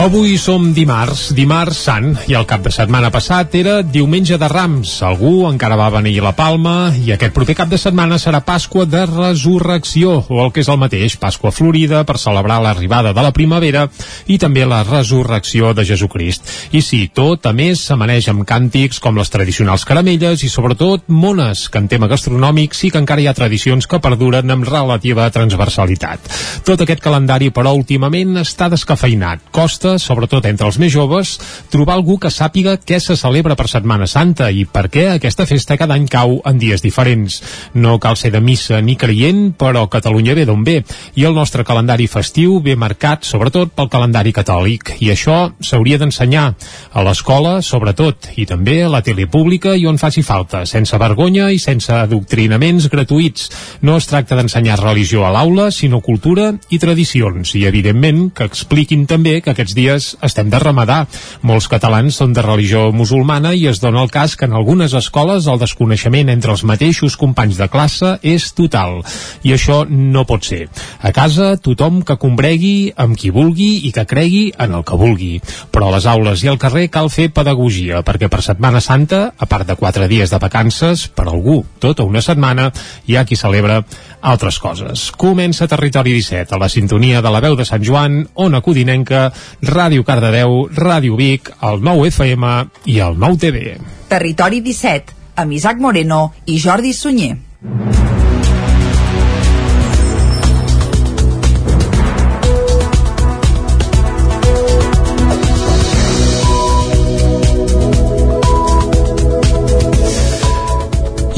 Avui 0.00 0.38
som 0.40 0.70
dimarts, 0.72 1.26
dimarts 1.36 1.76
sant, 1.84 2.14
i 2.24 2.32
el 2.32 2.46
cap 2.48 2.62
de 2.64 2.70
setmana 2.72 3.10
passat 3.12 3.52
era 3.58 3.82
diumenge 3.84 4.38
de 4.40 4.48
Rams. 4.48 4.94
Algú 5.04 5.42
encara 5.44 5.76
va 5.76 5.90
venir 5.92 6.22
la 6.24 6.32
Palma 6.32 6.94
i 6.96 7.12
aquest 7.12 7.34
proper 7.36 7.52
cap 7.58 7.68
de 7.68 7.76
setmana 7.76 8.16
serà 8.16 8.40
Pasqua 8.40 8.86
de 8.88 9.02
Resurrecció, 9.04 10.14
o 10.24 10.38
el 10.40 10.54
que 10.56 10.62
és 10.64 10.70
el 10.72 10.78
mateix, 10.80 11.18
Pasqua 11.20 11.52
Florida, 11.52 12.00
per 12.08 12.16
celebrar 12.16 12.62
l'arribada 12.64 13.12
de 13.12 13.24
la 13.26 13.32
primavera 13.36 13.82
i 14.24 14.38
també 14.40 14.64
la 14.64 14.78
resurrecció 14.88 15.74
de 15.76 15.84
Jesucrist. 15.84 16.48
I 16.72 16.80
sí, 16.80 17.02
tot 17.12 17.44
a 17.44 17.52
més 17.52 17.84
s'amaneix 17.84 18.30
amb 18.32 18.48
càntics 18.48 19.02
com 19.04 19.20
les 19.20 19.28
tradicionals 19.28 19.84
caramelles 19.84 20.40
i 20.40 20.48
sobretot 20.48 21.12
mones, 21.12 21.66
que 21.68 21.76
en 21.84 21.92
tema 21.92 22.08
gastronòmic 22.08 22.72
sí 22.72 22.88
que 22.88 23.04
encara 23.04 23.20
hi 23.20 23.28
ha 23.28 23.36
tradicions 23.36 23.84
que 23.84 24.00
perduren 24.00 24.48
amb 24.56 24.64
relativa 24.64 25.28
transversalitat. 25.28 26.32
Tot 26.64 26.88
aquest 26.88 27.04
calendari, 27.04 27.52
però, 27.52 27.76
últimament 27.76 28.40
està 28.46 28.72
descafeinat. 28.72 29.44
Costa 29.52 29.89
costa, 29.90 29.98
sobretot 29.98 30.46
entre 30.46 30.66
els 30.66 30.78
més 30.78 30.92
joves, 30.92 31.38
trobar 31.70 31.96
algú 31.96 32.18
que 32.18 32.30
sàpiga 32.30 32.76
què 32.78 33.00
se 33.00 33.16
celebra 33.16 33.56
per 33.56 33.68
Setmana 33.68 34.06
Santa 34.06 34.50
i 34.50 34.64
per 34.64 34.88
què 34.90 35.06
aquesta 35.14 35.46
festa 35.46 35.76
cada 35.78 35.94
any 35.94 36.06
cau 36.08 36.40
en 36.46 36.58
dies 36.58 36.82
diferents. 36.82 37.40
No 37.74 37.98
cal 37.98 38.16
ser 38.16 38.30
de 38.30 38.40
missa 38.40 38.80
ni 38.80 38.96
creient, 38.96 39.54
però 39.58 39.88
Catalunya 39.90 40.34
ve 40.34 40.46
d'on 40.46 40.64
ve, 40.64 40.82
i 41.16 41.24
el 41.24 41.34
nostre 41.34 41.64
calendari 41.64 42.06
festiu 42.06 42.60
ve 42.60 42.76
marcat 42.76 43.24
sobretot 43.24 43.72
pel 43.74 43.90
calendari 43.90 44.32
catòlic, 44.32 44.96
i 45.00 45.10
això 45.10 45.52
s'hauria 45.60 45.98
d'ensenyar 45.98 46.46
a 46.92 47.04
l'escola, 47.06 47.60
sobretot, 47.62 48.30
i 48.36 48.46
també 48.46 48.82
a 48.84 48.90
la 48.92 49.02
tele 49.02 49.26
pública 49.26 49.74
i 49.76 49.86
on 49.86 49.98
faci 49.98 50.22
falta, 50.22 50.64
sense 50.66 50.96
vergonya 50.98 51.50
i 51.50 51.58
sense 51.58 51.92
adoctrinaments 51.92 52.90
gratuïts. 52.90 53.50
No 53.82 53.96
es 53.98 54.06
tracta 54.10 54.36
d'ensenyar 54.38 54.80
religió 54.80 55.26
a 55.26 55.32
l'aula, 55.34 55.70
sinó 55.70 56.00
cultura 56.00 56.52
i 56.70 56.78
tradicions, 56.78 57.54
i 57.56 57.66
evidentment 57.66 58.28
que 58.34 58.46
expliquin 58.46 59.06
també 59.10 59.40
que 59.40 59.54
aquests 59.54 59.74
dies 59.80 60.12
estem 60.26 60.50
de 60.52 60.60
ramadà. 60.60 61.00
Molts 61.46 61.68
catalans 61.72 62.20
són 62.20 62.34
de 62.36 62.44
religió 62.44 62.90
musulmana 62.92 63.54
i 63.56 63.66
es 63.70 63.80
dona 63.80 64.02
el 64.04 64.12
cas 64.12 64.36
que 64.36 64.46
en 64.48 64.54
algunes 64.56 64.94
escoles 64.98 65.48
el 65.48 65.60
desconeixement 65.62 66.28
entre 66.32 66.52
els 66.54 66.64
mateixos 66.68 67.16
companys 67.20 67.58
de 67.60 67.68
classe 67.72 68.16
és 68.22 68.50
total. 68.56 69.00
I 69.46 69.54
això 69.56 69.82
no 69.88 70.26
pot 70.28 70.44
ser. 70.44 70.66
A 71.00 71.14
casa, 71.16 71.54
tothom 71.56 72.02
que 72.06 72.18
combregui 72.20 72.92
amb 73.00 73.16
qui 73.18 73.32
vulgui 73.34 73.86
i 73.88 73.94
que 73.96 74.06
cregui 74.08 74.50
en 74.58 74.76
el 74.76 74.84
que 74.84 74.98
vulgui. 75.00 75.32
Però 75.72 75.88
a 75.88 75.96
les 75.96 76.08
aules 76.10 76.44
i 76.44 76.50
al 76.52 76.60
carrer 76.60 76.88
cal 76.92 77.10
fer 77.12 77.30
pedagogia, 77.34 78.04
perquè 78.06 78.28
per 78.30 78.42
Setmana 78.44 78.82
Santa, 78.84 79.30
a 79.38 79.48
part 79.50 79.68
de 79.68 79.78
quatre 79.80 80.08
dies 80.10 80.30
de 80.30 80.40
vacances, 80.42 81.08
per 81.08 81.28
algú 81.28 81.62
tota 81.80 82.04
una 82.04 82.22
setmana, 82.24 82.70
hi 83.06 83.16
ha 83.16 83.24
qui 83.24 83.38
celebra 83.38 83.80
altres 84.20 84.58
coses. 84.60 85.08
Comença 85.16 85.68
Territori 85.70 86.12
17, 86.16 86.54
a 86.54 86.60
la 86.60 86.68
sintonia 86.68 87.22
de 87.24 87.32
la 87.32 87.40
veu 87.40 87.56
de 87.56 87.64
Sant 87.64 87.84
Joan, 87.84 88.22
Ona 88.34 88.60
Codinenca, 88.60 89.30
Ràdio 89.70 90.02
Cardedeu, 90.02 90.66
Ràdio 90.74 91.14
Vic, 91.14 91.52
el 91.62 91.78
9 91.86 92.10
FM 92.10 92.50
i 92.90 92.98
el 93.06 93.18
9 93.22 93.38
TV. 93.44 93.76
Territori 94.10 94.60
17, 94.66 95.14
amb 95.38 95.54
Isaac 95.54 95.78
Moreno 95.78 96.24
i 96.50 96.58
Jordi 96.58 96.92
Sunyer. 96.92 97.36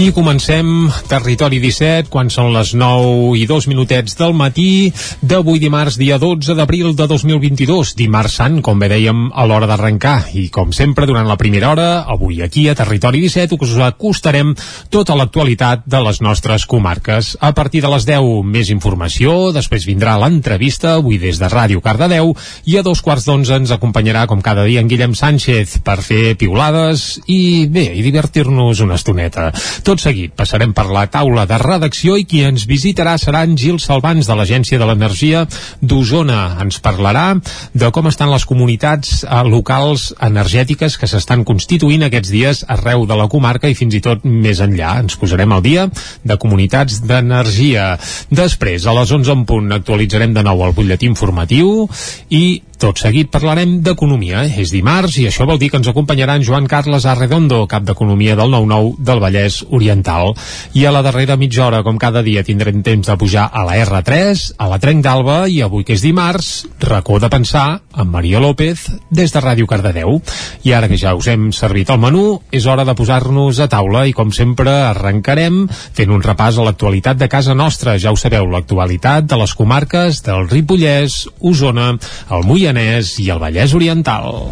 I 0.03 0.11
comencem 0.11 0.89
Territori 1.06 1.61
17 1.62 2.11
quan 2.11 2.27
són 2.33 2.48
les 2.50 2.72
9 2.75 3.36
i 3.39 3.45
2 3.47 3.69
minutets 3.70 4.17
del 4.19 4.33
matí 4.34 4.91
d'avui 5.22 5.61
dimarts 5.62 5.94
dia 6.00 6.16
12 6.19 6.56
d'abril 6.59 6.97
de 6.99 7.06
2022 7.06 7.93
dimarts 7.94 8.41
sant, 8.41 8.56
com 8.66 8.81
bé 8.82 8.88
dèiem 8.91 9.28
a 9.31 9.44
l'hora 9.47 9.69
d'arrencar 9.71 10.32
i 10.34 10.49
com 10.50 10.72
sempre 10.75 11.06
durant 11.06 11.28
la 11.31 11.37
primera 11.38 11.71
hora 11.71 11.87
avui 12.10 12.41
aquí 12.43 12.65
a 12.66 12.75
Territori 12.75 13.21
17 13.22 13.54
us 13.62 13.77
acostarem 13.78 14.56
tota 14.91 15.15
l'actualitat 15.15 15.87
de 15.87 16.03
les 16.03 16.19
nostres 16.19 16.66
comarques. 16.66 17.37
A 17.38 17.53
partir 17.54 17.84
de 17.87 17.93
les 17.94 18.09
10 18.09 18.43
més 18.43 18.75
informació, 18.75 19.53
després 19.54 19.87
vindrà 19.87 20.16
l'entrevista 20.19 20.97
avui 20.97 21.21
des 21.22 21.38
de 21.38 21.53
Ràdio 21.53 21.84
Cardedeu 21.84 22.34
i 22.66 22.78
a 22.78 22.82
dos 22.82 23.04
quarts 23.06 23.28
d'onze 23.31 23.54
ens 23.60 23.71
acompanyarà 23.71 24.27
com 24.27 24.43
cada 24.43 24.66
dia 24.66 24.82
en 24.82 24.91
Guillem 24.91 25.15
Sánchez 25.15 25.78
per 25.87 26.00
fer 26.03 26.34
piulades 26.34 27.21
i 27.31 27.69
bé, 27.71 27.87
i 27.94 28.03
divertir-nos 28.03 28.82
una 28.82 28.98
estoneta. 28.98 29.53
Tot 29.84 29.91
seguit 30.00 30.32
passarem 30.38 30.72
per 30.72 30.86
la 30.88 31.04
taula 31.12 31.44
de 31.48 31.58
redacció 31.60 32.16
i 32.20 32.25
qui 32.28 32.42
ens 32.47 32.64
visitarà 32.70 33.16
seran 33.20 33.56
Gil 33.58 33.80
Salvans 33.82 34.28
de 34.28 34.36
l'Agència 34.38 34.78
de 34.80 34.88
l'Energia 34.88 35.44
d'Osona. 35.82 36.56
Ens 36.62 36.80
parlarà 36.84 37.26
de 37.75 37.91
com 37.92 38.08
estan 38.08 38.32
les 38.32 38.47
comunitats 38.48 39.22
eh, 39.25 39.42
locals 39.48 40.12
energètiques 40.22 40.97
que 40.97 41.10
s'estan 41.10 41.44
constituint 41.48 42.06
aquests 42.06 42.32
dies 42.32 42.64
arreu 42.72 43.06
de 43.10 43.19
la 43.19 43.28
comarca 43.32 43.69
i 43.69 43.76
fins 43.78 43.98
i 43.98 44.03
tot 44.04 44.25
més 44.25 44.62
enllà. 44.64 44.97
Ens 45.03 45.19
posarem 45.20 45.53
al 45.53 45.64
dia 45.66 45.88
de 46.24 46.38
comunitats 46.41 47.03
d'energia. 47.04 47.92
Després, 48.30 48.86
a 48.86 48.97
les 48.97 49.12
11 49.12 49.36
en 49.36 49.47
punt, 49.48 49.72
actualitzarem 49.74 50.32
de 50.32 50.47
nou 50.47 50.64
el 50.64 50.76
butlletí 50.76 51.10
informatiu 51.10 51.88
i 52.30 52.62
tot 52.82 52.98
seguit 52.98 53.28
parlarem 53.31 53.76
d'economia. 53.87 54.43
És 54.59 54.72
dimarts 54.75 55.15
i 55.22 55.28
això 55.28 55.47
vol 55.47 55.60
dir 55.60 55.69
que 55.70 55.78
ens 55.78 55.87
acompanyarà 55.93 56.34
en 56.38 56.43
Joan 56.43 56.66
Carles 56.66 57.04
Arredondo, 57.06 57.60
cap 57.70 57.84
d'Economia 57.87 58.34
del 58.34 58.50
9-9 58.50 58.97
del 59.06 59.20
Vallès 59.22 59.60
Oriental. 59.70 60.32
I 60.75 60.87
a 60.88 60.92
la 60.94 61.04
darrera 61.06 61.37
mitja 61.38 61.69
hora, 61.69 61.84
com 61.87 62.00
cada 62.00 62.25
dia, 62.26 62.42
tindrem 62.42 62.82
temps 62.82 63.06
de 63.06 63.16
pujar 63.19 63.44
a 63.53 63.62
la 63.69 63.76
R3, 63.84 64.42
a 64.59 64.66
la 64.72 64.81
Trenc 64.82 65.04
d'Alba 65.04 65.44
i 65.47 65.60
avui 65.62 65.87
que 65.87 65.94
és 65.94 66.03
dimarts, 66.03 66.50
racó 66.82 67.21
de 67.22 67.31
pensar 67.31 67.66
amb 67.92 68.16
Maria 68.16 68.41
López 68.42 68.88
des 69.15 69.31
de 69.31 69.44
Ràdio 69.44 69.69
Cardedeu. 69.71 70.19
I 70.66 70.75
ara 70.75 70.91
que 70.91 70.98
ja 70.98 71.15
us 71.15 71.31
hem 71.31 71.53
servit 71.54 71.92
el 71.94 72.03
menú, 72.03 72.41
és 72.50 72.66
hora 72.66 72.87
de 72.88 72.97
posar-nos 72.98 73.62
a 73.62 73.71
taula 73.71 74.09
i 74.10 74.16
com 74.16 74.34
sempre 74.34 74.75
arrencarem 74.88 75.69
fent 75.71 76.10
un 76.10 76.25
repàs 76.25 76.59
a 76.59 76.66
l'actualitat 76.66 77.21
de 77.22 77.31
casa 77.31 77.54
nostra. 77.54 77.94
Ja 78.03 78.10
ho 78.10 78.19
sabeu, 78.19 78.50
l'actualitat 78.50 79.31
de 79.31 79.38
les 79.38 79.54
comarques 79.54 80.25
del 80.26 80.48
Ripollès, 80.50 81.28
Osona, 81.38 81.92
el 82.32 82.47
Moianès 82.48 82.72
Moianès 82.72 83.19
i 83.21 83.28
el 83.28 83.41
Vallès 83.41 83.75
Oriental. 83.77 84.47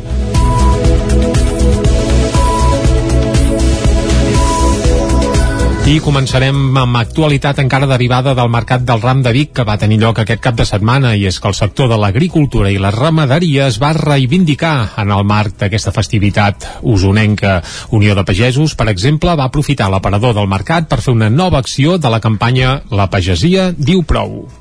I 5.91 5.97
començarem 6.04 6.76
amb 6.78 6.98
actualitat 7.00 7.58
encara 7.58 7.88
derivada 7.88 8.34
del 8.36 8.53
mercat 8.53 8.84
del 8.86 9.00
ram 9.03 9.25
de 9.25 9.32
Vic 9.34 9.56
que 9.56 9.64
va 9.66 9.78
tenir 9.81 9.98
lloc 9.98 10.20
aquest 10.20 10.42
cap 10.44 10.54
de 10.54 10.69
setmana 10.69 11.16
i 11.16 11.25
és 11.26 11.41
que 11.41 11.48
el 11.48 11.56
sector 11.56 11.88
de 11.91 11.98
l'agricultura 11.98 12.70
i 12.70 12.78
la 12.78 12.92
ramaderia 12.94 13.66
es 13.72 13.81
va 13.82 13.94
reivindicar 13.97 14.92
en 15.00 15.10
el 15.16 15.25
marc 15.25 15.56
d'aquesta 15.64 15.97
festivitat 15.97 16.69
usonenca. 16.82 17.58
Unió 17.91 18.14
de 18.14 18.28
Pagesos, 18.28 18.76
per 18.76 18.91
exemple, 18.92 19.34
va 19.34 19.48
aprofitar 19.48 19.91
l'aparador 19.91 20.37
del 20.37 20.52
mercat 20.52 20.87
per 20.92 21.00
fer 21.00 21.16
una 21.16 21.32
nova 21.32 21.58
acció 21.58 21.98
de 21.98 22.12
la 22.12 22.20
campanya 22.20 22.82
La 22.91 23.08
Pagesia 23.10 23.72
diu 23.72 24.04
prou. 24.04 24.59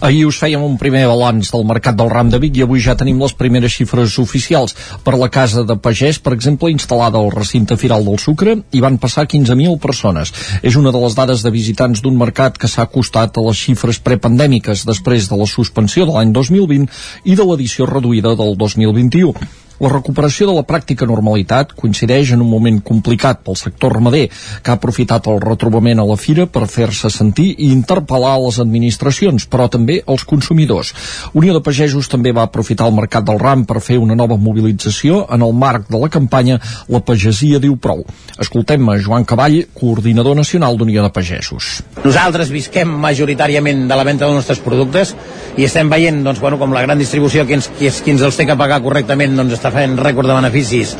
Ahir 0.00 0.26
us 0.28 0.38
fèiem 0.40 0.62
un 0.64 0.76
primer 0.80 1.04
balanç 1.10 1.50
del 1.54 1.66
mercat 1.68 1.96
del 1.98 2.10
ram 2.12 2.30
de 2.32 2.40
Vic 2.42 2.58
i 2.58 2.64
avui 2.64 2.82
ja 2.84 2.96
tenim 2.98 3.20
les 3.22 3.34
primeres 3.38 3.74
xifres 3.76 4.18
oficials. 4.22 4.76
Per 5.04 5.16
la 5.18 5.30
casa 5.32 5.64
de 5.66 5.76
pagès, 5.80 6.20
per 6.22 6.34
exemple, 6.36 6.72
instal·lada 6.72 7.20
al 7.20 7.32
recinte 7.34 7.78
Firal 7.80 8.06
del 8.06 8.20
Sucre, 8.22 8.56
hi 8.72 8.84
van 8.84 8.98
passar 9.02 9.26
15.000 9.30 9.78
persones. 9.82 10.32
És 10.62 10.78
una 10.80 10.92
de 10.94 11.02
les 11.02 11.18
dades 11.18 11.44
de 11.44 11.54
visitants 11.54 12.02
d'un 12.04 12.18
mercat 12.20 12.58
que 12.58 12.70
s'ha 12.70 12.88
acostat 12.88 13.38
a 13.38 13.44
les 13.48 13.60
xifres 13.66 14.00
prepandèmiques 14.04 14.86
després 14.88 15.28
de 15.30 15.40
la 15.40 15.50
suspensió 15.50 16.08
de 16.08 16.16
l'any 16.16 16.32
2020 16.32 16.88
i 17.24 17.36
de 17.38 17.46
l'edició 17.50 17.86
reduïda 17.90 18.34
del 18.38 18.58
2021. 18.58 19.63
La 19.82 19.90
recuperació 19.90 20.46
de 20.46 20.54
la 20.54 20.62
pràctica 20.66 21.06
normalitat 21.08 21.72
coincideix 21.74 22.30
en 22.34 22.42
un 22.44 22.50
moment 22.50 22.76
complicat 22.86 23.40
pel 23.42 23.56
sector 23.58 23.96
ramader, 23.96 24.28
que 24.62 24.70
ha 24.70 24.76
aprofitat 24.78 25.26
el 25.30 25.40
retrobament 25.42 25.98
a 25.98 26.06
la 26.06 26.16
fira 26.20 26.46
per 26.46 26.68
fer-se 26.70 27.10
sentir 27.10 27.48
i 27.58 27.72
interpel·lar 27.74 28.36
les 28.44 28.60
administracions, 28.62 29.48
però 29.50 29.66
també 29.70 30.00
els 30.06 30.24
consumidors. 30.28 30.92
Unió 31.34 31.56
de 31.56 31.62
Pagesos 31.64 32.08
també 32.12 32.32
va 32.32 32.46
aprofitar 32.46 32.86
el 32.86 32.94
mercat 32.94 33.26
del 33.26 33.40
ram 33.42 33.64
per 33.66 33.82
fer 33.82 33.98
una 33.98 34.14
nova 34.14 34.38
mobilització 34.38 35.24
en 35.34 35.42
el 35.42 35.54
marc 35.58 35.90
de 35.90 35.98
la 35.98 36.10
campanya 36.12 36.60
La 36.88 37.00
Pagesia 37.00 37.58
diu 37.58 37.74
prou. 37.76 38.04
Escoltem 38.38 38.88
a 38.88 38.98
Joan 39.02 39.26
Cavall, 39.26 39.64
coordinador 39.74 40.36
nacional 40.38 40.78
d'Unió 40.78 41.02
de 41.02 41.10
Pagesos. 41.14 41.80
Nosaltres 42.04 42.52
visquem 42.54 42.94
majoritàriament 43.02 43.88
de 43.90 43.98
la 43.98 44.06
venda 44.06 44.26
dels 44.26 44.38
nostres 44.38 44.62
productes 44.62 45.14
i 45.58 45.66
estem 45.66 45.90
veient 45.90 46.22
doncs, 46.24 46.40
bueno, 46.42 46.58
com 46.62 46.72
la 46.74 46.82
gran 46.86 46.98
distribució 46.98 47.44
qui 47.46 47.58
ens, 47.58 47.70
qui, 47.78 47.90
qui 47.90 48.14
ens 48.14 48.22
els 48.26 48.38
té 48.38 48.46
que 48.46 48.58
pagar 48.58 48.80
correctament 48.84 49.34
doncs, 49.38 49.54
està 49.64 49.72
fent 49.72 49.94
rècord 49.96 50.28
de 50.28 50.34
beneficis 50.36 50.90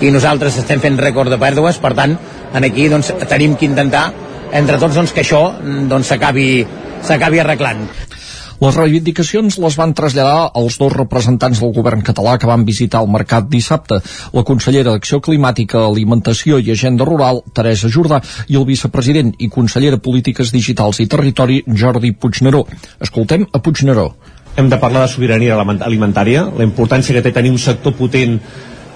i 0.00 0.08
nosaltres 0.14 0.56
estem 0.56 0.80
fent 0.80 0.96
rècord 0.96 1.28
de 1.28 1.36
pèrdues, 1.36 1.76
per 1.82 1.92
tant, 1.98 2.14
en 2.56 2.64
aquí 2.64 2.86
doncs, 2.88 3.10
tenim 3.28 3.56
que 3.58 3.68
intentar 3.68 4.06
entre 4.56 4.78
tots 4.80 4.96
doncs, 4.96 5.12
que 5.12 5.20
això 5.26 5.42
doncs, 5.60 6.08
s'acabi 6.08 6.46
s'acabi 7.04 7.42
arreglant. 7.42 7.82
Les 8.58 8.74
reivindicacions 8.74 9.58
les 9.62 9.76
van 9.78 9.92
traslladar 9.94 10.48
els 10.58 10.78
dos 10.80 10.94
representants 10.94 11.60
del 11.60 11.74
govern 11.76 12.00
català 12.06 12.38
que 12.40 12.48
van 12.48 12.64
visitar 12.66 13.04
el 13.04 13.12
mercat 13.12 13.46
dissabte, 13.52 14.00
la 14.34 14.46
consellera 14.48 14.96
d'Acció 14.96 15.20
Climàtica, 15.22 15.84
Alimentació 15.84 16.58
i 16.58 16.72
Agenda 16.72 17.06
Rural, 17.06 17.42
Teresa 17.54 17.92
Jordà, 17.92 18.22
i 18.48 18.56
el 18.58 18.66
vicepresident 18.66 19.34
i 19.38 19.50
conseller 19.52 19.92
de 19.94 20.00
Polítiques 20.02 20.50
Digitals 20.54 21.04
i 21.04 21.06
Territori, 21.12 21.60
Jordi 21.68 22.16
Puigneró. 22.16 22.64
Escoltem 23.04 23.46
a 23.52 23.60
Puigneró 23.62 24.08
hem 24.58 24.68
de 24.68 24.78
parlar 24.82 25.04
de 25.06 25.12
sobirania 25.12 25.54
alimentària, 25.58 26.48
la 26.58 26.66
importància 26.66 27.14
que 27.14 27.22
té 27.22 27.32
tenir 27.34 27.52
un 27.54 27.62
sector 27.62 27.94
potent 27.94 28.40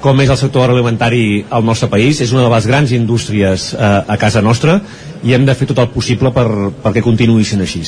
com 0.02 0.18
és 0.20 0.32
el 0.34 0.38
sector 0.40 0.64
agroalimentari 0.64 1.44
al 1.54 1.62
nostre 1.64 1.88
país, 1.92 2.18
és 2.20 2.32
una 2.34 2.42
de 2.42 2.50
les 2.50 2.66
grans 2.66 2.94
indústries 2.96 3.68
eh, 3.76 3.92
a 4.02 4.18
casa 4.18 4.42
nostra 4.42 4.80
i 5.22 5.36
hem 5.36 5.46
de 5.46 5.54
fer 5.54 5.70
tot 5.70 5.84
el 5.84 5.92
possible 5.94 6.34
per, 6.34 6.48
perquè 6.82 7.04
continuï 7.06 7.46
així. 7.46 7.86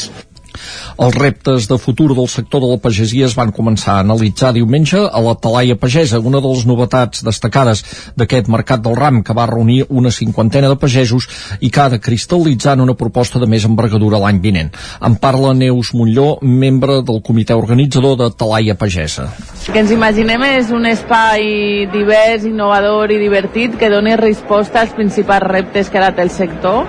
Els 1.05 1.17
reptes 1.17 1.67
de 1.69 1.79
futur 1.79 2.15
del 2.15 2.29
sector 2.29 2.63
de 2.63 2.71
la 2.71 2.79
pagesia 2.83 3.27
es 3.27 3.35
van 3.39 3.53
començar 3.55 3.97
a 3.97 4.05
analitzar 4.05 4.53
diumenge 4.55 5.01
a 5.01 5.23
la 5.25 5.35
Talaia 5.35 5.77
Pagesa, 5.81 6.21
una 6.21 6.41
de 6.41 6.51
les 6.53 6.65
novetats 6.71 7.25
destacades 7.27 7.83
d'aquest 8.17 8.51
mercat 8.53 8.83
del 8.85 8.97
ram 8.99 9.23
que 9.27 9.35
va 9.35 9.49
reunir 9.51 9.85
una 9.89 10.13
cinquantena 10.15 10.71
de 10.71 10.79
pagesos 10.81 11.29
i 11.61 11.71
que 11.71 11.83
ha 11.83 11.89
de 11.91 12.01
cristal·litzar 12.03 12.77
en 12.79 12.85
una 12.87 12.95
proposta 12.99 13.43
de 13.43 13.49
més 13.51 13.67
envergadura 13.67 14.21
l'any 14.23 14.41
vinent. 14.45 14.71
En 15.03 15.19
parla 15.19 15.55
Neus 15.55 15.93
Montlló, 15.95 16.39
membre 16.43 17.01
del 17.03 17.23
comitè 17.27 17.57
organitzador 17.59 18.17
de 18.21 18.31
Talaia 18.31 18.79
Pagesa. 18.79 19.31
Que 19.65 19.81
ens 19.81 19.91
imaginem 19.95 20.45
és 20.53 20.71
un 20.75 20.87
espai 20.87 21.89
divers, 21.93 22.47
innovador 22.47 23.11
i 23.11 23.19
divertit 23.19 23.79
que 23.81 23.91
doni 23.91 24.15
resposta 24.21 24.85
als 24.85 24.95
principals 24.95 25.49
reptes 25.51 25.91
que 25.91 26.05
té 26.05 26.23
el 26.23 26.31
sector 26.31 26.85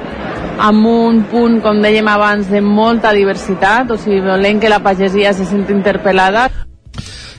amb 0.60 0.88
un 0.88 1.24
punt, 1.32 1.60
com 1.64 1.82
dèiem 1.84 2.08
abans, 2.08 2.50
de 2.52 2.62
molta 2.62 3.12
diversitat, 3.16 3.92
o 3.92 3.98
sigui, 4.00 4.22
volem 4.24 4.60
que 4.60 4.72
la 4.72 4.82
pagesia 4.84 5.34
se 5.34 5.46
senti 5.46 5.74
interpel·lada. 5.76 6.48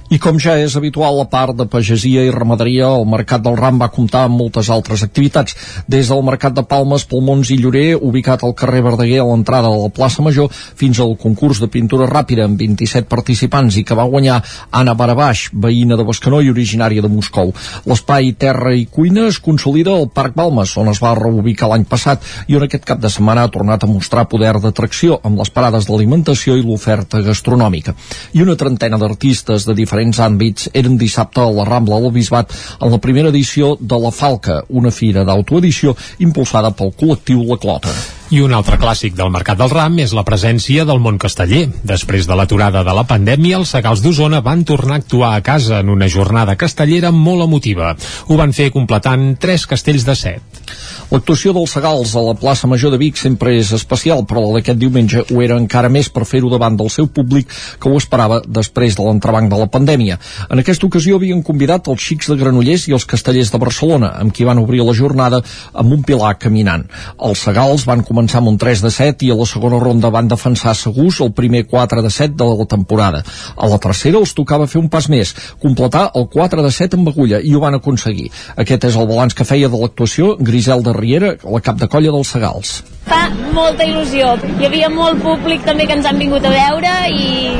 I 0.07 0.21
com 0.23 0.37
ja 0.39 0.53
és 0.63 0.77
habitual, 0.79 1.17
a 1.19 1.27
part 1.27 1.57
de 1.59 1.65
pagesia 1.67 2.23
i 2.23 2.31
ramaderia, 2.31 2.87
el 2.95 3.09
Mercat 3.11 3.43
del 3.43 3.57
Ram 3.59 3.81
va 3.81 3.89
comptar 3.91 4.21
amb 4.29 4.39
moltes 4.39 4.69
altres 4.71 5.03
activitats. 5.03 5.57
Des 5.91 6.07
del 6.13 6.21
Mercat 6.23 6.55
de 6.55 6.63
Palmes, 6.63 7.03
Polmons 7.11 7.51
i 7.51 7.57
Llorer, 7.59 7.97
ubicat 7.99 8.45
al 8.47 8.55
carrer 8.55 8.85
Verdaguer 8.87 9.19
a 9.19 9.25
l'entrada 9.27 9.73
de 9.73 9.81
la 9.81 9.91
plaça 9.91 10.23
Major, 10.23 10.47
fins 10.79 11.01
al 11.03 11.17
concurs 11.19 11.59
de 11.59 11.67
pintura 11.67 12.07
ràpida 12.07 12.45
amb 12.47 12.55
27 12.63 13.11
participants 13.11 13.81
i 13.81 13.83
que 13.83 13.97
va 13.99 14.05
guanyar 14.07 14.37
Anna 14.71 14.95
Barabaix, 14.95 15.49
veïna 15.51 15.99
de 15.99 16.07
Bescanó 16.07 16.39
i 16.39 16.53
originària 16.55 17.03
de 17.03 17.11
Moscou. 17.11 17.51
L'espai 17.91 18.31
Terra 18.39 18.77
i 18.79 18.87
Cuina 18.87 19.27
es 19.33 19.41
consolida 19.43 19.91
al 19.91 20.07
Parc 20.15 20.39
Balmes, 20.39 20.77
on 20.79 20.93
es 20.95 21.03
va 21.03 21.17
reubicar 21.19 21.73
l'any 21.73 21.89
passat 21.91 22.23
i 22.47 22.55
on 22.55 22.69
aquest 22.69 22.87
cap 22.87 23.03
de 23.03 23.11
setmana 23.11 23.43
ha 23.43 23.51
tornat 23.51 23.83
a 23.83 23.91
mostrar 23.91 24.29
poder 24.31 24.55
d'atracció 24.63 25.19
amb 25.27 25.43
les 25.43 25.51
parades 25.51 25.91
d'alimentació 25.91 26.55
i 26.55 26.63
l'oferta 26.63 27.25
gastronòmica. 27.27 27.99
I 28.39 28.47
una 28.47 28.55
trentena 28.55 29.03
d'artistes 29.03 29.67
de 29.67 29.75
diferents 29.75 29.96
diferents 29.97 30.19
àmbits 30.21 30.69
eren 30.77 30.99
dissabte 31.01 31.41
a 31.41 31.53
la 31.57 31.65
Rambla 31.65 32.01
del 32.03 32.13
Bisbat 32.13 32.53
en 32.81 32.93
la 32.93 33.01
primera 33.01 33.33
edició 33.33 33.77
de 33.81 33.99
La 34.03 34.13
Falca, 34.13 34.63
una 34.69 34.93
fira 34.93 35.25
d'autoedició 35.25 35.97
impulsada 36.19 36.75
pel 36.77 36.93
col·lectiu 37.01 37.49
La 37.49 37.57
Clota. 37.57 37.97
I 38.27 38.41
un 38.43 38.51
altre 38.51 38.75
clàssic 38.75 39.15
del 39.15 39.29
Mercat 39.31 39.61
del 39.61 39.71
Ram 39.71 40.01
és 40.03 40.11
la 40.17 40.25
presència 40.27 40.83
del 40.83 40.99
món 40.99 41.15
casteller. 41.23 41.69
Després 41.87 42.27
de 42.27 42.35
l'aturada 42.35 42.81
de 42.83 42.95
la 42.99 43.05
pandèmia, 43.07 43.61
els 43.61 43.71
segals 43.71 44.01
d'Osona 44.03 44.41
van 44.43 44.65
tornar 44.67 44.97
a 44.97 44.99
actuar 44.99 45.29
a 45.37 45.45
casa 45.47 45.79
en 45.79 45.93
una 45.95 46.09
jornada 46.11 46.57
castellera 46.59 47.13
molt 47.15 47.45
emotiva. 47.45 47.93
Ho 48.27 48.35
van 48.41 48.51
fer 48.51 48.73
completant 48.75 49.37
tres 49.39 49.69
castells 49.71 50.03
de 50.09 50.17
set. 50.19 50.73
L'actuació 51.07 51.53
dels 51.55 51.71
Segals 51.71 52.17
a 52.19 52.23
la 52.25 52.35
plaça 52.35 52.67
Major 52.67 52.91
de 52.91 52.99
Vic 52.99 53.21
sempre 53.21 53.53
és 53.55 53.71
especial, 53.77 54.25
però 54.27 54.43
la 54.43 54.57
d'aquest 54.57 54.81
diumenge 54.81 55.23
ho 55.31 55.43
era 55.45 55.55
encara 55.55 55.87
més 55.93 56.09
per 56.11 56.25
fer-ho 56.27 56.51
davant 56.51 56.75
del 56.75 56.91
seu 56.91 57.07
públic 57.07 57.47
que 57.79 57.87
ho 57.87 57.95
esperava 58.01 58.41
després 58.43 58.99
de 58.99 59.07
l'entrebanc 59.07 59.53
de 59.53 59.61
la 59.61 59.71
pandèmia. 59.71 60.19
En 60.51 60.59
aquesta 60.59 60.89
ocasió 60.89 61.21
havien 61.21 61.45
convidat 61.47 61.87
els 61.87 62.03
xics 62.03 62.33
de 62.33 62.41
Granollers 62.43 62.89
i 62.91 62.97
els 62.99 63.07
castellers 63.07 63.55
de 63.55 63.63
Barcelona, 63.63 64.17
amb 64.19 64.35
qui 64.35 64.49
van 64.49 64.59
obrir 64.59 64.83
la 64.83 64.97
jornada 64.99 65.45
amb 65.73 65.95
un 65.95 66.03
pilar 66.03 66.35
caminant. 66.43 66.89
Els 67.23 67.47
Segals 67.47 67.87
van 67.87 68.03
començar 68.03 68.16
amb 68.17 68.49
un 68.49 68.57
3 68.59 68.83
de 68.83 68.91
7 68.91 69.27
i 69.27 69.31
a 69.31 69.37
la 69.37 69.47
segona 69.47 69.79
ronda 69.83 70.11
van 70.11 70.29
defensar 70.29 70.75
segurs 70.75 71.21
el 71.21 71.33
primer 71.37 71.67
4 71.67 72.03
de 72.03 72.11
7 72.11 72.35
de 72.35 72.47
la 72.49 72.67
temporada. 72.67 73.23
A 73.57 73.69
la 73.69 73.79
tercera 73.79 74.19
els 74.19 74.35
tocava 74.35 74.67
fer 74.67 74.81
un 74.81 74.89
pas 74.89 75.09
més, 75.13 75.35
completar 75.63 76.11
el 76.15 76.29
4 76.33 76.65
de 76.65 76.73
7 76.73 76.97
amb 76.97 77.13
agulla, 77.13 77.41
i 77.41 77.55
ho 77.55 77.61
van 77.61 77.77
aconseguir. 77.77 78.31
Aquest 78.57 78.89
és 78.89 78.97
el 78.97 79.09
balanç 79.11 79.37
que 79.37 79.45
feia 79.45 79.69
de 79.69 79.81
l'actuació 79.81 80.37
Griselda 80.41 80.97
Riera, 80.97 81.37
la 81.45 81.61
cap 81.61 81.77
de 81.81 81.89
colla 81.93 82.15
dels 82.15 82.33
Segals. 82.37 82.81
Fa 83.07 83.29
molta 83.55 83.85
il·lusió. 83.87 84.35
Hi 84.59 84.67
havia 84.67 84.89
molt 84.91 85.23
públic 85.23 85.63
també 85.69 85.87
que 85.87 85.95
ens 85.99 86.09
han 86.09 86.19
vingut 86.19 86.45
a 86.45 86.51
veure 86.51 86.97
i, 87.13 87.53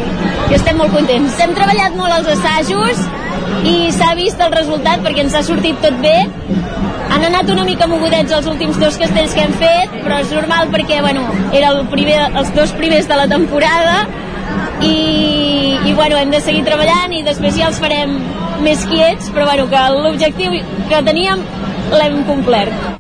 i 0.51 0.57
estem 0.59 0.81
molt 0.81 0.97
contents. 0.97 1.39
Hem 1.41 1.55
treballat 1.55 1.95
molt 2.01 2.17
els 2.19 2.35
assajos 2.39 3.07
i 3.67 3.91
s'ha 3.95 4.13
vist 4.19 4.41
el 4.43 4.53
resultat 4.55 5.03
perquè 5.05 5.25
ens 5.25 5.35
ha 5.35 5.43
sortit 5.47 5.81
tot 5.83 5.97
bé. 6.03 6.17
Han 7.07 7.25
anat 7.29 7.51
una 7.53 7.65
mica 7.65 7.87
mogudets 7.91 8.35
els 8.35 8.47
últims 8.51 8.79
dos 8.83 8.99
castells 9.01 9.35
que 9.35 9.45
hem 9.47 9.55
fet, 9.61 9.93
però 10.03 10.21
és 10.23 10.33
normal 10.35 10.71
perquè, 10.73 11.01
bueno, 11.05 11.23
era 11.53 11.71
el 11.75 11.85
primer, 11.93 12.19
els 12.33 12.53
dos 12.57 12.75
primers 12.79 13.09
de 13.09 13.19
la 13.21 13.29
temporada 13.31 14.01
i, 14.83 15.79
i 15.87 15.95
bueno, 15.95 16.19
hem 16.19 16.35
de 16.35 16.43
seguir 16.43 16.65
treballant 16.67 17.15
i 17.15 17.23
després 17.27 17.57
ja 17.57 17.71
els 17.71 17.81
farem 17.83 18.19
més 18.65 18.85
quiets, 18.91 19.31
però 19.35 19.47
bueno, 19.49 19.71
que 19.71 19.87
l'objectiu 19.97 20.59
que 20.91 21.03
teníem 21.07 21.43
l'hem 21.95 22.23
complert. 22.29 22.95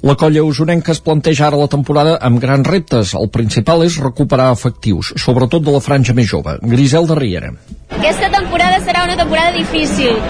La 0.00 0.14
colla 0.14 0.44
usonenca 0.46 0.92
es 0.94 1.00
planteja 1.02 1.48
ara 1.48 1.58
la 1.58 1.66
temporada 1.66 2.18
amb 2.22 2.38
grans 2.38 2.68
reptes. 2.70 3.14
El 3.18 3.30
principal 3.34 3.82
és 3.82 3.96
recuperar 3.98 4.52
efectius, 4.54 5.10
sobretot 5.18 5.64
de 5.66 5.74
la 5.74 5.80
franja 5.82 6.14
més 6.14 6.28
jove. 6.30 6.54
Grisel 6.62 7.08
de 7.08 7.16
Riera. 7.18 7.50
Aquesta 7.96 8.28
temporada 8.30 8.78
serà 8.86 9.02
una 9.08 9.16
temporada 9.18 9.50
difícil, 9.56 10.20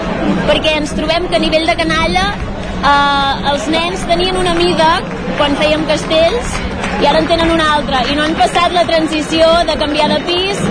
perquè 0.49 0.73
ens 0.79 0.95
trobem 0.97 1.27
que 1.29 1.37
a 1.37 1.43
nivell 1.43 1.69
de 1.69 1.75
canalla 1.77 2.25
eh, 2.33 3.51
els 3.51 3.69
nens 3.69 4.07
tenien 4.09 4.41
una 4.41 4.55
mida 4.57 4.89
quan 5.37 5.53
fèiem 5.61 5.85
castells 5.91 6.57
i 7.03 7.05
ara 7.05 7.21
en 7.21 7.29
tenen 7.29 7.53
una 7.53 7.69
altra 7.75 8.01
i 8.09 8.17
no 8.17 8.25
han 8.25 8.35
passat 8.39 8.73
la 8.73 8.87
transició 8.89 9.51
de 9.69 9.77
canviar 9.83 10.09
de 10.15 10.19
pis 10.25 10.65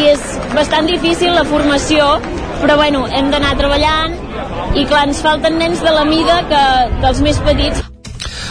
i 0.00 0.08
és 0.14 0.24
bastant 0.56 0.88
difícil 0.88 1.36
la 1.36 1.44
formació 1.44 2.16
però 2.62 2.80
bueno, 2.80 3.04
hem 3.12 3.30
d'anar 3.32 3.52
treballant 3.60 4.16
i 4.78 4.86
clar, 4.86 5.06
ens 5.08 5.20
falten 5.24 5.58
nens 5.60 5.84
de 5.84 5.92
la 5.94 6.08
mida 6.08 6.40
que 6.50 6.64
dels 7.04 7.22
més 7.26 7.38
petits 7.46 7.84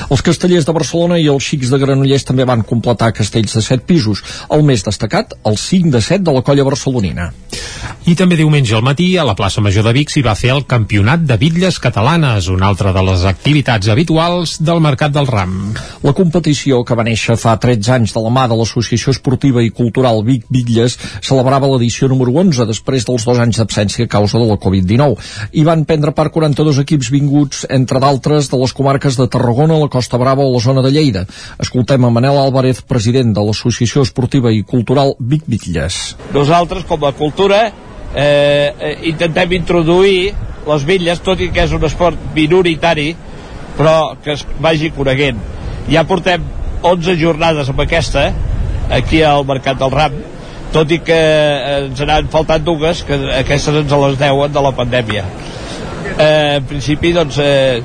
els 0.09 0.24
castellers 0.25 0.68
de 0.68 0.75
Barcelona 0.75 1.19
i 1.19 1.27
els 1.31 1.45
xics 1.45 1.74
de 1.74 1.80
Granollers 1.81 2.27
també 2.27 2.47
van 2.47 2.63
completar 2.68 3.13
castells 3.15 3.56
de 3.57 3.63
7 3.65 3.86
pisos. 3.89 4.24
El 4.53 4.65
més 4.68 4.86
destacat, 4.86 5.36
el 5.45 5.57
5 5.57 5.94
de 5.95 6.01
7 6.01 6.24
de 6.27 6.36
la 6.36 6.44
colla 6.45 6.68
barcelonina. 6.68 7.31
I 8.09 8.15
també 8.18 8.38
diumenge 8.39 8.74
al 8.75 8.83
matí 8.86 9.12
a 9.19 9.25
la 9.27 9.36
plaça 9.38 9.62
Major 9.62 9.83
de 9.86 9.94
Vic 9.94 10.09
s'hi 10.09 10.24
va 10.25 10.36
fer 10.38 10.50
el 10.53 10.63
Campionat 10.69 11.25
de 11.30 11.36
Bitlles 11.38 11.77
Catalanes, 11.83 12.47
una 12.50 12.69
altra 12.71 12.94
de 12.95 13.03
les 13.06 13.25
activitats 13.30 13.89
habituals 13.91 14.56
del 14.65 14.81
Mercat 14.81 15.13
del 15.13 15.27
Ram. 15.30 15.53
La 16.03 16.13
competició, 16.17 16.81
que 16.88 16.98
va 16.98 17.05
néixer 17.05 17.36
fa 17.38 17.58
13 17.62 17.93
anys 17.98 18.15
de 18.15 18.24
la 18.24 18.31
mà 18.34 18.48
de 18.50 18.58
l'Associació 18.58 19.13
Esportiva 19.13 19.63
i 19.65 19.72
Cultural 19.75 20.24
Vic 20.25 20.48
Bitlles, 20.50 20.98
celebrava 21.22 21.69
l'edició 21.69 22.10
número 22.10 22.34
11 22.41 22.67
després 22.69 23.05
dels 23.08 23.27
dos 23.27 23.41
anys 23.43 23.60
d'absència 23.62 24.08
a 24.08 24.12
causa 24.12 24.41
de 24.41 24.48
la 24.50 24.58
Covid-19. 24.62 25.19
Hi 25.53 25.65
van 25.67 25.86
prendre 25.89 26.15
part 26.15 26.34
42 26.34 26.81
equips 26.86 27.12
vinguts, 27.13 27.65
entre 27.69 28.01
d'altres, 28.01 28.50
de 28.50 28.60
les 28.63 28.74
comarques 28.74 29.19
de 29.19 29.27
Tarragona, 29.27 29.78
la 29.79 29.89
Costa 29.91 30.17
Brava 30.17 30.43
o 30.43 30.53
la 30.53 30.62
zona 30.63 30.83
de 30.86 30.91
Lleida. 30.91 31.25
Escoltem 31.59 32.05
a 32.05 32.12
Manel 32.13 32.38
Álvarez, 32.38 32.81
president 32.81 33.33
de 33.36 33.43
l'Associació 33.45 34.03
Esportiva 34.05 34.51
i 34.51 34.63
Cultural 34.63 35.15
Vic 35.19 35.48
Bitlles. 35.48 36.17
Nosaltres, 36.36 36.86
com 36.89 37.05
a 37.05 37.13
cultura, 37.13 37.65
eh, 38.13 38.74
eh, 38.79 38.98
intentem 39.09 39.57
introduir 39.59 40.33
les 40.67 40.86
bitlles, 40.86 41.21
tot 41.25 41.39
i 41.41 41.50
que 41.53 41.65
és 41.65 41.74
un 41.75 41.86
esport 41.88 42.17
minoritari, 42.36 43.13
però 43.77 44.15
que 44.24 44.36
es 44.36 44.45
vagi 44.59 44.91
coneguent. 44.95 45.39
Ja 45.89 46.03
portem 46.05 46.43
11 46.86 47.15
jornades 47.19 47.69
amb 47.71 47.81
aquesta, 47.83 48.29
aquí 48.89 49.21
al 49.24 49.45
Mercat 49.48 49.79
del 49.79 49.91
Ram, 49.93 50.19
tot 50.74 50.91
i 50.91 51.00
que 51.05 51.17
eh, 51.17 51.86
ens 51.88 52.01
n'han 52.05 52.29
faltat 52.33 52.65
dues, 52.65 53.03
que 53.07 53.17
aquestes 53.39 53.81
ens 53.83 53.95
les 54.03 54.19
deuen 54.19 54.53
de 54.53 54.65
la 54.65 54.74
pandèmia. 54.75 55.25
Eh, 56.17 56.57
en 56.59 56.67
principi, 56.69 57.13
doncs, 57.15 57.39
eh, 57.41 57.81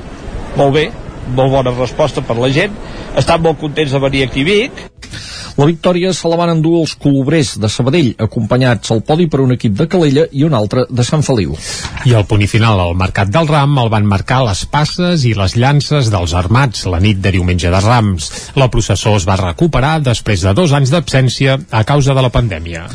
molt 0.55 0.75
bé, 0.75 0.85
molt 1.33 1.53
bona 1.53 1.73
resposta 1.75 2.23
per 2.25 2.37
la 2.39 2.51
gent, 2.53 2.75
estan 3.17 3.41
molt 3.41 3.59
contents 3.61 3.95
de 3.95 4.03
venir 4.03 4.25
aquí 4.25 4.45
a 4.45 4.49
Vic, 4.51 4.85
la 5.55 5.65
victòria 5.69 6.09
se 6.11 6.27
la 6.27 6.35
van 6.35 6.49
endur 6.51 6.81
els 6.81 6.97
colobrers 6.99 7.53
de 7.63 7.69
Sabadell, 7.71 8.09
acompanyats 8.19 8.91
al 8.91 8.99
podi 9.07 9.29
per 9.31 9.39
un 9.39 9.55
equip 9.55 9.77
de 9.79 9.87
Calella 9.87 10.25
i 10.35 10.43
un 10.43 10.57
altre 10.57 10.83
de 10.89 11.05
Sant 11.07 11.23
Feliu. 11.23 11.55
I 12.03 12.11
al 12.11 12.27
punt 12.27 12.43
i 12.43 12.49
final 12.51 12.81
al 12.83 12.91
Mercat 12.99 13.31
del 13.31 13.47
Ram 13.47 13.79
el 13.79 13.91
van 13.93 14.09
marcar 14.11 14.41
les 14.43 14.65
passes 14.67 15.23
i 15.23 15.31
les 15.37 15.55
llances 15.55 16.11
dels 16.11 16.35
armats 16.35 16.83
la 16.91 16.99
nit 16.99 17.23
de 17.23 17.31
diumenge 17.37 17.71
de 17.71 17.83
Rams. 17.87 18.31
La 18.59 18.67
processó 18.67 19.15
es 19.15 19.27
va 19.29 19.39
recuperar 19.39 20.01
després 20.03 20.43
de 20.43 20.51
dos 20.57 20.75
anys 20.75 20.91
d'absència 20.91 21.55
a 21.71 21.87
causa 21.87 22.17
de 22.17 22.27
la 22.27 22.35
pandèmia 22.35 22.89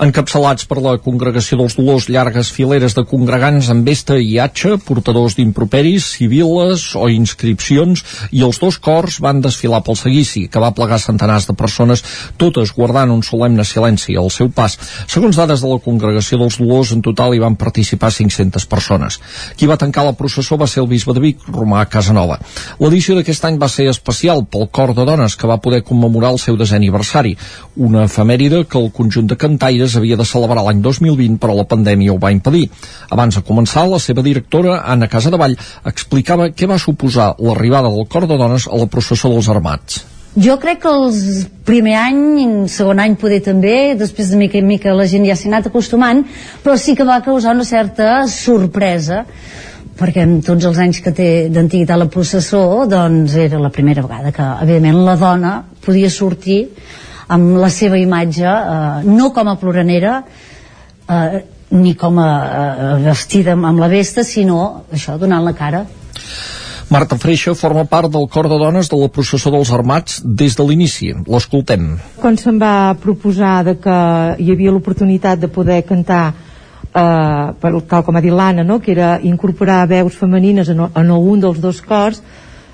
encapçalats 0.00 0.64
per 0.64 0.78
la 0.80 0.94
Congregació 1.02 1.58
dels 1.60 1.74
Dolors 1.76 2.06
llargues 2.08 2.50
fileres 2.54 2.94
de 2.96 3.02
congregants 3.08 3.68
amb 3.72 3.84
vesta 3.84 4.16
i 4.16 4.38
atxa, 4.40 4.78
portadors 4.80 5.36
d'improperis, 5.36 6.06
civiles 6.16 6.86
o 6.96 7.08
inscripcions, 7.12 8.02
i 8.32 8.40
els 8.46 8.60
dos 8.62 8.78
cors 8.80 9.18
van 9.20 9.42
desfilar 9.44 9.82
pel 9.84 9.98
seguici, 10.00 10.46
que 10.48 10.62
va 10.62 10.72
plegar 10.76 11.00
centenars 11.02 11.48
de 11.50 11.56
persones, 11.58 12.04
totes 12.40 12.72
guardant 12.76 13.12
un 13.12 13.20
solemne 13.26 13.66
silenci 13.68 14.16
al 14.16 14.30
seu 14.32 14.48
pas. 14.48 14.78
Segons 15.10 15.36
dades 15.36 15.60
de 15.60 15.68
la 15.68 15.80
Congregació 15.84 16.40
dels 16.40 16.56
Dolors, 16.62 16.94
en 16.96 17.04
total 17.04 17.36
hi 17.36 17.42
van 17.44 17.58
participar 17.60 18.12
500 18.14 18.66
persones. 18.72 19.20
Qui 19.60 19.68
va 19.68 19.78
tancar 19.80 20.06
la 20.08 20.16
processó 20.16 20.56
va 20.56 20.70
ser 20.70 20.80
el 20.84 20.88
bisbe 20.88 21.12
de 21.16 21.24
Vic, 21.26 21.44
Romà 21.52 21.84
Casanova. 21.92 22.40
L'edició 22.80 23.18
d'aquest 23.18 23.44
any 23.44 23.60
va 23.60 23.68
ser 23.68 23.90
especial 23.92 24.46
pel 24.48 24.70
cor 24.72 24.94
de 24.96 25.04
dones 25.04 25.36
que 25.36 25.50
va 25.50 25.60
poder 25.60 25.84
commemorar 25.84 26.32
el 26.32 26.40
seu 26.40 26.56
desè 26.56 26.80
aniversari, 26.80 27.36
una 27.76 28.06
efemèride 28.08 28.64
que 28.64 28.80
el 28.80 28.90
conjunt 28.96 29.28
de 29.28 29.36
cantaires 29.36 29.89
Figueres 29.90 29.96
havia 29.96 30.16
de 30.16 30.26
celebrar 30.26 30.62
l'any 30.64 30.80
2020, 30.82 31.38
però 31.40 31.54
la 31.56 31.66
pandèmia 31.66 32.12
ho 32.12 32.18
va 32.18 32.30
impedir. 32.32 32.68
Abans 33.10 33.36
de 33.36 33.42
començar, 33.42 33.88
la 33.88 33.98
seva 33.98 34.22
directora, 34.22 34.82
Anna 34.86 35.08
Casadevall, 35.08 35.56
explicava 35.84 36.50
què 36.50 36.68
va 36.68 36.78
suposar 36.78 37.34
l'arribada 37.38 37.90
del 37.90 38.06
cor 38.06 38.26
de 38.26 38.38
dones 38.38 38.68
a 38.68 38.76
la 38.76 38.86
processó 38.86 39.30
dels 39.30 39.48
armats. 39.48 40.04
Jo 40.36 40.60
crec 40.62 40.82
que 40.84 40.90
el 40.90 41.10
primer 41.66 41.96
any, 41.98 42.68
segon 42.70 43.00
any 43.02 43.16
poder 43.18 43.40
també, 43.42 43.96
després 43.98 44.30
de 44.30 44.38
mica 44.38 44.60
en 44.60 44.68
mica 44.68 44.94
la 44.94 45.08
gent 45.10 45.26
ja 45.26 45.34
s'ha 45.34 45.50
anat 45.50 45.66
acostumant, 45.66 46.22
però 46.62 46.76
sí 46.78 46.94
que 46.94 47.04
va 47.04 47.18
causar 47.24 47.56
una 47.56 47.66
certa 47.66 48.26
sorpresa 48.30 49.24
perquè 50.00 50.22
en 50.24 50.38
tots 50.40 50.64
els 50.64 50.78
anys 50.80 51.02
que 51.04 51.10
té 51.12 51.28
d'antiguitat 51.52 51.98
la 51.98 52.06
processó 52.08 52.86
doncs 52.88 53.34
era 53.36 53.58
la 53.60 53.68
primera 53.74 54.06
vegada 54.06 54.30
que 54.32 54.46
evidentment 54.62 55.02
la 55.04 55.16
dona 55.20 55.50
podia 55.84 56.08
sortir 56.08 56.62
amb 57.30 57.56
la 57.62 57.70
seva 57.70 57.98
imatge 58.00 58.46
eh, 58.46 59.08
no 59.08 59.30
com 59.34 59.50
a 59.50 59.56
ploranera 59.60 60.20
eh, 60.20 61.40
ni 61.70 61.94
com 61.94 62.18
a 62.18 62.30
eh, 62.30 62.94
vestida 63.06 63.54
amb, 63.54 63.78
la 63.78 63.90
vesta 63.90 64.24
sinó 64.26 64.86
això 64.90 65.18
donant 65.18 65.46
la 65.46 65.54
cara 65.54 65.84
Marta 66.90 67.14
Freixa 67.22 67.54
forma 67.54 67.84
part 67.86 68.10
del 68.10 68.26
cor 68.26 68.48
de 68.50 68.56
dones 68.58 68.88
de 68.90 68.98
la 68.98 69.06
processó 69.14 69.52
dels 69.54 69.70
armats 69.70 70.16
des 70.24 70.56
de 70.58 70.64
l'inici. 70.66 71.12
L'escoltem. 71.30 71.84
Quan 72.18 72.34
se'm 72.34 72.58
va 72.58 72.96
proposar 72.98 73.60
de 73.68 73.76
que 73.78 73.98
hi 74.42 74.50
havia 74.50 74.72
l'oportunitat 74.74 75.38
de 75.38 75.46
poder 75.54 75.84
cantar 75.86 76.32
eh, 76.34 77.46
per, 77.62 77.72
tal 77.86 78.02
com 78.02 78.18
ha 78.18 78.24
dit 78.24 78.34
l'Anna, 78.34 78.64
no? 78.66 78.80
que 78.82 78.90
era 78.90 79.20
incorporar 79.22 79.86
veus 79.86 80.18
femenines 80.18 80.74
en, 80.74 80.82
en 80.82 81.14
algun 81.14 81.46
dels 81.46 81.62
dos 81.62 81.78
cors, 81.86 82.18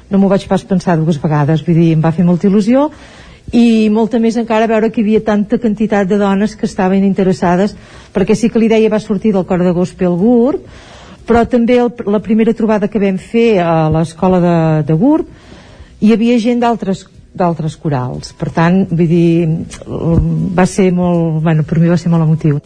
no 0.09 0.19
m'ho 0.19 0.33
vaig 0.33 0.49
pas 0.49 0.65
pensar 0.65 0.97
dues 0.97 1.21
vegades, 1.21 1.65
vull 1.67 1.77
dir, 1.77 1.93
em 1.93 2.01
va 2.01 2.15
fer 2.17 2.25
molta 2.25 2.49
il·lusió, 2.49 2.89
i 3.55 3.89
molta 3.93 4.19
més 4.19 4.37
encara 4.41 4.67
veure 4.67 4.91
que 4.91 5.01
hi 5.01 5.05
havia 5.05 5.25
tanta 5.25 5.59
quantitat 5.63 6.09
de 6.09 6.19
dones 6.19 6.57
que 6.57 6.67
estaven 6.67 7.05
interessades, 7.05 7.77
perquè 8.15 8.35
sí 8.35 8.51
que 8.51 8.59
l'idea 8.59 8.91
va 8.91 9.01
sortir 9.01 9.33
del 9.33 9.47
cor 9.47 9.63
de 9.63 9.75
Gospel 9.77 10.17
Gurb, 10.19 10.65
però 11.27 11.45
també 11.47 11.79
el, 11.83 11.93
la 12.07 12.23
primera 12.23 12.55
trobada 12.55 12.89
que 12.89 13.03
vam 13.03 13.19
fer 13.19 13.59
a 13.63 13.89
l'escola 13.91 14.41
de, 14.43 14.57
de 14.87 14.99
Gurb, 14.99 15.29
hi 16.01 16.13
havia 16.13 16.39
gent 16.43 16.63
d'altres 16.63 17.07
d'altres 17.37 17.77
corals. 17.77 18.33
Per 18.33 18.49
tant, 18.49 18.87
vull 18.89 19.11
dir, 19.11 19.47
va 20.57 20.65
ser 20.65 20.89
molt, 20.97 21.43
bueno, 21.45 21.67
per 21.69 21.77
mi 21.83 21.91
va 21.93 21.99
ser 22.01 22.09
molt 22.09 22.25
emotiu. 22.25 22.63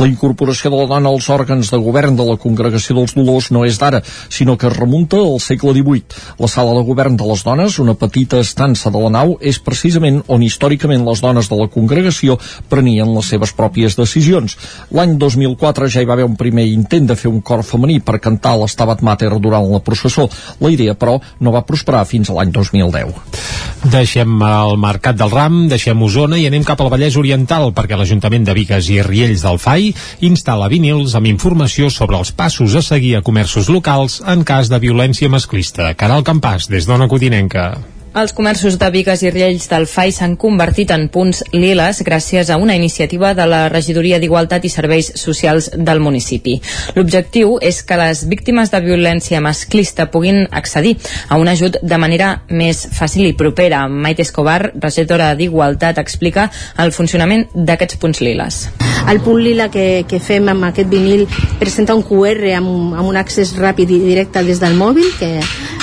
La 0.00 0.06
incorporació 0.08 0.70
de 0.72 0.78
la 0.80 0.86
dona 0.88 1.10
als 1.12 1.26
òrgans 1.28 1.68
de 1.68 1.76
govern 1.84 2.14
de 2.16 2.24
la 2.24 2.38
Congregació 2.40 2.94
dels 2.96 3.12
Dolors 3.12 3.50
no 3.52 3.66
és 3.68 3.76
d'ara, 3.76 3.98
sinó 4.32 4.54
que 4.56 4.70
es 4.70 4.76
remunta 4.78 5.18
al 5.20 5.36
segle 5.44 5.74
XVIII. 5.76 6.22
La 6.40 6.48
sala 6.48 6.72
de 6.78 6.84
govern 6.88 7.18
de 7.20 7.26
les 7.28 7.42
dones, 7.44 7.76
una 7.84 7.92
petita 8.00 8.40
estança 8.40 8.88
de 8.88 9.02
la 9.02 9.10
nau, 9.12 9.34
és 9.44 9.58
precisament 9.60 10.22
on 10.32 10.40
històricament 10.40 11.04
les 11.04 11.20
dones 11.20 11.50
de 11.52 11.58
la 11.58 11.66
congregació 11.74 12.38
prenien 12.72 13.12
les 13.12 13.28
seves 13.28 13.52
pròpies 13.58 13.98
decisions. 13.98 14.56
L'any 14.88 15.18
2004 15.20 15.90
ja 15.92 16.00
hi 16.00 16.08
va 16.08 16.16
haver 16.16 16.30
un 16.30 16.38
primer 16.40 16.64
intent 16.70 17.10
de 17.12 17.18
fer 17.20 17.28
un 17.28 17.44
cor 17.44 17.60
femení 17.60 17.98
per 18.00 18.22
cantar 18.24 18.54
l'Estabat 18.56 19.04
Mater 19.04 19.34
durant 19.36 19.68
la 19.68 19.82
processó. 19.84 20.30
La 20.64 20.72
idea, 20.72 20.96
però, 20.96 21.18
no 21.44 21.52
va 21.52 21.66
prosperar 21.68 22.06
fins 22.08 22.32
a 22.32 22.38
l'any 22.38 22.56
2010. 22.56 23.12
Deixem 23.92 24.40
el 24.48 24.80
Mercat 24.80 25.20
del 25.20 25.36
Ram, 25.36 25.60
deixem 25.68 26.08
Osona 26.08 26.40
i 26.40 26.48
anem 26.48 26.64
cap 26.64 26.80
al 26.80 26.88
Vallès 26.88 27.20
Oriental 27.20 27.74
perquè 27.76 28.00
l'Ajuntament 28.00 28.48
de 28.48 28.56
Vigues 28.56 28.88
i 28.88 29.02
Riells 29.04 29.44
del 29.44 29.60
FAI 29.60 29.89
instal·la 30.24 30.70
vinils 30.72 31.14
amb 31.18 31.30
informació 31.30 31.90
sobre 31.92 32.18
els 32.20 32.32
passos 32.32 32.74
a 32.74 32.82
seguir 32.82 33.16
a 33.16 33.22
comerços 33.22 33.68
locals 33.68 34.20
en 34.26 34.44
cas 34.44 34.72
de 34.72 34.82
violència 34.82 35.30
masclista. 35.32 35.92
Caral 35.94 36.26
Campàs, 36.26 36.70
des 36.70 36.88
d'Ona 36.88 37.08
Codinenca. 37.08 37.99
Els 38.10 38.32
comerços 38.34 38.74
de 38.74 38.88
Vigues 38.90 39.20
i 39.22 39.30
Riells 39.30 39.68
del 39.70 39.84
FAI 39.86 40.10
s'han 40.10 40.32
convertit 40.34 40.90
en 40.90 41.04
punts 41.14 41.44
liles 41.52 42.00
gràcies 42.02 42.48
a 42.50 42.56
una 42.58 42.74
iniciativa 42.74 43.36
de 43.38 43.44
la 43.46 43.60
Regidoria 43.70 44.18
d'Igualtat 44.18 44.66
i 44.66 44.72
Serveis 44.72 45.12
Socials 45.14 45.68
del 45.76 46.02
municipi. 46.02 46.56
L'objectiu 46.96 47.60
és 47.62 47.78
que 47.86 48.00
les 48.00 48.24
víctimes 48.26 48.74
de 48.74 48.80
violència 48.82 49.38
masclista 49.40 50.08
puguin 50.10 50.42
accedir 50.50 50.96
a 51.28 51.38
un 51.38 51.52
ajut 51.54 51.78
de 51.82 52.00
manera 52.02 52.32
més 52.50 52.82
fàcil 52.98 53.28
i 53.28 53.36
propera. 53.38 53.86
Maite 53.86 54.26
Escobar, 54.26 54.72
regidora 54.74 55.30
d'Igualtat, 55.38 56.02
explica 56.02 56.50
el 56.82 56.90
funcionament 56.90 57.46
d'aquests 57.54 58.02
punts 58.02 58.24
liles. 58.26 58.64
El 59.06 59.22
punt 59.22 59.38
lila 59.38 59.70
que, 59.70 60.02
que 60.10 60.18
fem 60.18 60.50
amb 60.50 60.66
aquest 60.66 60.90
vinil 60.90 61.28
presenta 61.62 61.94
un 61.94 62.02
QR 62.02 62.56
amb, 62.58 62.90
amb 62.90 63.06
un 63.06 63.22
accés 63.22 63.54
ràpid 63.54 63.86
i 63.86 64.02
directe 64.02 64.42
des 64.42 64.58
del 64.58 64.74
mòbil 64.74 65.14
que 65.22 65.36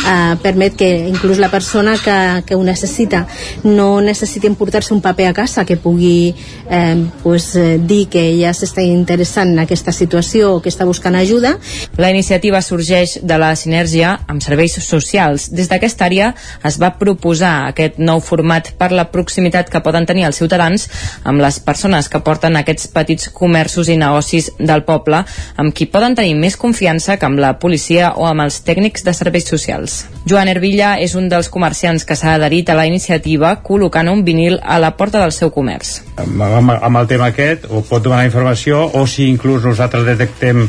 eh, 0.05 0.35
permet 0.41 0.75
que 0.75 0.91
inclús 1.07 1.37
la 1.37 1.49
persona 1.49 1.97
que 1.97 2.17
que 2.47 2.55
ho 2.55 2.63
necessita 2.63 3.27
no 3.63 4.01
necessiti 4.01 4.47
emportar-se 4.47 4.93
un 4.93 5.01
paper 5.01 5.27
a 5.27 5.33
casa 5.33 5.65
que 5.65 5.77
pugui 5.77 6.33
eh, 6.69 7.05
pues, 7.23 7.55
eh, 7.55 7.77
dir 7.77 8.07
que 8.09 8.23
ja 8.39 8.53
s'està 8.55 8.83
interessant 8.85 9.51
en 9.53 9.59
aquesta 9.63 9.91
situació 9.91 10.55
o 10.55 10.61
que 10.61 10.71
està 10.71 10.87
buscant 10.87 11.15
ajuda. 11.15 11.57
La 11.97 12.09
iniciativa 12.09 12.61
sorgeix 12.61 13.19
de 13.21 13.37
la 13.37 13.53
sinergia 13.55 14.15
amb 14.27 14.41
serveis 14.43 14.77
socials. 14.83 15.49
Des 15.51 15.69
d'aquesta 15.69 16.07
àrea 16.07 16.33
es 16.67 16.79
va 16.81 16.93
proposar 16.97 17.67
aquest 17.67 17.99
nou 17.99 18.21
format 18.23 18.71
per 18.77 18.91
la 18.95 19.09
proximitat 19.11 19.69
que 19.69 19.83
poden 19.83 20.07
tenir 20.07 20.27
els 20.27 20.39
ciutadans 20.39 20.87
amb 21.23 21.41
les 21.43 21.59
persones 21.59 22.09
que 22.09 22.23
porten 22.23 22.55
aquests 22.55 22.87
petits 22.93 23.29
comerços 23.33 23.89
i 23.89 23.97
negocis 23.99 24.51
del 24.59 24.85
poble, 24.87 25.23
amb 25.57 25.73
qui 25.73 25.89
poden 25.91 26.15
tenir 26.15 26.35
més 26.39 26.57
confiança 26.57 27.17
que 27.17 27.27
amb 27.27 27.39
la 27.43 27.57
policia 27.59 28.13
o 28.15 28.27
amb 28.29 28.47
els 28.47 28.61
tècnics 28.63 29.03
de 29.03 29.13
serveis 29.13 29.47
socials. 29.49 29.96
Joan 30.27 30.49
Ervilla 30.51 30.97
és 30.99 31.15
un 31.15 31.29
dels 31.31 31.47
comerciants 31.49 32.03
que 32.03 32.17
s'ha 32.19 32.33
adherit 32.35 32.69
a 32.69 32.75
la 32.75 32.87
iniciativa 32.89 33.53
col·locant 33.63 34.09
un 34.11 34.25
vinil 34.27 34.59
a 34.63 34.79
la 34.83 34.95
porta 34.99 35.21
del 35.23 35.31
seu 35.31 35.53
comerç. 35.55 36.01
Amb, 36.19 36.43
amb 36.75 36.99
el 36.99 37.07
tema 37.07 37.31
aquest, 37.31 37.69
o 37.69 37.83
pot 37.87 38.03
donar 38.03 38.25
informació, 38.27 38.83
o 38.93 39.05
si 39.07 39.29
inclús 39.31 39.63
nosaltres 39.63 40.05
detectem 40.07 40.67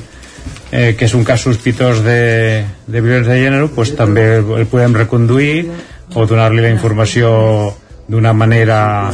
eh, 0.70 0.94
que 0.98 1.08
és 1.08 1.14
un 1.14 1.24
cas 1.24 1.42
sospitós 1.42 2.02
de, 2.04 2.64
de 2.86 3.00
violència 3.00 3.34
de 3.34 3.42
gènere, 3.42 3.68
pues, 3.74 3.94
també 3.96 4.28
el 4.38 4.66
podem 4.70 4.96
reconduir 4.96 5.68
o 6.14 6.24
donar-li 6.26 6.64
la 6.64 6.72
informació 6.72 7.74
d'una 8.08 8.32
manera 8.32 9.10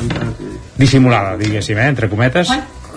dissimulada, 0.78 1.36
diguéssim, 1.38 1.78
eh, 1.78 1.88
entre 1.88 2.08
cometes. 2.10 2.52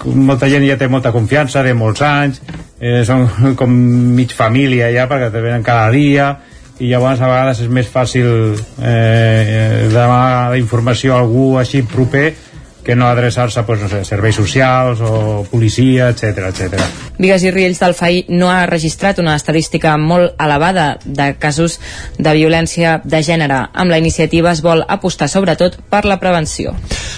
Molta 0.06 0.50
gent 0.50 0.66
ja 0.68 0.78
té 0.78 0.88
molta 0.88 1.12
confiança, 1.12 1.64
de 1.66 1.74
molts 1.74 2.04
anys, 2.06 2.42
eh, 2.80 3.02
són 3.06 3.56
com 3.60 3.72
mig 4.18 4.34
família 4.36 4.92
ja, 4.94 5.08
perquè 5.10 5.32
te 5.34 5.42
venen 5.42 5.66
cada 5.66 5.90
dia, 5.94 6.30
i 6.80 6.92
llavors 6.92 7.22
a 7.22 7.30
vegades 7.30 7.62
és 7.66 7.72
més 7.74 7.88
fàcil 7.90 8.28
eh, 8.58 9.88
demanar 9.90 10.52
la 10.54 10.60
informació 10.60 11.16
a 11.16 11.22
algú 11.24 11.56
així 11.58 11.82
proper 11.88 12.30
que 12.88 12.96
no 12.96 13.10
adreçar-se 13.12 13.66
pues, 13.68 13.82
no 13.84 13.90
sé, 13.92 14.06
serveis 14.08 14.38
socials 14.40 15.02
o 15.04 15.44
policia, 15.52 16.08
etc 16.14 16.48
etc. 16.48 16.86
Vigues 17.20 17.44
i 17.44 17.52
Riells 17.52 17.82
del 17.84 17.96
FAI 17.98 18.22
no 18.32 18.48
ha 18.48 18.66
registrat 18.70 19.20
una 19.20 19.36
estadística 19.36 19.98
molt 20.00 20.40
elevada 20.40 20.86
de 21.04 21.34
casos 21.36 21.82
de 22.18 22.34
violència 22.38 23.02
de 23.04 23.20
gènere. 23.28 23.58
Amb 23.74 23.92
la 23.92 24.00
iniciativa 24.00 24.54
es 24.54 24.62
vol 24.64 24.86
apostar 24.88 25.28
sobretot 25.28 25.76
per 25.92 26.06
la 26.08 26.20
prevenció. 26.22 26.72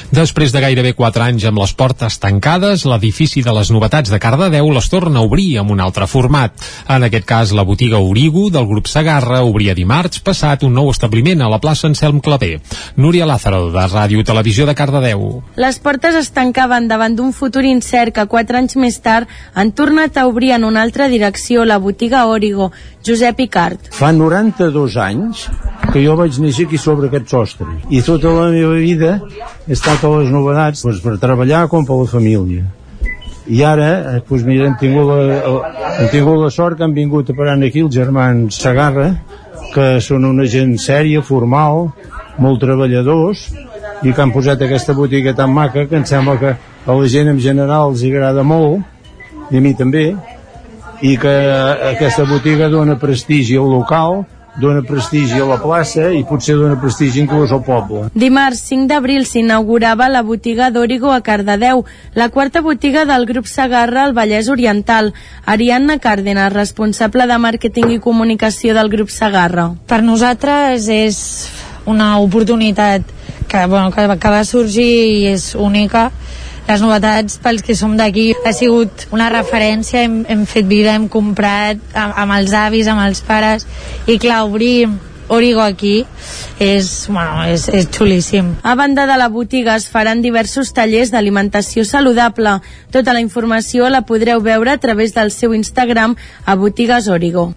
Després 0.10 0.56
de 0.56 0.64
gairebé 0.64 0.96
4 0.98 1.28
anys 1.28 1.46
amb 1.46 1.62
les 1.62 1.76
portes 1.78 2.18
tancades, 2.18 2.88
l'edifici 2.90 3.44
de 3.46 3.54
les 3.54 3.70
novetats 3.70 4.10
de 4.10 4.18
Cardedeu 4.20 4.72
les 4.74 4.90
torna 4.90 5.22
a 5.22 5.28
obrir 5.28 5.60
amb 5.62 5.76
un 5.76 5.84
altre 5.86 6.08
format. 6.10 6.56
En 6.90 7.06
aquest 7.06 7.28
cas, 7.30 7.54
la 7.54 7.68
botiga 7.68 8.02
Origo 8.02 8.48
del 8.50 8.66
grup 8.66 8.90
Sagarra 8.90 9.44
obria 9.46 9.78
dimarts 9.78 10.24
passat 10.26 10.66
un 10.66 10.74
nou 10.74 10.90
establiment 10.90 11.46
a 11.46 11.52
la 11.54 11.62
plaça 11.62 11.86
Anselm 11.86 12.24
Clavé. 12.26 12.56
Núria 12.98 13.30
Lázaro, 13.30 13.68
de 13.70 13.86
Ràdio 13.86 14.26
Televisió 14.26 14.66
de 14.66 14.74
Cardedeu. 14.74 15.44
Les 15.60 15.76
portes 15.84 16.16
es 16.16 16.30
tancaven 16.32 16.86
davant 16.88 17.18
d'un 17.18 17.34
futur 17.36 17.66
incert 17.68 18.14
que 18.16 18.24
quatre 18.32 18.56
anys 18.62 18.78
més 18.80 18.96
tard 19.04 19.28
han 19.60 19.74
tornat 19.76 20.16
a 20.16 20.24
obrir 20.30 20.54
en 20.56 20.64
una 20.64 20.86
altra 20.88 21.10
direcció, 21.12 21.66
la 21.68 21.82
botiga 21.84 22.22
Origo, 22.32 22.70
Josep 23.04 23.42
Icart. 23.44 23.90
Fa 23.92 24.14
92 24.16 24.96
anys 25.04 25.42
que 25.92 26.00
jo 26.06 26.16
vaig 26.16 26.40
néixer 26.40 26.70
aquí 26.70 26.80
sobre 26.80 27.10
aquest 27.10 27.36
sostre 27.36 27.68
i 27.92 28.00
tota 28.08 28.32
la 28.38 28.48
meva 28.54 28.78
vida 28.80 29.18
he 29.68 29.76
estat 29.76 30.06
a 30.08 30.14
les 30.14 30.32
novedats 30.32 30.86
doncs, 30.86 31.02
per 31.04 31.18
treballar 31.20 31.66
com 31.68 31.84
per 31.84 31.98
la 32.00 32.08
família 32.08 32.64
i 33.50 33.60
ara 33.66 33.90
doncs, 34.30 34.46
mira, 34.48 34.70
hem, 34.70 34.78
tingut 34.80 35.12
la, 35.12 35.40
hem 35.98 36.12
tingut 36.14 36.40
la 36.40 36.54
sort 36.56 36.80
que 36.80 36.88
han 36.88 36.96
vingut 36.96 37.34
a 37.34 37.36
parar 37.36 37.58
aquí 37.68 37.84
els 37.84 37.96
germans 38.00 38.62
Sagarra 38.64 39.10
que 39.74 39.98
són 40.00 40.24
una 40.30 40.48
gent 40.48 40.78
sèria, 40.80 41.20
formal 41.20 41.90
molt 42.40 42.64
treballadors 42.64 43.50
i 44.04 44.14
que 44.14 44.22
han 44.22 44.32
posat 44.32 44.62
aquesta 44.64 44.96
botiga 44.96 45.34
tan 45.36 45.52
maca 45.54 45.86
que 45.88 45.98
em 46.00 46.06
sembla 46.08 46.38
que 46.40 46.56
a 46.56 46.96
la 46.96 47.08
gent 47.08 47.30
en 47.30 47.40
general 47.40 47.92
els 47.92 48.04
agrada 48.08 48.44
molt 48.44 48.84
i 49.52 49.58
a 49.58 49.62
mi 49.62 49.74
també 49.76 50.14
i 51.02 51.16
que 51.18 51.36
aquesta 51.94 52.26
botiga 52.28 52.70
dona 52.70 53.00
prestigi 53.00 53.58
al 53.58 53.72
local 53.72 54.24
dona 54.60 54.82
prestigi 54.84 55.40
a 55.40 55.46
la 55.48 55.58
plaça 55.62 56.10
i 56.12 56.24
potser 56.28 56.56
dona 56.60 56.76
prestigi 56.82 57.22
inclús 57.22 57.52
al 57.56 57.62
poble. 57.64 58.08
Dimarts 58.14 58.62
5 58.68 58.90
d'abril 58.90 59.26
s'inaugurava 59.26 60.10
la 60.12 60.24
botiga 60.26 60.70
d'Origo 60.74 61.14
a 61.14 61.22
Cardedeu, 61.22 61.86
la 62.14 62.30
quarta 62.30 62.62
botiga 62.66 63.06
del 63.06 63.26
grup 63.30 63.48
Sagarra 63.48 64.04
al 64.04 64.16
Vallès 64.18 64.50
Oriental. 64.50 65.14
Ariadna 65.46 66.00
Cárdenas, 66.00 66.52
responsable 66.54 67.28
de 67.30 67.38
màrqueting 67.38 67.94
i 67.96 68.02
comunicació 68.04 68.76
del 68.76 68.92
grup 68.92 69.14
Sagarra. 69.14 69.70
Per 69.88 70.02
nosaltres 70.04 70.90
és 70.92 71.22
una 71.88 72.18
oportunitat 72.20 73.19
que, 73.50 73.66
bueno, 73.66 73.92
que, 73.92 74.06
que 74.22 74.32
va 74.32 74.46
sorgir 74.46 74.92
i 75.18 75.26
és 75.34 75.52
única 75.58 76.12
les 76.70 76.84
novetats 76.86 77.40
pels 77.42 77.64
que 77.66 77.74
som 77.74 77.96
d'aquí 77.98 78.30
ha 78.46 78.54
sigut 78.54 79.08
una 79.16 79.32
referència, 79.34 80.04
hem, 80.06 80.22
hem 80.30 80.46
fet 80.46 80.68
vida, 80.70 80.94
hem 80.94 81.08
comprat 81.10 81.82
amb, 81.98 82.14
amb 82.14 82.36
els 82.38 82.54
avis, 82.54 82.88
amb 82.88 83.02
els 83.08 83.24
pares, 83.26 83.66
i 84.06 84.20
clar, 84.22 84.44
obrir 84.46 84.90
Origo 85.30 85.62
aquí 85.62 86.08
és, 86.58 87.06
bueno, 87.08 87.44
és, 87.46 87.68
és 87.70 87.86
xulíssim. 87.94 88.56
A 88.66 88.74
banda 88.74 89.06
de 89.06 89.18
la 89.18 89.28
botiga 89.30 89.76
es 89.78 89.86
faran 89.88 90.24
diversos 90.26 90.74
tallers 90.74 91.14
d'alimentació 91.14 91.86
saludable. 91.86 92.56
Tota 92.90 93.14
la 93.14 93.22
informació 93.22 93.92
la 93.94 94.02
podreu 94.10 94.42
veure 94.42 94.74
a 94.74 94.82
través 94.82 95.14
del 95.14 95.30
seu 95.30 95.54
Instagram 95.54 96.18
a 96.46 96.58
Botigues 96.58 97.08
Origo. 97.14 97.52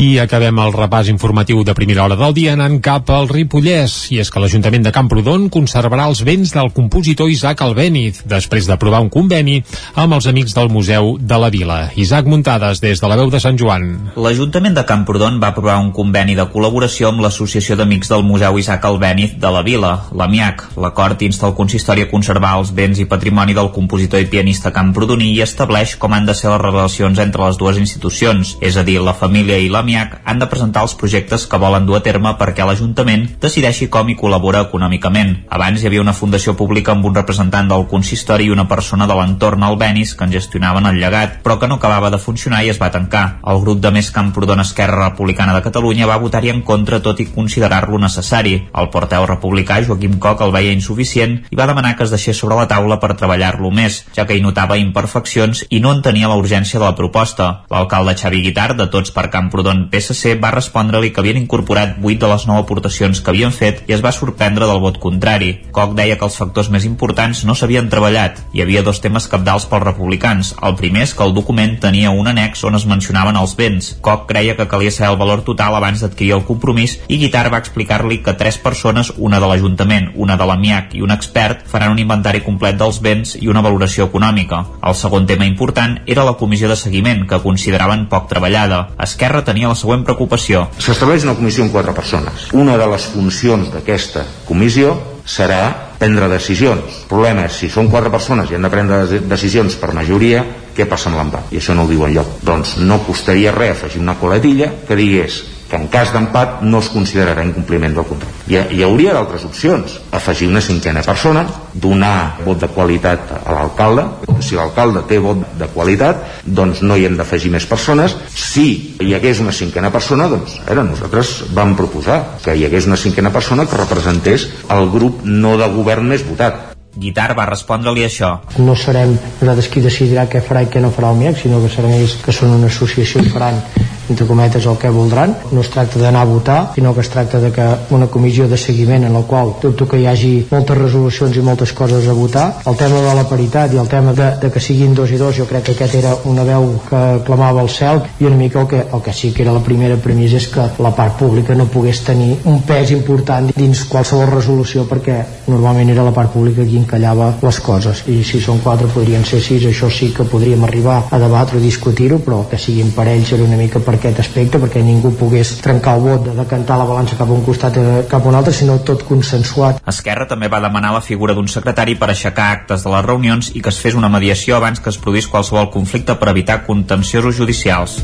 I 0.00 0.14
acabem 0.16 0.56
el 0.62 0.70
repàs 0.72 1.10
informatiu 1.12 1.58
de 1.60 1.74
primera 1.76 2.06
hora 2.06 2.16
del 2.16 2.32
dia 2.32 2.54
anant 2.56 2.78
cap 2.80 3.10
al 3.12 3.26
Ripollès. 3.28 4.06
I 4.08 4.22
és 4.22 4.30
que 4.32 4.40
l'Ajuntament 4.40 4.86
de 4.86 4.92
Camprodon 4.96 5.50
conservarà 5.52 6.06
els 6.08 6.22
béns 6.24 6.54
del 6.56 6.70
compositor 6.72 7.28
Isaac 7.28 7.60
Albéniz 7.66 8.22
després 8.24 8.64
d'aprovar 8.64 9.02
un 9.04 9.10
conveni 9.12 9.58
amb 10.00 10.16
els 10.16 10.24
amics 10.30 10.56
del 10.56 10.70
Museu 10.72 11.18
de 11.20 11.38
la 11.42 11.50
Vila. 11.52 11.76
Isaac 12.00 12.30
Muntades, 12.32 12.80
des 12.80 13.02
de 13.02 13.10
la 13.12 13.18
veu 13.20 13.28
de 13.28 13.42
Sant 13.44 13.58
Joan. 13.60 14.14
L'Ajuntament 14.16 14.78
de 14.78 14.86
Camprodon 14.88 15.36
va 15.42 15.50
aprovar 15.52 15.76
un 15.84 15.92
conveni 15.92 16.38
de 16.38 16.48
col·laboració 16.48 17.10
amb 17.10 17.20
l'Associació 17.20 17.76
d'Amics 17.76 18.08
del 18.08 18.24
Museu 18.24 18.56
Isaac 18.56 18.88
Albéniz 18.88 19.36
de 19.36 19.52
la 19.52 19.60
Vila, 19.60 19.92
l'AMIAC. 20.16 20.64
L'acord 20.80 21.20
insta 21.28 21.50
el 21.50 21.54
consistori 21.60 22.06
a 22.06 22.10
conservar 22.14 22.54
els 22.62 22.72
béns 22.72 23.04
i 23.04 23.08
patrimoni 23.12 23.52
del 23.52 23.68
compositor 23.76 24.24
i 24.24 24.30
pianista 24.32 24.72
camprodoní 24.72 25.34
i 25.34 25.44
estableix 25.44 25.98
com 26.00 26.16
han 26.16 26.24
de 26.24 26.38
ser 26.40 26.48
les 26.54 26.64
relacions 26.64 27.20
entre 27.20 27.44
les 27.44 27.60
dues 27.60 27.84
institucions, 27.84 28.56
és 28.64 28.80
a 28.80 28.88
dir, 28.88 28.96
la 29.04 29.18
família 29.20 29.60
i 29.60 29.68
la 29.68 29.84
l'AMIAC 29.90 30.20
han 30.24 30.38
de 30.38 30.46
presentar 30.46 30.82
els 30.86 30.94
projectes 30.94 31.46
que 31.50 31.58
volen 31.58 31.86
dur 31.86 31.96
a 31.98 32.02
terme 32.04 32.32
perquè 32.38 32.64
l'Ajuntament 32.66 33.26
decideixi 33.42 33.88
com 33.90 34.08
hi 34.08 34.16
col·labora 34.18 34.62
econòmicament. 34.68 35.46
Abans 35.50 35.82
hi 35.82 35.88
havia 35.88 36.02
una 36.02 36.14
fundació 36.14 36.54
pública 36.56 36.92
amb 36.92 37.04
un 37.04 37.14
representant 37.14 37.68
del 37.68 37.86
consistori 37.90 38.46
i 38.46 38.54
una 38.54 38.68
persona 38.68 39.08
de 39.10 39.16
l'entorn 39.18 39.62
al 39.66 39.78
Benis 39.80 40.14
que 40.14 40.24
en 40.24 40.34
gestionaven 40.34 40.86
el 40.86 41.00
llegat, 41.00 41.40
però 41.42 41.58
que 41.58 41.68
no 41.68 41.80
acabava 41.80 42.10
de 42.10 42.18
funcionar 42.18 42.62
i 42.64 42.70
es 42.70 42.80
va 42.80 42.90
tancar. 42.90 43.40
El 43.42 43.60
grup 43.64 43.80
de 43.82 43.90
Més 43.90 44.10
Camprodon 44.14 44.62
Esquerra 44.62 45.08
Republicana 45.08 45.54
de 45.56 45.64
Catalunya 45.66 46.06
va 46.06 46.20
votar-hi 46.22 46.52
en 46.54 46.62
contra 46.62 47.00
tot 47.02 47.20
i 47.20 47.28
considerar-lo 47.30 47.98
necessari. 47.98 48.56
El 48.70 48.90
porteu 48.94 49.26
republicà 49.26 49.80
Joaquim 49.86 50.18
Coc 50.22 50.44
el 50.46 50.54
veia 50.54 50.74
insuficient 50.76 51.40
i 51.50 51.58
va 51.58 51.66
demanar 51.66 51.96
que 51.96 52.06
es 52.06 52.14
deixés 52.14 52.38
sobre 52.38 52.58
la 52.58 52.68
taula 52.70 53.00
per 53.00 53.16
treballar-lo 53.16 53.72
més, 53.74 54.04
ja 54.14 54.26
que 54.26 54.36
hi 54.36 54.44
notava 54.44 54.78
imperfeccions 54.78 55.64
i 55.70 55.80
no 55.80 55.94
entenia 55.96 56.30
la 56.30 56.38
urgència 56.38 56.78
de 56.78 56.86
la 56.86 56.96
proposta. 56.96 57.50
L'alcalde 57.70 58.16
Xavi 58.20 58.44
Guitar, 58.46 58.70
de 58.76 58.86
Tots 58.92 59.10
per 59.14 59.30
Camprodon 59.32 59.79
Camprodon 59.80 59.88
PSC 59.90 60.36
va 60.40 60.50
respondre-li 60.52 61.10
que 61.12 61.20
havien 61.22 61.38
incorporat 61.38 61.96
8 62.02 62.20
de 62.20 62.28
les 62.28 62.44
9 62.48 62.64
aportacions 62.64 63.20
que 63.20 63.30
havien 63.30 63.52
fet 63.52 63.82
i 63.88 63.94
es 63.94 64.02
va 64.04 64.12
sorprendre 64.12 64.66
del 64.66 64.80
vot 64.82 64.98
contrari. 65.00 65.50
Koch 65.72 65.94
deia 65.96 66.16
que 66.18 66.26
els 66.26 66.36
factors 66.36 66.70
més 66.70 66.84
importants 66.84 67.44
no 67.44 67.54
s'havien 67.54 67.88
treballat. 67.88 68.40
Hi 68.52 68.62
havia 68.62 68.82
dos 68.82 69.00
temes 69.00 69.28
capdals 69.30 69.66
pels 69.70 69.84
republicans. 69.84 70.52
El 70.62 70.76
primer 70.76 71.04
és 71.06 71.14
que 71.14 71.24
el 71.24 71.34
document 71.34 71.78
tenia 71.80 72.10
un 72.10 72.28
annex 72.28 72.64
on 72.64 72.76
es 72.76 72.86
mencionaven 72.86 73.38
els 73.40 73.56
béns. 73.56 73.94
Koch 74.04 74.26
creia 74.28 74.56
que 74.56 74.68
calia 74.68 74.92
saber 74.92 75.12
el 75.14 75.20
valor 75.20 75.44
total 75.46 75.76
abans 75.76 76.04
d'adquirir 76.04 76.36
el 76.36 76.44
compromís 76.48 76.98
i 77.08 77.18
Guitar 77.22 77.48
va 77.52 77.62
explicar-li 77.62 78.20
que 78.24 78.36
tres 78.36 78.58
persones, 78.58 79.12
una 79.16 79.40
de 79.40 79.48
l'Ajuntament, 79.48 80.12
una 80.16 80.36
de 80.36 80.46
l'AMIAC 80.46 80.96
i 80.98 81.04
un 81.06 81.14
expert, 81.14 81.64
faran 81.70 81.94
un 81.94 82.02
inventari 82.02 82.44
complet 82.44 82.78
dels 82.78 83.00
béns 83.00 83.36
i 83.40 83.48
una 83.48 83.64
valoració 83.64 84.10
econòmica. 84.10 84.64
El 84.84 84.98
segon 84.98 85.26
tema 85.26 85.48
important 85.48 86.00
era 86.06 86.26
la 86.26 86.36
comissió 86.36 86.68
de 86.68 86.76
seguiment, 86.76 87.26
que 87.26 87.42
consideraven 87.42 88.06
poc 88.10 88.28
treballada. 88.28 88.90
Esquerra 89.00 89.44
tenia 89.46 89.69
la 89.70 89.78
següent 89.78 90.02
preocupació. 90.06 90.66
S'estableix 90.78 91.24
una 91.26 91.36
comissió 91.38 91.64
amb 91.64 91.74
quatre 91.74 91.94
persones. 91.96 92.50
Una 92.56 92.76
de 92.80 92.88
les 92.90 93.06
funcions 93.14 93.70
d'aquesta 93.72 94.26
comissió 94.48 94.96
serà 95.30 95.62
prendre 96.00 96.30
decisions. 96.32 97.04
El 97.04 97.08
problema 97.10 97.46
és, 97.46 97.60
si 97.60 97.70
són 97.70 97.90
quatre 97.92 98.10
persones 98.12 98.50
i 98.50 98.56
han 98.56 98.66
de 98.66 98.72
prendre 98.72 99.20
decisions 99.30 99.76
per 99.78 99.92
majoria, 99.96 100.42
què 100.74 100.88
passa 100.88 101.10
amb 101.10 101.20
l'empat? 101.20 101.52
I 101.54 101.60
això 101.60 101.76
no 101.76 101.84
ho 101.84 101.90
diu 101.90 102.06
enlloc. 102.06 102.40
Doncs 102.46 102.78
no 102.82 103.02
costaria 103.06 103.54
res 103.54 103.76
afegir 103.76 104.02
una 104.02 104.18
coletilla 104.20 104.72
que 104.88 104.98
digués 104.98 105.42
que 105.70 105.78
en 105.78 105.86
cas 105.88 106.10
d'empat 106.10 106.60
no 106.66 106.80
es 106.82 106.88
considerarà 106.90 107.44
incompliment 107.46 107.94
del 107.94 108.06
contracte. 108.08 108.50
Hi, 108.50 108.58
hi 108.74 108.82
hauria 108.82 109.14
d'altres 109.14 109.44
opcions. 109.46 110.00
Afegir 110.18 110.48
una 110.50 110.62
cinquena 110.64 111.04
persona, 111.06 111.44
donar 111.72 112.42
vot 112.44 112.58
de 112.58 112.68
qualitat 112.74 113.30
a 113.38 113.54
l'alcalde. 113.54 114.08
Si 114.42 114.58
l'alcalde 114.58 115.04
té 115.08 115.20
vot 115.22 115.44
de 115.60 115.68
qualitat, 115.70 116.24
doncs 116.44 116.82
no 116.82 116.98
hi 116.98 117.06
hem 117.06 117.14
d'afegir 117.20 117.52
més 117.54 117.68
persones. 117.70 118.16
Si 118.34 118.66
hi 118.98 119.14
hagués 119.14 119.40
una 119.44 119.54
cinquena 119.54 119.92
persona, 119.94 120.26
doncs 120.32 120.58
ara 120.66 120.82
nosaltres 120.86 121.36
vam 121.54 121.76
proposar 121.78 122.18
que 122.42 122.56
hi 122.58 122.66
hagués 122.66 122.90
una 122.90 122.98
cinquena 122.98 123.30
persona 123.30 123.68
que 123.70 123.78
representés 123.78 124.48
el 124.74 124.90
grup 124.90 125.22
no 125.24 125.54
de 125.60 125.70
govern 125.70 126.10
més 126.10 126.26
votat. 126.26 126.66
Guitar 126.98 127.30
va 127.38 127.46
respondre-li 127.46 128.02
això. 128.02 128.32
No 128.58 128.74
serem 128.74 129.14
nosaltres 129.14 129.70
qui 129.70 129.84
decidirà 129.84 130.26
què 130.26 130.42
farà 130.42 130.64
i 130.66 130.70
què 130.72 130.82
no 130.82 130.90
farà 130.90 131.14
el 131.14 131.22
MIAC, 131.22 131.38
sinó 131.44 131.62
que 131.62 131.70
serem 131.70 131.94
ells 131.94 132.18
que 132.24 132.34
són 132.34 132.58
una 132.58 132.66
associació 132.66 133.22
i 133.22 133.30
faran 133.30 133.62
entre 134.10 134.26
cometes 134.26 134.66
el 134.66 134.76
que 134.78 134.90
voldran. 134.90 135.36
No 135.52 135.62
es 135.62 135.70
tracta 135.70 136.02
d'anar 136.02 136.26
a 136.26 136.30
votar 136.30 136.60
sinó 136.74 136.94
que 136.94 137.00
es 137.00 137.10
tracta 137.10 137.38
de 137.38 137.52
que 137.52 137.64
una 137.90 138.06
comissió 138.06 138.48
de 138.48 138.56
seguiment 138.56 139.04
en 139.04 139.12
la 139.12 139.20
qual 139.22 139.54
dubto 139.62 139.86
que 139.88 139.98
hi 140.00 140.06
hagi 140.06 140.32
moltes 140.50 140.78
resolucions 140.78 141.36
i 141.36 141.42
moltes 141.44 141.72
coses 141.76 142.08
a 142.08 142.14
votar. 142.16 142.46
El 142.66 142.76
tema 142.76 143.00
de 143.04 143.14
la 143.14 143.26
paritat 143.28 143.74
i 143.74 143.78
el 143.78 143.88
tema 143.88 144.12
de, 144.16 144.30
de 144.40 144.50
que 144.50 144.60
siguin 144.60 144.94
dos 144.94 145.10
i 145.12 145.18
dos 145.20 145.36
jo 145.36 145.46
crec 145.46 145.66
que 145.68 145.74
aquest 145.76 145.98
era 146.00 146.14
una 146.24 146.44
veu 146.44 146.70
que 146.88 147.02
clamava 147.26 147.60
al 147.60 147.68
cel 147.68 148.00
i 148.18 148.24
una 148.24 148.38
mica 148.40 148.62
el 148.62 148.68
que, 148.68 148.80
el 148.80 149.02
que 149.04 149.12
sí 149.12 149.32
que 149.32 149.42
era 149.44 149.52
la 149.52 149.62
primera 149.64 149.96
premissa 150.00 150.40
és 150.40 150.48
que 150.48 150.66
la 150.82 150.94
part 150.96 151.18
pública 151.20 151.54
no 151.54 151.68
pogués 151.68 152.02
tenir 152.06 152.38
un 152.48 152.62
pes 152.66 152.94
important 152.96 153.52
dins 153.56 153.84
qualsevol 153.90 154.30
resolució 154.30 154.86
perquè 154.88 155.18
normalment 155.46 155.92
era 155.92 156.06
la 156.06 156.14
part 156.16 156.32
pública 156.32 156.64
qui 156.64 156.80
encallava 156.80 157.34
les 157.42 157.60
coses. 157.60 158.04
I 158.08 158.22
si 158.24 158.40
són 158.40 158.64
quatre 158.64 158.88
podrien 158.88 159.24
ser 159.24 159.42
sis. 159.44 159.68
Això 159.70 159.90
sí 159.92 160.10
que 160.16 160.24
podríem 160.24 160.64
arribar 160.64 161.02
a 161.10 161.18
debatre 161.20 161.58
o 161.58 161.62
discutir-ho 161.62 162.18
però 162.24 162.46
que 162.48 162.58
siguin 162.58 162.94
parells 162.96 163.34
era 163.36 163.44
una 163.44 163.60
mica 163.60 163.84
per 163.84 163.98
aquest 164.00 164.22
aspecte 164.24 164.60
perquè 164.60 164.82
ningú 164.84 165.12
pogués 165.20 165.52
trencar 165.62 165.96
el 165.98 166.04
vot 166.08 166.24
de 166.26 166.34
decantar 166.38 166.80
la 166.80 166.88
balança 166.88 167.18
cap 167.18 167.28
a 167.28 167.36
un 167.36 167.44
costat 167.46 167.76
o 167.80 167.84
cap 168.10 168.24
a 168.24 168.32
un 168.32 168.38
altre 168.40 168.54
sinó 168.56 168.80
tot 168.86 169.04
consensuat. 169.08 169.82
Esquerra 169.92 170.26
també 170.30 170.50
va 170.50 170.62
demanar 170.64 170.94
la 170.96 171.04
figura 171.04 171.36
d'un 171.36 171.48
secretari 171.48 171.96
per 172.00 172.10
aixecar 172.10 172.50
actes 172.56 172.86
de 172.86 172.94
les 172.96 173.06
reunions 173.06 173.52
i 173.54 173.62
que 173.62 173.72
es 173.72 173.80
fes 173.80 173.98
una 173.98 174.12
mediació 174.12 174.58
abans 174.58 174.80
que 174.80 174.90
es 174.90 174.98
produís 174.98 175.28
qualsevol 175.28 175.70
conflicte 175.70 176.16
per 176.16 176.32
evitar 176.32 176.64
contenciosos 176.66 177.36
judicials. 177.36 178.00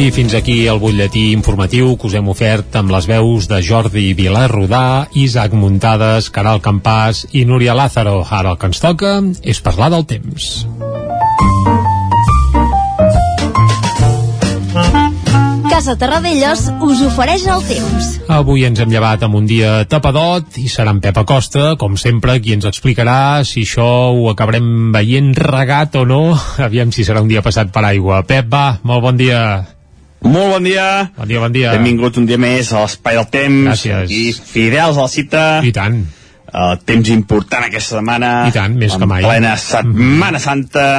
I 0.00 0.06
fins 0.16 0.32
aquí 0.32 0.62
el 0.70 0.78
butlletí 0.80 1.26
informatiu 1.34 1.90
que 2.00 2.06
us 2.08 2.14
hem 2.16 2.30
ofert 2.32 2.78
amb 2.80 2.94
les 2.94 3.04
veus 3.10 3.50
de 3.50 3.58
Jordi 3.60 4.14
Vilar 4.16 4.46
Rodà, 4.48 5.10
Isaac 5.12 5.52
Muntades, 5.52 6.30
Caral 6.32 6.62
Campàs 6.64 7.26
i 7.36 7.44
Núria 7.44 7.76
Lázaro. 7.76 8.22
Ara 8.24 8.54
el 8.54 8.56
que 8.62 8.70
ens 8.72 8.80
toca 8.80 9.18
és 9.44 9.60
parlar 9.60 9.92
del 9.92 10.08
temps. 10.08 10.54
Casa 15.80 15.94
Terradellos 15.96 16.66
us 16.84 16.98
ofereix 17.06 17.46
el 17.48 17.62
temps. 17.64 18.08
Avui 18.28 18.66
ens 18.68 18.82
hem 18.84 18.90
llevat 18.92 19.22
amb 19.24 19.38
un 19.38 19.46
dia 19.48 19.86
tapadot 19.88 20.58
i 20.60 20.66
serà 20.68 20.92
en 20.92 20.98
Pep 21.00 21.16
Acosta, 21.22 21.70
com 21.80 21.94
sempre, 21.96 22.34
qui 22.44 22.52
ens 22.52 22.66
explicarà 22.68 23.40
si 23.48 23.62
això 23.64 23.86
ho 24.12 24.26
acabarem 24.28 24.90
veient 24.92 25.30
regat 25.38 25.96
o 25.96 26.02
no. 26.04 26.18
Aviam 26.68 26.92
si 26.92 27.00
serà 27.08 27.22
un 27.24 27.32
dia 27.32 27.40
passat 27.40 27.72
per 27.72 27.86
aigua. 27.88 28.20
Pep, 28.28 28.50
va, 28.52 28.66
molt 28.84 29.06
bon 29.06 29.16
dia. 29.22 29.40
Molt 30.20 30.52
bon 30.52 30.68
dia. 30.68 30.84
Bon 31.16 31.32
dia, 31.32 31.40
bon 31.46 31.56
dia. 31.56 31.72
Benvinguts 31.78 32.20
un 32.20 32.28
dia 32.28 32.36
més 32.44 32.74
a 32.76 32.84
l'Espai 32.84 33.16
del 33.16 33.30
Temps. 33.38 33.72
Gràcies. 33.72 34.12
I 34.12 34.52
fidels 34.52 35.00
a 35.00 35.08
la 35.08 35.14
cita. 35.16 35.46
I 35.64 35.72
tant. 35.80 36.02
El 36.60 36.84
temps 36.84 37.14
important 37.16 37.70
aquesta 37.70 38.02
setmana. 38.02 38.34
I 38.52 38.52
tant, 38.52 38.76
més 38.76 39.00
que 39.00 39.08
mai. 39.08 39.24
plena 39.24 39.56
Setmana 39.56 40.44
Santa. 40.44 40.90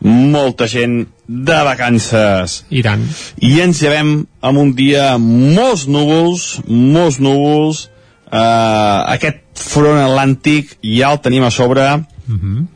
Molta 0.00 0.66
gent 0.70 1.02
de 1.26 1.58
vacances. 1.66 2.62
I 2.72 2.82
tant. 2.82 3.02
I 3.44 3.60
ens 3.60 3.82
llevem 3.82 4.14
amb 4.40 4.58
un 4.62 4.72
dia 4.74 5.12
molts 5.20 5.86
núvols, 5.90 6.60
molts 6.66 7.20
núvols, 7.20 7.84
uh, 8.32 9.04
aquest 9.12 9.44
front 9.60 10.00
atlàntic 10.00 10.78
ja 10.80 11.12
el 11.12 11.20
tenim 11.24 11.44
a 11.44 11.50
sobre, 11.50 11.86
Uh 12.30 12.36
-huh. 12.36 12.66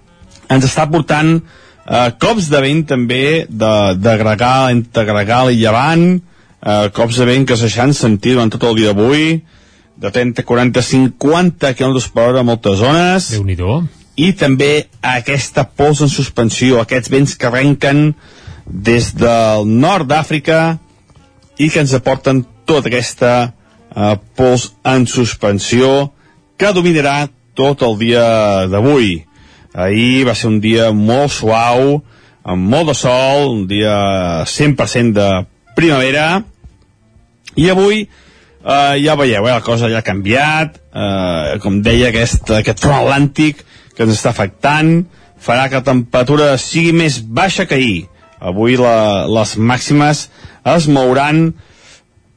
ens 0.49 0.65
està 0.65 0.91
portant 0.91 1.37
uh, 1.37 2.11
cops 2.19 2.49
de 2.51 2.61
vent 2.61 2.87
també 2.87 3.47
de, 3.49 3.95
de 3.97 4.17
gregal, 4.19 4.71
entre 4.71 5.05
gregal 5.05 5.53
i 5.53 5.57
llevant, 5.57 6.21
uh, 6.67 6.91
cops 6.93 7.17
de 7.17 7.25
vent 7.25 7.47
que 7.47 7.57
se 7.57 7.63
deixaran 7.63 7.95
sentir 7.95 8.33
durant 8.33 8.51
tot 8.51 8.63
el 8.65 8.75
dia 8.77 8.93
d'avui, 8.93 9.43
de 9.97 10.11
30, 10.11 10.43
40, 10.43 10.83
50 10.83 11.75
km 11.75 12.11
per 12.15 12.29
hora 12.29 12.41
a 12.41 12.43
moltes 12.43 12.79
zones. 12.79 13.31
déu 13.31 13.45
nhi 13.45 13.55
I 14.17 14.31
també 14.39 14.87
aquesta 15.03 15.65
pols 15.67 16.05
en 16.05 16.11
suspensió, 16.13 16.79
aquests 16.81 17.11
vents 17.11 17.35
que 17.35 17.49
arrenquen 17.49 18.13
des 18.65 19.11
del 19.19 19.67
nord 19.67 20.09
d'Àfrica 20.11 20.79
i 21.59 21.69
que 21.71 21.83
ens 21.83 21.95
aporten 21.97 22.45
tota 22.67 22.91
aquesta 22.91 23.33
eh, 23.45 24.17
pols 24.37 24.71
en 24.87 25.07
suspensió 25.11 26.11
que 26.59 26.73
dominarà 26.73 27.29
tot 27.55 27.83
el 27.83 27.99
dia 27.99 28.27
d'avui. 28.71 29.25
Ahir 29.75 30.27
va 30.29 30.35
ser 30.39 30.51
un 30.53 30.61
dia 30.63 30.91
molt 30.95 31.35
suau, 31.35 31.99
amb 32.45 32.71
molt 32.71 32.93
de 32.93 32.97
sol, 32.99 33.49
un 33.51 33.67
dia 33.67 34.45
100% 34.47 35.15
de 35.17 35.29
primavera, 35.75 36.45
i 37.57 37.71
avui 37.71 38.05
eh, 38.65 38.95
ja 39.03 39.15
veieu, 39.19 39.47
eh, 39.47 39.53
la 39.53 39.63
cosa 39.63 39.91
ja 39.91 40.01
ha 40.01 40.07
canviat, 40.07 40.79
eh, 40.95 41.59
com 41.63 41.81
deia, 41.83 42.11
aquest, 42.11 42.51
aquest 42.61 42.83
front 42.83 43.03
atlàntic 43.03 43.65
que 43.95 44.07
ens 44.07 44.17
està 44.17 44.33
afectant, 44.35 45.05
farà 45.41 45.69
que 45.69 45.81
la 45.81 45.87
temperatura 45.87 46.55
sigui 46.59 46.95
més 46.97 47.21
baixa 47.21 47.67
que 47.69 47.79
ahir. 47.79 48.03
Avui 48.41 48.77
la, 48.77 49.25
les 49.31 49.55
màximes 49.57 50.27
es 50.75 50.89
mouran 50.91 51.47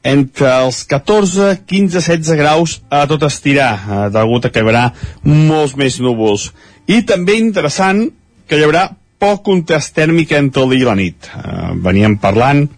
entre 0.08 0.48
els 0.64 0.84
14, 0.88 1.50
15, 1.66 2.00
16 2.00 2.38
graus 2.38 2.78
a 2.88 3.04
tot 3.10 3.26
estirar, 3.26 3.72
eh, 3.76 4.06
degut 4.14 4.46
a 4.46 4.52
que 4.52 4.62
hi 4.62 4.66
haurà 4.66 4.84
molts 5.24 5.76
més 5.76 5.98
núvols. 6.00 6.50
I 6.88 7.02
també 7.04 7.36
interessant 7.36 8.06
que 8.48 8.56
hi 8.56 8.64
haurà 8.64 8.88
poc 9.18 9.42
contrast 9.48 9.96
tèrmic 9.96 10.32
entre 10.38 10.62
el 10.64 10.74
dia 10.76 10.84
i 10.84 10.88
la 10.88 10.96
nit. 10.98 11.28
Eh, 11.28 11.72
veníem 11.84 12.16
parlant 12.22 12.68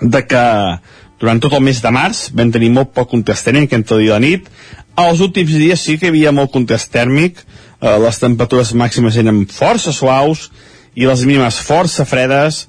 de 0.00 0.22
que 0.26 0.44
durant 1.20 1.40
tot 1.40 1.52
el 1.56 1.64
mes 1.64 1.80
de 1.82 1.90
març 1.94 2.28
vam 2.36 2.52
tenir 2.54 2.70
molt 2.70 2.94
poc 2.94 3.10
contrast 3.10 3.46
tèrmic 3.48 3.74
entre 3.74 3.98
el 3.98 4.04
dia 4.04 4.12
i 4.12 4.14
la 4.14 4.22
nit. 4.22 4.48
Els 4.94 5.20
últims 5.20 5.50
dies 5.58 5.82
sí 5.82 5.98
que 5.98 6.06
hi 6.06 6.14
havia 6.14 6.32
molt 6.32 6.52
contrast 6.54 6.92
tèrmic, 6.94 7.42
les 7.84 8.16
temperatures 8.20 8.72
màximes 8.72 9.16
eren 9.20 9.42
força 9.52 9.92
suaus 9.92 10.48
i 10.96 11.04
les 11.04 11.24
mínimes 11.28 11.58
força 11.60 12.06
fredes, 12.08 12.64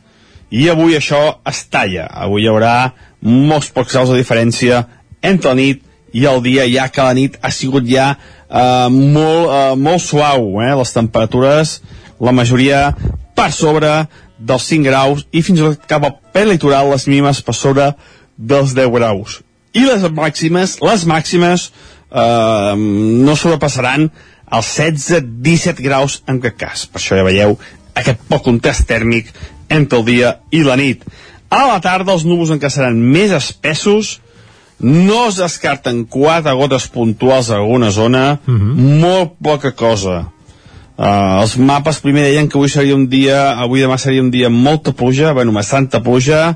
i 0.51 0.67
avui 0.69 0.95
això 0.95 1.39
es 1.47 1.63
talla. 1.71 2.06
Avui 2.25 2.45
hi 2.45 2.49
haurà 2.51 2.91
molts 3.25 3.71
pocs 3.73 3.93
graus 3.95 4.12
de 4.12 4.19
diferència 4.19 4.84
entre 5.25 5.51
la 5.51 5.60
nit 5.60 5.82
i 6.15 6.25
el 6.30 6.41
dia, 6.45 6.67
ja 6.69 6.88
que 6.93 7.04
la 7.04 7.15
nit 7.17 7.36
ha 7.41 7.51
sigut 7.51 7.88
ja 7.89 8.13
eh, 8.15 8.89
molt, 8.89 9.49
eh, 9.49 9.73
molt 9.75 10.04
suau, 10.04 10.62
eh? 10.63 10.71
les 10.78 10.93
temperatures, 10.95 11.80
la 12.21 12.32
majoria 12.36 12.91
per 13.36 13.49
sobre 13.51 14.06
dels 14.38 14.67
5 14.69 14.88
graus 14.88 15.25
i 15.32 15.41
fins 15.43 15.60
i 15.60 15.65
tot 15.65 15.89
cap 15.89 16.06
al 16.08 16.15
prelitoral 16.36 16.91
les 16.91 17.08
mínimes 17.10 17.41
per 17.43 17.56
sobre 17.56 17.89
dels 18.38 18.75
10 18.78 18.93
graus. 18.95 19.41
I 19.75 19.84
les 19.84 20.06
màximes, 20.08 20.78
les 20.84 21.04
màximes 21.10 21.67
eh, 21.67 22.73
no 22.78 23.36
sobrepassaran 23.36 24.08
els 24.51 24.71
16-17 24.77 25.81
graus 25.84 26.21
en 26.27 26.41
cap 26.43 26.58
cas. 26.58 26.86
Per 26.86 27.01
això 27.01 27.17
ja 27.17 27.25
veieu 27.25 27.58
aquest 27.95 28.21
poc 28.29 28.43
contrast 28.45 28.86
tèrmic 28.89 29.31
entre 29.69 29.99
el 29.99 30.05
dia 30.05 30.36
i 30.51 30.63
la 30.63 30.77
nit. 30.79 31.03
A 31.49 31.65
la 31.69 31.79
tarda 31.81 32.13
els 32.13 32.25
núvols 32.27 32.51
encara 32.53 32.73
seran 32.73 32.99
més 32.99 33.34
espessos, 33.36 34.19
no 34.79 35.25
es 35.29 35.39
descarten 35.39 36.03
quatre 36.12 36.53
gotes 36.58 36.88
puntuals 36.91 37.49
a 37.49 37.60
alguna 37.62 37.91
zona, 37.91 38.39
uh 38.45 38.53
-huh. 38.53 38.75
molt 39.01 39.36
poca 39.41 39.71
cosa. 39.71 40.31
Uh, 40.95 41.41
els 41.41 41.58
mapes 41.58 41.99
primer 41.99 42.23
deien 42.23 42.47
que 42.47 42.58
avui 42.58 42.69
seria 42.69 42.95
un 42.95 43.10
dia, 43.10 43.51
avui 43.60 43.81
demà 43.81 43.97
seria 43.97 44.21
un 44.21 44.31
dia 44.31 44.47
amb 44.47 44.55
molta 44.55 44.93
pluja, 44.93 45.34
bueno, 45.34 45.51
bastanta 45.51 45.99
pluja, 45.99 46.55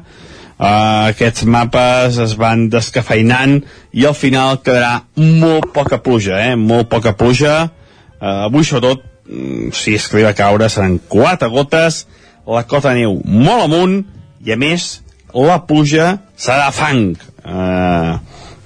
uh, 0.59 1.09
aquests 1.09 1.43
mapes 1.43 2.17
es 2.17 2.37
van 2.37 2.69
descafeinant 2.69 3.57
i 3.91 4.05
al 4.05 4.15
final 4.15 4.61
quedarà 4.63 5.01
molt 5.15 5.73
poca 5.73 5.97
pluja, 5.97 6.39
eh? 6.39 6.55
molt 6.55 6.87
poca 6.87 7.13
pluja. 7.13 7.71
Uh, 8.19 8.45
avui 8.47 8.65
sobretot, 8.67 9.03
mm, 9.29 9.71
si 9.71 9.95
es 9.95 10.07
que 10.07 10.23
va 10.23 10.35
caure, 10.35 10.69
seran 10.69 10.99
quatre 11.07 11.49
gotes, 11.49 12.05
la 12.47 12.65
cota 12.67 12.93
de 12.93 13.03
neu 13.03 13.19
molt 13.25 13.67
amunt 13.67 13.99
i 14.45 14.53
a 14.53 14.57
més 14.59 15.01
la 15.33 15.59
pluja 15.67 16.17
serà 16.39 16.71
fang. 16.75 17.13
Uh, 17.45 18.17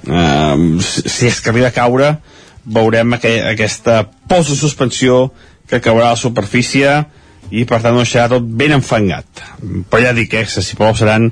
uh, 0.08 0.80
si 0.82 1.28
es 1.28 1.42
arriba 1.48 1.70
a 1.70 1.76
caure, 1.76 2.16
veurem 2.64 3.18
aqu 3.18 3.34
aquesta 3.52 4.04
pols 4.30 4.50
de 4.50 4.56
suspensió 4.56 5.28
que 5.70 5.82
caurà 5.84 6.10
a 6.12 6.16
la 6.16 6.20
superfície 6.20 7.04
i 7.52 7.66
per 7.70 7.82
tant 7.84 7.96
no 7.96 8.06
serà 8.08 8.30
tot 8.32 8.46
ben 8.46 8.74
enfangat. 8.74 9.44
Però 9.90 10.02
ja 10.02 10.16
dic, 10.16 10.34
eh, 10.34 10.46
si 10.48 10.80
plou 10.80 10.96
seran 10.96 11.32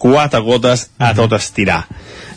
quatre 0.00 0.40
gotes 0.40 0.88
a 0.98 1.12
tot 1.14 1.36
estirar. 1.36 1.84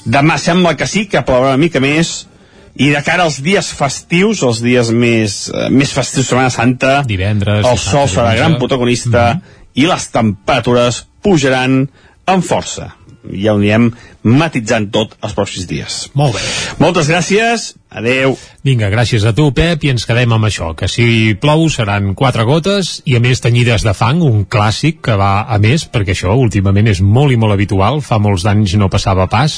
Demà 0.03 0.37
sembla 0.37 0.75
que 0.75 0.87
sí, 0.87 1.05
que 1.07 1.23
plourà 1.23 1.53
una 1.53 1.61
mica 1.61 1.79
més, 1.79 2.27
i 2.75 2.89
de 2.89 3.01
cara 3.05 3.27
als 3.27 3.37
dies 3.45 3.69
festius, 3.77 4.41
els 4.45 4.61
dies 4.63 4.89
més, 4.89 5.35
eh, 5.53 5.69
més 5.69 5.91
festius 5.93 6.31
Setmana 6.31 6.49
Santa, 6.53 7.01
divendres, 7.05 7.65
el 7.69 7.77
sol 7.77 8.07
serà 8.09 8.33
gran 8.35 8.57
protagonista 8.57 9.33
mm 9.33 9.37
-hmm. 9.37 9.61
i 9.73 9.85
les 9.85 10.09
temperatures 10.11 11.05
pujaran 11.21 11.87
amb 12.25 12.43
força. 12.43 12.95
Ja 13.31 13.53
ho 13.53 13.57
anirem 13.57 13.93
matitzant 14.23 14.89
tot 14.93 15.17
els 15.21 15.35
pròxims 15.35 15.67
dies. 15.69 16.01
Molt 16.17 16.37
bé. 16.37 16.43
Moltes 16.79 17.09
gràcies, 17.11 17.73
adeu. 17.93 18.37
Vinga, 18.63 18.87
gràcies 18.89 19.25
a 19.27 19.33
tu, 19.35 19.49
Pep, 19.51 19.83
i 19.83 19.91
ens 19.91 20.05
quedem 20.07 20.31
amb 20.33 20.47
això, 20.47 20.71
que 20.79 20.87
si 20.87 21.35
plou 21.39 21.65
seran 21.69 22.13
quatre 22.15 22.45
gotes 22.47 23.01
i 23.05 23.17
a 23.17 23.21
més 23.23 23.43
tenyides 23.43 23.83
de 23.83 23.93
fang, 23.93 24.21
un 24.23 24.45
clàssic 24.47 25.01
que 25.03 25.17
va 25.19 25.43
a 25.51 25.59
més, 25.61 25.83
perquè 25.91 26.15
això 26.15 26.33
últimament 26.39 26.87
és 26.87 27.01
molt 27.03 27.35
i 27.35 27.39
molt 27.39 27.53
habitual, 27.57 27.99
fa 28.01 28.21
molts 28.23 28.47
anys 28.49 28.77
no 28.79 28.89
passava 28.89 29.27
pas, 29.27 29.57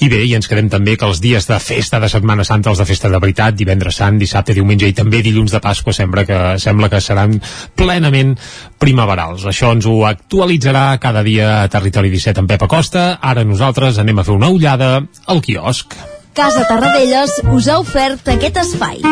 i 0.00 0.08
bé, 0.08 0.22
i 0.24 0.32
ens 0.38 0.48
quedem 0.48 0.70
també 0.72 0.96
que 0.96 1.06
els 1.06 1.20
dies 1.20 1.44
de 1.48 1.58
festa 1.60 2.00
de 2.00 2.08
Setmana 2.08 2.46
Santa, 2.48 2.72
els 2.72 2.80
de 2.80 2.88
festa 2.88 3.12
de 3.12 3.20
veritat, 3.20 3.56
divendres 3.58 4.00
sant, 4.00 4.18
dissabte, 4.18 4.56
diumenge 4.56 4.88
i 4.88 4.96
també 4.96 5.20
dilluns 5.22 5.52
de 5.52 5.60
Pasqua, 5.60 5.92
sembla 5.92 6.24
que, 6.24 6.40
sembla 6.62 6.88
que 6.88 7.02
seran 7.04 7.36
plenament 7.76 8.34
primaverals. 8.80 9.44
Això 9.50 9.74
ens 9.76 9.86
ho 9.86 10.00
actualitzarà 10.08 10.86
cada 11.02 11.22
dia 11.26 11.50
a 11.60 11.68
Territori 11.68 12.10
17 12.14 12.40
amb 12.40 12.50
Pep 12.50 12.64
Acosta. 12.64 13.06
Ara 13.20 13.44
nosaltres 13.44 13.97
anem 13.98 14.18
a 14.18 14.24
fer 14.26 14.34
una 14.36 14.50
ullada 14.54 15.02
al 15.26 15.42
quiosc. 15.44 15.94
Casa 16.38 16.64
Tarradellas 16.68 17.40
us 17.50 17.66
ha 17.68 17.80
ofert 17.82 18.28
aquest 18.30 18.60
espai. 18.62 19.02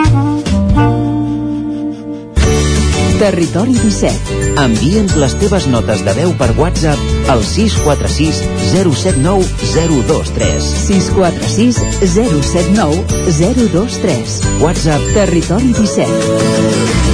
Territori 3.16 3.72
17. 3.72 4.36
Envia'ns 4.60 5.14
les 5.16 5.34
teves 5.40 5.66
notes 5.72 6.02
de 6.04 6.12
veu 6.18 6.34
per 6.36 6.50
WhatsApp 6.58 7.30
al 7.32 7.40
646 7.48 8.42
079 8.74 9.42
023. 9.72 10.68
646 10.84 11.80
079 12.12 13.04
023. 13.40 14.36
WhatsApp 14.60 15.02
Territori 15.16 15.72
17. 15.72 17.06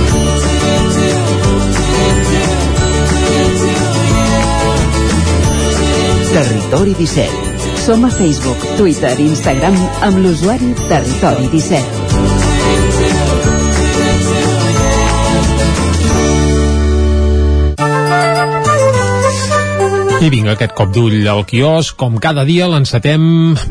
Territori 6.33 6.95
17. 6.99 7.52
Som 7.83 8.05
a 8.05 8.11
Facebook, 8.11 8.63
Twitter 8.79 9.11
i 9.19 9.25
Instagram 9.27 9.75
amb 10.07 10.21
l'usuari 10.23 10.71
Territori 10.87 11.49
17. 11.51 12.23
I 20.23 20.29
vinga, 20.31 20.53
aquest 20.55 20.77
cop 20.79 20.93
d'ull 20.95 21.27
al 21.27 21.43
quiosc, 21.51 21.97
com 21.99 22.15
cada 22.23 22.45
dia 22.47 22.69
l'encetem 22.71 23.23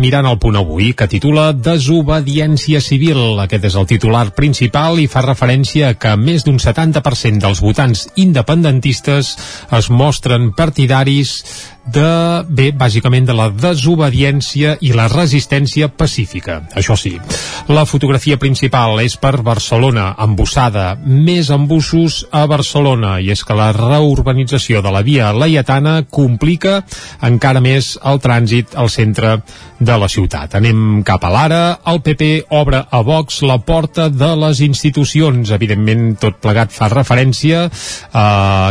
mirant 0.03 0.27
el 0.27 0.35
punt 0.43 0.59
avui, 0.59 0.89
que 0.91 1.07
titula 1.07 1.53
Desobediència 1.55 2.81
civil. 2.83 3.39
Aquest 3.39 3.69
és 3.69 3.77
el 3.79 3.87
titular 3.87 4.25
principal 4.35 4.99
i 4.99 5.07
fa 5.07 5.23
referència 5.23 5.93
a 5.93 5.95
que 5.95 6.17
més 6.19 6.43
d'un 6.43 6.59
70% 6.59 7.39
dels 7.45 7.63
votants 7.63 8.09
independentistes 8.19 9.37
es 9.79 9.87
mostren 9.87 10.51
partidaris 10.51 11.37
de, 11.85 12.43
bé, 12.47 12.69
bàsicament 12.77 13.25
de 13.25 13.35
la 13.35 13.49
desobediència 13.49 14.75
i 14.85 14.91
la 14.95 15.07
resistència 15.11 15.89
pacífica. 15.89 16.61
Això 16.77 16.95
sí, 16.99 17.15
la 17.71 17.85
fotografia 17.89 18.37
principal 18.41 18.99
és 19.03 19.17
per 19.17 19.41
Barcelona, 19.45 20.11
embussada, 20.21 20.93
més 21.01 21.49
embussos 21.53 22.25
a 22.31 22.45
Barcelona, 22.49 23.17
i 23.19 23.31
és 23.33 23.43
que 23.43 23.57
la 23.57 23.71
reurbanització 23.75 24.83
de 24.85 24.93
la 24.93 25.01
via 25.05 25.31
Laietana 25.33 26.01
complica 26.09 26.81
encara 27.25 27.63
més 27.63 27.95
el 28.05 28.21
trànsit 28.21 28.77
al 28.77 28.91
centre 28.93 29.39
de 29.81 29.97
la 29.97 30.09
ciutat. 30.11 30.55
Anem 30.59 31.01
cap 31.07 31.23
a 31.25 31.31
l'ara, 31.33 31.61
el 31.89 32.01
PP 32.05 32.29
obre 32.53 32.83
a 32.85 33.01
Vox 33.05 33.41
la 33.47 33.57
porta 33.65 34.07
de 34.13 34.29
les 34.43 34.61
institucions. 34.61 35.49
Evidentment, 35.57 36.13
tot 36.21 36.37
plegat 36.43 36.73
fa 36.75 36.91
referència 36.93 37.65
a 38.13 38.25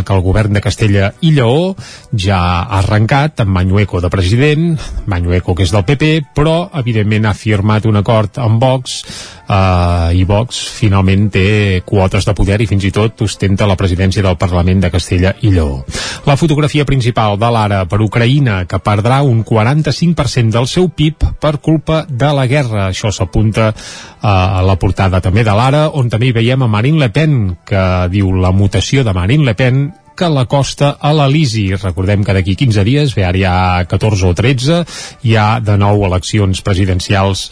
que 0.06 0.14
el 0.14 0.22
govern 0.22 0.54
de 0.54 0.62
Castella 0.62 1.10
i 1.26 1.34
Lleó 1.34 1.74
ja 2.14 2.40
ha 2.62 2.82
arrencat 3.00 3.40
amb 3.40 3.54
Manyueco 3.54 4.00
de 4.00 4.10
president, 4.12 4.78
Manyueco 5.06 5.54
que 5.54 5.64
és 5.64 5.72
del 5.72 5.84
PP, 5.88 6.34
però 6.36 6.68
evidentment 6.76 7.26
ha 7.26 7.32
firmat 7.32 7.86
un 7.88 7.96
acord 7.96 8.36
amb 8.38 8.60
Vox 8.60 9.00
uh, 9.48 10.12
i 10.12 10.24
Vox 10.28 10.58
finalment 10.76 11.30
té 11.32 11.80
quotes 11.86 12.26
de 12.28 12.34
poder 12.36 12.60
i 12.60 12.66
fins 12.68 12.84
i 12.84 12.92
tot 12.92 13.22
ostenta 13.24 13.68
la 13.68 13.78
presidència 13.80 14.22
del 14.22 14.36
Parlament 14.36 14.82
de 14.84 14.90
Castella 14.92 15.32
i 15.40 15.52
Lleó. 15.54 15.80
La 16.28 16.36
fotografia 16.36 16.84
principal 16.84 17.38
de 17.40 17.48
l'ara 17.48 17.86
per 17.88 18.02
Ucraïna, 18.04 18.66
que 18.68 18.82
perdrà 18.84 19.22
un 19.24 19.40
45% 19.44 20.52
del 20.52 20.68
seu 20.68 20.90
PIB 20.92 21.30
per 21.40 21.56
culpa 21.58 22.04
de 22.04 22.34
la 22.36 22.46
guerra. 22.50 22.90
Això 22.90 23.08
s'apunta 23.12 23.72
a 24.20 24.60
la 24.60 24.76
portada 24.76 25.22
també 25.24 25.46
de 25.46 25.56
l'ara, 25.56 25.88
on 25.96 26.12
també 26.12 26.28
hi 26.28 26.36
veiem 26.36 26.62
a 26.62 26.68
Marine 26.68 27.00
Le 27.00 27.08
Pen, 27.08 27.40
que 27.64 27.86
diu 28.12 28.34
la 28.36 28.52
mutació 28.52 29.06
de 29.06 29.16
Marine 29.16 29.48
Le 29.48 29.56
Pen 29.56 29.88
que 30.20 30.28
la 30.28 30.44
costa 30.44 30.90
a 31.00 31.14
l'Elisi. 31.16 31.70
Recordem 31.80 32.24
que 32.26 32.34
d'aquí 32.36 32.52
15 32.60 32.84
dies, 32.84 33.14
bé, 33.16 33.24
ara 33.24 33.38
hi 33.38 33.44
ha 33.48 33.84
14 33.88 34.26
o 34.28 34.34
13, 34.36 34.80
hi 35.24 35.36
ha 35.40 35.46
de 35.64 35.76
nou 35.80 36.04
eleccions 36.04 36.60
presidencials 36.66 37.46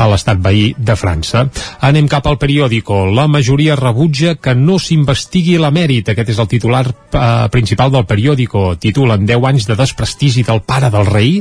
a 0.00 0.06
l'estat 0.08 0.40
veí 0.40 0.70
de 0.78 0.96
França. 0.96 1.44
Anem 1.84 2.08
cap 2.08 2.24
al 2.30 2.38
periòdico. 2.40 3.02
La 3.12 3.26
majoria 3.28 3.76
rebutja 3.76 4.36
que 4.40 4.54
no 4.56 4.78
s'investigui 4.80 5.58
l'emèrit. 5.60 6.08
Aquest 6.14 6.32
és 6.32 6.40
el 6.40 6.48
titular 6.48 6.86
eh, 6.88 7.26
principal 7.52 7.92
del 7.92 8.08
periòdico. 8.08 8.70
Titulen 8.80 9.28
10 9.28 9.50
anys 9.52 9.68
de 9.68 9.76
desprestigi 9.76 10.46
del 10.48 10.64
pare 10.64 10.88
del 10.94 11.10
rei 11.10 11.36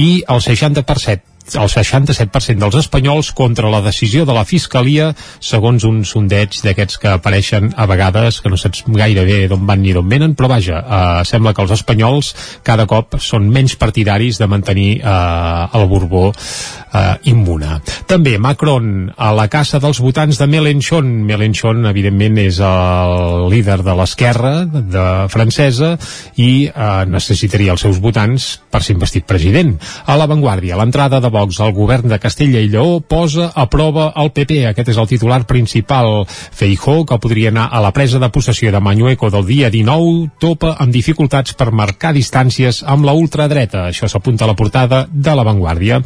i 0.00 0.10
el 0.32 0.40
60%, 0.40 1.31
el 1.52 1.68
67% 1.68 2.58
dels 2.62 2.78
espanyols 2.78 3.32
contra 3.36 3.70
la 3.70 3.82
decisió 3.82 4.24
de 4.28 4.34
la 4.36 4.44
Fiscalia, 4.48 5.10
segons 5.40 5.84
un 5.88 6.02
sondeig 6.08 6.60
d'aquests 6.64 7.00
que 7.02 7.10
apareixen 7.16 7.72
a 7.76 7.86
vegades, 7.90 8.40
que 8.40 8.52
no 8.52 8.58
saps 8.60 8.84
gaire 8.86 9.24
bé 9.28 9.40
d'on 9.50 9.66
van 9.66 9.82
ni 9.82 9.94
d'on 9.94 10.08
venen, 10.08 10.36
però 10.38 10.48
vaja, 10.52 10.80
eh, 10.82 11.24
sembla 11.28 11.52
que 11.54 11.62
els 11.64 11.74
espanyols 11.74 12.32
cada 12.62 12.86
cop 12.86 13.18
són 13.20 13.50
menys 13.52 13.76
partidaris 13.80 14.38
de 14.38 14.48
mantenir 14.48 14.90
eh, 15.00 15.78
el 15.78 15.86
Borbó 15.90 16.30
eh, 16.32 17.16
immune. 17.32 17.80
També 18.06 18.36
Macron 18.38 19.10
a 19.16 19.32
la 19.36 19.48
caça 19.52 19.80
dels 19.82 20.00
votants 20.02 20.38
de 20.38 20.46
Mélenchon. 20.46 21.10
Mélenchon, 21.26 21.86
evidentment, 21.90 22.38
és 22.42 22.60
el 22.62 23.48
líder 23.52 23.80
de 23.82 23.96
l'esquerra 23.98 24.54
de 24.66 25.06
francesa 25.32 25.94
i 26.36 26.68
eh, 26.68 26.90
necessitaria 27.10 27.74
els 27.74 27.84
seus 27.84 28.00
votants 28.02 28.48
per 28.70 28.82
ser 28.82 28.96
investit 28.96 29.26
president. 29.28 29.74
A 30.06 30.16
l'avantguàrdia, 30.20 30.78
l'entrada 30.80 31.20
de 31.22 31.32
Vox 31.42 31.58
al 31.58 31.72
govern 31.74 32.06
de 32.06 32.20
Castella 32.22 32.60
i 32.62 32.68
Lleó 32.70 33.00
posa 33.02 33.48
a 33.58 33.64
prova 33.66 34.12
el 34.22 34.30
PP. 34.30 34.60
Aquest 34.68 34.92
és 34.92 34.98
el 35.00 35.08
titular 35.10 35.40
principal. 35.50 36.22
Feijó, 36.28 37.00
que 37.02 37.18
podria 37.18 37.50
anar 37.50 37.64
a 37.74 37.80
la 37.82 37.90
presa 37.90 38.20
de 38.22 38.28
possessió 38.30 38.70
de 38.70 38.78
Mañueco 38.78 39.26
del 39.30 39.42
dia 39.48 39.70
19, 39.74 40.30
topa 40.38 40.76
amb 40.78 40.94
dificultats 40.94 41.56
per 41.58 41.72
marcar 41.74 42.12
distàncies 42.14 42.84
amb 42.86 43.08
la 43.08 43.16
ultradreta. 43.18 43.88
Això 43.88 44.06
s'apunta 44.06 44.46
a 44.46 44.52
la 44.52 44.54
portada 44.54 45.00
de 45.10 45.34
l'avantguàrdia. 45.34 45.98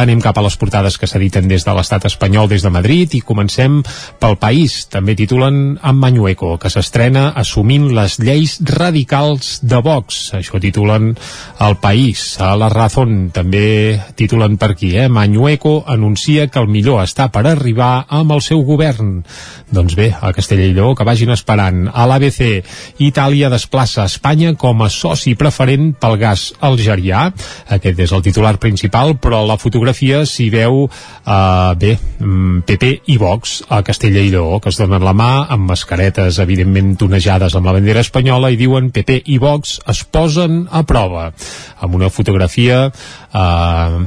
Anem 0.00 0.24
cap 0.24 0.40
a 0.40 0.44
les 0.48 0.58
portades 0.58 0.98
que 0.98 1.06
s'editen 1.06 1.46
des 1.46 1.62
de 1.62 1.76
l'estat 1.76 2.08
espanyol 2.10 2.50
des 2.50 2.66
de 2.66 2.74
Madrid 2.74 3.14
i 3.14 3.22
comencem 3.22 3.78
pel 4.18 4.40
país. 4.42 4.88
També 4.90 5.14
titulen 5.14 5.78
amb 5.86 6.02
Mañueco, 6.02 6.56
que 6.58 6.72
s'estrena 6.72 7.28
assumint 7.38 7.92
les 7.94 8.18
lleis 8.18 8.58
radicals 8.66 9.60
de 9.62 9.78
Vox. 9.86 10.32
Això 10.34 10.58
titulen 10.58 11.14
el 11.60 11.78
país. 11.78 12.40
A 12.42 12.56
la 12.58 12.72
Razón 12.74 13.30
també 13.30 14.00
titulen 14.18 14.58
per 14.58 14.69
aquí, 14.70 14.96
eh? 14.96 15.08
Mañueco 15.08 15.84
anuncia 15.86 16.46
que 16.48 16.58
el 16.58 16.68
millor 16.68 17.02
està 17.04 17.28
per 17.32 17.44
arribar 17.46 18.06
amb 18.08 18.32
el 18.32 18.42
seu 18.44 18.62
govern. 18.64 19.20
Doncs 19.70 19.94
bé, 19.98 20.08
a 20.10 20.32
Castella 20.34 20.66
i 20.66 20.74
Lleó 20.74 20.94
que 20.98 21.06
vagin 21.06 21.30
esperant. 21.34 21.84
A 21.92 22.06
l'ABC, 22.10 22.62
Itàlia 23.06 23.50
desplaça 23.52 24.06
Espanya 24.08 24.54
com 24.58 24.82
a 24.82 24.88
soci 24.90 25.36
preferent 25.38 25.92
pel 26.00 26.16
gas 26.18 26.48
algerià. 26.64 27.28
Aquest 27.70 28.00
és 28.06 28.14
el 28.16 28.24
titular 28.26 28.56
principal, 28.62 29.14
però 29.22 29.44
la 29.46 29.58
fotografia 29.60 30.24
s'hi 30.26 30.48
veu, 30.50 30.86
eh, 30.86 31.74
bé, 31.78 31.96
PP 32.66 32.90
i 33.14 33.18
Vox 33.20 33.60
a 33.68 33.82
Castella 33.86 34.20
i 34.20 34.30
Lleó, 34.30 34.58
que 34.60 34.70
es 34.70 34.80
donen 34.80 35.04
la 35.04 35.14
mà 35.14 35.30
amb 35.48 35.70
mascaretes, 35.70 36.38
evidentment 36.42 36.96
tonejades 36.96 37.54
amb 37.54 37.66
la 37.66 37.76
bandera 37.78 38.00
espanyola, 38.00 38.50
i 38.50 38.58
diuen 38.60 38.90
PP 38.90 39.22
i 39.26 39.38
Vox 39.38 39.78
es 39.86 40.04
posen 40.04 40.66
a 40.70 40.82
prova. 40.82 41.30
Amb 41.80 41.94
una 41.94 42.10
fotografia 42.10 42.86
eh, 42.90 43.98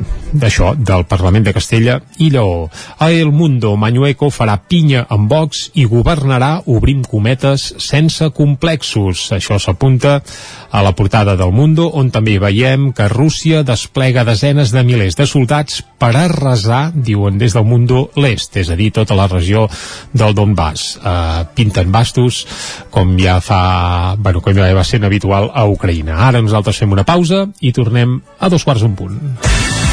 d'això, 0.54 0.74
del 0.78 1.06
Parlament 1.10 1.44
de 1.48 1.54
Castella 1.54 2.00
i 2.20 2.30
Lleó. 2.30 2.70
A 3.00 3.10
El 3.12 3.32
Mundo, 3.32 3.76
Mañueco 3.76 4.30
farà 4.30 4.60
pinya 4.68 5.06
amb 5.10 5.30
Vox 5.32 5.72
i 5.74 5.86
governarà, 5.86 6.62
obrim 6.68 7.02
cometes, 7.04 7.74
sense 7.82 8.30
complexos. 8.30 9.32
Això 9.34 9.58
s'apunta 9.60 10.22
a 10.72 10.82
la 10.84 10.94
portada 10.94 11.36
del 11.36 11.52
Mundo, 11.52 11.90
on 11.90 12.12
també 12.12 12.38
veiem 12.40 12.92
que 12.94 13.10
Rússia 13.10 13.64
desplega 13.64 14.24
desenes 14.24 14.72
de 14.72 14.84
milers 14.84 15.18
de 15.18 15.26
soldats 15.26 15.82
per 15.98 16.14
arrasar, 16.16 16.92
diuen 16.94 17.38
des 17.38 17.54
del 17.54 17.66
Mundo, 17.66 18.12
l'est, 18.16 18.56
és 18.58 18.70
a 18.70 18.78
dir, 18.78 18.92
tota 18.94 19.16
la 19.16 19.28
regió 19.28 19.68
del 20.14 20.36
Donbass. 20.36 20.98
Uh, 20.98 21.48
pinten 21.56 21.92
bastos, 21.92 22.46
com 22.92 23.18
ja 23.18 23.40
fa, 23.42 24.16
bueno, 24.18 24.42
com 24.42 24.54
ja 24.54 24.70
va 24.74 24.86
sent 24.86 25.06
habitual 25.06 25.50
a 25.54 25.66
Ucraïna. 25.66 26.20
Ara 26.28 26.42
nosaltres 26.42 26.78
fem 26.78 26.94
una 26.94 27.08
pausa 27.08 27.48
i 27.62 27.74
tornem 27.74 28.20
a 28.40 28.54
dos 28.54 28.66
quarts 28.66 28.86
un 28.86 28.96
punt. 28.98 29.93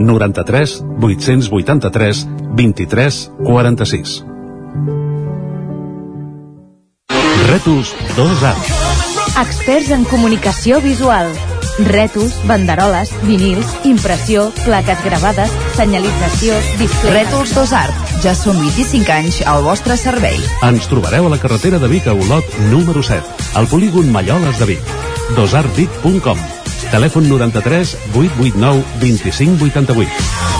93 0.00 0.80
883 1.00 2.26
23 2.56 3.20
46. 3.44 4.24
Rètols 7.50 7.94
2A. 8.16 8.54
Experts 9.40 9.90
en 9.90 10.04
comunicació 10.06 10.80
visual. 10.80 11.32
Rètols, 11.80 12.34
banderoles, 12.46 13.10
vinils, 13.24 13.72
impressió, 13.88 14.50
plaques 14.64 15.02
gravades, 15.04 15.50
senyalització, 15.78 16.54
display... 16.78 17.22
Rètols 17.22 17.56
2Art. 17.56 18.14
Ja 18.22 18.36
són 18.36 18.60
25 18.60 19.14
anys 19.16 19.40
al 19.48 19.64
vostre 19.66 19.96
servei. 19.98 20.38
Ens 20.68 20.86
trobareu 20.92 21.26
a 21.26 21.34
la 21.34 21.40
carretera 21.42 21.80
de 21.82 21.90
Vic 21.90 22.06
a 22.06 22.14
Olot 22.14 22.56
número 22.70 23.02
7, 23.02 23.52
al 23.58 23.68
polígon 23.72 24.12
Malloles 24.12 24.60
de 24.60 24.74
Vic. 24.74 24.96
dosartvic.com 25.34 26.59
Telèfon 26.90 27.22
93 27.28 27.96
889 28.14 28.84
2588. 29.00 30.59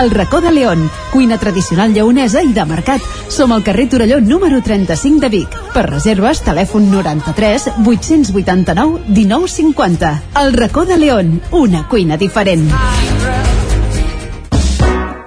El 0.00 0.10
racó 0.10 0.42
de 0.42 0.52
León, 0.52 0.90
cuina 1.10 1.38
tradicional 1.38 1.94
lleonesa 1.94 2.42
i 2.44 2.52
de 2.52 2.64
mercat. 2.68 3.00
Som 3.32 3.52
al 3.52 3.64
carrer 3.64 3.88
Torelló 3.88 4.20
número 4.20 4.60
35 4.62 5.20
de 5.24 5.30
Vic. 5.32 5.56
Per 5.72 5.86
reserves, 5.88 6.42
telèfon 6.44 6.90
93 6.92 7.70
889 7.86 9.00
1950. 9.08 10.12
El 10.42 10.52
racó 10.52 10.84
de 10.84 10.98
León, 10.98 11.40
una 11.50 11.88
cuina 11.88 12.18
diferent. 12.20 12.68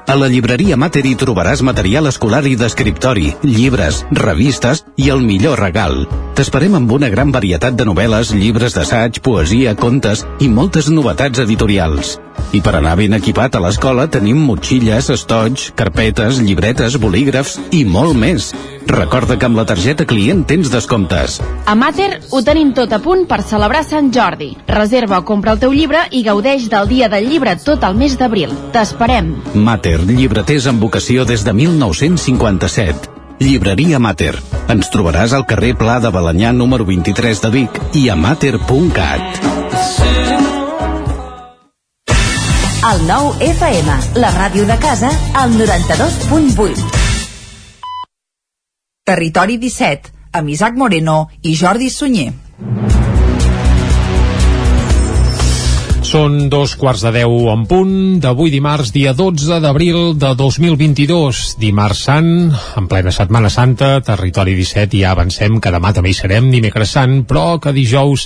A 0.10 0.16
la 0.18 0.28
llibreria 0.28 0.78
Mater 0.78 1.04
hi 1.06 1.16
trobaràs 1.22 1.62
material 1.62 2.10
escolar 2.10 2.42
i 2.50 2.56
d'escriptori, 2.58 3.28
llibres, 3.46 4.00
revistes 4.12 4.82
i 4.98 5.10
el 5.14 5.22
millor 5.22 5.62
regal. 5.62 6.08
T'esperem 6.38 6.78
amb 6.80 6.96
una 6.98 7.10
gran 7.14 7.30
varietat 7.34 7.78
de 7.78 7.86
novel·les, 7.86 8.34
llibres 8.34 8.74
d'assaig, 8.74 9.22
poesia, 9.22 9.76
contes 9.78 10.26
i 10.42 10.50
moltes 10.50 10.90
novetats 10.90 11.46
editorials. 11.46 12.18
I 12.54 12.62
per 12.66 12.74
anar 12.80 12.96
ben 12.98 13.14
equipat 13.18 13.56
a 13.56 13.62
l'escola 13.64 14.08
tenim 14.10 14.40
motxilles, 14.48 15.12
estoig, 15.14 15.70
carpetes, 15.78 16.40
llibretes, 16.42 16.98
bolígrafs 17.02 17.60
i 17.76 17.84
molt 17.86 18.18
més. 18.18 18.50
Recorda 18.90 19.38
que 19.38 19.46
amb 19.46 19.60
la 19.60 19.68
targeta 19.70 20.08
client 20.10 20.42
tens 20.50 20.72
descomptes. 20.74 21.38
A 21.70 21.76
Mater 21.78 22.10
ho 22.32 22.42
tenim 22.46 22.74
tot 22.74 22.94
a 22.96 23.02
punt 23.04 23.28
per 23.30 23.44
celebrar 23.46 23.84
Sant 23.86 24.10
Jordi. 24.16 24.50
Reserva 24.68 25.22
o 25.22 25.28
compra 25.28 25.54
el 25.54 25.62
teu 25.62 25.76
llibre 25.76 26.08
i 26.10 26.24
gaudeix 26.26 26.66
del 26.72 26.90
dia 26.90 27.12
del 27.12 27.30
llibre 27.30 27.54
tot 27.62 27.86
el 27.86 28.00
mes 28.00 28.18
d'abril. 28.18 28.56
T'esperem. 28.74 29.36
Mater, 29.54 30.00
llibreters 30.10 30.68
amb 30.72 30.82
vocació 30.82 31.28
des 31.30 31.46
de 31.46 31.54
1957. 31.54 33.20
Llibreria 33.40 34.02
Mater. 34.04 34.34
Ens 34.68 34.90
trobaràs 34.92 35.32
al 35.38 35.46
carrer 35.48 35.78
Pla 35.80 36.02
de 36.04 36.12
Balanyà 36.12 36.52
número 36.52 36.84
23 36.90 37.46
de 37.46 37.54
Vic 37.56 37.80
i 37.96 38.10
a 38.10 38.20
mater.cat. 38.20 40.19
El 42.80 43.02
nou 43.04 43.34
FM, 43.44 43.94
la 44.24 44.30
ràdio 44.32 44.64
de 44.64 44.78
casa, 44.80 45.10
al 45.36 45.52
92.8. 45.52 46.80
Territori 49.04 49.58
17. 49.60 50.14
amb 50.40 50.54
Isaac 50.54 50.80
Moreno 50.80 51.18
i 51.44 51.58
Jordi 51.60 51.90
Sunyer. 51.92 52.32
Són 56.10 56.48
dos 56.50 56.72
quarts 56.74 57.04
de 57.06 57.12
deu 57.14 57.52
en 57.52 57.68
punt 57.70 57.92
d'avui 58.18 58.50
dimarts, 58.50 58.90
dia 58.90 59.12
12 59.14 59.60
d'abril 59.62 60.16
de 60.18 60.32
2022. 60.34 61.42
Dimarts 61.62 62.00
sant, 62.08 62.30
en 62.50 62.88
plena 62.90 63.12
Setmana 63.14 63.52
Santa, 63.54 63.92
territori 64.02 64.56
17, 64.58 64.98
i 64.98 65.04
ja 65.04 65.12
avancem 65.14 65.60
que 65.62 65.70
demà 65.70 65.92
també 65.94 66.10
hi 66.10 66.16
serem, 66.18 66.48
dimecres 66.50 66.96
sant, 66.98 67.14
però 67.30 67.60
que 67.62 67.76
dijous, 67.78 68.26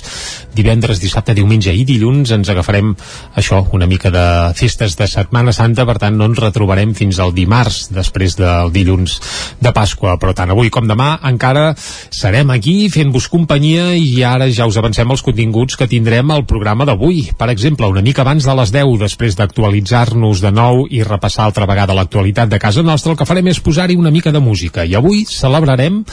divendres, 0.56 1.02
dissabte, 1.02 1.34
diumenge 1.36 1.74
i 1.76 1.82
dilluns 1.84 2.32
ens 2.32 2.48
agafarem 2.54 2.94
això, 3.36 3.60
una 3.76 3.90
mica 3.90 4.08
de 4.14 4.24
festes 4.56 4.96
de 4.96 5.10
Setmana 5.10 5.52
Santa, 5.52 5.84
per 5.84 5.98
tant 6.00 6.16
no 6.16 6.30
ens 6.30 6.40
retrobarem 6.40 6.96
fins 6.96 7.20
al 7.20 7.36
dimarts, 7.36 7.90
després 7.92 8.38
del 8.40 8.72
dilluns 8.72 9.18
de 9.60 9.74
Pasqua, 9.76 10.16
però 10.16 10.32
tant 10.32 10.54
avui 10.56 10.72
com 10.72 10.88
demà 10.88 11.18
encara 11.20 11.74
serem 11.76 12.56
aquí 12.56 12.88
fent-vos 12.88 13.28
companyia 13.28 13.92
i 13.92 14.24
ara 14.24 14.48
ja 14.48 14.64
us 14.72 14.80
avancem 14.80 15.12
els 15.12 15.26
continguts 15.26 15.76
que 15.76 15.90
tindrem 15.90 16.32
al 16.32 16.48
programa 16.48 16.88
d'avui. 16.88 17.26
Per 17.36 17.52
exemple, 17.52 17.73
exemple, 17.74 17.88
una 17.88 18.02
mica 18.02 18.22
abans 18.22 18.44
de 18.46 18.54
les 18.54 18.70
10, 18.70 18.98
després 19.00 19.34
d'actualitzar-nos 19.34 20.40
de 20.44 20.50
nou 20.54 20.84
i 20.94 21.02
repassar 21.02 21.44
altra 21.44 21.66
vegada 21.66 21.94
l'actualitat 21.96 22.48
de 22.48 22.60
casa 22.62 22.84
nostra, 22.86 23.12
el 23.12 23.18
que 23.18 23.26
farem 23.26 23.48
és 23.50 23.58
posar-hi 23.58 23.96
una 23.98 24.12
mica 24.14 24.30
de 24.30 24.38
música. 24.38 24.84
I 24.84 24.94
avui 24.94 25.24
celebrarem 25.26 26.04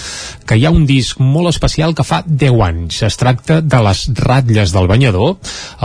que 0.48 0.58
hi 0.58 0.66
ha 0.66 0.72
un 0.74 0.88
disc 0.90 1.20
molt 1.22 1.52
especial 1.52 1.94
que 1.94 2.06
fa 2.08 2.24
10 2.26 2.58
anys. 2.66 3.02
Es 3.06 3.18
tracta 3.18 3.60
de 3.62 3.82
les 3.86 4.08
ratlles 4.18 4.74
del 4.74 4.90
banyador, 4.90 5.36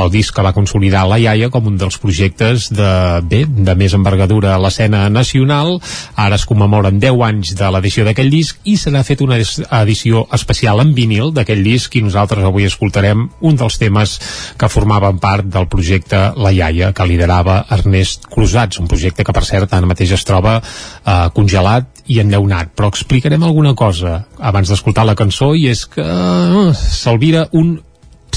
el 0.01 0.11
disc 0.11 0.35
que 0.35 0.45
va 0.47 0.55
consolidar 0.57 1.05
la 1.11 1.19
iaia 1.21 1.51
com 1.53 1.69
un 1.69 1.77
dels 1.77 1.99
projectes 2.01 2.71
de, 2.73 2.93
bé, 3.29 3.45
de 3.45 3.77
més 3.77 3.93
envergadura 3.93 4.55
a 4.55 4.63
l'escena 4.63 5.05
nacional. 5.13 5.77
Ara 6.17 6.41
es 6.41 6.49
commemoren 6.49 7.01
10 7.03 7.23
anys 7.29 7.53
de 7.59 7.71
l'edició 7.75 8.07
d'aquell 8.09 8.33
disc 8.33 8.65
i 8.65 8.79
se 8.81 8.95
n'ha 8.95 9.05
fet 9.05 9.21
una 9.21 9.37
edició 9.37 10.25
especial 10.33 10.81
en 10.81 10.95
vinil 10.97 11.35
d'aquell 11.37 11.65
disc 11.67 11.93
i 11.97 12.05
nosaltres 12.07 12.49
avui 12.49 12.65
escoltarem 12.65 13.29
un 13.45 13.61
dels 13.61 13.77
temes 13.83 14.17
que 14.57 14.73
formaven 14.73 15.21
part 15.21 15.45
del 15.53 15.66
del 15.67 15.69
projecte 15.69 16.33
La 16.37 16.53
Iaia, 16.53 16.93
que 16.95 17.07
liderava 17.07 17.65
Ernest 17.71 18.27
Cruzats, 18.31 18.79
un 18.79 18.87
projecte 18.89 19.25
que, 19.25 19.35
per 19.35 19.45
cert, 19.45 19.73
ara 19.73 19.87
mateix 19.87 20.13
es 20.15 20.25
troba 20.25 20.61
eh, 20.61 21.29
congelat 21.35 22.05
i 22.07 22.21
enllaunat. 22.23 22.73
Però 22.77 22.89
explicarem 22.93 23.43
alguna 23.43 23.75
cosa 23.75 24.27
abans 24.39 24.71
d'escoltar 24.71 25.07
la 25.07 25.17
cançó 25.19 25.55
i 25.55 25.67
és 25.73 25.85
que 25.91 26.03
uh, 26.03 26.71
s'alvira 26.73 27.49
un 27.53 27.77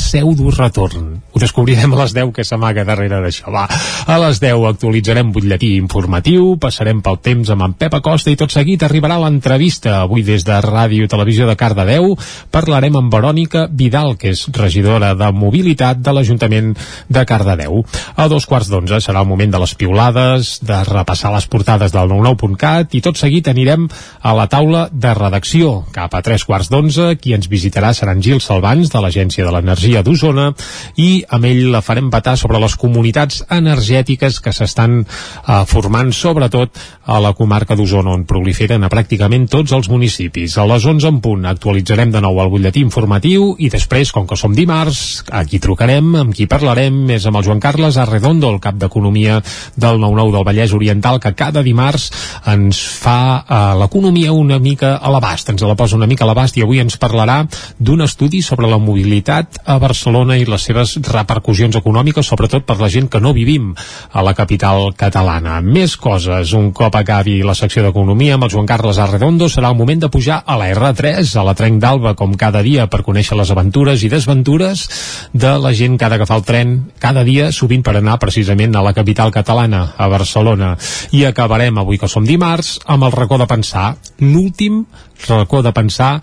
pseudo 0.09 0.49
retorn. 0.49 1.21
Ho 1.29 1.39
descobrirem 1.39 1.93
a 1.93 2.01
les 2.01 2.15
10 2.17 2.31
que 2.33 2.43
s'amaga 2.47 2.81
darrere 2.87 3.19
d'això. 3.21 3.51
Va, 3.53 3.67
a 3.69 4.15
les 4.23 4.39
10 4.41 4.65
actualitzarem 4.71 5.29
butlletí 5.35 5.75
informatiu, 5.77 6.55
passarem 6.61 7.03
pel 7.05 7.19
temps 7.21 7.51
amb 7.53 7.67
en 7.67 7.75
Pep 7.77 7.93
Acosta 7.99 8.33
i 8.33 8.39
tot 8.39 8.49
seguit 8.49 8.81
arribarà 8.83 9.19
l'entrevista. 9.21 9.99
Avui 10.01 10.25
des 10.25 10.45
de 10.47 10.57
Ràdio 10.65 11.05
Televisió 11.11 11.45
de 11.45 11.55
Cardedeu 11.59 12.15
parlarem 12.49 12.97
amb 12.97 13.13
Verònica 13.13 13.67
Vidal, 13.69 14.15
que 14.17 14.33
és 14.33 14.47
regidora 14.57 15.13
de 15.19 15.29
Mobilitat 15.29 16.01
de 16.01 16.15
l'Ajuntament 16.15 16.73
de 17.07 17.25
Cardedeu. 17.29 17.83
A 18.17 18.27
dos 18.31 18.49
quarts 18.49 18.71
d'onze 18.73 18.97
serà 19.05 19.21
el 19.21 19.29
moment 19.29 19.53
de 19.53 19.61
les 19.61 19.75
piulades, 19.77 20.55
de 20.65 20.81
repassar 20.89 21.35
les 21.35 21.45
portades 21.45 21.93
del 21.93 22.09
99.cat 22.09 22.97
i 22.97 23.03
tot 23.05 23.21
seguit 23.21 23.47
anirem 23.51 23.85
a 24.21 24.33
la 24.33 24.49
taula 24.49 24.87
de 24.91 25.13
redacció. 25.13 25.83
Cap 25.93 26.17
a 26.17 26.23
tres 26.25 26.47
quarts 26.49 26.73
d'onze, 26.73 27.13
qui 27.21 27.37
ens 27.37 27.49
visitarà 27.51 27.93
seran 27.93 28.25
Gil 28.25 28.41
Salvans, 28.41 28.89
de 28.89 29.05
l'Agència 29.05 29.45
de 29.45 29.53
l'Energia 29.53 29.98
Energia 29.99 30.03
d'Osona 30.03 30.53
i 30.99 31.23
amb 31.29 31.45
ell 31.45 31.69
la 31.73 31.81
farem 31.83 32.09
patar 32.11 32.35
sobre 32.37 32.59
les 32.59 32.75
comunitats 32.79 33.43
energètiques 33.49 34.39
que 34.39 34.53
s'estan 34.53 35.01
eh, 35.03 35.63
formant 35.67 36.11
sobretot 36.13 36.77
a 37.09 37.19
la 37.19 37.33
comarca 37.33 37.75
d'Osona 37.75 38.13
on 38.13 38.25
proliferen 38.29 38.83
a 38.83 38.89
pràcticament 38.89 39.47
tots 39.49 39.73
els 39.73 39.89
municipis. 39.89 40.57
A 40.57 40.65
les 40.69 40.85
11 40.85 41.07
en 41.09 41.19
punt 41.21 41.45
actualitzarem 41.49 42.11
de 42.11 42.21
nou 42.21 42.39
el 42.39 42.51
butlletí 42.51 42.83
informatiu 42.85 43.55
i 43.57 43.69
després, 43.69 44.11
com 44.11 44.27
que 44.27 44.37
som 44.37 44.53
dimarts, 44.53 45.23
aquí 45.31 45.59
trucarem, 45.59 46.13
amb 46.21 46.35
qui 46.35 46.47
parlarem 46.47 47.09
és 47.15 47.25
amb 47.25 47.39
el 47.39 47.47
Joan 47.47 47.63
Carles 47.63 47.97
Arredondo, 47.97 48.51
el 48.53 48.61
cap 48.61 48.77
d'Economia 48.79 49.39
del 49.75 49.99
9-9 49.99 50.35
del 50.37 50.47
Vallès 50.47 50.75
Oriental, 50.77 51.19
que 51.19 51.33
cada 51.33 51.63
dimarts 51.65 52.09
ens 52.53 52.81
fa 53.01 53.19
eh, 53.41 53.61
l'economia 53.81 54.33
una 54.33 54.59
mica 54.59 54.95
a 54.97 55.11
l'abast, 55.11 55.49
ens 55.49 55.65
la 55.65 55.77
posa 55.79 55.97
una 55.97 56.07
mica 56.09 56.27
a 56.27 56.29
l'abast 56.29 56.57
i 56.57 56.65
avui 56.65 56.81
ens 56.83 56.99
parlarà 57.01 57.41
d'un 57.79 58.05
estudi 58.05 58.43
sobre 58.45 58.69
la 58.69 58.77
mobilitat 58.77 59.61
a 59.65 59.79
Barcelona 59.79 59.88
i 59.89 60.45
les 60.45 60.63
seves 60.63 60.97
repercussions 61.09 61.75
econòmiques, 61.75 62.25
sobretot 62.25 62.65
per 62.65 62.77
la 62.79 62.89
gent 62.89 63.07
que 63.09 63.19
no 63.19 63.33
vivim 63.33 63.73
a 64.11 64.21
la 64.21 64.33
capital 64.33 64.93
catalana. 64.95 65.61
Més 65.61 65.95
coses, 65.97 66.53
un 66.53 66.71
cop 66.71 66.95
acabi 66.95 67.41
la 67.43 67.55
secció 67.55 67.83
d'Economia 67.83 68.35
amb 68.35 68.45
el 68.45 68.51
Joan 68.51 68.67
Carles 68.67 68.99
Arredondo, 68.99 69.49
serà 69.49 69.69
el 69.69 69.77
moment 69.77 69.99
de 69.99 70.09
pujar 70.09 70.43
a 70.45 70.57
la 70.57 70.69
R3, 70.69 71.35
a 71.35 71.43
la 71.43 71.55
Trenc 71.55 71.81
d'Alba, 71.81 72.13
com 72.13 72.35
cada 72.37 72.61
dia, 72.61 72.87
per 72.87 73.01
conèixer 73.03 73.37
les 73.37 73.51
aventures 73.51 74.03
i 74.03 74.09
desventures 74.09 74.85
de 75.33 75.57
la 75.57 75.73
gent 75.73 75.97
que 75.97 76.05
ha 76.05 76.09
d'agafar 76.09 76.37
el 76.37 76.45
tren 76.45 76.75
cada 76.99 77.23
dia, 77.23 77.51
sovint 77.51 77.83
per 77.83 77.97
anar 77.97 78.19
precisament 78.19 78.75
a 78.75 78.83
la 78.85 78.93
capital 78.93 79.31
catalana, 79.31 79.95
a 79.97 80.07
Barcelona. 80.07 80.75
I 81.11 81.25
acabarem, 81.25 81.77
avui 81.77 81.97
que 81.97 82.07
som 82.07 82.25
dimarts, 82.25 82.79
amb 82.85 83.09
el 83.09 83.15
racó 83.15 83.39
de 83.41 83.49
pensar, 83.49 83.95
l'últim 84.19 84.85
racó 85.27 85.63
de 85.65 85.73
pensar 85.73 86.19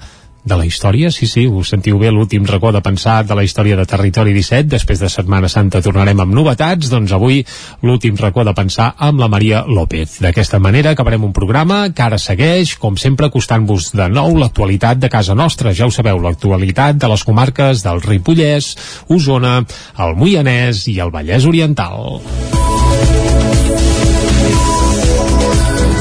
de 0.46 0.56
la 0.56 0.64
història, 0.64 1.10
sí, 1.10 1.26
sí, 1.26 1.44
us 1.50 1.72
sentiu 1.74 1.98
bé 1.98 2.12
l'últim 2.14 2.46
racó 2.46 2.70
de 2.72 2.80
pensar 2.82 3.24
de 3.26 3.34
la 3.34 3.42
història 3.42 3.76
de 3.76 3.86
Territori 3.90 4.32
17, 4.36 4.68
després 4.70 5.02
de 5.02 5.10
Setmana 5.10 5.50
Santa 5.50 5.82
tornarem 5.82 6.22
amb 6.22 6.34
novetats, 6.38 6.86
doncs 6.92 7.12
avui 7.16 7.42
l'últim 7.82 8.14
racó 8.20 8.44
de 8.46 8.54
pensar 8.54 8.92
amb 8.96 9.20
la 9.20 9.28
Maria 9.32 9.64
López. 9.66 10.20
D'aquesta 10.22 10.62
manera 10.62 10.94
acabarem 10.94 11.26
un 11.26 11.34
programa 11.34 11.80
que 11.90 12.06
ara 12.06 12.20
segueix, 12.22 12.76
com 12.78 12.94
sempre, 12.96 13.32
costant-vos 13.34 13.90
de 13.98 14.06
nou 14.12 14.38
l'actualitat 14.38 15.02
de 15.02 15.10
casa 15.10 15.34
nostra. 15.34 15.74
Ja 15.74 15.90
ho 15.90 15.94
sabeu, 15.94 16.22
l'actualitat 16.22 17.02
de 17.02 17.10
les 17.10 17.26
comarques 17.26 17.82
del 17.82 18.02
Ripollès, 18.06 18.76
Osona, 19.10 19.58
el 19.98 20.14
Moianès 20.14 20.86
i 20.94 21.00
el 21.02 21.10
Vallès 21.10 21.50
Oriental. 21.50 22.22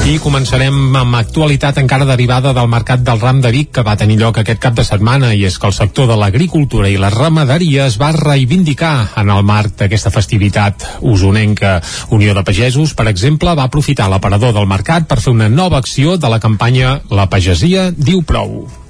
I 0.06 0.20
començarem 0.22 0.94
amb 0.94 1.16
actualitat 1.18 1.80
encara 1.80 2.06
derivada 2.06 2.52
del 2.54 2.68
mercat 2.70 3.00
del 3.02 3.18
ram 3.18 3.40
de 3.42 3.50
Vic 3.50 3.72
que 3.74 3.82
va 3.82 3.96
tenir 3.98 4.20
lloc 4.20 4.38
aquest 4.38 4.60
cap 4.62 4.76
de 4.78 4.84
setmana 4.86 5.32
i 5.34 5.42
és 5.48 5.56
que 5.58 5.66
el 5.66 5.74
sector 5.74 6.06
de 6.06 6.14
l'agricultura 6.20 6.86
i 6.86 6.94
la 6.94 7.10
ramaderia 7.10 7.88
es 7.90 7.98
va 7.98 8.12
reivindicar 8.14 8.94
en 9.18 9.34
el 9.34 9.42
marc 9.42 9.74
d'aquesta 9.82 10.14
festivitat 10.14 10.86
usonenca. 11.02 11.80
Unió 12.14 12.38
de 12.38 12.46
Pagesos, 12.46 12.94
per 12.94 13.10
exemple, 13.10 13.58
va 13.58 13.66
aprofitar 13.66 14.06
l'aparador 14.06 14.54
del 14.54 14.70
mercat 14.70 15.10
per 15.10 15.18
fer 15.18 15.34
una 15.34 15.50
nova 15.50 15.82
acció 15.82 16.14
de 16.16 16.30
la 16.30 16.38
campanya 16.38 17.00
La 17.10 17.26
pagesia 17.26 17.90
diu 17.90 18.22
prou. 18.22 18.85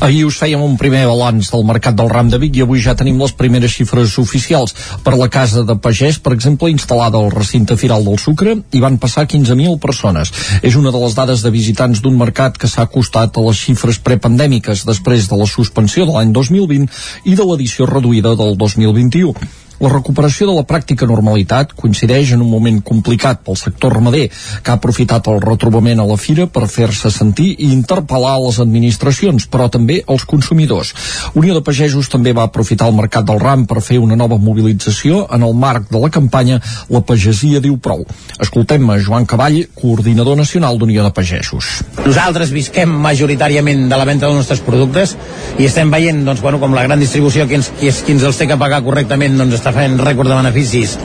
Ahir 0.00 0.24
us 0.28 0.38
fèiem 0.40 0.62
un 0.64 0.76
primer 0.80 1.02
balanç 1.08 1.50
del 1.52 1.64
mercat 1.68 1.96
del 1.98 2.10
ram 2.12 2.30
de 2.30 2.38
Vic 2.40 2.56
i 2.56 2.64
avui 2.64 2.82
ja 2.84 2.94
tenim 2.96 3.20
les 3.20 3.34
primeres 3.36 3.74
xifres 3.76 4.16
oficials. 4.22 4.74
Per 5.04 5.16
la 5.18 5.28
casa 5.32 5.64
de 5.66 5.76
pagès, 5.76 6.20
per 6.22 6.34
exemple, 6.36 6.70
instal·lada 6.72 7.20
al 7.20 7.32
recinte 7.34 7.76
firal 7.80 8.06
del 8.06 8.18
Sucre, 8.22 8.56
hi 8.72 8.82
van 8.82 8.98
passar 9.02 9.26
15.000 9.28 9.78
persones. 9.82 10.32
És 10.62 10.76
una 10.80 10.92
de 10.94 11.00
les 11.04 11.16
dades 11.18 11.44
de 11.44 11.54
visitants 11.54 12.02
d'un 12.02 12.18
mercat 12.18 12.58
que 12.58 12.70
s'ha 12.70 12.86
acostat 12.88 13.36
a 13.36 13.46
les 13.48 13.64
xifres 13.64 14.00
prepandèmiques 14.02 14.86
després 14.88 15.28
de 15.30 15.40
la 15.40 15.48
suspensió 15.50 16.06
de 16.06 16.16
l'any 16.16 16.32
2020 16.36 16.88
i 17.24 17.34
de 17.34 17.48
l'edició 17.48 17.90
reduïda 17.90 18.36
del 18.38 18.56
2021. 18.60 19.34
La 19.80 19.88
recuperació 19.88 20.44
de 20.44 20.54
la 20.58 20.66
pràctica 20.68 21.06
normalitat 21.08 21.70
coincideix 21.72 22.34
en 22.34 22.42
un 22.44 22.50
moment 22.52 22.82
complicat 22.84 23.38
pel 23.46 23.56
sector 23.56 23.94
ramader, 23.96 24.26
que 24.60 24.72
ha 24.72 24.76
aprofitat 24.76 25.30
el 25.32 25.40
retrobament 25.40 26.02
a 26.02 26.04
la 26.04 26.18
fira 26.20 26.44
per 26.52 26.66
fer-se 26.68 27.08
sentir 27.14 27.54
i 27.56 27.70
interpel·lar 27.72 28.34
les 28.44 28.58
administracions, 28.60 29.46
però 29.48 29.70
també 29.72 30.02
els 30.06 30.26
consumidors. 30.28 30.92
Unió 31.32 31.56
de 31.56 31.64
Pagesos 31.64 32.10
també 32.12 32.34
va 32.36 32.44
aprofitar 32.50 32.90
el 32.90 32.98
mercat 32.98 33.24
del 33.24 33.40
ram 33.40 33.64
per 33.70 33.80
fer 33.80 33.96
una 34.04 34.18
nova 34.20 34.36
mobilització 34.36 35.22
en 35.32 35.48
el 35.48 35.56
marc 35.56 35.88
de 35.88 36.02
la 36.02 36.12
campanya 36.12 36.60
La 36.90 37.00
pagesia 37.06 37.60
diu 37.64 37.78
prou. 37.80 38.04
Escoltem 38.42 38.84
a 38.90 38.98
Joan 39.00 39.24
Cavall, 39.28 39.62
coordinador 39.80 40.36
nacional 40.36 40.76
d'Unió 40.78 41.04
de 41.06 41.12
Pagesos. 41.16 41.70
Nosaltres 42.04 42.52
visquem 42.52 42.92
majoritàriament 43.00 43.86
de 43.88 43.96
la 43.96 44.04
venda 44.08 44.26
dels 44.26 44.42
nostres 44.42 44.60
productes 44.66 45.16
i 45.58 45.68
estem 45.68 45.90
veient 45.92 46.24
doncs, 46.26 46.42
bueno, 46.44 46.60
com 46.60 46.76
la 46.76 46.84
gran 46.84 47.00
distribució 47.00 47.46
qui 47.48 47.60
ens, 47.60 47.72
qui, 47.80 47.88
qui 47.90 48.16
ens 48.16 48.28
els 48.28 48.40
té 48.40 48.48
que 48.50 48.58
pagar 48.60 48.82
correctament 48.84 49.38
doncs, 49.38 49.56
està 49.60 49.69
està 49.70 49.84
fent 49.84 50.00
rècord 50.02 50.26
de 50.26 50.34
beneficis 50.34 50.96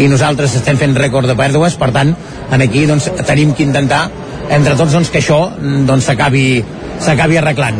i 0.00 0.08
nosaltres 0.10 0.56
estem 0.58 0.78
fent 0.80 0.96
rècord 0.98 1.28
de 1.28 1.36
pèrdues, 1.38 1.76
per 1.78 1.90
tant, 1.94 2.10
en 2.50 2.64
aquí 2.64 2.86
doncs, 2.88 3.10
tenim 3.28 3.52
que 3.54 3.62
intentar 3.62 4.08
entre 4.50 4.74
tots 4.74 4.96
doncs, 4.96 5.10
que 5.12 5.20
això 5.20 5.44
doncs, 5.86 6.08
s'acabi 6.08 6.44
s'acabi 7.00 7.38
arreglant. 7.38 7.78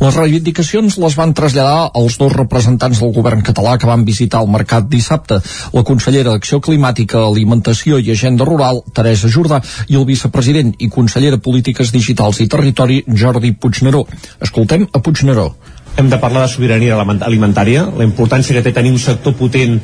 Les 0.00 0.16
reivindicacions 0.16 0.96
les 0.98 1.14
van 1.14 1.34
traslladar 1.36 1.92
els 2.00 2.16
dos 2.18 2.32
representants 2.34 2.98
del 2.98 3.12
govern 3.14 3.44
català 3.46 3.76
que 3.78 3.86
van 3.86 4.06
visitar 4.08 4.40
el 4.42 4.50
mercat 4.50 4.88
dissabte, 4.90 5.38
la 5.74 5.84
consellera 5.86 6.32
d'Acció 6.32 6.58
Climàtica, 6.64 7.22
Alimentació 7.22 8.00
i 8.02 8.10
Agenda 8.10 8.48
Rural, 8.48 8.82
Teresa 8.96 9.30
Jordà, 9.30 9.60
i 9.86 10.00
el 10.00 10.08
vicepresident 10.08 10.72
i 10.78 10.90
conseller 10.90 11.36
de 11.36 11.42
Polítiques 11.44 11.92
Digitals 11.94 12.40
i 12.42 12.48
Territori, 12.50 13.02
Jordi 13.06 13.52
Puigneró. 13.52 14.06
Escoltem 14.42 14.88
a 14.90 15.02
Puigneró 15.04 15.52
hem 15.96 16.08
de 16.10 16.18
parlar 16.18 16.46
de 16.46 16.52
sobirania 16.52 16.96
alimentària, 16.96 17.84
la 17.84 18.06
importància 18.06 18.56
que 18.56 18.64
té 18.64 18.72
tenir 18.72 18.92
un 18.92 19.00
sector 19.02 19.36
potent 19.38 19.78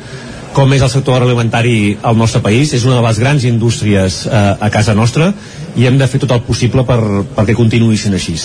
com 0.56 0.72
és 0.72 0.82
el 0.82 0.90
sector 0.90 1.18
agroalimentari 1.18 1.98
al 2.02 2.16
nostre 2.18 2.40
país, 2.42 2.72
és 2.74 2.86
una 2.88 2.96
de 2.96 3.04
les 3.04 3.20
grans 3.20 3.44
indústries 3.44 4.24
eh, 4.26 4.42
a 4.59 4.70
casa 4.74 4.96
nostra 4.96 5.32
i 5.76 5.86
hem 5.86 5.98
de 6.00 6.09
fer 6.09 6.20
tot 6.24 6.34
el 6.34 6.42
possible 6.46 6.86
per, 6.88 6.98
perquè 7.36 7.56
continuï 7.59 8.00
sent 8.00 8.16
així. 8.18 8.38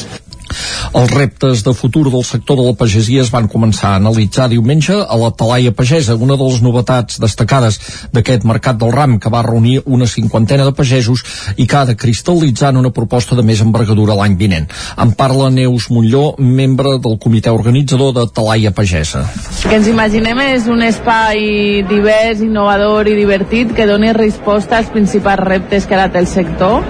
Els 0.93 1.11
reptes 1.11 1.63
de 1.65 1.73
futur 1.73 2.09
del 2.11 2.23
sector 2.23 2.57
de 2.59 2.65
la 2.67 2.75
pagesia 2.77 3.23
es 3.23 3.31
van 3.33 3.47
començar 3.49 3.93
a 3.93 3.99
analitzar 4.01 4.49
diumenge 4.51 4.93
a 4.93 5.17
la 5.17 5.31
Talaia 5.31 5.71
Pagesa, 5.73 6.15
una 6.15 6.37
de 6.37 6.47
les 6.49 6.61
novetats 6.61 7.19
destacades 7.21 7.79
d'aquest 8.13 8.45
mercat 8.45 8.77
del 8.81 8.93
ram 8.93 9.17
que 9.19 9.31
va 9.33 9.43
reunir 9.45 9.79
una 9.85 10.07
cinquantena 10.07 10.67
de 10.67 10.75
pagesos 10.77 11.23
i 11.57 11.67
que 11.67 11.77
ha 11.79 11.85
de 11.89 11.97
cristal·litzar 11.97 12.73
en 12.73 12.81
una 12.83 12.93
proposta 12.93 13.35
de 13.35 13.45
més 13.45 13.63
envergadura 13.65 14.17
l'any 14.19 14.37
vinent. 14.37 14.69
En 14.97 15.13
parla 15.17 15.49
Neus 15.49 15.89
Montlló, 15.89 16.35
membre 16.37 16.97
del 17.03 17.17
comitè 17.19 17.51
organitzador 17.53 18.13
de 18.17 18.27
Talaia 18.27 18.71
Pagesa. 18.71 19.25
El 19.63 19.69
que 19.69 19.79
ens 19.79 19.89
imaginem 19.89 20.43
és 20.45 20.69
un 20.69 20.83
espai 20.85 21.83
divers, 21.89 22.43
innovador 22.45 23.09
i 23.09 23.17
divertit 23.17 23.73
que 23.73 23.89
doni 23.89 24.13
resposta 24.13 24.77
als 24.77 24.93
principals 24.93 25.47
reptes 25.47 25.87
que 25.87 25.97
ara 25.97 26.11
té 26.11 26.21
el 26.21 26.29
sector 26.29 26.83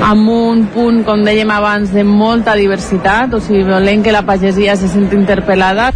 amb 0.00 0.28
un 0.32 0.62
punt, 0.72 1.02
com 1.04 1.20
dèiem 1.24 1.50
abans, 1.52 1.90
de 1.92 2.02
molta 2.06 2.54
diversitat, 2.56 2.89
o 3.36 3.40
sigui, 3.40 3.62
volem 3.64 4.02
que 4.02 4.12
la 4.12 4.22
pagesia 4.22 4.76
se 4.76 4.88
senti 4.88 5.16
interpel·lada. 5.16 5.92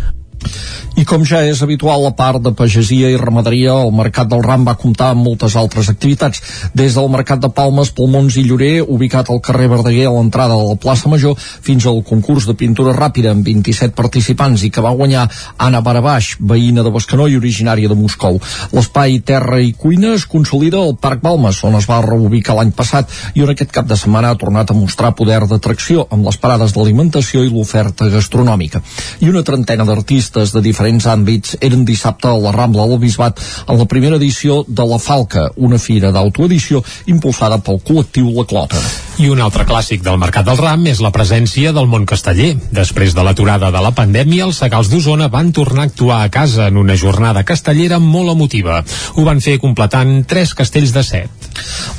I 0.95 1.03
com 1.03 1.25
ja 1.27 1.41
és 1.43 1.59
habitual, 1.59 2.05
a 2.07 2.13
part 2.15 2.39
de 2.39 2.53
pagesia 2.55 3.09
i 3.11 3.17
ramaderia, 3.19 3.73
el 3.83 3.91
Mercat 3.91 4.29
del 4.31 4.45
Ram 4.45 4.63
va 4.63 4.77
comptar 4.79 5.09
amb 5.11 5.25
moltes 5.27 5.57
altres 5.59 5.89
activitats. 5.91 6.39
Des 6.71 6.95
del 6.95 7.09
Mercat 7.11 7.41
de 7.43 7.49
Palmes, 7.51 7.89
Polmons 7.91 8.37
i 8.39 8.45
Llorer, 8.47 8.85
ubicat 8.87 9.27
al 9.27 9.41
carrer 9.43 9.67
Verdaguer 9.73 10.05
a 10.07 10.13
l'entrada 10.15 10.55
de 10.55 10.69
la 10.69 10.77
plaça 10.79 11.11
Major, 11.11 11.35
fins 11.35 11.89
al 11.91 11.99
concurs 12.07 12.47
de 12.47 12.55
pintura 12.55 12.93
ràpida 12.95 13.33
amb 13.35 13.43
27 13.43 13.91
participants 13.99 14.63
i 14.63 14.71
que 14.71 14.85
va 14.85 14.93
guanyar 14.95 15.25
Anna 15.67 15.81
Barabaix, 15.83 16.37
veïna 16.39 16.87
de 16.87 16.95
Bescanó 16.95 17.27
i 17.27 17.35
originària 17.41 17.91
de 17.91 17.99
Moscou. 17.99 18.39
L'espai 18.71 19.19
Terra 19.27 19.59
i 19.59 19.75
Cuina 19.75 20.15
es 20.15 20.29
consolida 20.31 20.79
al 20.79 20.95
Parc 20.95 21.27
Balmes, 21.27 21.65
on 21.67 21.75
es 21.75 21.91
va 21.91 21.99
reubicar 22.07 22.55
l'any 22.55 22.71
passat 22.71 23.11
i 23.35 23.43
on 23.43 23.51
aquest 23.51 23.75
cap 23.75 23.91
de 23.91 23.99
setmana 23.99 24.31
ha 24.31 24.39
tornat 24.39 24.71
a 24.71 24.79
mostrar 24.79 25.17
poder 25.19 25.43
d'atracció 25.51 26.07
amb 26.15 26.31
les 26.31 26.39
parades 26.39 26.79
d'alimentació 26.79 27.43
i 27.43 27.51
l'oferta 27.51 28.07
gastronòmica. 28.15 28.85
I 29.27 29.35
una 29.35 29.43
trentena 29.43 29.91
d'artistes 29.91 30.55
de 30.55 30.63
diferents 30.63 30.84
diferents 30.85 31.07
àmbits 31.09 31.57
eren 31.65 31.85
dissabte 31.89 32.29
a 32.29 32.37
la 32.37 32.53
Rambla 32.53 32.85
del 32.91 32.99
Bisbat 33.01 33.41
en 33.69 33.79
la 33.79 33.87
primera 33.89 34.17
edició 34.17 34.65
de 34.69 34.85
La 34.85 34.99
Falca, 34.99 35.49
una 35.57 35.79
fira 35.79 36.11
d'autoedició 36.13 36.83
impulsada 37.09 37.59
pel 37.65 37.81
col·lectiu 37.81 38.29
La 38.37 38.45
Clota. 38.45 38.81
I 39.23 39.31
un 39.31 39.41
altre 39.41 39.65
clàssic 39.65 40.03
del 40.05 40.19
Mercat 40.19 40.45
del 40.45 40.59
Ram 40.59 40.85
és 40.91 41.01
la 41.01 41.13
presència 41.15 41.73
del 41.73 41.87
món 41.89 42.05
casteller. 42.05 42.57
Després 42.75 43.15
de 43.15 43.23
l'aturada 43.25 43.71
de 43.71 43.81
la 43.81 43.93
pandèmia, 43.95 44.45
els 44.45 44.59
segals 44.61 44.91
d'Osona 44.91 45.31
van 45.31 45.53
tornar 45.55 45.87
a 45.87 45.89
actuar 45.89 46.19
a 46.25 46.31
casa 46.35 46.67
en 46.69 46.77
una 46.77 46.97
jornada 46.99 47.45
castellera 47.47 48.01
molt 48.03 48.35
emotiva. 48.35 48.83
Ho 49.15 49.25
van 49.25 49.41
fer 49.41 49.61
completant 49.63 50.25
tres 50.29 50.53
castells 50.59 50.93
de 50.93 51.05
set. 51.07 51.49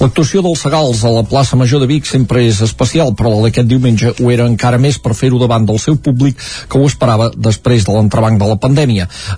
L'actuació 0.01 0.43
dels 0.43 0.61
segals 0.61 1.05
a 1.07 1.13
la 1.15 1.23
plaça 1.23 1.55
Major 1.55 1.81
de 1.81 1.87
Vic 1.89 2.05
sempre 2.05 2.43
és 2.45 2.59
especial, 2.61 3.15
però 3.15 3.31
la 3.31 3.47
d'aquest 3.47 3.71
diumenge 3.71 4.11
ho 4.19 4.31
era 4.31 4.45
encara 4.45 4.77
més 4.77 4.99
per 4.99 5.15
fer-ho 5.15 5.39
davant 5.39 5.65
del 5.65 5.79
seu 5.79 5.95
públic 5.95 6.37
que 6.69 6.77
ho 6.77 6.85
esperava 6.85 7.31
després 7.31 7.87
de 7.87 7.95
l'entrebanc 7.95 8.41
de 8.41 8.51
la 8.51 8.59
pandèmia. 8.59 8.74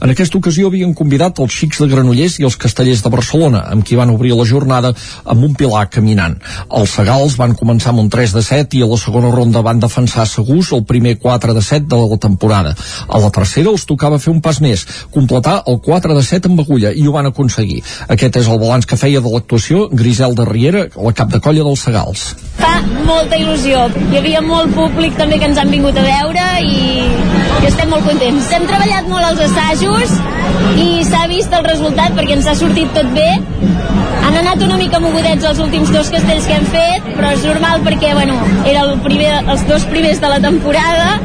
En 0.01 0.13
aquesta 0.13 0.37
ocasió 0.39 0.67
havien 0.67 0.93
convidat 0.97 1.39
els 1.43 1.53
xics 1.53 1.81
de 1.83 1.89
Granollers 1.91 2.39
i 2.41 2.47
els 2.47 2.57
castellers 2.59 3.03
de 3.05 3.11
Barcelona, 3.13 3.63
amb 3.71 3.85
qui 3.85 3.97
van 3.99 4.11
obrir 4.13 4.33
la 4.35 4.45
jornada 4.49 4.93
amb 5.25 5.43
un 5.47 5.55
pilar 5.55 5.87
caminant. 5.93 6.37
Els 6.79 6.95
segals 6.99 7.37
van 7.39 7.55
començar 7.55 7.93
amb 7.93 8.03
un 8.05 8.09
3 8.13 8.33
de 8.37 8.43
7 8.43 8.77
i 8.79 8.83
a 8.83 8.89
la 8.89 8.99
segona 9.01 9.31
ronda 9.33 9.63
van 9.65 9.79
defensar 9.83 10.27
segurs 10.27 10.71
el 10.73 10.83
primer 10.89 11.17
4 11.23 11.53
de 11.53 11.61
7 11.61 11.87
de 11.87 12.01
la 12.03 12.17
temporada. 12.17 12.75
A 13.07 13.21
la 13.23 13.31
tercera 13.33 13.71
els 13.73 13.85
tocava 13.85 14.19
fer 14.19 14.33
un 14.33 14.41
pas 14.41 14.61
més, 14.61 14.85
completar 15.11 15.61
el 15.67 15.79
4 15.85 16.17
de 16.17 16.23
7 16.23 16.51
amb 16.51 16.63
agulla 16.65 16.93
i 16.93 17.07
ho 17.07 17.15
van 17.15 17.29
aconseguir. 17.31 17.81
Aquest 18.07 18.41
és 18.41 18.47
el 18.47 18.59
balanç 18.61 18.87
que 18.89 18.99
feia 18.99 19.21
de 19.21 19.33
l'actuació 19.33 19.87
Griselda 19.91 20.45
Riera, 20.47 20.87
la 20.95 21.13
cap 21.13 21.31
de 21.33 21.41
colla 21.43 21.65
dels 21.67 21.83
Segals. 21.87 22.23
Fa 22.57 22.73
molta 23.07 23.37
il·lusió. 23.39 23.85
Hi 24.11 24.19
havia 24.19 24.41
molt 24.43 24.73
públic 24.75 25.15
també 25.19 25.39
que 25.39 25.47
ens 25.49 25.59
han 25.61 25.71
vingut 25.71 25.97
a 25.97 26.05
veure 26.05 26.45
i, 26.65 27.05
i 27.61 27.69
estem 27.69 27.91
molt 27.93 28.07
contents. 28.07 28.49
Hem 28.55 28.67
treballat 28.69 29.09
molt 29.11 29.26
els 29.27 29.41
assajos 29.43 30.13
i 30.79 31.03
s'ha 31.03 31.25
vist 31.27 31.53
el 31.55 31.65
resultat 31.65 32.15
perquè 32.15 32.37
ens 32.37 32.47
ha 32.47 32.55
sortit 32.55 32.93
tot 32.95 33.09
bé. 33.15 33.27
Han 34.27 34.37
anat 34.41 34.63
una 34.63 34.77
mica 34.79 35.01
mogudets 35.03 35.47
els 35.49 35.59
últims 35.63 35.91
dos 35.91 36.11
castells 36.13 36.47
que 36.47 36.55
hem 36.55 36.67
fet, 36.71 37.09
però 37.17 37.31
és 37.35 37.43
normal 37.47 37.83
perquè, 37.85 38.13
bueno, 38.15 38.37
era 38.63 38.85
el 38.87 38.95
primer, 39.03 39.33
els 39.43 39.65
dos 39.67 39.87
primers 39.91 40.21
de 40.23 40.31
la 40.31 40.39
temporada 40.43 41.17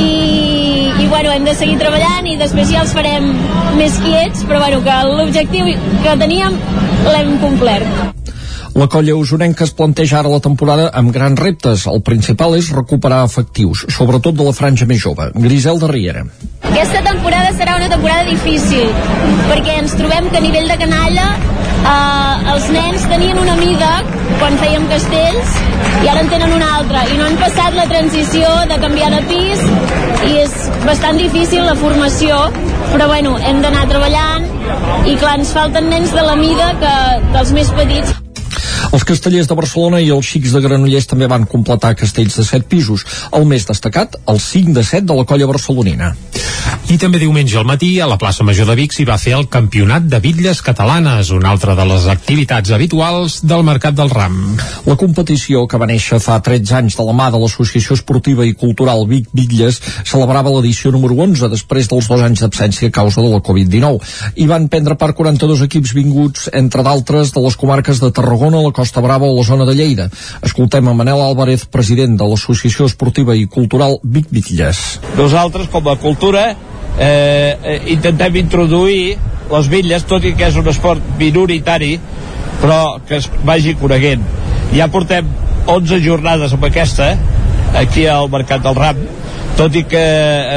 i, 0.00 0.08
i 1.02 1.08
bueno, 1.08 1.32
hem 1.32 1.44
de 1.48 1.56
seguir 1.58 1.78
treballant 1.80 2.28
i 2.28 2.36
després 2.40 2.72
ja 2.72 2.84
els 2.86 2.94
farem 2.96 3.32
més 3.78 4.00
quiets, 4.04 4.44
però 4.48 4.62
bueno, 4.64 4.80
que 4.86 5.00
l'objectiu 5.12 5.72
que 6.04 6.20
teníem 6.24 6.56
l'hem 7.08 7.36
complert. 7.44 8.08
La 8.78 8.86
colla 8.86 9.16
usonenca 9.18 9.64
es 9.64 9.72
planteja 9.74 10.20
ara 10.20 10.30
la 10.30 10.38
temporada 10.38 10.84
amb 11.00 11.10
grans 11.10 11.40
reptes. 11.40 11.82
El 11.90 11.98
principal 12.06 12.52
és 12.54 12.68
recuperar 12.70 13.24
efectius, 13.26 13.80
sobretot 13.90 14.36
de 14.38 14.44
la 14.46 14.52
franja 14.54 14.86
més 14.86 15.00
jove. 15.02 15.24
Grisel 15.34 15.80
de 15.82 15.88
Riera. 15.90 16.22
Aquesta 16.68 17.00
temporada 17.02 17.50
serà 17.58 17.74
una 17.80 17.88
temporada 17.90 18.28
difícil, 18.28 18.92
perquè 19.48 19.80
ens 19.80 19.96
trobem 19.98 20.28
que 20.30 20.38
a 20.38 20.44
nivell 20.44 20.70
de 20.70 20.76
canalla 20.78 21.24
eh, 21.34 22.52
els 22.52 22.68
nens 22.76 23.08
tenien 23.10 23.40
una 23.42 23.56
mida 23.58 23.90
quan 24.38 24.60
fèiem 24.62 24.86
castells 24.92 25.58
i 26.04 26.12
ara 26.12 26.22
en 26.22 26.30
tenen 26.30 26.54
una 26.60 26.70
altra 26.76 27.02
i 27.10 27.18
no 27.18 27.26
han 27.26 27.40
passat 27.42 27.74
la 27.74 27.88
transició 27.90 28.54
de 28.70 28.78
canviar 28.84 29.10
de 29.16 29.24
pis 29.32 29.66
i 30.28 30.36
és 30.44 30.54
bastant 30.86 31.18
difícil 31.18 31.66
la 31.66 31.74
formació 31.82 32.44
però 32.94 33.10
bueno, 33.10 33.34
hem 33.42 33.58
d'anar 33.64 33.88
treballant 33.90 34.46
i 35.02 35.18
clar, 35.18 35.34
ens 35.40 35.50
falten 35.58 35.90
nens 35.90 36.14
de 36.14 36.22
la 36.30 36.38
mida 36.38 36.70
que 36.78 36.96
dels 37.34 37.54
més 37.58 37.74
petits 37.74 38.14
els 38.92 39.04
castellers 39.04 39.48
de 39.50 39.56
Barcelona 39.58 40.00
i 40.02 40.10
els 40.14 40.26
xics 40.26 40.54
de 40.54 40.62
Granollers 40.64 41.08
també 41.10 41.28
van 41.30 41.46
completar 41.46 41.96
castells 41.98 42.38
de 42.40 42.46
7 42.46 42.68
pisos. 42.70 43.04
El 43.36 43.46
més 43.48 43.66
destacat, 43.68 44.16
el 44.28 44.40
5 44.40 44.76
de 44.78 44.84
7 44.84 45.06
de 45.08 45.18
la 45.18 45.26
colla 45.28 45.50
barcelonina. 45.50 46.14
I 46.88 46.96
també 46.96 47.18
diumenge 47.20 47.52
al 47.60 47.66
matí 47.68 47.90
a 48.00 48.06
la 48.08 48.16
plaça 48.16 48.40
Major 48.48 48.64
de 48.70 48.74
Vic 48.78 48.94
s'hi 48.96 49.04
va 49.04 49.18
fer 49.20 49.34
el 49.36 49.42
Campionat 49.52 50.06
de 50.08 50.22
Bitlles 50.24 50.62
Catalanes, 50.64 51.28
una 51.36 51.50
altra 51.52 51.74
de 51.76 51.84
les 51.84 52.06
activitats 52.08 52.70
habituals 52.72 53.42
del 53.44 53.60
Mercat 53.66 53.92
del 53.98 54.08
Ram. 54.08 54.38
La 54.86 54.96
competició, 54.96 55.66
que 55.68 55.76
va 55.76 55.88
néixer 55.90 56.16
fa 56.24 56.38
13 56.40 56.78
anys 56.78 56.96
de 56.96 57.04
la 57.04 57.12
mà 57.12 57.26
de 57.28 57.40
l'Associació 57.42 57.92
Esportiva 57.98 58.46
i 58.48 58.54
Cultural 58.56 59.04
Vic 59.10 59.28
Bitlles, 59.36 59.82
celebrava 60.08 60.54
l'edició 60.54 60.88
número 60.94 61.18
11 61.26 61.50
després 61.52 61.90
dels 61.92 62.08
dos 62.08 62.24
anys 62.24 62.40
d'absència 62.46 62.88
a 62.88 62.96
causa 63.02 63.20
de 63.20 63.34
la 63.34 63.42
Covid-19. 63.44 64.00
Hi 64.40 64.48
van 64.48 64.70
prendre 64.72 64.96
part 64.96 65.18
42 65.20 65.66
equips 65.68 65.92
vinguts, 65.92 66.48
entre 66.56 66.86
d'altres, 66.88 67.34
de 67.36 67.44
les 67.44 67.60
comarques 67.60 68.00
de 68.00 68.12
Tarragona, 68.16 68.64
la 68.64 68.72
Costa 68.72 69.04
Brava 69.04 69.28
o 69.28 69.36
la 69.36 69.44
zona 69.44 69.68
de 69.68 69.76
Lleida. 69.76 70.08
Escoltem 70.40 70.88
a 70.88 70.96
Manel 70.96 71.20
Álvarez, 71.20 71.68
president 71.68 72.16
de 72.16 72.32
l'Associació 72.32 72.88
Esportiva 72.88 73.36
i 73.36 73.44
Cultural 73.44 74.00
Vic 74.02 74.32
Bitlles. 74.32 75.02
Nosaltres, 75.20 75.68
com 75.68 75.92
a 75.92 75.98
cultura, 76.00 76.48
eh, 76.98 77.56
eh, 77.62 77.80
intentem 77.94 78.40
introduir 78.42 79.16
les 79.48 79.68
bitlles, 79.72 80.04
tot 80.08 80.24
i 80.28 80.34
que 80.36 80.48
és 80.50 80.58
un 80.60 80.68
esport 80.68 81.04
minoritari, 81.18 81.94
però 82.60 82.98
que 83.08 83.20
es 83.22 83.30
vagi 83.46 83.74
coneguent. 83.80 84.24
Ja 84.74 84.90
portem 84.92 85.28
11 85.68 86.02
jornades 86.04 86.52
amb 86.56 86.66
aquesta, 86.68 87.14
aquí 87.78 88.06
al 88.08 88.28
Mercat 88.32 88.64
del 88.64 88.76
Ram, 88.76 89.00
tot 89.58 89.74
i 89.74 89.84
que 89.88 90.04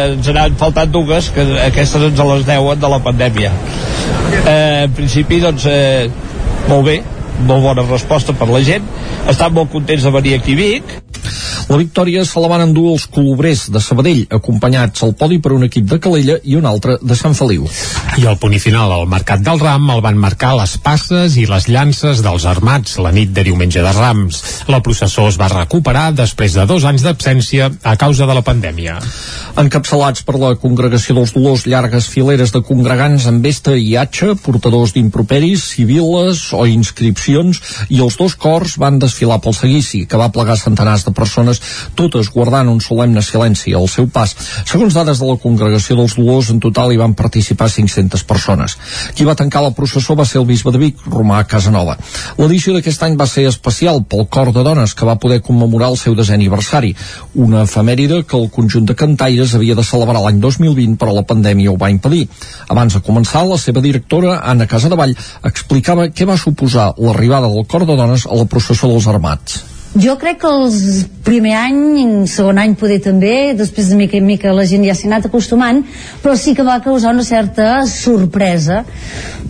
ens 0.05 0.27
anaven 0.31 0.57
faltant 0.59 0.91
dues, 0.93 1.31
que 1.35 1.45
aquestes 1.65 2.09
ens 2.09 2.25
les 2.33 2.45
deuen 2.47 2.81
de 2.81 2.91
la 2.91 2.99
pandèmia. 3.03 3.53
Eh, 4.41 4.83
en 4.85 4.93
principi, 4.97 5.39
doncs, 5.41 5.65
eh, 5.65 6.09
molt 6.67 6.85
bé, 6.85 7.01
molt 7.47 7.65
bona 7.65 7.87
resposta 7.87 8.35
per 8.37 8.49
la 8.51 8.63
gent 8.65 8.85
estan 9.31 9.53
molt 9.55 9.71
contents 9.73 10.03
de 10.07 10.13
venir 10.17 10.37
aquí 10.37 10.57
a 10.57 10.61
Vic 10.61 10.99
la 11.71 11.77
victòria 11.77 12.25
se 12.25 12.41
la 12.43 12.49
van 12.51 12.63
endur 12.65 12.89
els 12.91 13.05
colobrers 13.07 13.67
de 13.71 13.79
Sabadell, 13.79 14.25
acompanyats 14.35 15.05
al 15.05 15.13
podi 15.15 15.37
per 15.39 15.53
un 15.55 15.63
equip 15.63 15.85
de 15.87 15.99
Calella 16.03 16.35
i 16.43 16.57
un 16.59 16.65
altre 16.67 16.97
de 16.99 17.15
Sant 17.15 17.35
Feliu. 17.37 17.67
I 18.19 18.25
al 18.27 18.35
punt 18.41 18.57
final, 18.59 18.91
al 18.91 19.07
Mercat 19.07 19.39
del 19.45 19.61
Ram, 19.61 19.85
el 19.93 20.01
van 20.03 20.19
marcar 20.19 20.49
les 20.59 20.73
passes 20.83 21.37
i 21.39 21.45
les 21.47 21.69
llances 21.71 22.19
dels 22.25 22.47
armats 22.49 22.97
la 22.99 23.13
nit 23.15 23.31
de 23.31 23.45
diumenge 23.47 23.79
de 23.79 23.93
Rams. 23.95 24.41
La 24.67 24.81
processó 24.83 25.29
es 25.31 25.37
va 25.39 25.47
recuperar 25.53 26.09
després 26.17 26.57
de 26.57 26.65
dos 26.67 26.83
anys 26.89 27.05
d'absència 27.07 27.69
a 27.87 27.95
causa 27.95 28.27
de 28.27 28.35
la 28.35 28.43
pandèmia. 28.43 28.97
Encapçalats 29.61 30.25
per 30.27 30.35
la 30.41 30.51
Congregació 30.59 31.15
dels 31.15 31.31
Dolors, 31.37 31.63
llargues 31.71 32.09
fileres 32.11 32.51
de 32.51 32.63
congregants 32.67 33.29
amb 33.31 33.47
vesta 33.47 33.77
i 33.79 33.95
atxa, 34.01 34.33
portadors 34.43 34.91
d'improperis, 34.97 35.69
civiles 35.77 36.49
o 36.51 36.65
inscripcions, 36.67 37.30
i 37.89 38.01
els 38.03 38.17
dos 38.19 38.35
cors 38.35 38.77
van 38.81 38.99
desfilar 38.99 39.39
pel 39.41 39.55
seguici, 39.55 40.03
que 40.05 40.19
va 40.19 40.31
plegar 40.33 40.57
centenars 40.59 41.05
de 41.07 41.13
persones 41.15 41.61
totes 41.95 42.29
guardant 42.33 42.69
un 42.71 42.81
solemne 42.83 43.23
silenci 43.25 43.73
al 43.77 43.87
seu 43.91 44.07
pas. 44.11 44.33
Segons 44.65 44.95
dades 44.97 45.19
de 45.21 45.27
la 45.27 45.37
Congregació 45.41 45.97
dels 45.99 46.15
Dolors, 46.19 46.51
en 46.51 46.59
total 46.63 46.91
hi 46.91 46.99
van 47.01 47.15
participar 47.17 47.69
500 47.71 48.25
persones. 48.27 48.77
Qui 49.15 49.27
va 49.27 49.37
tancar 49.39 49.63
la 49.63 49.73
processó 49.77 50.15
va 50.19 50.25
ser 50.25 50.41
el 50.41 50.47
bisbe 50.49 50.73
de 50.73 50.81
Vic, 50.81 51.05
Romà 51.07 51.43
Casanova. 51.47 51.97
L'edició 52.37 52.75
d'aquest 52.75 53.03
any 53.07 53.17
va 53.19 53.27
ser 53.29 53.47
especial 53.49 54.03
pel 54.03 54.27
cor 54.31 54.53
de 54.55 54.63
dones 54.65 54.95
que 54.97 55.07
va 55.07 55.19
poder 55.21 55.41
commemorar 55.45 55.91
el 55.91 55.99
seu 55.99 56.15
desè 56.17 56.35
aniversari, 56.37 56.93
una 57.35 57.63
efemèride 57.67 58.23
que 58.27 58.37
el 58.37 58.49
conjunt 58.53 58.87
de 58.89 58.97
cantaires 58.97 59.55
havia 59.55 59.75
de 59.77 59.85
celebrar 59.87 60.21
l'any 60.21 60.41
2020 60.43 60.97
però 61.01 61.15
la 61.15 61.25
pandèmia 61.27 61.71
ho 61.71 61.77
va 61.79 61.91
impedir. 61.93 62.27
Abans 62.69 62.95
de 62.95 63.03
començar, 63.05 63.43
la 63.47 63.57
seva 63.61 63.81
directora, 63.83 64.39
Anna 64.51 64.67
Casadevall, 64.69 65.15
explicava 65.47 66.07
què 66.09 66.27
va 66.27 66.39
suposar 66.39 66.91
l'arribada 67.11 67.51
del 67.51 67.67
cor 67.67 67.85
de 67.85 67.99
dones 67.99 68.25
a 68.25 68.39
la 68.39 68.47
processó 68.49 68.89
dels 68.89 69.11
armats 69.11 69.61
jo 69.99 70.15
crec 70.15 70.37
que 70.39 70.47
el 70.47 70.71
primer 71.25 71.51
any, 71.59 72.27
segon 72.31 72.61
any 72.61 72.77
poder 72.79 73.01
també, 73.03 73.51
després 73.59 73.89
de 73.91 73.97
mica 73.99 74.15
en 74.15 74.23
mica 74.23 74.53
la 74.55 74.63
gent 74.63 74.85
ja 74.87 74.93
s'hi 74.95 75.09
ha 75.09 75.11
anat 75.11 75.27
acostumant, 75.27 75.81
però 76.23 76.35
sí 76.39 76.53
que 76.55 76.63
va 76.63 76.77
causar 76.79 77.11
una 77.11 77.25
certa 77.27 77.81
sorpresa, 77.91 78.85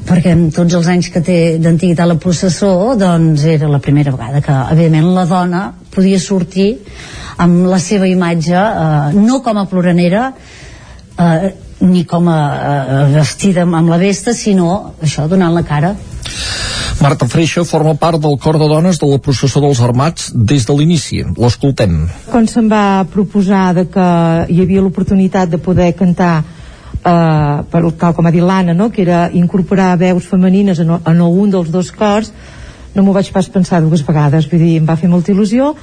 perquè 0.08 0.34
en 0.34 0.48
tots 0.50 0.74
els 0.80 0.90
anys 0.90 1.12
que 1.14 1.22
té 1.22 1.38
d'antiguitat 1.62 2.10
la 2.10 2.18
processó, 2.18 2.96
doncs 2.98 3.46
era 3.46 3.70
la 3.70 3.80
primera 3.80 4.16
vegada 4.16 4.42
que, 4.42 4.58
evidentment, 4.74 5.12
la 5.14 5.28
dona 5.30 5.62
podia 5.94 6.20
sortir 6.20 6.72
amb 7.38 7.68
la 7.70 7.78
seva 7.78 8.10
imatge, 8.10 8.58
eh, 8.58 9.20
no 9.22 9.44
com 9.46 9.62
a 9.62 9.68
ploranera, 9.70 10.32
eh, 11.22 11.52
ni 11.86 12.02
com 12.06 12.28
a 12.34 12.40
eh, 12.42 13.06
vestida 13.14 13.62
amb 13.62 13.94
la 13.94 14.02
vesta, 14.02 14.34
sinó 14.34 14.96
això, 15.06 15.30
donant 15.30 15.54
la 15.54 15.66
cara. 15.70 15.94
Marta 17.02 17.26
Freixa 17.26 17.64
forma 17.66 17.96
part 17.98 18.22
del 18.22 18.36
cor 18.38 18.60
de 18.62 18.68
dones 18.70 19.00
de 19.02 19.08
la 19.10 19.18
processó 19.18 19.58
dels 19.64 19.80
armats 19.82 20.28
des 20.36 20.68
de 20.70 20.74
l'inici. 20.78 21.24
L'escoltem. 21.34 21.96
Quan 22.30 22.46
se'm 22.46 22.68
va 22.70 23.02
proposar 23.10 23.72
de 23.74 23.88
que 23.90 24.06
hi 24.54 24.60
havia 24.62 24.84
l'oportunitat 24.86 25.50
de 25.50 25.58
poder 25.58 25.96
cantar 25.98 26.44
eh, 26.44 27.58
per, 27.72 27.82
tal 27.98 28.14
com 28.14 28.30
ha 28.30 28.34
dit 28.36 28.46
l'Anna, 28.46 28.78
no? 28.78 28.92
que 28.94 29.02
era 29.02 29.32
incorporar 29.34 29.98
veus 29.98 30.30
femenines 30.30 30.84
en, 30.86 30.94
en 30.94 31.26
algun 31.26 31.50
dels 31.50 31.74
dos 31.74 31.90
cors, 31.90 32.30
no 32.94 33.02
m'ho 33.02 33.18
vaig 33.18 33.34
pas 33.34 33.50
pensar 33.50 33.82
dues 33.82 34.06
vegades, 34.06 34.46
vull 34.46 34.62
dir, 34.62 34.78
em 34.78 34.86
va 34.86 35.00
fer 35.00 35.10
molta 35.10 35.34
il·lusió 35.34 35.74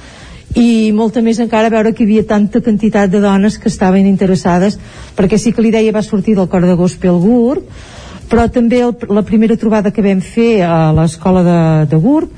i 0.55 0.93
molta 0.95 1.21
més 1.21 1.37
encara 1.43 1.69
veure 1.69 1.91
que 1.93 2.05
hi 2.05 2.07
havia 2.07 2.27
tanta 2.31 2.63
quantitat 2.63 3.11
de 3.11 3.19
dones 3.21 3.59
que 3.59 3.67
estaven 3.67 4.07
interessades 4.07 4.79
perquè 5.19 5.37
sí 5.37 5.51
que 5.51 5.61
l'idea 5.61 5.91
va 5.91 6.01
sortir 6.01 6.39
del 6.39 6.47
cor 6.47 6.63
de 6.65 6.79
gospel 6.79 7.19
GURB 7.19 7.98
però 8.29 8.47
també 8.53 8.83
el, 8.85 8.95
la 9.09 9.25
primera 9.25 9.57
trobada 9.57 9.91
que 9.91 10.05
vam 10.05 10.21
fer 10.21 10.61
a 10.65 10.91
l'escola 10.95 11.43
de, 11.45 11.59
de 11.91 11.99
Gurb 11.99 12.31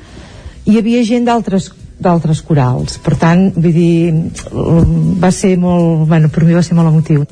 hi 0.66 0.80
havia 0.80 1.04
gent 1.08 1.28
d'altres 1.28 1.72
d'altres 2.02 2.39
corals, 2.42 2.96
per 2.98 3.14
tant 3.22 3.52
vull 3.54 3.76
dir, 3.76 4.14
va 5.22 5.30
ser 5.30 5.54
molt 5.62 6.08
bueno, 6.10 6.32
per 6.34 6.48
mi 6.48 6.58
va 6.58 6.64
ser 6.66 6.74
molt 6.78 6.89
emotiu 6.89 7.28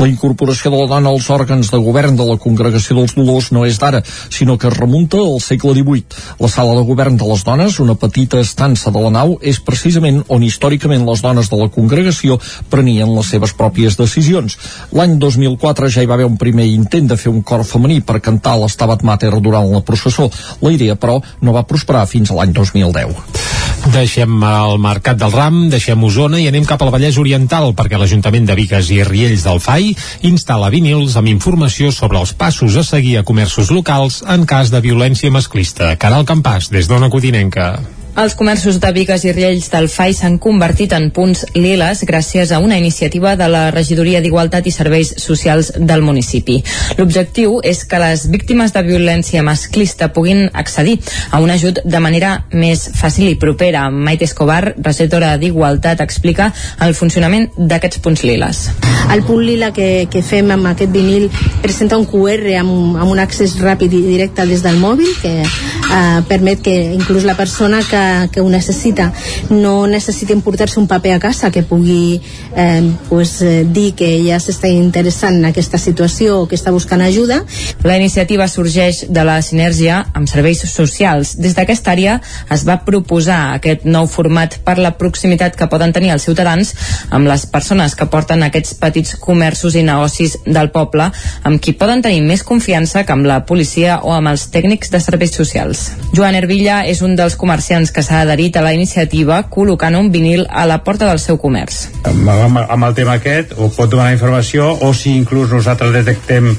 la 0.00 0.08
incorporació 0.08 0.70
de 0.72 0.78
la 0.80 0.88
dona 0.88 1.10
als 1.12 1.26
òrgans 1.28 1.68
de 1.68 1.78
govern 1.84 2.16
de 2.16 2.24
la 2.24 2.38
Congregació 2.40 2.96
dels 2.96 3.12
Dolors 3.18 3.50
no 3.52 3.66
és 3.68 3.76
d'ara, 3.82 4.00
sinó 4.32 4.56
que 4.56 4.70
es 4.70 4.78
remunta 4.78 5.20
al 5.20 5.42
segle 5.44 5.74
XVIII. 5.76 6.06
La 6.40 6.48
sala 6.48 6.78
de 6.78 6.86
govern 6.88 7.18
de 7.20 7.28
les 7.28 7.44
dones, 7.44 7.76
una 7.84 7.98
petita 8.00 8.40
estança 8.40 8.90
de 8.90 9.02
la 9.04 9.12
nau, 9.12 9.36
és 9.42 9.60
precisament 9.60 10.22
on 10.28 10.46
històricament 10.46 11.04
les 11.04 11.20
dones 11.20 11.52
de 11.52 11.60
la 11.60 11.68
congregació 11.68 12.38
prenien 12.72 13.12
les 13.12 13.28
seves 13.34 13.52
pròpies 13.58 14.00
decisions. 14.00 14.56
L'any 14.96 15.18
2004 15.20 15.92
ja 15.92 16.00
hi 16.00 16.08
va 16.08 16.16
haver 16.16 16.30
un 16.30 16.40
primer 16.40 16.70
intent 16.70 17.12
de 17.12 17.20
fer 17.20 17.32
un 17.32 17.44
cor 17.44 17.66
femení 17.68 18.00
per 18.00 18.22
cantar 18.24 18.56
l'Estabat 18.56 19.04
Mater 19.04 19.34
durant 19.36 19.68
la 19.68 19.84
processó. 19.84 20.30
La 20.64 20.72
idea, 20.72 20.96
però, 20.96 21.20
no 21.44 21.52
va 21.52 21.68
prosperar 21.68 22.08
fins 22.08 22.32
a 22.32 22.40
l'any 22.40 22.56
2010. 22.56 23.59
Deixem 23.88 24.42
el 24.44 24.76
Mercat 24.82 25.16
del 25.16 25.32
Ram, 25.32 25.62
deixem 25.72 26.02
Osona 26.04 26.36
i 26.40 26.46
anem 26.50 26.66
cap 26.68 26.82
al 26.84 26.90
Vallès 26.92 27.16
Oriental 27.20 27.72
perquè 27.78 27.96
l'Ajuntament 27.96 28.44
de 28.48 28.56
Vigues 28.58 28.90
i 28.92 29.00
Riells 29.08 29.46
del 29.46 29.62
FAI 29.64 29.94
instal·la 30.28 30.68
vinils 30.74 31.16
amb 31.16 31.32
informació 31.32 31.88
sobre 31.94 32.20
els 32.20 32.34
passos 32.36 32.76
a 32.76 32.84
seguir 32.84 33.16
a 33.18 33.24
comerços 33.24 33.72
locals 33.72 34.20
en 34.28 34.44
cas 34.44 34.74
de 34.74 34.82
violència 34.84 35.32
masclista. 35.32 35.94
Caral 35.96 36.28
Campàs, 36.28 36.68
des 36.68 36.92
d'Ona 36.92 37.08
Codinenca. 37.08 37.99
Els 38.20 38.34
comerços 38.36 38.76
de 38.76 38.88
Vigues 38.92 39.22
i 39.24 39.30
Riells 39.32 39.70
del 39.72 39.86
FAI 39.88 40.12
s'han 40.12 40.34
convertit 40.44 40.92
en 40.92 41.06
punts 41.16 41.46
liles 41.54 42.02
gràcies 42.04 42.50
a 42.52 42.58
una 42.60 42.76
iniciativa 42.76 43.30
de 43.40 43.46
la 43.48 43.62
Regidoria 43.72 44.20
d'Igualtat 44.20 44.66
i 44.68 44.72
Serveis 44.74 45.14
Socials 45.22 45.70
del 45.78 46.04
municipi. 46.04 46.58
L'objectiu 46.98 47.62
és 47.64 47.80
que 47.88 48.00
les 48.02 48.26
víctimes 48.28 48.74
de 48.74 48.82
violència 48.84 49.40
masclista 49.46 50.10
puguin 50.12 50.50
accedir 50.52 50.98
a 51.30 51.40
un 51.40 51.48
ajut 51.54 51.80
de 51.80 52.02
manera 52.04 52.34
més 52.52 52.82
fàcil 52.98 53.30
i 53.30 53.38
propera. 53.40 53.86
Maite 53.88 54.28
Escobar, 54.28 54.74
regidora 54.76 55.32
d'Igualtat, 55.40 56.04
explica 56.04 56.50
el 56.84 56.92
funcionament 56.92 57.48
d'aquests 57.56 58.04
punts 58.04 58.26
liles. 58.28 58.66
El 59.14 59.24
punt 59.24 59.40
lila 59.46 59.72
que, 59.72 60.10
que 60.12 60.20
fem 60.20 60.52
amb 60.52 60.68
aquest 60.74 60.92
vinil 60.92 61.30
presenta 61.64 61.96
un 61.96 62.04
QR 62.04 62.52
amb, 62.60 63.00
amb 63.00 63.16
un 63.16 63.24
accés 63.24 63.56
ràpid 63.64 63.96
i 63.96 64.04
directe 64.10 64.44
des 64.44 64.60
del 64.60 64.76
mòbil 64.76 65.08
que 65.24 65.38
eh, 65.40 66.20
permet 66.28 66.60
que 66.68 66.76
inclús 66.92 67.24
la 67.24 67.38
persona 67.40 67.80
que 67.88 68.09
que 68.32 68.40
ho 68.40 68.48
necessita 68.48 69.10
no 69.50 69.86
necessita 69.86 70.32
emportar-se 70.32 70.78
un 70.80 70.86
paper 70.86 71.14
a 71.14 71.18
casa 71.18 71.50
que 71.50 71.62
pugui 71.62 72.20
eh, 72.56 72.90
pues, 73.08 73.40
eh, 73.42 73.64
dir 73.64 73.94
que 73.94 74.10
ja 74.24 74.38
s'està 74.40 74.70
interessant 74.70 75.40
en 75.40 75.48
aquesta 75.50 75.78
situació 75.78 76.42
o 76.42 76.48
que 76.48 76.56
està 76.58 76.72
buscant 76.72 77.02
ajuda. 77.02 77.42
La 77.84 77.96
iniciativa 77.96 78.48
sorgeix 78.48 79.04
de 79.08 79.24
la 79.24 79.40
sinergia 79.42 80.04
amb 80.14 80.28
serveis 80.30 80.62
socials. 80.70 81.36
Des 81.40 81.54
d'aquesta 81.56 81.92
àrea 81.92 82.18
es 82.50 82.64
va 82.68 82.80
proposar 82.86 83.54
aquest 83.56 83.84
nou 83.84 84.08
format 84.10 84.58
per 84.64 84.78
la 84.78 84.94
proximitat 84.98 85.56
que 85.56 85.68
poden 85.70 85.92
tenir 85.96 86.12
els 86.14 86.26
ciutadans 86.26 86.74
amb 87.10 87.28
les 87.28 87.46
persones 87.46 87.94
que 87.96 88.08
porten 88.10 88.42
aquests 88.46 88.74
petits 88.80 89.16
comerços 89.20 89.76
i 89.76 89.84
negocis 89.86 90.36
del 90.46 90.70
poble, 90.74 91.10
amb 91.44 91.60
qui 91.62 91.74
poden 91.76 92.02
tenir 92.02 92.22
més 92.26 92.44
confiança 92.46 93.04
que 93.04 93.14
amb 93.14 93.28
la 93.28 93.42
policia 93.46 94.00
o 94.04 94.14
amb 94.14 94.32
els 94.32 94.48
tècnics 94.52 94.92
de 94.92 95.00
serveis 95.02 95.34
socials. 95.36 95.90
Joan 96.16 96.36
Hervilla 96.38 96.82
és 96.90 97.02
un 97.06 97.16
dels 97.18 97.36
comerciants 97.40 97.89
que 97.94 98.02
s'ha 98.06 98.22
adherit 98.24 98.56
a 98.56 98.64
la 98.64 98.72
iniciativa 98.76 99.42
col·locant 99.52 99.96
un 99.98 100.10
vinil 100.12 100.46
a 100.50 100.66
la 100.66 100.80
porta 100.84 101.08
del 101.08 101.20
seu 101.22 101.38
comerç. 101.38 101.86
Amb, 102.04 102.28
amb, 102.28 102.60
amb 102.66 102.88
el 102.88 102.96
tema 102.98 103.18
aquest 103.18 103.54
o 103.56 103.70
pot 103.74 103.90
donar 103.90 104.12
informació 104.14 104.72
o 104.86 104.92
si 104.94 105.14
inclús 105.16 105.52
nosaltres 105.52 105.92
detectem 105.94 106.50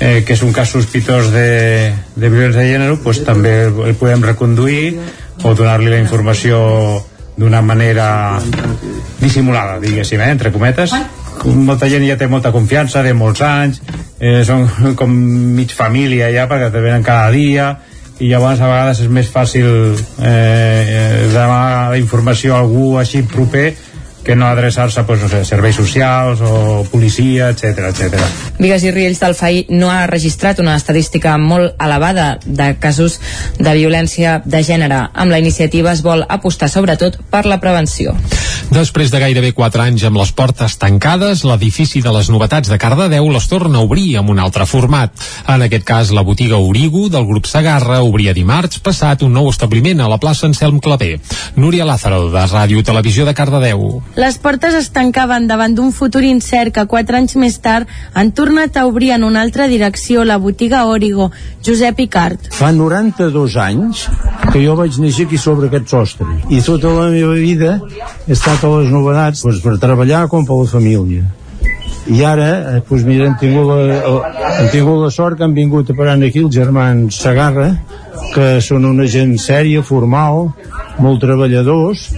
eh, 0.00 0.22
que 0.26 0.34
és 0.34 0.42
un 0.42 0.52
cas 0.52 0.70
sospitós 0.72 1.30
de, 1.32 1.92
de 2.16 2.28
violència 2.28 2.62
de 2.62 2.74
gènere 2.74 2.98
pues, 3.02 3.22
també 3.24 3.56
el 3.68 3.96
podem 3.98 4.22
reconduir 4.24 4.98
o 5.42 5.54
donar-li 5.54 5.90
la 5.90 6.02
informació 6.02 6.60
d'una 7.36 7.62
manera 7.64 8.38
dissimulada, 9.20 9.78
diguéssim, 9.80 10.20
eh, 10.20 10.30
entre 10.36 10.52
cometes 10.52 10.92
molta 11.42 11.88
gent 11.90 12.04
ja 12.06 12.18
té 12.20 12.28
molta 12.30 12.52
confiança 12.52 13.02
de 13.02 13.14
molts 13.16 13.40
anys 13.42 13.80
eh, 14.20 14.42
són 14.46 14.94
com 14.98 15.10
mig 15.56 15.72
família 15.74 16.30
ja 16.34 16.46
perquè 16.50 16.70
te 16.70 16.82
venen 16.84 17.06
cada 17.06 17.30
dia 17.34 17.72
i 18.20 18.28
llavors 18.28 18.60
a 18.60 18.68
vegades 18.68 19.00
és 19.04 19.08
més 19.08 19.30
fàcil 19.32 19.66
eh, 19.66 20.28
eh 20.28 21.28
demanar 21.32 21.90
la 21.94 21.98
informació 21.98 22.54
a 22.54 22.60
algú 22.60 22.98
així 23.00 23.22
proper 23.22 23.72
que 24.24 24.36
no 24.36 24.46
adreçar-se 24.46 25.04
pues, 25.04 25.22
no 25.22 25.28
sé, 25.28 25.42
a 25.42 25.48
serveis 25.48 25.76
socials 25.76 26.40
o 26.40 26.84
policia, 26.90 27.50
etc 27.50 27.90
etc. 27.90 28.22
Vigues 28.58 28.84
i 28.86 28.92
Riells 28.94 29.20
del 29.22 29.34
FAI 29.34 29.66
no 29.74 29.90
ha 29.90 30.06
registrat 30.06 30.60
una 30.62 30.76
estadística 30.78 31.36
molt 31.38 31.74
elevada 31.82 32.38
de 32.44 32.72
casos 32.80 33.18
de 33.58 33.74
violència 33.74 34.40
de 34.44 34.62
gènere. 34.64 35.08
Amb 35.12 35.34
la 35.34 35.40
iniciativa 35.42 35.92
es 35.92 36.02
vol 36.02 36.24
apostar 36.28 36.70
sobretot 36.70 37.18
per 37.30 37.44
la 37.46 37.58
prevenció. 37.60 38.14
Després 38.72 39.10
de 39.12 39.20
gairebé 39.20 39.52
4 39.56 39.82
anys 39.84 40.06
amb 40.08 40.20
les 40.20 40.32
portes 40.32 40.78
tancades, 40.80 41.44
l'edifici 41.44 42.00
de 42.04 42.12
les 42.14 42.30
novetats 42.32 42.70
de 42.70 42.78
Cardedeu 42.80 43.28
les 43.32 43.48
torna 43.50 43.80
a 43.80 43.86
obrir 43.86 44.16
amb 44.20 44.32
un 44.32 44.40
altre 44.40 44.66
format. 44.66 45.12
En 45.48 45.66
aquest 45.66 45.84
cas, 45.84 46.12
la 46.14 46.24
botiga 46.24 46.56
Origo 46.56 47.08
del 47.12 47.26
grup 47.28 47.50
Sagarra 47.50 48.00
obria 48.06 48.32
dimarts 48.32 48.80
passat 48.80 49.22
un 49.26 49.34
nou 49.36 49.50
establiment 49.50 50.00
a 50.00 50.08
la 50.08 50.20
plaça 50.22 50.46
Anselm 50.48 50.80
Clavé. 50.80 51.18
Núria 51.56 51.84
Lázaro, 51.84 52.30
de 52.32 52.46
Ràdio 52.46 52.84
Televisió 52.86 53.26
de 53.28 53.34
Cardedeu. 53.34 54.02
Les 54.12 54.36
portes 54.36 54.74
es 54.76 54.90
tancaven 54.92 55.46
davant 55.48 55.72
d'un 55.72 55.88
futur 55.96 56.20
incert 56.28 56.74
que 56.76 56.84
quatre 56.84 57.16
anys 57.16 57.32
més 57.40 57.54
tard 57.64 57.88
han 58.12 58.32
tornat 58.36 58.76
a 58.76 58.84
obrir 58.84 59.14
en 59.14 59.24
una 59.24 59.40
altra 59.40 59.68
direcció 59.70 60.24
la 60.28 60.36
botiga 60.36 60.82
Origo, 60.84 61.30
Josep 61.64 62.02
Icart. 62.04 62.50
Fa 62.52 62.68
92 62.76 63.56
anys 63.56 64.02
que 64.52 64.60
jo 64.60 64.74
vaig 64.76 64.98
néixer 65.00 65.24
aquí 65.24 65.40
sobre 65.40 65.70
aquest 65.70 65.88
sostre 65.94 66.28
i 66.52 66.60
tota 66.60 66.92
la 66.92 67.06
meva 67.14 67.38
vida 67.40 67.78
he 68.26 68.34
estat 68.36 68.60
a 68.68 68.72
les 68.74 68.92
novedats 68.92 69.46
doncs, 69.46 69.62
per 69.64 69.78
treballar 69.80 70.26
com 70.28 70.44
per 70.44 70.60
la 70.60 70.68
família 70.68 71.24
i 72.12 72.20
ara, 72.26 72.48
eh, 72.74 72.82
doncs 72.84 73.06
mira, 73.06 73.30
hem 73.30 73.38
tingut, 73.40 73.64
la, 73.70 74.32
hem 74.58 74.68
tingut 74.74 75.00
la 75.06 75.10
sort 75.14 75.38
que 75.38 75.46
han 75.46 75.56
vingut 75.56 75.88
a 75.88 75.96
parar 75.96 76.18
aquí 76.20 76.42
els 76.42 76.52
germans 76.52 77.16
Sagarra 77.22 77.70
que 78.34 78.58
són 78.64 78.84
una 78.88 79.06
gent 79.08 79.38
sèria, 79.40 79.80
formal 79.86 80.50
molt 81.00 81.22
treballadors 81.24 82.10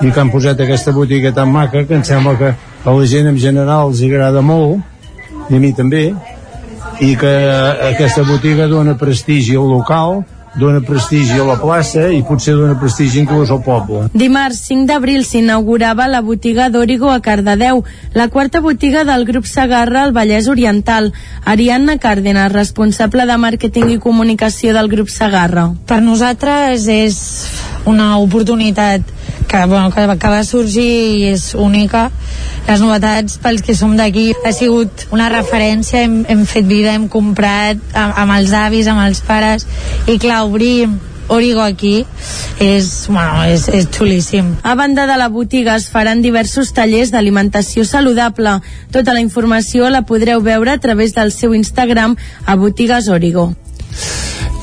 i 0.00 0.10
que 0.10 0.20
han 0.20 0.32
posat 0.32 0.60
aquesta 0.60 0.92
botiga 0.96 1.32
tan 1.36 1.52
maca 1.52 1.84
que 1.86 1.96
em 1.96 2.04
sembla 2.04 2.36
que 2.38 2.50
a 2.84 2.96
la 2.96 3.06
gent 3.06 3.28
en 3.30 3.38
general 3.38 3.88
els 3.90 4.02
agrada 4.06 4.42
molt 4.42 4.80
i 5.50 5.56
a 5.56 5.60
mi 5.60 5.72
també 5.76 6.10
i 7.00 7.14
que 7.16 7.32
aquesta 7.90 8.24
botiga 8.28 8.68
dona 8.68 8.96
prestigi 9.00 9.56
al 9.56 9.68
local 9.72 10.22
dona 10.54 10.80
prestigi 10.80 11.38
a 11.38 11.44
la 11.46 11.56
plaça 11.60 12.08
i 12.10 12.22
potser 12.26 12.56
dona 12.58 12.74
prestigi 12.78 13.20
inclús 13.22 13.52
al 13.54 13.62
poble. 13.62 14.08
Dimarts 14.14 14.64
5 14.66 14.88
d'abril 14.88 15.22
s'inaugurava 15.24 16.08
la 16.10 16.22
botiga 16.26 16.68
d'Origo 16.70 17.10
a 17.10 17.20
Cardedeu, 17.22 17.84
la 18.14 18.28
quarta 18.28 18.60
botiga 18.60 19.04
del 19.04 19.24
grup 19.28 19.46
Sagarra 19.46 20.02
al 20.04 20.12
Vallès 20.12 20.48
Oriental. 20.50 21.12
Ariadna 21.44 21.98
Càrdenas, 22.02 22.52
responsable 22.52 23.26
de 23.26 23.36
màrqueting 23.38 23.94
i 23.94 24.00
comunicació 24.02 24.74
del 24.74 24.90
grup 24.90 25.08
Sagarra. 25.08 25.70
Per 25.86 26.00
nosaltres 26.02 26.88
és 26.90 27.20
una 27.86 28.18
oportunitat 28.18 29.02
que, 29.48 29.64
bueno, 29.66 29.90
que, 29.90 30.06
que 30.18 30.32
va 30.32 30.42
sorgir 30.44 30.88
i 31.18 31.28
és 31.32 31.50
única 31.54 32.08
les 32.68 32.80
novetats 32.82 33.38
pels 33.42 33.64
que 33.66 33.74
som 33.74 33.96
d'aquí 33.98 34.30
ha 34.44 34.52
sigut 34.54 35.06
una 35.14 35.30
referència 35.32 36.04
hem, 36.04 36.20
hem 36.28 36.44
fet 36.46 36.66
vida, 36.68 36.92
hem 36.94 37.08
comprat 37.08 37.80
amb, 37.94 38.18
amb 38.24 38.36
els 38.38 38.52
avis, 38.54 38.90
amb 38.90 39.02
els 39.06 39.22
pares 39.26 39.66
i 40.06 40.18
clar, 40.20 40.44
obrir 40.46 40.88
Origo 41.30 41.60
aquí 41.62 42.04
és, 42.58 43.06
bueno, 43.06 43.44
és, 43.46 43.68
és 43.70 43.86
xulíssim. 43.94 44.48
A 44.66 44.74
banda 44.74 45.04
de 45.06 45.14
la 45.14 45.28
botiga 45.30 45.76
es 45.78 45.86
faran 45.86 46.24
diversos 46.24 46.72
tallers 46.74 47.12
d'alimentació 47.14 47.84
saludable. 47.86 48.56
Tota 48.90 49.14
la 49.14 49.22
informació 49.22 49.92
la 49.94 50.02
podreu 50.02 50.42
veure 50.42 50.74
a 50.74 50.82
través 50.82 51.14
del 51.14 51.30
seu 51.30 51.54
Instagram 51.54 52.18
a 52.46 52.58
Botigues 52.58 53.06
Origo. 53.06 53.52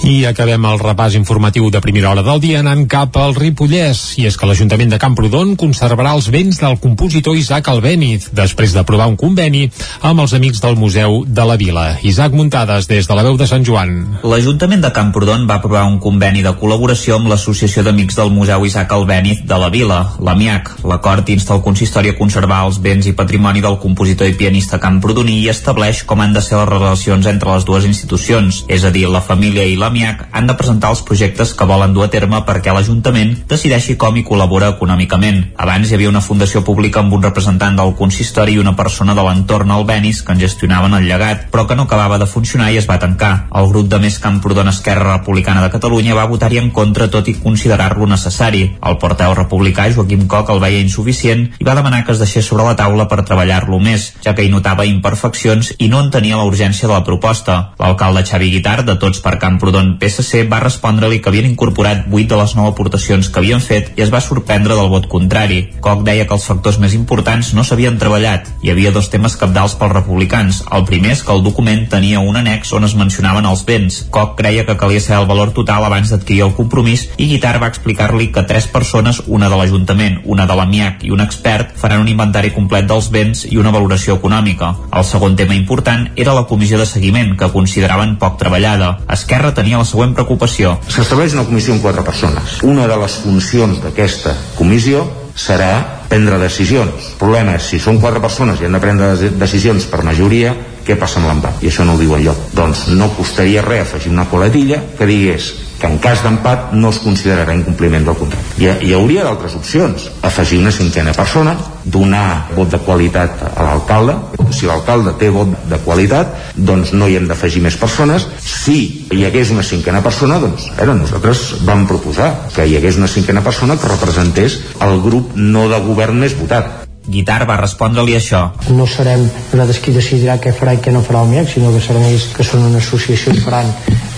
I 0.06 0.28
acabem 0.30 0.62
el 0.70 0.78
repàs 0.78 1.16
informatiu 1.18 1.72
de 1.74 1.80
primera 1.82 2.12
hora 2.12 2.22
del 2.22 2.38
dia 2.40 2.60
anant 2.62 2.84
cap 2.88 3.16
al 3.18 3.34
Ripollès. 3.34 4.14
I 4.22 4.28
és 4.30 4.36
que 4.38 4.46
l'Ajuntament 4.46 4.92
de 4.94 5.00
Camprodon 5.02 5.56
conservarà 5.58 6.12
els 6.14 6.28
béns 6.30 6.60
del 6.62 6.78
compositor 6.84 7.36
Isaac 7.36 7.72
Albéniz 7.72 8.28
després 8.38 8.76
d'aprovar 8.76 9.08
un 9.10 9.18
conveni 9.18 9.64
amb 10.06 10.22
els 10.22 10.36
amics 10.38 10.62
del 10.62 10.78
Museu 10.78 11.24
de 11.26 11.46
la 11.50 11.56
Vila. 11.58 11.86
Isaac 12.06 12.36
Muntades, 12.38 12.88
des 12.88 13.10
de 13.10 13.18
la 13.18 13.24
veu 13.26 13.40
de 13.42 13.48
Sant 13.50 13.66
Joan. 13.66 14.20
L'Ajuntament 14.22 14.86
de 14.86 14.94
Camprodon 14.94 15.48
va 15.50 15.58
aprovar 15.58 15.88
un 15.90 15.98
conveni 16.04 16.46
de 16.46 16.54
col·laboració 16.62 17.18
amb 17.18 17.34
l'Associació 17.34 17.84
d'Amics 17.84 18.22
del 18.22 18.32
Museu 18.32 18.70
Isaac 18.70 18.94
Albéniz 18.94 19.42
de 19.50 19.58
la 19.58 19.72
Vila, 19.74 20.00
l'AMIAC. 20.22 20.72
L'acord 20.86 21.34
insta 21.34 21.58
el 21.58 21.66
consistori 21.66 22.14
a 22.14 22.20
conservar 22.22 22.62
els 22.70 22.78
béns 22.86 23.10
i 23.10 23.16
patrimoni 23.18 23.66
del 23.66 23.80
compositor 23.82 24.30
i 24.30 24.38
pianista 24.38 24.78
camprodoní 24.78 25.42
i 25.42 25.50
estableix 25.50 26.06
com 26.06 26.22
han 26.22 26.38
de 26.38 26.46
ser 26.46 26.62
les 26.62 26.70
relacions 26.70 27.26
entre 27.34 27.52
les 27.58 27.66
dues 27.66 27.90
institucions, 27.90 28.64
és 28.70 28.86
a 28.86 28.94
dir, 28.94 29.08
la 29.10 29.26
família 29.26 29.66
i 29.66 29.76
l'AMIAC 29.88 30.28
han 30.36 30.48
de 30.48 30.56
presentar 30.60 30.92
els 30.92 31.02
projectes 31.08 31.54
que 31.56 31.66
volen 31.68 31.94
dur 31.96 32.04
a 32.06 32.10
terme 32.12 32.42
perquè 32.48 32.74
l'Ajuntament 32.76 33.34
decideixi 33.48 33.96
com 34.00 34.18
hi 34.18 34.26
col·labora 34.28 34.74
econòmicament. 34.76 35.40
Abans 35.64 35.90
hi 35.90 35.96
havia 35.96 36.12
una 36.12 36.22
fundació 36.22 36.64
pública 36.68 37.00
amb 37.00 37.14
un 37.16 37.24
representant 37.24 37.78
del 37.80 37.94
consistori 37.96 38.58
i 38.58 38.62
una 38.62 38.76
persona 38.76 39.16
de 39.16 39.24
l'entorn 39.24 39.72
al 39.72 39.86
Benis 39.88 40.22
que 40.24 40.36
en 40.36 40.42
gestionaven 40.44 40.98
el 40.98 41.08
llegat, 41.08 41.48
però 41.54 41.66
que 41.68 41.78
no 41.80 41.88
acabava 41.88 42.20
de 42.20 42.28
funcionar 42.28 42.72
i 42.74 42.80
es 42.82 42.90
va 42.90 43.00
tancar. 43.00 43.48
El 43.56 43.70
grup 43.72 43.88
de 43.92 44.00
Més 44.04 44.20
Camprodon 44.20 44.68
Esquerra 44.68 45.16
Republicana 45.16 45.64
de 45.64 45.72
Catalunya 45.72 46.18
va 46.18 46.28
votar-hi 46.28 46.60
en 46.60 46.72
contra 46.76 47.08
tot 47.14 47.28
i 47.32 47.38
considerar-lo 47.40 48.10
necessari. 48.12 48.66
El 48.84 49.00
porteu 49.00 49.36
republicà 49.38 49.88
Joaquim 49.94 50.28
Coc 50.28 50.52
el 50.52 50.62
veia 50.64 50.84
insuficient 50.84 51.48
i 51.58 51.68
va 51.68 51.78
demanar 51.80 52.04
que 52.04 52.12
es 52.16 52.24
deixés 52.24 52.46
sobre 52.46 52.68
la 52.68 52.76
taula 52.76 53.08
per 53.08 53.24
treballar-lo 53.24 53.80
més, 53.80 54.12
ja 54.26 54.36
que 54.36 54.44
hi 54.44 54.52
notava 54.52 54.86
imperfeccions 54.90 55.74
i 55.80 55.88
no 55.88 56.04
entenia 56.04 56.40
la 56.40 56.48
urgència 56.50 56.90
de 56.90 56.94
la 56.94 57.06
proposta. 57.08 57.58
L'alcalde 57.80 58.26
Xavi 58.28 58.52
Guitar, 58.58 58.82
de 58.84 58.98
Tots 59.00 59.22
per 59.24 59.38
Camprodon 59.40 59.77
PSC 60.00 60.44
va 60.50 60.60
respondre-li 60.64 61.20
que 61.22 61.30
havien 61.32 61.48
incorporat 61.50 62.06
8 62.10 62.28
de 62.32 62.40
les 62.40 62.56
9 62.58 62.72
aportacions 62.74 63.30
que 63.30 63.42
havien 63.42 63.62
fet 63.64 63.92
i 63.98 64.04
es 64.06 64.12
va 64.14 64.22
sorprendre 64.24 64.76
del 64.78 64.90
vot 64.92 65.08
contrari. 65.12 65.60
Koch 65.84 66.04
deia 66.08 66.26
que 66.28 66.36
els 66.38 66.48
factors 66.50 66.80
més 66.82 66.96
importants 66.98 67.54
no 67.58 67.66
s'havien 67.68 68.00
treballat. 68.02 68.50
Hi 68.64 68.72
havia 68.74 68.94
dos 68.96 69.12
temes 69.14 69.38
capdals 69.38 69.76
pels 69.80 69.96
republicans. 69.96 70.64
El 70.74 70.86
primer 70.90 71.14
és 71.16 71.24
que 71.24 71.34
el 71.36 71.44
document 71.46 71.86
tenia 71.92 72.24
un 72.24 72.40
annex 72.40 72.74
on 72.74 72.88
es 72.88 72.96
mencionaven 72.98 73.46
els 73.50 73.66
béns. 73.68 74.00
Koch 74.14 74.36
creia 74.40 74.66
que 74.66 74.78
calia 74.80 75.04
saber 75.04 75.22
el 75.24 75.30
valor 75.30 75.54
total 75.54 75.86
abans 75.86 76.14
d'adquirir 76.14 76.48
el 76.48 76.56
compromís 76.58 77.08
i 77.18 77.30
Guitar 77.32 77.58
va 77.62 77.70
explicar-li 77.72 78.32
que 78.34 78.46
tres 78.48 78.68
persones, 78.72 79.22
una 79.28 79.50
de 79.52 79.60
l'Ajuntament, 79.60 80.22
una 80.26 80.48
de 80.48 80.56
l'AMIAC 80.58 81.04
i 81.06 81.14
un 81.14 81.22
expert, 81.22 81.76
faran 81.78 82.02
un 82.06 82.12
inventari 82.12 82.54
complet 82.56 82.88
dels 82.88 83.12
béns 83.12 83.46
i 83.52 83.60
una 83.62 83.76
valoració 83.76 84.18
econòmica. 84.18 84.74
El 84.96 85.06
segon 85.06 85.36
tema 85.36 85.56
important 85.56 86.08
era 86.16 86.34
la 86.34 86.48
comissió 86.48 86.80
de 86.80 86.88
seguiment, 86.88 87.36
que 87.38 87.52
consideraven 87.52 88.16
poc 88.22 88.38
treballada. 88.40 88.94
Esquerra 89.12 89.54
tenia 89.54 89.67
la 89.76 89.84
següent 89.84 90.14
preocupació. 90.16 90.78
S'estableix 90.88 91.36
una 91.36 91.44
comissió 91.50 91.76
amb 91.76 91.84
quatre 91.84 92.06
persones. 92.08 92.62
Una 92.64 92.88
de 92.88 92.96
les 93.02 93.20
funcions 93.26 93.82
d'aquesta 93.84 94.36
comissió 94.56 95.04
serà 95.38 96.06
prendre 96.08 96.40
decisions. 96.40 97.12
El 97.12 97.20
problema 97.20 97.58
és, 97.60 97.68
si 97.68 97.80
són 97.84 98.00
quatre 98.00 98.24
persones 98.24 98.62
i 98.62 98.66
han 98.66 98.78
de 98.78 98.82
prendre 98.82 99.12
decisions 99.36 99.86
per 99.92 100.06
majoria, 100.08 100.56
què 100.88 100.96
passa 100.96 101.20
amb 101.20 101.28
l'empat? 101.28 101.62
I 101.62 101.68
això 101.68 101.84
no 101.84 101.98
ho 101.98 102.02
diu 102.02 102.16
enlloc. 102.16 102.52
Doncs 102.56 102.88
no 102.96 103.12
costaria 103.18 103.66
res 103.66 103.90
afegir 103.90 104.14
una 104.14 104.30
coletilla 104.32 104.80
que 104.98 105.10
digués 105.10 105.52
que 105.80 105.88
en 105.88 105.98
cas 106.02 106.24
d'empat 106.26 106.72
no 106.74 106.90
es 106.90 107.00
considerarà 107.04 107.54
incompliment 107.56 108.06
del 108.08 108.18
contracte. 108.18 108.58
Hi, 108.62 108.70
hi 108.88 108.94
hauria 108.98 109.26
d'altres 109.28 109.56
opcions. 109.60 110.08
Afegir 110.26 110.60
una 110.62 110.74
cinquena 110.74 111.14
persona, 111.14 111.54
donar 111.86 112.50
vot 112.56 112.72
de 112.74 112.80
qualitat 112.86 113.44
a 113.52 113.68
l'alcalde. 113.68 114.18
Si 114.56 114.66
l'alcalde 114.70 115.14
té 115.22 115.30
vot 115.34 115.54
de 115.70 115.80
qualitat, 115.86 116.34
doncs 116.56 116.94
no 116.98 117.08
hi 117.08 117.20
hem 117.20 117.30
d'afegir 117.30 117.62
més 117.66 117.78
persones. 117.78 118.26
Si 118.42 118.80
hi 119.14 119.24
hagués 119.28 119.54
una 119.54 119.66
cinquena 119.66 120.02
persona, 120.06 120.42
doncs 120.42 120.72
era, 120.78 120.98
nosaltres 120.98 121.64
vam 121.68 121.86
proposar 121.90 122.34
que 122.56 122.66
hi 122.66 122.76
hagués 122.80 122.98
una 122.98 123.12
cinquena 123.12 123.46
persona 123.46 123.78
que 123.78 123.94
representés 123.94 124.60
el 124.82 125.00
grup 125.06 125.38
no 125.38 125.68
de 125.70 125.80
govern 125.86 126.18
més 126.26 126.36
votat. 126.38 126.88
Guitar 127.08 127.46
va 127.48 127.56
respondre-li 127.56 128.18
això. 128.18 128.42
No 128.76 128.84
serem 128.90 129.22
nosaltres 129.54 129.80
qui 129.80 129.94
decidirà 129.96 130.42
què 130.44 130.52
farà 130.52 130.74
i 130.76 130.82
què 130.84 130.92
no 130.92 131.06
farà 131.06 131.22
el 131.24 131.32
MIAC, 131.32 131.54
sinó 131.54 131.72
que 131.72 131.80
seran 131.86 132.04
ells 132.10 132.28
que 132.36 132.44
són 132.44 132.68
una 132.68 132.82
associació 132.84 133.32
i 133.32 133.44
faran 133.46 133.72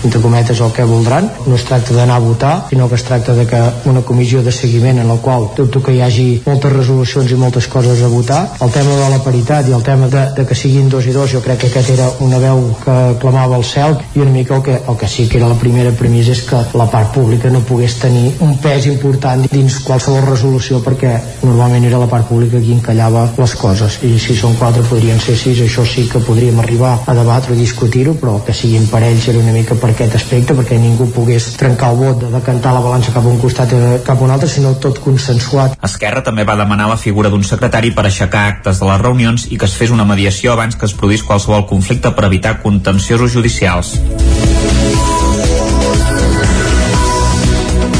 entre 0.04 0.20
cometes 0.20 0.60
el 0.60 0.72
que 0.72 0.84
voldran. 0.84 1.30
No 1.46 1.56
es 1.56 1.64
tracta 1.64 1.94
d'anar 1.94 2.16
a 2.16 2.24
votar, 2.24 2.54
sinó 2.70 2.88
que 2.88 2.94
es 2.96 3.04
tracta 3.04 3.34
de 3.34 3.46
que 3.46 3.60
una 3.84 4.02
comissió 4.02 4.42
de 4.42 4.52
seguiment 4.52 4.98
en 4.98 5.08
la 5.08 5.16
qual 5.16 5.50
dubto 5.56 5.82
que 5.82 5.94
hi 5.94 6.00
hagi 6.00 6.28
moltes 6.46 6.72
resolucions 6.72 7.30
i 7.30 7.40
moltes 7.40 7.68
coses 7.68 8.02
a 8.02 8.08
votar. 8.08 8.42
El 8.60 8.70
tema 8.70 8.96
de 8.96 9.10
la 9.10 9.22
paritat 9.24 9.68
i 9.68 9.76
el 9.76 9.82
tema 9.82 10.08
de, 10.08 10.26
de 10.36 10.46
que 10.46 10.54
siguin 10.54 10.88
dos 10.88 11.06
i 11.06 11.12
dos, 11.16 11.30
jo 11.32 11.42
crec 11.44 11.60
que 11.60 11.70
aquest 11.70 11.90
era 11.90 12.08
una 12.20 12.38
veu 12.38 12.70
que 12.80 12.96
clamava 13.20 13.56
al 13.56 13.64
cel 13.64 13.96
i 14.14 14.22
una 14.22 14.32
mica 14.32 14.56
el 14.56 14.62
que, 14.62 14.76
el 14.88 14.96
que 14.96 15.08
sí 15.08 15.28
que 15.28 15.38
era 15.38 15.48
la 15.48 15.58
primera 15.60 15.92
premissa 15.96 16.32
és 16.32 16.42
que 16.48 16.60
la 16.78 16.86
part 16.90 17.12
pública 17.14 17.50
no 17.50 17.60
pogués 17.66 17.96
tenir 18.00 18.32
un 18.46 18.56
pes 18.62 18.86
important 18.90 19.46
dins 19.52 19.80
qualsevol 19.84 20.24
resolució 20.26 20.80
perquè 20.84 21.12
normalment 21.42 21.86
era 21.88 22.00
la 22.00 22.08
part 22.10 22.28
pública 22.28 22.60
qui 22.62 22.72
encallava 22.76 23.26
les 23.36 23.54
coses 23.60 23.98
i 24.06 24.16
si 24.22 24.36
són 24.38 24.56
quatre 24.60 24.84
podrien 24.88 25.20
ser 25.20 25.36
sis 25.38 25.60
això 25.66 25.84
sí 25.86 26.06
que 26.10 26.22
podríem 26.24 26.60
arribar 26.62 26.96
a 27.06 27.16
debatre 27.16 27.54
o 27.54 27.58
discutir-ho 27.58 28.16
però 28.20 28.38
que 28.46 28.56
siguin 28.56 28.88
parells 28.90 29.28
era 29.32 29.42
una 29.42 29.54
mica 29.56 29.74
per 29.74 29.89
aquest 29.92 30.16
aspecte 30.18 30.56
perquè 30.56 30.78
ningú 30.80 31.08
pogués 31.14 31.50
trencar 31.60 31.92
el 31.94 32.00
vot 32.00 32.20
de 32.22 32.30
decantar 32.32 32.74
la 32.76 32.82
balança 32.84 33.14
cap 33.14 33.24
a 33.26 33.32
un 33.32 33.40
costat 33.42 33.74
o 33.76 33.80
cap 34.06 34.20
a 34.20 34.26
un 34.26 34.34
altre 34.34 34.48
sinó 34.48 34.74
tot 34.82 35.00
consensuat 35.04 35.76
Esquerra 35.90 36.24
també 36.26 36.44
va 36.48 36.58
demanar 36.60 36.88
la 36.90 36.98
figura 37.00 37.30
d'un 37.32 37.44
secretari 37.46 37.94
per 37.96 38.06
aixecar 38.06 38.46
actes 38.54 38.80
de 38.80 38.90
les 38.90 39.00
reunions 39.02 39.46
i 39.50 39.58
que 39.58 39.68
es 39.68 39.76
fes 39.76 39.94
una 39.94 40.08
mediació 40.08 40.54
abans 40.54 40.76
que 40.76 40.88
es 40.88 40.96
produís 40.96 41.26
qualsevol 41.26 41.66
conflicte 41.66 42.14
per 42.16 42.28
evitar 42.30 42.58
contenciosos 42.62 43.32
judicials. 43.32 43.96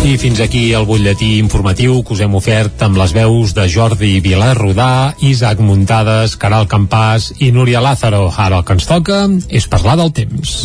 I 0.01 0.16
fins 0.16 0.41
aquí 0.41 0.72
el 0.72 0.86
butlletí 0.88 1.34
informatiu 1.38 1.99
que 2.03 2.14
us 2.16 2.22
hem 2.24 2.32
ofert 2.38 2.80
amb 2.86 2.97
les 2.97 3.12
veus 3.12 3.53
de 3.55 3.66
Jordi 3.68 4.14
Vilar 4.24 4.55
Rodà, 4.57 5.12
Isaac 5.20 5.61
Muntades, 5.61 6.38
Caral 6.41 6.66
Campàs 6.72 7.28
i 7.38 7.53
Núria 7.53 7.84
Lázaro. 7.84 8.24
Ara 8.32 8.62
el 8.62 8.64
que 8.64 8.78
ens 8.78 8.88
toca 8.88 9.20
és 9.49 9.68
parlar 9.68 9.99
del 10.01 10.14
temps. 10.16 10.57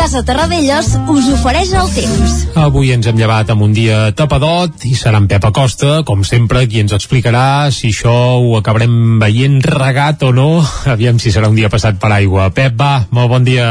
Casa 0.00 0.22
Terradellos 0.24 0.86
us 1.12 1.26
ofereix 1.28 1.74
el 1.76 1.90
temps. 1.92 2.36
Avui 2.56 2.88
ens 2.94 3.04
hem 3.10 3.18
llevat 3.20 3.50
amb 3.52 3.66
un 3.66 3.74
dia 3.76 3.98
tapadot 4.16 4.86
i 4.88 4.94
serà 4.96 5.18
en 5.20 5.26
Pep 5.28 5.44
Acosta, 5.44 5.90
com 6.08 6.22
sempre, 6.24 6.62
qui 6.72 6.80
ens 6.80 6.94
explicarà 6.96 7.68
si 7.68 7.90
això 7.92 8.14
ho 8.40 8.54
acabarem 8.56 9.18
veient 9.20 9.58
regat 9.66 10.24
o 10.24 10.30
no. 10.32 10.46
Aviam 10.94 11.20
si 11.20 11.34
serà 11.34 11.52
un 11.52 11.58
dia 11.60 11.68
passat 11.68 12.00
per 12.00 12.14
aigua. 12.16 12.48
Pep, 12.48 12.78
va, 12.80 13.04
molt 13.12 13.28
bon 13.34 13.44
dia. 13.44 13.68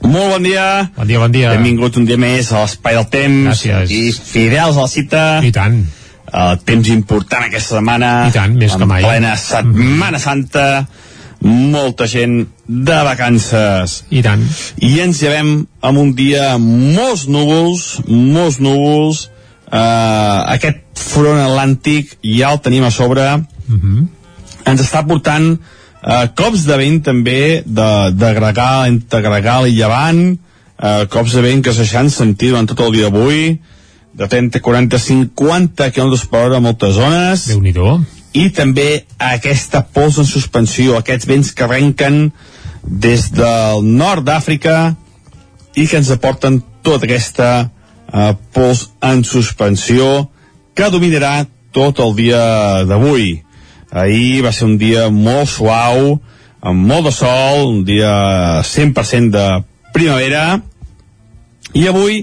Molt 0.00 0.38
bon 0.38 0.48
dia. 0.48 0.64
Bon 0.96 1.12
dia, 1.12 1.20
bon 1.20 1.36
dia. 1.36 1.52
Benvingut 1.58 2.00
un 2.00 2.08
dia 2.08 2.16
més 2.16 2.48
a 2.48 2.64
l'Espai 2.64 2.96
del 2.96 3.10
Temps. 3.12 3.52
Gràcies. 3.52 3.92
I 3.92 4.32
fidels 4.32 4.80
a 4.80 4.88
la 4.88 4.94
cita. 4.96 5.24
I 5.44 5.52
tant. 5.52 5.82
El 6.32 6.64
temps 6.64 6.94
important 6.96 7.44
aquesta 7.52 7.76
setmana. 7.76 8.14
I 8.32 8.38
tant, 8.40 8.56
més 8.56 8.72
que 8.72 8.88
mai. 8.88 9.04
En 9.04 9.10
plena 9.10 9.36
Setmana 9.36 10.24
Santa. 10.30 10.68
Molta 11.42 12.06
gent 12.06 12.46
de 12.66 12.98
vacances. 13.02 14.02
I 14.14 14.22
tant. 14.22 14.42
I 14.78 15.00
ens 15.02 15.22
llevem 15.22 15.52
amb 15.82 15.98
un 15.98 16.12
dia 16.14 16.54
molts 16.62 17.26
núvols, 17.26 18.02
molts 18.06 18.60
núvols. 18.62 19.26
Uh, 19.72 20.52
aquest 20.52 20.82
front 21.00 21.40
atlàntic 21.40 22.18
ja 22.22 22.52
el 22.52 22.60
tenim 22.62 22.84
a 22.84 22.90
sobre. 22.90 23.24
Uh 23.66 23.74
-huh. 23.74 24.06
Ens 24.70 24.80
està 24.80 25.02
portant 25.06 25.56
uh, 25.56 26.26
cops 26.34 26.64
de 26.66 26.76
vent 26.76 27.02
també 27.02 27.62
de, 27.66 27.90
de 28.12 28.32
gregal, 28.34 28.86
entre 28.86 29.20
gregal 29.20 29.66
i 29.66 29.74
llevant, 29.74 30.38
uh, 30.78 31.06
cops 31.08 31.32
de 31.32 31.42
vent 31.42 31.62
que 31.64 31.72
se 31.72 31.78
deixaran 31.78 32.10
sentir 32.10 32.50
durant 32.50 32.68
tot 32.68 32.80
el 32.80 32.92
dia 32.92 33.10
d'avui, 33.10 33.58
de 34.12 34.28
30, 34.28 34.60
40, 34.60 34.98
50 34.98 35.90
km 35.90 36.26
per 36.30 36.46
hora 36.46 36.56
a 36.56 36.60
moltes 36.60 36.94
zones. 36.94 37.46
déu 37.48 37.60
nhi 37.60 37.72
I 38.32 38.48
també 38.56 39.04
aquesta 39.20 39.82
pols 39.92 40.18
en 40.22 40.28
suspensió, 40.28 40.96
aquests 40.96 41.28
vents 41.28 41.52
que 41.52 41.66
arrenquen 41.66 42.30
des 42.82 43.28
del 43.34 43.84
nord 43.84 44.24
d'Àfrica 44.26 44.94
i 45.76 45.86
que 45.86 46.00
ens 46.00 46.10
aporten 46.12 46.60
tota 46.82 47.06
aquesta 47.06 47.50
uh, 47.68 48.32
pols 48.54 48.88
en 49.04 49.22
suspensió 49.24 50.28
que 50.74 50.88
dominarà 50.90 51.44
tot 51.72 52.00
el 52.00 52.14
dia 52.16 52.42
d'avui. 52.88 53.42
Ahir 53.92 54.42
va 54.44 54.52
ser 54.52 54.68
un 54.70 54.78
dia 54.80 55.08
molt 55.12 55.50
suau, 55.52 56.16
amb 56.62 56.88
molt 56.88 57.08
de 57.08 57.12
sol, 57.12 57.66
un 57.68 57.82
dia 57.84 58.62
100% 58.64 59.32
de 59.34 59.46
primavera, 59.92 60.62
i 61.76 61.86
avui 61.88 62.22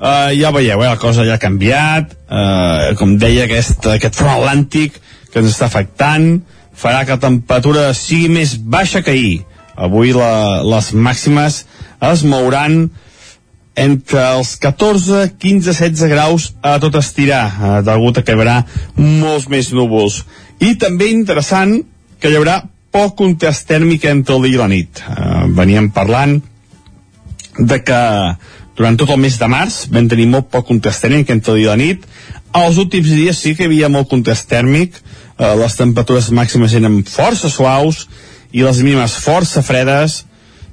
eh, 0.00 0.30
ja 0.38 0.50
veieu, 0.54 0.82
eh, 0.82 0.88
la 0.88 0.98
cosa 0.98 1.24
ja 1.26 1.36
ha 1.36 1.42
canviat, 1.42 2.14
eh, 2.26 2.94
com 2.98 3.16
deia, 3.18 3.46
aquest, 3.46 3.86
aquest 3.94 4.18
front 4.18 4.38
atlàntic 4.38 4.98
que 5.30 5.40
ens 5.42 5.52
està 5.52 5.68
afectant, 5.70 6.40
farà 6.76 7.04
que 7.04 7.16
la 7.16 7.22
temperatura 7.22 7.90
sigui 7.94 8.30
més 8.32 8.56
baixa 8.56 9.02
que 9.02 9.14
ahir. 9.16 9.38
avui 9.80 10.12
la, 10.12 10.60
les 10.60 10.90
màximes 10.92 11.64
es 12.04 12.22
mouran 12.22 12.90
entre 13.80 14.20
els 14.36 14.56
14, 14.60 15.30
15, 15.40 15.72
16 15.72 16.10
graus 16.10 16.50
a 16.60 16.74
tot 16.82 16.98
estirar, 17.00 17.44
eh, 17.48 17.82
degut 17.86 18.18
a 18.18 18.22
que 18.22 18.34
hi 18.34 18.36
haurà 18.36 18.58
molts 18.96 19.48
més 19.48 19.70
núvols. 19.72 20.24
I 20.60 20.74
també 20.76 21.08
interessant 21.08 21.78
que 22.20 22.28
hi 22.28 22.36
haurà 22.36 22.60
poc 22.92 23.16
contrast 23.16 23.68
tèrmic 23.70 24.04
entre 24.10 24.36
el 24.36 24.48
dia 24.48 24.58
i 24.58 24.60
la 24.60 24.68
nit. 24.68 25.00
Eh, 25.00 25.46
veníem 25.56 25.90
parlant 25.94 26.40
de 27.58 27.78
que 27.84 28.00
durant 28.76 28.96
tot 28.96 29.10
el 29.12 29.20
mes 29.20 29.38
de 29.38 29.48
març 29.48 29.84
vam 29.92 30.08
tenir 30.08 30.26
molt 30.28 30.50
poc 30.50 30.66
contrast 30.68 31.04
tèrmic 31.04 31.30
entre 31.30 31.54
el 31.54 31.62
dia 31.62 31.70
i 31.70 31.70
la 31.70 31.80
nit. 31.80 32.04
Els 32.56 32.78
últims 32.82 33.08
dies 33.14 33.38
sí 33.38 33.54
que 33.54 33.64
hi 33.64 33.70
havia 33.70 33.88
molt 33.92 34.10
contrast 34.10 34.48
tèrmic, 34.50 34.98
eh, 35.40 35.54
les 35.56 35.76
temperatures 35.78 36.30
màximes 36.36 36.76
eren 36.76 37.00
força 37.08 37.48
suaus 37.48 38.04
i 38.52 38.62
les 38.66 38.82
mínimes 38.84 39.16
força 39.24 39.62
fredes, 39.64 40.24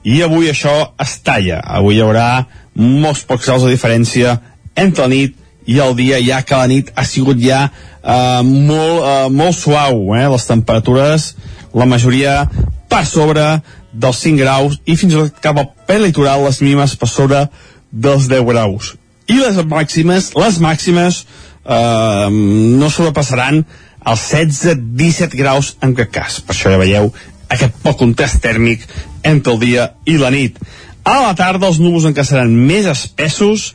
i 0.08 0.22
avui 0.24 0.48
això 0.52 0.74
es 1.04 1.18
talla. 1.26 1.60
Avui 1.80 1.98
hi 1.98 2.04
haurà 2.06 2.46
molts 2.78 3.24
pocs 3.28 3.48
graus 3.48 3.66
de 3.66 3.74
diferència 3.74 4.38
entre 4.78 5.08
la 5.08 5.12
nit 5.12 5.36
i 5.68 5.80
el 5.84 5.96
dia, 5.98 6.20
ja 6.24 6.44
que 6.48 6.56
la 6.56 6.68
nit 6.72 6.92
ha 6.96 7.04
sigut 7.04 7.42
ja 7.44 7.66
eh, 7.68 8.42
molt, 8.44 9.02
eh, 9.04 9.28
molt 9.34 9.58
suau, 9.58 10.14
eh? 10.16 10.28
les 10.32 10.48
temperatures, 10.48 11.34
la 11.76 11.88
majoria 11.90 12.46
per 12.88 13.04
sobre 13.06 13.48
dels 13.92 14.22
5 14.24 14.40
graus 14.40 14.78
i 14.86 14.96
fins 14.96 15.14
i 15.14 15.18
tot 15.18 15.42
cap 15.44 15.60
al 15.60 15.68
ple 15.90 16.00
litoral 16.06 16.46
les 16.46 16.62
mínimes 16.64 16.96
per 16.96 17.10
sobre 17.12 17.44
dels 17.92 18.30
10 18.32 18.48
graus. 18.48 18.96
I 19.28 19.42
les 19.42 19.60
màximes, 19.68 20.32
les 20.40 20.62
màximes 20.64 21.26
eh, 21.68 22.30
no 22.32 22.90
sobrepassaran 22.94 23.66
els 24.06 24.28
16-17 24.34 25.38
graus 25.38 25.76
en 25.82 25.96
cap 25.98 26.12
cas. 26.12 26.42
Per 26.42 26.56
això 26.56 26.72
ja 26.74 26.82
veieu 26.82 27.12
aquest 27.50 27.80
poc 27.84 27.98
contrast 28.00 28.42
tèrmic 28.44 28.84
entre 29.24 29.54
el 29.54 29.60
dia 29.60 29.90
i 30.06 30.18
la 30.20 30.32
nit. 30.34 30.60
A 31.08 31.22
la 31.24 31.36
tarda 31.40 31.70
els 31.70 31.80
núvols 31.80 32.08
encara 32.10 32.28
seran 32.28 32.52
més 32.52 32.88
espessos, 32.92 33.74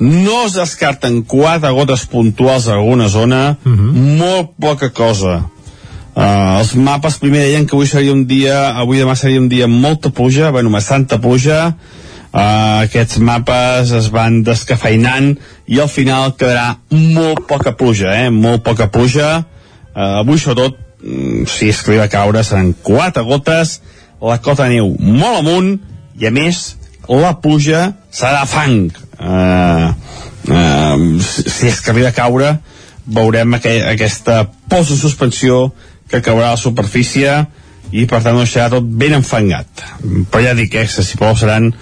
no 0.00 0.44
es 0.46 0.54
descarten 0.56 1.20
quatre 1.28 1.70
gotes 1.76 2.06
puntuals 2.08 2.68
a 2.68 2.76
alguna 2.78 3.08
zona, 3.08 3.56
uh 3.64 3.72
-huh. 3.72 3.92
molt 4.18 4.52
poca 4.58 4.90
cosa. 4.90 5.50
Uh, 6.10 6.58
els 6.58 6.74
mapes 6.74 7.18
primer 7.18 7.40
deien 7.40 7.66
que 7.66 7.76
avui 7.76 7.86
seria 7.86 8.12
un 8.12 8.26
dia, 8.26 8.70
avui 8.76 8.98
demà 8.98 9.14
seria 9.14 9.40
un 9.40 9.48
dia 9.48 9.64
amb 9.64 9.80
molta 9.80 10.10
pluja, 10.10 10.50
bueno, 10.50 10.70
bastanta 10.70 11.20
pluja, 11.20 11.76
uh, 12.32 12.86
aquests 12.86 13.20
mapes 13.24 13.94
es 13.96 14.10
van 14.14 14.42
descafeinant 14.46 15.32
i 15.66 15.80
al 15.80 15.90
final 15.92 16.34
quedarà 16.38 16.76
molt 16.90 17.46
poca 17.50 17.74
pluja, 17.76 18.14
eh? 18.14 18.30
molt 18.30 18.64
poca 18.66 18.90
pluja, 18.92 19.32
uh, 19.94 20.20
avui 20.22 20.38
sobretot 20.38 20.78
mm, 21.02 21.46
si 21.50 21.70
es 21.70 21.84
a 21.88 22.08
caure 22.08 22.44
seran 22.44 22.74
quatre 22.82 23.22
gotes, 23.22 23.80
la 24.20 24.38
cota 24.42 24.68
neu 24.68 24.94
molt 24.98 25.40
amunt 25.40 25.70
i 26.20 26.28
a 26.28 26.32
més 26.34 26.76
la 27.08 27.32
pluja 27.42 27.86
serà 28.14 28.44
fang 28.46 28.90
uh, 28.92 29.88
uh, 29.90 30.98
si 31.24 31.70
es 31.70 31.80
arriba 31.88 32.10
a 32.10 32.16
caure 32.16 32.52
veurem 33.10 33.56
aqu 33.56 33.72
aquesta 33.90 34.44
pols 34.70 34.92
de 34.92 34.98
suspensió 35.00 35.70
que 36.10 36.22
caurà 36.22 36.50
a 36.50 36.54
la 36.58 36.60
superfície 36.60 37.32
i 37.90 38.04
per 38.06 38.20
tant 38.22 38.36
ho 38.36 38.44
deixarà 38.44 38.68
tot 38.76 38.86
ben 39.00 39.16
enfangat 39.16 39.84
però 40.30 40.44
ja 40.44 40.54
dic 40.58 40.76
eh, 40.78 40.86
si 40.86 41.18
plou 41.18 41.34
seran 41.38 41.72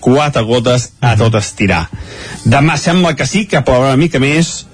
quatre 0.00 0.42
gotes 0.48 0.90
a 1.00 1.14
tot 1.20 1.34
estirar 1.38 1.86
demà 2.44 2.78
sembla 2.80 3.14
que 3.18 3.26
sí 3.26 3.46
que 3.50 3.62
plourà 3.66 3.92
una 3.92 4.00
mica 4.00 4.20
més 4.22 4.68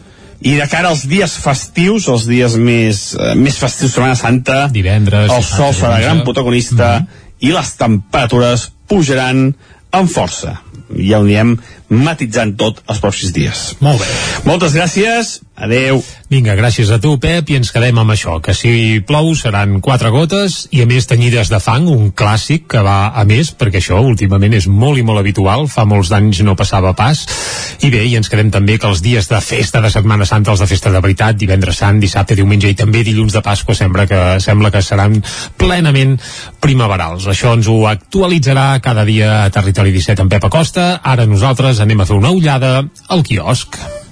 i 0.45 0.57
de 0.59 0.67
cara 0.69 0.91
als 0.93 1.07
dies 1.09 1.39
festius, 1.41 2.09
els 2.13 2.27
dies 2.29 2.57
més, 2.61 3.15
eh, 3.17 3.33
més 3.39 3.57
festius 3.57 3.91
de 3.91 3.95
Setmana 3.95 4.19
Santa, 4.19 4.59
divendres, 4.73 5.31
el 5.33 5.45
sol 5.47 5.73
serà 5.73 6.01
gran 6.03 6.21
protagonista 6.27 6.99
mm 6.99 7.05
-hmm. 7.07 7.49
i 7.49 7.53
les 7.53 7.71
temperatures 7.81 8.69
pujaran 8.87 9.55
amb 9.91 10.11
força. 10.11 10.61
Ja 10.99 11.19
ho 11.19 11.23
anirem 11.25 11.57
matitzant 11.89 12.57
tot 12.57 12.83
els 12.87 13.01
pròxims 13.01 13.33
dies. 13.33 13.77
Molt 13.81 14.01
bé. 14.01 14.07
Moltes 14.45 14.75
gràcies, 14.75 15.41
adeu. 15.57 16.01
Vinga, 16.31 16.57
gràcies 16.59 16.91
a 16.91 16.99
tu, 16.99 17.15
Pep, 17.23 17.51
i 17.53 17.59
ens 17.61 17.71
quedem 17.75 17.99
amb 18.01 18.11
això, 18.11 18.41
que 18.43 18.55
si 18.57 19.01
plou 19.07 19.31
seran 19.39 19.79
quatre 19.85 20.11
gotes 20.11 20.65
i 20.75 20.83
a 20.83 20.87
més 20.91 21.07
tenyides 21.07 21.51
de 21.53 21.61
fang, 21.63 21.87
un 21.91 22.11
clàssic 22.17 22.67
que 22.75 22.83
va 22.83 23.13
a 23.15 23.25
més, 23.29 23.53
perquè 23.55 23.79
això 23.79 24.01
últimament 24.03 24.57
és 24.59 24.67
molt 24.67 24.99
i 24.99 25.05
molt 25.07 25.23
habitual, 25.23 25.69
fa 25.71 25.87
molts 25.87 26.11
anys 26.17 26.43
no 26.47 26.57
passava 26.59 26.95
pas, 26.99 27.23
i 27.87 27.91
bé, 27.93 28.03
i 28.09 28.17
ens 28.19 28.31
quedem 28.31 28.51
també 28.55 28.79
que 28.79 28.91
els 28.91 29.03
dies 29.05 29.31
de 29.31 29.41
festa 29.45 29.83
de 29.85 29.93
Setmana 29.95 30.27
Santa, 30.27 30.53
els 30.55 30.65
de 30.65 30.71
festa 30.71 30.91
de 30.91 31.03
veritat, 31.05 31.39
divendres 31.39 31.79
sant, 31.83 32.01
dissabte, 32.03 32.37
diumenge 32.39 32.71
i 32.71 32.79
també 32.79 33.05
dilluns 33.07 33.35
de 33.37 33.45
Pasqua, 33.45 33.79
sembla 33.79 34.09
que, 34.11 34.23
sembla 34.43 34.73
que 34.75 34.83
seran 34.83 35.21
plenament 35.61 36.17
primaverals. 36.61 37.29
Això 37.31 37.55
ens 37.55 37.71
ho 37.71 37.85
actualitzarà 37.91 38.73
cada 38.83 39.07
dia 39.07 39.45
a 39.45 39.51
Territori 39.55 39.95
17 39.95 40.25
amb 40.25 40.35
Pep 40.35 40.49
Acosta. 40.51 40.89
Ara 41.03 41.29
nosaltres 41.31 41.83
anem 41.85 42.03
a 42.03 42.09
fer 42.09 42.19
una 42.19 42.35
ullada 42.35 42.81
al 43.09 43.23
quiosc. 43.23 44.04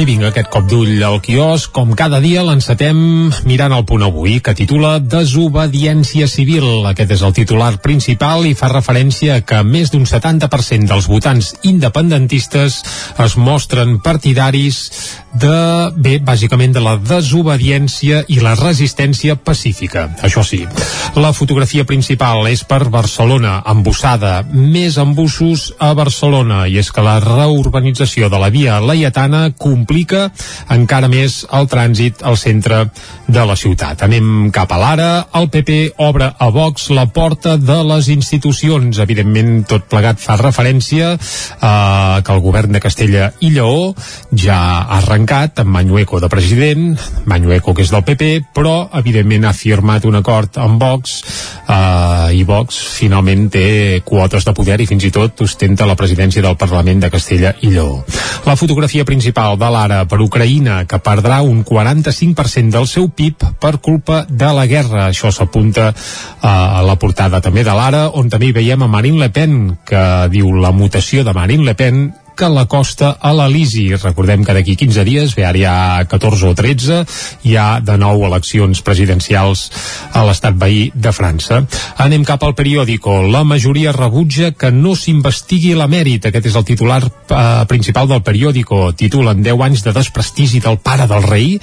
I 0.00 0.04
vinga, 0.08 0.30
aquest 0.30 0.48
cop 0.48 0.64
d'ull 0.64 1.02
al 1.04 1.18
quiosc, 1.20 1.68
com 1.76 1.90
cada 1.98 2.22
dia 2.24 2.40
l'encetem 2.40 2.96
mirant 3.44 3.74
el 3.76 3.82
punt 3.84 4.00
avui, 4.06 4.38
que 4.40 4.54
titula 4.56 4.94
Desobediència 4.96 6.24
civil. 6.24 6.86
Aquest 6.88 7.12
és 7.18 7.24
el 7.26 7.34
titular 7.36 7.74
principal 7.84 8.46
i 8.48 8.54
fa 8.56 8.70
referència 8.72 9.42
que 9.44 9.60
més 9.60 9.92
d'un 9.92 10.06
70% 10.08 10.88
dels 10.88 11.08
votants 11.10 11.50
independentistes 11.68 12.78
es 13.26 13.36
mostren 13.36 13.98
partidaris 14.00 14.86
de, 15.36 15.92
bé, 16.00 16.16
bàsicament 16.24 16.72
de 16.74 16.80
la 16.82 16.96
desobediència 16.96 18.24
i 18.32 18.40
la 18.40 18.56
resistència 18.56 19.36
pacífica. 19.36 20.08
Això 20.24 20.42
sí, 20.46 20.62
la 21.20 21.34
fotografia 21.36 21.84
principal 21.84 22.48
és 22.50 22.64
per 22.64 22.86
Barcelona, 22.88 23.58
embussada, 23.68 24.40
més 24.50 24.96
embussos 25.02 25.74
a 25.78 25.92
Barcelona, 25.98 26.64
i 26.72 26.80
és 26.80 26.90
que 26.90 27.04
la 27.04 27.18
reurbanització 27.22 28.32
de 28.32 28.40
la 28.40 28.50
via 28.50 28.80
Laietana 28.80 29.50
complica 29.90 30.28
encara 30.70 31.08
més 31.10 31.40
el 31.50 31.66
trànsit 31.66 32.20
al 32.22 32.36
centre 32.38 32.84
de 33.26 33.42
la 33.46 33.56
ciutat. 33.58 34.04
Anem 34.06 34.50
cap 34.54 34.70
a 34.70 34.78
l'ara, 34.78 35.08
el 35.34 35.48
PP 35.50 35.96
obre 35.98 36.28
a 36.30 36.48
Vox 36.54 36.90
la 36.94 37.08
porta 37.10 37.56
de 37.58 37.78
les 37.88 38.06
institucions. 38.14 39.00
Evidentment, 39.02 39.64
tot 39.66 39.88
plegat 39.90 40.22
fa 40.22 40.36
referència 40.38 41.16
a 41.60 42.20
que 42.22 42.36
el 42.36 42.42
govern 42.44 42.70
de 42.70 42.82
Castella 42.82 43.32
i 43.42 43.50
Lleó 43.56 43.90
ja 44.30 44.60
ha 44.60 45.00
arrencat 45.00 45.64
amb 45.64 45.74
Mañueco 45.74 46.20
de 46.22 46.30
president, 46.30 46.94
Mañueco 47.26 47.74
que 47.74 47.82
és 47.82 47.90
del 47.90 48.06
PP, 48.06 48.30
però 48.54 48.92
evidentment 49.00 49.48
ha 49.48 49.54
firmat 49.56 50.06
un 50.06 50.20
acord 50.20 50.58
amb 50.62 50.78
Vox 50.78 51.16
eh, 51.66 52.38
i 52.38 52.44
Vox 52.46 52.78
finalment 53.00 53.48
té 53.50 53.66
quotes 54.06 54.46
de 54.46 54.54
poder 54.54 54.78
i 54.78 54.86
fins 54.86 55.08
i 55.08 55.12
tot 55.14 55.42
ostenta 55.42 55.88
la 55.88 55.98
presidència 55.98 56.46
del 56.46 56.58
Parlament 56.60 57.02
de 57.02 57.10
Castella 57.10 57.56
i 57.66 57.74
Lleó. 57.74 58.04
La 58.46 58.56
fotografia 58.56 59.04
principal 59.04 59.58
de 59.58 59.69
l'ara 59.72 60.04
per 60.10 60.20
Ucraïna, 60.22 60.84
que 60.90 61.00
perdrà 61.02 61.40
un 61.46 61.62
45% 61.64 62.74
del 62.74 62.88
seu 62.90 63.08
PIB 63.08 63.46
per 63.60 63.78
culpa 63.80 64.24
de 64.28 64.50
la 64.56 64.66
guerra. 64.70 65.08
Això 65.08 65.32
s'apunta 65.32 65.92
a 66.42 66.82
la 66.86 66.96
portada 67.00 67.40
també 67.40 67.64
de 67.66 67.74
l'ara, 67.76 68.08
on 68.14 68.30
també 68.30 68.52
veiem 68.56 68.82
a 68.82 68.90
Marine 68.90 69.24
Le 69.24 69.30
Pen, 69.34 69.60
que 69.86 70.04
diu 70.32 70.52
la 70.58 70.72
mutació 70.72 71.24
de 71.24 71.36
Marine 71.36 71.64
Le 71.70 71.76
Pen 71.78 72.02
que 72.40 72.48
la 72.48 72.64
costa 72.64 73.10
a 73.20 73.34
l'Elisi. 73.36 73.90
Recordem 74.00 74.46
que 74.46 74.54
d'aquí 74.56 74.72
15 74.80 75.02
dies, 75.04 75.34
bé, 75.36 75.44
ara 75.44 75.58
hi 75.60 75.64
ha 75.68 76.04
14 76.08 76.48
o 76.48 76.54
13, 76.56 77.00
hi 77.44 77.56
ha 77.60 77.66
de 77.84 77.96
nou 78.00 78.24
eleccions 78.24 78.80
presidencials 78.86 79.66
a 80.16 80.22
l'estat 80.24 80.56
veí 80.56 80.86
de 80.94 81.12
França. 81.12 81.60
Anem 82.00 82.24
cap 82.24 82.46
al 82.46 82.56
periòdico. 82.56 83.18
La 83.28 83.44
majoria 83.44 83.92
rebutja 83.92 84.54
que 84.56 84.72
no 84.72 84.94
s'investigui 84.96 85.74
l'emèrit. 85.76 86.30
Aquest 86.30 86.48
és 86.48 86.56
el 86.56 86.64
titular 86.70 87.02
eh, 87.04 87.42
principal 87.68 88.08
del 88.08 88.24
periòdico. 88.24 88.86
Titulen 88.96 89.44
10 89.44 89.66
anys 89.68 89.84
de 89.84 89.94
desprestigi 90.00 90.64
del 90.64 90.80
pare 90.80 91.10
del 91.10 91.28
rei 91.28 91.58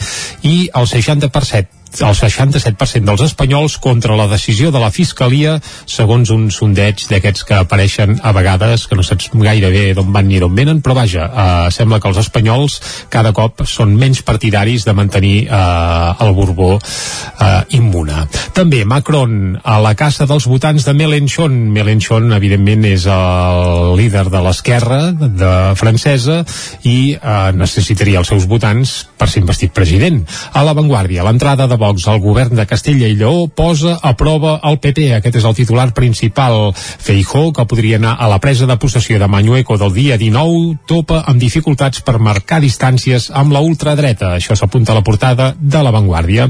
i 0.45 0.55
el 0.77 0.85
60% 0.93 1.76
el 2.01 2.15
67% 2.15 3.05
dels 3.07 3.23
espanyols 3.25 3.77
contra 3.81 4.15
la 4.17 4.27
decisió 4.27 4.71
de 4.71 4.81
la 4.81 4.91
Fiscalia, 4.91 5.57
segons 5.85 6.31
un 6.33 6.49
sondeig 6.53 7.05
d'aquests 7.09 7.45
que 7.47 7.57
apareixen 7.57 8.19
a 8.23 8.33
vegades, 8.35 8.85
que 8.87 8.97
no 8.97 9.05
saps 9.05 9.29
gaire 9.33 9.71
bé 9.73 9.85
d'on 9.97 10.11
van 10.13 10.27
ni 10.27 10.41
d'on 10.41 10.53
venen, 10.55 10.81
però 10.83 10.95
vaja, 10.97 11.27
eh, 11.27 11.71
sembla 11.73 11.99
que 11.99 12.09
els 12.11 12.19
espanyols 12.21 12.79
cada 13.13 13.33
cop 13.33 13.63
són 13.65 13.95
menys 13.97 14.21
partidaris 14.27 14.85
de 14.85 14.93
mantenir 14.97 15.35
eh, 15.47 16.25
el 16.25 16.33
Borbó 16.37 16.75
eh, 16.77 17.63
immune. 17.79 18.25
També 18.57 18.83
Macron 18.85 19.57
a 19.63 19.79
la 19.83 19.93
casa 19.97 20.27
dels 20.29 20.47
votants 20.49 20.85
de 20.85 20.93
Mélenchon. 20.97 21.55
Mélenchon, 21.73 22.31
evidentment, 22.35 22.85
és 22.87 23.07
el 23.11 23.95
líder 23.99 24.27
de 24.33 24.41
l'esquerra 24.43 25.01
de 25.11 25.53
francesa 25.79 26.43
i 26.83 27.15
eh, 27.15 27.37
necessitaria 27.57 28.21
els 28.21 28.31
seus 28.33 28.47
votants 28.49 28.97
per 29.17 29.29
ser 29.31 29.43
investit 29.43 29.73
president. 29.75 30.21
A 30.53 30.63
l'avantguàrdia, 30.65 31.25
l'entrada 31.27 31.67
de 31.67 31.77
Vox 31.87 32.03
al 32.11 32.19
govern 32.19 32.57
de 32.57 32.65
Castella 32.67 33.07
i 33.07 33.15
Lleó 33.15 33.45
posa 33.47 33.93
a 34.03 34.11
prova 34.19 34.57
el 34.67 34.75
PP. 34.83 35.05
Aquest 35.15 35.37
és 35.39 35.45
el 35.47 35.55
titular 35.55 35.85
principal. 35.95 36.73
Feijó, 36.75 37.53
que 37.55 37.63
podria 37.63 37.95
anar 37.95 38.17
a 38.19 38.27
la 38.27 38.41
presa 38.43 38.67
de 38.67 38.75
possessió 38.75 39.15
de 39.21 39.29
Mañueco 39.31 39.77
del 39.79 39.93
dia 39.95 40.17
19, 40.19 40.81
topa 40.89 41.21
amb 41.23 41.39
dificultats 41.39 42.01
per 42.03 42.17
marcar 42.19 42.59
distàncies 42.59 43.29
amb 43.31 43.55
la 43.55 43.61
ultradreta. 43.63 44.33
Això 44.35 44.57
s'apunta 44.59 44.91
a 44.91 44.97
la 44.97 45.03
portada 45.07 45.53
de 45.55 45.83
l'avantguàrdia. 45.85 46.49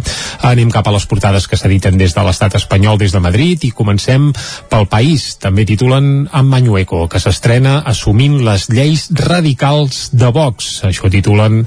Anem 0.49 0.71
cap 0.73 0.89
a 0.89 0.95
les 0.95 1.05
portades 1.05 1.45
que 1.45 1.59
s'editen 1.59 2.01
des 2.01 2.17
de 2.17 2.25
l'estat 2.25 2.57
espanyol 2.57 2.97
des 2.97 3.13
de 3.13 3.21
Madrid 3.21 3.67
i 3.69 3.71
comencem 3.77 4.31
pel 4.71 4.89
país. 4.89 5.35
També 5.38 5.67
titulen 5.69 6.25
amb 6.31 6.49
Mañueco, 6.49 7.03
que 7.11 7.21
s'estrena 7.21 7.83
assumint 7.85 8.39
les 8.41 8.71
lleis 8.73 9.05
radicals 9.13 10.07
de 10.17 10.33
Vox. 10.33 10.81
Això 10.89 11.13
titulen 11.13 11.61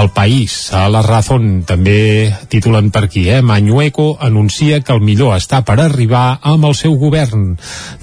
el 0.00 0.10
país. 0.16 0.70
A 0.72 0.88
la 0.88 1.04
Razón 1.04 1.66
també 1.68 2.32
titulen 2.48 2.88
per 3.00 3.06
aquí, 3.06 3.30
eh? 3.30 3.40
Mañueco 3.40 4.18
anuncia 4.20 4.80
que 4.82 4.92
el 4.92 5.00
millor 5.00 5.32
està 5.32 5.62
per 5.64 5.78
arribar 5.80 6.38
amb 6.44 6.66
el 6.68 6.74
seu 6.76 6.98
govern. 7.00 7.54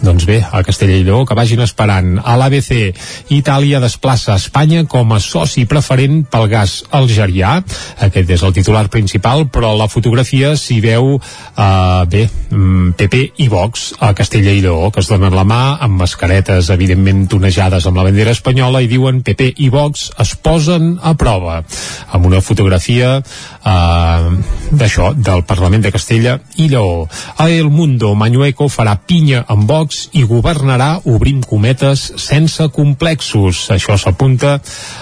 Doncs 0.02 0.26
bé, 0.26 0.40
a 0.42 0.64
Castella 0.66 0.96
i 0.98 1.04
Lleó 1.06 1.20
que 1.28 1.36
vagin 1.38 1.62
esperant. 1.62 2.16
A 2.18 2.34
l'ABC, 2.40 2.96
Itàlia 3.36 3.78
desplaça 3.84 4.34
Espanya 4.34 4.88
com 4.90 5.14
a 5.14 5.20
soci 5.22 5.68
preferent 5.70 6.24
pel 6.32 6.48
gas 6.50 6.80
algerià. 6.90 7.60
Aquest 8.08 8.32
és 8.34 8.46
el 8.48 8.56
titular 8.56 8.88
principal, 8.90 9.46
però 9.54 9.76
la 9.78 9.86
fotografia 9.92 10.56
s'hi 10.58 10.80
veu, 10.82 11.20
eh, 11.22 12.06
bé, 12.10 12.26
PP 12.98 13.22
mm, 13.22 13.44
i 13.44 13.48
Vox 13.54 13.92
a 14.00 14.16
Castella 14.18 14.50
i 14.50 14.64
Lleó, 14.66 14.90
que 14.90 15.06
es 15.06 15.12
donen 15.14 15.36
la 15.36 15.46
mà 15.46 15.78
amb 15.78 16.02
mascaretes, 16.02 16.72
evidentment 16.74 17.28
tonejades 17.30 17.86
amb 17.86 18.02
la 18.02 18.08
bandera 18.08 18.34
espanyola, 18.34 18.82
i 18.82 18.90
diuen 18.90 19.22
PP 19.22 19.54
i 19.62 19.70
Vox 19.70 20.10
es 20.18 20.34
posen 20.42 20.96
a 21.04 21.14
prova. 21.14 21.62
Amb 22.10 22.26
una 22.26 22.42
fotografia 22.42 23.22
eh, 23.68 24.38
d'això, 24.72 25.12
del 25.14 25.44
Parlament 25.48 25.84
de 25.84 25.92
Castella 25.92 26.38
i 26.58 26.68
Lleó. 26.72 27.08
A 27.38 27.50
El 27.50 27.70
Mundo, 27.70 28.14
Mañueco 28.16 28.68
farà 28.72 28.98
pinya 28.98 29.44
amb 29.48 29.68
Vox 29.70 30.08
i 30.18 30.24
governarà, 30.28 31.02
obrim 31.06 31.42
cometes, 31.44 32.08
sense 32.22 32.70
complexos. 32.76 33.68
Això 33.74 33.98
s'apunta 34.00 34.58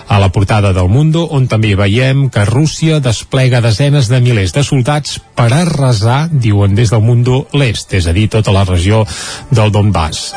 a 0.08 0.20
la 0.22 0.32
portada 0.34 0.74
del 0.74 0.90
Mundo, 0.90 1.26
on 1.32 1.48
també 1.52 1.76
veiem 1.76 2.30
que 2.30 2.46
Rússia 2.46 3.00
desplega 3.00 3.64
desenes 3.66 4.10
de 4.12 4.22
milers 4.22 4.56
de 4.56 4.66
soldats 4.66 5.20
per 5.36 5.52
arrasar, 5.54 6.26
diuen 6.32 6.76
des 6.76 6.94
del 6.94 7.06
Mundo, 7.06 7.46
l'est, 7.54 7.94
és 7.94 8.08
a 8.08 8.16
dir, 8.16 8.30
tota 8.30 8.56
la 8.56 8.66
regió 8.66 9.06
del 9.52 9.72
Donbass. 9.72 10.34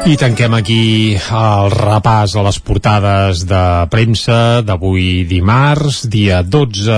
I 0.00 0.14
tanquem 0.16 0.54
aquí 0.56 1.12
el 1.12 1.66
repàs 1.74 2.32
a 2.32 2.42
les 2.46 2.56
portades 2.64 3.42
de 3.44 3.60
premsa 3.92 4.62
d'avui 4.64 5.26
dimarts, 5.28 6.06
dia 6.08 6.40
12 6.40 6.96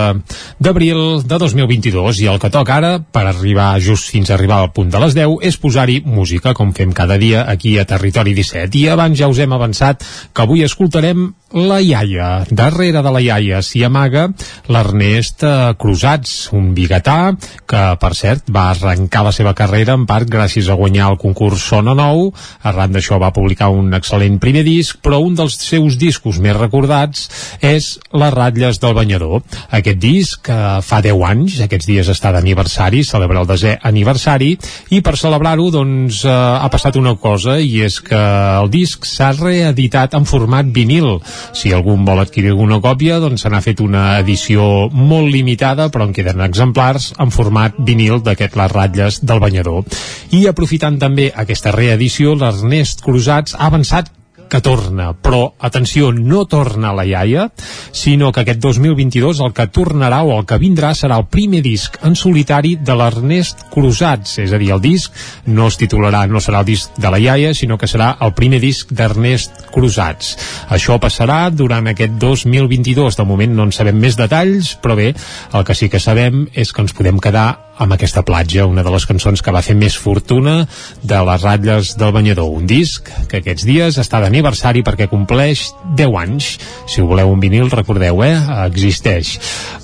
d'abril 0.62 1.18
de 1.26 1.38
2022. 1.42 2.20
I 2.22 2.30
el 2.30 2.38
que 2.38 2.52
toca 2.54 2.76
ara, 2.78 2.92
per 3.02 3.24
arribar 3.26 3.74
just 3.82 4.12
fins 4.14 4.30
a 4.30 4.36
arribar 4.38 4.60
al 4.62 4.70
punt 4.76 4.92
de 4.94 5.02
les 5.02 5.16
10, 5.18 5.42
és 5.42 5.58
posar-hi 5.58 5.98
música, 6.06 6.54
com 6.54 6.70
fem 6.76 6.94
cada 6.94 7.18
dia 7.18 7.42
aquí 7.50 7.74
a 7.82 7.86
Territori 7.90 8.36
17. 8.38 8.78
I 8.78 8.88
abans 8.94 9.18
ja 9.18 9.28
us 9.28 9.42
hem 9.42 9.52
avançat 9.52 10.06
que 10.32 10.46
avui 10.46 10.62
escoltarem 10.62 11.32
la 11.52 11.80
iaia. 11.80 12.44
Darrere 12.50 13.02
de 13.04 13.10
la 13.12 13.20
iaia 13.20 13.60
s'hi 13.62 13.82
amaga 13.84 14.28
l'Ernest 14.72 15.42
eh, 15.44 15.74
Cruzats, 15.78 16.48
un 16.56 16.72
biguetà 16.76 17.34
que, 17.68 17.82
per 18.00 18.12
cert, 18.16 18.48
va 18.52 18.70
arrencar 18.70 19.24
la 19.26 19.32
seva 19.34 19.52
carrera 19.56 19.96
en 19.98 20.06
part 20.08 20.28
gràcies 20.30 20.68
a 20.68 20.76
guanyar 20.78 21.10
el 21.12 21.18
concurs 21.20 21.64
Sona 21.68 21.94
Nou. 21.98 22.30
Arran 22.68 22.94
d'això 22.94 23.18
va 23.20 23.32
publicar 23.36 23.70
un 23.72 23.92
excel·lent 23.96 24.38
primer 24.42 24.64
disc, 24.66 25.00
però 25.04 25.20
un 25.24 25.36
dels 25.38 25.58
seus 25.60 25.98
discos 26.00 26.40
més 26.40 26.56
recordats 26.56 27.28
és 27.60 27.98
Les 28.12 28.32
ratlles 28.32 28.78
del 28.80 28.94
banyador. 28.94 29.42
Aquest 29.72 29.98
disc 30.00 30.48
eh, 30.48 30.80
fa 30.84 31.00
10 31.04 31.22
anys, 31.28 31.60
aquests 31.64 31.88
dies 31.88 32.08
està 32.12 32.32
d'aniversari, 32.32 33.02
celebra 33.04 33.42
el 33.42 33.48
desè 33.48 33.76
aniversari, 33.82 34.52
i 34.92 35.00
per 35.04 35.16
celebrar-ho, 35.20 35.70
doncs, 35.72 36.22
eh, 36.24 36.32
ha 36.32 36.68
passat 36.72 36.96
una 37.00 37.14
cosa, 37.16 37.58
i 37.60 37.82
és 37.84 38.00
que 38.04 38.18
el 38.62 38.70
disc 38.72 39.06
s'ha 39.08 39.32
reeditat 39.36 40.14
en 40.16 40.28
format 40.28 40.68
vinil 40.72 41.18
si 41.52 41.72
algú 41.72 41.96
vol 42.06 42.22
adquirir 42.22 42.54
alguna 42.54 42.80
còpia, 42.80 43.18
doncs 43.22 43.44
se 43.44 43.50
n'ha 43.52 43.62
fet 43.64 43.82
una 43.84 44.18
edició 44.22 44.88
molt 44.92 45.30
limitada, 45.32 45.88
però 45.92 46.06
en 46.08 46.14
queden 46.16 46.40
exemplars 46.44 47.12
en 47.18 47.34
format 47.34 47.76
vinil 47.78 48.22
d'aquest 48.22 48.56
Les 48.56 48.72
ratlles 48.72 49.20
del 49.26 49.40
banyador. 49.42 49.84
I 50.30 50.46
aprofitant 50.46 50.98
també 51.02 51.30
aquesta 51.34 51.74
reedició, 51.74 52.36
l'Ernest 52.38 53.02
Cruzats 53.04 53.56
ha 53.58 53.68
avançat 53.72 54.12
que 54.50 54.60
torna, 54.60 55.12
però 55.14 55.54
atenció, 55.58 56.10
no 56.12 56.44
torna 56.46 56.92
la 56.92 57.04
iaia, 57.08 57.48
sinó 57.92 58.32
que 58.32 58.42
aquest 58.42 58.60
2022 58.60 59.40
el 59.44 59.54
que 59.56 59.68
tornarà 59.72 60.22
o 60.26 60.34
el 60.36 60.46
que 60.46 60.58
vindrà 60.60 60.92
serà 60.98 61.18
el 61.20 61.28
primer 61.32 61.62
disc 61.64 61.96
en 62.04 62.16
solitari 62.18 62.74
de 62.76 62.96
l'Ernest 62.98 63.66
Cruzats, 63.72 64.38
és 64.42 64.52
a 64.52 64.60
dir, 64.60 64.72
el 64.74 64.82
disc 64.84 65.14
no 65.46 65.68
es 65.72 65.78
titularà, 65.80 66.24
no 66.28 66.42
serà 66.42 66.62
el 66.62 66.70
disc 66.72 66.92
de 67.00 67.12
la 67.12 67.20
iaia, 67.22 67.54
sinó 67.54 67.78
que 67.78 67.90
serà 67.90 68.12
el 68.20 68.34
primer 68.36 68.60
disc 68.62 68.92
d'Ernest 68.92 69.66
Cruzats. 69.72 70.36
Això 70.68 70.98
passarà 71.02 71.46
durant 71.50 71.88
aquest 71.90 72.18
2022, 72.20 73.16
de 73.16 73.28
moment 73.28 73.56
no 73.56 73.68
en 73.68 73.72
sabem 73.72 73.98
més 73.98 74.18
detalls, 74.20 74.76
però 74.82 74.96
bé, 74.98 75.12
el 75.52 75.64
que 75.64 75.76
sí 75.78 75.88
que 75.88 76.00
sabem 76.02 76.46
és 76.52 76.72
que 76.72 76.84
ens 76.84 76.96
podem 76.96 77.20
quedar 77.22 77.71
amb 77.78 77.94
aquesta 77.94 78.22
platja, 78.22 78.66
una 78.66 78.82
de 78.84 78.90
les 78.92 79.06
cançons 79.08 79.42
que 79.42 79.52
va 79.54 79.62
fer 79.64 79.74
més 79.78 79.96
fortuna 79.98 80.66
de 81.02 81.20
les 81.26 81.44
ratlles 81.44 81.94
del 81.98 82.12
banyador, 82.14 82.50
un 82.52 82.66
disc 82.68 83.08
que 83.30 83.40
aquests 83.40 83.64
dies 83.66 83.98
està 83.98 84.20
d'aniversari 84.22 84.84
perquè 84.86 85.08
compleix 85.10 85.70
10 85.98 86.18
anys. 86.22 86.50
Si 86.90 87.00
ho 87.02 87.08
voleu 87.08 87.32
un 87.32 87.40
vinil, 87.42 87.70
recordeu, 87.72 88.22
eh? 88.26 88.34
Existeix. 88.66 89.34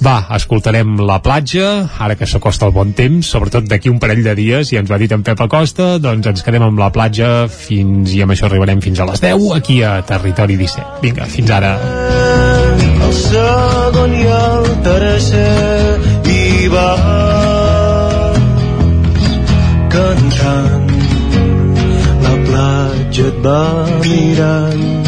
Va, 0.05 0.21
escoltarem 0.37 0.99
La 1.09 1.21
platja, 1.25 1.89
ara 1.99 2.17
que 2.19 2.27
s'acosta 2.29 2.69
el 2.69 2.75
bon 2.77 2.93
temps, 2.97 3.27
sobretot 3.27 3.67
d'aquí 3.69 3.91
un 3.91 4.01
parell 4.03 4.23
de 4.25 4.35
dies, 4.39 4.73
i 4.73 4.81
ens 4.81 4.91
ho 4.91 4.97
ha 4.97 5.01
dit 5.01 5.13
en 5.15 5.25
Pep 5.25 5.41
Acosta, 5.47 5.97
doncs 6.03 6.29
ens 6.29 6.45
quedem 6.45 6.67
amb 6.69 6.83
La 6.83 6.91
platja 6.95 7.49
fins, 7.49 8.13
i 8.15 8.23
amb 8.23 8.35
això 8.35 8.49
arribarem 8.51 8.83
fins 8.85 9.01
a 9.01 9.09
les 9.09 9.23
10, 9.25 9.49
aquí 9.57 9.81
a 9.83 9.99
Territori 10.07 10.59
17. 10.61 11.01
Vinga, 11.03 11.31
fins 11.33 11.55
ara. 11.55 11.75
El 13.09 13.15
segon 13.17 14.15
i 14.19 14.27
el 14.29 14.71
tercer 14.85 16.29
i 16.29 16.69
va 16.73 17.28
platja 23.19 24.71
et 24.73 25.08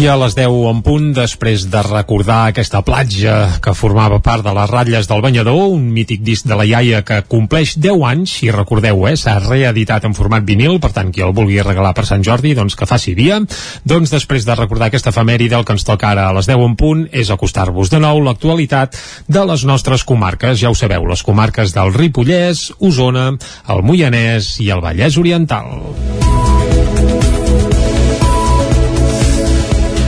I 0.00 0.06
a 0.08 0.14
les 0.16 0.32
10 0.32 0.54
en 0.64 0.78
punt, 0.80 1.10
després 1.12 1.66
de 1.68 1.80
recordar 1.84 2.46
aquesta 2.48 2.80
platja 2.80 3.34
que 3.60 3.74
formava 3.76 4.16
part 4.24 4.46
de 4.46 4.54
les 4.56 4.70
ratlles 4.70 5.08
del 5.10 5.20
banyador, 5.20 5.74
un 5.74 5.90
mític 5.92 6.22
disc 6.24 6.46
de 6.48 6.56
la 6.56 6.64
iaia 6.64 7.02
que 7.04 7.18
compleix 7.28 7.74
10 7.76 8.06
anys, 8.08 8.38
i 8.46 8.48
recordeu, 8.54 9.02
eh, 9.10 9.12
s'ha 9.20 9.34
reeditat 9.44 10.06
en 10.08 10.16
format 10.16 10.46
vinil, 10.48 10.78
per 10.80 10.94
tant, 10.96 11.10
qui 11.12 11.20
el 11.20 11.34
vulgui 11.36 11.60
regalar 11.60 11.92
per 11.92 12.06
Sant 12.08 12.24
Jordi, 12.24 12.54
doncs 12.56 12.78
que 12.80 12.88
faci 12.88 13.12
via. 13.12 13.42
Doncs 13.84 14.08
després 14.16 14.48
de 14.48 14.56
recordar 14.56 14.88
aquesta 14.88 15.12
efemèride, 15.12 15.58
el 15.58 15.68
que 15.68 15.76
ens 15.76 15.84
toca 15.84 16.08
ara 16.14 16.30
a 16.30 16.32
les 16.32 16.48
10 16.48 16.64
en 16.64 16.80
punt 16.80 17.04
és 17.12 17.28
acostar-vos 17.28 17.92
de 17.92 18.00
nou 18.00 18.24
l'actualitat 18.24 18.96
de 19.28 19.44
les 19.52 19.66
nostres 19.68 20.08
comarques. 20.08 20.56
Ja 20.64 20.72
ho 20.72 20.74
sabeu, 20.74 21.04
les 21.12 21.22
comarques 21.22 21.76
del 21.76 21.92
Ripollès, 21.92 22.70
Osona, 22.80 23.34
el 23.68 23.84
Moianès 23.84 24.54
i 24.64 24.72
el 24.72 24.80
Vallès 24.80 25.20
Oriental. 25.20 25.76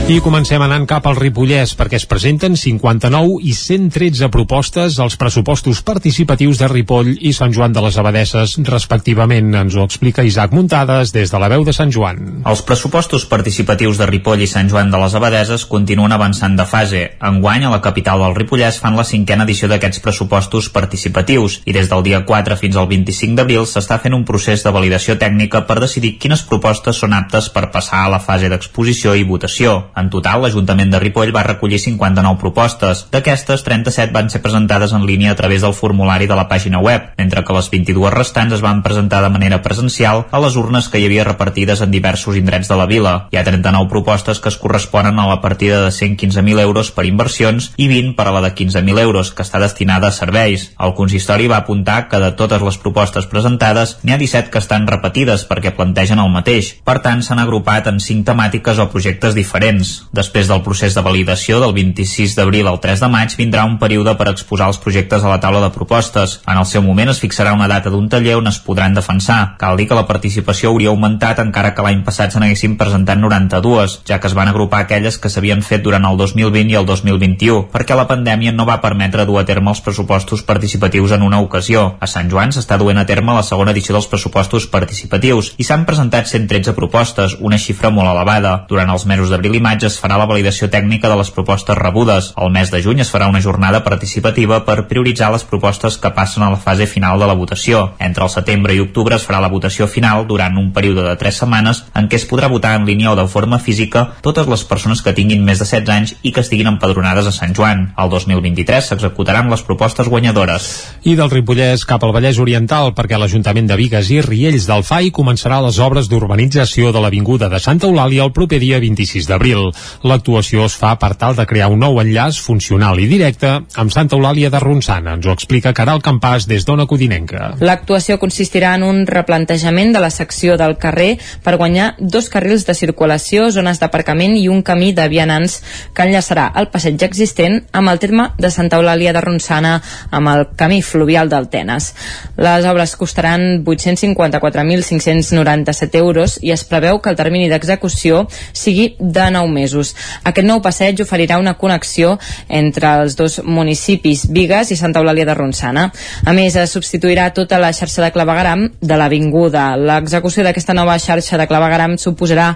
I 0.03 0.17
comencem 0.19 0.59
anant 0.59 0.83
cap 0.83 1.05
al 1.07 1.15
Ripollès 1.15 1.77
perquè 1.79 1.95
es 1.95 2.03
presenten 2.11 2.57
59 2.59 3.37
i 3.47 3.53
113 3.55 4.27
propostes 4.27 4.97
als 4.99 5.15
pressupostos 5.15 5.79
participatius 5.79 6.59
de 6.59 6.67
Ripoll 6.67 7.13
i 7.23 7.31
Sant 7.31 7.53
Joan 7.55 7.71
de 7.71 7.79
les 7.85 7.95
Abadesses, 8.01 8.57
respectivament. 8.67 9.47
Ens 9.55 9.77
ho 9.79 9.85
explica 9.87 10.25
Isaac 10.27 10.51
Muntades 10.51 11.13
des 11.15 11.31
de 11.31 11.39
la 11.39 11.47
veu 11.53 11.63
de 11.63 11.71
Sant 11.71 11.93
Joan. 11.95 12.19
Els 12.43 12.63
pressupostos 12.67 13.23
participatius 13.31 14.01
de 14.01 14.09
Ripoll 14.09 14.43
i 14.43 14.49
Sant 14.51 14.67
Joan 14.73 14.91
de 14.91 14.99
les 14.99 15.15
Abadeses 15.15 15.63
continuen 15.71 16.11
avançant 16.11 16.59
de 16.59 16.67
fase. 16.67 17.05
Enguany, 17.23 17.63
a 17.63 17.71
la 17.71 17.79
capital 17.79 18.25
del 18.25 18.35
Ripollès 18.35 18.81
fan 18.83 18.99
la 18.99 19.07
cinquena 19.07 19.47
edició 19.47 19.71
d'aquests 19.71 20.03
pressupostos 20.03 20.67
participatius 20.67 21.61
i 21.63 21.77
des 21.79 21.87
del 21.87 22.03
dia 22.03 22.25
4 22.27 22.59
fins 22.59 22.75
al 22.75 22.91
25 22.91 23.39
d'abril 23.39 23.63
s'està 23.63 24.01
fent 24.03 24.19
un 24.19 24.27
procés 24.27 24.67
de 24.67 24.75
validació 24.75 25.15
tècnica 25.15 25.63
per 25.63 25.79
decidir 25.79 26.17
quines 26.19 26.43
propostes 26.51 26.99
són 26.99 27.15
aptes 27.15 27.47
per 27.55 27.69
passar 27.71 28.03
a 28.03 28.13
la 28.17 28.19
fase 28.19 28.51
d'exposició 28.51 29.15
i 29.15 29.23
votació. 29.23 29.79
En 30.03 30.09
total, 30.11 30.41
l'Ajuntament 30.43 30.89
de 30.91 30.99
Ripoll 30.99 31.31
va 31.31 31.45
recollir 31.47 31.79
59 31.79 32.35
propostes. 32.41 33.05
D'aquestes, 33.13 33.61
37 33.63 34.11
van 34.11 34.27
ser 34.29 34.41
presentades 34.43 34.91
en 34.91 35.05
línia 35.07 35.31
a 35.31 35.37
través 35.39 35.63
del 35.63 35.75
formulari 35.77 36.27
de 36.27 36.35
la 36.35 36.49
pàgina 36.49 36.81
web, 36.83 37.13
mentre 37.17 37.43
que 37.47 37.55
les 37.55 37.69
22 37.71 38.11
restants 38.11 38.57
es 38.57 38.63
van 38.65 38.81
presentar 38.83 39.21
de 39.23 39.29
manera 39.31 39.61
presencial 39.63 40.25
a 40.29 40.41
les 40.43 40.57
urnes 40.59 40.89
que 40.91 40.99
hi 40.99 41.05
havia 41.07 41.23
repartides 41.23 41.79
en 41.85 41.93
diversos 41.93 42.35
indrets 42.35 42.67
de 42.67 42.75
la 42.75 42.87
vila. 42.89 43.13
Hi 43.31 43.39
ha 43.39 43.45
39 43.47 43.87
propostes 43.93 44.41
que 44.43 44.51
es 44.51 44.57
corresponen 44.59 45.21
a 45.23 45.27
la 45.29 45.39
partida 45.39 45.79
de 45.85 45.93
115.000 45.95 46.59
euros 46.59 46.91
per 46.91 47.07
inversions 47.07 47.71
i 47.77 47.87
20 47.87 48.17
per 48.19 48.27
a 48.27 48.35
la 48.35 48.43
de 48.43 48.51
15.000 48.51 48.99
euros, 49.05 49.31
que 49.31 49.47
està 49.47 49.63
destinada 49.63 50.11
a 50.11 50.17
serveis. 50.17 50.73
El 50.83 50.97
consistori 50.99 51.47
va 51.47 51.61
apuntar 51.63 52.09
que 52.09 52.19
de 52.19 52.33
totes 52.35 52.61
les 52.61 52.81
propostes 52.83 53.29
presentades, 53.31 53.95
n'hi 54.03 54.17
ha 54.17 54.19
17 54.19 54.51
que 54.51 54.59
estan 54.59 54.89
repetides 54.91 55.47
perquè 55.47 55.71
plantegen 55.71 56.19
el 56.19 56.35
mateix. 56.35 56.75
Per 56.83 56.99
tant, 56.99 57.23
s'han 57.23 57.39
agrupat 57.39 57.87
en 57.87 58.03
5 58.03 58.27
temàtiques 58.27 58.83
o 58.83 58.89
projectes 58.91 59.39
diferents. 59.39 59.82
Després 60.13 60.49
del 60.49 60.63
procés 60.65 60.95
de 60.95 61.03
validació 61.05 61.59
del 61.61 61.73
26 61.75 62.35
d'abril 62.37 62.69
al 62.69 62.79
3 62.83 63.03
de 63.03 63.09
maig 63.11 63.35
vindrà 63.39 63.65
un 63.67 63.77
període 63.81 64.15
per 64.19 64.29
exposar 64.31 64.67
els 64.71 64.79
projectes 64.83 65.23
a 65.23 65.31
la 65.31 65.39
taula 65.43 65.61
de 65.63 65.71
propostes. 65.75 66.39
En 66.47 66.59
el 66.59 66.67
seu 66.69 66.83
moment 66.85 67.11
es 67.11 67.21
fixarà 67.23 67.53
una 67.55 67.67
data 67.71 67.91
d'un 67.93 68.09
taller 68.09 68.37
on 68.39 68.47
es 68.51 68.59
podran 68.63 68.93
defensar. 68.93 69.55
Cal 69.61 69.77
dir 69.77 69.87
que 69.89 69.97
la 69.97 70.07
participació 70.07 70.71
hauria 70.71 70.91
augmentat 70.93 71.41
encara 71.43 71.73
que 71.73 71.85
l'any 71.85 72.03
passat 72.05 72.33
se 72.33 72.41
n'haguessin 72.41 72.77
presentat 72.77 73.19
92, 73.19 73.99
ja 74.07 74.19
que 74.19 74.29
es 74.29 74.37
van 74.37 74.51
agrupar 74.51 74.83
aquelles 74.83 75.17
que 75.17 75.31
s'havien 75.33 75.63
fet 75.65 75.83
durant 75.83 76.05
el 76.05 76.17
2020 76.17 76.73
i 76.73 76.77
el 76.79 76.85
2021, 76.85 77.67
perquè 77.73 77.97
la 77.97 78.07
pandèmia 78.09 78.53
no 78.53 78.67
va 78.69 78.81
permetre 78.83 79.25
dur 79.25 79.39
a 79.41 79.45
terme 79.49 79.73
els 79.73 79.81
pressupostos 79.81 80.43
participatius 80.43 81.15
en 81.17 81.23
una 81.25 81.41
ocasió. 81.41 81.95
A 81.99 82.07
Sant 82.07 82.29
Joan 82.31 82.53
s'està 82.53 82.77
duent 82.77 83.01
a 83.01 83.07
terme 83.09 83.33
la 83.33 83.43
segona 83.43 83.73
edició 83.73 83.97
dels 83.97 84.09
pressupostos 84.11 84.67
participatius 84.67 85.53
i 85.57 85.67
s'han 85.67 85.87
presentat 85.89 86.29
113 86.29 86.75
propostes, 86.77 87.37
una 87.39 87.57
xifra 87.57 87.89
molt 87.89 88.11
elevada. 88.11 88.53
Durant 88.69 88.91
els 88.93 89.07
mesos 89.09 89.33
d'abril 89.33 89.57
i 89.57 89.63
maig 89.63 89.72
es 89.81 89.95
farà 89.97 90.19
la 90.19 90.27
validació 90.29 90.67
tècnica 90.69 91.09
de 91.09 91.15
les 91.17 91.31
propostes 91.33 91.77
rebudes. 91.77 92.31
Al 92.37 92.51
mes 92.53 92.69
de 92.69 92.81
juny 92.83 93.01
es 93.01 93.09
farà 93.09 93.29
una 93.31 93.41
jornada 93.41 93.81
participativa 93.83 94.59
per 94.67 94.85
prioritzar 94.89 95.31
les 95.33 95.45
propostes 95.49 95.97
que 95.97 96.11
passen 96.13 96.43
a 96.43 96.51
la 96.53 96.59
fase 96.61 96.85
final 96.85 97.17
de 97.19 97.25
la 97.25 97.33
votació. 97.33 97.93
Entre 97.97 98.23
el 98.23 98.29
setembre 98.29 98.75
i 98.75 98.83
octubre 98.83 99.17
es 99.17 99.25
farà 99.25 99.41
la 99.41 99.49
votació 99.49 99.87
final 99.87 100.27
durant 100.29 100.57
un 100.61 100.69
període 100.75 101.07
de 101.07 101.15
3 101.17 101.39
setmanes 101.41 101.83
en 101.97 102.09
què 102.11 102.19
es 102.19 102.27
podrà 102.29 102.51
votar 102.51 102.75
en 102.77 102.85
línia 102.85 103.11
o 103.11 103.15
de 103.17 103.25
forma 103.27 103.57
física 103.57 104.05
totes 104.21 104.47
les 104.51 104.63
persones 104.69 105.01
que 105.01 105.15
tinguin 105.17 105.43
més 105.43 105.57
de 105.57 105.65
16 105.65 105.89
anys 105.95 106.15
i 106.21 106.33
que 106.35 106.43
estiguin 106.45 106.69
empadronades 106.75 107.25
a 107.25 107.33
Sant 107.33 107.55
Joan. 107.57 107.87
El 107.97 108.11
2023 108.13 108.91
s'executaran 108.91 109.49
les 109.49 109.63
propostes 109.65 110.09
guanyadores. 110.11 110.69
I 111.07 111.15
del 111.17 111.31
Ripollès 111.31 111.87
cap 111.89 112.03
al 112.03 112.13
Vallès 112.13 112.39
Oriental 112.43 112.91
perquè 112.93 113.17
l'Ajuntament 113.17 113.71
de 113.71 113.79
Vigues 113.79 114.11
i 114.11 114.21
Riells 114.21 114.67
del 114.69 114.83
FAI 114.83 115.13
començarà 115.15 115.61
les 115.63 115.79
obres 115.79 116.11
d'urbanització 116.11 116.91
de 116.91 117.01
l'Avinguda 117.03 117.49
de 117.49 117.61
Santa 117.63 117.87
Eulàlia 117.87 118.27
el 118.27 118.35
proper 118.35 118.59
dia 118.59 118.81
26 118.83 119.29
d'abril. 119.31 119.62
L'actuació 120.09 120.65
es 120.67 120.75
fa 120.79 120.93
per 120.99 121.13
tal 121.19 121.33
de 121.37 121.45
crear 121.49 121.69
un 121.71 121.79
nou 121.83 121.93
enllaç 122.01 122.39
funcional 122.43 122.99
i 122.99 123.07
directe 123.11 123.51
amb 123.79 123.93
Santa 123.93 124.17
Eulàlia 124.17 124.49
de 124.53 124.59
Ronçana. 124.61 125.09
Ens 125.17 125.25
ho 125.27 125.31
explica 125.35 125.73
Caral 125.77 126.01
Campàs 126.03 126.47
des 126.49 126.65
d'Ona 126.65 126.85
Codinenca. 126.89 127.41
L'actuació 127.63 128.17
consistirà 128.21 128.69
en 128.77 128.83
un 128.87 128.97
replantejament 129.07 129.93
de 129.93 130.01
la 130.03 130.11
secció 130.13 130.57
del 130.59 130.77
carrer 130.81 131.11
per 131.43 131.57
guanyar 131.57 131.93
dos 131.99 132.29
carrils 132.33 132.65
de 132.67 132.75
circulació, 132.77 133.49
zones 133.51 133.79
d'aparcament 133.81 134.33
i 134.39 134.47
un 134.49 134.61
camí 134.65 134.93
de 134.93 135.07
vianants 135.11 135.61
que 135.93 136.03
enllaçarà 136.07 136.45
el 136.59 136.67
passeig 136.73 137.03
existent 137.05 137.61
amb 137.71 137.89
el 137.91 137.99
terme 137.99 138.29
de 138.37 138.51
Santa 138.51 138.77
Eulàlia 138.79 139.13
de 139.13 139.21
Ronçana 139.21 139.81
amb 140.11 140.27
el 140.33 140.47
camí 140.59 140.81
fluvial 140.81 141.29
d'Altenes. 141.29 141.93
Les 142.37 142.65
obres 142.69 142.95
costaran 142.99 143.63
854.597 143.63 145.97
euros 145.99 146.39
i 146.41 146.51
es 146.55 146.63
preveu 146.67 147.01
que 147.01 147.09
el 147.11 147.19
termini 147.19 147.49
d'execució 147.51 148.27
sigui 148.53 148.95
de 148.99 149.31
9 149.31 149.47
mesos. 149.53 149.93
Aquest 150.23 150.47
nou 150.47 150.61
passeig 150.65 150.99
oferirà 151.05 151.37
una 151.39 151.55
connexió 151.61 152.17
entre 152.49 152.89
els 153.03 153.17
dos 153.19 153.39
municipis 153.45 154.25
Vigues 154.33 154.73
i 154.73 154.79
Santa 154.79 154.99
Eulàlia 155.03 155.27
de 155.29 155.37
Ronçana. 155.37 155.89
A 156.25 156.33
més, 156.33 156.57
es 156.57 156.73
substituirà 156.73 157.29
tota 157.37 157.59
la 157.61 157.71
xarxa 157.73 158.03
de 158.03 158.11
clavegaram 158.15 158.67
de 158.81 158.97
l'avinguda. 158.97 159.73
L'execució 159.77 160.43
d'aquesta 160.43 160.73
nova 160.73 160.97
xarxa 160.99 161.37
de 161.37 161.47
clavegaram 161.47 161.97
suposarà 162.01 162.53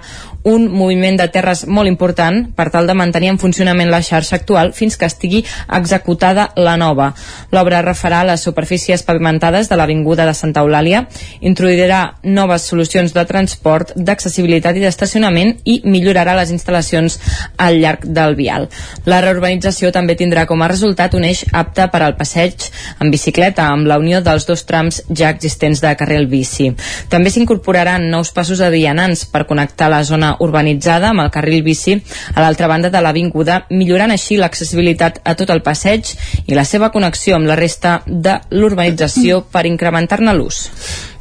un 0.48 0.68
moviment 0.72 1.16
de 1.18 1.28
terres 1.28 1.64
molt 1.66 1.88
important 1.90 2.46
per 2.56 2.68
tal 2.72 2.86
de 2.86 2.94
mantenir 2.96 3.32
en 3.32 3.38
funcionament 3.38 3.90
la 3.90 4.00
xarxa 4.02 4.36
actual 4.38 4.72
fins 4.72 4.96
que 4.96 5.06
estigui 5.06 5.44
executada 5.76 6.48
la 6.56 6.76
nova. 6.80 7.12
L'obra 7.52 7.82
refarà 7.82 8.22
les 8.24 8.42
superfícies 8.42 9.02
pavimentades 9.02 9.68
de 9.68 9.76
l'avinguda 9.76 10.26
de 10.26 10.34
Santa 10.34 10.62
Eulàlia, 10.64 11.04
introduirà 11.40 12.18
noves 12.22 12.62
solucions 12.70 13.12
de 13.14 13.24
transport, 13.28 13.92
d'accessibilitat 13.96 14.76
i 14.76 14.84
d'estacionament 14.86 15.54
i 15.64 15.80
millorarà 15.84 16.36
les 16.38 16.52
instal·lacions 16.54 16.87
al 16.96 17.78
llarg 17.82 18.04
del 18.04 18.36
vial. 18.38 18.68
La 19.08 19.20
reurbanització 19.24 19.90
també 19.94 20.16
tindrà 20.18 20.46
com 20.46 20.62
a 20.62 20.68
resultat 20.70 21.14
un 21.14 21.26
eix 21.28 21.44
apte 21.52 21.88
per 21.92 22.02
al 22.02 22.16
passeig 22.18 22.68
en 23.02 23.12
bicicleta 23.12 23.68
amb 23.72 23.88
la 23.90 23.98
unió 23.98 24.20
dels 24.24 24.46
dos 24.48 24.64
trams 24.68 25.02
ja 25.08 25.30
existents 25.34 25.82
de 25.84 25.94
carril 25.98 26.28
bici. 26.30 26.70
També 27.12 27.30
s'incorporaran 27.30 28.08
nous 28.10 28.32
passos 28.34 28.62
de 28.62 28.70
vianants 28.72 29.24
per 29.32 29.46
connectar 29.46 29.90
la 29.92 30.02
zona 30.04 30.34
urbanitzada 30.44 31.12
amb 31.12 31.24
el 31.26 31.32
carril 31.34 31.62
bici 31.66 31.98
a 32.34 32.40
l'altra 32.42 32.68
banda 32.70 32.90
de 32.90 33.02
l'avinguda, 33.02 33.64
millorant 33.70 34.14
així 34.14 34.38
l'accessibilitat 34.38 35.22
a 35.24 35.34
tot 35.38 35.50
el 35.54 35.62
passeig 35.62 36.14
i 36.46 36.56
la 36.58 36.64
seva 36.64 36.92
connexió 36.94 37.36
amb 37.36 37.48
la 37.50 37.58
resta 37.58 38.00
de 38.06 38.38
l'urbanització 38.50 39.44
per 39.52 39.66
incrementar-ne 39.66 40.34
l'ús. 40.34 40.66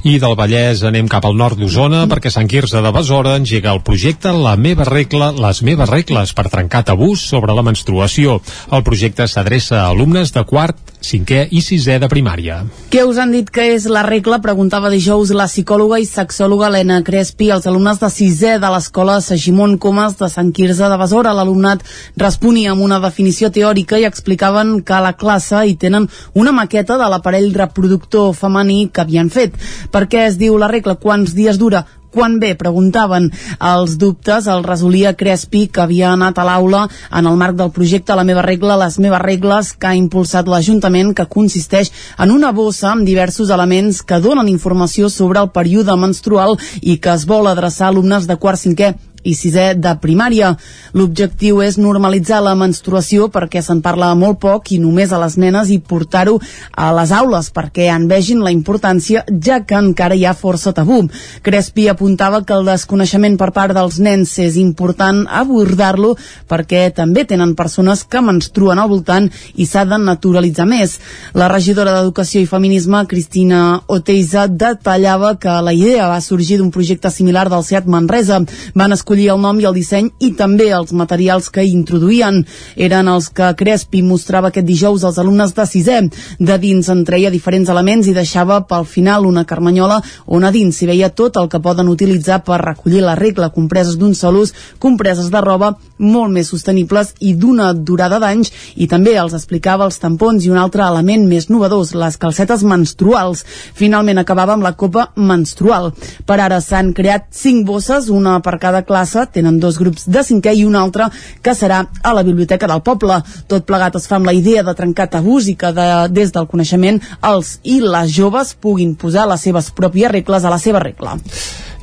I 0.08 0.22
del 0.24 0.38
Vallès 0.40 0.86
anem 0.88 1.10
cap 1.12 1.26
al 1.28 1.34
nord 1.36 1.60
d'Osona 1.60 2.06
perquè 2.08 2.30
Sant 2.32 2.48
Quirze 2.48 2.80
de 2.80 2.92
Besora 2.96 3.34
engega 3.36 3.74
el 3.76 3.82
projecte 3.84 4.32
La 4.32 4.54
meva 4.56 4.86
regla, 4.88 5.34
les 5.36 5.60
meves 5.68 5.90
regles 5.90 6.32
per 6.38 6.46
trencar 6.54 6.86
tabús 6.88 7.26
sobre 7.28 7.52
la 7.58 7.66
menstruació. 7.68 8.38
El 8.72 8.86
projecte 8.88 9.28
s'adreça 9.28 9.82
a 9.82 9.90
alumnes 9.92 10.32
de 10.32 10.46
quart, 10.48 10.80
cinquè 11.02 11.48
i 11.52 11.62
sisè 11.62 11.98
de 12.02 12.10
primària. 12.12 12.62
Què 12.92 13.04
us 13.08 13.20
han 13.22 13.32
dit 13.36 13.50
que 13.54 13.66
és 13.74 13.86
la 13.92 14.04
regla? 14.06 14.40
Preguntava 14.44 14.92
dijous 14.94 15.32
la 15.36 15.48
psicòloga 15.50 16.00
i 16.02 16.08
sexòloga 16.10 16.68
Helena 16.70 17.02
Crespi 17.06 17.50
als 17.52 17.68
alumnes 17.70 18.00
de 18.02 18.10
sisè 18.14 18.58
de 18.62 18.72
l'escola 18.74 19.20
Sagimon 19.22 19.78
Comas 19.78 20.18
de 20.20 20.30
Sant 20.32 20.54
Quirze 20.56 20.90
de 20.90 20.98
Besora. 21.00 21.36
L'alumnat 21.38 21.84
responia 22.18 22.74
amb 22.74 22.86
una 22.88 23.02
definició 23.04 23.52
teòrica 23.54 24.00
i 24.00 24.08
explicaven 24.08 24.82
que 24.82 24.98
a 24.98 25.04
la 25.04 25.14
classe 25.14 25.66
hi 25.66 25.78
tenen 25.80 26.10
una 26.34 26.56
maqueta 26.56 26.98
de 26.98 27.12
l'aparell 27.12 27.54
reproductor 27.54 28.34
femení 28.34 28.88
que 28.92 29.06
havien 29.06 29.30
fet. 29.30 29.56
Per 29.92 30.08
què 30.08 30.28
es 30.28 30.42
diu 30.42 30.58
la 30.58 30.72
regla? 30.72 30.98
Quants 30.98 31.36
dies 31.38 31.62
dura? 31.62 31.86
Quan 32.18 32.40
bé, 32.42 32.56
preguntaven 32.58 33.28
els 33.62 33.92
dubtes, 34.02 34.48
el 34.50 34.64
resolia 34.66 35.12
Crespi, 35.14 35.68
que 35.70 35.84
havia 35.84 36.08
anat 36.16 36.40
a 36.42 36.46
l'aula 36.48 36.80
en 37.14 37.28
el 37.30 37.36
marc 37.38 37.60
del 37.60 37.70
projecte 37.76 38.16
La 38.18 38.24
meva 38.26 38.42
regla, 38.42 38.74
les 38.82 38.98
meves 38.98 39.22
regles, 39.22 39.70
que 39.78 39.92
ha 39.92 40.00
impulsat 40.00 40.50
l'Ajuntament, 40.50 41.12
que 41.14 41.28
consisteix 41.30 41.92
en 42.18 42.34
una 42.34 42.50
bossa 42.58 42.90
amb 42.96 43.06
diversos 43.06 43.52
elements 43.54 44.02
que 44.02 44.18
donen 44.24 44.50
informació 44.50 45.12
sobre 45.14 45.46
el 45.46 45.52
període 45.54 45.94
menstrual 45.94 46.58
i 46.82 46.98
que 46.98 47.14
es 47.14 47.28
vol 47.30 47.52
adreçar 47.54 47.92
a 47.92 47.94
alumnes 47.94 48.26
de 48.26 48.40
quart 48.42 48.66
cinquè 48.66 48.96
i 49.24 49.34
sisè 49.36 49.74
de 49.78 49.94
primària. 50.02 50.54
L'objectiu 50.98 51.62
és 51.66 51.78
normalitzar 51.78 52.42
la 52.44 52.56
menstruació 52.58 53.28
perquè 53.34 53.62
se'n 53.64 53.82
parla 53.86 54.14
molt 54.16 54.40
poc 54.44 54.72
i 54.72 54.80
només 54.82 55.12
a 55.12 55.22
les 55.22 55.38
nenes 55.38 55.72
i 55.74 55.80
portar-ho 55.80 56.38
a 56.76 56.92
les 56.96 57.12
aules 57.12 57.50
perquè 57.54 57.90
en 57.94 58.08
vegin 58.10 58.44
la 58.44 58.54
importància 58.54 59.24
ja 59.44 59.60
que 59.66 59.78
encara 59.78 60.16
hi 60.16 60.26
ha 60.26 60.36
força 60.38 60.74
tabú. 60.74 61.04
Crespi 61.44 61.88
apuntava 61.90 62.44
que 62.46 62.56
el 62.56 62.68
desconeixement 62.68 63.38
per 63.40 63.52
part 63.56 63.76
dels 63.76 64.00
nens 64.04 64.38
és 64.44 64.58
important 64.62 65.26
abordar-lo 65.28 66.16
perquè 66.50 66.88
també 66.96 67.26
tenen 67.26 67.56
persones 67.56 68.04
que 68.04 68.22
menstruen 68.22 68.80
al 68.80 68.90
voltant 68.92 69.30
i 69.56 69.66
s'ha 69.66 69.86
de 69.86 70.00
naturalitzar 70.02 70.68
més. 70.68 70.98
La 71.34 71.50
regidora 71.52 71.94
d'Educació 71.96 72.42
i 72.42 72.50
Feminisme, 72.50 73.04
Cristina 73.08 73.82
Oteiza, 73.88 74.48
detallava 74.48 75.36
que 75.42 75.54
la 75.62 75.74
idea 75.74 76.08
va 76.10 76.22
sorgir 76.22 76.58
d'un 76.60 76.72
projecte 76.72 77.12
similar 77.12 77.48
del 77.50 77.64
SEAT 77.64 77.88
Manresa. 77.88 78.40
Van 78.76 78.94
escollir 79.08 79.30
el 79.32 79.40
nom 79.40 79.60
i 79.62 79.66
el 79.66 79.76
disseny 79.76 80.10
i 80.20 80.34
també 80.36 80.68
els 80.76 80.92
materials 80.92 81.48
que 81.48 81.64
hi 81.64 81.72
introduïen. 81.72 82.42
Eren 82.76 83.08
els 83.08 83.30
que 83.32 83.54
Crespi 83.56 84.02
mostrava 84.04 84.52
aquest 84.52 84.68
dijous 84.68 85.06
als 85.08 85.18
alumnes 85.18 85.56
de 85.56 85.64
sisè. 85.64 86.02
De 86.40 86.58
dins 86.60 86.90
en 86.92 87.06
treia 87.08 87.32
diferents 87.32 87.70
elements 87.72 88.08
i 88.08 88.14
deixava 88.14 88.60
pel 88.68 88.84
final 88.84 89.26
una 89.26 89.46
carmanyola 89.48 90.02
on 90.28 90.44
a 90.44 90.52
dins 90.52 90.76
s'hi 90.76 90.92
veia 90.92 91.10
tot 91.10 91.40
el 91.40 91.48
que 91.48 91.64
poden 91.64 91.88
utilitzar 91.88 92.44
per 92.44 92.60
recollir 92.60 93.02
la 93.02 93.16
regla, 93.16 93.50
compreses 93.50 93.96
d'un 93.96 94.14
sol 94.14 94.44
ús, 94.44 94.54
compreses 94.78 95.32
de 95.32 95.42
roba 95.42 95.78
molt 95.98 96.34
més 96.34 96.50
sostenibles 96.52 97.14
i 97.20 97.34
d'una 97.38 97.72
durada 97.74 98.20
d'anys 98.22 98.52
i 98.76 98.88
també 98.88 99.16
els 99.18 99.36
explicava 99.38 99.86
els 99.88 100.00
tampons 100.02 100.46
i 100.46 100.52
un 100.52 100.60
altre 100.62 100.86
element 100.86 101.26
més 101.28 101.50
novedós, 101.50 101.94
les 101.98 102.18
calcetes 102.18 102.64
menstruals. 102.68 103.44
Finalment 103.78 104.22
acabava 104.22 104.56
amb 104.56 104.66
la 104.66 104.74
copa 104.78 105.10
menstrual. 105.16 105.92
Per 106.26 106.40
ara 106.40 106.60
s'han 106.62 106.94
creat 106.98 107.30
cinc 107.32 107.66
bosses, 107.68 108.10
una 108.14 108.38
per 108.46 108.58
cada 108.62 108.84
classe, 108.88 109.26
tenen 109.34 109.60
dos 109.60 109.80
grups 109.82 110.08
de 110.08 110.24
cinquè 110.26 110.56
i 110.58 110.66
un 110.66 110.76
altre 110.76 111.10
que 111.42 111.56
serà 111.58 111.84
a 112.04 112.14
la 112.14 112.26
Biblioteca 112.28 112.70
del 112.70 112.84
Poble. 112.86 113.22
Tot 113.48 113.68
plegat 113.68 113.98
es 114.00 114.08
fa 114.10 114.18
amb 114.20 114.30
la 114.30 114.36
idea 114.38 114.64
de 114.64 114.76
trencar 114.78 115.10
tabús 115.14 115.48
i 115.48 115.56
que 115.60 115.74
de, 115.76 115.88
des 116.14 116.34
del 116.34 116.50
coneixement 116.50 117.02
els 117.32 117.58
i 117.64 117.80
les 117.82 118.12
joves 118.14 118.54
puguin 118.62 118.96
posar 118.96 119.28
les 119.30 119.48
seves 119.48 119.72
pròpies 119.72 120.14
regles 120.20 120.46
a 120.46 120.54
la 120.54 120.62
seva 120.62 120.84
regla. 120.84 121.18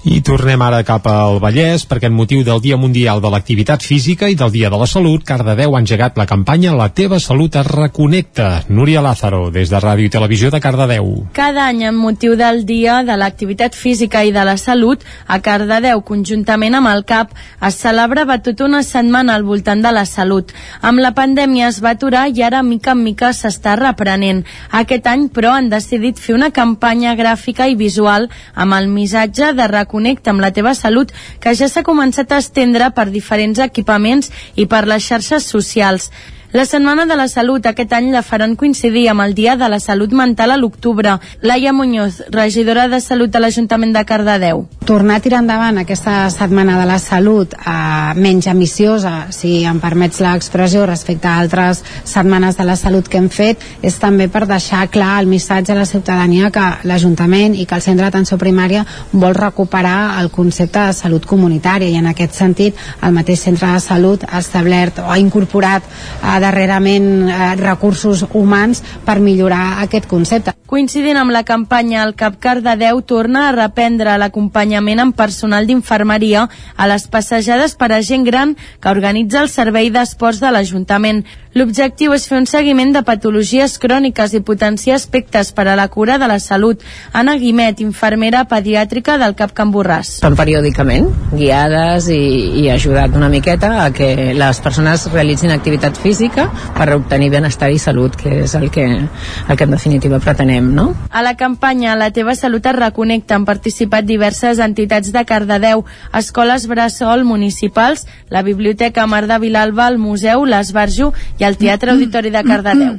I 0.04 0.18
tornem 0.20 0.60
ara 0.60 0.82
cap 0.84 1.06
al 1.08 1.38
Vallès 1.40 1.86
perquè 1.88 2.10
en 2.10 2.12
motiu 2.12 2.42
del 2.44 2.58
Dia 2.60 2.76
Mundial 2.76 3.22
de 3.24 3.28
l'Activitat 3.32 3.80
Física 3.80 4.28
i 4.28 4.34
del 4.36 4.50
Dia 4.52 4.68
de 4.68 4.76
la 4.76 4.84
Salut, 4.84 5.22
Cardedeu 5.24 5.72
ha 5.72 5.78
engegat 5.80 6.18
la 6.20 6.26
campanya 6.28 6.74
La 6.76 6.90
teva 6.92 7.16
salut 7.16 7.56
es 7.56 7.64
reconnecta. 7.64 8.66
Núria 8.68 9.00
Lázaro, 9.00 9.48
des 9.50 9.72
de 9.72 9.80
Ràdio 9.80 10.04
i 10.04 10.12
Televisió 10.12 10.50
de 10.52 10.60
Cardedeu. 10.60 11.08
Cada 11.32 11.70
any, 11.70 11.86
amb 11.88 12.04
motiu 12.04 12.34
del 12.36 12.66
Dia 12.68 12.98
de 13.00 13.16
l'Activitat 13.16 13.72
Física 13.72 14.20
i 14.28 14.32
de 14.34 14.44
la 14.44 14.58
Salut, 14.60 15.00
a 15.26 15.38
Cardedeu, 15.40 16.04
conjuntament 16.04 16.76
amb 16.76 16.92
el 16.92 17.06
CAP, 17.08 17.32
es 17.64 17.80
celebrava 17.80 18.36
tota 18.44 18.68
una 18.68 18.82
setmana 18.84 19.38
al 19.38 19.48
voltant 19.48 19.80
de 19.80 19.88
la 19.88 20.04
salut. 20.04 20.52
Amb 20.82 21.00
la 21.00 21.14
pandèmia 21.16 21.72
es 21.72 21.80
va 21.80 21.94
aturar 21.96 22.26
i 22.28 22.44
ara, 22.44 22.60
mica 22.62 22.92
en 22.92 23.00
mica, 23.06 23.32
s'està 23.32 23.78
reprenent. 23.80 24.44
Aquest 24.68 25.08
any, 25.08 25.30
però, 25.32 25.56
han 25.56 25.72
decidit 25.72 26.20
fer 26.20 26.36
una 26.36 26.52
campanya 26.52 27.16
gràfica 27.16 27.72
i 27.72 27.80
visual 27.80 28.28
amb 28.52 28.76
el 28.76 28.92
missatge 28.92 29.54
de 29.56 29.72
reconnecta 29.94 30.32
amb 30.32 30.42
la 30.42 30.50
teva 30.50 30.74
salut, 30.74 31.12
que 31.40 31.54
ja 31.54 31.68
s'ha 31.68 31.84
començat 31.86 32.32
a 32.32 32.40
estendre 32.42 32.90
per 32.94 33.10
diferents 33.10 33.60
equipaments 33.62 34.30
i 34.56 34.66
per 34.66 34.86
les 34.86 35.06
xarxes 35.06 35.46
socials. 35.46 36.10
La 36.54 36.64
Setmana 36.66 37.04
de 37.04 37.16
la 37.18 37.26
Salut 37.26 37.64
aquest 37.66 37.90
any 37.96 38.12
la 38.14 38.20
faran 38.22 38.52
coincidir 38.54 39.08
amb 39.10 39.24
el 39.24 39.32
Dia 39.34 39.56
de 39.58 39.66
la 39.66 39.80
Salut 39.82 40.12
Mental 40.14 40.52
a 40.54 40.56
l'octubre. 40.56 41.16
Laia 41.42 41.72
Muñoz, 41.72 42.20
regidora 42.30 42.86
de 42.86 43.00
Salut 43.02 43.32
de 43.34 43.40
l'Ajuntament 43.42 43.90
de 43.90 44.04
Cardedeu. 44.06 44.62
Tornar 44.86 45.16
a 45.16 45.22
tirar 45.24 45.40
endavant 45.42 45.80
aquesta 45.82 46.28
Setmana 46.30 46.76
de 46.78 46.84
la 46.86 47.00
Salut 47.02 47.56
eh, 47.58 48.14
menys 48.14 48.46
ambiciosa, 48.46 49.32
si 49.34 49.64
em 49.66 49.80
permets 49.82 50.20
l'expressió, 50.22 50.84
respecte 50.86 51.26
a 51.26 51.40
altres 51.42 51.80
setmanes 52.04 52.54
de 52.54 52.68
la 52.68 52.78
salut 52.78 53.10
que 53.10 53.18
hem 53.18 53.26
fet, 53.34 53.58
és 53.82 53.98
també 53.98 54.30
per 54.30 54.44
deixar 54.46 54.84
clar 54.94 55.18
el 55.24 55.26
missatge 55.26 55.74
a 55.74 55.78
la 55.80 55.88
ciutadania 55.90 56.52
que 56.54 56.68
l'Ajuntament 56.86 57.58
i 57.58 57.66
que 57.66 57.74
el 57.80 57.82
Centre 57.82 58.06
d'Atenció 58.06 58.38
Primària 58.38 58.86
vol 59.10 59.34
recuperar 59.34 60.20
el 60.22 60.30
concepte 60.30 60.86
de 60.86 60.94
salut 60.94 61.26
comunitària 61.26 61.90
i 61.90 61.98
en 61.98 62.06
aquest 62.14 62.38
sentit 62.38 62.78
el 63.02 63.18
mateix 63.18 63.42
centre 63.42 63.74
de 63.74 63.82
salut 63.82 64.22
ha 64.30 64.38
establert 64.38 65.02
o 65.02 65.10
ha 65.10 65.18
incorporat 65.18 65.82
eh, 65.82 66.42
darrerament 66.44 67.08
eh, 67.28 67.54
recursos 67.60 68.26
humans 68.32 68.84
per 69.06 69.18
millorar 69.24 69.80
aquest 69.84 70.06
concepte. 70.10 70.54
Coincidint 70.74 71.18
amb 71.20 71.30
la 71.30 71.44
campanya, 71.46 72.02
el 72.02 72.14
CAP 72.18 72.38
Cardedeu 72.42 73.00
torna 73.06 73.46
a 73.46 73.52
reprendre 73.54 74.16
l'acompanyament 74.18 75.02
amb 75.02 75.16
personal 75.16 75.68
d'infermeria 75.68 76.48
a 76.76 76.88
les 76.90 77.06
passejades 77.12 77.76
per 77.78 77.92
a 77.92 78.00
gent 78.02 78.24
gran 78.26 78.56
que 78.80 78.90
organitza 78.90 79.42
el 79.44 79.52
Servei 79.52 79.92
d'Esports 79.94 80.40
de 80.42 80.50
l'Ajuntament. 80.50 81.22
L'objectiu 81.54 82.10
és 82.16 82.24
fer 82.26 82.40
un 82.40 82.48
seguiment 82.50 82.90
de 82.90 83.04
patologies 83.06 83.76
cròniques 83.78 84.32
i 84.34 84.40
potenciar 84.42 84.96
aspectes 84.98 85.52
per 85.54 85.68
a 85.70 85.76
la 85.78 85.86
cura 85.86 86.16
de 86.18 86.26
la 86.26 86.40
salut. 86.42 86.80
Anna 87.14 87.36
Guimet, 87.38 87.78
infermera 87.78 88.40
pediàtrica 88.50 89.14
del 89.22 89.36
CAP 89.38 89.52
Can 89.54 89.70
Borràs. 89.70 90.16
Són 90.24 90.34
periòdicament 90.34 91.06
guiades 91.30 92.08
i, 92.10 92.18
i 92.64 92.64
ajudat 92.74 93.14
una 93.14 93.28
miqueta 93.30 93.70
a 93.84 93.92
que 93.94 94.32
les 94.34 94.60
persones 94.64 95.06
realitzin 95.12 95.54
activitat 95.54 96.00
física 96.02 96.48
per 96.74 96.88
obtenir 96.96 97.30
benestar 97.36 97.70
i 97.70 97.78
salut, 97.78 98.18
que 98.18 98.40
és 98.48 98.56
el 98.58 98.66
que, 98.74 98.88
el 98.90 99.54
que 99.54 99.68
en 99.68 99.76
definitiva 99.76 100.18
pretenem, 100.18 100.72
no? 100.74 100.88
A 101.14 101.22
la 101.22 101.36
campanya 101.38 101.94
La 101.94 102.10
teva 102.10 102.34
salut 102.34 102.66
es 102.66 102.74
reconnecta 102.74 103.38
han 103.38 103.46
participat 103.46 104.10
diverses 104.10 104.58
entitats 104.58 105.14
de 105.14 105.22
Cardedeu, 105.22 105.86
escoles 106.10 106.66
bressol 106.66 107.22
municipals, 107.22 108.08
la 108.26 108.42
Biblioteca 108.42 109.06
Mar 109.06 109.28
de 109.30 109.38
Vilalba, 109.38 109.86
el 109.86 110.02
Museu, 110.02 110.42
l'Esbarjo 110.50 111.12
i 111.38 111.43
el 111.48 111.56
Teatre 111.56 111.92
Auditori 111.92 112.30
de 112.30 112.42
Cardedeu. 112.44 112.98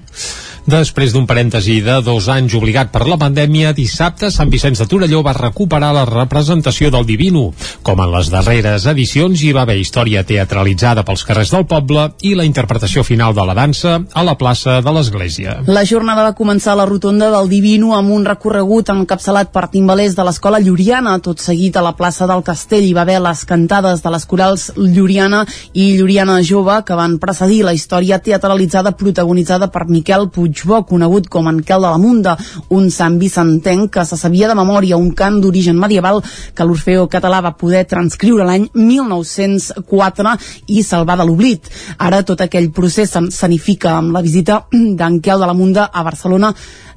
Després 0.65 1.11
d'un 1.13 1.27
parèntesi 1.29 1.75
de 1.85 1.99
dos 2.01 2.25
anys 2.33 2.55
obligat 2.57 2.89
per 2.89 3.03
la 3.05 3.19
pandèmia, 3.21 3.69
dissabte 3.77 4.31
Sant 4.33 4.49
Vicenç 4.49 4.79
de 4.81 4.87
Torelló 4.89 5.19
va 5.21 5.35
recuperar 5.37 5.91
la 5.93 6.07
representació 6.09 6.89
del 6.89 7.05
Divino. 7.05 7.51
Com 7.85 7.99
en 8.01 8.09
les 8.09 8.31
darreres 8.33 8.87
edicions, 8.89 9.43
hi 9.45 9.51
va 9.53 9.61
haver 9.61 9.75
història 9.77 10.23
teatralitzada 10.25 11.03
pels 11.05 11.21
carrers 11.27 11.51
del 11.53 11.67
poble 11.69 12.07
i 12.25 12.33
la 12.33 12.47
interpretació 12.49 13.03
final 13.05 13.35
de 13.37 13.45
la 13.45 13.53
dansa 13.53 13.99
a 14.09 14.23
la 14.25 14.33
plaça 14.39 14.79
de 14.81 14.93
l'Església. 14.95 15.59
La 15.69 15.83
jornada 15.85 16.23
va 16.25 16.33
començar 16.33 16.73
a 16.73 16.79
la 16.81 16.87
rotonda 16.89 17.29
del 17.35 17.51
Divino 17.53 17.93
amb 17.93 18.15
un 18.17 18.25
recorregut 18.25 18.89
encapçalat 18.89 19.53
per 19.53 19.67
timbalers 19.69 20.17
de 20.17 20.25
l'escola 20.25 20.63
Lluriana. 20.65 21.19
Tot 21.21 21.45
seguit 21.45 21.77
a 21.77 21.85
la 21.85 21.93
plaça 21.93 22.25
del 22.25 22.41
Castell 22.41 22.89
hi 22.89 22.95
va 22.97 23.05
haver 23.05 23.19
les 23.21 23.45
cantades 23.45 24.01
de 24.01 24.15
les 24.17 24.25
corals 24.25 24.71
Lluriana 24.81 25.45
i 25.73 25.91
Lluriana 25.99 26.41
Jove 26.41 26.81
que 26.89 26.97
van 26.97 27.19
precedir 27.21 27.61
la 27.69 27.77
història 27.77 28.17
teatralitzada 28.17 28.97
protagonitzada 28.97 29.69
per 29.69 29.85
Miquel 29.93 30.31
Puigbó, 30.55 30.85
conegut 30.87 31.27
com 31.27 31.49
en 31.51 31.59
Quel 31.67 31.83
de 31.83 31.89
la 31.91 31.99
Munda, 31.99 32.37
un 32.71 32.87
sant 32.89 33.17
vicentenc 33.19 33.91
que 33.91 34.05
se 34.07 34.15
sabia 34.17 34.47
de 34.47 34.55
memòria 34.55 34.97
un 34.97 35.11
cant 35.11 35.41
d'origen 35.43 35.75
medieval 35.77 36.21
que 36.55 36.63
l'Orfeo 36.63 37.09
català 37.11 37.41
va 37.43 37.55
poder 37.59 37.83
transcriure 37.91 38.47
l'any 38.47 38.69
1904 38.73 40.35
i 40.71 40.81
salvar 40.83 41.19
de 41.19 41.27
l'oblit. 41.27 41.67
Ara 41.97 42.23
tot 42.23 42.41
aquell 42.41 42.71
procés 42.71 43.11
s'anifica 43.11 43.97
amb 43.97 44.15
la 44.15 44.23
visita 44.23 44.63
d'en 44.71 45.19
Quel 45.19 45.43
de 45.43 45.51
la 45.51 45.57
Munda 45.57 45.89
a 45.91 46.03
Barcelona 46.07 46.53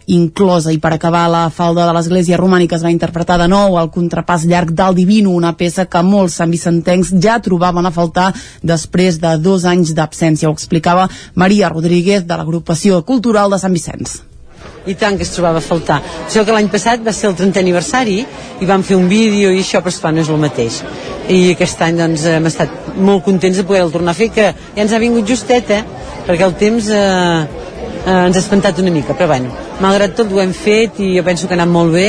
inclosa 0.09 0.73
i 0.73 0.79
per 0.81 0.95
acabar 0.95 1.27
la 1.31 1.47
falda 1.55 1.87
de 1.87 1.95
l'església 1.97 2.39
romànica 2.41 2.77
es 2.77 2.85
va 2.85 2.93
interpretar 2.95 3.39
de 3.41 3.49
nou 3.49 3.77
el 3.81 3.91
contrapàs 3.95 4.47
llarg 4.49 4.73
del 4.77 4.97
Divino, 4.97 5.35
una 5.37 5.55
peça 5.57 5.87
que 5.87 6.03
molts 6.03 6.39
santvicentencs 6.41 7.13
ja 7.23 7.39
trobaven 7.45 7.87
a 7.87 7.93
faltar 7.95 8.33
després 8.63 9.21
de 9.21 9.37
dos 9.43 9.67
anys 9.69 9.93
d'absència. 9.95 10.49
Ho 10.49 10.57
explicava 10.57 11.09
Maria 11.35 11.69
Rodríguez 11.69 12.25
de 12.27 12.41
l'agrupació 12.41 13.03
cultural 13.05 13.53
de 13.53 13.61
Sant 13.61 13.77
Vicenç 13.77 14.23
i 14.89 14.95
tant 14.97 15.19
que 15.19 15.27
es 15.27 15.33
trobava 15.35 15.61
a 15.61 15.65
faltar. 15.65 15.99
Això 16.25 16.45
que 16.47 16.55
l'any 16.55 16.71
passat 16.73 17.03
va 17.05 17.13
ser 17.13 17.29
el 17.29 17.37
30 17.37 17.61
aniversari 17.61 18.19
i 18.25 18.69
vam 18.69 18.83
fer 18.87 18.97
un 18.97 19.09
vídeo 19.11 19.51
i 19.53 19.61
això, 19.61 19.83
però 19.85 19.93
esclar, 19.93 20.15
no 20.17 20.23
és 20.25 20.31
el 20.33 20.41
mateix. 20.41 20.81
I 21.29 21.53
aquest 21.53 21.83
any 21.85 21.99
doncs, 22.01 22.25
hem 22.33 22.49
estat 22.49 22.97
molt 22.97 23.27
contents 23.27 23.61
de 23.61 23.67
poder-lo 23.69 23.93
tornar 23.93 24.15
a 24.17 24.19
fer, 24.19 24.31
que 24.33 24.47
ja 24.55 24.85
ens 24.85 24.95
ha 24.97 25.03
vingut 25.03 25.29
justet, 25.29 25.71
eh? 25.71 25.83
perquè 26.27 26.47
el 26.47 26.57
temps 26.61 26.89
eh, 26.89 27.69
ens 28.09 28.37
ha 28.37 28.41
espantat 28.41 28.79
una 28.83 28.93
mica, 28.95 29.15
però 29.17 29.29
bueno, 29.35 29.53
malgrat 29.85 30.17
tot 30.17 30.33
ho 30.33 30.41
hem 30.41 30.53
fet 30.57 31.01
i 31.05 31.15
jo 31.17 31.25
penso 31.27 31.49
que 31.49 31.57
ha 31.57 31.59
anat 31.61 31.73
molt 31.73 31.93
bé, 31.93 32.09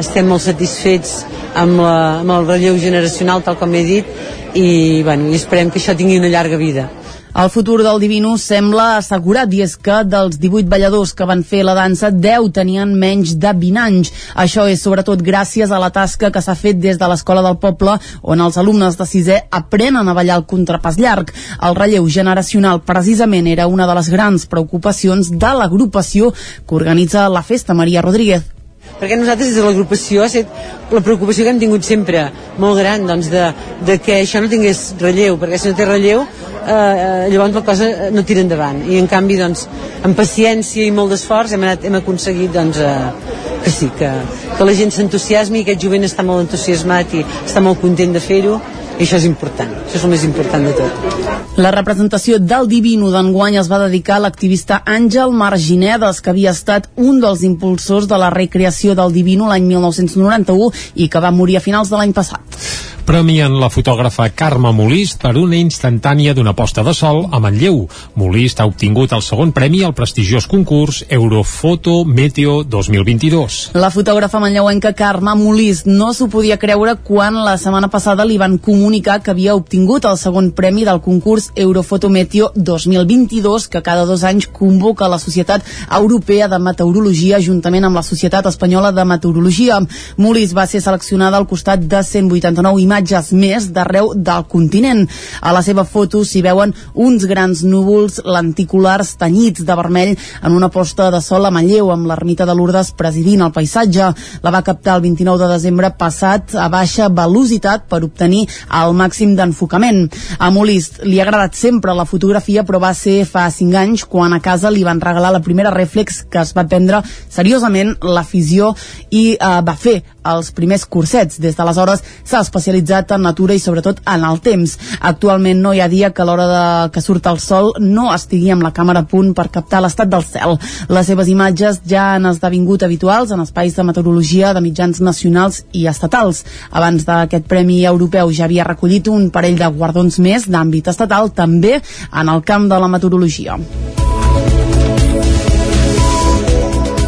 estem 0.00 0.28
molt 0.28 0.44
satisfets 0.44 1.18
amb, 1.54 1.80
la, 1.80 1.96
amb 2.22 2.32
el 2.36 2.48
relleu 2.48 2.78
generacional, 2.80 3.42
tal 3.44 3.58
com 3.60 3.74
he 3.74 3.84
dit, 3.84 4.14
i, 4.56 5.02
bueno, 5.04 5.28
i 5.30 5.36
esperem 5.36 5.72
que 5.72 5.80
això 5.82 5.96
tingui 5.96 6.18
una 6.20 6.32
llarga 6.32 6.60
vida. 6.60 6.88
El 7.36 7.50
futur 7.50 7.82
del 7.84 7.98
Divino 8.00 8.30
sembla 8.40 8.84
assegurat 8.96 9.50
i 9.52 9.58
és 9.60 9.74
que 9.76 9.98
dels 10.08 10.38
18 10.40 10.70
balladors 10.72 11.10
que 11.12 11.26
van 11.28 11.42
fer 11.44 11.60
la 11.68 11.74
dansa, 11.76 12.08
10 12.08 12.48
tenien 12.56 12.94
menys 12.96 13.34
de 13.42 13.52
20 13.52 13.82
anys. 13.82 14.12
Això 14.44 14.64
és 14.72 14.80
sobretot 14.80 15.20
gràcies 15.20 15.68
a 15.68 15.82
la 15.82 15.92
tasca 15.92 16.32
que 16.32 16.40
s'ha 16.40 16.56
fet 16.56 16.80
des 16.80 16.96
de 16.96 17.10
l'Escola 17.12 17.44
del 17.44 17.60
Poble, 17.60 17.98
on 18.22 18.40
els 18.40 18.56
alumnes 18.56 18.96
de 18.96 19.04
sisè 19.12 19.38
aprenen 19.60 20.08
a 20.08 20.16
ballar 20.16 20.40
el 20.40 20.48
contrapàs 20.48 20.96
llarg. 20.96 21.36
El 21.60 21.76
relleu 21.76 22.08
generacional 22.08 22.80
precisament 22.88 23.52
era 23.52 23.68
una 23.68 23.84
de 23.84 24.00
les 24.00 24.08
grans 24.16 24.48
preocupacions 24.48 25.34
de 25.36 25.56
l'agrupació 25.60 26.32
que 26.32 26.80
organitza 26.80 27.28
la 27.28 27.44
festa 27.44 27.76
Maria 27.76 28.00
Rodríguez 28.00 28.55
perquè 29.00 29.18
nosaltres 29.18 29.50
des 29.50 29.58
de 29.58 29.64
l'agrupació 29.66 30.22
ha 30.24 30.30
estat 30.30 30.92
la 30.92 31.02
preocupació 31.04 31.44
que 31.44 31.52
hem 31.52 31.60
tingut 31.60 31.84
sempre 31.84 32.26
molt 32.62 32.78
gran 32.80 33.06
doncs, 33.08 33.28
de, 33.32 33.48
de 33.86 33.98
que 34.02 34.20
això 34.22 34.40
no 34.40 34.50
tingués 34.52 34.94
relleu 35.00 35.36
perquè 35.40 35.58
si 35.60 35.72
no 35.72 35.78
té 35.78 35.88
relleu 35.88 36.22
eh, 36.22 36.70
eh, 36.70 37.28
llavors 37.32 37.54
la 37.54 37.64
cosa 37.66 37.90
no 38.12 38.24
tira 38.24 38.42
endavant. 38.44 38.82
I 38.88 39.00
en 39.00 39.08
canvi 39.10 39.38
doncs 39.40 39.66
amb 40.06 40.16
paciència 40.18 40.86
i 40.86 40.94
molt 40.94 41.14
d'esforç 41.14 41.56
hem, 41.56 41.66
anat, 41.66 41.84
hem 41.86 41.98
aconseguit 42.00 42.54
doncs, 42.54 42.80
eh, 42.80 43.52
que 43.64 43.74
sí, 43.74 43.90
que, 43.98 44.10
que 44.56 44.68
la 44.68 44.74
gent 44.78 44.94
s'entusiasmi 44.94 45.62
i 45.62 45.66
aquest 45.66 45.82
jovent 45.82 46.06
està 46.06 46.26
molt 46.26 46.46
entusiasmat 46.46 47.14
i 47.18 47.24
està 47.44 47.62
molt 47.64 47.82
content 47.82 48.14
de 48.14 48.22
fer-ho 48.22 48.60
i 48.96 49.04
això 49.04 49.18
és 49.20 49.26
important, 49.28 49.72
això 49.84 49.98
és 49.98 50.04
el 50.06 50.12
més 50.14 50.24
important 50.24 50.64
de 50.64 50.72
tot. 50.76 51.60
La 51.60 51.72
representació 51.74 52.38
del 52.40 52.68
Divino 52.68 53.10
d'enguany 53.12 53.58
es 53.60 53.68
va 53.68 53.80
dedicar 53.82 54.16
a 54.16 54.24
l'activista 54.24 54.82
Àngel 54.84 55.32
Marginedes, 55.36 56.20
que 56.20 56.32
havia 56.32 56.54
estat 56.56 56.88
un 56.96 57.20
dels 57.20 57.44
impulsors 57.44 58.08
de 58.08 58.18
la 58.20 58.32
recreació 58.32 58.96
del 58.96 59.12
Divino 59.12 59.48
l'any 59.52 59.68
1991 59.68 60.72
i 60.96 61.08
que 61.12 61.20
va 61.20 61.32
morir 61.32 61.56
a 61.56 61.64
finals 61.64 61.92
de 61.92 62.00
l'any 62.00 62.16
passat 62.16 62.95
premien 63.06 63.54
la 63.60 63.68
fotògrafa 63.70 64.24
Carme 64.34 64.72
Molist 64.74 65.20
per 65.22 65.36
una 65.38 65.54
instantània 65.54 66.32
d'una 66.34 66.56
posta 66.58 66.82
de 66.82 66.90
sol 66.90 67.20
a 67.30 67.38
Manlleu. 67.38 67.84
Molist 68.18 68.58
ha 68.58 68.66
obtingut 68.66 69.12
el 69.14 69.22
segon 69.22 69.52
premi 69.54 69.84
al 69.86 69.94
prestigiós 69.94 70.48
concurs 70.50 71.04
Eurofoto 71.08 72.00
Meteo 72.04 72.64
2022. 72.66 73.58
La 73.78 73.92
fotògrafa 73.94 74.40
manlleuenca 74.42 74.90
Carme 74.98 75.36
Molist 75.38 75.86
no 75.86 76.10
s'ho 76.16 76.26
podia 76.32 76.56
creure 76.58 76.96
quan 77.06 77.38
la 77.46 77.54
setmana 77.62 77.86
passada 77.92 78.26
li 78.26 78.40
van 78.42 78.58
comunicar 78.58 79.20
que 79.22 79.30
havia 79.30 79.54
obtingut 79.54 80.10
el 80.10 80.18
segon 80.18 80.50
premi 80.50 80.82
del 80.84 80.98
concurs 81.00 81.52
Eurofoto 81.54 82.10
Meteo 82.10 82.50
2022 82.56 83.68
que 83.70 83.84
cada 83.86 84.04
dos 84.04 84.26
anys 84.26 84.50
convoca 84.50 85.06
la 85.06 85.20
Societat 85.22 85.62
Europea 86.00 86.50
de 86.50 86.58
Meteorologia 86.58 87.38
juntament 87.38 87.86
amb 87.86 88.02
la 88.02 88.02
Societat 88.02 88.50
Espanyola 88.50 88.90
de 88.90 89.06
Meteorologia. 89.06 89.78
Molist 90.18 90.58
va 90.58 90.66
ser 90.66 90.82
seleccionada 90.82 91.38
al 91.38 91.46
costat 91.46 91.86
de 91.86 92.02
189 92.02 92.82
imatges 92.82 92.95
imatges 92.96 93.32
més 93.32 93.68
d'arreu 93.72 94.12
del 94.14 94.44
continent. 94.48 95.04
A 95.42 95.52
la 95.52 95.62
seva 95.62 95.84
foto 95.84 96.22
s'hi 96.24 96.42
veuen 96.42 96.72
uns 96.94 97.26
grans 97.28 97.62
núvols 97.62 98.20
lenticulars 98.24 99.16
tenyits 99.20 99.64
de 99.66 99.76
vermell 99.76 100.14
en 100.42 100.52
una 100.56 100.70
posta 100.72 101.10
de 101.10 101.20
sol 101.20 101.44
a 101.44 101.50
Manlleu 101.50 101.90
amb 101.92 102.06
l'ermita 102.08 102.46
de 102.46 102.54
Lourdes 102.56 102.92
presidint 102.96 103.42
el 103.44 103.52
paisatge. 103.52 104.12
La 104.42 104.52
va 104.54 104.64
captar 104.64 104.96
el 104.96 105.04
29 105.04 105.44
de 105.44 105.50
desembre 105.52 105.92
passat 105.98 106.54
a 106.56 106.68
baixa 106.72 107.08
velocitat 107.08 107.86
per 107.90 108.02
obtenir 108.04 108.46
el 108.80 108.96
màxim 108.96 109.36
d'enfocament. 109.36 110.06
A 110.38 110.50
Molist 110.50 111.02
li 111.04 111.20
ha 111.20 111.26
agradat 111.26 111.54
sempre 111.54 111.94
la 111.94 112.08
fotografia 112.08 112.64
però 112.64 112.80
va 112.80 112.94
ser 112.94 113.24
fa 113.28 113.48
5 113.50 113.76
anys 113.76 114.06
quan 114.08 114.32
a 114.32 114.40
casa 114.40 114.72
li 114.72 114.84
van 114.86 115.00
regalar 115.00 115.34
la 115.34 115.44
primera 115.44 115.74
reflex 115.74 116.24
que 116.30 116.40
es 116.40 116.54
va 116.56 116.64
prendre 116.64 117.02
seriosament 117.28 117.96
l'afició 118.02 118.72
i 119.10 119.36
eh, 119.36 119.60
va 119.66 119.76
fer 119.76 120.00
els 120.32 120.50
primers 120.56 120.84
cursets. 120.86 121.40
Des 121.42 121.56
d'aleshores 121.56 122.02
s'ha 122.24 122.42
especialitzat 122.44 123.12
en 123.16 123.24
natura 123.26 123.54
i 123.54 123.62
sobretot 123.62 124.00
en 124.06 124.24
el 124.28 124.40
temps. 124.44 124.76
Actualment 125.00 125.60
no 125.62 125.74
hi 125.74 125.80
ha 125.80 125.88
dia 125.92 126.12
que 126.12 126.22
a 126.22 126.26
l'hora 126.28 126.46
de 126.50 126.90
que 126.94 127.02
surt 127.04 127.26
el 127.30 127.40
sol 127.42 127.72
no 127.80 128.08
estigui 128.14 128.50
amb 128.54 128.66
la 128.66 128.72
càmera 128.76 129.04
a 129.04 129.08
punt 129.10 129.32
per 129.36 129.48
captar 129.54 129.82
l'estat 129.84 130.10
del 130.12 130.24
cel. 130.24 130.56
Les 130.88 131.06
seves 131.06 131.28
imatges 131.32 131.82
ja 131.88 132.12
han 132.14 132.26
esdevingut 132.30 132.82
habituals 132.86 133.32
en 133.34 133.42
espais 133.44 133.76
de 133.76 133.86
meteorologia 133.86 134.54
de 134.54 134.64
mitjans 134.64 135.00
nacionals 135.00 135.62
i 135.72 135.86
estatals. 135.90 136.44
Abans 136.70 137.06
d'aquest 137.06 137.46
Premi 137.50 137.82
Europeu 137.84 138.32
ja 138.32 138.46
havia 138.46 138.66
recollit 138.66 139.08
un 139.12 139.30
parell 139.30 139.58
de 139.60 139.70
guardons 139.78 140.18
més 140.18 140.48
d'àmbit 140.50 140.90
estatal, 140.92 141.32
també 141.34 141.78
en 141.78 142.28
el 142.28 142.44
camp 142.46 142.68
de 142.70 142.80
la 142.80 142.90
meteorologia. 142.90 143.58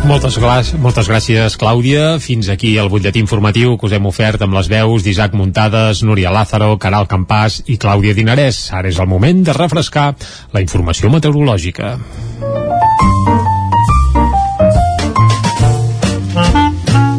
Moltes, 0.09 0.39
moltes 0.81 1.09
gràcies, 1.11 1.55
Clàudia. 1.61 2.15
Fins 2.25 2.49
aquí 2.49 2.71
el 2.81 2.89
butlletí 2.89 3.21
informatiu 3.21 3.75
que 3.77 3.91
us 3.91 3.93
hem 3.93 4.07
ofert 4.09 4.41
amb 4.41 4.57
les 4.57 4.71
veus 4.73 5.05
d'Isaac 5.05 5.35
Muntades, 5.37 6.01
Núria 6.01 6.33
Lázaro, 6.33 6.79
Caral 6.81 7.05
Campàs 7.11 7.59
i 7.69 7.77
Clàudia 7.77 8.17
Dinarès. 8.17 8.71
Ara 8.73 8.89
és 8.89 8.97
el 8.97 9.11
moment 9.11 9.45
de 9.45 9.53
refrescar 9.53 10.15
la 10.57 10.65
informació 10.65 11.13
meteorològica. 11.13 11.93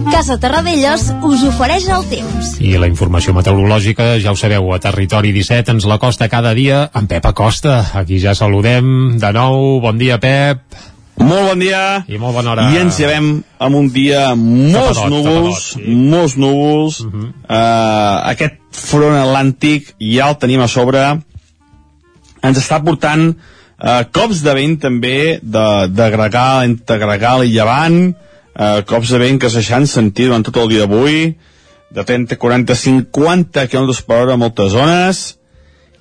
Casa 0.09 0.41
Terradellos 0.41 1.11
us 1.29 1.45
ofereix 1.45 1.85
el 1.93 2.09
temps. 2.09 2.55
I 2.57 2.73
la 2.81 2.89
informació 2.89 3.37
meteorològica, 3.37 4.15
ja 4.17 4.33
ho 4.33 4.39
sabeu, 4.39 4.73
a 4.73 4.81
Territori 4.81 5.29
17 5.37 5.77
ens 5.77 5.85
la 5.85 6.01
costa 6.01 6.27
cada 6.27 6.57
dia 6.57 6.87
en 6.89 7.05
Pep 7.05 7.29
Acosta. 7.29 7.83
Aquí 8.01 8.17
ja 8.17 8.33
saludem 8.33 9.19
de 9.21 9.37
nou. 9.37 9.77
Bon 9.85 10.01
dia, 10.01 10.17
Pep. 10.17 10.65
Molt 11.19 11.49
bon 11.51 11.59
dia. 11.61 12.03
I 12.07 12.17
molt 12.17 12.37
bona 12.37 12.53
hora. 12.53 12.67
I 12.71 12.79
ens 12.81 12.99
llevem 13.01 13.29
amb 13.59 13.79
un 13.79 13.89
dia 13.93 14.29
molts 14.35 14.99
tapadot, 14.99 15.11
núvols, 15.13 15.65
tapadot, 15.69 15.85
sí. 15.85 15.95
molts 16.13 16.35
núvols. 16.39 16.99
Uh 17.03 17.11
-huh. 17.11 17.27
uh, 17.49 18.29
aquest 18.31 18.57
front 18.71 19.17
atlàntic 19.19 19.93
ja 19.99 20.29
el 20.29 20.37
tenim 20.37 20.61
a 20.61 20.67
sobre. 20.67 21.03
Ens 22.41 22.57
està 22.57 22.83
portant 22.83 23.29
uh, 23.29 24.03
cops 24.11 24.41
de 24.41 24.53
vent 24.53 24.79
també 24.79 25.39
de, 25.41 25.87
de 25.87 26.09
gregal, 26.09 26.63
entre 26.63 26.97
gregal 26.97 27.43
i 27.43 27.51
llevant. 27.51 28.15
Uh, 28.59 28.81
cops 28.85 29.09
de 29.09 29.17
vent 29.17 29.39
que 29.39 29.49
s'han 29.49 29.87
sentit 29.87 30.25
durant 30.25 30.43
tot 30.43 30.57
el 30.57 30.69
dia 30.69 30.79
d'avui 30.79 31.35
de 31.89 32.03
30, 32.03 32.35
40, 32.37 32.75
50 32.75 33.67
km 33.67 33.93
per 34.05 34.21
hora 34.21 34.33
a 34.33 34.37
moltes 34.37 34.71
zones 34.71 35.39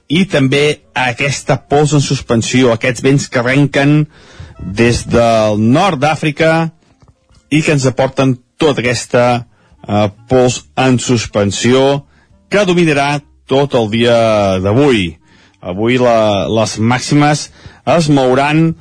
i 0.09 0.25
també 0.29 0.81
aquesta 0.97 1.59
pols 1.69 1.93
en 1.97 2.01
suspensió, 2.05 2.73
aquests 2.73 3.05
vents 3.05 3.29
que 3.29 3.41
arrenquen 3.41 4.07
des 4.59 5.05
del 5.07 5.61
nord 5.61 6.01
d'Àfrica 6.03 6.71
i 7.51 7.63
que 7.63 7.73
ens 7.73 7.87
aporten 7.89 8.37
tota 8.59 8.83
aquesta 8.83 9.25
eh, 9.39 10.09
pols 10.29 10.65
en 10.77 10.99
suspensió 10.99 12.05
que 12.51 12.65
dominarà 12.69 13.21
tot 13.49 13.75
el 13.79 13.89
dia 13.93 14.59
d'avui. 14.63 15.17
Avui 15.59 15.99
la, 15.99 16.47
les 16.51 16.77
màximes 16.79 17.49
es 17.97 18.09
mouran 18.13 18.73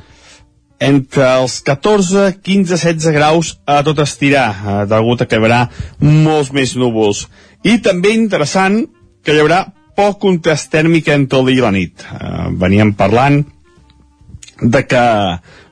entre 0.80 1.26
els 1.40 1.58
14, 1.66 2.36
15, 2.46 2.78
16 2.78 3.14
graus 3.16 3.56
a 3.66 3.80
tot 3.86 4.00
estirar, 4.04 4.50
eh, 4.54 4.86
degut 4.90 5.24
a 5.24 5.26
que 5.26 5.38
hi 5.38 5.42
haurà 5.42 5.64
molts 6.04 6.52
més 6.54 6.76
núvols. 6.78 7.26
I 7.64 7.80
també 7.82 8.14
interessant 8.14 8.84
que 9.26 9.34
hi 9.34 9.42
haurà 9.42 9.66
poc 9.98 10.20
contrast 10.22 10.70
tèrmic 10.72 11.10
entre 11.10 11.40
el 11.40 11.50
dia 11.50 11.58
i 11.58 11.66
la 11.66 11.74
nit. 11.74 12.06
Eh, 12.06 12.50
veníem 12.62 12.94
parlant 12.94 13.42
de 14.62 14.84
que 14.86 15.06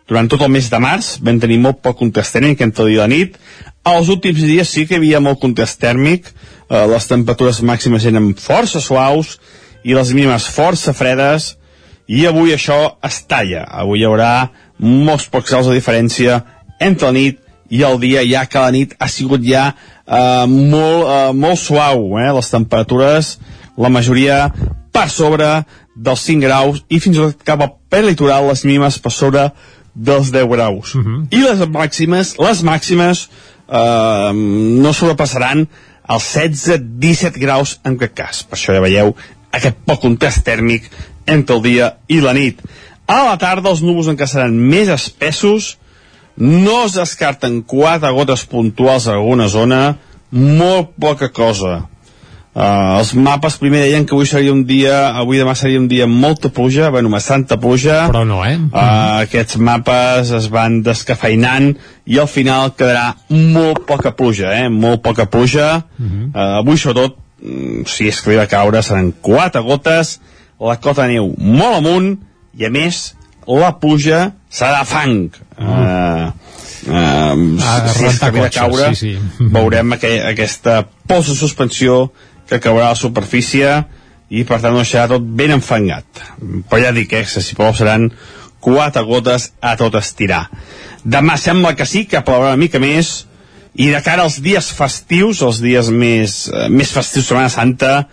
durant 0.10 0.30
tot 0.30 0.44
el 0.46 0.52
mes 0.54 0.70
de 0.70 0.80
març 0.82 1.16
vam 1.26 1.40
tenir 1.42 1.58
molt 1.62 1.82
poc 1.86 1.98
contrast 2.00 2.36
tèrmic 2.38 2.62
entre 2.62 2.86
el 2.86 2.94
dia 2.94 2.98
i 2.98 3.02
la 3.02 3.12
nit. 3.12 3.38
Els 3.86 4.10
últims 4.14 4.42
dies 4.42 4.70
sí 4.70 4.86
que 4.86 4.96
hi 4.96 5.02
havia 5.02 5.22
molt 5.22 5.42
contrast 5.42 5.80
tèrmic, 5.82 6.30
eh, 6.70 6.86
les 6.92 7.08
temperatures 7.10 7.62
màximes 7.62 8.06
eren 8.06 8.34
força 8.34 8.82
suaus 8.82 9.38
i 9.84 9.94
les 9.94 10.14
mínimes 10.14 10.48
força 10.50 10.94
fredes, 10.94 11.56
i 12.08 12.26
avui 12.30 12.54
això 12.54 12.98
es 13.06 13.24
talla. 13.30 13.66
Avui 13.66 14.02
hi 14.02 14.06
haurà 14.06 14.50
molts 14.78 15.28
pocs 15.32 15.52
graus 15.52 15.70
de 15.70 15.78
diferència 15.78 16.42
entre 16.80 17.10
la 17.10 17.18
nit 17.18 17.42
i 17.74 17.82
el 17.84 17.98
dia, 18.00 18.22
ja 18.30 18.46
que 18.46 18.62
la 18.62 18.74
nit 18.74 18.94
ha 19.00 19.08
sigut 19.10 19.42
ja 19.46 19.72
eh, 19.72 20.46
molt, 20.46 21.06
eh, 21.10 21.32
molt 21.34 21.62
suau. 21.62 22.20
Eh? 22.22 22.30
Les 22.38 22.52
temperatures, 22.52 23.38
la 23.78 23.90
majoria 23.90 24.52
per 24.94 25.10
sobre 25.10 25.50
dels 25.96 26.22
5 26.28 26.44
graus 26.44 26.84
i 26.92 27.00
fins 27.00 27.18
i 27.18 27.24
tot 27.24 27.44
cap 27.48 27.64
al 27.66 28.06
litoral 28.06 28.50
les 28.50 28.66
mínimes 28.68 29.00
per 29.00 29.12
sobre 29.16 29.50
dels 29.96 30.32
10 30.32 30.48
graus. 30.52 30.94
Uh 30.96 31.02
-huh. 31.02 31.28
I 31.32 31.42
les 31.42 31.68
màximes, 31.68 32.36
les 32.38 32.64
màximes 32.64 33.30
eh, 33.68 34.32
no 34.84 34.94
sobrepassaran 34.94 35.68
els 36.08 36.36
16-17 36.36 37.40
graus 37.40 37.80
en 37.84 37.96
aquest 37.96 38.14
cas. 38.14 38.44
Per 38.44 38.58
això 38.58 38.74
ja 38.76 38.82
veieu 38.82 39.16
aquest 39.52 39.76
poc 39.86 40.02
contrast 40.02 40.44
tèrmic 40.46 40.90
entre 41.26 41.56
el 41.56 41.64
dia 41.64 41.98
i 42.08 42.20
la 42.22 42.34
nit. 42.34 42.62
A 43.08 43.24
la 43.24 43.38
tarda 43.38 43.70
els 43.70 43.82
núvols 43.82 44.08
encara 44.08 44.30
seran 44.30 44.58
més 44.58 44.90
espessos, 44.90 45.78
no 46.38 46.84
es 46.86 46.94
descarten 46.98 47.62
quatre 47.64 48.12
gotes 48.12 48.46
puntuals 48.46 49.08
a 49.08 49.14
alguna 49.14 49.48
zona, 49.48 49.98
molt 50.32 50.96
poca 51.00 51.30
cosa. 51.30 51.86
Uh, 52.56 53.02
els 53.02 53.10
mapes 53.20 53.58
primer 53.60 53.82
deien 53.84 54.06
que 54.08 54.16
avui 54.16 54.28
seria 54.30 54.54
un 54.56 54.62
dia, 54.64 55.10
avui 55.20 55.42
demà 55.42 55.58
seria 55.60 55.82
un 55.82 55.90
dia 55.92 56.06
amb 56.08 56.16
molta 56.24 56.48
pluja, 56.56 56.88
bueno, 56.94 57.10
bastanta 57.12 57.58
pluja. 57.60 58.06
Però 58.08 58.22
no, 58.24 58.38
eh? 58.48 58.56
Uh, 58.70 59.26
aquests 59.26 59.58
mapes 59.60 60.32
es 60.38 60.48
van 60.54 60.78
descafeinant 60.86 61.74
i 62.08 62.22
al 62.22 62.30
final 62.32 62.72
quedarà 62.80 63.10
molt 63.28 63.84
poca 63.90 64.14
pluja, 64.16 64.54
eh? 64.56 64.70
Molt 64.72 65.04
poca 65.04 65.28
pluja. 65.28 65.84
Uh 66.00 66.06
-huh. 66.06 66.30
uh, 66.32 66.62
avui, 66.62 66.78
sobretot, 66.80 67.18
mm, 67.44 67.84
si 67.92 68.08
és 68.08 68.22
que 68.22 68.38
va 68.38 68.48
caure, 68.48 68.82
seran 68.82 69.12
quatre 69.22 69.62
gotes, 69.62 70.20
la 70.60 70.78
cota 70.80 71.04
de 71.04 71.14
neu 71.14 71.34
molt 71.38 71.82
amunt 71.82 72.18
i 72.58 72.66
a 72.66 72.70
més 72.70 73.16
la 73.48 73.74
pluja 73.80 74.32
serà 74.50 74.86
fang 74.88 75.28
uh, 75.60 76.32
uh, 76.88 77.34
A 77.60 77.88
si 77.92 78.06
és 78.06 78.20
rentar 78.20 78.32
camí 78.32 78.40
de 78.40 78.50
cotxes, 78.50 78.62
caure 78.62 78.96
sí, 78.96 79.12
sí. 79.38 79.50
veurem 79.52 79.92
aqu 79.98 80.14
aquesta 80.32 80.86
pols 81.08 81.28
de 81.28 81.36
suspensió 81.36 81.98
que 82.50 82.62
caurà 82.62 82.90
a 82.90 82.96
la 82.96 83.00
superfície 83.00 83.76
i 84.30 84.44
per 84.48 84.60
tant 84.62 84.74
no 84.74 84.84
serà 84.86 85.08
tot 85.12 85.26
ben 85.38 85.54
enfangat. 85.56 86.24
Però 86.70 86.82
ja 86.82 86.94
dic, 86.96 87.14
eh, 87.14 87.26
si 87.26 87.56
plou 87.58 87.74
seran 87.74 88.10
quatre 88.60 89.04
gotes 89.06 89.52
a 89.62 89.76
tot 89.78 89.96
estirar. 90.00 90.48
Demà 91.06 91.38
sembla 91.38 91.76
que 91.78 91.86
sí, 91.86 92.06
que 92.10 92.24
plourà 92.26 92.54
una 92.54 92.62
mica 92.62 92.82
més 92.82 93.26
i 93.76 93.90
de 93.92 94.00
cara 94.02 94.24
als 94.24 94.40
dies 94.42 94.72
festius 94.72 95.42
els 95.44 95.60
dies 95.62 95.90
més, 95.92 96.48
eh, 96.48 96.70
més 96.70 96.92
festius 96.96 97.28
Setmana 97.28 97.52
Santa 97.52 98.08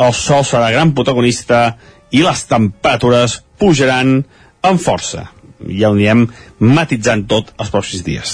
el 0.00 0.14
sol 0.16 0.44
serà 0.44 0.70
gran 0.72 0.94
protagonista 0.96 1.76
i 2.10 2.22
les 2.24 2.44
temperatures 2.48 3.42
pujaran 3.58 4.22
amb 4.62 4.80
força. 4.80 5.28
Ja 5.62 5.90
ho 5.90 5.94
anirem 5.94 6.26
matitzant 6.58 7.26
tot 7.30 7.52
els 7.58 7.70
pròxims 7.70 8.02
dies. 8.04 8.32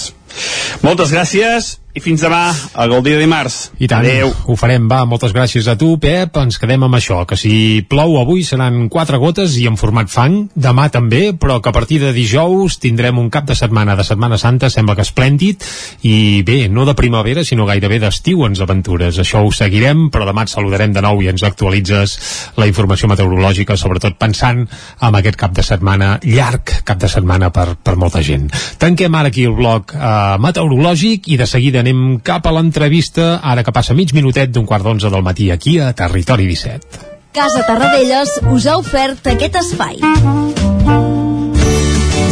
Moltes 0.81 1.11
gràcies 1.13 1.77
i 1.89 2.01
fins 2.03 2.21
demà 2.21 2.43
a 2.53 2.85
gaudir 2.85 3.15
de 3.15 3.23
dimarts 3.23 3.71
I 3.81 3.87
tant, 3.89 4.05
Adeu. 4.05 4.29
ho 4.29 4.55
farem, 4.59 4.85
va, 4.91 5.01
moltes 5.09 5.33
gràcies 5.33 5.65
a 5.71 5.73
tu, 5.79 5.95
Pep, 6.01 6.37
ens 6.37 6.59
quedem 6.61 6.83
amb 6.85 6.97
això, 6.99 7.23
que 7.25 7.37
si 7.39 7.81
plou 7.89 8.19
avui 8.19 8.43
seran 8.45 8.87
quatre 8.93 9.17
gotes 9.17 9.55
i 9.57 9.65
en 9.69 9.77
format 9.79 10.11
fang, 10.13 10.37
demà 10.53 10.89
també, 10.93 11.31
però 11.33 11.57
que 11.63 11.71
a 11.71 11.75
partir 11.75 11.97
de 12.03 12.11
dijous 12.13 12.77
tindrem 12.83 13.17
un 13.17 13.31
cap 13.33 13.47
de 13.49 13.57
setmana 13.57 13.95
de 13.97 14.05
Setmana 14.05 14.37
Santa, 14.37 14.69
sembla 14.69 14.95
que 14.95 15.05
esplèndid, 15.07 15.65
i 16.05 16.43
bé, 16.45 16.59
no 16.69 16.85
de 16.85 16.93
primavera, 16.97 17.43
sinó 17.43 17.65
gairebé 17.65 17.99
d'estiu 18.03 18.45
ens 18.45 18.61
aventures, 18.61 19.17
això 19.17 19.41
ho 19.41 19.49
seguirem, 19.51 20.07
però 20.13 20.29
demà 20.29 20.45
et 20.45 20.53
saludarem 20.53 20.93
de 20.93 21.03
nou 21.05 21.23
i 21.23 21.31
ens 21.33 21.43
actualitzes 21.47 22.15
la 22.61 22.69
informació 22.69 23.09
meteorològica, 23.09 23.77
sobretot 23.77 24.19
pensant 24.21 24.61
en 24.65 25.19
aquest 25.19 25.39
cap 25.41 25.57
de 25.57 25.65
setmana, 25.65 26.19
llarg 26.23 26.79
cap 26.85 27.01
de 27.01 27.09
setmana 27.09 27.49
per, 27.55 27.73
per 27.81 27.97
molta 27.97 28.21
gent. 28.25 28.47
Tanquem 28.77 29.17
ara 29.17 29.33
aquí 29.33 29.47
el 29.49 29.57
bloc 29.57 29.95
eh, 29.97 30.37
meteorològic 30.41 31.31
i 31.33 31.39
de 31.39 31.49
seguida 31.49 31.78
anem 31.81 32.19
cap 32.23 32.47
a 32.47 32.53
l'entrevista, 32.55 33.39
ara 33.43 33.63
que 33.63 33.73
passa 33.75 33.95
mig 33.97 34.13
minutet 34.15 34.51
d'un 34.53 34.67
quart 34.69 34.85
d'onze 34.85 35.09
del 35.09 35.25
matí 35.25 35.51
aquí 35.51 35.79
a 35.79 35.93
Territori 35.93 36.47
17. 36.49 37.07
Casa 37.33 37.65
Tarradellas 37.67 38.39
us 38.51 38.65
ha 38.65 38.77
ofert 38.79 39.27
aquest 39.29 39.59
espai. 39.61 39.99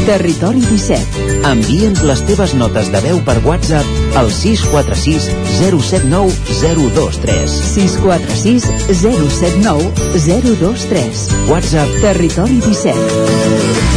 Territori 0.08 0.62
17. 0.64 1.26
Envia'ns 1.50 2.02
les 2.08 2.22
teves 2.30 2.54
notes 2.56 2.88
de 2.94 3.02
veu 3.04 3.20
per 3.28 3.36
WhatsApp 3.44 4.16
al 4.16 4.32
646 4.32 5.28
079 5.60 6.32
023. 6.62 7.60
646 7.74 8.72
079 9.04 9.92
023. 10.16 11.28
WhatsApp 11.52 12.00
Territori 12.08 12.62
17. 12.64 13.97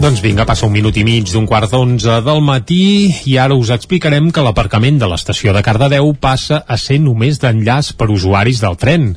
Doncs 0.00 0.22
vinga, 0.24 0.46
passa 0.48 0.64
un 0.64 0.72
minut 0.72 0.96
i 0.96 1.02
mig 1.04 1.28
d'un 1.28 1.44
quart 1.44 1.68
d'onze 1.68 2.14
del 2.24 2.38
matí 2.40 3.10
i 3.28 3.34
ara 3.36 3.52
us 3.52 3.68
explicarem 3.74 4.30
que 4.32 4.40
l'aparcament 4.40 4.96
de 4.96 5.10
l'estació 5.10 5.52
de 5.52 5.60
Cardedeu 5.60 6.14
passa 6.16 6.62
a 6.64 6.78
ser 6.80 6.96
només 7.04 7.36
d'enllaç 7.42 7.90
per 8.00 8.08
usuaris 8.08 8.62
del 8.62 8.78
tren. 8.80 9.10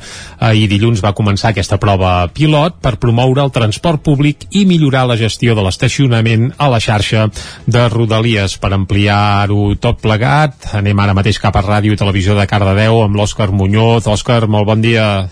Ahir 0.43 0.65
dilluns 0.67 0.99
va 1.05 1.13
començar 1.15 1.53
aquesta 1.53 1.79
prova 1.79 2.27
pilot 2.35 2.81
per 2.83 2.97
promoure 2.99 3.45
el 3.45 3.55
transport 3.55 4.03
públic 4.03 4.43
i 4.51 4.65
millorar 4.67 5.05
la 5.07 5.15
gestió 5.15 5.55
de 5.55 5.63
l'estacionament 5.63 6.49
a 6.59 6.67
la 6.75 6.83
xarxa 6.83 7.29
de 7.63 7.87
Rodalies. 7.87 8.59
Per 8.59 8.75
ampliar-ho 8.75 9.71
tot 9.79 10.03
plegat, 10.03 10.67
anem 10.75 10.99
ara 10.99 11.15
mateix 11.15 11.39
cap 11.39 11.55
a 11.55 11.63
Ràdio 11.63 11.95
i 11.95 12.03
Televisió 12.03 12.35
de 12.35 12.43
Cardedeu 12.43 13.05
amb 13.07 13.15
l'Òscar 13.15 13.53
Muñoz. 13.55 14.11
Òscar, 14.11 14.43
molt 14.51 14.67
bon 14.67 14.83
dia. 14.83 15.29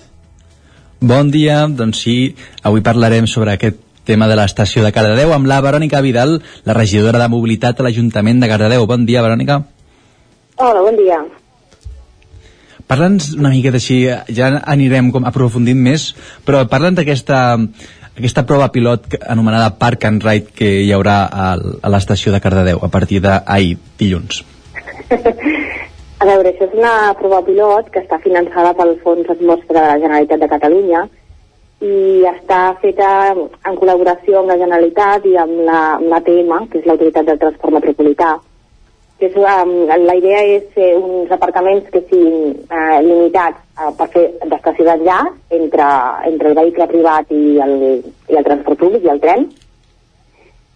Bon 1.03 1.28
dia, 1.28 1.65
doncs 1.68 2.06
sí, 2.07 2.19
avui 2.64 2.80
parlarem 2.80 3.28
sobre 3.28 3.60
aquest 3.60 3.90
tema 4.06 4.28
de 4.28 4.38
l'estació 4.40 4.84
de 4.86 4.91
Cardedeu 4.95 5.34
amb 5.36 5.49
la 5.49 5.61
Verònica 5.64 6.02
Vidal, 6.02 6.40
la 6.65 6.76
regidora 6.78 7.19
de 7.22 7.30
Mobilitat 7.32 7.80
a 7.80 7.86
l'Ajuntament 7.86 8.41
de 8.41 8.49
Cardedeu. 8.52 8.88
Bon 8.90 9.06
dia, 9.06 9.23
Verònica. 9.26 9.61
Hola, 10.57 10.82
bon 10.82 10.98
dia. 10.99 11.22
Parla'ns 12.91 13.32
una 13.38 13.53
miqueta 13.53 13.80
així, 13.80 14.03
ja 14.36 14.52
anirem 14.68 15.14
com 15.15 15.26
aprofundint 15.26 15.80
més, 15.80 16.11
però 16.45 16.65
parla'ns 16.68 16.99
d'aquesta 16.99 17.41
aquesta 18.11 18.44
prova 18.44 18.68
pilot 18.73 19.15
anomenada 19.23 19.78
Park 19.80 20.03
and 20.10 20.23
Ride 20.26 20.52
que 20.57 20.68
hi 20.84 20.91
haurà 20.91 21.22
a 21.32 21.91
l'estació 21.94 22.34
de 22.34 22.41
Cardedeu 22.44 22.82
a 22.84 22.90
partir 22.91 23.22
d'ahir, 23.23 23.78
dilluns. 23.98 24.44
A 26.22 26.26
veure, 26.28 26.52
això 26.52 26.68
és 26.68 26.73
una 26.78 27.15
prova 27.18 27.40
pilot 27.41 27.88
que 27.90 28.03
està 28.03 28.19
finançada 28.22 28.76
pel 28.78 28.91
Fons 29.02 29.30
Atmosfera 29.34 29.82
de 29.82 29.88
la 29.88 30.02
Generalitat 30.03 30.44
de 30.44 30.49
Catalunya 30.52 30.99
i 31.81 32.21
està 32.29 32.59
feta 32.81 33.09
en 33.33 33.75
col·laboració 33.79 34.41
amb 34.41 34.53
la 34.53 34.57
Generalitat 34.61 35.25
i 35.25 35.35
amb 35.41 35.63
la, 35.65 35.81
amb 35.97 36.07
l'ATM, 36.13 36.53
que 36.69 36.79
és 36.81 36.87
l'Autoritat 36.87 37.27
del 37.27 37.39
Transport 37.41 37.77
Metropolità. 37.79 38.35
Que 39.21 39.29
és, 39.29 39.37
um, 39.37 39.73
la 40.05 40.15
idea 40.17 40.41
és 40.57 40.69
fer 40.75 40.91
uns 40.97 41.33
aparcaments 41.33 41.89
que 41.93 42.03
siguin 42.07 42.53
uh, 42.69 42.99
limitats 43.05 43.61
uh, 43.77 43.91
per 43.97 44.07
fer 44.13 44.27
d'estació 44.49 44.85
d'enllaç 44.87 45.57
entre, 45.57 45.89
entre 46.29 46.53
el 46.53 46.57
vehicle 46.61 46.87
privat 46.93 47.33
i 47.33 47.43
el, 47.65 47.75
i 48.29 48.39
el 48.39 48.47
transport 48.47 48.81
públic 48.81 49.05
i 49.05 49.13
el 49.13 49.21
tren, 49.21 49.45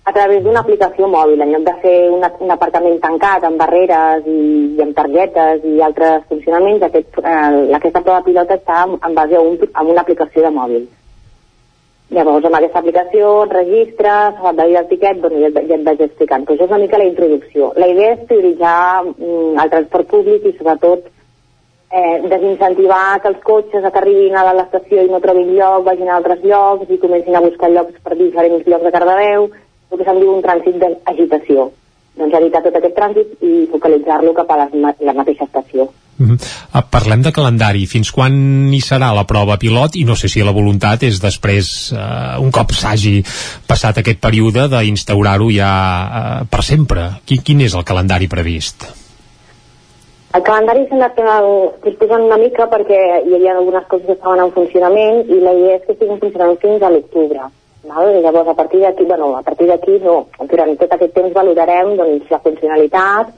a 0.05 0.13
través 0.13 0.43
d'una 0.43 0.61
aplicació 0.61 1.07
mòbil, 1.09 1.41
en 1.41 1.51
lloc 1.51 1.63
de 1.65 1.73
fer 1.81 1.95
una, 2.13 2.29
un 2.45 2.53
aparcament 2.53 2.99
tancat 3.01 3.47
amb 3.47 3.57
barreres 3.57 4.27
i, 4.29 4.41
i 4.77 4.83
amb 4.85 4.93
targetes 4.97 5.65
i 5.65 5.79
altres 5.81 6.27
funcionaments, 6.29 6.85
aquest, 6.85 7.17
eh, 7.23 7.63
aquesta 7.79 8.03
prova 8.05 8.21
pilota 8.27 8.59
està 8.59 8.83
en, 8.85 8.99
en 9.01 9.17
base 9.17 9.39
a, 9.39 9.41
un, 9.41 9.57
a 9.73 9.87
una 9.95 10.05
aplicació 10.05 10.45
de 10.45 10.53
mòbil. 10.53 10.85
Llavors, 12.13 12.45
amb 12.45 12.59
aquesta 12.59 12.83
aplicació 12.83 13.31
et 13.47 13.57
registres, 13.57 14.37
et 14.51 14.61
dir 14.61 14.77
el 14.77 14.87
tiquet, 14.93 15.23
doncs 15.23 15.41
ja, 15.41 15.65
ja 15.71 15.79
et 15.79 15.89
vaig 15.89 16.05
explicant. 16.05 16.45
Però 16.45 16.53
això 16.53 16.67
és 16.67 16.75
una 16.75 16.81
mica 16.83 17.01
la 17.01 17.09
introducció. 17.09 17.71
La 17.81 17.89
idea 17.89 18.13
és 18.13 18.23
prioritzar 18.29 18.77
mm, 19.07 19.57
el 19.63 19.73
transport 19.73 20.11
públic 20.13 20.45
i 20.45 20.53
sobretot 20.53 21.09
eh, 21.09 22.21
desincentivar 22.29 23.21
que 23.23 23.33
els 23.33 23.41
cotxes 23.41 23.89
que 23.89 24.01
arribin 24.03 24.37
a 24.37 24.45
l'estació 24.53 25.01
i 25.01 25.09
no 25.09 25.23
trobin 25.23 25.55
lloc, 25.57 25.81
vagin 25.89 26.13
a 26.13 26.19
altres 26.21 26.45
llocs 26.45 26.93
i 26.93 27.01
comencin 27.01 27.35
a 27.39 27.45
buscar 27.49 27.73
llocs 27.73 27.97
per 28.05 28.19
diferents 28.21 28.69
llocs 28.69 28.85
de 28.85 28.93
Cardedeu, 28.93 29.49
el 29.91 29.97
que 29.97 30.05
se'n 30.07 30.19
diu 30.21 30.31
un 30.35 30.43
trànsit 30.43 30.79
d'agitació. 30.81 31.69
Doncs 32.15 32.33
evitar 32.39 32.63
tot 32.63 32.75
aquest 32.79 32.95
trànsit 32.95 33.43
i 33.43 33.67
focalitzar-lo 33.71 34.33
cap 34.33 34.51
a 34.51 34.69
ma- 34.73 34.95
la 34.99 35.13
mateixa 35.13 35.43
estació. 35.43 35.89
Mm 36.17 36.27
-hmm. 36.29 36.83
Parlem 36.89 37.21
de 37.21 37.31
calendari. 37.31 37.85
Fins 37.85 38.11
quan 38.11 38.33
hi 38.73 38.79
serà 38.79 39.13
la 39.13 39.25
prova 39.25 39.57
pilot? 39.57 39.95
I 39.95 40.05
no 40.05 40.15
sé 40.15 40.27
si 40.29 40.41
la 40.41 40.51
voluntat 40.51 41.03
és 41.03 41.19
després, 41.21 41.91
eh, 41.91 42.39
un 42.39 42.51
cop 42.51 42.71
s'hagi 42.71 43.23
passat 43.67 43.97
aquest 43.97 44.19
període, 44.19 44.69
d'instaurar-ho 44.69 45.49
ja 45.51 45.71
eh, 46.41 46.45
per 46.49 46.63
sempre. 46.63 47.01
Quin, 47.25 47.41
quin 47.43 47.61
és 47.61 47.73
el 47.75 47.83
calendari 47.83 48.27
previst? 48.27 48.85
El 50.35 50.41
calendari 50.43 50.87
s'ha 50.87 50.95
anat 50.95 51.19
eh, 51.19 51.69
disposant 51.83 52.23
una 52.23 52.37
mica 52.37 52.69
perquè 52.69 53.27
hi 53.27 53.35
havia 53.35 53.57
algunes 53.57 53.85
coses 53.87 54.05
que 54.05 54.13
estaven 54.13 54.39
en 54.39 54.51
funcionament 54.51 55.29
i 55.29 55.39
la 55.39 55.53
idea 55.53 55.75
és 55.75 55.83
que 55.85 55.93
estiguin 55.93 56.19
funcionant 56.19 56.57
fins 56.61 56.81
a 56.81 56.89
l'octubre. 56.89 57.41
Val? 57.87 58.11
I 58.17 58.21
llavors, 58.21 58.49
a 58.49 58.53
partir 58.53 58.81
d'aquí, 58.81 59.05
bueno, 59.05 59.35
a 59.37 59.43
partir 59.43 59.67
d'aquí 59.67 59.99
no, 60.03 60.27
durant 60.49 60.73
tot 60.79 60.93
aquest 60.93 61.13
temps 61.13 61.33
valorarem 61.33 61.95
doncs, 61.99 62.31
la 62.31 62.41
funcionalitat, 62.43 63.31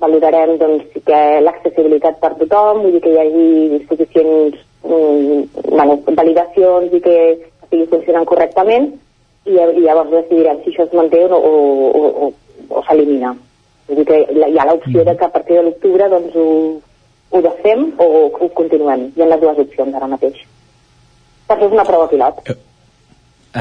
valorarem 0.00 0.56
doncs, 0.60 1.00
que 1.06 1.20
l'accessibilitat 1.46 2.20
per 2.20 2.34
tothom, 2.40 2.82
vull 2.84 2.96
dir 2.96 3.02
que 3.04 3.14
hi 3.14 3.20
hagi 3.22 3.80
suficients 3.88 4.60
mm, 4.84 5.40
bueno, 5.70 5.98
validacions 6.20 6.92
i 6.92 7.00
que 7.04 7.18
estigui 7.64 7.88
funcionant 7.92 8.28
correctament 8.28 8.90
i, 9.46 9.56
i 9.56 9.84
llavors 9.84 10.12
decidirem 10.12 10.60
si 10.62 10.72
això 10.72 10.88
es 10.88 10.96
manté 10.96 11.24
o, 11.26 11.38
o, 11.38 11.54
o, 12.00 12.04
o, 12.26 12.32
o 12.68 12.84
s'elimina. 12.88 13.34
Vull 13.88 14.00
dir 14.00 14.08
que 14.08 14.20
hi 14.32 14.58
ha 14.58 14.68
l'opció 14.68 15.04
de 15.04 15.16
que 15.16 15.28
a 15.28 15.32
partir 15.32 15.58
de 15.58 15.64
l'octubre 15.68 16.10
doncs, 16.12 16.36
ho, 16.36 16.48
ho 17.30 17.46
desfem 17.48 17.88
o 18.00 18.10
ho 18.28 18.52
continuem. 18.60 19.08
Hi 19.16 19.24
ha 19.24 19.32
les 19.32 19.42
dues 19.42 19.64
opcions 19.66 19.96
ara 19.96 20.10
mateix. 20.12 20.44
Per 21.48 21.56
això 21.56 21.68
és 21.68 21.76
una 21.76 21.84
prova 21.88 22.08
pilot. 22.08 22.40
Ah, 22.48 22.60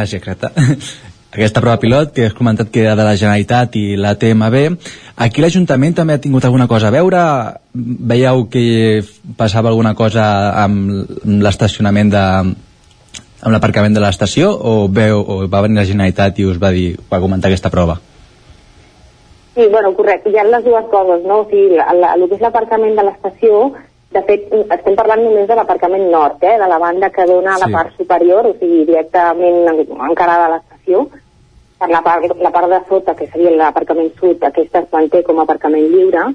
sí, 0.05 0.17
exacte. 0.17 0.49
Aquesta 1.33 1.61
prova 1.63 1.79
pilot 1.81 2.11
que 2.13 2.27
has 2.27 2.35
comentat 2.37 2.69
que 2.69 2.83
era 2.83 2.93
de 2.93 3.05
la 3.07 3.15
Generalitat 3.17 3.73
i 3.79 3.95
la 3.97 4.13
TMB, 4.21 4.59
aquí 5.25 5.41
l'Ajuntament 5.41 5.95
també 5.97 6.13
ha 6.13 6.21
tingut 6.21 6.45
alguna 6.45 6.67
cosa 6.69 6.91
a 6.91 6.93
veure? 6.93 7.21
Veieu 7.73 8.45
que 8.53 9.01
passava 9.37 9.71
alguna 9.71 9.95
cosa 9.97 10.27
amb 10.61 11.25
l'estacionament 11.25 12.13
de 12.13 12.23
amb 13.43 13.51
l'aparcament 13.51 13.97
de 13.97 14.03
l'estació 14.03 14.51
o, 14.53 14.75
veu, 14.87 15.19
o 15.19 15.47
va 15.49 15.63
venir 15.65 15.81
la 15.81 15.87
Generalitat 15.89 16.37
i 16.37 16.45
us 16.47 16.61
va 16.61 16.69
dir 16.75 16.93
va 17.09 17.19
comentar 17.23 17.49
aquesta 17.49 17.73
prova? 17.73 17.97
Sí, 19.55 19.65
bueno, 19.73 19.91
correcte. 19.97 20.29
Hi 20.29 20.37
ha 20.37 20.45
les 20.47 20.63
dues 20.65 20.85
coses, 20.93 21.25
no? 21.25 21.41
O 21.43 21.49
sigui, 21.49 21.75
la, 21.77 22.13
el 22.13 22.27
que 22.29 22.37
és 22.37 22.45
l'aparcament 22.45 22.95
de 22.97 23.09
l'estació 23.09 23.65
De 24.13 24.21
fet, 24.27 24.47
estem 24.53 24.95
parlant 24.95 25.23
només 25.23 25.47
de 25.49 25.55
l'aparcament 25.57 26.03
nord, 26.11 26.43
eh, 26.43 26.57
de 26.61 26.67
la 26.69 26.77
banda 26.77 27.09
que 27.09 27.25
dona 27.25 27.55
a 27.55 27.59
la 27.59 27.65
Sí. 27.65 27.73
part 27.73 27.97
superior, 27.97 28.45
o 28.45 28.53
sigui, 28.59 28.85
directament 28.85 29.67
en- 29.67 30.01
encarada 30.09 30.45
a 30.45 30.49
l'estació. 30.53 31.07
Per 31.79 31.89
la 31.89 32.01
part, 32.01 32.35
la 32.39 32.51
part 32.51 32.69
de 32.69 32.79
sota, 32.87 33.15
que 33.15 33.27
seria 33.27 33.51
l'aparcament 33.51 34.11
sud, 34.19 34.43
aquesta 34.43 34.79
es 34.79 34.85
manté 34.91 35.23
com 35.23 35.39
a 35.39 35.43
aparcament 35.43 35.87
lliure. 35.89 36.33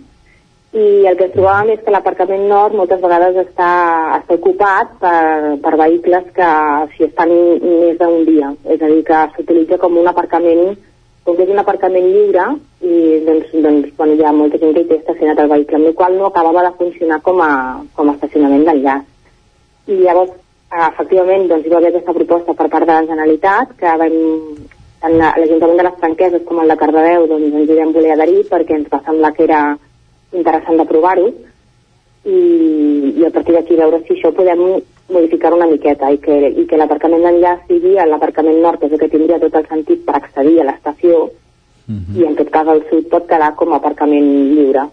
I 0.75 1.07
el 1.07 1.17
que 1.17 1.25
ens 1.25 1.35
trobàvem 1.35 1.71
és 1.71 1.81
que 1.85 1.91
l'aparcament 1.91 2.47
nord 2.49 2.75
moltes 2.75 3.01
vegades 3.01 3.37
està, 3.37 3.71
està 4.19 4.35
ocupat 4.35 4.89
per, 5.01 5.57
per 5.63 5.77
vehicles 5.79 6.25
que 6.35 6.51
s'hi 6.97 7.05
estan 7.05 7.31
més 7.63 7.97
d'un 7.99 8.25
dia. 8.27 8.53
És 8.67 8.83
a 8.83 8.87
dir, 8.87 9.03
que 9.05 9.29
s'utilitza 9.37 9.79
com 9.79 9.97
un 9.97 10.07
aparcament 10.07 10.77
com 11.29 11.37
que 11.37 11.45
és 11.45 11.51
un 11.53 11.61
aparcament 11.61 12.07
lliure 12.09 12.45
i 12.81 13.21
doncs, 13.27 13.51
doncs 13.61 13.91
bueno, 13.99 14.15
hi 14.17 14.25
ha 14.25 14.33
molta 14.33 14.57
gent 14.63 14.73
que 14.73 14.81
hi 14.81 14.89
té 14.89 14.97
estacionat 14.97 15.43
el 15.43 15.51
vehicle, 15.51 15.77
amb 15.77 15.91
la 15.91 15.93
qual 15.99 16.17
no 16.17 16.31
acabava 16.31 16.63
de 16.65 16.71
funcionar 16.79 17.19
com 17.27 17.43
a, 17.45 17.51
com 17.99 18.09
a 18.09 18.15
estacionament 18.17 18.65
d'enllaç. 18.65 19.03
I 19.93 19.99
llavors, 20.07 20.33
eh, 20.73 20.87
efectivament, 20.87 21.45
doncs, 21.51 21.67
hi 21.67 21.75
va 21.75 21.83
haver 21.83 21.91
aquesta 21.93 22.17
proposta 22.17 22.55
per 22.57 22.71
part 22.73 22.89
de 22.89 22.95
la 22.97 23.05
Generalitat, 23.11 23.77
que 23.77 23.93
vam, 24.01 24.17
tant 25.03 25.19
la- 25.21 25.35
l'Ajuntament 25.37 25.83
de 25.83 25.87
les 25.91 25.99
Franqueses 26.01 26.47
com 26.49 26.63
el 26.63 26.73
de 26.73 26.77
Cardedeu 26.81 27.27
doncs, 27.29 27.53
ens 27.61 27.71
hi 27.71 27.79
vam 27.83 27.93
voler 27.93 28.15
adherir 28.17 28.47
perquè 28.49 28.79
ens 28.81 28.89
va 28.93 29.03
semblar 29.05 29.35
que 29.37 29.45
era 29.45 29.61
interessant 30.33 30.81
de 30.81 30.89
provar-ho 30.89 31.29
i, 32.25 32.41
i 33.21 33.25
a 33.29 33.31
partir 33.37 33.55
d'aquí 33.55 33.77
veure 33.77 34.01
si 34.07 34.17
això 34.17 34.33
podem 34.33 34.65
modificar 35.09 35.53
una 35.55 35.67
miqueta 35.67 36.11
i 36.13 36.19
que, 36.21 36.37
i 36.63 36.67
que 36.69 36.77
l'aparcament 36.77 37.23
d'enllaç 37.25 37.67
sigui 37.69 37.95
l'aparcament 37.97 38.63
nord, 38.63 38.81
que 38.81 38.87
és 38.87 38.93
el 38.93 39.03
que 39.03 39.13
tindria 39.13 39.41
tot 39.41 39.55
el 39.55 39.69
sentit 39.69 40.05
per 40.05 40.17
accedir 40.17 40.61
a 40.61 40.69
l'estació 40.69 41.29
i 41.89 42.25
en 42.29 42.35
tot 42.37 42.51
cas 42.53 42.69
el 42.69 42.83
sud 42.91 43.09
pot 43.09 43.25
quedar 43.29 43.55
com 43.57 43.73
a 43.73 43.79
aparcament 43.81 44.27
lliure. 44.53 44.85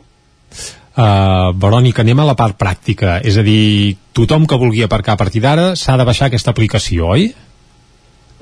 Uh, 0.96 1.52
Verònica, 1.60 2.06
anem 2.06 2.22
a 2.24 2.28
la 2.30 2.38
part 2.40 2.56
pràctica. 2.56 3.18
És 3.20 3.36
a 3.36 3.44
dir, 3.44 3.98
tothom 4.16 4.46
que 4.48 4.60
vulgui 4.62 4.86
aparcar 4.86 5.18
a 5.18 5.20
partir 5.20 5.42
d'ara 5.44 5.74
s'ha 5.76 5.98
de 6.00 6.06
baixar 6.08 6.30
aquesta 6.30 6.54
aplicació, 6.56 7.10
oi? 7.18 7.28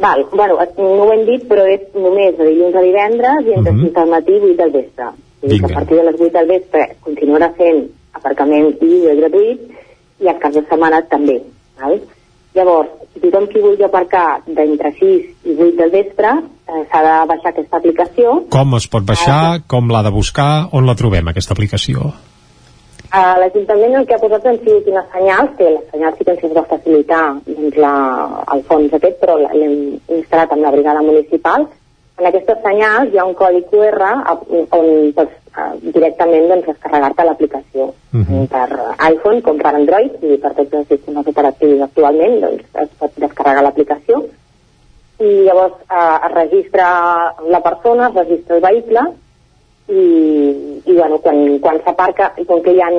Val, 0.03 0.25
bueno, 0.33 0.59
no 0.77 1.07
ho 1.07 1.09
hem 1.15 1.25
dit, 1.25 1.47
però 1.49 1.65
és 1.69 1.89
només 1.97 2.37
de 2.37 2.45
dilluns 2.51 2.77
a 2.77 2.85
divendres 2.85 3.47
i 3.47 3.57
entre 3.57 3.73
uh 3.73 3.77
-huh. 3.77 3.89
6 3.89 3.93
del 3.97 4.13
matí 4.13 4.33
i 4.33 4.43
8 4.51 4.57
del 4.61 4.71
vespre. 4.71 5.05
O 5.41 5.49
sigui 5.49 5.59
que 5.59 5.71
a 5.73 5.75
partir 5.79 5.97
de 5.97 6.03
les 6.03 6.21
8 6.21 6.37
del 6.37 6.47
vespre 6.47 6.95
continuarà 7.01 7.49
sent 7.57 7.89
aparcament 8.13 8.77
lliure 8.81 9.13
i 9.13 9.19
gratuït 9.21 9.59
i 10.21 10.27
els 10.27 10.39
caps 10.39 10.55
de 10.55 10.61
setmana 10.69 11.01
també. 11.09 11.41
Val? 11.81 12.01
Llavors, 12.53 12.91
tothom 13.21 13.47
qui 13.49 13.61
vulgui 13.63 13.85
aparcar 13.87 14.41
d'entre 14.45 14.91
6 14.99 15.49
i 15.49 15.55
8 15.55 15.77
del 15.79 15.93
vespre 15.93 16.33
eh, 16.33 16.83
s'ha 16.91 17.01
de 17.05 17.15
baixar 17.31 17.49
aquesta 17.53 17.79
aplicació. 17.79 18.35
Com 18.53 18.77
es 18.77 18.85
pot 18.91 19.07
baixar, 19.07 19.63
com 19.67 19.89
l'ha 19.89 20.03
de 20.05 20.11
buscar, 20.13 20.51
on 20.71 20.85
la 20.89 20.95
trobem, 20.99 21.31
aquesta 21.31 21.57
aplicació? 21.57 22.11
A 23.13 23.23
l'Ajuntament 23.37 23.93
el 23.99 24.05
que 24.09 24.15
ha 24.15 24.21
posat 24.21 24.45
han 24.49 24.57
sigut 24.63 24.87
unes 24.89 25.09
senyals, 25.13 25.51
que 25.57 25.69
les 25.69 25.89
senyals 25.93 26.17
sí 26.17 26.25
que 26.25 26.33
ens 26.33 26.55
va 26.57 26.65
facilitar 26.69 27.23
doncs, 27.45 27.77
la, 27.83 27.93
el 28.55 28.63
fons 28.69 28.95
aquest, 28.97 29.19
però 29.21 29.37
l'hem 29.41 29.75
instal·lat 30.17 30.55
amb 30.55 30.65
la 30.65 30.73
brigada 30.73 31.03
municipal. 31.05 31.67
En 32.19 32.27
aquestes 32.29 32.59
senyals 32.61 33.13
hi 33.13 33.17
ha 33.17 33.25
un 33.25 33.33
codi 33.37 33.63
QR 33.71 34.11
on 34.77 34.89
pots 35.17 35.33
eh, 35.57 35.71
directament 35.95 36.47
doncs, 36.51 36.67
descarregar-te 36.69 37.25
l'aplicació. 37.25 37.89
Mhm. 38.11 38.45
Per 38.53 38.67
iPhone 39.09 39.41
com 39.41 39.57
per 39.57 39.73
Android 39.73 40.21
i 40.21 40.37
per 40.37 40.53
tots 40.59 40.79
els 40.79 40.87
sistemes 40.87 41.27
operatius 41.33 41.81
actualment 41.87 42.39
doncs, 42.45 42.63
es 42.85 42.95
pot 43.01 43.19
descarregar 43.25 43.65
l'aplicació 43.65 44.23
i 45.23 45.31
llavors 45.47 45.75
eh, 45.89 46.17
es 46.27 46.33
registra 46.33 46.87
la 47.49 47.61
persona, 47.61 48.09
es 48.09 48.15
registra 48.15 48.55
el 48.57 48.65
vehicle 48.65 49.03
i, 49.89 50.05
i 50.85 50.95
bueno, 50.95 51.19
quan, 51.19 51.59
quan 51.59 51.79
s'aparca, 51.83 52.31
com 52.47 52.61
que 52.63 52.73
hi 52.73 52.81
ha, 52.81 52.89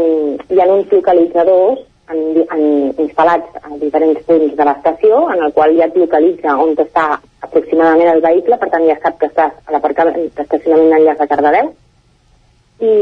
hi 0.51 0.61
ha 0.61 0.71
uns 0.75 0.93
localitzadors 0.93 1.83
en, 2.13 2.21
en, 2.45 2.65
instal·lats 3.07 3.61
a 3.63 3.79
diferents 3.81 4.27
punts 4.29 4.57
de 4.59 4.67
l'estació, 4.69 5.23
en 5.35 5.47
el 5.47 5.55
qual 5.57 5.77
ja 5.79 5.89
et 5.89 5.97
localitza 6.01 6.57
on 6.65 6.75
està 6.77 7.07
aproximadament 7.47 8.13
el 8.13 8.23
vehicle, 8.25 8.59
per 8.61 8.71
tant 8.73 8.85
ja 8.89 8.99
sap 9.01 9.17
que 9.21 9.31
estàs 9.31 9.57
a 9.65 9.75
l'aparcament 9.75 10.29
d'estacionament 10.37 10.93
d'enllaç 10.93 11.23
de 11.23 11.31
Cardedeu, 11.33 11.73
i 12.85 12.95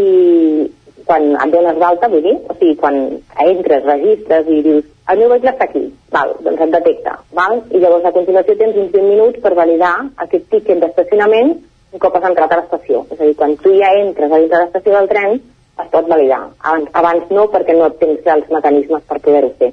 quan 1.07 1.29
et 1.35 1.53
dones 1.53 1.79
d'alta, 1.81 2.09
vull 2.12 2.23
dir, 2.23 2.37
o 2.47 2.55
sigui, 2.59 2.77
quan 2.79 2.99
entres, 3.43 3.85
registres 3.89 4.49
i 4.49 4.62
dius 4.62 4.89
el 5.11 5.19
meu 5.19 5.33
vehicle 5.33 5.51
està 5.51 5.66
aquí, 5.66 5.83
val, 6.15 6.31
doncs 6.45 6.61
et 6.62 6.70
detecta, 6.70 7.16
val? 7.35 7.59
i 7.74 7.81
llavors 7.83 8.05
a 8.07 8.15
continuació 8.15 8.55
tens 8.59 8.77
uns 8.79 8.93
20 8.95 9.09
minuts 9.09 9.43
per 9.43 9.51
validar 9.59 9.97
aquest 10.24 10.47
tiquet 10.53 10.79
d'estacionament 10.79 11.57
un 11.93 12.01
cop 12.01 12.15
has 12.16 12.29
entrat 12.29 12.53
a 12.53 12.61
l'estació. 12.61 13.03
És 13.11 13.19
a 13.19 13.27
dir, 13.27 13.35
quan 13.37 13.57
tu 13.61 13.73
ja 13.77 13.91
entres 14.01 14.33
a 14.33 14.39
l'estació 14.41 14.95
del 14.95 15.11
tren, 15.11 15.41
es 15.81 15.89
pot 15.93 16.09
validar. 16.09 16.43
Abans, 16.61 16.90
abans 16.93 17.31
no, 17.31 17.47
perquè 17.53 17.77
no 17.78 17.89
tens 18.01 18.27
els 18.36 18.51
mecanismes 18.53 19.03
per 19.09 19.20
poder-ho 19.24 19.55
fer. 19.59 19.73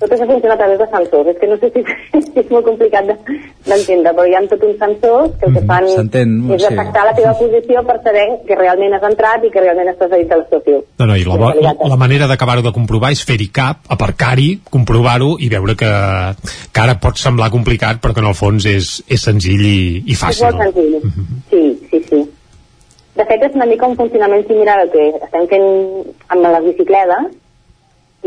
Tot 0.00 0.10
això 0.10 0.26
funciona 0.26 0.54
a 0.56 0.58
través 0.58 0.78
de 0.80 0.86
sensors. 0.90 1.28
És 1.30 1.36
que 1.38 1.46
no 1.46 1.56
sé 1.62 1.68
si, 1.70 1.82
si 2.24 2.40
és 2.40 2.48
molt 2.50 2.64
complicat 2.66 3.06
de- 3.06 3.14
d'entendre, 3.68 4.10
però 4.16 4.24
hi 4.26 4.34
ha 4.34 4.40
tot 4.50 4.64
uns 4.66 4.78
sensors 4.80 5.36
que 5.38 5.46
el 5.46 5.54
que 5.54 5.62
fan 5.68 5.86
S'entén, 5.92 6.32
és 6.56 6.64
sí. 6.64 6.70
detectar 6.72 7.04
la 7.06 7.12
teva 7.14 7.34
posició 7.38 7.84
per 7.86 7.96
saber 8.02 8.24
que 8.48 8.56
realment 8.58 8.96
has 8.98 9.06
entrat 9.06 9.44
i 9.46 9.52
que 9.54 9.62
realment 9.62 9.92
estàs 9.92 10.10
a 10.10 10.18
dins 10.18 10.30
de 10.32 10.38
l'estació. 10.40 10.80
No, 10.98 11.06
no, 11.12 11.14
i 11.18 11.22
la, 11.28 11.52
la, 11.62 11.74
la 11.94 11.98
manera 12.00 12.26
d'acabar-ho 12.30 12.64
de 12.66 12.72
comprovar 12.74 13.12
és 13.14 13.22
fer-hi 13.28 13.50
cap, 13.54 13.84
aparcar-hi, 13.94 14.48
comprovar-ho 14.66 15.36
i 15.38 15.50
veure 15.54 15.76
que, 15.78 15.92
que 16.74 16.82
ara 16.82 16.98
pot 16.98 17.22
semblar 17.22 17.52
complicat 17.54 18.02
però 18.02 18.16
que 18.18 18.24
en 18.24 18.32
el 18.32 18.38
fons 18.38 18.66
és, 18.66 18.96
és 19.06 19.22
senzill 19.30 19.62
i, 19.62 19.78
i 20.08 20.16
És 20.18 20.24
fàcil. 20.24 20.48
molt 20.48 20.74
senzill. 20.74 20.98
Sí, 21.06 21.14
sí, 21.14 21.30
sí. 21.54 21.62
De 23.18 23.24
fet, 23.26 23.42
és 23.42 23.54
una 23.58 23.66
mica 23.66 23.88
un 23.90 23.96
funcionament 23.98 24.44
similar 24.46 24.78
al 24.78 24.90
que 24.92 25.04
estem 25.18 25.46
fent 25.50 25.68
amb 26.30 26.44
les 26.44 26.64
bicicletes 26.68 27.30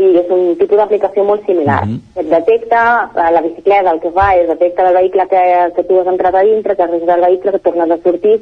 i 0.02 0.08
és 0.20 0.32
un 0.32 0.42
tipus 0.60 0.80
d'aplicació 0.80 1.24
molt 1.28 1.46
similar. 1.48 1.78
Et 2.20 2.28
detecta, 2.28 2.82
eh, 3.12 3.30
la 3.36 3.42
bicicleta 3.44 3.92
el 3.92 4.00
que 4.02 4.12
fa 4.16 4.26
és 4.36 4.48
detecta 4.48 4.88
el 4.88 4.98
vehicle 4.98 5.26
que, 5.30 5.44
que 5.76 5.84
tu 5.88 6.00
has 6.00 6.10
entrat 6.12 6.36
a 6.36 6.44
dintre, 6.48 6.76
que 6.76 6.90
registrat 6.90 7.18
el 7.18 7.26
vehicle, 7.28 7.54
que 7.56 7.64
tornes 7.70 7.90
a 7.90 7.98
sortir 8.04 8.36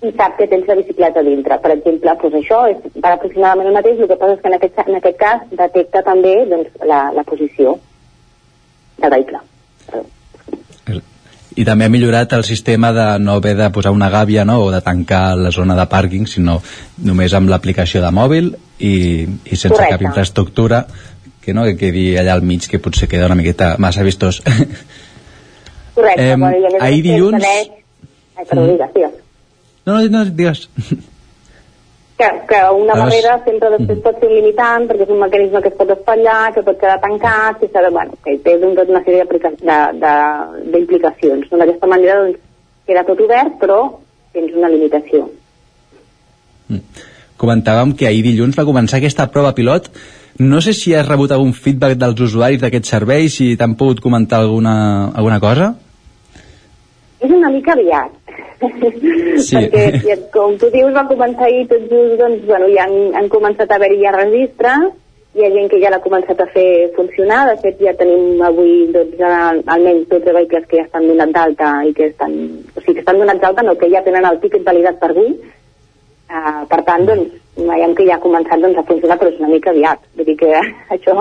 i 0.00 0.12
sap 0.16 0.38
que 0.38 0.46
tens 0.50 0.70
la 0.70 0.78
bicicleta 0.78 1.20
a 1.20 1.26
dintre. 1.26 1.58
Per 1.64 1.74
exemple, 1.74 2.16
doncs 2.22 2.38
això 2.38 2.62
és 2.70 2.86
per 2.94 3.12
aproximadament 3.12 3.72
el 3.72 3.78
mateix, 3.80 3.98
el 3.98 4.10
que 4.10 4.20
passa 4.22 4.38
és 4.38 4.44
que 4.44 4.50
en 4.52 4.58
aquest, 4.60 4.80
en 4.86 5.00
aquest 5.00 5.20
cas 5.20 5.44
detecta 5.64 6.06
també 6.06 6.36
doncs, 6.54 6.70
la, 6.92 7.02
la 7.18 7.26
posició 7.34 7.76
del 9.02 9.14
vehicle. 9.18 9.42
I 11.56 11.64
també 11.66 11.84
ha 11.84 11.90
millorat 11.90 12.32
el 12.36 12.44
sistema 12.44 12.92
de 12.94 13.18
no 13.18 13.32
haver 13.40 13.56
de 13.58 13.70
posar 13.74 13.90
una 13.92 14.08
gàbia 14.10 14.44
no? 14.46 14.60
o 14.62 14.70
de 14.70 14.80
tancar 14.80 15.36
la 15.36 15.50
zona 15.50 15.74
de 15.74 15.86
pàrquing, 15.90 16.26
sinó 16.30 16.60
només 17.02 17.34
amb 17.34 17.50
l'aplicació 17.50 18.00
de 18.04 18.10
mòbil 18.14 18.52
i, 18.78 18.92
i 19.26 19.56
sense 19.56 19.74
Correcte. 19.74 19.96
cap 19.96 20.02
infraestructura 20.06 20.86
que 21.42 21.52
no 21.54 21.64
que 21.64 21.76
quedi 21.76 22.16
allà 22.20 22.34
al 22.36 22.42
mig 22.46 22.68
que 22.70 22.78
potser 22.78 23.08
queda 23.08 23.26
una 23.26 23.34
miqueta 23.34 23.74
massa 23.78 24.02
vistós. 24.06 24.42
Correcte. 25.94 26.30
Em, 26.32 26.40
bueno, 26.40 26.68
ahir 26.80 27.02
dilluns-. 27.04 27.44
Ai, 27.44 28.44
perdó, 28.48 28.62
Mm. 28.62 28.70
digues, 28.70 28.90
digues. 28.94 29.12
no, 29.86 30.00
no, 30.00 30.08
no, 30.08 30.24
digues. 30.24 30.68
Que, 32.20 32.28
que 32.50 32.60
una 32.76 32.94
Aleshores- 32.94 33.24
barrera 33.24 33.34
sempre 33.46 33.70
després 33.76 34.02
pot 34.04 34.20
ser 34.20 34.28
un 34.28 34.36
limitant 34.36 34.86
perquè 34.90 35.06
és 35.06 35.12
un 35.14 35.20
mecanisme 35.24 35.62
que 35.64 35.72
es 35.72 35.78
pot 35.80 35.90
espatllar, 35.96 36.52
que 36.54 36.62
pot 36.66 36.78
quedar 36.80 36.98
tancat, 37.00 37.58
que, 37.62 37.72
de, 37.72 37.90
bueno, 37.96 38.18
que 38.24 38.36
té 38.44 38.58
doncs, 38.60 38.76
tota 38.78 38.92
una 38.92 39.02
sèrie 39.06 39.24
d'implicacions. 40.72 41.50
No? 41.50 41.58
D'aquesta 41.58 41.88
manera 41.90 42.20
doncs, 42.22 42.38
queda 42.86 43.04
tot 43.08 43.20
obert, 43.24 43.56
però 43.62 43.80
tens 44.34 44.54
una 44.54 44.70
limitació. 44.72 45.28
Comentàvem 47.40 47.94
que 47.96 48.06
ahir 48.06 48.22
dilluns 48.26 48.58
va 48.58 48.66
començar 48.68 49.00
aquesta 49.00 49.26
prova 49.32 49.54
pilot. 49.56 49.88
No 50.40 50.60
sé 50.64 50.72
si 50.76 50.92
has 50.94 51.08
rebut 51.08 51.32
algun 51.32 51.52
feedback 51.56 51.96
dels 51.98 52.20
usuaris 52.20 52.60
d'aquest 52.62 52.86
servei, 52.88 53.28
si 53.28 53.56
t'han 53.56 53.74
pogut 53.80 54.00
comentar 54.04 54.40
alguna, 54.44 55.10
alguna 55.14 55.40
cosa. 55.40 55.74
És 57.20 57.30
una 57.30 57.50
mica 57.52 57.74
aviat. 57.76 58.16
Sí. 59.40 59.56
perquè, 59.60 59.84
ja, 60.04 60.16
com 60.32 60.56
tu 60.60 60.70
dius, 60.72 60.92
va 60.96 61.06
començar 61.08 61.46
ahir 61.48 61.66
tot 61.68 61.84
just, 61.90 62.16
doncs, 62.20 62.42
bueno, 62.48 62.68
ja 62.74 62.86
han, 62.88 62.96
han 63.16 63.28
començat 63.32 63.70
a 63.70 63.78
haver-hi 63.78 64.00
ja 64.02 64.12
registres, 64.16 64.90
hi 65.36 65.44
ha 65.46 65.50
gent 65.54 65.68
que 65.70 65.78
ja 65.82 65.92
l'ha 65.92 66.00
començat 66.02 66.40
a 66.42 66.48
fer 66.54 66.90
funcionar, 66.96 67.44
de 67.50 67.56
fet 67.62 67.78
ja 67.84 67.94
tenim 67.98 68.40
avui 68.42 68.88
12, 68.94 69.30
almenys 69.74 70.08
12 70.10 70.34
vehicles 70.36 70.66
que 70.70 70.80
ja 70.80 70.86
estan 70.88 71.06
donats 71.06 71.36
d'alta 71.36 71.70
i 71.86 71.94
que 71.94 72.08
estan, 72.10 72.34
o 72.74 72.80
sigui, 72.80 72.96
que 72.96 73.04
estan 73.04 73.20
donats 73.22 73.44
d'alta, 73.44 73.64
no, 73.66 73.76
que 73.78 73.90
ja 73.92 74.02
tenen 74.06 74.26
el 74.26 74.40
tiquet 74.42 74.66
validat 74.66 74.98
per 75.00 75.12
avui, 75.14 75.30
uh, 75.36 76.64
per 76.72 76.80
tant, 76.88 77.06
doncs, 77.12 77.36
veiem 77.60 77.94
que 77.94 78.08
ja 78.08 78.16
ha 78.18 78.24
començat 78.24 78.64
doncs, 78.64 78.80
a 78.80 78.88
funcionar, 78.90 79.20
però 79.20 79.30
és 79.30 79.38
una 79.38 79.52
mica 79.52 79.70
aviat, 79.70 80.02
vull 80.16 80.32
dir 80.32 80.36
que 80.40 80.50
això... 80.96 81.20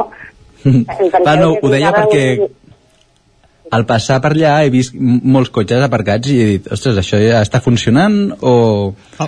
Va, 0.60 1.38
no, 1.40 1.54
ho 1.56 1.70
deia 1.72 1.94
perquè 1.96 2.24
al 3.72 3.86
passar 3.86 4.20
per 4.24 4.32
allà 4.34 4.56
he 4.66 4.72
vist 4.74 4.96
molts 4.98 5.52
cotxes 5.54 5.84
aparcats 5.86 6.32
i 6.34 6.38
he 6.42 6.48
dit, 6.56 6.70
ostres, 6.74 6.98
això 7.02 7.20
ja 7.22 7.42
està 7.46 7.62
funcionant 7.62 8.34
o... 8.42 8.54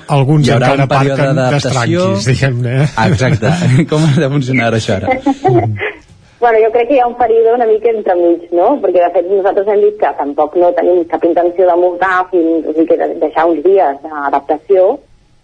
Alguns 0.08 0.48
hi 0.48 0.54
haurà 0.56 0.74
encara 0.74 0.84
un 0.88 0.92
període 0.94 1.14
aparquen 1.18 1.42
d'adaptació? 1.42 2.06
d'estranquis, 2.10 2.30
diguem-ne. 2.32 2.76
Exacte. 3.08 3.54
Com 3.92 4.08
ha 4.08 4.14
de 4.18 4.32
funcionar 4.36 4.74
això 4.78 5.00
ara? 5.00 5.18
Bueno, 6.42 6.58
jo 6.58 6.72
crec 6.74 6.88
que 6.90 6.96
hi 6.96 7.00
ha 7.00 7.06
un 7.06 7.14
període 7.20 7.52
una 7.54 7.68
mica 7.70 7.92
entremig, 7.94 8.48
no? 8.58 8.72
Perquè, 8.82 8.98
de 9.04 9.10
fet, 9.14 9.28
nosaltres 9.30 9.68
hem 9.70 9.84
dit 9.84 10.00
que 10.02 10.10
tampoc 10.18 10.56
no 10.58 10.72
tenim 10.74 11.04
cap 11.12 11.22
intenció 11.28 11.68
de 11.70 11.76
multar 11.78 12.16
fins, 12.32 12.66
o 12.66 12.74
sigui, 12.74 12.88
que 12.90 12.98
de- 12.98 13.20
deixar 13.22 13.44
uns 13.46 13.60
dies 13.62 14.00
d'adaptació, 14.02 14.88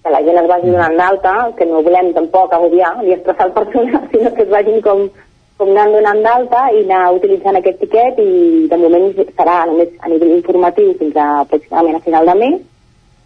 que 0.02 0.10
la 0.16 0.24
gent 0.26 0.34
gent 0.34 0.42
es 0.42 0.50
vagi 0.50 0.74
donant 0.74 0.98
d'alta, 0.98 1.34
que 1.60 1.68
no 1.70 1.84
volem 1.86 2.10
tampoc 2.16 2.56
agobiar 2.58 2.96
ni 3.04 3.14
estressar 3.14 3.46
el 3.46 3.54
personal, 3.60 4.08
sinó 4.12 4.34
que 4.34 4.42
es 4.48 4.50
vagin 4.50 4.82
com, 4.82 5.04
com 5.58 5.72
anant 5.74 5.94
donant 5.96 6.24
d'alta 6.26 6.64
i 6.78 6.84
anar 6.86 7.14
utilitzant 7.18 7.58
aquest 7.58 7.80
tiquet 7.82 8.20
i 8.22 8.68
de 8.72 8.78
moment 8.82 9.08
serà 9.38 9.60
només 9.70 9.94
a 10.00 10.12
nivell 10.12 10.36
informatiu 10.38 10.94
fins 11.00 11.18
a 11.18 11.28
aproximadament 11.46 11.98
a 11.98 12.04
final 12.06 12.30
de 12.30 12.36
mes 12.42 12.60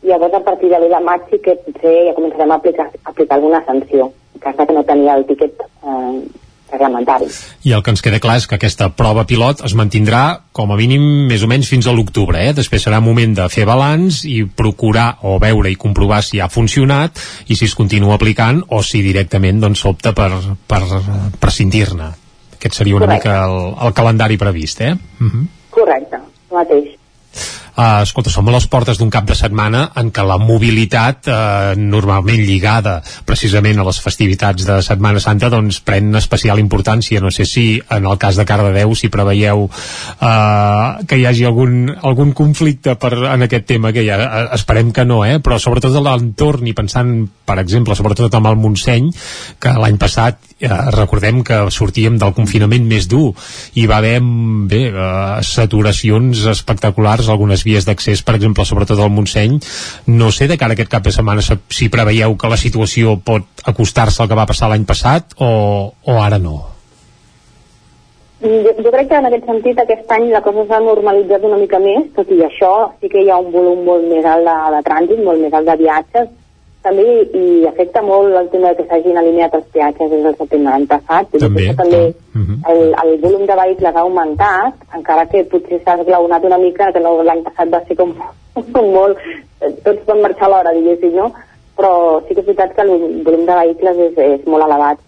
i 0.02 0.12
llavors 0.12 0.38
a 0.38 0.44
partir 0.45 0.70
de 0.72 0.80
l'1 0.80 0.94
de 0.95 1.02
maig 1.08 1.26
sí 1.30 1.41
que 1.44 1.58
potser 1.66 1.98
ja 2.08 2.16
començarem 2.18 2.52
a 2.52 2.60
aplicar, 2.62 2.88
a 2.88 3.10
aplicar 3.12 3.38
alguna 3.38 3.64
sanció 3.66 4.08
en 4.36 4.45
cas 4.45 4.56
que 4.56 4.74
no 4.74 4.84
tenia 4.88 5.18
el 5.20 5.28
tiquet 5.28 5.60
eh, 5.62 6.22
reglamentari. 6.72 7.28
I 7.68 7.74
el 7.76 7.84
que 7.84 7.91
ens 7.91 8.02
queda 8.02 8.22
clar 8.24 8.38
és 8.40 8.48
que 8.48 8.56
aquesta 8.56 8.88
prova 8.95 9.26
pilot 9.28 9.66
es 9.68 9.76
mantindrà 9.78 10.24
com 10.56 10.72
a 10.72 10.78
mínim 10.80 11.03
més 11.28 11.44
o 11.44 11.49
menys 11.52 11.70
fins 11.70 11.88
a 11.88 11.95
l'octubre, 11.95 12.40
eh? 12.40 12.56
Després 12.56 12.88
serà 12.88 13.02
moment 13.03 13.36
de 13.38 13.49
fer 13.52 13.68
balanç 13.68 14.24
i 14.30 14.41
procurar 14.45 15.10
o 15.28 15.38
veure 15.44 15.70
i 15.70 15.78
comprovar 15.80 16.24
si 16.26 16.40
ha 16.40 16.49
funcionat 16.49 17.20
i 17.52 17.60
si 17.60 17.68
es 17.68 17.76
continua 17.76 18.16
aplicant 18.16 18.64
o 18.70 18.82
si 18.82 19.03
directament 19.03 19.62
doncs 19.62 19.84
s'opta 19.84 20.16
per, 20.16 20.32
per 20.68 20.82
prescindir-ne. 21.44 22.20
Aquest 22.62 22.76
seria 22.78 22.96
una 22.96 23.08
Correcte. 23.08 23.30
mica 23.30 23.46
el, 23.46 23.88
el 23.88 23.94
calendari 23.98 24.38
previst, 24.38 24.82
eh? 24.86 24.92
Uh 24.94 25.26
-huh. 25.26 25.48
Correcte, 25.72 26.18
mateix. 26.52 26.92
Uh, 27.72 28.02
escolta, 28.03 28.30
som 28.34 28.48
a 28.49 28.52
les 28.52 28.65
portes 28.68 28.99
d'un 28.99 29.10
cap 29.14 29.23
de 29.23 29.35
setmana 29.38 29.85
en 29.95 30.10
què 30.11 30.26
la 30.27 30.35
mobilitat, 30.41 31.30
uh, 31.31 31.72
normalment 31.80 32.41
lligada 32.43 32.98
precisament 33.26 33.80
a 33.80 33.85
les 33.88 34.02
festivitats 34.03 34.68
de 34.68 34.81
Setmana 34.84 35.22
Santa, 35.23 35.48
doncs 35.53 35.80
pren 35.88 36.11
especial 36.19 36.60
importància. 36.60 37.22
No 37.23 37.31
sé 37.31 37.45
si 37.48 37.65
en 37.80 38.10
el 38.10 38.19
cas 38.19 38.35
de 38.35 38.45
Cardedeu 38.45 38.91
si 38.99 39.07
preveieu 39.14 39.69
uh, 39.69 40.99
que 41.07 41.22
hi 41.22 41.26
hagi 41.30 41.48
algun, 41.48 41.95
algun 42.03 42.35
conflicte 42.35 42.98
per, 42.99 43.14
en 43.31 43.48
aquest 43.48 43.69
tema, 43.72 43.95
que 43.95 44.03
ja 44.03 44.19
uh, 44.19 44.43
esperem 44.57 44.91
que 44.91 45.07
no, 45.07 45.23
eh? 45.23 45.39
però 45.39 45.60
sobretot 45.60 45.95
a 45.95 46.03
l'entorn 46.03 46.68
i 46.68 46.76
pensant, 46.76 47.15
per 47.48 47.61
exemple, 47.64 47.95
sobretot 47.95 48.35
amb 48.35 48.52
el 48.52 48.60
Montseny, 48.60 49.14
que 49.64 49.77
l'any 49.80 49.99
passat 50.02 50.52
eh, 50.61 50.69
recordem 50.93 51.41
que 51.43 51.57
sortíem 51.73 52.18
del 52.22 52.34
confinament 52.38 52.85
més 52.88 53.07
dur 53.11 53.31
i 53.80 53.88
va 53.89 53.99
haver 53.99 54.19
bé, 54.72 54.84
eh, 54.91 55.41
saturacions 55.45 56.45
espectaculars 56.53 57.30
a 57.30 57.38
algunes 57.62 57.64
vies 57.64 57.86
d'accés, 57.86 58.22
per 58.24 58.36
exemple, 58.36 58.66
sobretot 58.66 59.00
al 59.00 59.10
Montseny. 59.10 59.60
No 60.08 60.32
sé 60.32 60.48
de 60.48 60.58
cara 60.58 60.74
a 60.74 60.76
aquest 60.76 60.90
cap 60.90 61.04
de 61.04 61.12
setmana 61.12 61.42
si 61.42 61.90
preveieu 61.90 62.36
que 62.38 62.50
la 62.50 62.58
situació 62.58 63.20
pot 63.24 63.46
acostar-se 63.66 64.22
al 64.22 64.30
que 64.30 64.36
va 64.36 64.48
passar 64.48 64.70
l'any 64.70 64.86
passat 64.86 65.36
o, 65.38 65.94
o 66.04 66.22
ara 66.22 66.40
no. 66.40 66.68
Jo, 68.42 68.74
jo 68.74 68.90
crec 68.90 69.08
que 69.08 69.18
en 69.18 69.26
aquest 69.28 69.46
sentit 69.46 69.80
aquest 69.80 70.10
any 70.12 70.32
la 70.32 70.42
cosa 70.42 70.66
s'ha 70.66 70.80
normalitzat 70.82 71.44
una 71.46 71.60
mica 71.62 71.78
més, 71.80 72.10
tot 72.16 72.30
i 72.32 72.42
això 72.42 72.92
sí 73.00 73.10
que 73.10 73.22
hi 73.22 73.30
ha 73.30 73.38
un 73.38 73.52
volum 73.54 73.84
molt 73.86 74.08
més 74.10 74.26
alt 74.26 74.48
de, 74.48 74.56
de 74.76 74.82
trànsit, 74.88 75.22
molt 75.22 75.44
més 75.44 75.54
alt 75.54 75.70
de 75.70 75.76
viatges, 75.78 76.32
també 76.82 77.06
i 77.38 77.66
afecta 77.70 78.02
molt 78.02 78.36
el 78.38 78.49
tema 78.49 78.74
que 78.78 78.86
s'hagin 78.90 79.18
alineat 79.18 79.53
els 79.58 79.68
peatges 79.74 80.10
des 80.10 80.24
del 80.26 80.36
setembre 80.38 80.72
l'any 80.72 80.88
passat, 80.90 81.30
També, 81.38 81.68
això 81.68 81.76
també 81.78 82.02
el, 82.72 82.82
el 83.03 83.14
volum 83.22 83.45
de 83.45 83.58
vehicles 83.60 83.95
ha 83.95 84.06
augmentat, 84.06 84.82
encara 84.98 85.28
que 85.30 85.44
potser 85.52 85.82
s'ha 85.84 85.98
esglaonat 85.99 86.48
una 86.49 86.58
mica, 86.58 86.91
que 86.91 87.03
no, 87.03 87.14
l'any 87.28 87.44
passat 87.45 87.70
va 87.74 87.84
ser 87.88 87.98
com, 87.99 88.16
com 88.76 88.91
molt, 88.95 89.22
eh, 89.62 89.72
tots 89.86 90.03
van 90.10 90.26
marxar 90.26 90.49
a 90.49 90.52
l'hora, 90.56 90.76
diguéssim, 90.78 91.16
no? 91.18 91.32
Però 91.78 91.94
sí 92.26 92.34
que 92.34 92.41
és 92.41 92.49
veritat 92.49 92.76
que 92.76 92.86
el 92.86 93.24
volum 93.26 93.48
de 93.48 93.62
vehicles 93.62 94.03
és, 94.10 94.20
és 94.41 94.45
molt 94.49 94.66
elevat. 94.68 95.08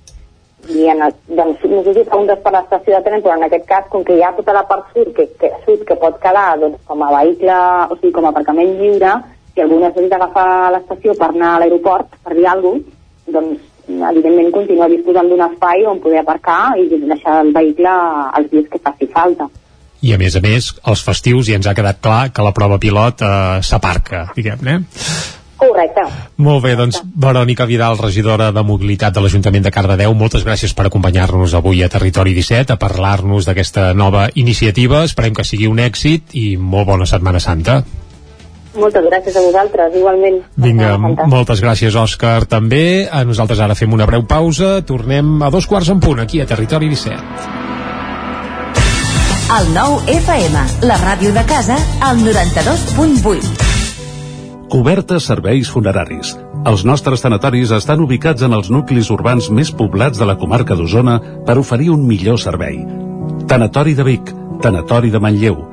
I 0.72 0.86
en 0.94 1.02
el, 1.04 1.16
doncs, 1.28 1.64
no 1.68 1.82
sé 1.84 1.94
si 1.98 2.06
fa 2.08 2.18
un 2.22 2.30
des 2.30 2.40
per 2.40 2.54
l'estació 2.56 2.96
de 2.96 3.04
tren, 3.04 3.22
però 3.24 3.36
en 3.36 3.44
aquest 3.50 3.66
cas, 3.68 3.90
com 3.92 4.06
que 4.08 4.16
hi 4.16 4.24
ha 4.24 4.32
tota 4.38 4.54
la 4.56 4.64
part 4.70 4.94
sud 4.94 5.10
que, 5.18 5.26
que, 5.40 5.50
sud 5.66 5.84
que 5.90 5.98
pot 6.00 6.22
quedar 6.24 6.54
doncs, 6.62 6.80
com 6.88 7.04
a 7.04 7.12
vehicle, 7.18 7.58
o 7.90 7.98
sigui, 7.98 8.14
com 8.16 8.30
a 8.30 8.32
aparcament 8.32 8.78
lliure, 8.80 9.18
si 9.54 9.62
algú 9.62 9.80
necessita 9.82 10.18
agafar 10.18 10.72
l'estació 10.74 11.16
per 11.20 11.30
anar 11.30 11.56
a 11.56 11.62
l'aeroport, 11.64 12.18
per 12.24 12.36
dir 12.38 12.48
alguna 12.50 12.82
cosa, 12.82 13.00
doncs 13.34 13.70
evidentment 13.88 14.52
continua 14.56 14.88
disposant 14.92 15.28
d'un 15.30 15.44
espai 15.44 15.84
on 15.88 16.00
poder 16.04 16.22
aparcar 16.22 16.78
i 16.80 16.88
deixar 16.92 17.42
el 17.44 17.52
vehicle 17.56 17.92
els 18.40 18.50
dies 18.52 18.70
que 18.72 18.80
faci 18.80 19.10
falta. 19.12 19.50
I 20.04 20.12
a 20.16 20.20
més 20.20 20.36
a 20.36 20.42
més, 20.44 20.74
els 20.92 21.04
festius 21.04 21.48
ja 21.48 21.56
ens 21.60 21.68
ha 21.68 21.76
quedat 21.76 22.02
clar 22.04 22.34
que 22.36 22.44
la 22.44 22.52
prova 22.56 22.80
pilot 22.80 23.24
eh, 23.24 23.32
s'aparca, 23.64 24.26
diguem-ne. 24.36 24.82
Correcte. 25.64 26.04
Molt 26.44 26.60
bé, 26.66 26.74
doncs 26.76 27.00
Verònica 27.24 27.64
Vidal, 27.70 27.96
regidora 28.02 28.50
de 28.52 28.64
Mobilitat 28.68 29.16
de 29.16 29.24
l'Ajuntament 29.24 29.64
de 29.64 29.72
Cardedeu, 29.72 30.12
moltes 30.20 30.44
gràcies 30.44 30.74
per 30.76 30.90
acompanyar-nos 30.90 31.56
avui 31.56 31.80
a 31.86 31.92
Territori 31.94 32.36
17 32.36 32.76
a 32.76 32.80
parlar-nos 32.82 33.48
d'aquesta 33.48 33.94
nova 33.96 34.28
iniciativa. 34.36 35.06
Esperem 35.08 35.38
que 35.38 35.48
sigui 35.48 35.72
un 35.72 35.80
èxit 35.80 36.36
i 36.36 36.58
molt 36.60 36.90
bona 36.92 37.08
Setmana 37.08 37.40
Santa. 37.40 37.80
Moltes 38.74 39.06
gràcies 39.06 39.36
a 39.38 39.42
vosaltres, 39.46 39.96
igualment. 39.98 40.40
Vinga, 40.58 40.98
moltes 41.30 41.62
gràcies, 41.62 41.96
Òscar, 41.96 42.46
també. 42.50 43.08
A 43.12 43.24
nosaltres 43.28 43.60
ara 43.62 43.76
fem 43.78 43.94
una 43.94 44.08
breu 44.10 44.26
pausa. 44.26 44.82
Tornem 44.86 45.44
a 45.44 45.52
dos 45.54 45.68
quarts 45.70 45.90
en 45.94 46.00
punt, 46.02 46.20
aquí 46.24 46.42
a 46.42 46.48
Territori 46.50 46.90
17. 46.90 47.62
El 49.54 49.68
nou 49.76 50.00
FM, 50.10 50.64
la 50.88 50.98
ràdio 50.98 51.30
de 51.36 51.44
casa, 51.46 51.78
al 52.02 52.18
92.8. 52.24 53.70
Cobertes 54.74 55.28
serveis 55.30 55.70
funeraris. 55.70 56.34
Els 56.66 56.86
nostres 56.88 57.22
tanatoris 57.22 57.74
estan 57.76 58.02
ubicats 58.02 58.42
en 58.42 58.56
els 58.58 58.72
nuclis 58.74 59.12
urbans 59.14 59.52
més 59.54 59.70
poblats 59.70 60.18
de 60.18 60.26
la 60.26 60.38
comarca 60.42 60.74
d'Osona 60.80 61.20
per 61.46 61.60
oferir 61.62 61.92
un 61.94 62.08
millor 62.08 62.40
servei. 62.42 62.80
Tanatori 63.52 63.94
de 63.94 64.08
Vic, 64.08 64.34
Tanatori 64.64 65.12
de 65.14 65.20
Manlleu, 65.22 65.73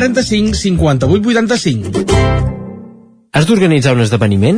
135 0.01 0.55
58 0.55 1.21
85. 1.21 2.05
Has 3.37 3.45
d'organitzar 3.45 3.93
un 3.93 4.01
esdeveniment? 4.01 4.57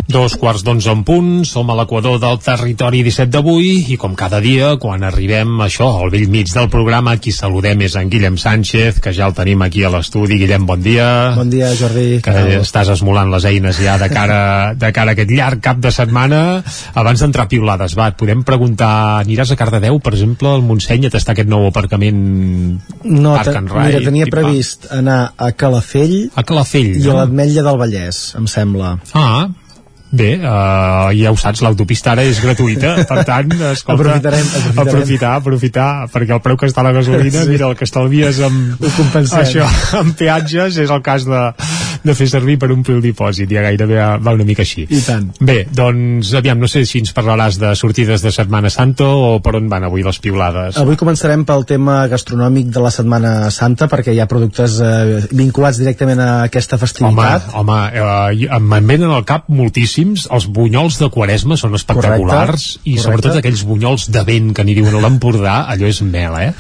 Dos 0.10 0.34
quarts 0.42 0.64
d'onze 0.66 0.90
en 0.90 1.04
punt, 1.06 1.44
som 1.46 1.68
a 1.70 1.76
l'equador 1.78 2.16
del 2.18 2.40
territori 2.42 3.04
17 3.06 3.30
d'avui 3.30 3.92
i 3.94 3.98
com 4.02 4.16
cada 4.18 4.40
dia, 4.42 4.72
quan 4.82 5.04
arribem 5.06 5.52
això, 5.62 5.86
al 6.02 6.10
vell 6.10 6.26
mig 6.34 6.50
del 6.50 6.66
programa, 6.74 7.14
qui 7.22 7.30
saludem 7.30 7.84
és 7.86 7.94
en 8.00 8.10
Guillem 8.10 8.40
Sánchez, 8.42 8.98
que 9.06 9.14
ja 9.14 9.28
el 9.30 9.36
tenim 9.38 9.62
aquí 9.62 9.84
a 9.86 9.92
l'estudi. 9.94 10.40
Guillem, 10.42 10.66
bon 10.66 10.82
dia. 10.82 11.06
Bon 11.38 11.52
dia, 11.54 11.70
Jordi. 11.78 12.24
Que 12.26 12.34
estàs 12.58 12.90
esmolant 12.96 13.30
les 13.30 13.46
eines 13.52 13.78
ja 13.78 14.00
de 14.02 14.10
cara, 14.10 14.40
de 14.74 14.90
cara 14.98 15.14
a 15.14 15.18
aquest 15.20 15.30
llarg 15.30 15.62
cap 15.70 15.78
de 15.78 15.94
setmana. 15.94 16.42
Abans 16.98 17.22
d'entrar 17.22 17.46
a 17.46 17.54
piulades, 17.54 17.94
va, 17.94 18.10
et 18.10 18.18
podem 18.18 18.42
preguntar, 18.42 18.90
aniràs 19.22 19.54
a 19.54 19.60
Cardedeu, 19.62 20.02
per 20.02 20.16
exemple, 20.18 20.50
al 20.56 20.66
Montseny, 20.66 21.06
a 21.06 21.14
tastar 21.20 21.38
aquest 21.38 21.54
nou 21.54 21.70
aparcament 21.70 22.26
No, 23.06 23.38
Park 23.38 23.62
and 23.62 23.70
Ride? 23.70 23.94
mira, 23.94 24.04
tenia 24.10 24.26
previst 24.34 24.90
anar 24.90 25.22
a 25.38 25.54
Calafell 25.54 26.32
A 26.34 26.42
Calafell, 26.42 26.96
i 26.98 27.06
no? 27.06 27.14
a 27.14 27.22
l'Ametlla 27.22 27.70
del 27.70 27.78
Vallès, 27.86 28.24
em 28.42 28.50
sembla. 28.50 28.96
Ah, 29.14 29.46
Bé, 30.12 30.40
uh, 30.42 31.12
ja 31.14 31.30
ho 31.30 31.38
saps, 31.38 31.62
l'autopista 31.62 32.16
ara 32.16 32.24
és 32.26 32.40
gratuïta, 32.42 32.96
per 33.06 33.24
tant, 33.28 33.52
escolta, 33.76 34.02
Aprofitarem, 34.02 34.48
aprofitarem. 34.48 34.88
aprofitar, 34.88 35.34
aprofitar, 35.38 35.90
perquè 36.10 36.34
el 36.34 36.42
preu 36.42 36.58
que 36.58 36.66
està 36.72 36.82
la 36.82 36.94
gasolina, 36.96 37.44
Sí. 37.44 37.50
mira, 37.54 37.68
el 37.70 37.78
que 37.78 37.86
estalvies 37.86 38.40
amb, 38.42 38.82
això, 39.38 39.68
amb 40.00 40.16
peatges, 40.18 40.80
és 40.82 40.90
el 40.90 41.04
cas 41.06 41.28
de, 41.30 41.44
de 42.04 42.16
fer 42.16 42.28
servir 42.32 42.58
per 42.62 42.70
omplir 42.74 42.98
el 42.98 43.04
dipòsit, 43.04 43.50
ja 43.52 43.64
gairebé 43.66 44.00
va 44.24 44.34
una 44.36 44.46
mica 44.48 44.64
així. 44.66 44.86
I 44.90 45.02
tant. 45.06 45.30
Bé, 45.40 45.66
doncs, 45.76 46.34
aviam, 46.38 46.60
no 46.60 46.68
sé 46.72 46.86
si 46.88 47.02
ens 47.04 47.14
parlaràs 47.16 47.60
de 47.62 47.74
sortides 47.80 48.24
de 48.26 48.32
Setmana 48.36 48.70
Santa 48.74 49.08
o 49.10 49.40
per 49.44 49.56
on 49.60 49.70
van 49.72 49.84
avui 49.88 50.04
les 50.06 50.20
piulades. 50.24 50.78
Avui 50.82 50.98
començarem 51.00 51.46
pel 51.48 51.66
tema 51.70 52.02
gastronòmic 52.12 52.72
de 52.76 52.84
la 52.84 52.92
Setmana 52.94 53.34
Santa, 53.52 53.88
perquè 53.92 54.14
hi 54.16 54.20
ha 54.24 54.28
productes 54.32 54.80
eh, 54.84 55.22
vinculats 55.32 55.80
directament 55.82 56.20
a 56.24 56.30
aquesta 56.48 56.78
Home, 56.80 56.86
festivitat. 56.86 57.50
home 57.54 57.80
eh, 57.94 58.60
me'n 58.60 58.88
venen 58.90 59.12
al 59.16 59.26
cap 59.28 59.48
moltíssims 59.50 60.28
els 60.32 60.48
bunyols 60.48 61.00
de 61.02 61.10
Quaresma 61.14 61.58
són 61.60 61.76
espectaculars 61.78 62.30
Correcte, 62.30 62.82
i 62.84 62.96
correcte. 62.96 63.04
sobretot 63.04 63.40
aquells 63.42 63.64
bunyols 63.68 64.10
de 64.14 64.24
vent 64.28 64.54
que 64.56 64.64
n'hi 64.64 64.76
diuen 64.78 64.96
a 64.96 65.02
l'Empordà 65.04 65.66
allò 65.74 65.90
és 65.90 66.02
mel, 66.02 66.36
eh? 66.40 66.52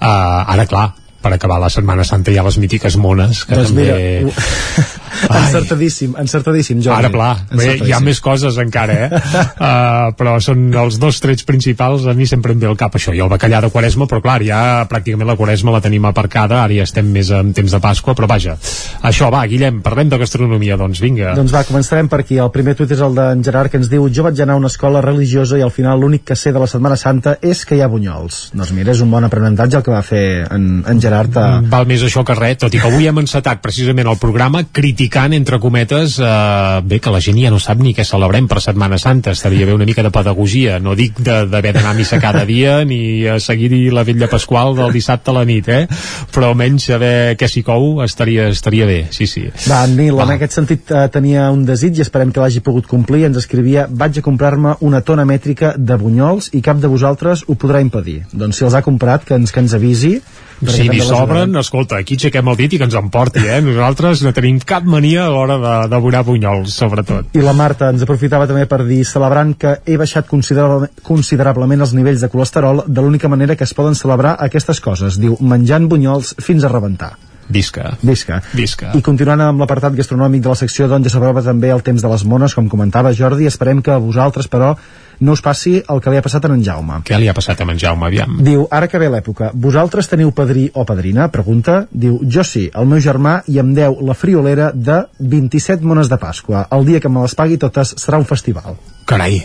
Uh, 0.00 0.52
ara 0.54 0.66
clar, 0.70 0.90
per 1.24 1.32
acabar 1.36 1.58
la 1.62 1.70
Setmana 1.72 2.04
Santa 2.04 2.32
hi 2.32 2.38
ha 2.38 2.44
les 2.44 2.58
mítiques 2.60 2.98
mones 3.00 3.44
que 3.48 3.56
Doncs 3.56 3.72
també... 3.72 3.88
mira, 4.28 4.84
encertadíssim, 5.24 6.14
encertadíssim, 6.20 6.82
Jordi. 6.84 6.98
Ara, 6.98 7.10
pla, 7.12 7.30
bé, 7.54 7.78
hi 7.86 7.94
ha 7.94 8.00
més 8.04 8.20
coses 8.24 8.58
encara, 8.60 8.96
eh? 9.06 9.20
uh, 9.68 10.12
però 10.18 10.36
són 10.44 10.66
els 10.84 10.98
dos 11.00 11.20
trets 11.24 11.46
principals, 11.48 12.04
a 12.10 12.14
mi 12.16 12.28
sempre 12.28 12.52
em 12.52 12.60
ve 12.60 12.68
al 12.68 12.78
cap 12.80 12.98
això, 12.98 13.14
i 13.16 13.22
el 13.24 13.30
bacallà 13.32 13.62
de 13.64 13.70
Quaresma, 13.72 14.08
però 14.10 14.20
clar, 14.24 14.40
ja 14.44 14.60
pràcticament 14.90 15.30
la 15.30 15.38
Quaresma 15.38 15.74
la 15.74 15.82
tenim 15.84 16.04
aparcada, 16.10 16.60
ara 16.64 16.76
ja 16.76 16.84
estem 16.84 17.08
més 17.14 17.30
en 17.34 17.54
temps 17.56 17.72
de 17.72 17.80
Pasqua, 17.80 18.16
però 18.18 18.28
vaja, 18.30 18.58
això 19.06 19.30
va, 19.32 19.44
Guillem, 19.48 19.80
parlem 19.84 20.12
de 20.12 20.20
gastronomia, 20.20 20.76
doncs 20.80 21.00
vinga. 21.02 21.32
Doncs 21.38 21.54
va, 21.54 21.64
començarem 21.68 22.10
per 22.10 22.20
aquí. 22.24 22.38
El 22.42 22.52
primer 22.54 22.76
tuit 22.76 22.92
és 22.94 23.02
el 23.04 23.16
d'en 23.16 23.44
Gerard 23.46 23.72
que 23.72 23.80
ens 23.80 23.88
diu 23.92 24.06
jo 24.12 24.26
vaig 24.26 24.40
anar 24.44 24.58
a 24.58 24.60
una 24.60 24.72
escola 24.72 25.02
religiosa 25.04 25.58
i 25.60 25.64
al 25.64 25.72
final 25.74 26.02
l'únic 26.02 26.26
que 26.28 26.36
sé 26.38 26.52
de 26.52 26.60
la 26.60 26.68
Setmana 26.70 26.98
Santa 27.00 27.38
és 27.40 27.64
que 27.64 27.78
hi 27.78 27.82
ha 27.84 27.90
bunyols. 27.92 28.50
Doncs 28.54 28.74
mira, 28.76 28.92
és 28.92 29.02
un 29.04 29.12
bon 29.12 29.24
aprenentatge 29.24 29.80
el 29.80 29.86
que 29.86 29.94
va 29.94 30.02
fer 30.04 30.24
en, 30.50 30.82
en 30.90 31.00
Gerard 31.00 31.13
a... 31.38 31.44
Val 31.70 31.86
més 31.86 32.02
això 32.06 32.24
que 32.26 32.34
res, 32.38 32.58
tot 32.62 32.74
i 32.74 32.80
que 32.82 32.88
avui 32.90 33.06
hem 33.08 33.18
encetat 33.22 33.60
precisament 33.64 34.08
el 34.10 34.18
programa 34.20 34.64
criticant, 34.72 35.32
entre 35.36 35.58
cometes, 35.62 36.18
eh, 36.18 36.80
bé, 36.84 36.98
que 37.00 37.12
la 37.14 37.20
gent 37.24 37.38
ja 37.42 37.50
no 37.54 37.58
sap 37.62 37.78
ni 37.82 37.94
què 37.94 38.04
celebrem 38.04 38.48
per 38.50 38.60
Setmana 38.64 38.98
Santa, 38.98 39.32
estaria 39.32 39.66
bé 39.66 39.74
una 39.74 39.86
mica 39.88 40.02
de 40.02 40.10
pedagogia, 40.14 40.78
no 40.80 40.94
dic 40.98 41.20
de- 41.20 41.46
d'haver 41.46 41.72
d'anar 41.74 41.92
a 41.92 41.98
missa 41.98 42.18
cada 42.20 42.44
dia 42.44 42.84
ni 42.84 43.26
a 43.28 43.38
seguir 43.40 43.92
la 43.92 44.04
vetlla 44.04 44.28
pasqual 44.28 44.74
del 44.76 44.92
dissabte 44.92 45.30
a 45.30 45.34
la 45.34 45.44
nit, 45.44 45.68
eh? 45.68 45.86
però 46.34 46.50
almenys 46.52 46.84
saber 46.90 47.36
què 47.38 47.48
s'hi 47.48 47.62
cou 47.66 48.02
estaria, 48.04 48.48
estaria 48.48 48.86
bé, 48.86 49.06
sí, 49.10 49.26
sí. 49.26 49.46
Va, 49.68 49.84
Nil, 49.86 50.18
en 50.20 50.34
aquest 50.36 50.52
sentit 50.58 50.90
eh, 50.90 51.06
tenia 51.12 51.50
un 51.54 51.64
desig 51.68 51.98
i 51.98 52.04
esperem 52.04 52.32
que 52.32 52.40
l'hagi 52.42 52.60
pogut 52.64 52.86
complir. 52.90 53.24
Ens 53.28 53.36
escrivia, 53.40 53.86
vaig 53.90 54.18
a 54.18 54.22
comprar-me 54.24 54.74
una 54.80 55.00
tona 55.00 55.24
mètrica 55.28 55.74
de 55.78 55.96
bunyols 56.00 56.50
i 56.54 56.60
cap 56.64 56.80
de 56.82 56.88
vosaltres 56.90 57.44
ho 57.48 57.54
podrà 57.60 57.80
impedir. 57.84 58.22
Doncs 58.32 58.58
si 58.58 58.64
els 58.64 58.74
ha 58.74 58.82
comprat, 58.82 59.24
que 59.24 59.34
ens, 59.38 59.52
que 59.52 59.60
ens 59.62 59.74
avisi. 59.74 60.18
Si 60.62 60.86
n'hi 60.88 61.00
sobren, 61.02 61.56
escolta, 61.58 61.98
aquí 62.00 62.16
aixequem 62.18 62.48
el 62.52 62.58
dit 62.60 62.76
i 62.76 62.78
que 62.80 62.86
ens 62.86 62.96
emporti, 62.98 63.42
eh? 63.42 63.58
Nosaltres 63.64 64.22
no 64.24 64.32
tenim 64.36 64.60
cap 64.62 64.86
mania 64.88 65.26
a 65.26 65.32
l'hora 65.34 65.58
de 65.62 65.74
devorar 65.92 66.22
bunyols, 66.26 66.76
sobretot. 66.78 67.34
I 67.34 67.42
la 67.44 67.56
Marta 67.56 67.90
ens 67.92 68.06
aprofitava 68.06 68.46
també 68.50 68.64
per 68.70 68.84
dir, 68.86 69.02
celebrant 69.08 69.54
que 69.58 69.76
he 69.84 69.98
baixat 70.00 70.30
considerable, 70.30 70.90
considerablement 71.02 71.84
els 71.84 71.94
nivells 71.98 72.24
de 72.24 72.30
colesterol 72.32 72.84
de 72.86 73.04
l'única 73.04 73.28
manera 73.28 73.58
que 73.58 73.66
es 73.66 73.74
poden 73.74 73.98
celebrar 73.98 74.36
aquestes 74.46 74.80
coses. 74.84 75.18
Diu, 75.20 75.36
menjant 75.40 75.88
bunyols 75.90 76.36
fins 76.42 76.64
a 76.64 76.72
rebentar. 76.72 77.14
Visca. 77.48 77.98
Visca. 78.00 78.40
Visca. 78.56 78.92
I 78.96 79.02
continuant 79.04 79.42
amb 79.44 79.60
l'apartat 79.60 79.96
gastronòmic 79.98 80.42
de 80.44 80.52
la 80.52 80.58
secció, 80.58 80.88
doncs 80.88 81.08
ja 81.08 81.14
s'aprova 81.14 81.42
també 81.44 81.70
el 81.74 81.82
temps 81.84 82.02
de 82.02 82.10
les 82.10 82.24
mones, 82.24 82.54
com 82.56 82.70
comentava 82.72 83.12
Jordi. 83.12 83.48
Esperem 83.50 83.82
que 83.84 83.96
vosaltres, 84.00 84.48
però, 84.48 84.74
no 85.20 85.34
us 85.36 85.42
passi 85.44 85.76
el 85.80 86.00
que 86.02 86.12
li 86.12 86.18
ha 86.18 86.24
passat 86.24 86.46
a 86.46 86.52
en 86.54 86.62
Jaume. 86.64 87.00
Què 87.06 87.18
li 87.20 87.28
ha 87.28 87.36
passat 87.36 87.60
a 87.60 87.66
en 87.68 87.80
Jaume, 87.80 88.06
aviam? 88.06 88.38
Diu, 88.44 88.66
ara 88.70 88.88
que 88.90 89.00
ve 89.00 89.10
l'època, 89.12 89.50
vosaltres 89.54 90.10
teniu 90.10 90.32
padrí 90.36 90.68
o 90.74 90.84
padrina? 90.88 91.28
Pregunta. 91.32 91.84
Diu, 91.90 92.20
jo 92.24 92.44
sí, 92.46 92.68
el 92.74 92.88
meu 92.90 93.02
germà 93.04 93.40
i 93.50 93.60
em 93.62 93.74
deu 93.76 93.98
la 94.04 94.16
friolera 94.18 94.70
de 94.74 95.02
27 95.18 95.84
mones 95.84 96.10
de 96.10 96.18
Pasqua. 96.20 96.66
El 96.74 96.86
dia 96.88 97.00
que 97.00 97.12
me 97.12 97.22
les 97.24 97.34
pagui 97.38 97.60
totes 97.60 97.96
serà 98.00 98.20
un 98.20 98.28
festival. 98.28 98.78
Carai, 99.04 99.42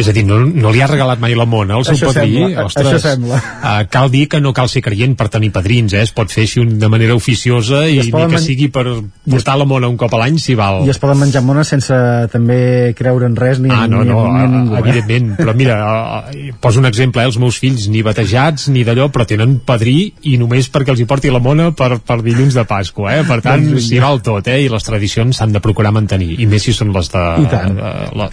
és 0.00 0.08
a 0.08 0.12
dir, 0.16 0.24
no, 0.26 0.38
no 0.44 0.70
li 0.74 0.80
ha 0.82 0.88
regalat 0.90 1.20
mai 1.22 1.34
la 1.38 1.46
mona 1.48 1.76
al 1.78 1.84
seu 1.86 1.94
Això 1.94 2.10
padrí? 2.12 2.36
sembla, 2.40 2.64
Ostres, 2.66 2.88
això 2.88 3.00
sembla. 3.04 3.40
Uh, 3.60 3.84
cal 3.92 4.10
dir 4.10 4.26
que 4.32 4.40
no 4.40 4.52
cal 4.56 4.68
ser 4.72 4.82
creient 4.82 5.14
per 5.18 5.28
tenir 5.32 5.52
padrins, 5.54 5.94
eh? 5.94 6.02
es 6.06 6.12
pot 6.16 6.30
fer 6.32 6.44
així 6.46 6.60
un, 6.62 6.76
de 6.80 6.88
manera 6.92 7.14
oficiosa 7.14 7.84
i, 7.88 7.98
es 8.02 8.10
ni 8.10 8.26
que 8.32 8.40
sigui 8.42 8.68
per 8.72 8.84
portar 9.30 9.56
la 9.60 9.66
mona 9.68 9.88
un 9.90 9.96
cop 10.00 10.14
a 10.16 10.20
l'any 10.22 10.38
si 10.42 10.56
val. 10.58 10.82
I 10.86 10.92
es 10.94 10.98
poden 11.02 11.20
menjar 11.20 11.42
mones 11.46 11.70
sense 11.70 11.94
també 12.32 12.94
creure 12.98 13.28
en 13.30 13.36
res 13.38 13.60
ni, 13.62 13.70
Ah, 13.70 13.86
no, 13.90 14.02
ni, 14.04 14.10
no, 14.10 14.24
ni 14.26 14.42
a 14.42 14.46
ningú. 14.50 14.74
eh? 14.74 14.80
evidentment, 14.82 15.30
però 15.38 15.54
mira, 15.56 15.78
uh, 16.26 16.34
poso 16.64 16.80
un 16.82 16.88
exemple, 16.90 17.22
eh, 17.22 17.30
els 17.30 17.38
meus 17.38 17.58
fills 17.62 17.88
ni 17.92 18.02
batejats 18.06 18.68
ni 18.74 18.84
d'allò, 18.86 19.10
però 19.14 19.26
tenen 19.28 19.58
padrí 19.66 20.12
i 20.30 20.36
només 20.40 20.70
perquè 20.72 20.94
els 20.94 21.00
hi 21.04 21.08
porti 21.10 21.30
la 21.30 21.42
mona 21.42 21.70
per, 21.76 22.00
per 22.04 22.20
dilluns 22.24 22.56
de 22.56 22.64
Pasqua, 22.68 23.14
eh? 23.20 23.24
per 23.28 23.40
tant, 23.44 23.62
Doncs 23.70 23.88
s'hi 23.90 24.00
val 24.02 24.20
tot, 24.24 24.46
eh? 24.50 24.60
i 24.64 24.68
les 24.72 24.84
tradicions 24.86 25.36
s'han 25.36 25.52
de 25.54 25.60
procurar 25.62 25.92
mantenir, 25.94 26.34
i 26.40 26.46
més 26.50 26.64
si 26.64 26.72
són 26.76 26.92
les 26.94 27.10
I 27.10 27.46
de 27.50 27.60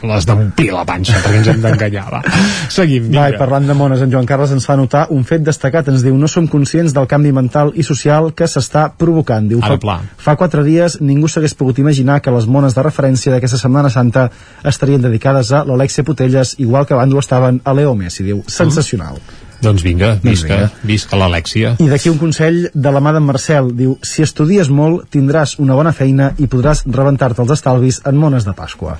les 0.08 0.26
d'omplir 0.28 0.72
la 0.74 0.84
panxa, 0.88 1.17
perquè 1.24 1.38
ens 1.42 1.48
hem 1.52 1.62
d'enganyar, 1.64 2.06
va. 2.12 2.22
Seguim, 2.70 3.08
Va, 3.12 3.28
i 3.30 3.32
vinga. 3.32 3.40
parlant 3.40 3.68
de 3.68 3.74
mones, 3.78 4.02
en 4.02 4.12
Joan 4.12 4.26
Carles 4.30 4.52
ens 4.56 4.66
fa 4.68 4.76
notar 4.80 5.08
un 5.16 5.24
fet 5.26 5.42
destacat, 5.46 5.88
ens 5.92 6.04
diu, 6.06 6.18
no 6.18 6.28
som 6.28 6.48
conscients 6.48 6.94
del 6.94 7.08
canvi 7.08 7.32
mental 7.36 7.72
i 7.76 7.84
social 7.84 8.32
que 8.38 8.46
s'està 8.48 8.90
provocant. 8.98 9.48
Diu, 9.50 9.60
Ara, 9.64 9.76
fa, 9.76 9.80
pla. 9.80 9.98
fa 10.18 10.36
quatre 10.36 10.64
dies 10.64 11.00
ningú 11.02 11.28
s'hagués 11.28 11.54
pogut 11.58 11.80
imaginar 11.80 12.22
que 12.22 12.32
les 12.32 12.48
mones 12.48 12.76
de 12.76 12.84
referència 12.84 13.32
d'aquesta 13.34 13.58
Setmana 13.58 13.90
Santa 13.90 14.30
estarien 14.64 15.02
dedicades 15.02 15.52
a 15.52 15.64
l'Alexia 15.66 16.04
Putelles, 16.04 16.56
igual 16.60 16.86
que 16.86 16.94
abans 16.94 17.14
ho 17.14 17.20
estaven 17.20 17.62
a 17.64 17.74
Leo 17.74 17.96
Messi. 17.96 18.24
Diu, 18.24 18.44
sensacional. 18.48 19.18
Doncs 19.62 19.82
vinga, 19.82 20.12
Doncs 20.22 20.24
visca, 20.24 20.56
vinga. 20.56 20.72
visca 20.84 21.18
l'Alexia. 21.18 21.76
I 21.82 21.88
d'aquí 21.90 22.12
un 22.12 22.20
consell 22.22 22.68
de 22.74 22.92
la 22.94 23.00
mà 23.02 23.10
d'en 23.16 23.24
Marcel. 23.26 23.72
Diu, 23.76 23.96
si 24.06 24.22
estudies 24.22 24.70
molt, 24.70 25.08
tindràs 25.10 25.56
una 25.58 25.74
bona 25.74 25.94
feina 25.98 26.32
i 26.38 26.46
podràs 26.46 26.84
rebentar-te 26.86 27.42
els 27.42 27.56
estalvis 27.58 28.02
en 28.06 28.16
mones 28.22 28.46
de 28.46 28.54
Pasqua. 28.54 29.00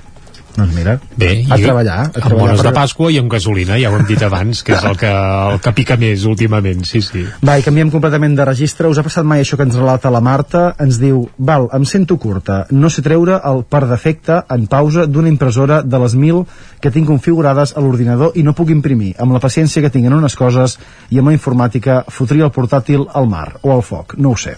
Doncs 0.58 0.74
mira, 0.74 0.96
Bé, 1.16 1.44
a 1.54 1.58
i 1.60 1.62
treballar. 1.62 1.98
A 2.18 2.22
amb 2.26 2.34
bones 2.34 2.58
per- 2.58 2.66
de 2.72 2.74
Pasqua 2.74 3.12
i 3.14 3.20
amb 3.22 3.30
gasolina, 3.32 3.78
ja 3.78 3.92
ho 3.92 3.98
hem 4.00 4.08
dit 4.10 4.22
abans, 4.26 4.64
que 4.66 4.74
és 4.74 4.84
el 4.90 4.98
que, 4.98 5.08
el 5.54 5.60
que 5.62 5.74
pica 5.78 5.98
més 6.02 6.24
últimament, 6.26 6.82
sí, 6.90 7.02
sí. 7.06 7.22
Va, 7.46 7.60
i 7.60 7.66
canviem 7.66 7.92
completament 7.94 8.34
de 8.36 8.46
registre. 8.50 8.90
Us 8.90 8.98
ha 8.98 9.04
passat 9.06 9.24
mai 9.24 9.44
això 9.44 9.56
que 9.56 9.68
ens 9.68 9.78
relata 9.78 10.10
la 10.10 10.22
Marta? 10.22 10.76
Ens 10.82 10.98
diu, 10.98 11.28
val, 11.38 11.70
em 11.78 11.86
sento 11.86 12.18
curta. 12.18 12.66
No 12.72 12.90
sé 12.90 13.04
treure 13.06 13.38
el 13.46 13.64
per 13.70 13.84
defecte 13.88 14.40
en 14.50 14.66
pausa 14.68 15.06
d'una 15.06 15.30
impressora 15.30 15.84
de 15.84 16.00
les 16.02 16.16
1.000 16.18 16.46
que 16.82 16.90
tinc 16.92 17.06
configurades 17.08 17.76
a 17.78 17.82
l'ordinador 17.86 18.34
i 18.36 18.42
no 18.44 18.54
puc 18.58 18.70
imprimir. 18.74 19.14
Amb 19.20 19.38
la 19.38 19.40
paciència 19.44 19.82
que 19.82 19.90
tinc 19.94 20.08
en 20.10 20.14
unes 20.18 20.36
coses 20.36 20.80
i 21.14 21.20
amb 21.22 21.30
la 21.30 21.34
informàtica 21.38 22.04
fotria 22.10 22.46
el 22.50 22.52
portàtil 22.52 23.06
al 23.14 23.30
mar 23.30 23.60
o 23.62 23.72
al 23.78 23.84
foc. 23.86 24.18
No 24.18 24.32
ho 24.34 24.36
sé. 24.38 24.58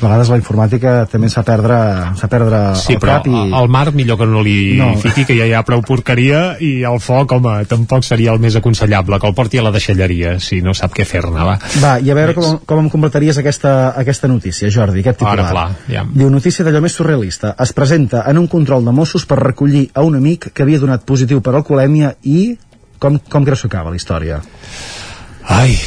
A 0.00 0.08
vegades 0.08 0.30
la 0.32 0.38
informàtica 0.40 0.92
també 1.10 1.28
s'ha 1.28 1.42
perdre, 1.44 1.76
s'ha 2.16 2.28
perdre 2.32 2.60
Sí, 2.80 2.94
el 2.96 3.00
però 3.02 3.18
cap 3.18 3.26
i... 3.28 3.42
al 3.56 3.68
mar 3.68 3.92
millor 3.92 4.16
que 4.20 4.26
no 4.26 4.40
li 4.42 4.76
No. 4.78 4.92
no. 4.94 5.00
fiqui, 5.02 5.26
que 5.28 5.36
ja 5.36 5.46
hi 5.46 5.52
ha 5.54 5.62
prou 5.66 5.82
porqueria, 5.86 6.56
i 6.60 6.82
el 6.88 7.00
foc, 7.04 7.32
home, 7.36 7.52
tampoc 7.68 8.04
seria 8.06 8.32
el 8.32 8.40
més 8.40 8.56
aconsellable, 8.56 9.18
que 9.20 9.28
el 9.28 9.34
porti 9.36 9.60
a 9.60 9.64
la 9.66 9.72
deixalleria, 9.74 10.38
si 10.40 10.60
no 10.64 10.72
sap 10.74 10.94
què 10.96 11.04
fer-ne, 11.04 11.44
va. 11.44 11.58
Va, 11.82 11.92
i 12.00 12.10
a 12.10 12.16
veure 12.16 12.34
com, 12.38 12.58
com 12.66 12.84
em 12.84 12.88
completaries 12.92 13.38
aquesta, 13.42 13.74
aquesta 14.00 14.28
notícia, 14.28 14.70
Jordi, 14.70 15.00
aquest 15.04 15.20
titular. 15.20 15.36
Ara, 15.38 15.50
clar, 15.50 15.68
ja. 15.92 16.06
Diu, 16.08 16.30
notícia 16.32 16.64
d'allò 16.64 16.80
més 16.84 16.96
surrealista. 16.96 17.54
Es 17.60 17.72
presenta 17.76 18.24
en 18.30 18.38
un 18.40 18.48
control 18.48 18.84
de 18.88 18.92
Mossos 18.96 19.26
per 19.28 19.38
recollir 19.42 19.88
a 19.94 20.02
un 20.06 20.16
amic 20.16 20.50
que 20.54 20.62
havia 20.64 20.80
donat 20.80 21.04
positiu 21.04 21.40
per 21.44 21.54
alcoholèmia 21.58 22.14
i... 22.24 22.56
Com, 23.00 23.14
com 23.32 23.44
creus 23.46 23.62
que 23.64 23.70
acaba 23.70 23.88
la 23.88 23.96
història? 23.96 24.42
Ai, 25.48 25.78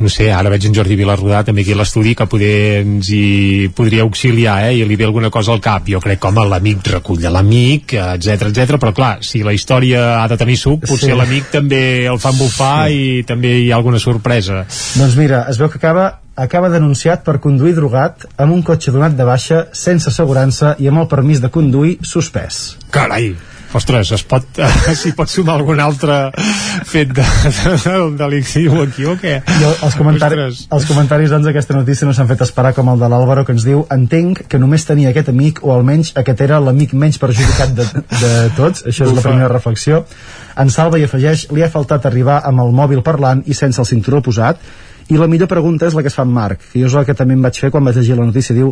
no 0.00 0.08
sé, 0.08 0.30
ara 0.32 0.50
veig 0.50 0.64
en 0.68 0.74
Jordi 0.74 0.96
Vilarrodà 0.98 1.44
també 1.44 1.62
aquí 1.62 1.72
a 1.72 1.78
l'estudi 1.78 2.14
que 2.18 2.26
poder 2.30 2.80
ens 2.82 3.08
hi 3.14 3.68
podria 3.74 4.02
auxiliar 4.02 4.56
eh, 4.68 4.74
i 4.78 4.84
li 4.88 4.96
ve 4.96 5.04
alguna 5.06 5.30
cosa 5.30 5.52
al 5.54 5.60
cap 5.64 5.86
jo 5.88 6.00
crec 6.00 6.24
home 6.24 6.44
l'amic 6.48 6.86
recull 6.96 7.22
l'amic 7.22 7.94
etc 7.94 8.48
etc 8.50 8.76
però 8.80 8.92
clar, 8.96 9.18
si 9.22 9.42
la 9.42 9.52
història 9.54 10.22
ha 10.22 10.28
de 10.28 10.36
tenir 10.40 10.56
suc 10.58 10.86
potser 10.86 11.12
Sí. 11.12 11.16
l'amic 11.16 11.50
també 11.52 12.06
el 12.06 12.18
fan 12.18 12.36
bufar 12.38 12.88
Sí. 12.88 12.94
i 13.20 13.22
també 13.24 13.54
hi 13.60 13.70
ha 13.72 13.76
alguna 13.76 13.98
sorpresa 13.98 14.64
Doncs 14.96 15.16
mira, 15.16 15.46
es 15.50 15.58
veu 15.58 15.68
que 15.68 15.78
acaba 15.78 16.20
acaba 16.36 16.68
denunciat 16.68 17.22
per 17.22 17.38
conduir 17.38 17.74
drogat 17.76 18.24
amb 18.36 18.52
un 18.52 18.62
cotxe 18.62 18.90
donat 18.90 19.12
de 19.14 19.24
baixa 19.24 19.66
sense 19.72 20.08
assegurança 20.10 20.74
i 20.82 20.88
amb 20.90 20.98
el 21.04 21.06
permís 21.08 21.40
de 21.40 21.48
conduir 21.48 21.98
suspès. 22.02 22.76
carai 22.90 23.34
Ostres, 23.74 24.12
es 24.14 24.22
pot, 24.22 24.44
s'hi 25.00 25.10
pot 25.18 25.26
sumar 25.30 25.56
algun 25.58 25.80
altre 25.82 26.30
fet 26.86 27.10
de, 27.16 27.24
de, 27.24 27.72
del 27.82 28.12
delictiu 28.20 28.76
aquí 28.84 29.02
o 29.10 29.16
què? 29.18 29.32
I 29.42 29.64
el- 29.66 29.80
els 29.88 29.96
comentaris, 29.98 30.60
els 30.70 30.86
comentaris 30.86 31.32
doncs, 31.32 31.48
d'aquesta 31.48 31.74
notícia 31.74 32.06
no 32.06 32.14
s'han 32.14 32.28
fet 32.30 32.44
esperar 32.46 32.70
com 32.76 32.92
el 32.92 33.02
de 33.02 33.08
l'Àlvaro 33.10 33.42
que 33.44 33.52
ens 33.56 33.66
diu 33.66 33.82
entenc 33.90 34.44
que 34.48 34.60
només 34.62 34.86
tenia 34.86 35.10
aquest 35.10 35.32
amic 35.34 35.58
o 35.66 35.72
almenys 35.74 36.12
aquest 36.22 36.44
era 36.46 36.60
l'amic 36.62 36.94
menys 36.94 37.18
perjudicat 37.18 37.74
de, 37.74 37.88
de 38.20 38.32
tots, 38.56 38.84
això 38.86 39.08
és 39.08 39.12
la 39.12 39.18
Ufa. 39.20 39.28
primera 39.28 39.48
reflexió. 39.50 40.04
En 40.56 40.70
Salva 40.70 41.00
i 41.02 41.04
afegeix 41.08 41.48
li 41.50 41.64
ha 41.66 41.70
faltat 41.72 42.06
arribar 42.06 42.40
amb 42.46 42.62
el 42.62 42.70
mòbil 42.70 43.02
parlant 43.02 43.42
i 43.50 43.54
sense 43.58 43.80
el 43.82 43.88
cinturó 43.90 44.22
posat. 44.22 44.60
I 45.10 45.18
la 45.20 45.26
millor 45.28 45.50
pregunta 45.50 45.84
és 45.90 45.92
la 45.98 46.00
que 46.00 46.08
es 46.08 46.14
fa 46.16 46.22
en 46.24 46.30
Marc. 46.32 46.62
Que 46.72 46.80
jo 46.80 46.86
és 46.86 46.94
el 46.96 47.04
que 47.04 47.12
també 47.18 47.34
em 47.36 47.42
vaig 47.44 47.58
fer 47.60 47.68
quan 47.74 47.84
vaig 47.84 47.98
llegir 47.98 48.14
la 48.16 48.24
notícia. 48.24 48.54
Diu 48.56 48.70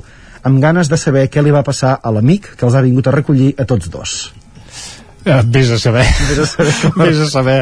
amb 0.48 0.62
ganes 0.62 0.88
de 0.88 0.96
saber 0.96 1.26
què 1.28 1.42
li 1.44 1.50
va 1.52 1.60
passar 1.66 1.98
a 2.00 2.10
l'amic 2.14 2.54
que 2.56 2.64
els 2.64 2.78
ha 2.78 2.80
vingut 2.86 3.10
a 3.10 3.12
recollir 3.18 3.50
a 3.60 3.66
tots 3.68 3.90
dos. 3.92 4.14
Eh, 4.32 4.41
Vés 5.24 5.70
a 5.70 5.78
saber. 5.78 6.04
Vés 6.28 6.38
a 6.38 6.46
saber. 6.46 6.72
Vés 7.02 7.18
a 7.18 7.28
saber. 7.30 7.58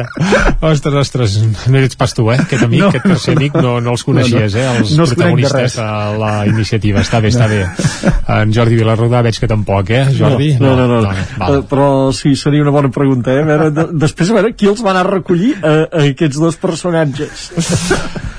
Ostres, 0.61 0.95
ostres, 1.01 1.35
no 1.69 1.81
ets 1.81 1.97
pas 1.99 2.13
tu, 2.17 2.27
eh? 2.33 2.39
Aquest 2.41 2.65
amic, 2.65 2.79
No. 2.81 2.87
no, 2.87 2.91
aquest 2.91 3.07
tercer 3.11 3.35
amic, 3.37 3.57
no, 3.61 3.73
no 3.83 3.93
els 3.95 4.03
coneixies, 4.07 4.55
eh? 4.57 4.65
Els 4.77 4.95
No 4.97 5.05
els 5.05 5.13
conec 5.13 5.35
de 5.35 5.47
protagonistes 5.47 5.75
de, 5.77 6.17
la 6.21 6.31
iniciativa. 6.49 7.03
Està 7.05 7.21
bé, 7.21 7.31
està 7.33 7.47
bé. 7.51 7.61
En 8.41 8.53
Jordi 8.55 8.79
Vilarrodà 8.79 9.21
veig 9.25 9.37
que 9.41 9.49
tampoc, 9.51 9.91
eh, 9.93 10.05
Jordi? 10.17 10.53
No, 10.61 10.75
no, 10.79 10.87
no. 10.87 11.01
no. 11.05 11.15
val. 11.37 11.59
Eh, 11.59 11.65
però 11.69 11.87
sí, 12.15 12.35
seria 12.39 12.63
una 12.65 12.73
bona 12.73 12.89
pregunta, 12.93 13.33
eh? 13.35 13.43
A 13.43 13.49
veure, 13.49 13.69
de, 13.75 13.87
després, 14.05 14.31
a 14.31 14.39
veure, 14.39 14.53
qui 14.57 14.69
els 14.71 14.81
va 14.85 14.93
anar 14.95 15.05
a 15.05 15.11
recollir 15.11 15.53
a, 15.61 15.75
a 15.91 16.05
aquests 16.11 16.39
dos 16.41 16.57
personatges? 16.61 17.49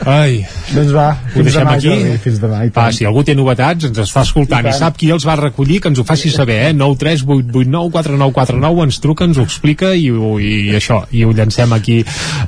Ai. 0.08 0.42
Doncs 0.72 0.90
va, 0.94 1.12
Ho 1.14 1.36
fins 1.36 1.46
deixem 1.46 1.62
demà, 1.62 1.74
aquí? 1.76 1.88
Jordi, 1.90 2.18
fins 2.24 2.38
demà, 2.42 2.62
i 2.66 2.72
Va, 2.74 2.86
si 2.94 3.06
algú 3.06 3.22
té 3.26 3.36
novetats, 3.38 3.86
ens 3.90 3.98
es 4.02 4.10
fa 4.14 4.24
escoltant 4.26 4.66
I 4.66 4.72
i, 4.72 4.74
sap 4.74 4.96
qui 4.98 5.10
els 5.14 5.26
va 5.28 5.36
recollir, 5.38 5.78
que 5.84 5.92
ens 5.92 6.00
ho 6.00 6.04
faci 6.08 6.32
saber, 6.32 6.58
eh? 6.70 6.72
9 6.74 6.96
3 6.98 7.22
8 7.28 7.52
8 7.52 7.70
9 7.70 7.92
4 7.92 8.16
9 8.18 8.34
4 8.40 8.58
9 8.64 8.86
ens 8.88 8.98
truca, 9.04 9.11
ens 9.20 9.36
ho 9.38 9.42
explica 9.44 9.92
i, 9.94 10.08
ho- 10.10 10.38
i 10.40 10.72
això, 10.74 11.02
i 11.12 11.24
ho 11.24 11.32
llancem 11.36 11.72
aquí 11.76 11.98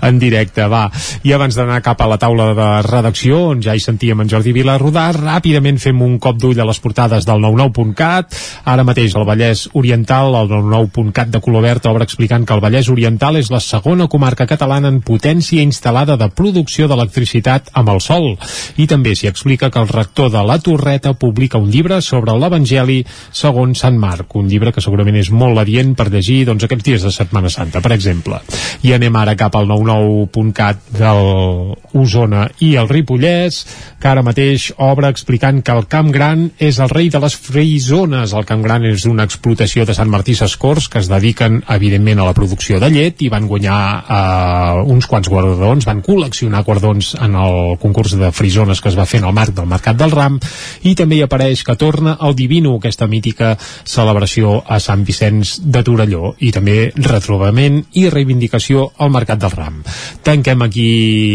en 0.00 0.18
directe, 0.18 0.64
va. 0.72 0.86
I 1.22 1.32
abans 1.36 1.54
d'anar 1.54 1.82
cap 1.84 2.00
a 2.00 2.08
la 2.08 2.16
taula 2.18 2.54
de 2.56 2.68
redacció, 2.88 3.50
on 3.52 3.60
ja 3.62 3.74
hi 3.76 3.80
sentíem 3.80 4.20
en 4.24 4.28
Jordi 4.32 4.52
Vilarrodà, 4.56 5.10
ràpidament 5.12 5.78
fem 5.78 6.00
un 6.02 6.18
cop 6.18 6.38
d'ull 6.40 6.60
a 6.60 6.64
les 6.64 6.80
portades 6.80 7.26
del 7.26 7.42
99.cat. 7.44 8.34
Ara 8.64 8.84
mateix 8.86 9.14
el 9.18 9.26
Vallès 9.28 9.66
Oriental, 9.74 10.34
el 10.40 10.48
99.cat 10.48 11.28
de 11.34 11.40
color 11.44 11.62
verd, 11.66 11.86
obre 11.90 12.04
explicant 12.08 12.46
que 12.46 12.54
el 12.54 12.62
Vallès 12.64 12.88
Oriental 12.88 13.36
és 13.36 13.50
la 13.52 13.60
segona 13.60 14.06
comarca 14.08 14.46
catalana 14.46 14.88
en 14.88 15.00
potència 15.04 15.62
instal·lada 15.64 16.16
de 16.20 16.28
producció 16.30 16.86
d'electricitat 16.88 17.70
amb 17.74 17.90
el 17.90 18.00
sol. 18.00 18.34
I 18.78 18.86
també 18.86 19.14
s'hi 19.18 19.26
explica 19.28 19.70
que 19.70 19.80
el 19.82 19.88
rector 19.90 20.30
de 20.30 20.42
la 20.46 20.58
Torreta 20.62 21.12
publica 21.18 21.58
un 21.58 21.70
llibre 21.70 22.00
sobre 22.02 22.32
l'Evangeli 22.38 23.00
segons 23.34 23.80
Sant 23.84 23.96
Marc, 23.98 24.34
un 24.38 24.46
llibre 24.48 24.70
que 24.72 24.80
segurament 24.84 25.16
és 25.18 25.30
molt 25.34 25.58
adient 25.58 25.94
per 25.98 26.06
llegir 26.12 26.44
doncs, 26.46 26.53
aquests 26.62 26.86
dies 26.86 27.02
de 27.02 27.10
Setmana 27.10 27.50
Santa, 27.50 27.82
per 27.82 27.90
exemple. 27.96 28.38
I 28.86 28.94
anem 28.94 29.16
ara 29.18 29.34
cap 29.34 29.56
al 29.58 29.66
99.cat 29.66 30.92
del 30.94 31.74
Osona 31.98 32.46
i 32.62 32.74
el 32.78 32.88
Ripollès, 32.88 33.64
que 33.98 34.10
ara 34.10 34.22
mateix 34.22 34.70
obre 34.78 35.10
explicant 35.10 35.62
que 35.64 35.74
el 35.74 35.88
Camp 35.90 36.12
Gran 36.14 36.46
és 36.62 36.78
el 36.78 36.92
rei 36.92 37.10
de 37.10 37.20
les 37.22 37.34
frisones. 37.34 38.34
El 38.36 38.46
Camp 38.46 38.62
Gran 38.62 38.86
és 38.86 39.06
una 39.10 39.26
explotació 39.26 39.86
de 39.88 39.96
Sant 39.96 40.10
Martí 40.12 40.36
Sescors 40.38 40.88
que 40.92 41.00
es 41.02 41.10
dediquen, 41.10 41.62
evidentment, 41.74 42.20
a 42.20 42.28
la 42.28 42.36
producció 42.36 42.78
de 42.82 42.90
llet 42.92 43.22
i 43.24 43.30
van 43.32 43.48
guanyar 43.50 43.80
eh, 44.04 44.84
uns 44.94 45.08
quants 45.10 45.30
guardons, 45.32 45.86
van 45.88 46.02
col·leccionar 46.04 46.62
guardons 46.66 47.14
en 47.18 47.34
el 47.40 47.76
concurs 47.82 48.14
de 48.20 48.30
frisones 48.32 48.80
que 48.80 48.92
es 48.92 48.98
va 48.98 49.08
fer 49.08 49.22
en 49.22 49.28
el 49.30 49.36
marc 49.36 49.54
del 49.56 49.70
Mercat 49.70 49.98
del 49.98 50.12
Ram 50.14 50.38
i 50.84 50.94
també 50.98 51.18
hi 51.18 51.24
apareix 51.24 51.64
que 51.64 51.76
torna 51.80 52.16
el 52.22 52.36
Divino, 52.36 52.76
aquesta 52.76 53.08
mítica 53.10 53.54
celebració 53.58 54.60
a 54.66 54.80
Sant 54.82 55.04
Vicenç 55.06 55.58
de 55.64 55.82
Torelló 55.86 56.34
i 56.44 56.52
també 56.54 56.90
retrobament 56.96 57.80
i 57.98 58.08
reivindicació 58.12 58.90
al 58.98 59.12
Mercat 59.14 59.40
del 59.42 59.54
Ram. 59.54 59.80
Tanquem 60.26 60.64
aquí 60.66 60.88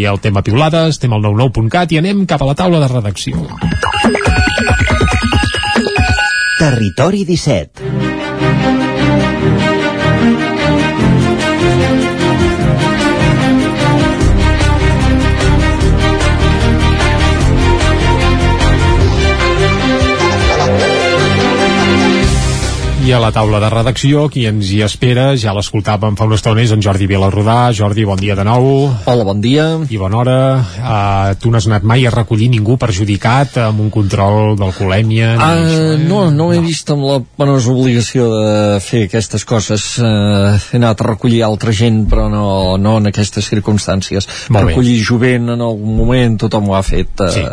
el 0.09 0.21
tema 0.23 0.43
piulades, 0.45 0.97
estem 0.97 1.13
al 1.13 1.25
99.cat 1.25 1.95
i 1.95 2.01
anem 2.01 2.25
cap 2.29 2.43
a 2.43 2.51
la 2.51 2.57
taula 2.59 2.83
de 2.83 2.91
redacció. 2.93 3.47
Territori 6.59 7.25
17 7.25 7.98
I 23.09 23.13
a 23.15 23.17
la 23.17 23.31
taula 23.33 23.57
de 23.57 23.69
redacció, 23.73 24.27
qui 24.29 24.43
ens 24.45 24.67
hi 24.69 24.83
espera, 24.85 25.31
ja 25.39 25.49
l'escoltàvem 25.57 26.13
fa 26.19 26.27
una 26.27 26.35
estona, 26.37 26.61
és 26.61 26.69
en 26.75 26.81
Jordi 26.85 27.07
Vilarrodà. 27.09 27.71
Jordi, 27.73 28.03
bon 28.05 28.19
dia 28.21 28.35
de 28.37 28.43
nou. 28.45 28.67
Hola, 29.09 29.23
bon 29.25 29.39
dia. 29.41 29.63
I 29.89 29.97
bona 29.97 30.19
hora. 30.19 30.35
Uh, 30.77 31.31
tu 31.41 31.49
no 31.49 31.57
has 31.57 31.65
anat 31.65 31.87
mai 31.89 32.05
a 32.05 32.11
recollir 32.13 32.51
ningú 32.53 32.75
perjudicat 32.77 33.57
amb 33.63 33.81
un 33.81 33.89
control 33.89 34.53
d'alcoholèmia? 34.59 35.31
això, 35.39 35.47
Uh, 35.49 35.95
eh? 35.95 36.03
no, 36.05 36.19
no 36.29 36.51
he 36.53 36.59
vist 36.61 36.91
amb 36.93 37.07
la 37.07 37.15
penosa 37.39 37.71
obligació 37.73 38.27
de 38.29 38.51
fer 38.85 39.01
aquestes 39.07 39.47
coses. 39.47 39.87
Uh, 39.97 40.59
he 40.69 40.77
anat 40.77 41.01
a 41.01 41.09
recollir 41.09 41.41
altra 41.47 41.73
gent, 41.73 42.03
però 42.11 42.27
no, 42.29 42.77
no 42.77 42.97
en 43.01 43.09
aquestes 43.09 43.49
circumstàncies. 43.49 44.29
Molt 44.53 44.67
bé. 44.69 44.75
recollir 44.75 44.99
jovent 45.01 45.49
en 45.55 45.65
algun 45.65 45.97
moment, 45.97 46.37
tothom 46.45 46.69
ho 46.69 46.77
ha 46.77 46.83
fet 46.85 47.25
uh, 47.25 47.31
Sí. 47.33 47.47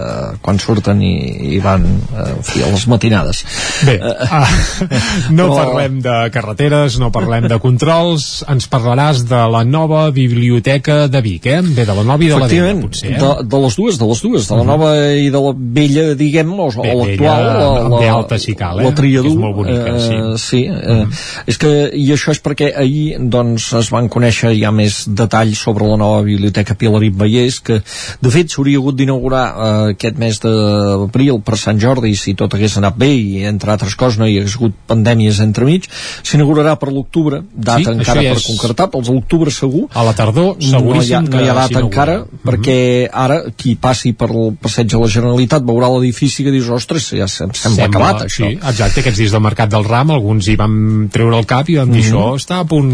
quan 0.44 0.60
surten 0.60 1.00
i, 1.00 1.14
i 1.56 1.64
van 1.64 1.88
uh, 2.12 2.28
fi, 2.44 2.60
a 2.60 2.68
les 2.76 2.86
matinades. 2.92 3.40
Bé, 3.88 3.96
uh, 4.04 4.92
no 5.38 5.45
però- 5.50 5.66
parlem 5.66 6.00
de 6.04 6.16
carreteres, 6.34 6.98
no 7.02 7.10
parlem 7.14 7.48
de 7.50 7.58
controls, 7.62 8.44
ens 8.48 8.68
parlaràs 8.70 9.24
de 9.28 9.42
la 9.52 9.62
nova 9.64 10.10
biblioteca 10.10 11.06
de 11.08 11.20
Vic, 11.24 11.46
eh? 11.46 11.60
Bé, 11.62 11.84
de 11.84 11.94
la 11.94 12.04
nova 12.04 12.24
i 12.24 12.30
de 12.30 12.40
la 12.40 12.48
vella, 12.50 12.74
potser, 12.80 13.12
eh? 13.14 13.20
de, 13.20 13.30
de 13.46 13.62
les 13.64 13.76
dues, 13.76 13.98
de 13.98 14.10
les 14.10 14.22
dues, 14.22 14.48
de 14.48 14.58
la 14.60 14.66
nova 14.66 14.92
i 15.14 15.30
de 15.30 15.42
la 15.42 15.52
vella, 15.56 16.06
diguem, 16.18 16.52
o, 16.58 16.68
Bé, 16.76 16.92
o 16.94 17.02
l'actual, 17.02 17.44
la, 17.46 17.70
la, 17.88 18.00
B 18.00 18.10
alta 18.10 18.38
si 18.42 18.56
cal, 18.58 18.80
eh? 18.80 18.88
la 18.88 18.94
triadú. 18.96 19.30
Que 19.30 19.34
és 19.34 19.40
molt 19.42 19.56
bonica, 19.56 19.94
eh, 19.94 20.36
sí. 20.36 20.46
sí 20.46 20.62
eh, 20.66 21.06
és 21.46 21.60
que, 21.62 21.72
i 21.96 22.06
això 22.14 22.34
és 22.34 22.42
perquè 22.44 22.72
ahir 22.76 23.18
doncs, 23.32 23.70
es 23.80 23.90
van 23.94 24.10
conèixer 24.12 24.52
ja 24.58 24.72
més 24.74 25.04
detalls 25.08 25.60
sobre 25.62 25.88
la 25.88 25.98
nova 26.00 26.22
biblioteca 26.26 26.76
Pilarit 26.78 27.16
Vallès, 27.16 27.60
que 27.64 27.80
de 28.22 28.32
fet 28.32 28.52
s'hauria 28.52 28.80
hagut 28.80 28.98
d'inaugurar 28.98 29.44
eh, 29.46 29.94
aquest 29.94 30.20
mes 30.20 30.40
d'abril 30.42 31.40
per 31.44 31.58
Sant 31.60 31.80
Jordi 31.82 32.14
si 32.18 32.36
tot 32.38 32.54
hagués 32.54 32.76
anat 32.80 32.96
bé 32.98 33.10
i 33.14 33.44
entre 33.48 33.72
altres 33.74 33.96
coses 33.98 34.20
no 34.20 34.28
hi 34.28 34.38
hagués 34.40 34.56
hagut 34.58 34.76
pandèmies 34.88 35.35
entremig 35.40 35.84
s'inaugurarà 36.22 36.76
per 36.78 36.92
l'octubre, 36.92 37.42
data 37.54 37.78
Sí, 37.82 37.90
encara 37.98 38.20
per 38.20 38.36
és- 38.36 38.46
concretar, 38.46 38.90
pels 38.90 39.08
l'octubre 39.08 39.50
segur. 39.50 39.86
A 39.94 40.02
la 40.04 40.12
tardor, 40.14 40.56
seguríssim 40.60 40.96
no 40.96 41.02
hi 41.02 41.12
ha, 41.12 41.20
no 41.20 41.44
hi 41.44 41.48
ha 41.48 41.54
data 41.54 41.80
encara 41.80 42.24
perquè 42.44 43.08
ara 43.12 43.42
qui 43.56 43.74
passi 43.76 44.12
per 44.12 44.30
el 44.30 44.56
passeig 44.60 44.86
de 44.90 44.98
la 44.98 45.08
Generalitat 45.08 45.62
veurà 45.62 45.88
l'edifici 45.92 46.44
que 46.44 46.50
dius, 46.50 46.68
ostres, 46.70 47.10
ja 47.16 47.26
sem 47.28 47.50
sembla, 47.52 47.84
acabat 47.86 48.22
això. 48.26 48.46
Sí, 48.48 48.58
exacte, 48.60 49.00
aquests 49.00 49.18
dies 49.18 49.32
del 49.32 49.40
Mercat 49.42 49.70
del 49.70 49.84
Ram 49.84 50.10
alguns 50.10 50.46
hi 50.48 50.56
vam 50.56 51.08
treure 51.12 51.36
el 51.38 51.46
cap 51.46 51.68
i 51.68 51.76
vam 51.76 51.90
dir 51.90 52.02
Mhm. 52.02 52.08
això 52.08 52.36
està 52.36 52.60
a 52.60 52.64
punt 52.64 52.90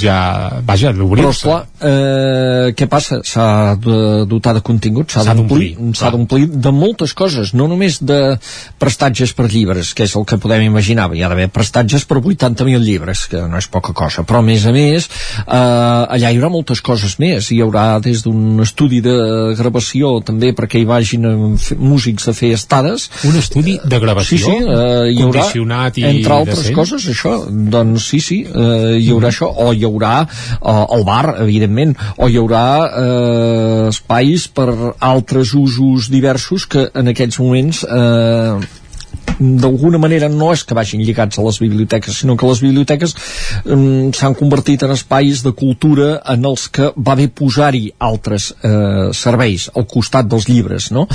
ja, 0.00 0.60
vaja, 0.64 0.92
però 0.92 0.98
d'obrir-se 1.04 1.30
esclar, 1.30 1.66
eh, 1.80 2.74
què 2.76 2.86
passa? 2.88 3.20
S'ha 3.24 3.76
de 3.76 4.24
dotar 4.26 4.54
de 4.54 4.60
contingut, 4.60 5.10
s'ha 5.10 5.34
d'omplir, 5.34 5.76
s'ha 5.94 6.10
d'omplir 6.10 6.48
de 6.48 6.70
moltes 6.72 7.12
coses, 7.14 7.52
no 7.54 7.68
només 7.68 8.00
de 8.04 8.38
prestatges 8.78 9.32
per 9.32 9.48
llibres, 9.50 9.94
que 9.94 10.04
és 10.04 10.14
el 10.16 10.24
que 10.24 10.38
podem 10.38 10.62
imaginar, 10.62 11.10
hi 11.14 11.22
ha 11.22 11.28
d'haver 11.28 11.43
prestatges 11.52 12.04
per 12.08 12.20
80.000 12.20 12.80
llibres, 12.82 13.26
que 13.30 13.42
no 13.48 13.58
és 13.60 13.68
poca 13.70 13.94
cosa, 13.96 14.24
però 14.26 14.40
a 14.40 14.46
més 14.46 14.66
a 14.66 14.72
més 14.74 15.08
eh, 15.08 15.54
allà 15.54 16.30
hi 16.30 16.38
haurà 16.38 16.50
moltes 16.52 16.82
coses 16.84 17.16
més, 17.22 17.50
hi 17.52 17.60
haurà 17.64 17.98
des 18.04 18.24
d'un 18.24 18.62
estudi 18.64 19.00
de 19.04 19.16
gravació 19.58 20.18
també 20.24 20.52
perquè 20.56 20.82
hi 20.82 20.88
vagin 20.88 21.28
eh, 21.28 21.36
músics 21.80 22.28
a 22.30 22.36
fer 22.36 22.54
estades. 22.56 23.08
Un 23.28 23.38
estudi 23.40 23.78
de 23.82 24.00
gravació? 24.02 24.38
Sí, 24.38 24.42
sí, 24.44 24.56
eh, 24.60 25.10
hi 25.14 25.24
haurà, 25.24 25.48
i 25.94 26.06
entre 26.10 26.38
altres 26.38 26.62
decent? 26.62 26.78
coses, 26.78 27.08
això, 27.10 27.34
doncs 27.50 28.08
sí, 28.12 28.20
sí, 28.24 28.40
eh, 28.48 28.96
hi 29.00 29.10
haurà 29.14 29.32
això, 29.32 29.50
o 29.50 29.72
hi 29.74 29.84
haurà 29.88 30.14
eh, 30.24 30.78
el 30.98 31.04
bar, 31.06 31.36
evidentment, 31.44 31.96
o 32.18 32.30
hi 32.30 32.38
haurà 32.40 32.64
eh, 32.84 33.88
espais 33.90 34.48
per 34.54 34.70
altres 34.98 35.54
usos 35.58 36.10
diversos 36.12 36.66
que 36.70 36.88
en 36.94 37.12
aquests 37.12 37.40
moments 37.42 37.84
eh, 37.84 38.82
d'alguna 39.38 39.98
manera 39.98 40.28
no 40.28 40.52
és 40.54 40.62
que 40.64 40.76
vagin 40.76 41.02
lligats 41.04 41.38
a 41.38 41.44
les 41.46 41.58
biblioteques, 41.62 42.20
sinó 42.22 42.36
que 42.36 42.46
les 42.48 42.60
biblioteques 42.62 43.14
mm, 43.64 44.12
s'han 44.16 44.36
convertit 44.38 44.84
en 44.86 44.94
espais 44.94 45.42
de 45.44 45.52
cultura 45.56 46.20
en 46.34 46.44
els 46.46 46.68
que 46.68 46.90
va 46.96 47.16
bé 47.18 47.28
posar-hi 47.28 47.88
altres 47.98 48.50
eh, 48.62 49.10
serveis 49.16 49.68
al 49.74 49.86
costat 49.90 50.28
dels 50.30 50.48
llibres, 50.48 50.90
no? 50.94 51.06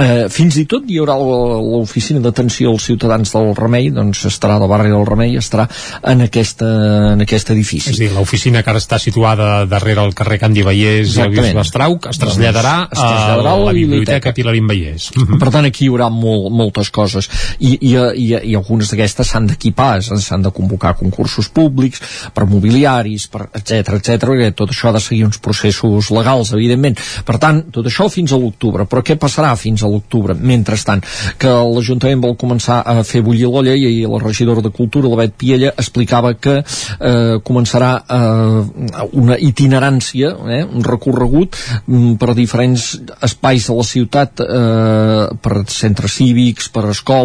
eh, 0.00 0.26
fins 0.32 0.58
i 0.60 0.66
tot 0.70 0.86
hi 0.88 0.98
haurà 1.00 1.16
l'oficina 1.18 2.20
d'atenció 2.24 2.72
als 2.72 2.86
ciutadans 2.90 3.32
del 3.34 3.52
Remei, 3.56 3.90
doncs 3.94 4.24
estarà 4.30 4.58
del 4.60 4.70
barri 4.70 4.92
del 4.92 5.06
Remei, 5.08 5.36
estarà 5.40 5.66
en, 6.02 6.24
aquesta, 6.26 6.68
en 7.14 7.24
aquest 7.24 7.50
edifici. 7.54 7.92
És 7.94 8.00
a 8.00 8.04
dir, 8.04 8.10
l'oficina 8.14 8.62
que 8.62 8.72
ara 8.72 8.82
està 8.82 8.98
situada 9.02 9.64
darrere 9.70 10.04
el 10.04 10.14
carrer 10.16 10.38
Candi 10.42 10.64
Vallès 10.66 11.16
i. 11.16 11.26
Bisbe 11.32 11.62
Estrauc 11.62 12.08
es 12.10 12.20
traslladarà, 12.20 12.76
Doncs 12.86 12.98
es 12.98 13.02
traslladarà 13.02 13.50
a 13.50 13.56
a 13.56 13.58
la 13.60 13.64
la 13.70 13.72
biblioteca. 13.76 14.32
biblioteca 14.32 14.34
Pilarín 14.36 14.68
Vallès. 14.70 15.10
Per 15.40 15.50
tant, 15.50 15.66
aquí 15.68 15.86
hi 15.86 15.90
haurà 15.92 16.08
molt, 16.12 16.50
moltes 16.54 16.90
coses 16.94 17.25
i, 17.58 17.74
i, 17.74 17.94
i, 17.96 18.26
i 18.52 18.56
algunes 18.56 18.90
d'aquestes 18.92 19.32
s'han 19.32 19.48
d'equipar, 19.50 20.00
s'han 20.02 20.44
de 20.44 20.52
convocar 20.54 20.96
concursos 20.98 21.48
públics 21.52 22.02
per 22.34 22.46
mobiliaris, 22.50 23.28
per 23.32 23.48
etc 23.52 23.96
etc 23.98 24.26
perquè 24.26 24.52
tot 24.56 24.72
això 24.72 24.90
ha 24.90 24.96
de 24.96 25.02
seguir 25.02 25.24
uns 25.26 25.38
processos 25.42 26.10
legals, 26.14 26.52
evidentment. 26.56 26.98
Per 27.26 27.38
tant, 27.42 27.62
tot 27.74 27.86
això 27.88 28.08
fins 28.12 28.32
a 28.32 28.40
l'octubre. 28.40 28.86
Però 28.90 29.02
què 29.04 29.16
passarà 29.20 29.54
fins 29.58 29.82
a 29.82 29.90
l'octubre? 29.90 30.36
Mentrestant, 30.36 31.04
que 31.40 31.52
l'Ajuntament 31.74 32.22
vol 32.22 32.36
començar 32.40 32.82
a 32.86 33.02
fer 33.06 33.22
bullir 33.26 33.50
l'olla 33.50 33.74
i 33.76 34.04
la 34.06 34.20
regidora 34.22 34.64
de 34.64 34.72
Cultura, 34.74 35.08
la 35.08 35.20
Bet 35.22 35.36
Piella, 35.40 35.72
explicava 35.76 36.34
que 36.34 36.58
eh, 36.60 37.36
començarà 37.46 37.92
eh, 38.02 39.06
una 39.16 39.38
itinerància, 39.38 40.32
eh, 40.56 40.62
un 40.66 40.84
recorregut 40.86 41.56
mm, 41.86 42.16
per 42.20 42.34
diferents 42.36 42.88
espais 43.26 43.68
de 43.68 43.76
la 43.76 43.86
ciutat, 43.86 44.42
eh, 44.44 45.26
per 45.42 45.64
centres 45.72 46.16
cívics, 46.18 46.70
per 46.72 46.86
escoles, 46.90 47.15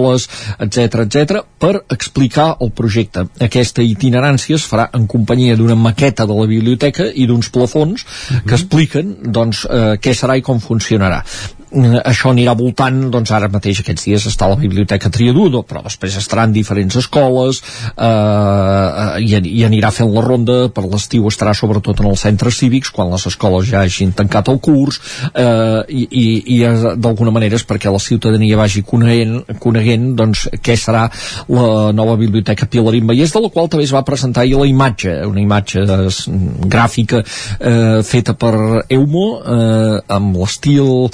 etc 0.59 1.05
etc, 1.05 1.41
per 1.59 1.73
explicar 1.93 2.55
el 2.61 2.71
projecte. 2.75 3.27
Aquesta 3.41 3.85
itinerància 3.85 4.57
es 4.59 4.67
farà 4.67 4.89
en 4.97 5.07
companyia 5.11 5.57
d'una 5.59 5.75
maqueta 5.75 6.27
de 6.29 6.37
la 6.37 6.47
biblioteca 6.49 7.09
i 7.13 7.27
d'uns 7.29 7.51
plafons 7.53 8.05
que 8.45 8.55
expliquen 8.57 9.17
doncs, 9.31 9.65
eh, 9.65 9.97
què 10.01 10.15
serà 10.17 10.37
i 10.37 10.45
com 10.45 10.61
funcionarà 10.63 11.23
això 11.71 12.31
anirà 12.31 12.53
voltant 12.57 12.97
doncs 13.13 13.31
ara 13.31 13.47
mateix 13.51 13.79
aquests 13.81 14.03
dies 14.07 14.25
està 14.27 14.45
a 14.45 14.51
la 14.53 14.59
biblioteca 14.59 15.09
Triadudo 15.09 15.61
però 15.63 15.83
després 15.85 16.17
estaran 16.19 16.51
diferents 16.51 16.97
escoles 16.99 17.61
eh, 17.95 19.21
i, 19.23 19.39
i 19.39 19.63
anirà 19.63 19.91
fent 19.95 20.11
la 20.11 20.23
ronda 20.25 20.57
per 20.75 20.83
l'estiu 20.83 21.29
estarà 21.31 21.53
sobretot 21.55 22.03
en 22.03 22.09
els 22.11 22.23
centres 22.27 22.59
cívics 22.59 22.91
quan 22.91 23.11
les 23.13 23.25
escoles 23.29 23.69
ja 23.69 23.85
hagin 23.85 24.11
tancat 24.11 24.51
el 24.51 24.59
curs 24.59 24.99
eh, 25.31 25.81
i, 25.87 26.03
i, 26.03 26.25
i 26.57 26.59
eh, 26.67 26.95
d'alguna 26.99 27.31
manera 27.31 27.55
és 27.55 27.65
perquè 27.67 27.91
la 27.91 28.03
ciutadania 28.03 28.59
vagi 28.59 28.83
coneguent, 28.83 29.39
coneguent 29.63 30.11
doncs 30.19 30.49
què 30.59 30.75
serà 30.75 31.07
la 31.47 31.91
nova 31.95 32.17
biblioteca 32.19 32.67
Pilarín 32.67 33.07
Vallès 33.07 33.31
de 33.31 33.43
la 33.45 33.51
qual 33.53 33.71
també 33.71 33.87
es 33.87 33.95
va 33.95 34.03
presentar 34.07 34.43
ahir 34.43 34.59
la 34.59 34.67
imatge 34.67 35.21
una 35.29 35.39
imatge 35.39 35.85
eh, 35.87 36.11
gràfica 36.67 37.23
eh, 37.23 38.03
feta 38.03 38.35
per 38.35 38.83
Eumo 38.91 39.25
eh, 39.39 39.97
amb 40.19 40.35
l'estil 40.41 41.07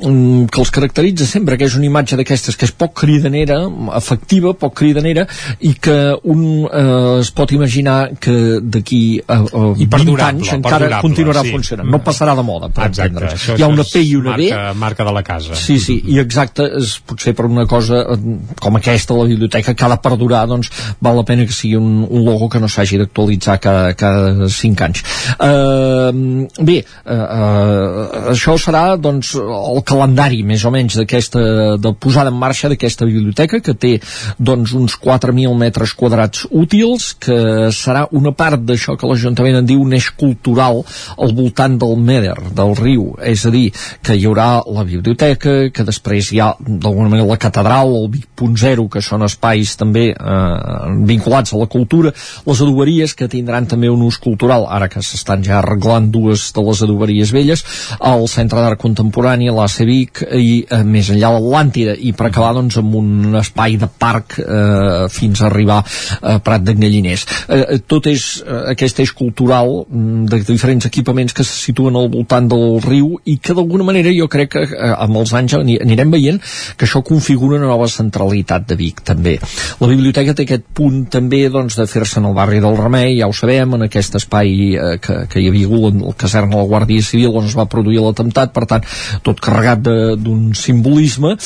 que 0.00 0.60
els 0.62 0.70
caracteritza 0.72 1.26
sempre, 1.28 1.56
que 1.60 1.66
és 1.68 1.76
una 1.78 1.86
imatge 1.88 2.18
d'aquestes 2.18 2.56
que 2.58 2.66
és 2.68 2.72
poc 2.72 2.94
cridanera, 3.02 3.58
efectiva, 3.96 4.54
poc 4.58 4.74
cridanera, 4.80 5.26
i 5.60 5.74
que 5.82 5.96
un 6.24 6.44
eh, 6.64 7.20
es 7.20 7.30
pot 7.36 7.52
imaginar 7.52 7.98
que 8.20 8.60
d'aquí 8.60 9.20
a, 9.26 9.40
a 9.40 9.64
20 9.76 9.90
perdurable, 9.92 10.28
anys 10.28 10.52
encara 10.56 11.00
continuarà 11.04 11.44
sí. 11.44 11.52
funcionant. 11.54 11.90
No 11.92 12.00
passarà 12.04 12.34
de 12.38 12.44
moda, 12.46 12.70
per 12.72 12.88
Exacte, 12.88 13.10
entendre's. 13.10 13.36
això, 13.36 13.58
Hi 13.58 13.66
ha 13.66 13.70
una 13.72 13.86
P 13.86 14.04
i 14.04 14.14
una 14.18 14.36
B, 14.36 14.48
marca, 14.50 14.74
marca 14.84 15.08
de 15.08 15.14
la 15.16 15.24
casa. 15.26 15.58
Sí, 15.58 15.78
sí, 15.82 15.98
i 16.10 16.20
exacte, 16.22 16.66
és 16.80 16.96
potser 17.06 17.34
per 17.36 17.48
una 17.48 17.66
cosa 17.70 18.02
eh, 18.14 18.18
com 18.60 18.80
aquesta, 18.80 19.16
la 19.18 19.28
biblioteca, 19.30 19.74
que 19.74 19.86
ha 19.86 19.92
de 19.94 20.00
perdurar, 20.02 20.46
doncs 20.50 20.72
val 21.00 21.20
la 21.20 21.26
pena 21.28 21.46
que 21.48 21.56
sigui 21.56 21.76
un, 21.78 22.04
un 22.08 22.24
logo 22.26 22.48
que 22.52 22.62
no 22.62 22.70
s'hagi 22.70 23.00
d'actualitzar 23.02 23.58
cada, 23.62 23.92
cada 23.98 24.48
cinc 24.52 24.84
anys. 24.86 25.04
Uh, 25.36 26.46
bé, 26.64 26.80
uh, 27.04 27.14
uh, 27.14 28.32
això 28.34 28.56
serà, 28.60 28.84
doncs, 29.00 29.34
el 29.40 29.82
calendari, 29.90 30.42
més 30.46 30.64
o 30.64 30.70
menys, 30.74 30.96
d'aquesta, 31.00 31.42
de 31.82 31.92
posada 31.98 32.30
en 32.30 32.38
marxa 32.38 32.70
d'aquesta 32.70 33.08
biblioteca, 33.08 33.60
que 33.64 33.74
té, 33.74 33.96
doncs, 34.38 34.74
uns 34.78 34.96
4.000 35.02 35.56
metres 35.58 35.94
quadrats 35.98 36.46
útils, 36.50 37.10
que 37.18 37.70
serà 37.74 38.06
una 38.16 38.32
part 38.36 38.62
d'això 38.62 38.96
que 38.98 39.08
l'Ajuntament 39.10 39.60
en 39.60 39.68
diu 39.68 39.82
un 39.82 39.94
eix 39.96 40.10
cultural 40.20 40.82
al 41.18 41.34
voltant 41.36 41.78
del 41.80 41.96
Meder, 41.98 42.36
del 42.56 42.74
riu, 42.78 43.10
és 43.26 43.44
a 43.46 43.52
dir, 43.54 43.66
que 44.04 44.16
hi 44.16 44.26
haurà 44.28 44.48
la 44.70 44.84
biblioteca, 44.86 45.56
que 45.74 45.86
després 45.86 46.30
hi 46.30 46.42
ha 46.42 46.52
d'alguna 46.60 47.10
manera 47.10 47.28
la 47.28 47.40
catedral, 47.40 47.94
el 48.02 48.08
Vic.0, 48.14 48.86
que 48.92 49.02
són 49.04 49.26
espais 49.26 49.74
també 49.80 50.10
eh, 50.12 50.94
vinculats 51.08 51.54
a 51.54 51.60
la 51.60 51.68
cultura, 51.70 52.14
les 52.46 52.62
adoberies, 52.62 53.16
que 53.16 53.30
tindran 53.30 53.66
també 53.70 53.90
un 53.90 54.04
ús 54.06 54.20
cultural, 54.22 54.68
ara 54.70 54.90
que 54.92 55.02
s'estan 55.04 55.44
ja 55.46 55.58
arreglant 55.58 56.10
dues 56.14 56.50
de 56.54 56.64
les 56.66 56.84
adoberies 56.86 57.34
velles, 57.34 57.64
el 57.98 58.26
Centre 58.30 58.62
d'Art 58.62 58.80
Contemporani, 58.80 59.50
l'AC 59.80 59.86
Vic, 59.88 60.22
i 60.36 60.64
eh, 60.68 60.82
més 60.84 61.08
enllà 61.12 61.30
l'Atlàntida, 61.34 61.94
i 61.96 62.12
per 62.16 62.28
acabar 62.28 62.52
doncs 62.56 62.76
amb 62.80 62.94
un 62.98 63.36
espai 63.40 63.76
de 63.80 63.88
parc 63.88 64.38
eh, 64.42 65.06
fins 65.12 65.40
a 65.42 65.48
arribar 65.48 65.80
a 66.20 66.38
Prat 66.44 66.64
d'en 66.64 66.80
Galliners. 66.80 67.24
Eh, 67.48 67.78
tot 67.88 68.06
és 68.10 68.42
eh, 68.44 68.60
aquest 68.74 69.00
eix 69.04 69.12
cultural 69.16 69.84
mm, 69.86 70.26
de 70.30 70.40
diferents 70.48 70.86
equipaments 70.88 71.34
que 71.36 71.44
se 71.46 71.54
situen 71.54 71.96
al 71.96 72.10
voltant 72.12 72.48
del 72.50 72.80
riu 72.84 73.16
i 73.24 73.38
que 73.38 73.54
d'alguna 73.56 73.86
manera 73.86 74.12
jo 74.16 74.28
crec 74.28 74.50
que 74.54 74.64
eh, 74.66 74.92
amb 74.96 75.20
els 75.20 75.32
anys 75.36 75.54
ani- 75.58 75.78
anirem 75.80 76.10
veient 76.10 76.40
que 76.76 76.86
això 76.88 77.02
configura 77.06 77.58
una 77.60 77.70
nova 77.70 77.88
centralitat 77.88 78.66
de 78.68 78.76
Vic 78.80 79.02
també. 79.06 79.38
La 79.80 79.88
biblioteca 79.90 80.34
té 80.34 80.46
aquest 80.46 80.66
punt 80.74 81.04
també 81.12 81.44
doncs, 81.52 81.76
de 81.78 81.86
fer-se 81.86 82.20
en 82.20 82.26
el 82.30 82.34
barri 82.34 82.60
del 82.60 82.76
Remei, 82.78 83.16
ja 83.20 83.28
ho 83.30 83.34
sabem, 83.36 83.76
en 83.78 83.86
aquest 83.86 84.18
espai 84.20 84.74
eh, 84.74 84.98
que, 85.02 85.24
que 85.30 85.40
hi 85.40 85.48
havia 85.50 85.68
hagut 85.70 85.94
el 86.00 86.14
caserna 86.18 86.56
de 86.56 86.62
la 86.62 86.68
Guàrdia 86.70 87.02
Civil 87.04 87.36
on 87.36 87.46
es 87.46 87.54
va 87.56 87.68
produir 87.70 88.00
l'atemptat, 88.02 88.52
per 88.52 88.66
tant, 88.66 88.84
tot 89.22 89.38
carregat 89.40 89.69
de- 89.76 90.14
d'un 90.16 90.52
simbolisme 90.54 91.36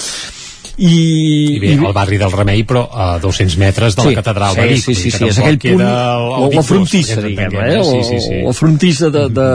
i, 0.76 1.54
I 1.54 1.58
bé, 1.62 1.72
al 1.78 1.92
barri 1.94 2.18
del 2.18 2.32
Remei, 2.32 2.64
però 2.66 2.84
a 2.90 3.18
200 3.22 3.56
metres 3.60 3.94
de 3.96 4.04
la 4.08 4.14
catedral 4.18 4.54
sí, 4.54 4.60
de 4.60 4.66
Vic. 4.72 4.82
Sí, 4.82 4.94
sí, 4.94 5.10
sí, 5.10 5.18
que 5.18 5.28
és 5.30 5.38
aquell 5.38 5.58
punt, 5.62 5.82
el- 5.84 6.48
el 6.48 6.56
la, 6.56 6.64
frontissa, 6.66 7.20
diguem, 7.22 7.44
entenguem, 7.46 7.80
eh? 7.80 7.84
sí, 7.84 8.00
sí, 8.08 8.20
sí. 8.24 8.38
La, 8.40 8.48
la 8.48 8.54
frontissa 8.58 9.10
de, 9.14 9.24
de, 9.36 9.46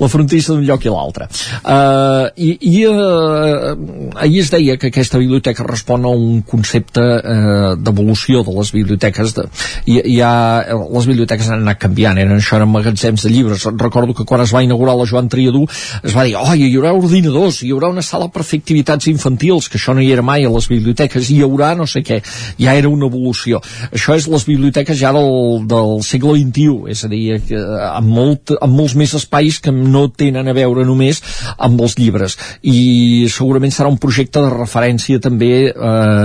la 0.00 0.08
frontissa 0.10 0.54
d'un 0.54 0.64
lloc 0.66 0.86
i 0.86 0.92
l'altre. 0.94 1.28
Uh, 1.62 2.26
I 2.34 2.50
i 2.70 2.84
uh, 2.88 4.18
ahir 4.24 4.42
es 4.42 4.50
deia 4.50 4.76
que 4.80 4.90
aquesta 4.90 5.20
biblioteca 5.22 5.66
respon 5.66 6.04
a 6.04 6.12
un 6.14 6.42
concepte 6.42 7.00
uh, 7.02 7.76
d'evolució 7.78 8.42
de 8.46 8.56
les 8.58 8.72
biblioteques. 8.74 9.34
De, 9.36 9.46
i, 9.86 10.00
hi 10.16 10.18
ha, 10.24 10.32
les 10.80 11.06
biblioteques 11.10 11.50
han 11.50 11.62
anat 11.62 11.80
canviant, 11.82 12.18
eren 12.18 12.36
això, 12.38 12.58
eren 12.58 12.72
magatzems 12.74 13.26
de 13.26 13.32
llibres. 13.32 13.68
Recordo 13.80 14.14
que 14.16 14.26
quan 14.26 14.42
es 14.44 14.54
va 14.54 14.64
inaugurar 14.66 14.96
la 14.98 15.06
Joan 15.08 15.30
Triadú 15.30 15.66
es 16.02 16.16
va 16.16 16.26
dir, 16.26 16.36
oh, 16.40 16.54
hi 16.54 16.70
haurà 16.74 16.92
ordinadors, 16.96 17.62
hi 17.62 17.70
haurà 17.74 17.90
una 17.92 18.02
sala 18.02 18.30
per 18.32 18.44
fer 18.46 18.60
activitats 18.64 19.06
infantils, 19.12 19.68
que 19.70 19.78
això 19.78 19.94
no 19.94 20.02
hi 20.02 20.10
era 20.12 20.24
mai 20.26 20.39
a 20.46 20.52
les 20.54 20.68
biblioteques, 20.70 21.30
hi 21.30 21.40
haurà 21.44 21.72
no 21.78 21.86
sé 21.90 22.02
què, 22.06 22.20
ja 22.60 22.74
era 22.78 22.90
una 22.90 23.08
evolució. 23.10 23.60
Això 23.90 24.16
és 24.16 24.28
les 24.30 24.46
biblioteques 24.48 24.98
ja 25.00 25.12
del, 25.16 25.66
del 25.70 26.00
segle 26.06 26.36
XXI, 26.38 26.90
és 26.92 27.04
a 27.04 27.10
dir, 27.12 27.22
que, 27.46 27.60
amb, 27.90 28.10
molt, 28.10 28.54
amb 28.60 28.76
molts 28.76 28.96
més 28.98 29.14
espais 29.16 29.60
que 29.62 29.72
no 29.74 30.06
tenen 30.10 30.48
a 30.50 30.56
veure 30.56 30.84
només 30.88 31.22
amb 31.58 31.80
els 31.84 31.96
llibres. 32.00 32.36
I 32.62 33.26
segurament 33.32 33.74
serà 33.74 33.90
un 33.90 34.00
projecte 34.00 34.42
de 34.42 34.52
referència 34.52 35.20
també 35.22 35.52
eh, 35.70 35.74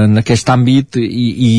en 0.06 0.22
aquest 0.22 0.50
àmbit 0.54 1.00
i, 1.02 1.06
i, 1.50 1.54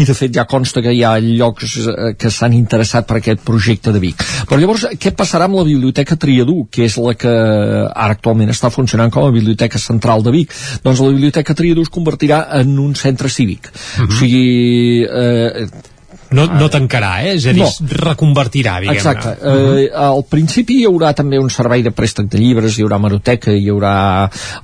i 0.00 0.06
de 0.08 0.16
fet 0.16 0.34
ja 0.36 0.46
consta 0.48 0.82
que 0.84 0.94
hi 0.94 1.02
ha 1.06 1.16
llocs 1.22 1.76
eh, 1.82 2.12
que 2.18 2.32
s'han 2.32 2.56
interessat 2.56 3.08
per 3.08 3.20
aquest 3.20 3.44
projecte 3.46 3.94
de 3.94 4.02
Vic. 4.02 4.24
Però 4.48 4.58
llavors, 4.60 4.86
què 5.00 5.12
passarà 5.16 5.48
amb 5.48 5.58
la 5.60 5.66
Biblioteca 5.66 6.18
Triadú, 6.20 6.66
que 6.72 6.86
és 6.86 6.98
la 7.00 7.14
que 7.18 7.32
ara 7.32 8.16
actualment 8.16 8.52
està 8.52 8.70
funcionant 8.72 9.12
com 9.12 9.26
a 9.26 9.34
Biblioteca 9.34 9.80
Central 9.82 10.24
de 10.26 10.34
Vic? 10.34 10.54
Doncs 10.84 11.02
la 11.02 11.12
Biblioteca 11.14 11.56
Triadú 11.56 11.84
es 11.86 11.92
convertirà 11.96 12.44
en 12.60 12.76
un 12.82 12.94
centre 12.94 13.32
cívic. 13.32 13.72
Uh 13.72 14.04
-huh. 14.04 14.12
O 14.12 14.18
sigui, 14.20 15.04
eh, 15.04 15.66
no, 16.34 16.46
no 16.58 16.68
tancarà, 16.72 17.12
eh? 17.24 17.36
és 17.36 17.46
a 17.46 17.54
dir, 17.54 17.62
No. 17.62 17.70
reconvertirà, 18.02 18.78
diguem-ne. 18.82 18.98
Exacte. 18.98 19.36
Eh, 19.42 19.86
al 19.92 20.24
principi 20.30 20.80
hi 20.80 20.86
haurà 20.88 21.12
també 21.14 21.38
un 21.38 21.50
servei 21.50 21.82
de 21.82 21.92
préstec 21.94 22.28
de 22.32 22.40
llibres, 22.40 22.78
hi 22.78 22.84
haurà 22.86 22.98
maroteca, 23.02 23.52
hi 23.52 23.68
haurà 23.70 23.94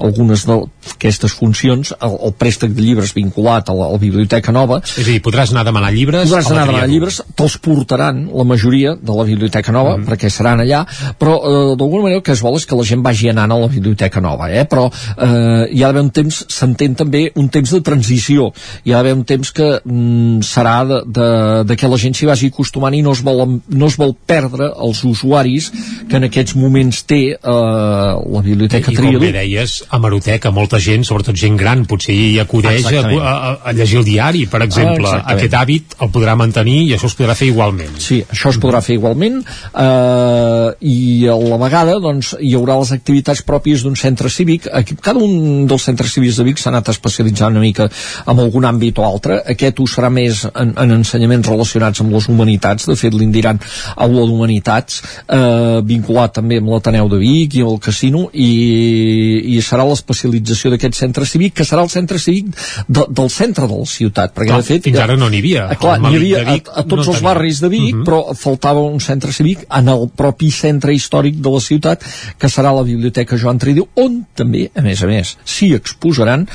algunes 0.03 0.47
d'aquestes 0.49 1.35
funcions, 1.39 1.95
el, 2.01 2.17
el 2.29 2.35
préstec 2.39 2.75
de 2.75 2.83
llibres 2.83 3.15
vinculat 3.15 3.71
a 3.71 3.77
la, 3.77 3.89
a 3.91 3.97
la 3.97 4.03
biblioteca 4.03 4.55
nova. 4.55 4.81
És 4.83 5.07
a 5.07 5.11
dir, 5.11 5.21
podràs 5.25 5.53
anar 5.55 5.67
a 5.67 5.71
demanar 5.71 5.93
llibres 5.95 6.29
Podràs 6.29 6.51
anar 6.51 6.65
a 6.65 6.71
demanar 6.71 6.89
llibres, 6.91 7.21
te'ls 7.39 7.59
portaran 7.63 8.25
la 8.33 8.47
majoria 8.49 8.95
de 8.99 9.17
la 9.17 9.27
biblioteca 9.29 9.75
nova, 9.75 9.97
mm. 9.97 10.09
perquè 10.09 10.31
seran 10.33 10.63
allà, 10.65 10.83
però 11.19 11.39
eh, 11.39 11.75
d'alguna 11.79 12.07
manera 12.09 12.21
el 12.21 12.27
que 12.27 12.35
es 12.37 12.43
vol 12.45 12.59
és 12.59 12.67
que 12.69 12.79
la 12.79 12.87
gent 12.89 13.03
vagi 13.05 13.31
anant 13.33 13.55
a 13.55 13.61
la 13.63 13.71
biblioteca 13.73 14.23
nova, 14.25 14.51
eh? 14.51 14.65
però 14.69 14.89
eh, 14.89 15.69
hi 15.71 15.83
ha 15.83 15.91
d'haver 15.91 16.05
un 16.07 16.13
temps, 16.15 16.43
s'entén 16.53 16.97
també 16.99 17.25
un 17.41 17.49
temps 17.53 17.75
de 17.77 17.83
transició, 17.85 18.51
hi 18.85 18.93
ha 18.93 19.01
d'haver 19.01 19.17
un 19.19 19.25
temps 19.29 19.53
que 19.55 19.69
mm, 19.81 20.43
serà 20.47 20.77
de, 20.89 21.03
de, 21.07 21.29
de 21.67 21.77
que 21.77 21.91
la 21.91 21.99
gent 22.01 22.17
s'hi 22.17 22.29
vagi 22.29 22.51
acostumant 22.53 22.95
i 22.97 23.03
no 23.05 23.15
es, 23.17 23.23
vol, 23.25 23.45
no 23.69 23.91
es 23.91 23.97
vol 24.01 24.15
perdre 24.27 24.71
els 24.87 25.03
usuaris 25.09 25.71
que 26.09 26.19
en 26.19 26.29
aquests 26.29 26.57
moments 26.59 27.03
té 27.09 27.21
eh, 27.35 27.39
la 27.39 28.43
biblioteca 28.45 28.93
I 28.93 28.97
com 28.97 29.09
Triador. 29.09 29.25
bé 29.25 29.33
deies, 29.37 29.79
a 29.91 30.01
Maroteca, 30.03 30.53
molta 30.55 30.81
gent, 30.83 31.07
sobretot 31.09 31.39
gent 31.39 31.57
gran, 31.61 31.85
potser 31.89 32.15
hi 32.17 32.39
acudeix 32.43 32.87
a, 32.91 33.05
a, 33.05 33.35
a, 33.71 33.75
llegir 33.77 34.01
el 34.01 34.07
diari, 34.09 34.47
per 34.51 34.63
exemple. 34.67 35.07
Ah, 35.09 35.23
exactament. 35.23 35.37
Aquest 35.37 35.57
hàbit 35.59 35.97
el 36.05 36.13
podrà 36.15 36.37
mantenir 36.39 36.79
i 36.89 36.95
això 36.97 37.11
es 37.11 37.17
podrà 37.19 37.37
fer 37.39 37.49
igualment. 37.51 37.97
Sí, 38.03 38.23
això 38.33 38.53
es 38.53 38.61
podrà 38.63 38.83
fer 38.85 38.97
igualment 38.99 39.41
eh, 39.43 40.69
i 40.93 40.99
a 41.31 41.37
la 41.39 41.61
vegada 41.61 41.99
doncs, 42.03 42.35
hi 42.41 42.55
haurà 42.59 42.79
les 42.81 42.93
activitats 42.97 43.45
pròpies 43.47 43.85
d'un 43.87 43.97
centre 43.99 44.31
cívic. 44.33 44.69
Aquí, 44.73 44.97
cada 45.03 45.23
un 45.23 45.67
dels 45.71 45.89
centres 45.89 46.15
cívics 46.15 46.41
de 46.41 46.47
Vic 46.49 46.61
s'ha 46.63 46.71
anat 46.73 46.93
especialitzant 46.93 47.53
una 47.53 47.65
mica 47.65 47.89
en 48.27 48.43
algun 48.43 48.67
àmbit 48.69 48.99
o 49.01 49.07
altre. 49.07 49.41
Aquest 49.55 49.81
ho 49.81 49.89
serà 49.91 50.11
més 50.13 50.45
en, 50.49 50.75
en 50.77 50.97
ensenyaments 51.43 51.49
relacionats 51.49 52.01
amb 52.03 52.13
les 52.13 52.29
humanitats. 52.29 52.87
De 52.87 52.97
fet, 52.97 53.13
l'indiran 53.15 53.59
aula 53.97 54.27
d'humanitats, 54.27 55.03
eh, 55.29 55.81
vinculat 55.85 56.33
també 56.35 56.59
amb 56.59 56.71
l'Ateneu 56.71 57.09
de 57.09 57.19
Vic 57.19 57.57
i 57.57 57.63
el 57.63 57.79
casino, 57.81 58.29
i, 58.33 59.57
i 59.57 59.61
serà 59.63 59.85
l'especialització 59.89 60.71
d'aquest 60.73 60.95
centre 60.95 61.27
cívic, 61.27 61.55
que 61.55 61.65
serà 61.65 61.83
el 61.83 61.91
centre 61.91 62.19
cívic 62.19 62.55
de, 62.89 63.07
del 63.09 63.31
centre 63.31 63.67
de 63.67 63.79
la 63.79 63.87
ciutat. 63.87 64.35
Perquè, 64.35 64.53
Clar, 64.53 64.63
de 64.63 64.69
fet, 64.69 64.85
fins 64.85 64.99
ara 65.03 65.17
no 65.17 65.29
n'hi 65.29 65.43
havia. 65.43 65.69
Eh, 65.73 65.79
clar, 65.81 65.99
Malik 66.01 66.21
havia 66.21 66.45
Vic 66.53 66.69
a, 66.69 66.81
a 66.81 66.87
tots 66.87 67.07
no 67.07 67.15
els 67.15 67.23
barris 67.23 67.61
de 67.61 67.69
Vic, 67.73 67.95
Mhm. 67.95 68.05
però 68.07 68.35
faltava 68.37 68.81
un 68.81 69.01
centre 69.01 69.33
cívic 69.33 69.67
en 69.71 69.89
el 69.89 70.09
propi 70.17 70.51
centre 70.51 70.95
històric 70.95 71.41
de 71.43 71.51
la 71.51 71.61
ciutat, 71.61 72.03
que 72.39 72.49
serà 72.49 72.73
la 72.75 72.83
Biblioteca 72.83 73.37
Joan 73.37 73.59
Tridiu, 73.59 73.89
on 73.97 74.25
també, 74.35 74.71
a 74.75 74.83
més 74.83 75.03
a 75.03 75.07
més, 75.07 75.37
s'hi 75.45 75.75
exposaran 75.75 76.47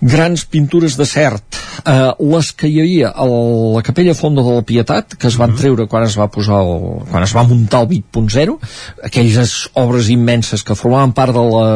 grans 0.00 0.44
pintures 0.46 0.96
de 0.96 1.06
cert. 1.06 1.58
Eh, 1.86 2.12
les 2.32 2.50
que 2.58 2.68
hi 2.68 2.80
havia 2.82 3.10
a 3.14 3.24
la 3.26 3.82
capella 3.86 4.14
Fonda 4.14 4.42
de 4.42 4.54
la 4.56 4.64
Pietat 4.66 5.14
que 5.14 5.28
es 5.30 5.36
van 5.38 5.54
treure 5.58 5.86
quan 5.86 6.02
es 6.02 6.16
va 6.18 6.26
posar 6.30 6.58
el, 6.64 7.04
quan 7.10 7.22
es 7.22 7.34
va 7.36 7.44
muntar 7.46 7.84
el 7.84 8.00
8.0 8.00 8.56
aquelles 9.06 9.52
obres 9.78 10.08
immenses 10.10 10.64
que 10.66 10.74
formaven 10.74 11.14
part 11.14 11.36
de 11.36 11.44
la 11.44 11.68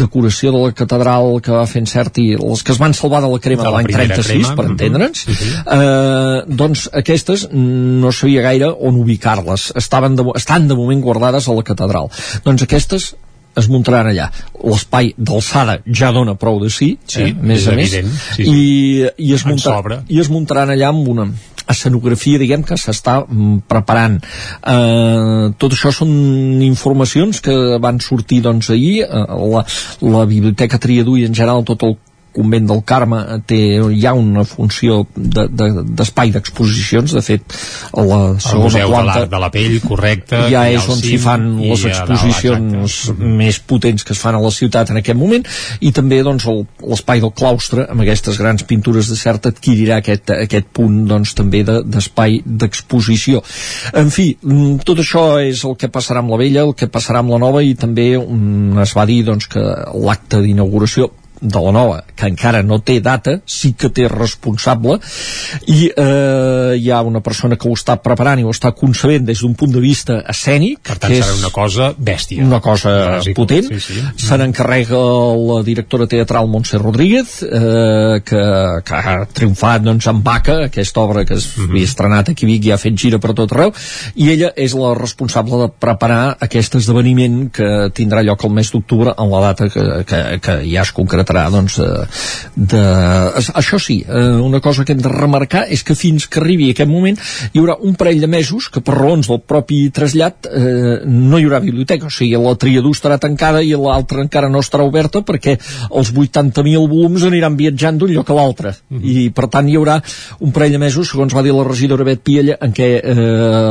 decoració 0.00 0.52
de 0.54 0.62
la 0.62 0.72
catedral 0.72 1.42
que 1.44 1.52
va 1.52 1.66
fer 1.68 1.82
en 1.84 1.90
cert 1.90 2.20
i 2.22 2.30
les 2.40 2.64
que 2.64 2.72
es 2.72 2.80
van 2.80 2.96
salvar 2.96 3.20
de 3.24 3.28
la 3.34 3.40
crema 3.44 3.62
De 3.62 3.68
de 3.68 3.74
la 3.74 3.82
l'any 3.82 3.90
primera 3.90 4.16
36 4.16 4.32
crema, 4.32 4.56
per 4.56 4.64
mhm. 4.64 4.72
entendre'ns. 4.72 5.24
Sí, 5.26 5.36
sí. 5.42 5.52
eh, 5.76 6.56
doncs 6.62 6.86
aquestes 7.02 7.48
no 7.52 8.12
sabia 8.12 8.46
gaire 8.48 8.72
on 8.72 8.96
ubicar-les. 9.00 9.70
Estaven 9.76 10.16
de, 10.16 10.24
estan 10.40 10.68
de 10.68 10.78
moment 10.78 11.04
guardades 11.04 11.48
a 11.48 11.56
la 11.56 11.66
catedral. 11.66 12.08
Doncs 12.44 12.64
aquestes 12.64 13.12
es 13.56 13.68
muntaran 13.70 14.10
allà. 14.10 14.28
L'espai 14.64 15.12
d'alçada 15.16 15.78
ja 15.86 16.12
dona 16.14 16.34
prou 16.40 16.60
de 16.62 16.70
sí, 16.72 16.94
Sí, 17.06 17.28
eh, 17.28 17.34
més 17.34 17.62
és 17.62 17.68
a 17.68 17.76
més, 17.76 17.92
evident, 17.94 18.14
sí, 18.34 18.44
sí. 18.44 18.50
I, 18.50 19.10
i, 19.28 19.32
es 19.34 19.44
En 19.44 19.54
munta, 19.54 19.70
sobra. 19.70 20.02
i 20.08 20.20
es 20.20 20.30
muntaran 20.32 20.72
allà 20.74 20.90
amb 20.90 21.08
una 21.08 21.28
escenografia, 21.70 22.38
diguem, 22.38 22.64
que 22.66 22.76
s'està 22.76 23.20
mm, 23.24 23.62
preparant. 23.70 24.18
Eh, 24.20 25.52
tot 25.56 25.72
això 25.76 25.92
són 25.96 26.10
informacions 26.64 27.40
que 27.44 27.54
van 27.80 28.00
sortir 28.04 28.42
doncs 28.44 28.68
ahir, 28.74 29.04
eh, 29.06 29.24
la, 29.54 29.64
la 30.04 30.24
Biblioteca 30.28 30.80
Triadú 30.82 31.16
i 31.20 31.24
en 31.28 31.36
general 31.36 31.64
tot 31.64 31.86
el 31.88 31.96
convent 32.34 32.66
del 32.70 32.82
Carme 32.86 33.20
té, 33.46 33.58
hi 33.94 34.04
ha 34.06 34.14
una 34.18 34.44
funció 34.48 35.04
d'espai 35.14 35.48
de, 35.50 35.84
d'espai 35.96 36.32
d'exposicions. 36.34 37.14
De 37.14 37.22
fet 37.24 37.56
a 37.94 38.02
la 38.04 38.20
segona 38.42 38.64
Museu 38.68 38.88
de 38.88 38.92
planta 38.92 39.20
l'Art 39.20 39.30
de 39.30 39.40
la 39.44 39.50
Pell, 39.54 39.76
correcte. 39.84 40.40
ja 40.52 40.64
és 40.72 40.88
on 40.90 40.98
s'hi 41.00 41.18
fan 41.22 41.46
les 41.62 41.84
exposicions 41.90 42.98
més 43.18 43.58
potents 43.60 44.04
que 44.04 44.12
es 44.14 44.20
fan 44.20 44.34
a 44.38 44.42
la 44.42 44.50
ciutat 44.54 44.90
en 44.90 45.00
aquest 45.00 45.18
moment. 45.18 45.46
I 45.80 45.92
també 45.96 46.22
doncs 46.26 46.46
l'espai 46.84 47.22
del 47.24 47.32
claustre 47.36 47.86
amb 47.90 48.04
aquestes 48.04 48.38
grans 48.40 48.64
pintures 48.68 49.08
de 49.10 49.16
cert 49.18 49.46
adquirirà 49.50 50.00
aquest, 50.02 50.30
aquest 50.36 50.70
punt 50.74 51.04
doncs 51.08 51.34
també 51.38 51.62
de- 51.64 51.82
d'espai 51.84 52.40
d'exposició. 52.44 53.42
En 53.94 54.10
fi, 54.10 54.36
mm, 54.42 54.84
tot 54.84 54.98
això 54.98 55.40
és 55.42 55.64
el 55.64 55.76
que 55.76 55.88
passarà 55.88 56.18
amb 56.24 56.30
la 56.30 56.36
vella, 56.40 56.62
el 56.64 56.74
que 56.74 56.88
passarà 56.88 57.18
amb 57.22 57.30
la 57.30 57.38
nova 57.38 57.62
i 57.62 57.74
també 57.74 58.18
mm, 58.18 58.78
es 58.82 58.94
va 58.96 59.06
dir 59.06 59.22
doncs 59.24 59.46
que 59.48 59.60
l'acte 59.94 60.40
d'inauguració 60.42 61.10
de 61.44 61.60
la 61.60 61.72
nova, 61.76 61.98
que 62.16 62.26
encara 62.30 62.62
no 62.64 62.78
té 62.80 62.98
data, 63.04 63.36
sí 63.44 63.74
que 63.76 63.90
té 63.92 64.08
responsable 64.08 64.96
i 65.68 65.90
eh, 65.92 66.76
hi 66.80 66.90
ha 66.90 67.02
una 67.04 67.20
persona 67.24 67.56
que 67.60 67.68
ho 67.68 67.74
està 67.76 67.96
preparant 68.02 68.40
i 68.40 68.44
ho 68.46 68.52
està 68.54 68.72
concebent 68.76 69.26
des 69.28 69.42
d'un 69.44 69.52
punt 69.58 69.72
de 69.74 69.82
vista 69.82 70.20
escènic 70.30 70.80
Per 70.88 70.96
tant, 70.98 71.12
que 71.12 71.20
serà 71.20 71.34
és 71.34 71.42
una 71.42 71.50
cosa 71.52 71.90
bèstia. 71.98 72.44
una 72.46 72.60
cosa 72.64 72.94
Bàsic. 73.18 73.36
potent 73.36 73.68
Sí, 73.68 73.80
sí. 73.80 74.00
se 74.26 74.38
n'encarrega 74.40 74.96
la 75.50 75.60
directora 75.66 76.06
teatral 76.10 76.48
Montse 76.48 76.78
Rodríguez 76.80 77.42
eh, 77.44 78.22
que, 78.24 78.42
que 78.88 78.94
ha 78.94 79.16
triomfat 79.32 79.82
doncs, 79.84 80.06
amb 80.10 80.24
Vaca, 80.24 80.58
aquesta 80.70 81.00
obra 81.04 81.24
que 81.24 81.34
es 81.34 81.50
Mhm. 81.58 81.68
havia 81.70 81.84
estrenat 81.84 82.28
aquí 82.30 82.46
a 82.46 82.48
Vic 82.48 82.64
i 82.66 82.70
ha 82.72 82.78
fet 82.78 82.96
gira 82.96 83.18
per 83.20 83.34
tot 83.34 83.52
arreu 83.52 83.72
i 84.16 84.30
ella 84.32 84.50
és 84.56 84.72
la 84.74 84.94
responsable 84.94 85.58
de 85.60 85.68
preparar 85.68 86.36
aquest 86.40 86.74
esdeveniment 86.80 87.50
que 87.52 87.68
tindrà 87.94 88.22
lloc 88.24 88.42
el 88.44 88.50
mes 88.50 88.70
d'octubre 88.72 89.12
en 89.18 89.30
la 89.30 89.40
data 89.40 89.68
que, 89.68 89.84
que, 90.08 90.20
que 90.40 90.54
ja 90.72 90.82
es 90.82 90.92
concretarà 90.92 91.33
doncs, 91.52 91.78
de, 91.80 91.88
de... 92.72 92.82
això 93.54 93.78
sí, 93.82 94.00
eh, 94.06 94.40
una 94.40 94.60
cosa 94.64 94.84
que 94.84 94.94
hem 94.94 95.02
de 95.02 95.12
remarcar 95.12 95.64
és 95.72 95.84
que 95.86 95.96
fins 95.98 96.26
que 96.26 96.40
arribi 96.40 96.70
aquest 96.72 96.90
moment 96.90 97.18
hi 97.52 97.60
haurà 97.60 97.76
un 97.82 97.96
parell 97.98 98.22
de 98.22 98.30
mesos 98.30 98.68
que 98.72 98.82
per 98.84 98.96
raons 98.98 99.28
del 99.30 99.42
propi 99.42 99.88
trasllat 99.94 100.48
eh, 100.50 100.96
no 101.06 101.38
hi 101.38 101.46
haurà 101.46 101.60
biblioteca, 101.64 102.08
o 102.08 102.14
sigui 102.14 102.40
la 102.40 102.54
triadú 102.60 102.94
estarà 102.94 103.18
tancada 103.22 103.62
i 103.62 103.74
l'altra 103.78 104.22
encara 104.24 104.50
no 104.52 104.62
estarà 104.64 104.86
oberta 104.86 105.24
perquè 105.26 105.56
els 105.90 106.12
80.000 106.12 106.88
volums 106.90 107.26
aniran 107.28 107.58
viatjant 107.58 107.98
d'un 107.98 108.12
lloc 108.14 108.30
a 108.30 108.38
l'altre. 108.38 108.74
I 108.90 109.28
per 109.34 109.48
tant 109.52 109.68
hi 109.68 109.76
haurà 109.78 109.98
un 110.44 110.52
parell 110.54 110.76
de 110.76 110.82
mesos 110.82 111.10
segons 111.12 111.34
va 111.34 111.44
dir 111.44 111.54
la 111.54 111.66
regidora 111.66 112.06
Bet 112.06 112.24
Piella 112.26 112.58
en 112.64 112.74
què 112.76 112.90
eh, 112.98 113.16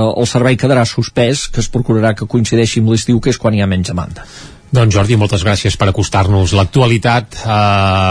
el 0.08 0.28
servei 0.30 0.60
quedarà 0.60 0.86
suspès 0.90 1.48
que 1.54 1.64
es 1.64 1.72
procurarà 1.74 2.14
que 2.18 2.30
coincideixi 2.30 2.84
amb 2.84 2.94
l'estiu 2.94 3.22
que 3.24 3.34
és 3.34 3.40
quan 3.40 3.56
hi 3.56 3.64
ha 3.64 3.70
menys 3.70 3.94
demanda 3.94 4.28
Doncs 4.74 4.96
Jordi, 4.96 5.14
moltes 5.22 5.44
gràcies 5.46 5.76
per 5.78 5.92
acostar-nos 5.92 6.56
l'actualitat 6.58 7.44
a 7.46 7.58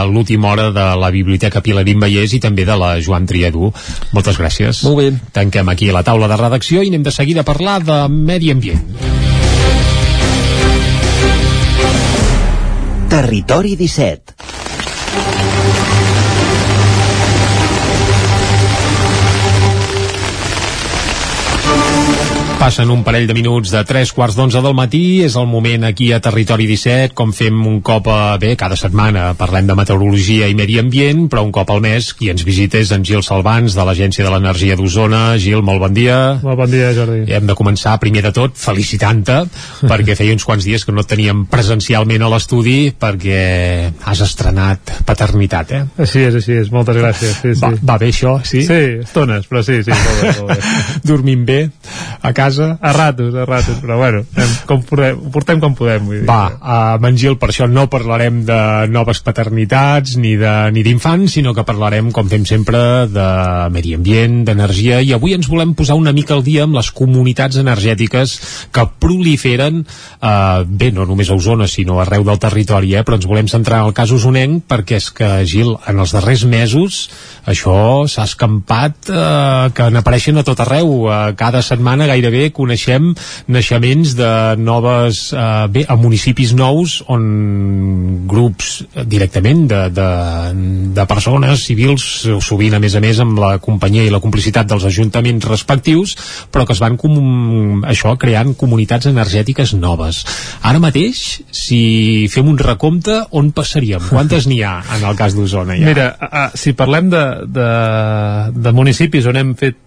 l'última 0.07 0.53
hora 0.53 0.69
de 0.71 0.85
la 0.95 1.09
Biblioteca 1.11 1.59
Pilarín 1.59 1.99
Vallès 1.99 2.37
i 2.37 2.41
també 2.45 2.63
de 2.69 2.77
la 2.79 2.93
Joan 3.03 3.27
Triadú. 3.27 3.73
Moltes 4.15 4.39
gràcies. 4.39 4.85
Molt 4.87 5.01
bé. 5.01 5.09
Tanquem 5.35 5.73
aquí 5.73 5.91
la 5.91 6.05
taula 6.07 6.31
de 6.31 6.39
redacció 6.39 6.85
i 6.87 6.93
anem 6.93 7.03
de 7.03 7.11
seguida 7.11 7.43
a 7.43 7.49
parlar 7.49 7.81
de 7.83 7.99
medi 8.15 8.55
ambient. 8.55 8.87
Territori 13.11 13.75
17 13.77 14.72
Passen 22.63 22.93
un 22.95 23.01
parell 23.03 23.25
de 23.27 23.35
minuts 23.35 23.73
de 23.75 23.81
3 23.83 24.13
quarts 24.15 24.37
d'onze 24.39 24.61
del 24.63 24.75
matí, 24.79 25.25
és 25.27 25.35
el 25.35 25.49
moment 25.51 25.83
aquí 25.89 26.13
a 26.15 26.21
Territori 26.23 26.69
17, 26.71 27.11
com 27.19 27.33
fem 27.35 27.57
un 27.67 27.81
cop 27.83 28.07
a... 28.07 28.37
Bé, 28.39 28.53
cada 28.55 28.77
setmana 28.79 29.33
parlem 29.35 29.67
de 29.67 29.75
meteorologia 29.75 30.47
i 30.47 30.55
medi 30.55 30.77
ambient, 30.79 31.25
però 31.27 31.43
un 31.43 31.51
cop 31.51 31.73
al 31.75 31.83
mes 31.83 32.13
qui 32.15 32.31
ens 32.31 32.45
visita 32.47 32.79
és 32.79 32.93
en 32.95 33.03
Gil 33.03 33.25
Salvans, 33.27 33.75
de 33.75 33.87
l'Agència 33.89 34.23
de 34.23 34.31
l'Energia 34.31 34.77
d'Osona. 34.79 35.25
Gil, 35.43 35.59
molt 35.67 35.83
bon 35.83 35.97
dia. 35.97 36.19
Molt 36.45 36.61
bon 36.61 36.71
dia, 36.71 36.93
Jordi. 36.95 37.25
I 37.27 37.35
hem 37.41 37.51
de 37.51 37.57
començar, 37.59 37.97
primer 37.99 38.23
de 38.29 38.33
tot, 38.37 38.55
felicitant-te, 38.55 39.41
perquè 39.91 40.15
feia 40.23 40.39
uns 40.39 40.47
quants 40.47 40.63
dies 40.63 40.87
que 40.87 40.95
no 40.95 41.03
teníem 41.03 41.43
presencialment 41.51 42.23
a 42.23 42.31
l'estudi, 42.37 42.93
perquè 42.95 43.43
has 44.07 44.23
estrenat 44.23 44.95
paternitat, 45.11 45.75
eh? 45.81 45.83
Així 46.07 46.23
és, 46.29 46.39
així 46.39 46.61
és. 46.63 46.71
Moltes 46.71 47.03
gràcies. 47.03 47.43
Sí, 47.43 47.57
sí. 47.59 47.67
Va, 47.67 47.75
va 47.91 47.99
bé 48.07 48.15
això, 48.15 48.39
sí? 48.47 48.63
Sí, 48.71 48.81
estones, 49.03 49.51
però 49.51 49.67
sí, 49.67 49.83
sí, 49.83 49.91
molt 49.91 50.23
bé, 50.23 50.33
molt 50.39 50.55
bé. 50.55 50.73
Dormint 51.11 51.47
bé 51.51 51.61
a 52.23 52.31
casa 52.31 52.52
casa. 52.53 52.79
A 52.81 52.93
ratos, 52.93 53.35
a 53.35 53.45
ratos, 53.45 53.79
però 53.81 53.97
bueno, 53.97 54.23
com 54.67 54.83
podem, 54.85 55.17
ho 55.17 55.31
portem 55.33 55.61
com 55.61 55.75
podem. 55.75 56.05
Vull 56.05 56.21
dir. 56.21 56.27
Va, 56.29 56.53
uh, 56.53 57.01
Mangil, 57.03 57.39
per 57.41 57.51
això 57.51 57.69
no 57.71 57.89
parlarem 57.93 58.43
de 58.49 58.61
noves 58.93 59.23
paternitats 59.25 60.17
ni 60.21 60.35
de 60.41 60.53
ni 60.73 60.85
d'infants, 60.85 61.39
sinó 61.39 61.55
que 61.57 61.65
parlarem, 61.65 62.13
com 62.13 62.29
fem 62.29 62.45
sempre, 62.49 63.09
de 63.11 63.29
medi 63.73 63.95
ambient, 63.97 64.43
d'energia, 64.49 65.01
i 65.03 65.13
avui 65.17 65.35
ens 65.37 65.49
volem 65.51 65.75
posar 65.79 65.97
una 65.99 66.13
mica 66.13 66.37
al 66.37 66.45
dia 66.45 66.67
amb 66.67 66.77
les 66.77 66.93
comunitats 66.95 67.59
energètiques 67.61 68.37
que 68.73 68.87
proliferen, 69.03 69.83
uh, 70.21 70.63
bé, 70.67 70.93
no 70.93 71.07
només 71.09 71.31
a 71.31 71.39
Osona, 71.39 71.69
sinó 71.71 72.01
arreu 72.03 72.27
del 72.29 72.41
territori, 72.43 72.95
eh, 72.97 73.05
però 73.07 73.19
ens 73.19 73.29
volem 73.29 73.49
centrar 73.51 73.83
en 73.83 73.91
el 73.91 73.97
cas 73.97 74.13
usonenc 74.13 74.67
perquè 74.69 74.99
és 75.01 75.11
que, 75.15 75.31
Gil, 75.49 75.75
en 75.89 76.03
els 76.03 76.13
darrers 76.15 76.45
mesos 76.49 77.07
això 77.49 78.07
s'ha 78.07 78.27
escampat 78.29 79.11
eh, 79.11 79.71
que 79.75 79.89
n'apareixen 79.91 80.39
a 80.39 80.45
tot 80.47 80.61
arreu. 80.63 80.93
Eh, 81.11 81.35
cada 81.39 81.63
setmana 81.65 82.07
gairebé 82.11 82.42
coneixem 82.51 83.13
naixements 83.47 84.17
de 84.19 84.33
noves, 84.59 85.23
eh, 85.33 85.67
bé, 85.73 85.85
a 85.87 85.97
municipis 85.97 86.55
nous 86.59 86.99
on 87.13 88.27
grups 88.29 88.83
directament 89.07 89.67
de, 89.71 89.83
de, 89.95 90.09
de 90.97 91.07
persones 91.11 91.67
civils, 91.69 92.07
sovint 92.43 92.75
a 92.75 92.83
més 92.83 92.97
a 92.99 93.03
més 93.05 93.21
amb 93.23 93.39
la 93.43 93.55
companyia 93.63 94.07
i 94.07 94.13
la 94.13 94.23
complicitat 94.23 94.69
dels 94.69 94.87
ajuntaments 94.89 95.47
respectius, 95.49 96.17
però 96.51 96.67
que 96.67 96.75
es 96.77 96.83
van 96.83 96.99
com, 97.01 97.85
això 97.89 98.17
creant 98.21 98.55
comunitats 98.59 99.09
energètiques 99.11 99.75
noves. 99.79 100.23
Ara 100.67 100.81
mateix, 100.83 101.43
si 101.53 102.29
fem 102.33 102.49
un 102.51 102.59
recompte, 102.59 103.19
on 103.39 103.53
passaríem? 103.55 104.09
Quantes 104.11 104.49
n'hi 104.51 104.63
ha 104.67 104.79
en 104.97 105.07
el 105.09 105.17
cas 105.19 105.37
d'Osona 105.37 105.77
ja? 105.79 105.87
Mira, 105.89 106.09
a, 106.19 106.29
a, 106.29 106.45
si 106.59 106.75
parlem 106.79 107.11
de, 107.13 107.23
de, 107.53 107.69
de 108.57 108.75
municipis 108.77 109.29
on 109.31 109.39
hem 109.39 109.55
fet 109.59 109.79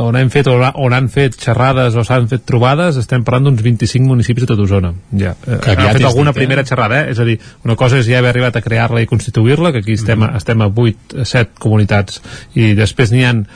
on 0.00 0.16
hem 0.18 0.30
fet 0.32 0.48
on, 0.50 0.64
on 0.86 0.96
han 0.96 1.08
fet 1.12 1.36
xerrades 1.40 1.93
o 1.96 2.04
s'han 2.04 2.28
fet 2.28 2.44
trobades, 2.48 2.96
estem 3.00 3.24
parlant 3.24 3.44
d'uns 3.48 3.62
25 3.62 4.06
municipis 4.08 4.44
de 4.44 4.50
tot 4.52 4.60
Osona. 4.64 4.92
Ja. 5.12 5.34
Eh, 5.46 5.58
Que 5.62 5.70
han 5.76 5.92
fet 5.96 6.04
alguna 6.04 6.32
dit, 6.32 6.36
eh? 6.36 6.40
primera 6.40 6.64
xerrada, 6.64 7.02
eh? 7.02 7.10
és 7.12 7.18
a 7.18 7.24
dir, 7.24 7.38
una 7.64 7.76
cosa 7.76 7.98
és 7.98 8.06
ja 8.06 8.18
haver 8.18 8.30
arribat 8.34 8.56
a 8.56 8.62
crear-la 8.62 9.00
i 9.02 9.06
constituir-la, 9.06 9.72
que 9.72 9.78
aquí 9.78 9.92
estem, 9.92 10.18
Mhm. 10.18 10.34
a, 10.34 10.36
estem 10.36 10.62
a 10.62 10.66
8, 10.68 11.24
7 11.24 11.50
comunitats, 11.58 12.22
i 12.54 12.74
després 12.74 13.12
n'hi 13.12 13.24
han 13.24 13.46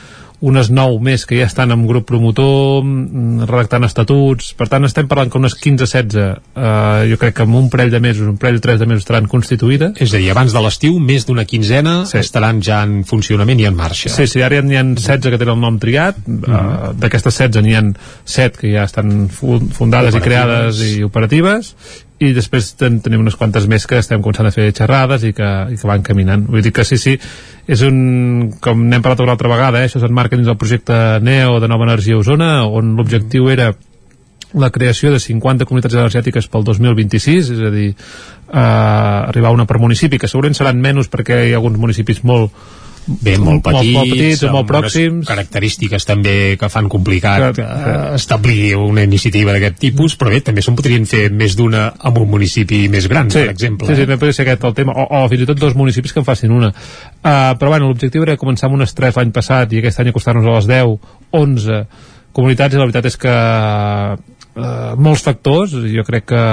unes 0.40 0.70
9 0.70 1.01
més 1.02 1.24
que 1.27 1.39
ja 1.40 1.47
estan 1.48 1.73
amb 1.74 1.89
grup 1.89 2.06
promotor 2.06 2.85
mm, 2.85 3.48
redactant 3.51 3.85
estatuts 3.89 4.52
per 4.59 4.69
tant 4.70 4.85
estem 4.86 5.09
parlant 5.10 5.32
que 5.32 5.39
unes 5.40 5.56
15-16 5.59 6.19
eh, 6.19 7.09
jo 7.10 7.19
crec 7.19 7.35
que 7.35 7.43
en 7.43 7.55
un 7.59 7.69
parell 7.73 7.90
de 7.90 8.01
mesos 8.01 8.28
un 8.31 8.36
parell 8.39 8.60
o 8.60 8.62
tres 8.62 8.78
de 8.78 8.86
mesos 8.86 9.02
estaran 9.02 9.27
constituïdes 9.27 9.98
És 9.98 10.15
a 10.15 10.20
dir, 10.23 10.31
abans 10.31 10.52
de 10.55 10.62
l'estiu, 10.62 10.98
més 11.02 11.27
d'una 11.27 11.44
quinzena 11.44 12.05
sí. 12.06 12.19
estaran 12.23 12.62
ja 12.62 12.82
en 12.86 13.02
funcionament 13.09 13.59
i 13.60 13.66
en 13.66 13.74
marxa. 13.77 14.09
Sí, 14.15 14.27
sí, 14.31 14.43
ara 14.43 14.62
n'hi 14.62 14.78
ha 14.78 14.85
16 14.85 15.31
que 15.32 15.39
tenen 15.39 15.56
el 15.56 15.60
nom 15.60 15.78
triat, 15.78 16.16
uh 16.27 16.40
-huh. 16.40 16.93
d'aquestes 16.94 17.35
16 17.39 17.62
n'hi 17.62 17.74
ha 17.74 17.82
7 18.24 18.59
que 18.59 18.73
ja 18.73 18.85
estan 18.85 19.28
fu- 19.28 19.60
fundades 19.73 20.15
i 20.15 20.20
creades 20.20 20.81
i 20.82 21.02
operatives, 21.02 21.74
i 22.19 22.32
després 22.35 22.73
ten, 22.78 22.99
tenim 23.03 23.23
unes 23.23 23.36
quantes 23.39 23.69
més 23.70 23.86
que 23.86 24.01
estem 24.01 24.23
començant 24.23 24.49
a 24.49 24.55
fer 24.55 24.69
xerrades 24.74 25.23
i 25.28 25.32
que, 25.36 25.51
i 25.70 25.77
que 25.78 25.90
van 25.90 26.03
caminant. 26.07 26.47
Vull 26.51 26.65
dir 26.65 26.73
que 26.74 26.85
sí, 26.86 26.99
sí, 26.99 27.15
és 27.70 27.85
un, 27.86 27.99
com 28.62 28.82
n'hem 28.89 29.05
parlat 29.05 29.23
una 29.23 29.36
altra 29.36 29.53
vegada, 29.53 29.82
eh, 29.82 29.90
això 29.90 30.03
s'enmarca 30.03 30.39
dins 30.39 30.49
del 30.51 30.59
projecte 30.59 30.97
NEO 31.23 31.61
de 31.62 31.70
Nova 31.70 31.86
Energia 31.86 32.19
Osona, 32.19 32.65
on 32.66 32.97
l'objectiu 32.99 33.51
era 33.55 33.70
la 34.59 34.70
creació 34.73 35.12
de 35.12 35.20
50 35.20 35.69
comunitats 35.69 35.95
energètiques 35.95 36.49
pel 36.51 36.65
2026, 36.66 37.53
és 37.55 37.62
a 37.62 37.70
dir, 37.70 37.89
eh, 37.93 38.59
arribar 38.59 39.55
una 39.55 39.69
per 39.69 39.78
municipi, 39.78 40.19
que 40.19 40.28
segurament 40.28 40.59
seran 40.59 40.82
menys 40.82 41.12
perquè 41.12 41.45
hi 41.47 41.53
ha 41.53 41.61
alguns 41.61 41.78
municipis 41.78 42.24
molt 42.24 42.51
Bé, 43.09 43.39
molt 43.40 43.62
petits, 43.64 43.94
molt, 43.94 43.94
molt 43.97 44.10
petits 44.12 44.43
molt 44.43 44.51
amb 44.51 44.59
unes 44.59 44.68
pròxims 44.68 45.28
característiques 45.30 46.05
també 46.05 46.35
que 46.60 46.68
fan 46.68 46.89
complicat 46.93 47.55
Que- 47.56 47.64
que, 47.64 47.93
establir 48.18 48.74
una 48.76 49.02
iniciativa 49.06 49.55
d'aquest 49.55 49.78
tipus, 49.80 50.16
però 50.20 50.28
bé, 50.35 50.43
també 50.44 50.60
se'n 50.62 50.76
podrien 50.76 51.06
fer 51.09 51.30
més 51.32 51.56
d'una 51.56 51.86
amb 51.98 52.18
un 52.20 52.28
municipi 52.28 52.82
més 52.93 53.09
gran, 53.09 53.28
per 53.32 53.48
exemple. 53.48 53.89
Sí, 53.89 53.94
sí, 53.97 54.02
eh? 54.02 54.06
també 54.06 54.18
podria 54.20 54.36
ser 54.36 54.44
aquest 54.44 54.64
el 54.68 54.74
tema, 54.76 54.93
o, 54.93 55.06
o 55.22 55.28
fins 55.32 55.43
i 55.43 55.48
tot 55.48 55.59
dos 55.59 55.74
municipis 55.78 56.12
que 56.12 56.20
en 56.20 56.28
facin 56.28 56.52
una. 56.52 56.68
Uh, 56.68 57.56
però 57.59 57.72
bueno, 57.72 57.89
l'objectiu 57.89 58.22
era 58.28 58.36
començar 58.36 58.68
amb 58.68 58.76
unes 58.76 58.93
3 58.94 59.16
l'any 59.16 59.32
passat 59.32 59.72
i 59.72 59.80
aquest 59.80 60.01
any 60.05 60.12
acostar-nos 60.12 60.44
a 60.47 60.59
les 60.59 60.68
10, 60.68 60.98
11 61.32 61.82
comunitats 62.32 62.74
i 62.74 62.78
la 62.78 62.85
veritat 62.85 63.09
és 63.09 63.16
que 63.16 63.32
uh, 64.59 64.93
molts 65.01 65.24
factors, 65.26 65.74
jo 65.93 66.05
crec 66.06 66.28
que 66.32 66.44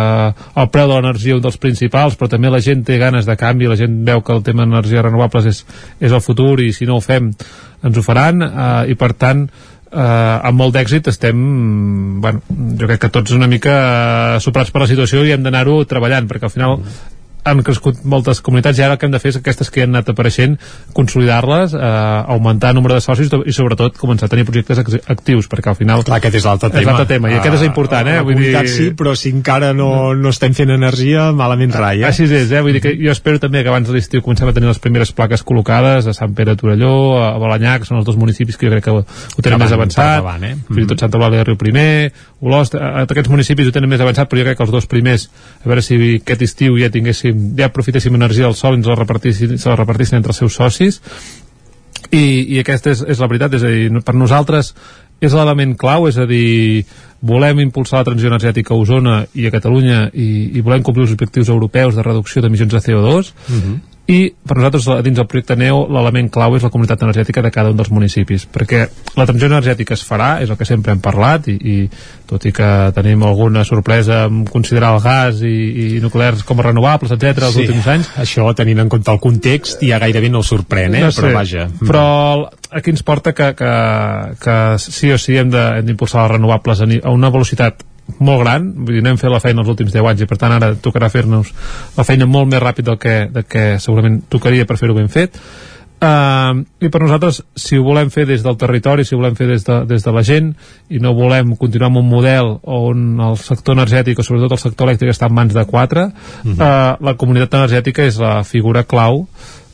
el 0.61 0.71
preu 0.73 0.89
de 0.89 0.95
l'energia 0.95 1.37
un 1.37 1.43
dels 1.43 1.59
principals, 1.61 2.17
però 2.17 2.29
també 2.31 2.51
la 2.53 2.63
gent 2.63 2.85
té 2.87 2.99
ganes 3.01 3.27
de 3.27 3.37
canvi, 3.39 3.69
la 3.69 3.79
gent 3.79 4.01
veu 4.07 4.23
que 4.25 4.35
el 4.35 4.43
tema 4.45 4.65
d'energies 4.65 5.05
renovables 5.05 5.51
és, 5.51 5.63
és 5.99 6.11
el 6.11 6.23
futur 6.23 6.59
i 6.63 6.71
si 6.73 6.87
no 6.89 6.99
ho 6.99 7.03
fem 7.03 7.31
ens 7.85 7.97
ho 7.97 8.03
faran. 8.05 8.43
Uh, 8.45 8.83
i 8.91 8.97
per 8.99 9.13
tant 9.19 9.47
eh, 9.95 10.47
amb 10.49 10.59
molt 10.59 10.75
d'èxit 10.75 11.09
estem 11.11 11.41
bueno, 12.21 12.41
jo 12.79 12.89
crec 12.89 13.05
que 13.05 13.11
tots 13.13 13.35
una 13.35 13.49
mica 13.51 13.75
eh, 13.75 14.39
superats 14.43 14.73
per 14.73 14.83
la 14.83 14.89
situació 14.91 15.23
i 15.25 15.33
hem 15.35 15.45
d'anar-ho 15.45 15.81
treballant 15.89 16.27
perquè 16.29 16.49
al 16.49 16.53
final 16.53 16.79
han 17.45 17.61
crescut 17.65 18.01
moltes 18.03 18.41
comunitats 18.45 18.79
i 18.79 18.85
ara 18.85 18.95
el 18.95 18.99
que 18.99 19.07
hem 19.07 19.13
de 19.13 19.21
fer 19.21 19.31
és 19.33 19.39
aquestes 19.39 19.69
que 19.71 19.85
han 19.85 19.93
anat 19.93 20.09
apareixent 20.11 20.57
consolidar-les, 20.97 21.75
eh, 21.77 21.81
augmentar 22.35 22.73
el 22.73 22.79
nombre 22.79 22.97
de 22.97 23.03
socis 23.05 23.29
i 23.29 23.53
sobretot 23.53 23.99
començar 24.01 24.25
a 24.27 24.33
tenir 24.33 24.47
projectes 24.47 24.81
actius 24.81 25.49
perquè 25.51 25.71
al 25.71 25.77
final 25.77 26.03
Clar, 26.05 26.17
aquest 26.19 26.39
és 26.41 26.47
l'altre 26.47 26.71
tema. 26.73 26.81
és 26.81 26.89
l'altre 26.89 27.07
tema 27.13 27.31
i 27.31 27.37
aquest 27.37 27.59
és 27.59 27.65
important 27.67 28.09
eh? 28.09 28.17
Vull 28.25 28.41
dir... 28.41 28.55
sí, 28.71 28.89
però 28.97 29.13
si 29.15 29.29
encara 29.29 29.73
no, 29.77 29.89
no 30.17 30.33
estem 30.33 30.55
fent 30.57 30.73
energia, 30.73 31.29
malament 31.37 31.75
rai, 31.75 32.01
eh? 32.01 32.09
Així 32.09 32.25
és, 32.25 32.49
eh? 32.51 32.61
Vull 32.65 32.77
dir 32.77 32.83
que 32.83 32.95
jo 32.97 33.13
espero 33.13 33.41
també 33.41 33.63
que 33.63 33.71
abans 33.71 33.87
de 33.87 33.95
l'estiu 33.95 34.23
comencem 34.25 34.49
a 34.49 34.55
tenir 34.55 34.71
les 34.71 34.81
primeres 34.81 35.13
plaques 35.15 35.45
col·locades 35.45 36.09
a 36.09 36.15
Sant 36.17 36.33
Pere 36.37 36.55
Torelló, 36.59 36.95
a 37.21 37.35
Balanyà, 37.41 37.77
que 37.79 37.89
són 37.89 37.99
els 38.01 38.07
dos 38.07 38.17
municipis 38.19 38.57
que 38.57 38.67
jo 38.67 38.73
crec 38.73 38.87
que 38.87 38.95
ho, 38.95 39.03
ho 39.05 39.45
tenen 39.45 39.61
més 39.61 39.69
van 39.69 39.79
avançat, 39.79 40.15
davant, 40.23 40.47
eh? 40.47 40.55
fins 40.69 40.85
i 40.85 40.89
tot 40.89 41.05
Santa 41.05 41.19
Eulàlia 41.19 41.43
de 41.43 41.49
Riu 41.49 41.59
Primer, 41.59 42.11
Olost, 42.45 42.75
aquests 42.77 43.31
municipis 43.31 43.69
ho 43.69 43.73
tenen 43.75 43.89
més 43.91 44.03
avançat, 44.03 44.29
però 44.29 44.41
jo 44.41 44.47
crec 44.49 44.59
que 44.59 44.65
els 44.67 44.73
dos 44.73 44.89
primers, 44.89 45.27
a 45.63 45.69
veure 45.69 45.83
si 45.85 45.97
aquest 46.19 46.43
estiu 46.45 46.77
ja 46.79 46.91
tinguéssim, 46.93 47.34
ja 47.57 47.69
aprofitéssim 47.69 48.15
energia 48.17 48.47
del 48.47 48.57
sol 48.57 48.75
i 48.75 48.81
ens 48.81 48.89
la 48.89 48.99
repartissin, 48.99 49.57
se 49.57 49.69
la 49.69 49.79
repartissin 49.79 50.19
entre 50.19 50.33
els 50.33 50.41
seus 50.43 50.55
socis, 50.57 51.01
i, 52.11 52.55
i 52.55 52.59
aquesta 52.61 52.91
és, 52.93 53.01
és 53.15 53.21
la 53.21 53.29
veritat, 53.31 53.57
és 53.57 53.65
a 53.65 53.71
dir, 53.71 54.03
per 54.05 54.15
nosaltres 54.15 54.73
és 55.23 55.33
l'element 55.33 55.73
clau, 55.79 56.09
és 56.09 56.17
a 56.19 56.27
dir, 56.29 56.85
volem 57.25 57.63
impulsar 57.63 58.01
la 58.01 58.09
transició 58.09 58.29
energètica 58.29 58.73
a 58.75 58.77
Osona 58.77 59.17
i 59.33 59.47
a 59.47 59.53
Catalunya 59.53 60.09
i, 60.13 60.29
i 60.59 60.63
volem 60.65 60.83
complir 60.85 61.07
els 61.07 61.15
objectius 61.15 61.49
europeus 61.49 61.95
de 61.95 62.05
reducció 62.05 62.43
d'emissions 62.43 62.75
de 62.75 62.81
CO2 62.83 63.31
i 64.07 64.19
per 64.45 64.53
nosaltres 64.59 64.85
dins 65.01 65.17
del 65.17 65.25
projecte 65.25 65.55
NEO 65.57 65.87
l'element 65.89 66.27
clau 66.29 66.53
és 66.53 66.61
la 66.61 66.69
comunitat 66.69 67.01
energètica 67.01 67.41
de 67.41 67.49
cada 67.49 67.71
un 67.73 67.77
dels 67.79 67.89
municipis 67.89 68.43
perquè 68.53 68.83
la 69.17 69.25
transició 69.25 69.47
energètica 69.49 69.95
es 69.97 70.03
farà 70.05 70.27
és 70.43 70.51
el 70.53 70.59
que 70.59 70.67
sempre 70.69 70.93
hem 70.93 71.01
parlat 71.01 71.47
i, 71.49 71.55
i 71.57 71.75
tot 72.29 72.45
i 72.45 72.51
que 72.53 72.67
tenim 72.93 73.23
alguna 73.25 73.63
sorpresa 73.65 74.25
en 74.29 74.43
considerar 74.45 74.91
el 74.93 75.01
gas 75.01 75.41
i, 75.41 75.55
i 75.95 76.01
nuclears 76.03 76.43
com 76.45 76.61
a 76.61 76.67
renovables, 76.67 77.15
etc 77.17 77.47
els 77.47 77.57
Sí, 77.57 77.65
últims 77.65 77.87
anys. 77.95 78.11
això 78.21 78.45
tenint 78.53 78.83
en 78.85 78.93
compte 78.93 79.09
el 79.11 79.19
context 79.23 79.81
ja 79.81 79.97
gairebé 80.03 80.29
no 80.29 80.43
sorprèn, 80.45 80.99
eh? 80.99 81.01
no 81.07 81.09
sé, 81.11 81.21
però 81.25 81.33
vaja 81.39 81.65
però 81.81 82.05
aquí 82.77 82.93
ens 82.93 83.01
porta 83.01 83.33
que, 83.33 83.53
que, 83.57 83.73
que 84.45 84.59
sí 84.85 85.11
o 85.11 85.17
sí 85.17 85.37
hem 85.41 85.49
d'impulsar 85.49 86.27
les 86.27 86.35
renovables 86.37 86.85
a 86.85 87.09
una 87.09 87.33
velocitat 87.33 87.81
molt 88.19 88.43
gran, 88.43 88.67
vull 88.85 88.97
dir, 88.97 89.03
no 89.03 89.13
hem 89.13 89.21
fet 89.21 89.31
la 89.33 89.41
feina 89.43 89.63
els 89.63 89.71
últims 89.71 89.93
10 89.93 90.09
anys 90.11 90.25
i 90.25 90.27
per 90.29 90.37
tant 90.41 90.53
ara 90.55 90.73
tocarà 90.77 91.09
fer-nos 91.09 91.51
la 91.97 92.05
feina 92.07 92.27
molt 92.29 92.51
més 92.51 92.61
ràpid 92.61 92.85
del 92.85 92.99
que, 93.01 93.15
del 93.33 93.47
que 93.49 93.65
segurament 93.81 94.21
tocaria 94.29 94.67
per 94.69 94.77
fer-ho 94.81 94.97
ben 94.97 95.09
fet. 95.09 95.39
Uh, 95.95 96.59
i 96.83 96.89
per 96.91 96.99
nosaltres 97.01 97.39
si 97.57 97.79
ho 97.79 97.83
volem 97.85 98.09
fer 98.11 98.25
des 98.27 98.43
del 98.43 98.57
territori, 98.59 99.05
si 99.07 99.15
ho 99.15 99.19
volem 99.21 99.37
fer 99.37 99.47
des 99.47 99.63
de, 99.65 99.79
des 99.89 100.03
de 100.03 100.11
la 100.13 100.25
gent 100.27 100.51
i 100.91 100.99
no 101.01 101.15
volem 101.15 101.55
continuar 101.55 101.87
amb 101.87 102.01
un 102.03 102.09
model 102.09 102.51
on 102.67 103.21
el 103.29 103.37
sector 103.39 103.77
energètic 103.77 104.19
o 104.19 104.25
sobretot 104.27 104.57
el 104.57 104.61
sector 104.61 104.89
elèctric 104.89 105.13
està 105.15 105.31
en 105.31 105.37
mans 105.39 105.55
de 105.55 105.63
quatre 105.65 106.09
uh, 106.11 106.65
la 106.99 107.15
comunitat 107.17 107.55
energètica 107.61 108.05
és 108.05 108.19
la 108.21 108.41
figura 108.43 108.83
clau 108.83 109.23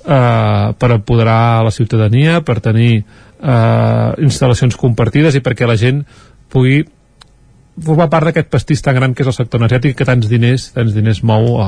eh, 0.06 0.74
per 0.78 0.92
apoderar 0.92 1.64
la 1.64 1.72
ciutadania, 1.72 2.42
per 2.42 2.60
tenir 2.62 3.02
eh, 3.02 4.10
instal·lacions 4.22 4.78
compartides 4.78 5.38
i 5.38 5.44
perquè 5.44 5.68
la 5.68 5.78
gent 5.80 6.04
pugui 6.52 6.82
formar 7.80 8.10
part 8.12 8.28
d'aquest 8.28 8.50
pastís 8.52 8.82
tan 8.84 8.96
gran 8.98 9.14
que 9.16 9.24
és 9.24 9.30
el 9.32 9.36
sector 9.36 9.62
energètic 9.62 9.96
que 9.98 10.06
tants 10.08 10.28
diners, 10.30 10.68
tants 10.76 10.94
diners 10.96 11.22
mou 11.24 11.56
eh, 11.62 11.68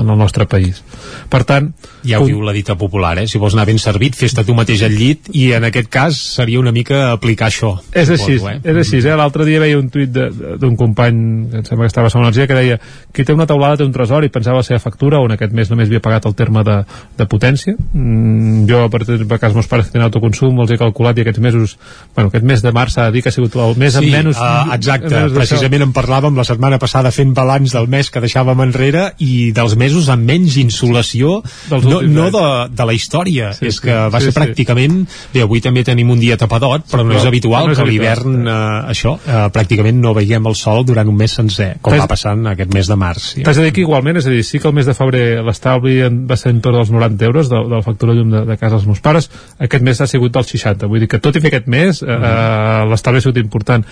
en 0.00 0.12
el 0.12 0.18
nostre 0.18 0.46
país. 0.50 0.82
Per 1.30 1.42
tant, 1.48 1.72
ja 2.06 2.20
ho 2.20 2.26
diu 2.28 2.40
la 2.46 2.54
dita 2.56 2.76
popular, 2.78 3.16
eh? 3.22 3.26
Si 3.30 3.40
vols 3.42 3.56
anar 3.56 3.66
ben 3.68 3.80
servit, 3.82 4.16
fes-te 4.16 4.44
tu 4.46 4.54
mateix 4.56 4.84
al 4.86 4.94
llit 4.94 5.30
i 5.34 5.50
en 5.56 5.66
aquest 5.66 5.90
cas 5.92 6.18
seria 6.36 6.60
una 6.62 6.72
mica 6.72 7.10
aplicar 7.10 7.50
això. 7.50 7.74
És 7.92 8.08
així, 8.08 8.38
suposo, 8.38 8.54
eh? 8.54 8.60
és 8.62 8.80
així. 8.84 9.02
Eh? 9.02 9.16
L'altre 9.18 9.46
dia 9.48 9.60
veia 9.62 9.78
un 9.80 9.90
tuit 9.90 10.10
d'un 10.10 10.76
company, 10.78 11.20
que 11.50 11.62
em 11.62 11.66
sembla 11.66 11.88
que 11.88 11.92
estava 11.94 12.12
a 12.12 12.20
Energia, 12.20 12.46
que 12.46 12.56
deia 12.58 12.78
qui 13.14 13.24
té 13.26 13.34
una 13.34 13.46
taulada 13.48 13.80
té 13.80 13.86
un 13.86 13.92
tresor 13.94 14.24
i 14.26 14.30
pensava 14.32 14.60
la 14.60 14.66
seva 14.66 14.80
factura 14.82 15.20
on 15.24 15.34
aquest 15.34 15.54
mes 15.56 15.70
només 15.72 15.88
havia 15.88 16.02
pagat 16.04 16.26
el 16.28 16.36
terme 16.38 16.62
de, 16.66 16.76
de 17.18 17.26
potència. 17.30 17.74
Mm, 17.92 18.66
jo, 18.70 18.84
per, 18.92 19.02
per 19.04 19.40
cas, 19.42 19.56
meus 19.56 19.68
pares 19.70 19.88
que 19.88 19.96
tenen 19.96 20.06
autoconsum, 20.08 20.58
els 20.62 20.74
he 20.74 20.78
calculat 20.80 21.18
i 21.18 21.24
aquests 21.24 21.42
mesos, 21.42 21.76
bueno, 22.14 22.30
aquest 22.30 22.46
mes 22.46 22.62
de 22.62 22.74
març 22.76 22.96
s'ha 22.96 23.08
de 23.08 23.16
dir 23.16 23.24
que 23.24 23.32
ha 23.32 23.34
sigut 23.34 23.56
el 23.56 23.76
mes 23.80 23.96
Sí, 23.96 24.02
amb 24.04 24.14
menys... 24.14 24.38
eh, 24.38 24.76
exacte, 24.76 25.10
menys 25.14 25.39
precisament 25.40 25.84
en 25.86 25.92
parlàvem 25.96 26.36
la 26.38 26.44
setmana 26.46 26.78
passada 26.82 27.10
fent 27.14 27.32
balanç 27.36 27.74
del 27.76 27.88
mes 27.90 28.10
que 28.10 28.22
deixàvem 28.22 28.62
enrere 28.66 29.10
i 29.24 29.50
dels 29.56 29.76
mesos 29.80 30.08
amb 30.12 30.26
menys 30.28 30.56
insolació 30.60 31.40
Dels 31.70 31.84
no, 31.88 32.00
no 32.02 32.28
de, 32.34 32.44
de 32.76 32.86
la 32.86 32.94
història. 32.96 33.52
Sí, 33.56 33.66
és 33.70 33.78
sí, 33.78 33.84
que 33.88 33.96
va 34.12 34.20
sí, 34.20 34.28
ser 34.28 34.34
sí. 34.34 34.38
pràcticament 34.38 35.00
bé, 35.34 35.42
avui 35.44 35.62
també 35.64 35.84
tenim 35.86 36.10
un 36.12 36.20
dia 36.20 36.36
tapadot 36.40 36.86
però 36.90 37.04
no 37.04 37.14
Però 37.14 37.20
és 37.22 37.28
habitual 37.30 37.66
no 37.68 37.74
és 37.74 37.80
que 37.80 37.88
l'hivern 37.88 38.40
eh, 38.46 38.54
això, 38.94 39.16
eh, 39.24 39.42
pràcticament 39.54 40.00
no 40.00 40.14
veiem 40.16 40.46
el 40.50 40.56
sol 40.58 40.84
durant 40.88 41.08
un 41.10 41.16
mes 41.18 41.32
sencer 41.40 41.72
com 41.82 41.96
va 41.98 42.06
passant 42.10 42.46
aquest 42.52 42.74
mes 42.74 42.88
de 42.90 42.96
març 43.00 43.30
sí. 43.34 43.44
T'has 43.46 43.56
de 43.60 43.66
dir 43.68 43.74
que 43.76 43.84
igualment, 43.84 44.18
és 44.20 44.26
a 44.28 44.32
dir, 44.34 44.44
sí 44.46 44.60
que 44.60 44.68
el 44.70 44.74
mes 44.76 44.86
de 44.88 44.94
febrer 44.96 45.42
l'estalvi 45.46 46.00
en- 46.06 46.22
va 46.30 46.36
ser 46.40 46.52
entorn 46.54 46.76
dels 46.80 46.90
90 46.94 47.24
euros 47.28 47.50
de, 47.50 47.56
de 47.56 47.76
la 47.78 47.82
factura 47.86 48.14
de 48.14 48.20
llum 48.20 48.30
de, 48.34 48.44
de 48.48 48.56
casa 48.60 48.76
dels 48.76 48.86
meus 48.88 49.00
pares, 49.04 49.30
aquest 49.58 49.84
mes 49.86 50.00
ha 50.00 50.08
sigut 50.10 50.34
dels 50.34 50.50
60, 50.54 50.86
vull 50.90 51.00
dir 51.04 51.08
que 51.10 51.20
tot 51.22 51.36
i 51.36 51.42
fer 51.42 51.52
aquest 51.52 51.68
mes 51.70 52.02
eh, 52.02 52.10
eh, 52.10 52.82
l'estalvi 52.90 53.20
ha 53.22 53.26
sigut 53.26 53.40
important 53.42 53.86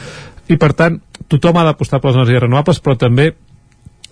i 0.49 0.57
per 0.61 0.73
tant, 0.77 1.01
tothom 1.29 1.59
ha 1.61 1.67
d'apostar 1.69 2.01
per 2.01 2.11
les 2.11 2.21
energies 2.21 2.45
renovables 2.47 2.81
però 2.85 2.97
també 2.99 3.33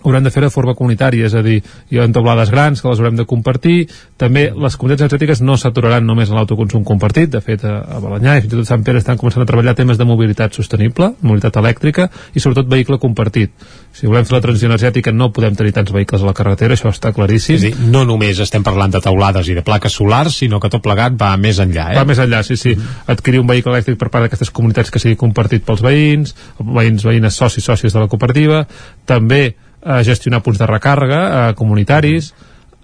haurem 0.03 0.23
de 0.23 0.31
fer 0.31 0.43
de 0.43 0.49
forma 0.53 0.75
comunitària, 0.77 1.25
és 1.27 1.35
a 1.35 1.41
dir, 1.43 1.57
hi 1.89 1.99
ha 1.99 2.05
taulades 2.13 2.51
grans 2.53 2.81
que 2.81 2.89
les 2.89 2.99
haurem 3.01 3.17
de 3.17 3.25
compartir, 3.29 3.87
també 4.17 4.47
les 4.53 4.77
comunitats 4.77 5.05
energètiques 5.05 5.41
no 5.41 5.57
s'aturaran 5.57 6.05
només 6.05 6.29
en 6.29 6.37
l'autoconsum 6.37 6.85
compartit, 6.87 7.31
de 7.33 7.41
fet 7.41 7.65
a, 7.65 7.81
Balanyà 7.97 8.37
i 8.37 8.43
fins 8.43 8.53
i 8.53 8.59
tot 8.59 8.69
Sant 8.69 8.85
Pere 8.85 9.01
estan 9.01 9.17
començant 9.19 9.43
a 9.43 9.49
treballar 9.49 9.73
temes 9.75 9.97
de 9.97 10.05
mobilitat 10.07 10.55
sostenible, 10.55 11.11
mobilitat 11.21 11.57
elèctrica 11.59 12.07
i 12.33 12.43
sobretot 12.43 12.69
vehicle 12.71 12.99
compartit. 13.01 13.51
Si 13.91 14.07
volem 14.07 14.27
fer 14.27 14.37
la 14.37 14.43
transició 14.45 14.69
energètica 14.69 15.11
no 15.11 15.31
podem 15.33 15.57
tenir 15.57 15.73
tants 15.75 15.91
vehicles 15.91 16.23
a 16.23 16.29
la 16.29 16.35
carretera, 16.37 16.77
això 16.77 16.93
està 16.93 17.11
claríssim. 17.15 17.57
És 17.57 17.65
dir, 17.65 17.73
no 17.91 18.05
només 18.05 18.39
estem 18.43 18.63
parlant 18.63 18.93
de 18.93 19.01
taulades 19.03 19.49
i 19.49 19.57
de 19.57 19.65
plaques 19.65 19.97
solars, 19.97 20.37
sinó 20.43 20.61
que 20.61 20.69
tot 20.71 20.85
plegat 20.85 21.17
va 21.19 21.33
més 21.41 21.59
enllà. 21.63 21.91
Eh? 21.93 21.97
Va 21.97 22.05
més 22.07 22.21
enllà, 22.21 22.43
sí, 22.45 22.59
sí. 22.59 22.75
Adquirir 23.09 23.41
un 23.41 23.49
vehicle 23.49 23.73
elèctric 23.73 23.97
per 23.99 24.11
part 24.13 24.27
d'aquestes 24.27 24.53
comunitats 24.53 24.93
que 24.93 25.01
sigui 25.01 25.17
compartit 25.19 25.65
pels 25.65 25.81
veïns, 25.83 26.35
veïns, 26.61 27.07
veïnes, 27.07 27.37
socis, 27.41 27.65
sòcies 27.65 27.95
de 27.95 28.03
la 28.03 28.11
cooperativa, 28.11 28.67
també 29.09 29.55
eh, 29.87 30.03
gestionar 30.03 30.43
punts 30.43 30.59
de 30.59 30.67
recàrrega 30.69 31.23
eh, 31.23 31.55
comunitaris, 31.57 32.33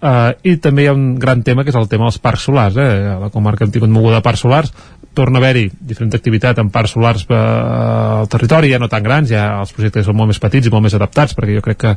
eh, 0.02 0.32
i 0.50 0.58
també 0.64 0.86
hi 0.86 0.92
ha 0.92 0.98
un 0.98 1.14
gran 1.20 1.44
tema 1.44 1.64
que 1.64 1.74
és 1.74 1.80
el 1.80 1.90
tema 1.92 2.08
dels 2.10 2.20
parcs 2.24 2.48
solars 2.50 2.80
eh? 2.80 2.92
a 3.16 3.20
la 3.22 3.32
comarca 3.34 3.66
hem 3.66 3.74
tingut 3.76 3.92
moguda 3.92 4.20
de 4.20 4.26
parcs 4.26 4.46
solars 4.46 4.74
torna 5.14 5.40
a 5.40 5.44
haver-hi 5.44 5.68
diferent 5.80 6.14
activitat 6.18 6.60
en 6.62 6.70
parcs 6.74 6.96
solars 6.96 7.26
eh, 7.30 7.38
al 7.38 8.30
territori, 8.32 8.72
ja 8.74 8.80
no 8.82 8.90
tan 8.92 9.04
grans 9.06 9.30
ja 9.32 9.46
els 9.60 9.74
projectes 9.76 10.08
són 10.08 10.18
molt 10.18 10.32
més 10.34 10.40
petits 10.42 10.68
i 10.68 10.74
molt 10.74 10.86
més 10.88 10.96
adaptats 10.98 11.36
perquè 11.38 11.58
jo 11.58 11.64
crec 11.66 11.80
que, 11.84 11.94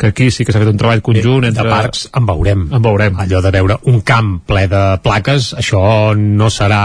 que 0.00 0.10
aquí 0.14 0.30
sí 0.30 0.44
que 0.46 0.54
s'ha 0.54 0.62
fet 0.62 0.70
un 0.72 0.80
treball 0.80 1.02
conjunt 1.04 1.44
Bé, 1.46 1.52
entre... 1.52 1.66
de 1.66 1.70
parcs 1.74 2.06
en 2.16 2.26
veurem. 2.28 2.66
En 2.72 2.82
veurem. 2.84 3.18
Allò 3.20 3.42
de 3.44 3.52
veure 3.54 3.78
un 3.90 4.00
camp 4.06 4.32
ple 4.46 4.66
de 4.70 4.82
plaques, 5.04 5.52
això 5.58 5.82
no 6.16 6.50
serà, 6.50 6.80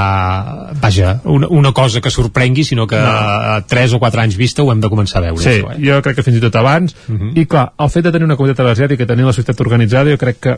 vaja, 0.82 1.20
una, 1.32 1.50
una 1.50 1.72
cosa 1.76 2.02
que 2.02 2.12
sorprengui, 2.14 2.64
sinó 2.66 2.88
que 2.88 2.96
No. 2.96 3.12
a 3.12 3.62
3 3.68 3.94
o 3.94 4.00
4 4.00 4.22
anys 4.22 4.38
vista 4.40 4.64
ho 4.64 4.72
hem 4.72 4.80
de 4.82 4.90
començar 4.90 5.20
a 5.20 5.26
veure. 5.28 5.44
Sí, 5.44 5.60
això, 5.60 5.74
eh? 5.76 5.82
jo 5.84 6.00
crec 6.02 6.16
que 6.18 6.24
fins 6.26 6.40
i 6.40 6.42
tot 6.44 6.56
abans 6.56 6.96
i 7.36 7.46
clar, 7.46 7.68
el 7.80 7.90
fet 7.92 8.08
de 8.08 8.12
tenir 8.16 8.26
una 8.26 8.38
comunitat 8.40 8.64
energètica 8.66 9.04
i 9.04 9.10
tenir 9.10 9.26
la 9.28 9.34
societat 9.36 9.62
organitzada 9.62 10.10
jo 10.14 10.18
crec 10.22 10.40
que 10.42 10.56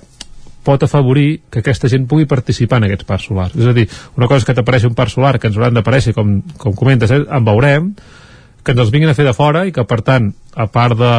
pot 0.67 0.83
afavorir 0.83 1.41
que 1.49 1.63
aquesta 1.63 1.87
gent 1.91 2.05
pugui 2.11 2.27
participar 2.27 2.81
en 2.81 2.89
aquests 2.89 3.07
parcs 3.07 3.29
solars. 3.29 3.55
És 3.55 3.67
a 3.69 3.73
dir, 3.75 3.87
una 4.19 4.27
cosa 4.27 4.43
és 4.43 4.49
que 4.49 4.55
t'apareixi 4.57 4.89
un 4.89 4.97
parc 4.97 5.15
solar 5.15 5.37
que 5.39 5.47
ens 5.49 5.57
hauran 5.59 5.79
d'aparèixer, 5.79 6.13
com, 6.17 6.41
com 6.59 6.75
comentes, 6.75 7.13
eh, 7.15 7.23
en 7.23 7.47
veurem, 7.47 7.93
que 8.63 8.75
ens 8.75 8.83
els 8.83 8.91
vinguin 8.91 9.13
a 9.13 9.15
fer 9.15 9.27
de 9.27 9.35
fora 9.37 9.63
i 9.67 9.71
que, 9.71 9.87
per 9.87 10.01
tant, 10.03 10.33
a 10.55 10.67
part 10.67 10.99
de 10.99 11.13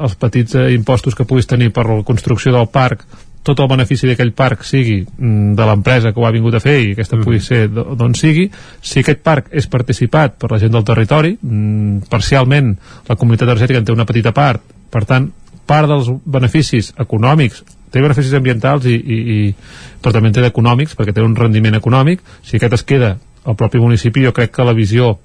els 0.00 0.14
petits 0.20 0.56
eh, 0.56 0.68
impostos 0.76 1.16
que 1.16 1.24
puguis 1.28 1.48
tenir 1.48 1.72
per 1.76 1.86
la 1.88 2.02
construcció 2.04 2.52
del 2.52 2.68
parc, 2.72 3.06
tot 3.42 3.60
el 3.64 3.70
benefici 3.72 4.08
d'aquell 4.08 4.34
parc 4.36 4.66
sigui 4.68 4.98
mm, 5.00 5.54
de 5.56 5.66
l'empresa 5.68 6.12
que 6.12 6.20
ho 6.20 6.26
ha 6.28 6.34
vingut 6.34 6.58
a 6.58 6.60
fer 6.60 6.76
i 6.82 6.90
aquesta 6.92 7.16
pugui 7.20 7.40
ser 7.40 7.62
d'on 7.72 8.14
sigui, 8.18 8.50
si 8.84 9.00
aquest 9.00 9.24
parc 9.24 9.48
és 9.56 9.68
participat 9.72 10.36
per 10.40 10.52
la 10.52 10.60
gent 10.60 10.76
del 10.76 10.84
territori, 10.84 11.34
mm, 11.40 12.10
parcialment 12.12 12.74
la 13.08 13.16
comunitat 13.16 13.48
energètica 13.48 13.80
en 13.80 13.88
té 13.88 13.96
una 13.96 14.08
petita 14.08 14.36
part, 14.36 14.60
per 14.92 15.06
tant, 15.08 15.30
part 15.70 15.88
dels 15.88 16.10
beneficis 16.26 16.92
econòmics 17.00 17.64
té 17.90 18.00
beneficis 18.00 18.34
ambientals 18.34 18.86
i, 18.86 18.94
i, 18.94 19.18
i 19.36 19.54
però 20.02 20.12
també 20.12 20.28
en 20.30 20.34
té 20.34 20.42
d'econòmics 20.44 20.96
perquè 20.96 21.12
té 21.14 21.22
un 21.22 21.36
rendiment 21.36 21.74
econòmic. 21.74 22.20
Si 22.42 22.56
aquest 22.56 22.72
es 22.78 22.82
queda 22.84 23.16
al 23.44 23.56
propi 23.56 23.78
municipi 23.78 24.24
jo 24.24 24.32
crec 24.32 24.50
que 24.54 24.64
la 24.64 24.72
visió 24.76 25.18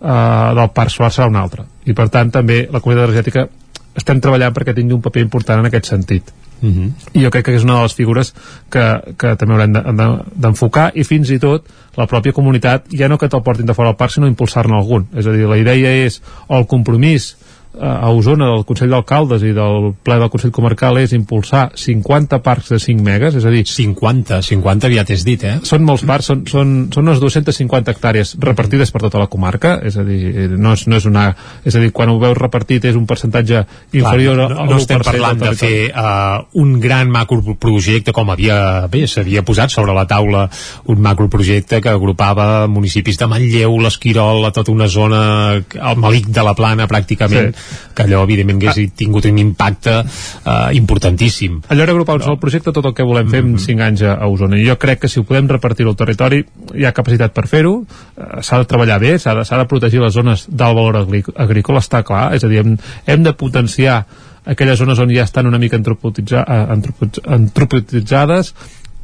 eh, 0.00 0.54
del 0.58 0.70
parc 0.74 0.90
solar 0.90 1.10
serà 1.12 1.28
una 1.30 1.42
altra. 1.42 1.64
I 1.86 1.92
per 1.94 2.08
tant 2.12 2.30
també 2.30 2.66
la 2.70 2.80
comunitat 2.80 3.08
energètica 3.08 3.48
estem 3.96 4.20
treballant 4.24 4.54
perquè 4.56 4.74
tingui 4.74 4.94
un 4.96 5.02
paper 5.04 5.22
important 5.22 5.60
en 5.60 5.66
aquest 5.70 5.90
sentit. 5.92 6.32
Uh 6.62 6.68
-huh. 6.70 6.90
i 7.12 7.24
jo 7.24 7.30
crec 7.30 7.44
que 7.44 7.56
és 7.56 7.64
una 7.64 7.74
de 7.74 7.82
les 7.82 7.94
figures 7.94 8.32
que, 8.70 9.14
que 9.18 9.34
també 9.36 9.54
haurem 9.54 9.72
de- 9.72 9.80
de- 9.82 10.22
d'enfocar 10.36 10.92
i 10.94 11.02
fins 11.02 11.28
i 11.30 11.38
tot 11.40 11.64
la 11.96 12.06
pròpia 12.06 12.32
comunitat 12.32 12.84
ja 12.92 13.08
no 13.08 13.18
que 13.18 13.28
te'l 13.28 13.42
portin 13.42 13.66
de 13.66 13.74
fora 13.74 13.88
del 13.88 13.96
parc 13.96 14.12
sinó 14.12 14.28
impulsar-ne 14.28 14.72
algun. 14.76 15.08
És 15.16 15.26
a 15.26 15.32
dir, 15.32 15.44
la 15.48 15.56
idea 15.58 16.04
és 16.06 16.22
o 16.46 16.56
el 16.58 16.66
compromís 16.68 17.36
a 17.80 18.10
Osona 18.12 18.50
del 18.50 18.64
Consell 18.68 18.92
d'Alcaldes 18.92 19.44
i 19.48 19.52
del 19.56 19.92
ple 20.04 20.18
del 20.20 20.30
Consell 20.32 20.52
Comarcal 20.52 20.98
és 21.00 21.14
impulsar 21.16 21.70
50 21.78 22.42
parcs 22.44 22.72
de 22.74 22.78
5 22.82 23.04
megas, 23.04 23.36
és 23.38 23.46
a 23.48 23.52
dir 23.52 23.64
50, 23.68 24.42
50 24.44 24.90
ja 24.92 25.04
t'has 25.08 25.24
dit, 25.24 25.44
eh? 25.48 25.54
són 25.64 25.86
molts 25.88 26.04
parcs, 26.08 26.28
són, 26.28 26.42
són, 26.48 26.74
són 26.92 27.08
unes 27.08 27.22
250 27.22 27.94
hectàrees 27.94 28.34
repartides 28.42 28.92
per 28.92 29.04
tota 29.06 29.22
la 29.22 29.28
comarca, 29.32 29.78
és 29.88 29.96
a 29.96 30.04
dir, 30.04 30.50
no 30.58 30.74
és, 30.76 30.84
no 30.90 31.00
és 31.00 31.08
una... 31.08 31.30
És 31.64 31.76
a 31.78 31.80
dir, 31.80 31.92
quan 31.96 32.12
ho 32.12 32.18
veus 32.20 32.36
repartit 32.36 32.84
és 32.90 32.98
un 32.98 33.06
percentatge 33.08 33.62
inferior 33.94 34.36
Clar, 34.36 34.50
al 34.50 34.68
no, 34.68 34.76
no 34.76 34.80
estem 34.82 35.00
parlant 35.04 35.40
de 35.40 35.54
fer 35.56 35.74
uh, 35.88 36.44
un 36.60 36.76
gran 36.82 37.10
macroprojecte 37.12 38.12
com 38.12 38.32
havia, 38.34 38.58
bé, 38.92 39.06
s'havia 39.08 39.44
posat 39.46 39.72
sobre 39.72 39.96
la 39.96 40.04
taula 40.10 40.44
un 40.92 41.00
macroprojecte 41.02 41.80
que 41.80 41.92
agrupava 41.92 42.66
municipis 42.68 43.18
de 43.20 43.30
Manlleu, 43.30 43.78
l'Esquirol, 43.80 44.44
a 44.44 44.52
tota 44.52 44.74
una 44.74 44.90
zona, 44.92 45.22
el 45.56 46.00
Malic 46.02 46.28
de 46.34 46.44
la 46.44 46.56
Plana 46.58 46.88
pràcticament, 46.90 47.52
que 47.94 48.02
allò 48.06 48.22
evidentment 48.24 48.62
hagués 48.62 48.92
tingut 48.96 49.26
un 49.28 49.38
impacte 49.38 49.94
uh, 50.00 50.70
importantíssim. 50.72 51.60
Allò 51.68 51.82
era 51.84 51.92
agrupar 51.92 52.16
un 52.16 52.22
sol 52.24 52.38
projecte 52.40 52.72
tot 52.72 52.86
el 52.88 52.94
que 52.94 53.04
volem 53.06 53.28
fer 53.30 53.42
en 53.44 53.58
5 53.58 53.82
anys 53.84 54.02
a, 54.02 54.14
a 54.16 54.26
Osona. 54.32 54.56
I 54.58 54.66
jo 54.68 54.76
crec 54.80 55.00
que 55.02 55.08
si 55.12 55.20
ho 55.20 55.24
podem 55.28 55.48
repartir 55.50 55.86
al 55.86 55.96
territori 55.96 56.42
hi 56.74 56.84
ha 56.88 56.92
capacitat 56.96 57.32
per 57.36 57.46
fer-ho. 57.50 57.74
Eh, 58.16 58.42
s'ha 58.42 58.58
de 58.62 58.68
treballar 58.70 58.98
bé, 59.02 59.18
s'ha 59.18 59.34
de, 59.38 59.44
de 59.44 59.68
protegir 59.68 60.00
les 60.00 60.12
zones 60.14 60.46
d'alt 60.48 60.76
valor 60.78 61.00
agrí- 61.04 61.24
agrícola, 61.36 61.80
està 61.84 62.02
clar. 62.06 62.30
És 62.34 62.44
a 62.44 62.48
dir, 62.48 62.62
hem, 62.64 62.76
hem 63.06 63.22
de 63.26 63.32
potenciar 63.36 64.04
aquelles 64.44 64.78
zones 64.80 64.98
on 64.98 65.12
ja 65.14 65.22
estan 65.22 65.46
una 65.46 65.58
mica 65.62 65.76
antropotitza, 65.78 66.42
eh, 66.48 66.66
antropo- 66.74 67.22
antropotitzades. 67.30 68.54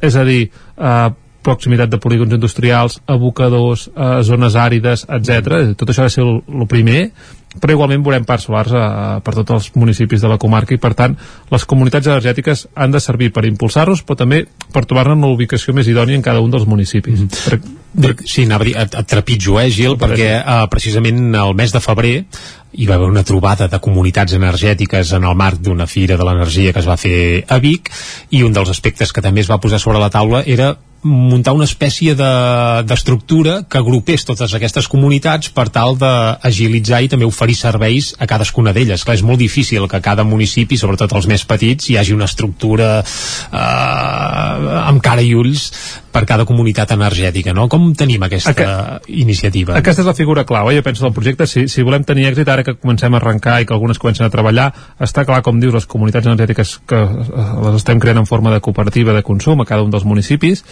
És 0.01 0.15
a 0.15 0.23
dir, 0.23 0.49
eh, 0.77 1.09
proximitat 1.43 1.89
de 1.89 1.99
polígons 2.01 2.33
industrials, 2.35 2.99
abocadors, 3.07 3.89
eh, 3.95 4.23
zones 4.23 4.55
àrides, 4.55 5.05
etc. 5.07 5.75
Tot 5.79 5.89
això 5.89 6.03
ha 6.03 6.09
de 6.09 6.15
ser 6.15 6.25
el, 6.25 6.41
el 6.61 6.67
primer, 6.67 7.11
però 7.57 7.73
igualment 7.73 8.03
veurem 8.05 8.25
parcs 8.27 8.45
solars 8.45 8.73
eh, 8.77 8.83
per 9.25 9.33
tots 9.39 9.55
els 9.55 9.69
municipis 9.79 10.21
de 10.21 10.29
la 10.29 10.37
comarca 10.41 10.75
i 10.75 10.81
per 10.81 10.93
tant 10.97 11.15
les 11.49 11.65
comunitats 11.65 12.07
energètiques 12.11 12.67
han 12.77 12.93
de 12.93 13.01
servir 13.01 13.31
per 13.33 13.47
impulsar-los 13.49 14.03
però 14.05 14.19
també 14.19 14.43
per 14.73 14.85
trobar-ne 14.85 15.17
una 15.17 15.31
ubicació 15.33 15.73
més 15.73 15.89
idònia 15.89 16.19
en 16.19 16.25
cada 16.25 16.43
un 16.45 16.53
dels 16.53 16.67
municipis. 16.69 17.19
Mm 17.19 17.27
-hmm. 17.27 17.49
per, 17.49 18.13
per... 18.13 18.15
Sí, 18.25 18.45
anava 18.45 18.63
a 18.63 18.67
dir, 18.67 18.77
et, 18.77 18.95
et 18.95 19.07
trepitjo, 19.07 19.59
eh, 19.59 19.69
Gil, 19.71 19.97
perquè 19.97 20.29
eh, 20.45 20.67
precisament 20.69 21.35
el 21.35 21.55
mes 21.55 21.73
de 21.73 21.79
febrer 21.79 22.25
hi 22.71 22.85
va 22.85 22.95
haver 22.95 23.07
una 23.09 23.23
trobada 23.23 23.67
de 23.67 23.79
comunitats 23.79 24.33
energètiques 24.33 25.13
en 25.13 25.23
el 25.23 25.35
marc 25.35 25.59
d'una 25.59 25.87
fira 25.87 26.17
de 26.17 26.23
l'energia 26.23 26.71
que 26.71 26.79
es 26.79 26.87
va 26.87 26.97
fer 26.97 27.45
a 27.47 27.57
Vic 27.57 27.89
i 28.29 28.43
un 28.43 28.53
dels 28.53 28.69
aspectes 28.69 29.11
que 29.11 29.21
també 29.21 29.41
es 29.41 29.49
va 29.49 29.59
posar 29.59 29.79
sobre 29.79 29.97
la 29.97 30.09
taula 30.09 30.43
era 30.45 30.77
muntar 31.03 31.53
una 31.55 31.63
espècie 31.63 32.15
de- 32.15 32.83
d'estructura 32.85 33.63
que 33.69 33.77
agrupés 33.77 34.25
totes 34.25 34.53
aquestes 34.53 34.87
comunitats 34.87 35.49
per 35.49 35.69
tal 35.69 35.97
d'agilitzar 35.97 37.01
i 37.03 37.07
també 37.09 37.25
oferir 37.25 37.55
serveis 37.55 38.13
a 38.19 38.27
cadascuna 38.27 38.73
d'elles. 38.73 39.03
Clar, 39.03 39.15
és 39.15 39.23
molt 39.23 39.39
difícil 39.39 39.87
que 39.87 40.01
cada 40.01 40.23
municipi, 40.23 40.77
sobretot 40.77 41.13
els 41.15 41.27
més 41.27 41.45
petits, 41.45 41.89
hi 41.89 41.97
hagi 41.97 42.13
una 42.13 42.25
estructura 42.25 42.99
eh, 42.99 44.79
amb 44.89 45.01
cara 45.01 45.21
i 45.23 45.33
ulls 45.35 45.69
per 46.11 46.23
cada 46.25 46.43
comunitat 46.49 46.89
energètica, 46.95 47.53
no? 47.53 47.67
Com 47.69 47.91
tenim 47.93 48.23
aquesta 48.25 48.51
Aqu- 48.51 49.01
iniciativa? 49.13 49.75
Aquesta 49.77 50.01
és 50.01 50.07
la 50.09 50.15
figura 50.17 50.43
clau, 50.43 50.71
eh? 50.71 50.75
jo 50.79 50.83
penso, 50.83 51.03
del 51.05 51.13
projecte. 51.13 51.45
Si, 51.47 51.67
si 51.69 51.83
volem 51.85 52.03
tenir 52.03 52.25
èxit, 52.31 52.49
ara 52.49 52.63
que 52.65 52.73
comencem 52.75 53.13
a 53.13 53.17
arrencar 53.21 53.59
i 53.61 53.65
que 53.69 53.73
algunes 53.75 53.99
comencen 54.01 54.25
a 54.25 54.29
treballar, 54.33 54.71
està 54.99 55.23
clar, 55.25 55.43
com 55.45 55.59
dius, 55.61 55.73
les 55.77 55.85
comunitats 55.85 56.25
energètiques 56.25 56.79
que 56.89 56.97
eh, 56.97 57.49
les 57.65 57.75
estem 57.77 57.99
creant 58.01 58.23
en 58.23 58.25
forma 58.29 58.51
de 58.55 58.59
cooperativa 58.59 59.13
de 59.13 59.21
consum 59.23 59.61
a 59.61 59.65
cada 59.69 59.83
un 59.85 59.91
dels 59.93 60.03
municipis, 60.09 60.65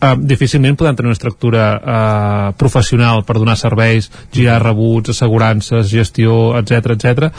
eh, 0.00 0.14
difícilment 0.18 0.76
podem 0.76 0.96
tenir 0.96 1.10
una 1.10 1.18
estructura 1.18 1.66
eh, 1.74 2.48
professional 2.58 3.24
per 3.24 3.38
donar 3.38 3.56
serveis, 3.60 4.10
girar 4.32 4.60
rebuts, 4.62 5.14
assegurances, 5.14 5.90
gestió, 5.90 6.56
etc 6.58 6.94
etc. 6.96 7.30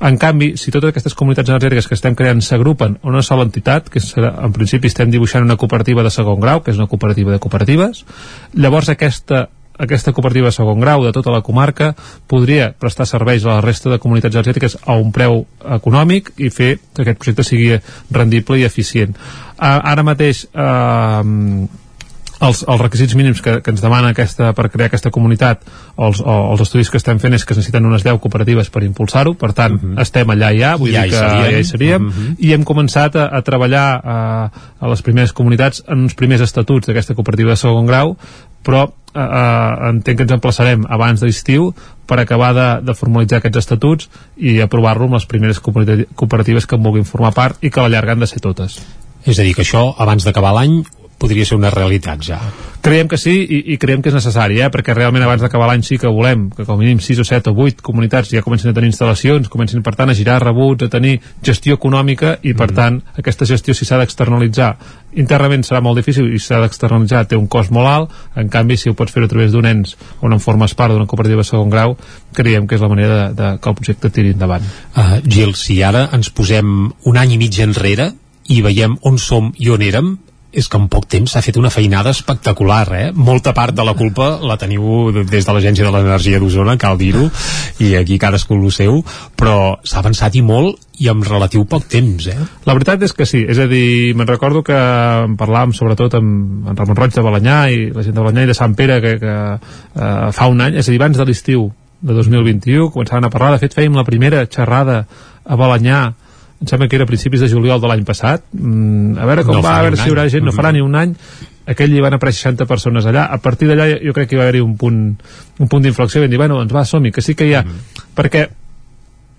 En 0.00 0.18
canvi, 0.18 0.52
si 0.56 0.74
totes 0.74 0.92
aquestes 0.92 1.16
comunitats 1.18 1.52
energètiques 1.52 1.88
que 1.88 1.98
estem 1.98 2.18
creant 2.18 2.42
s'agrupen 2.42 2.98
en 3.02 3.14
una 3.14 3.22
sola 3.22 3.46
entitat, 3.48 3.88
que 3.92 4.02
serà, 4.02 4.34
en 4.44 4.52
principi 4.52 4.90
estem 4.92 5.10
dibuixant 5.10 5.44
una 5.44 5.56
cooperativa 5.56 6.02
de 6.02 6.12
segon 6.14 6.40
grau, 6.40 6.62
que 6.62 6.72
és 6.72 6.80
una 6.80 6.90
cooperativa 6.90 7.32
de 7.32 7.42
cooperatives, 7.42 8.04
llavors 8.54 8.92
aquesta 8.92 9.48
aquesta 9.82 10.12
cooperativa 10.12 10.46
de 10.46 10.52
segon 10.52 10.80
grau 10.80 11.04
de 11.04 11.12
tota 11.12 11.32
la 11.32 11.42
comarca 11.42 11.94
podria 12.28 12.72
prestar 12.78 13.06
serveis 13.08 13.44
a 13.44 13.56
la 13.56 13.60
resta 13.64 13.90
de 13.90 13.98
comunitats 13.98 14.36
energètiques 14.36 14.76
a 14.84 14.96
un 15.00 15.12
preu 15.12 15.46
econòmic 15.78 16.32
i 16.38 16.50
fer 16.50 16.76
que 16.92 17.02
aquest 17.02 17.18
projecte 17.18 17.46
sigui 17.46 17.78
rendible 18.10 18.60
i 18.60 18.66
eficient. 18.68 19.16
Uh, 19.56 19.80
ara 19.80 20.04
mateix 20.06 20.44
uh, 20.52 21.24
els, 22.42 22.62
els 22.68 22.80
requisits 22.82 23.14
mínims 23.18 23.40
que, 23.44 23.60
que 23.62 23.70
ens 23.70 23.82
demana 23.84 24.10
aquesta, 24.12 24.50
per 24.56 24.68
crear 24.72 24.88
aquesta 24.90 25.12
comunitat 25.14 25.62
els, 25.96 26.20
o 26.20 26.36
els 26.52 26.64
estudis 26.64 26.90
que 26.90 26.98
estem 26.98 27.20
fent 27.22 27.36
és 27.38 27.44
que 27.46 27.54
es 27.54 27.60
necessiten 27.60 27.86
unes 27.86 28.02
10 28.06 28.18
cooperatives 28.22 28.70
per 28.74 28.82
impulsar-ho 28.86 29.34
per 29.38 29.52
tant, 29.56 29.76
uh 29.78 29.82
-huh. 29.82 30.00
estem 30.02 30.28
allà 30.30 30.50
ja, 30.58 30.76
vull 30.76 30.92
Ja 30.92 31.02
dir 31.02 31.08
hi 31.08 31.10
que 31.10 31.18
seríem. 31.18 31.52
ja 31.52 31.58
hi 31.58 31.64
seríem 31.64 32.02
Uh 32.06 32.12
-huh. 32.12 32.36
i 32.38 32.52
hem 32.52 32.64
començat 32.64 33.16
a, 33.16 33.28
a 33.36 33.42
treballar 33.42 34.00
a, 34.04 34.50
a 34.80 34.88
les 34.88 35.02
primeres 35.02 35.32
comunitats 35.32 35.82
en 35.88 35.98
uns 36.02 36.14
primers 36.14 36.40
estatuts 36.40 36.86
d'aquesta 36.86 37.14
cooperativa 37.14 37.50
de 37.50 37.56
segon 37.56 37.86
grau 37.86 38.16
però 38.64 38.88
eh, 39.14 39.20
eh, 39.20 39.88
entenc 39.90 40.16
que 40.16 40.22
ens 40.22 40.32
emplaçarem 40.32 40.84
abans 40.88 41.20
de 41.20 41.26
l'estiu 41.26 41.74
per 42.06 42.18
acabar 42.20 42.54
de, 42.54 42.86
de 42.86 42.94
formalitzar 42.94 43.38
aquests 43.38 43.58
estatuts 43.58 44.08
i 44.36 44.60
aprovar-lo 44.60 45.04
amb 45.04 45.14
les 45.14 45.26
primeres 45.26 45.60
cooperati- 45.62 46.06
cooperatives 46.14 46.66
que 46.66 46.76
en 46.76 46.82
vulguin 46.82 47.04
formar 47.04 47.32
part 47.32 47.56
i 47.62 47.70
que 47.70 47.80
a 47.80 47.82
la 47.84 47.88
llarga 47.88 48.12
han 48.12 48.20
de 48.20 48.26
ser 48.26 48.40
totes 48.40 48.80
És 49.24 49.38
a 49.38 49.42
dir, 49.42 49.54
que 49.54 49.62
això, 49.62 49.94
abans 49.98 50.24
d'acabar 50.24 50.52
l'any, 50.54 50.82
podria 51.22 51.46
ser 51.46 51.58
una 51.60 51.70
realitat 51.70 52.24
ja. 52.26 52.40
Creiem 52.82 53.06
que 53.06 53.18
sí 53.20 53.34
i, 53.44 53.58
i 53.74 53.76
creiem 53.78 54.02
que 54.02 54.10
és 54.10 54.16
necessari, 54.16 54.58
eh? 54.58 54.70
perquè 54.74 54.94
realment 54.96 55.22
abans 55.22 55.44
d'acabar 55.44 55.68
l'any 55.70 55.84
sí 55.86 56.00
que 56.02 56.10
volem 56.10 56.48
que 56.50 56.66
com 56.66 56.74
a 56.74 56.80
mínim 56.80 56.98
6 56.98 57.20
o 57.22 57.26
7 57.28 57.52
o 57.52 57.66
8 57.68 57.84
comunitats 57.86 58.32
ja 58.32 58.42
comencin 58.42 58.72
a 58.72 58.74
tenir 58.74 58.90
instal·lacions, 58.90 59.46
comencin 59.52 59.84
per 59.86 59.94
tant 59.98 60.10
a 60.10 60.16
girar 60.18 60.40
rebuts, 60.42 60.88
a 60.88 60.90
tenir 60.90 61.20
gestió 61.46 61.78
econòmica 61.78 62.34
i 62.42 62.56
per 62.58 62.72
tant 62.74 62.98
aquesta 63.22 63.46
gestió 63.46 63.76
si 63.78 63.86
s'ha 63.86 64.00
d'externalitzar 64.02 64.72
internament 65.22 65.62
serà 65.66 65.82
molt 65.84 66.00
difícil 66.00 66.26
i 66.32 66.40
s'ha 66.42 66.58
d'externalitzar 66.64 67.28
té 67.30 67.38
un 67.38 67.46
cost 67.46 67.70
molt 67.70 67.90
alt, 67.92 68.18
en 68.34 68.50
canvi 68.50 68.80
si 68.80 68.90
ho 68.90 68.96
pots 68.98 69.14
fer 69.14 69.22
a 69.22 69.30
través 69.30 69.54
d'un 69.54 69.68
ens 69.68 69.94
on 70.20 70.34
en 70.34 70.42
formes 70.42 70.74
part 70.74 70.90
d'una 70.90 71.06
cooperativa 71.06 71.44
de 71.44 71.50
segon 71.52 71.70
grau, 71.70 71.94
creiem 72.34 72.66
que 72.66 72.74
és 72.78 72.82
la 72.82 72.90
manera 72.90 73.20
de, 73.20 73.28
de 73.38 73.52
que 73.62 73.70
el 73.70 73.78
projecte 73.78 74.10
tiri 74.10 74.34
endavant. 74.34 74.66
Uh, 74.96 75.20
Gil, 75.22 75.54
si 75.54 75.78
ara 75.86 76.08
ens 76.16 76.32
posem 76.34 76.90
un 76.90 77.22
any 77.22 77.36
i 77.36 77.40
mig 77.40 77.62
enrere 77.62 78.10
i 78.50 78.58
veiem 78.64 78.98
on 79.06 79.22
som 79.22 79.52
i 79.58 79.70
on 79.70 79.86
érem, 79.86 80.14
és 80.52 80.68
que 80.68 80.76
en 80.76 80.86
poc 80.92 81.06
temps 81.10 81.32
s'ha 81.32 81.42
fet 81.44 81.56
una 81.56 81.70
feinada 81.72 82.12
espectacular, 82.12 82.84
eh? 82.92 83.06
Molta 83.16 83.54
part 83.56 83.74
de 83.74 83.84
la 83.86 83.94
culpa 83.96 84.36
la 84.44 84.58
teniu 84.60 85.10
des 85.24 85.46
de 85.46 85.52
l'Agència 85.52 85.86
de 85.86 85.92
l'Energia 85.94 86.40
d'Osona, 86.40 86.76
cal 86.76 86.98
dir-ho, 87.00 87.24
i 87.80 87.94
aquí 87.96 88.18
cadascú 88.20 88.58
el 88.60 88.70
seu, 88.74 89.00
però 89.36 89.78
s'ha 89.82 90.02
avançat 90.02 90.36
i 90.36 90.44
molt 90.44 90.78
i 91.00 91.08
amb 91.08 91.24
relatiu 91.26 91.64
poc 91.66 91.88
temps, 91.90 92.28
eh? 92.28 92.36
La 92.68 92.76
veritat 92.76 93.02
és 93.02 93.16
que 93.16 93.26
sí, 93.26 93.42
és 93.48 93.58
a 93.58 93.66
dir, 93.70 94.12
me'n 94.14 94.28
recordo 94.28 94.62
que 94.66 94.76
en 94.76 95.38
parlàvem 95.40 95.72
sobretot 95.74 96.18
amb 96.20 96.68
en 96.68 96.78
Ramon 96.78 97.00
Roig 97.00 97.16
de 97.16 97.24
Balanyà 97.24 97.58
i 97.72 97.86
la 97.94 98.04
gent 98.04 98.14
de 98.14 98.20
Balanyà 98.20 98.44
i 98.44 98.52
de 98.52 98.58
Sant 98.58 98.76
Pere 98.78 99.00
que, 99.02 99.16
que 99.22 99.36
eh, 99.56 100.32
fa 100.36 100.50
un 100.52 100.60
any, 100.60 100.76
és 100.76 100.88
a 100.88 100.92
dir, 100.92 101.00
abans 101.00 101.16
de 101.18 101.26
l'estiu 101.28 101.70
de 102.02 102.16
2021, 102.18 102.90
començaven 102.92 103.26
a 103.26 103.32
parlar, 103.32 103.54
de 103.54 103.62
fet 103.62 103.76
fèiem 103.78 103.96
la 103.96 104.04
primera 104.04 104.44
xerrada 104.50 105.04
a 105.42 105.58
Balanyà 105.58 106.10
em 106.62 106.68
sembla 106.70 106.86
que 106.88 106.96
era 106.96 107.04
a 107.04 107.10
principis 107.10 107.42
de 107.42 107.48
juliol 107.50 107.80
de 107.82 107.88
l'any 107.90 108.04
passat. 108.06 108.44
Mm, 108.54 109.18
a 109.18 109.26
veure 109.26 109.44
com 109.44 109.56
No 109.58 109.62
va, 109.62 109.78
a 109.80 109.82
veure 109.82 109.96
si 109.98 110.06
hi 110.06 110.12
haurà 110.14 110.28
gent, 110.30 110.44
no 110.46 110.52
farà 110.54 110.70
Mhm. 110.70 110.74
ni 110.78 110.80
un 110.86 110.94
any. 110.94 111.14
Aquell 111.66 111.92
hi 111.94 112.00
van 112.00 112.14
aparèixer 112.14 112.50
60 112.54 112.66
persones 112.66 113.06
allà. 113.06 113.26
A 113.30 113.38
partir 113.38 113.68
d'allà 113.68 113.98
jo 114.02 114.12
crec 114.14 114.28
que 114.30 114.36
hi 114.36 114.38
va 114.38 114.44
haver-hi 114.48 114.60
un 114.62 114.76
punt 114.76 115.16
un 115.58 115.68
punt 115.68 115.82
d'inflexió 115.82 116.20
i 116.20 116.24
vam 116.26 116.30
dir, 116.30 116.38
bueno, 116.38 116.56
doncs 116.58 116.72
va, 116.74 116.84
som-hi 116.84 117.12
que 117.12 117.22
sí 117.22 117.34
que 117.34 117.46
hi 117.46 117.54
ha, 117.54 117.64
perquè 118.16 118.48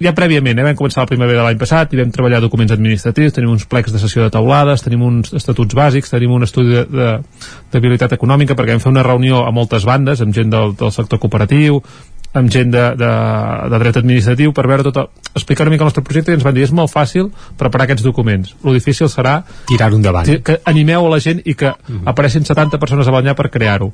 ja 0.03 0.11
prèviament, 0.11 0.57
eh, 0.59 0.63
vam 0.63 0.75
començar 0.75 1.03
la 1.03 1.07
primavera 1.07 1.39
de 1.39 1.45
l'any 1.45 1.57
passat 1.57 1.93
i 1.93 1.97
vam 1.97 2.11
treballar 2.11 2.41
documents 2.41 2.73
administratius, 2.73 3.31
tenim 3.33 3.51
uns 3.53 3.65
plecs 3.65 3.93
de 3.93 3.99
sessió 3.99 4.23
de 4.23 4.29
taulades, 4.33 4.81
tenim 4.83 5.01
uns 5.05 5.31
estatuts 5.33 5.75
bàsics, 5.75 6.09
tenim 6.11 6.31
un 6.31 6.43
estudi 6.43 6.73
de, 6.73 6.83
de, 6.85 7.19
de 7.71 7.79
viabilitat 7.79 8.11
econòmica, 8.17 8.55
perquè 8.55 8.75
vam 8.75 8.79
fer 8.83 8.91
una 8.91 9.03
reunió 9.03 9.45
a 9.45 9.51
moltes 9.51 9.85
bandes, 9.85 10.19
amb 10.21 10.33
gent 10.35 10.49
del, 10.51 10.75
del 10.75 10.91
sector 10.91 11.19
cooperatiu, 11.19 11.81
amb 12.33 12.51
gent 12.53 12.71
de, 12.73 12.83
de, 12.97 13.09
de 13.71 13.79
dret 13.83 13.99
administratiu, 14.01 14.53
per 14.57 14.65
veure 14.69 14.85
tot, 14.87 14.99
el, 15.03 15.31
explicar 15.37 15.67
una 15.67 15.75
mica 15.75 15.85
el 15.85 15.91
nostre 15.91 16.05
projecte 16.05 16.33
i 16.33 16.37
ens 16.37 16.45
van 16.45 16.55
dir, 16.55 16.65
és 16.65 16.73
molt 16.75 16.91
fàcil 16.91 17.29
preparar 17.59 17.87
aquests 17.87 18.05
documents. 18.05 18.55
Lo 18.65 18.73
difícil 18.73 19.09
serà 19.11 19.39
tirar-ho 19.69 19.99
endavant. 19.99 20.29
que 20.43 20.59
animeu 20.69 21.05
a 21.07 21.13
la 21.13 21.21
gent 21.23 21.43
i 21.45 21.55
que 21.57 21.73
apareixin 22.05 22.45
70 22.45 22.81
persones 22.81 23.07
a 23.07 23.13
Balanyà 23.13 23.37
per 23.37 23.51
crear-ho. 23.53 23.93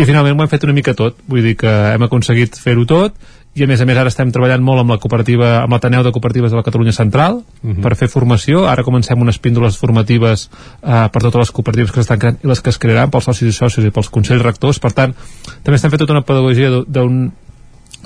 I 0.00 0.08
finalment 0.08 0.38
ho 0.38 0.44
hem 0.44 0.50
fet 0.50 0.64
una 0.64 0.72
mica 0.72 0.96
tot. 0.96 1.20
Vull 1.28 1.44
dir 1.44 1.54
que 1.60 1.70
hem 1.92 2.08
aconseguit 2.08 2.56
fer-ho 2.58 2.86
tot 2.88 3.20
i 3.52 3.64
a 3.64 3.66
més 3.68 3.82
a 3.82 3.84
més 3.84 3.98
ara 4.00 4.08
estem 4.08 4.30
treballant 4.32 4.62
molt 4.64 4.80
amb 4.80 4.94
la 4.94 4.96
cooperativa 5.00 5.48
amb 5.60 5.74
l'Ateneu 5.74 6.04
de 6.06 6.12
Cooperatives 6.14 6.54
de 6.54 6.56
la 6.56 6.64
Catalunya 6.64 6.94
Central 6.96 7.42
per 7.84 7.92
fer 8.00 8.08
formació, 8.08 8.62
ara 8.64 8.84
comencem 8.86 9.20
unes 9.20 9.36
píndoles 9.44 9.76
formatives 9.76 10.46
eh, 10.48 11.08
per 11.12 11.20
totes 11.20 11.42
les 11.42 11.52
cooperatives 11.52 11.92
que 11.92 12.00
s'estan 12.00 12.22
creant 12.22 12.40
i 12.40 12.48
les 12.48 12.64
que 12.64 12.72
es 12.72 12.80
crearan 12.80 13.12
pels 13.12 13.28
socis 13.28 13.52
i 13.52 13.52
socis 13.52 13.84
i 13.84 13.92
pels 13.92 14.08
consells 14.08 14.42
rectors, 14.42 14.80
per 14.80 14.94
tant 14.96 15.12
també 15.12 15.76
estem 15.76 15.92
fent 15.92 16.00
tota 16.00 16.16
una 16.16 16.24
pedagogia 16.24 16.70
d'un 16.88 17.26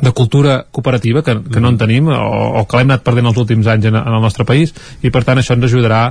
de 0.03 0.13
cultura 0.13 0.67
cooperativa 0.71 1.23
que, 1.23 1.39
que 1.53 1.61
no 1.61 1.71
en 1.73 1.79
tenim 1.81 2.09
o, 2.13 2.17
o 2.61 2.65
que 2.69 2.77
l'hem 2.77 2.91
anat 2.91 3.05
perdent 3.07 3.31
els 3.31 3.39
últims 3.41 3.69
anys 3.73 3.89
en, 3.89 3.97
en 3.97 4.17
el 4.19 4.25
nostre 4.25 4.45
país 4.49 4.75
i 5.03 5.13
per 5.13 5.25
tant 5.25 5.41
això 5.41 5.57
ens 5.57 5.69
ajudarà 5.71 6.03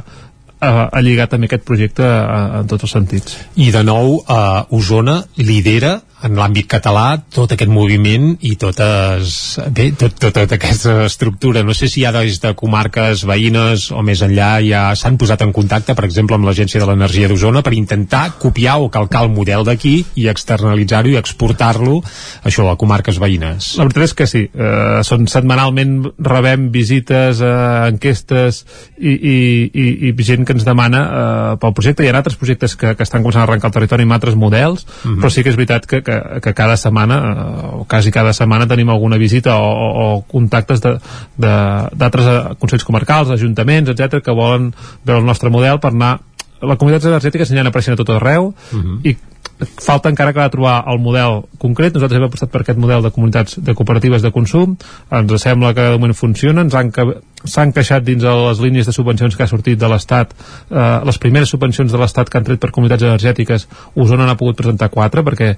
a, 0.60 0.90
a 0.90 1.02
lligar 1.04 1.28
també 1.30 1.50
aquest 1.50 1.66
projecte 1.68 2.06
a, 2.06 2.62
en 2.62 2.70
tots 2.72 2.88
els 2.88 2.96
sentits. 2.98 3.38
I 3.62 3.72
de 3.76 3.84
nou, 3.86 4.18
eh, 4.22 4.78
Osona 4.78 5.20
lidera 5.38 6.00
en 6.24 6.36
l'àmbit 6.40 6.68
català 6.72 7.18
tot 7.34 7.52
aquest 7.52 7.70
moviment 7.72 8.32
i 8.48 8.56
totes, 8.60 9.60
bé, 9.76 9.90
tot, 10.00 10.16
tot, 10.20 10.34
tota 10.36 10.56
aquesta 10.56 11.06
estructura. 11.06 11.64
No 11.64 11.74
sé 11.76 11.90
si 11.92 12.04
ja 12.06 12.12
des 12.16 12.40
de 12.42 12.54
comarques 12.58 13.26
veïnes 13.28 13.90
o 13.92 14.02
més 14.06 14.22
enllà 14.26 14.60
ja 14.66 14.84
s'han 14.96 15.18
posat 15.22 15.44
en 15.46 15.52
contacte, 15.54 15.96
per 15.96 16.06
exemple, 16.08 16.38
amb 16.38 16.48
l'Agència 16.48 16.80
de 16.82 16.88
l'Energia 16.90 17.28
d'Osona 17.30 17.62
per 17.66 17.74
intentar 17.76 18.38
copiar 18.40 18.78
o 18.82 18.90
calcar 18.90 19.26
el 19.26 19.34
model 19.36 19.66
d'aquí 19.68 19.96
i 20.16 20.28
externalitzar-ho 20.32 21.12
i 21.12 21.18
exportar-lo, 21.20 22.02
això, 22.44 22.70
a 22.72 22.78
comarques 22.80 23.20
veïnes. 23.22 23.74
La 23.78 23.86
veritat 23.90 24.08
és 24.08 24.16
que 24.18 24.28
sí, 24.30 24.46
eh, 24.48 25.04
són 25.04 25.28
setmanalment 25.32 25.98
rebem 26.20 26.70
visites, 26.74 27.42
eh, 27.44 27.54
enquestes 27.92 28.64
i, 28.98 29.12
i, 29.12 29.38
i, 29.74 29.88
i 30.10 30.26
gent 30.26 30.46
que 30.48 30.56
ens 30.56 30.66
demana 30.66 31.04
eh, 31.06 31.58
pel 31.62 31.76
projecte. 31.76 32.06
Hi 32.06 32.10
ha 32.10 32.18
altres 32.18 32.40
projectes 32.40 32.76
que, 32.80 32.96
que 32.96 33.04
estan 33.06 33.22
començant 33.22 33.44
a 33.44 33.48
arrencar 33.50 33.70
el 33.70 33.78
territori 33.80 34.08
amb 34.08 34.18
altres 34.18 34.36
models, 34.40 34.86
Mhm. 35.06 35.20
però 35.22 35.30
sí 35.30 35.44
que 35.44 35.50
és 35.52 35.56
veritat 35.58 35.86
que, 35.86 36.02
que, 36.06 36.18
que 36.46 36.54
cada 36.54 36.78
setmana, 36.78 37.18
eh, 37.18 37.82
o 37.82 37.84
quasi 37.90 38.14
cada 38.14 38.34
setmana 38.34 38.68
tenim 38.70 38.90
alguna 38.94 39.18
visita 39.18 39.58
o, 39.58 39.66
o, 39.66 39.90
o 40.06 40.22
contactes 40.30 40.84
d'altres 40.84 42.26
eh, 42.32 42.40
consells 42.62 42.88
comarcals, 42.88 43.34
ajuntaments, 43.36 43.92
etc 43.92 44.22
que 44.24 44.36
volen 44.36 44.72
veure 45.04 45.22
el 45.22 45.28
nostre 45.28 45.50
model 45.50 45.82
per 45.84 45.94
anar 45.96 46.18
la 46.66 46.78
comunitat 46.80 47.10
energètica 47.10 47.46
s'hi 47.46 47.60
apareixent 47.60 47.98
a 47.98 48.02
tot 48.02 48.16
arreu 48.16 48.54
i 49.04 49.16
falta 49.80 50.10
encara 50.10 50.34
de 50.34 50.50
trobar 50.52 50.84
el 50.92 51.00
model 51.00 51.44
concret, 51.58 51.94
nosaltres 51.94 52.20
hem 52.20 52.28
apostat 52.28 52.52
per 52.52 52.62
aquest 52.62 52.80
model 52.80 53.06
de 53.06 53.12
comunitats, 53.16 53.56
de 53.64 53.74
cooperatives 53.74 54.22
de 54.22 54.32
consum. 54.36 54.76
Ens 55.12 55.42
sembla 55.42 55.74
que 55.74 55.86
de 55.86 55.96
moment 55.96 56.16
funciona. 56.18 56.66
Ens 56.66 56.76
han 56.76 57.72
queixat 57.72 58.04
dins 58.04 58.24
de 58.24 58.34
les 58.36 58.60
línies 58.60 58.90
de 58.90 58.96
subvencions 58.96 59.36
que 59.36 59.46
ha 59.46 59.48
sortit 59.52 59.80
de 59.80 59.88
l'Estat 59.88 60.34
eh, 60.36 61.00
les 61.08 61.20
primeres 61.22 61.52
subvencions 61.54 61.92
de 61.92 62.02
l'Estat 62.02 62.30
que 62.30 62.40
han 62.40 62.48
tret 62.48 62.60
per 62.60 62.74
comunitats 62.76 63.08
energètiques 63.08 63.68
Osona 63.96 64.28
n'ha 64.28 64.38
pogut 64.40 64.60
presentar 64.60 64.92
quatre 64.92 65.24
perquè 65.24 65.54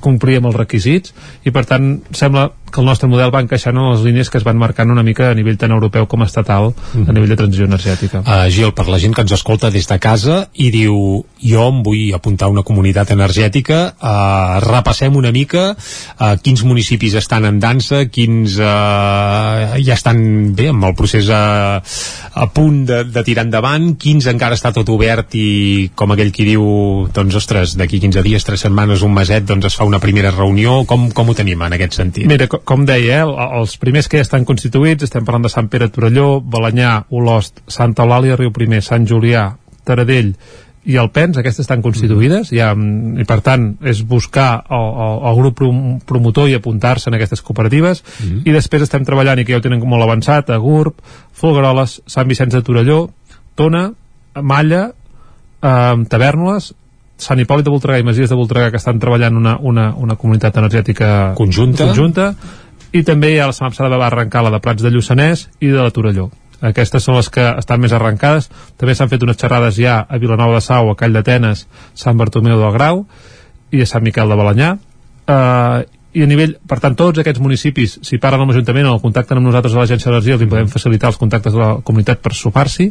complia 0.00 0.42
amb 0.42 0.50
els 0.50 0.58
requisits 0.58 1.14
i 1.44 1.54
per 1.54 1.64
tant 1.68 1.98
sembla 2.16 2.48
que 2.68 2.80
el 2.80 2.86
nostre 2.86 3.08
model 3.08 3.32
va 3.32 3.40
encaixant 3.40 3.76
en 3.76 3.86
les 3.92 4.02
línies 4.04 4.28
que 4.30 4.38
es 4.38 4.44
van 4.44 4.58
marcant 4.60 4.90
una 4.92 5.02
mica 5.02 5.30
a 5.30 5.36
nivell 5.36 5.56
tan 5.60 5.72
europeu 5.72 6.06
com 6.06 6.22
estatal 6.24 6.70
a 6.74 7.14
nivell 7.14 7.30
de 7.32 7.38
transició 7.40 7.64
energètica. 7.68 8.20
Uh, 8.20 8.44
Gil, 8.52 8.74
per 8.76 8.88
la 8.92 8.98
gent 9.00 9.14
que 9.16 9.24
ens 9.24 9.32
escolta 9.32 9.70
des 9.72 9.88
de 9.88 9.98
casa 10.02 10.38
i 10.52 10.68
diu, 10.74 11.24
jo 11.40 11.68
em 11.72 11.80
vull 11.86 12.12
apuntar 12.16 12.48
a 12.48 12.52
una 12.52 12.64
comunitat 12.66 13.12
energètica 13.14 13.80
uh, 13.94 14.58
repassem 14.64 15.16
una 15.16 15.32
mica 15.32 15.70
uh, 15.72 16.34
quins 16.42 16.64
municipis 16.68 17.16
estan 17.20 17.48
en 17.48 17.60
dansa 17.62 18.04
quins 18.12 18.58
uh, 18.60 19.78
ja 19.80 19.96
estan 19.96 20.52
bé 20.58 20.68
amb 20.72 20.90
el 20.90 20.96
procés 20.98 21.30
a, 21.32 21.80
a 21.80 22.46
punt 22.52 22.84
de, 22.88 23.02
de 23.08 23.24
tirar 23.24 23.46
endavant 23.48 23.94
quins 24.00 24.28
encara 24.30 24.58
està 24.58 24.74
tot 24.76 24.88
obert 24.92 25.34
i 25.38 25.88
com 25.98 26.12
aquell 26.12 26.32
qui 26.34 26.46
diu, 26.48 26.64
doncs 27.14 27.38
ostres 27.40 27.76
d'aquí 27.78 28.00
15 28.02 28.24
dies, 28.26 28.44
3 28.44 28.68
setmanes, 28.68 29.04
un 29.06 29.14
meset 29.14 29.46
doncs 29.48 29.70
es 29.70 29.78
fa 29.78 29.87
una 29.88 29.98
primera 29.98 30.30
reunió, 30.30 30.84
com, 30.86 31.08
com 31.16 31.28
ho 31.32 31.34
tenim 31.34 31.62
en 31.66 31.74
aquest 31.78 31.96
sentit? 31.98 32.28
Mira, 32.30 32.46
co- 32.52 32.60
com 32.64 32.84
deia, 32.86 33.22
eh, 33.22 33.26
el- 33.26 33.58
els 33.62 33.76
primers 33.80 34.08
que 34.08 34.20
ja 34.20 34.26
estan 34.28 34.44
constituïts, 34.48 35.02
estem 35.08 35.24
parlant 35.26 35.48
de 35.48 35.52
Sant 35.52 35.68
Pere 35.72 35.88
Torelló, 35.88 36.40
Balanyà, 36.40 37.04
Olost, 37.10 37.60
Santa 37.66 38.04
Eulàlia, 38.06 38.36
Riu 38.38 38.52
Primer, 38.52 38.82
Sant 38.86 39.06
Julià, 39.08 39.48
Taradell 39.84 40.34
i 40.88 40.96
Alpens, 40.96 41.36
aquestes 41.36 41.66
estan 41.66 41.82
constituïdes 41.84 42.48
ja, 42.54 42.70
mm, 42.74 43.18
i 43.20 43.24
per 43.28 43.40
tant 43.44 43.64
és 43.84 43.98
buscar 44.08 44.62
el, 44.70 44.86
el, 45.04 45.18
el 45.28 45.36
grup 45.40 45.56
prom 45.58 45.80
promotor 46.06 46.48
i 46.48 46.54
apuntar-se 46.56 47.10
en 47.10 47.16
aquestes 47.18 47.42
cooperatives. 47.44 48.00
I 48.46 48.52
després 48.54 48.82
estem 48.86 49.04
treballant 49.04 49.40
i 49.40 49.44
que 49.44 49.52
ja 49.52 49.58
ho 49.58 49.64
tenen 49.64 49.82
molt 49.84 50.06
avançat 50.06 50.48
a 50.54 50.56
Gurb, 50.62 50.94
Folgueroles, 51.36 51.98
Sant 52.06 52.28
Vicenç 52.30 52.54
de 52.56 52.62
Torelló, 52.64 53.10
Tona, 53.58 53.90
Malla, 54.40 54.92
eh, 55.62 55.96
Tavernoles, 56.08 56.72
Sant 57.18 57.40
Hipòlit 57.42 57.66
de 57.66 57.72
Voltregà 57.74 57.98
i 57.98 58.06
Masies 58.06 58.30
de 58.30 58.38
Voltregà 58.38 58.70
que 58.70 58.78
estan 58.78 59.00
treballant 59.02 59.36
una, 59.36 59.56
una, 59.58 59.90
una 59.96 60.16
comunitat 60.16 60.56
energètica 60.60 61.34
Conjunta. 61.38 61.88
conjunta. 61.90 62.32
I 62.94 63.02
també 63.04 63.34
ja 63.34 63.48
la 63.50 63.56
setmana 63.56 63.74
passada 63.74 63.98
va 64.00 64.06
arrencar 64.06 64.44
la 64.46 64.52
de 64.54 64.60
Prats 64.64 64.84
de 64.84 64.92
Lluçanès 64.94 65.48
i 65.60 65.72
de 65.72 65.82
la 65.82 65.90
Torelló. 65.90 66.30
Aquestes 66.64 67.04
són 67.04 67.18
les 67.18 67.28
que 67.30 67.44
estan 67.58 67.82
més 67.82 67.92
arrencades. 67.94 68.48
També 68.78 68.94
s'han 68.94 69.10
fet 69.10 69.22
unes 69.22 69.38
xerrades 69.38 69.76
ja 69.78 70.00
a 70.08 70.18
Vilanova 70.18 70.58
de 70.58 70.64
Sau, 70.64 70.90
a 70.90 70.96
Call 70.98 71.14
d'Atenes, 71.14 71.66
Sant 71.94 72.18
Bartomeu 72.18 72.58
del 72.58 72.74
Grau 72.74 73.04
i 73.70 73.82
a 73.82 73.86
Sant 73.86 74.02
Miquel 74.02 74.30
de 74.30 74.38
Balanyà 74.38 74.72
uh, 74.78 75.84
i 76.18 76.24
a 76.24 76.26
nivell, 76.26 76.54
per 76.66 76.78
tant, 76.82 76.96
tots 76.96 77.20
aquests 77.20 77.40
municipis, 77.42 77.98
si 78.02 78.18
parlen 78.18 78.42
amb 78.42 78.50
l'Ajuntament 78.50 78.88
o 78.90 78.96
contacten 79.02 79.38
amb 79.38 79.50
nosaltres 79.50 79.74
a 79.76 79.82
l'Agència 79.82 80.08
d'Energia, 80.08 80.38
els 80.38 80.50
podem 80.50 80.70
facilitar 80.72 81.12
els 81.12 81.20
contactes 81.20 81.52
de 81.54 81.60
la 81.60 81.74
comunitat 81.84 82.22
per 82.24 82.32
sumar-s'hi 82.34 82.88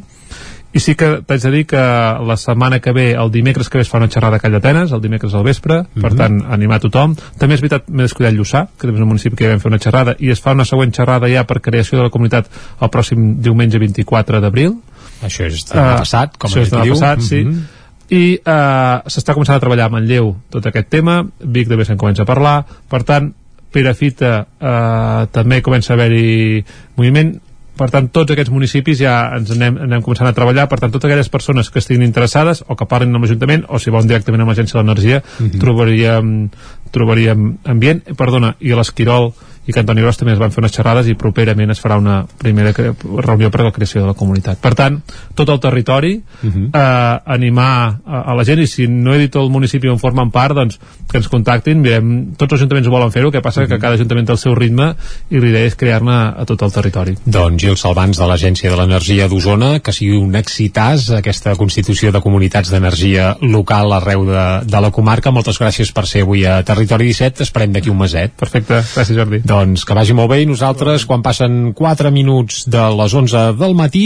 i 0.77 0.81
sí 0.83 0.93
que 0.99 1.07
t'haig 1.25 1.41
de 1.41 1.51
dir 1.53 1.63
que 1.65 1.81
la 2.29 2.37
setmana 2.37 2.79
que 2.83 2.93
ve, 2.93 3.07
el 3.17 3.31
dimecres 3.33 3.69
que 3.69 3.79
ve 3.79 3.85
es 3.85 3.89
fa 3.89 3.97
una 3.97 4.09
xerrada 4.13 4.37
a 4.37 4.43
Call 4.43 4.53
d'Atenes, 4.57 4.93
el 4.93 5.01
dimecres 5.01 5.33
al 5.33 5.43
vespre, 5.43 5.81
mm 5.81 5.85
-hmm. 5.85 6.01
per 6.01 6.13
tant, 6.15 6.43
animar 6.53 6.79
tothom. 6.79 7.15
També 7.37 7.55
és 7.55 7.61
veritat, 7.61 7.89
m'he 7.89 8.03
descuidat 8.03 8.33
Lluçà, 8.33 8.67
que 8.77 8.85
també 8.87 8.99
és 8.99 9.03
un 9.03 9.07
municipi 9.07 9.35
que 9.35 9.45
ja 9.45 9.49
vam 9.51 9.59
fer 9.59 9.71
una 9.71 9.79
xerrada, 9.79 10.15
i 10.19 10.29
es 10.29 10.41
fa 10.41 10.51
una 10.51 10.65
següent 10.65 10.93
xerrada 10.93 11.27
ja 11.27 11.43
per 11.43 11.61
creació 11.61 11.97
de 11.97 12.03
la 12.03 12.09
comunitat 12.09 12.45
el 12.81 12.89
pròxim 12.89 13.41
diumenge 13.41 13.79
24 13.79 14.41
d'abril. 14.41 14.75
Això 15.23 15.45
és 15.45 15.65
demà 15.65 15.93
uh, 15.93 15.99
passat, 15.99 16.37
com 16.37 16.49
això 16.49 16.61
és 16.61 16.71
demà 16.71 16.89
passat, 16.89 17.21
sí. 17.21 17.43
Mm 17.43 17.51
-hmm 17.51 17.77
i 18.09 18.39
eh, 18.39 18.97
s'està 19.11 19.33
començant 19.33 19.57
a 19.57 19.59
treballar 19.59 19.85
a 19.89 19.89
Manlleu 19.89 20.35
tot 20.49 20.65
aquest 20.65 20.87
tema, 20.89 21.25
Vic 21.39 21.67
també 21.67 21.83
se'n 21.83 21.97
comença 21.97 22.23
a 22.23 22.25
parlar 22.25 22.65
per 22.87 23.03
tant, 23.03 23.33
Perafita 23.71 24.47
eh, 24.59 25.27
també 25.31 25.61
comença 25.61 25.91
a 25.91 25.97
haver-hi 25.97 26.63
moviment 26.95 27.33
per 27.77 27.89
tant 27.93 28.09
tots 28.13 28.33
aquests 28.33 28.53
municipis 28.53 28.99
ja 29.01 29.15
ens 29.37 29.51
anem, 29.55 29.77
anem 29.87 30.03
començant 30.05 30.29
a 30.29 30.35
treballar 30.37 30.67
per 30.71 30.79
tant 30.81 30.93
totes 30.93 31.09
aquelles 31.09 31.29
persones 31.33 31.69
que 31.71 31.79
estiguin 31.83 32.05
interessades 32.07 32.63
o 32.67 32.75
que 32.75 32.89
parlin 32.89 33.15
amb 33.15 33.25
l'Ajuntament 33.25 33.67
o 33.69 33.79
si 33.79 33.93
volen 33.93 34.09
directament 34.09 34.43
amb 34.43 34.53
l'Agència 34.53 34.77
de 34.77 34.83
l'Energia 34.83 35.21
mm 35.21 35.45
-hmm. 35.45 35.59
trobaríem, 35.59 36.49
trobaríem 36.91 37.57
ambient 37.65 38.01
perdona, 38.17 38.55
i 38.59 38.71
a 38.71 38.75
l'Esquirol 38.75 39.33
i 39.67 39.73
que 39.73 39.81
Antoni 39.83 40.01
Gros 40.01 40.17
també 40.17 40.33
es 40.33 40.39
van 40.39 40.53
fer 40.53 40.61
unes 40.63 40.73
xerrades 40.73 41.09
i 41.11 41.15
properament 41.19 41.73
es 41.73 41.81
farà 41.83 41.97
una 41.99 42.21
primera 42.39 42.73
reunió 42.73 43.51
per 43.51 43.61
a 43.61 43.67
la 43.67 43.73
creació 43.75 44.01
de 44.01 44.07
la 44.07 44.15
comunitat. 44.17 44.59
Per 44.63 44.73
tant, 44.79 44.99
tot 45.35 45.49
el 45.49 45.59
territori 45.59 46.15
uh 46.17 46.49
-huh. 46.49 46.69
eh, 46.73 47.19
animar 47.25 47.99
a, 48.05 48.21
a 48.31 48.35
la 48.35 48.43
gent 48.43 48.59
i 48.59 48.67
si 48.67 48.87
no 48.87 49.13
he 49.13 49.19
dit 49.19 49.35
el 49.35 49.49
municipi 49.49 49.87
on 49.87 49.99
formen 49.99 50.31
part, 50.31 50.55
doncs 50.55 50.79
que 51.09 51.17
ens 51.17 51.27
contactin, 51.27 51.81
mirem, 51.81 52.35
tots 52.37 52.53
els 52.53 52.61
ajuntaments 52.61 52.89
volen 52.89 53.11
fer-ho, 53.11 53.31
que 53.31 53.41
passa 53.41 53.61
uh 53.61 53.65
-huh. 53.65 53.69
que 53.69 53.79
cada 53.79 53.93
ajuntament 53.95 54.25
té 54.27 54.31
el 54.31 54.37
seu 54.37 54.55
ritme 54.55 54.95
i 55.29 55.39
l'idea 55.39 55.65
és 55.65 55.75
crear-ne 55.75 56.33
a 56.37 56.45
tot 56.45 56.61
el 56.61 56.71
territori. 56.71 57.17
Doncs 57.25 57.61
Gil 57.61 57.77
Salvans 57.77 58.17
de 58.17 58.27
l'Agència 58.27 58.69
de 58.69 58.77
l'Energia 58.77 59.27
d'Osona, 59.27 59.79
que 59.79 59.91
sigui 59.91 60.17
un 60.17 60.35
excitàs 60.35 61.09
aquesta 61.09 61.55
constitució 61.55 62.11
de 62.11 62.21
comunitats 62.21 62.69
d'energia 62.69 63.37
local 63.41 63.91
arreu 63.91 64.25
de, 64.25 64.45
de 64.65 64.81
la 64.81 64.91
comarca. 64.91 65.31
Moltes 65.31 65.59
gràcies 65.59 65.91
per 65.91 66.05
ser 66.05 66.21
avui 66.21 66.45
a 66.45 66.63
Territori 66.63 67.05
17, 67.05 67.43
esperem 67.43 67.71
d'aquí 67.71 67.89
un 67.89 67.97
meset. 67.97 68.31
Perfecte, 68.37 68.81
gràcies 68.95 69.17
Jordi. 69.17 69.41
Doncs 69.43 69.56
doncs 69.57 69.85
que 69.87 69.95
vagi 69.97 70.13
molt 70.13 70.29
bé 70.29 70.41
i 70.43 70.49
nosaltres, 70.49 71.07
quan 71.09 71.23
passen 71.25 71.71
4 71.77 72.11
minuts 72.13 72.65
de 72.69 72.83
les 72.99 73.15
11 73.21 73.55
del 73.57 73.73
matí, 73.77 74.05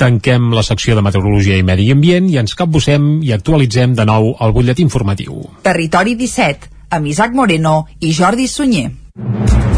tanquem 0.00 0.50
la 0.56 0.64
secció 0.66 0.96
de 0.98 1.04
Meteorologia 1.06 1.56
i 1.56 1.64
Medi 1.64 1.88
Ambient 1.94 2.28
i 2.28 2.36
ens 2.42 2.56
capbussem 2.58 3.08
i 3.24 3.32
actualitzem 3.36 3.96
de 3.96 4.06
nou 4.08 4.34
el 4.36 4.54
butlletí 4.56 4.84
informatiu. 4.84 5.40
Territori 5.64 6.18
17, 6.20 6.70
amb 6.98 7.12
Isaac 7.14 7.36
Moreno 7.36 7.84
i 8.00 8.12
Jordi 8.16 8.48
Sunyer. 8.50 9.69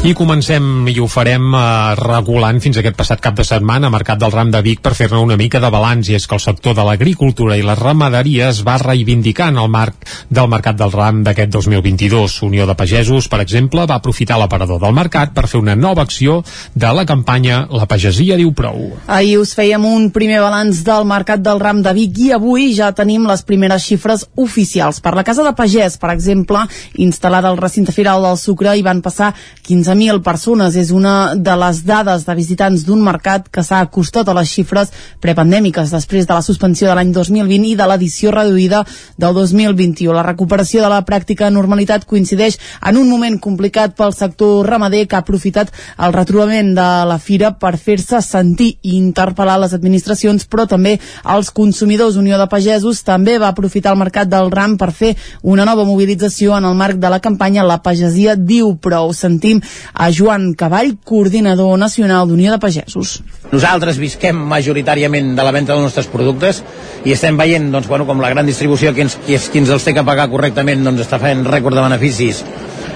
I 0.00 0.14
comencem, 0.16 0.86
i 0.88 0.94
ho 0.96 1.04
farem 1.12 1.50
eh, 1.52 1.62
regulant 1.98 2.56
fins 2.64 2.78
aquest 2.80 2.94
passat 2.96 3.20
cap 3.20 3.34
de 3.36 3.44
setmana 3.44 3.90
Mercat 3.92 4.16
del 4.22 4.32
Ram 4.32 4.48
de 4.48 4.62
Vic 4.64 4.78
per 4.80 4.94
fer-ne 4.96 5.18
una 5.20 5.36
mica 5.36 5.60
de 5.60 5.68
balanç, 5.68 6.08
i 6.08 6.14
és 6.16 6.24
que 6.24 6.38
el 6.38 6.40
sector 6.40 6.72
de 6.78 6.86
l'agricultura 6.88 7.58
i 7.60 7.60
la 7.60 7.74
ramaderia 7.76 8.46
es 8.48 8.62
va 8.64 8.78
reivindicar 8.80 9.50
en 9.52 9.58
el 9.60 9.68
marc 9.68 10.06
del 10.32 10.48
Mercat 10.48 10.78
del 10.80 10.94
Ram 10.94 11.18
d'aquest 11.26 11.52
2022. 11.52 12.38
Unió 12.46 12.64
de 12.64 12.76
Pagesos, 12.78 13.28
per 13.28 13.42
exemple, 13.44 13.84
va 13.84 13.98
aprofitar 14.00 14.38
l'aparador 14.40 14.80
del 14.80 14.96
mercat 14.96 15.34
per 15.36 15.44
fer 15.52 15.60
una 15.60 15.74
nova 15.76 16.06
acció 16.08 16.38
de 16.72 16.94
la 16.96 17.04
campanya 17.04 17.66
La 17.68 17.84
Pagesia 17.84 18.40
diu 18.40 18.54
prou. 18.56 18.80
Ahir 19.04 19.36
us 19.42 19.52
fèiem 19.52 19.84
un 19.84 20.08
primer 20.16 20.40
balanç 20.40 20.80
del 20.88 21.04
Mercat 21.12 21.44
del 21.44 21.60
Ram 21.60 21.84
de 21.84 21.92
Vic 22.00 22.22
i 22.24 22.30
avui 22.38 22.70
ja 22.72 22.88
tenim 22.96 23.28
les 23.28 23.44
primeres 23.44 23.84
xifres 23.84 24.24
oficials. 24.32 25.04
Per 25.04 25.12
la 25.12 25.28
Casa 25.28 25.44
de 25.44 25.52
Pagès, 25.52 26.00
per 26.00 26.14
exemple, 26.16 26.64
instal·lada 26.96 27.52
al 27.52 27.60
recinte 27.60 27.92
firal 27.92 28.24
del 28.24 28.40
Sucre, 28.40 28.72
hi 28.72 28.88
van 28.88 29.04
passar 29.04 29.34
15 29.68 29.89
15.000 29.90 30.22
persones. 30.22 30.76
És 30.76 30.90
una 30.90 31.34
de 31.34 31.56
les 31.58 31.82
dades 31.84 32.24
de 32.26 32.34
visitants 32.34 32.84
d'un 32.86 33.02
mercat 33.02 33.48
que 33.50 33.62
s'ha 33.66 33.80
acostat 33.82 34.28
a 34.28 34.34
les 34.36 34.50
xifres 34.50 34.92
prepandèmiques 35.20 35.90
després 35.90 36.26
de 36.26 36.34
la 36.34 36.42
suspensió 36.42 36.88
de 36.88 36.94
l'any 36.94 37.12
2020 37.12 37.72
i 37.72 37.76
de 37.76 37.86
l'edició 37.90 38.30
reduïda 38.34 38.84
del 39.18 39.34
2021. 39.34 40.12
La 40.14 40.26
recuperació 40.26 40.82
de 40.84 40.90
la 40.92 41.02
pràctica 41.06 41.50
normalitat 41.50 42.06
coincideix 42.06 42.58
en 42.86 43.00
un 43.00 43.08
moment 43.10 43.38
complicat 43.40 43.96
pel 43.96 44.14
sector 44.14 44.66
ramader 44.66 45.06
que 45.08 45.16
ha 45.16 45.24
aprofitat 45.24 45.72
el 45.98 46.14
retrobament 46.14 46.74
de 46.76 46.88
la 47.08 47.18
fira 47.18 47.52
per 47.58 47.76
fer-se 47.78 48.20
sentir 48.22 48.76
i 48.82 48.96
interpel·lar 48.98 49.58
les 49.60 49.74
administracions, 49.74 50.46
però 50.46 50.66
també 50.70 50.98
els 51.34 51.50
consumidors. 51.50 52.18
Unió 52.20 52.38
de 52.38 52.48
Pagesos 52.50 53.02
també 53.06 53.38
va 53.38 53.50
aprofitar 53.50 53.94
el 53.94 54.00
mercat 54.00 54.28
del 54.30 54.50
ram 54.52 54.76
per 54.78 54.92
fer 54.92 55.14
una 55.42 55.64
nova 55.64 55.84
mobilització 55.88 56.56
en 56.56 56.68
el 56.68 56.76
marc 56.76 57.00
de 57.00 57.10
la 57.10 57.20
campanya 57.20 57.64
La 57.66 57.80
Pagesia 57.82 58.36
diu 58.36 58.74
prou. 58.76 59.12
Sentim 59.16 59.60
a 59.92 60.10
Joan 60.14 60.52
Cavall, 60.54 60.96
coordinador 61.04 61.78
nacional 61.78 62.28
d'Unió 62.28 62.52
de 62.52 62.60
Pagesos. 62.62 63.20
Nosaltres 63.50 63.98
visquem 63.98 64.38
majoritàriament 64.50 65.34
de 65.36 65.46
la 65.46 65.52
venda 65.54 65.74
dels 65.74 65.88
nostres 65.88 66.10
productes 66.10 66.62
i 67.04 67.14
estem 67.16 67.38
veient 67.40 67.70
doncs, 67.72 67.88
bueno, 67.90 68.06
com 68.06 68.22
la 68.22 68.30
gran 68.30 68.46
distribució 68.46 68.94
qui 68.94 69.06
ens, 69.06 69.18
qui, 69.26 69.38
qui 69.38 69.62
ens 69.62 69.72
els 69.74 69.86
té 69.86 69.94
que 69.96 70.06
pagar 70.06 70.30
correctament 70.30 70.84
doncs, 70.86 71.04
està 71.06 71.18
fent 71.22 71.44
rècord 71.48 71.78
de 71.78 71.86
beneficis 71.86 72.44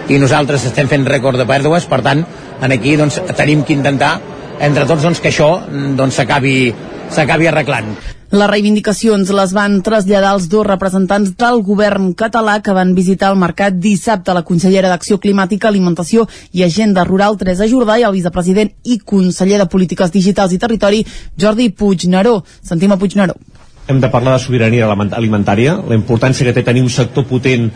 i 0.09 0.19
nosaltres 0.21 0.67
estem 0.69 0.89
fent 0.91 1.07
rècord 1.09 1.41
de 1.41 1.47
pèrdues, 1.49 1.87
per 1.89 2.03
tant, 2.05 2.25
en 2.61 2.75
aquí 2.75 2.97
doncs, 3.01 3.21
tenim 3.39 3.65
que 3.65 3.73
intentar 3.77 4.19
entre 4.61 4.85
tots 4.87 5.03
doncs, 5.03 5.21
que 5.21 5.33
això 5.33 5.49
doncs, 5.71 6.19
s'acabi 6.21 6.57
s'acabi 7.15 7.49
arreglant. 7.49 7.95
Les 8.33 8.49
reivindicacions 8.49 9.29
les 9.37 9.53
van 9.53 9.77
traslladar 9.85 10.31
els 10.35 10.47
dos 10.49 10.65
representants 10.67 11.35
del 11.39 11.61
govern 11.63 12.15
català 12.17 12.57
que 12.65 12.73
van 12.73 12.95
visitar 12.97 13.29
el 13.31 13.39
mercat 13.39 13.77
dissabte 13.77 14.33
la 14.35 14.43
consellera 14.49 14.89
d'Acció 14.89 15.19
Climàtica, 15.21 15.69
Alimentació 15.69 16.25
i 16.53 16.65
Agenda 16.65 17.05
Rural, 17.05 17.37
Teresa 17.37 17.69
Jordà, 17.69 17.99
i 18.01 18.07
el 18.09 18.17
vicepresident 18.17 18.73
i 18.85 18.99
conseller 18.99 19.61
de 19.61 19.69
Polítiques 19.69 20.11
Digitals 20.11 20.55
i 20.57 20.59
Territori, 20.59 21.05
Jordi 21.37 21.69
Puigneró. 21.69 22.41
Sentim 22.63 22.93
a 22.93 22.99
Puigneró. 22.99 23.37
Hem 23.87 24.01
de 24.01 24.09
parlar 24.09 24.39
de 24.39 24.45
sobirania 24.47 24.89
alimentària, 24.89 25.77
la 25.77 25.95
importància 25.95 26.47
que 26.47 26.57
té 26.57 26.65
tenir 26.65 26.83
un 26.83 26.89
sector 26.89 27.29
potent 27.29 27.69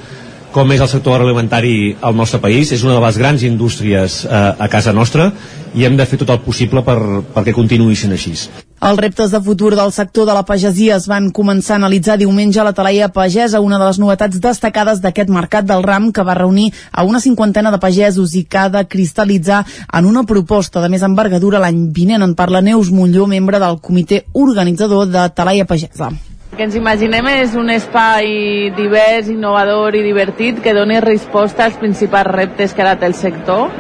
com 0.53 0.73
és 0.73 0.81
el 0.81 0.89
sector 0.89 1.17
agroalimentari 1.17 1.97
al 2.01 2.17
nostre 2.17 2.41
país. 2.41 2.73
És 2.73 2.85
una 2.85 2.97
de 2.97 3.03
les 3.05 3.19
grans 3.21 3.45
indústries 3.45 4.25
eh, 4.25 4.31
a 4.59 4.69
casa 4.73 4.93
nostra 4.93 5.31
i 5.75 5.85
hem 5.85 5.97
de 5.99 6.07
fer 6.09 6.19
tot 6.21 6.31
el 6.33 6.41
possible 6.45 6.83
per, 6.85 6.99
perquè 7.35 7.53
continuï 7.57 7.97
sent 7.97 8.15
així. 8.17 8.35
Els 8.79 9.01
reptes 9.03 9.33
de 9.35 9.41
futur 9.43 9.73
del 9.75 9.91
sector 9.93 10.27
de 10.29 10.35
la 10.37 10.45
pagesia 10.47 10.97
es 10.97 11.09
van 11.11 11.33
començar 11.35 11.75
a 11.75 11.81
analitzar 11.81 12.15
diumenge 12.21 12.61
a 12.63 12.67
la 12.69 12.73
Talaia 12.73 13.09
Pagesa, 13.11 13.61
una 13.61 13.79
de 13.81 13.89
les 13.89 13.99
novetats 13.99 14.39
destacades 14.39 15.03
d'aquest 15.03 15.33
mercat 15.35 15.67
del 15.67 15.83
ram 15.83 16.13
que 16.15 16.23
va 16.23 16.39
reunir 16.39 16.71
a 16.93 17.03
una 17.03 17.21
cinquantena 17.21 17.75
de 17.75 17.83
pagesos 17.83 18.37
i 18.39 18.45
que 18.45 18.63
ha 18.63 18.69
de 18.71 18.85
cristal·litzar 18.87 19.65
en 19.93 20.07
una 20.07 20.23
proposta 20.23 20.81
de 20.81 20.93
més 20.95 21.03
envergadura 21.03 21.59
l'any 21.59 21.89
vinent. 21.93 22.23
En 22.23 22.39
parla 22.39 22.63
Neus 22.63 22.95
Molló, 22.95 23.27
membre 23.27 23.59
del 23.59 23.83
comitè 23.83 24.25
organitzador 24.33 25.11
de 25.11 25.29
Talaia 25.35 25.67
Pagesa 25.67 26.13
que 26.59 26.67
ens 26.67 26.75
imaginem 26.75 27.23
és 27.31 27.53
un 27.55 27.69
espai 27.71 28.73
divers, 28.75 29.29
innovador 29.31 29.95
i 29.95 30.01
divertit 30.03 30.59
que 30.59 30.73
doni 30.75 30.97
resposta 30.99 31.69
als 31.69 31.77
principals 31.79 32.33
reptes 32.35 32.75
que 32.75 32.83
ara 32.83 32.97
té 32.99 33.07
el 33.07 33.15
sector 33.15 33.71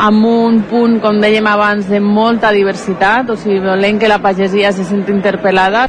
amb 0.00 0.24
un 0.24 0.62
punt, 0.70 0.96
com 1.04 1.20
dèiem 1.20 1.44
abans, 1.46 1.84
de 1.92 2.00
molta 2.00 2.48
diversitat, 2.56 3.28
o 3.28 3.36
sigui, 3.36 3.60
volem 3.60 4.00
que 4.00 4.08
la 4.08 4.22
pagesia 4.24 4.72
se 4.72 4.88
senti 4.88 5.12
interpel·lada. 5.12 5.84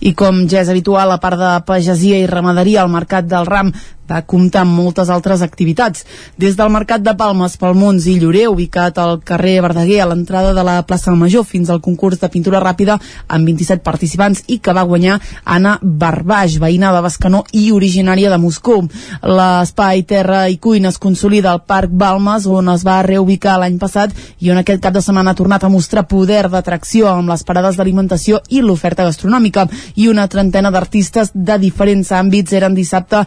I 0.00 0.14
com 0.16 0.46
ja 0.48 0.64
és 0.64 0.72
habitual, 0.72 1.12
a 1.12 1.20
part 1.20 1.38
de 1.38 1.52
pagesia 1.68 2.18
i 2.18 2.26
ramaderia, 2.26 2.80
al 2.80 2.90
mercat 2.92 3.28
del 3.28 3.44
ram 3.44 3.70
va 4.10 4.22
comptar 4.22 4.62
amb 4.64 4.76
moltes 4.76 5.10
altres 5.10 5.42
activitats. 5.42 6.04
Des 6.38 6.56
del 6.56 6.72
Mercat 6.72 7.02
de 7.04 7.14
Palmes 7.16 7.56
pel 7.60 7.76
Mons 7.78 8.06
i 8.10 8.18
Llorer, 8.20 8.46
ubicat 8.52 8.98
al 8.98 9.20
carrer 9.24 9.60
Verdaguer 9.64 10.00
a 10.02 10.08
l'entrada 10.10 10.52
de 10.56 10.64
la 10.66 10.80
plaça 10.86 11.14
Major, 11.14 11.44
fins 11.44 11.70
al 11.70 11.80
concurs 11.80 12.20
de 12.20 12.28
pintura 12.28 12.60
ràpida 12.62 12.98
amb 13.28 13.46
27 13.48 13.82
participants 13.84 14.44
i 14.48 14.58
que 14.58 14.74
va 14.76 14.84
guanyar 14.84 15.20
Anna 15.44 15.78
Barbaix, 15.82 16.58
veïna 16.60 16.92
de 16.94 17.02
Bascanó 17.04 17.44
i 17.52 17.70
originària 17.72 18.30
de 18.30 18.38
Moscou. 18.38 18.84
L'espai 19.22 20.04
Terra 20.08 20.44
i 20.48 20.58
Cuina 20.58 20.90
es 20.92 20.98
consolida 20.98 21.52
al 21.52 21.62
Parc 21.64 21.92
Balmes, 21.92 22.46
on 22.46 22.68
es 22.74 22.84
va 22.86 23.00
reubicar 23.06 23.58
l'any 23.60 23.78
passat 23.78 24.14
i 24.40 24.50
on 24.50 24.60
aquest 24.60 24.82
cap 24.82 24.94
de 24.94 25.02
setmana 25.04 25.32
ha 25.32 25.38
tornat 25.38 25.64
a 25.64 25.72
mostrar 25.72 26.06
poder 26.10 26.44
d'atracció 26.50 27.08
amb 27.10 27.30
les 27.32 27.44
parades 27.44 27.76
d'alimentació 27.76 28.40
i 28.50 28.60
l'oferta 28.60 29.06
gastronòmica. 29.06 29.68
I 29.96 30.08
una 30.12 30.28
trentena 30.28 30.72
d'artistes 30.74 31.32
de 31.34 31.58
diferents 31.58 32.12
àmbits 32.12 32.52
eren 32.52 32.74
dissabte 32.74 33.24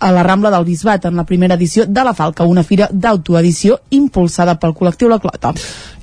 a 0.00 0.10
la 0.10 0.24
Rambla 0.24 0.50
del 0.50 0.64
Bisbat 0.64 1.04
en 1.06 1.16
la 1.16 1.24
primera 1.28 1.54
edició 1.54 1.84
de 1.86 2.04
la 2.04 2.14
Falca, 2.14 2.44
una 2.44 2.64
fira 2.64 2.88
d'autoedició 2.90 3.78
impulsada 3.90 4.56
pel 4.58 4.74
col·lectiu 4.74 5.12
La 5.12 5.20
Clota. 5.20 5.52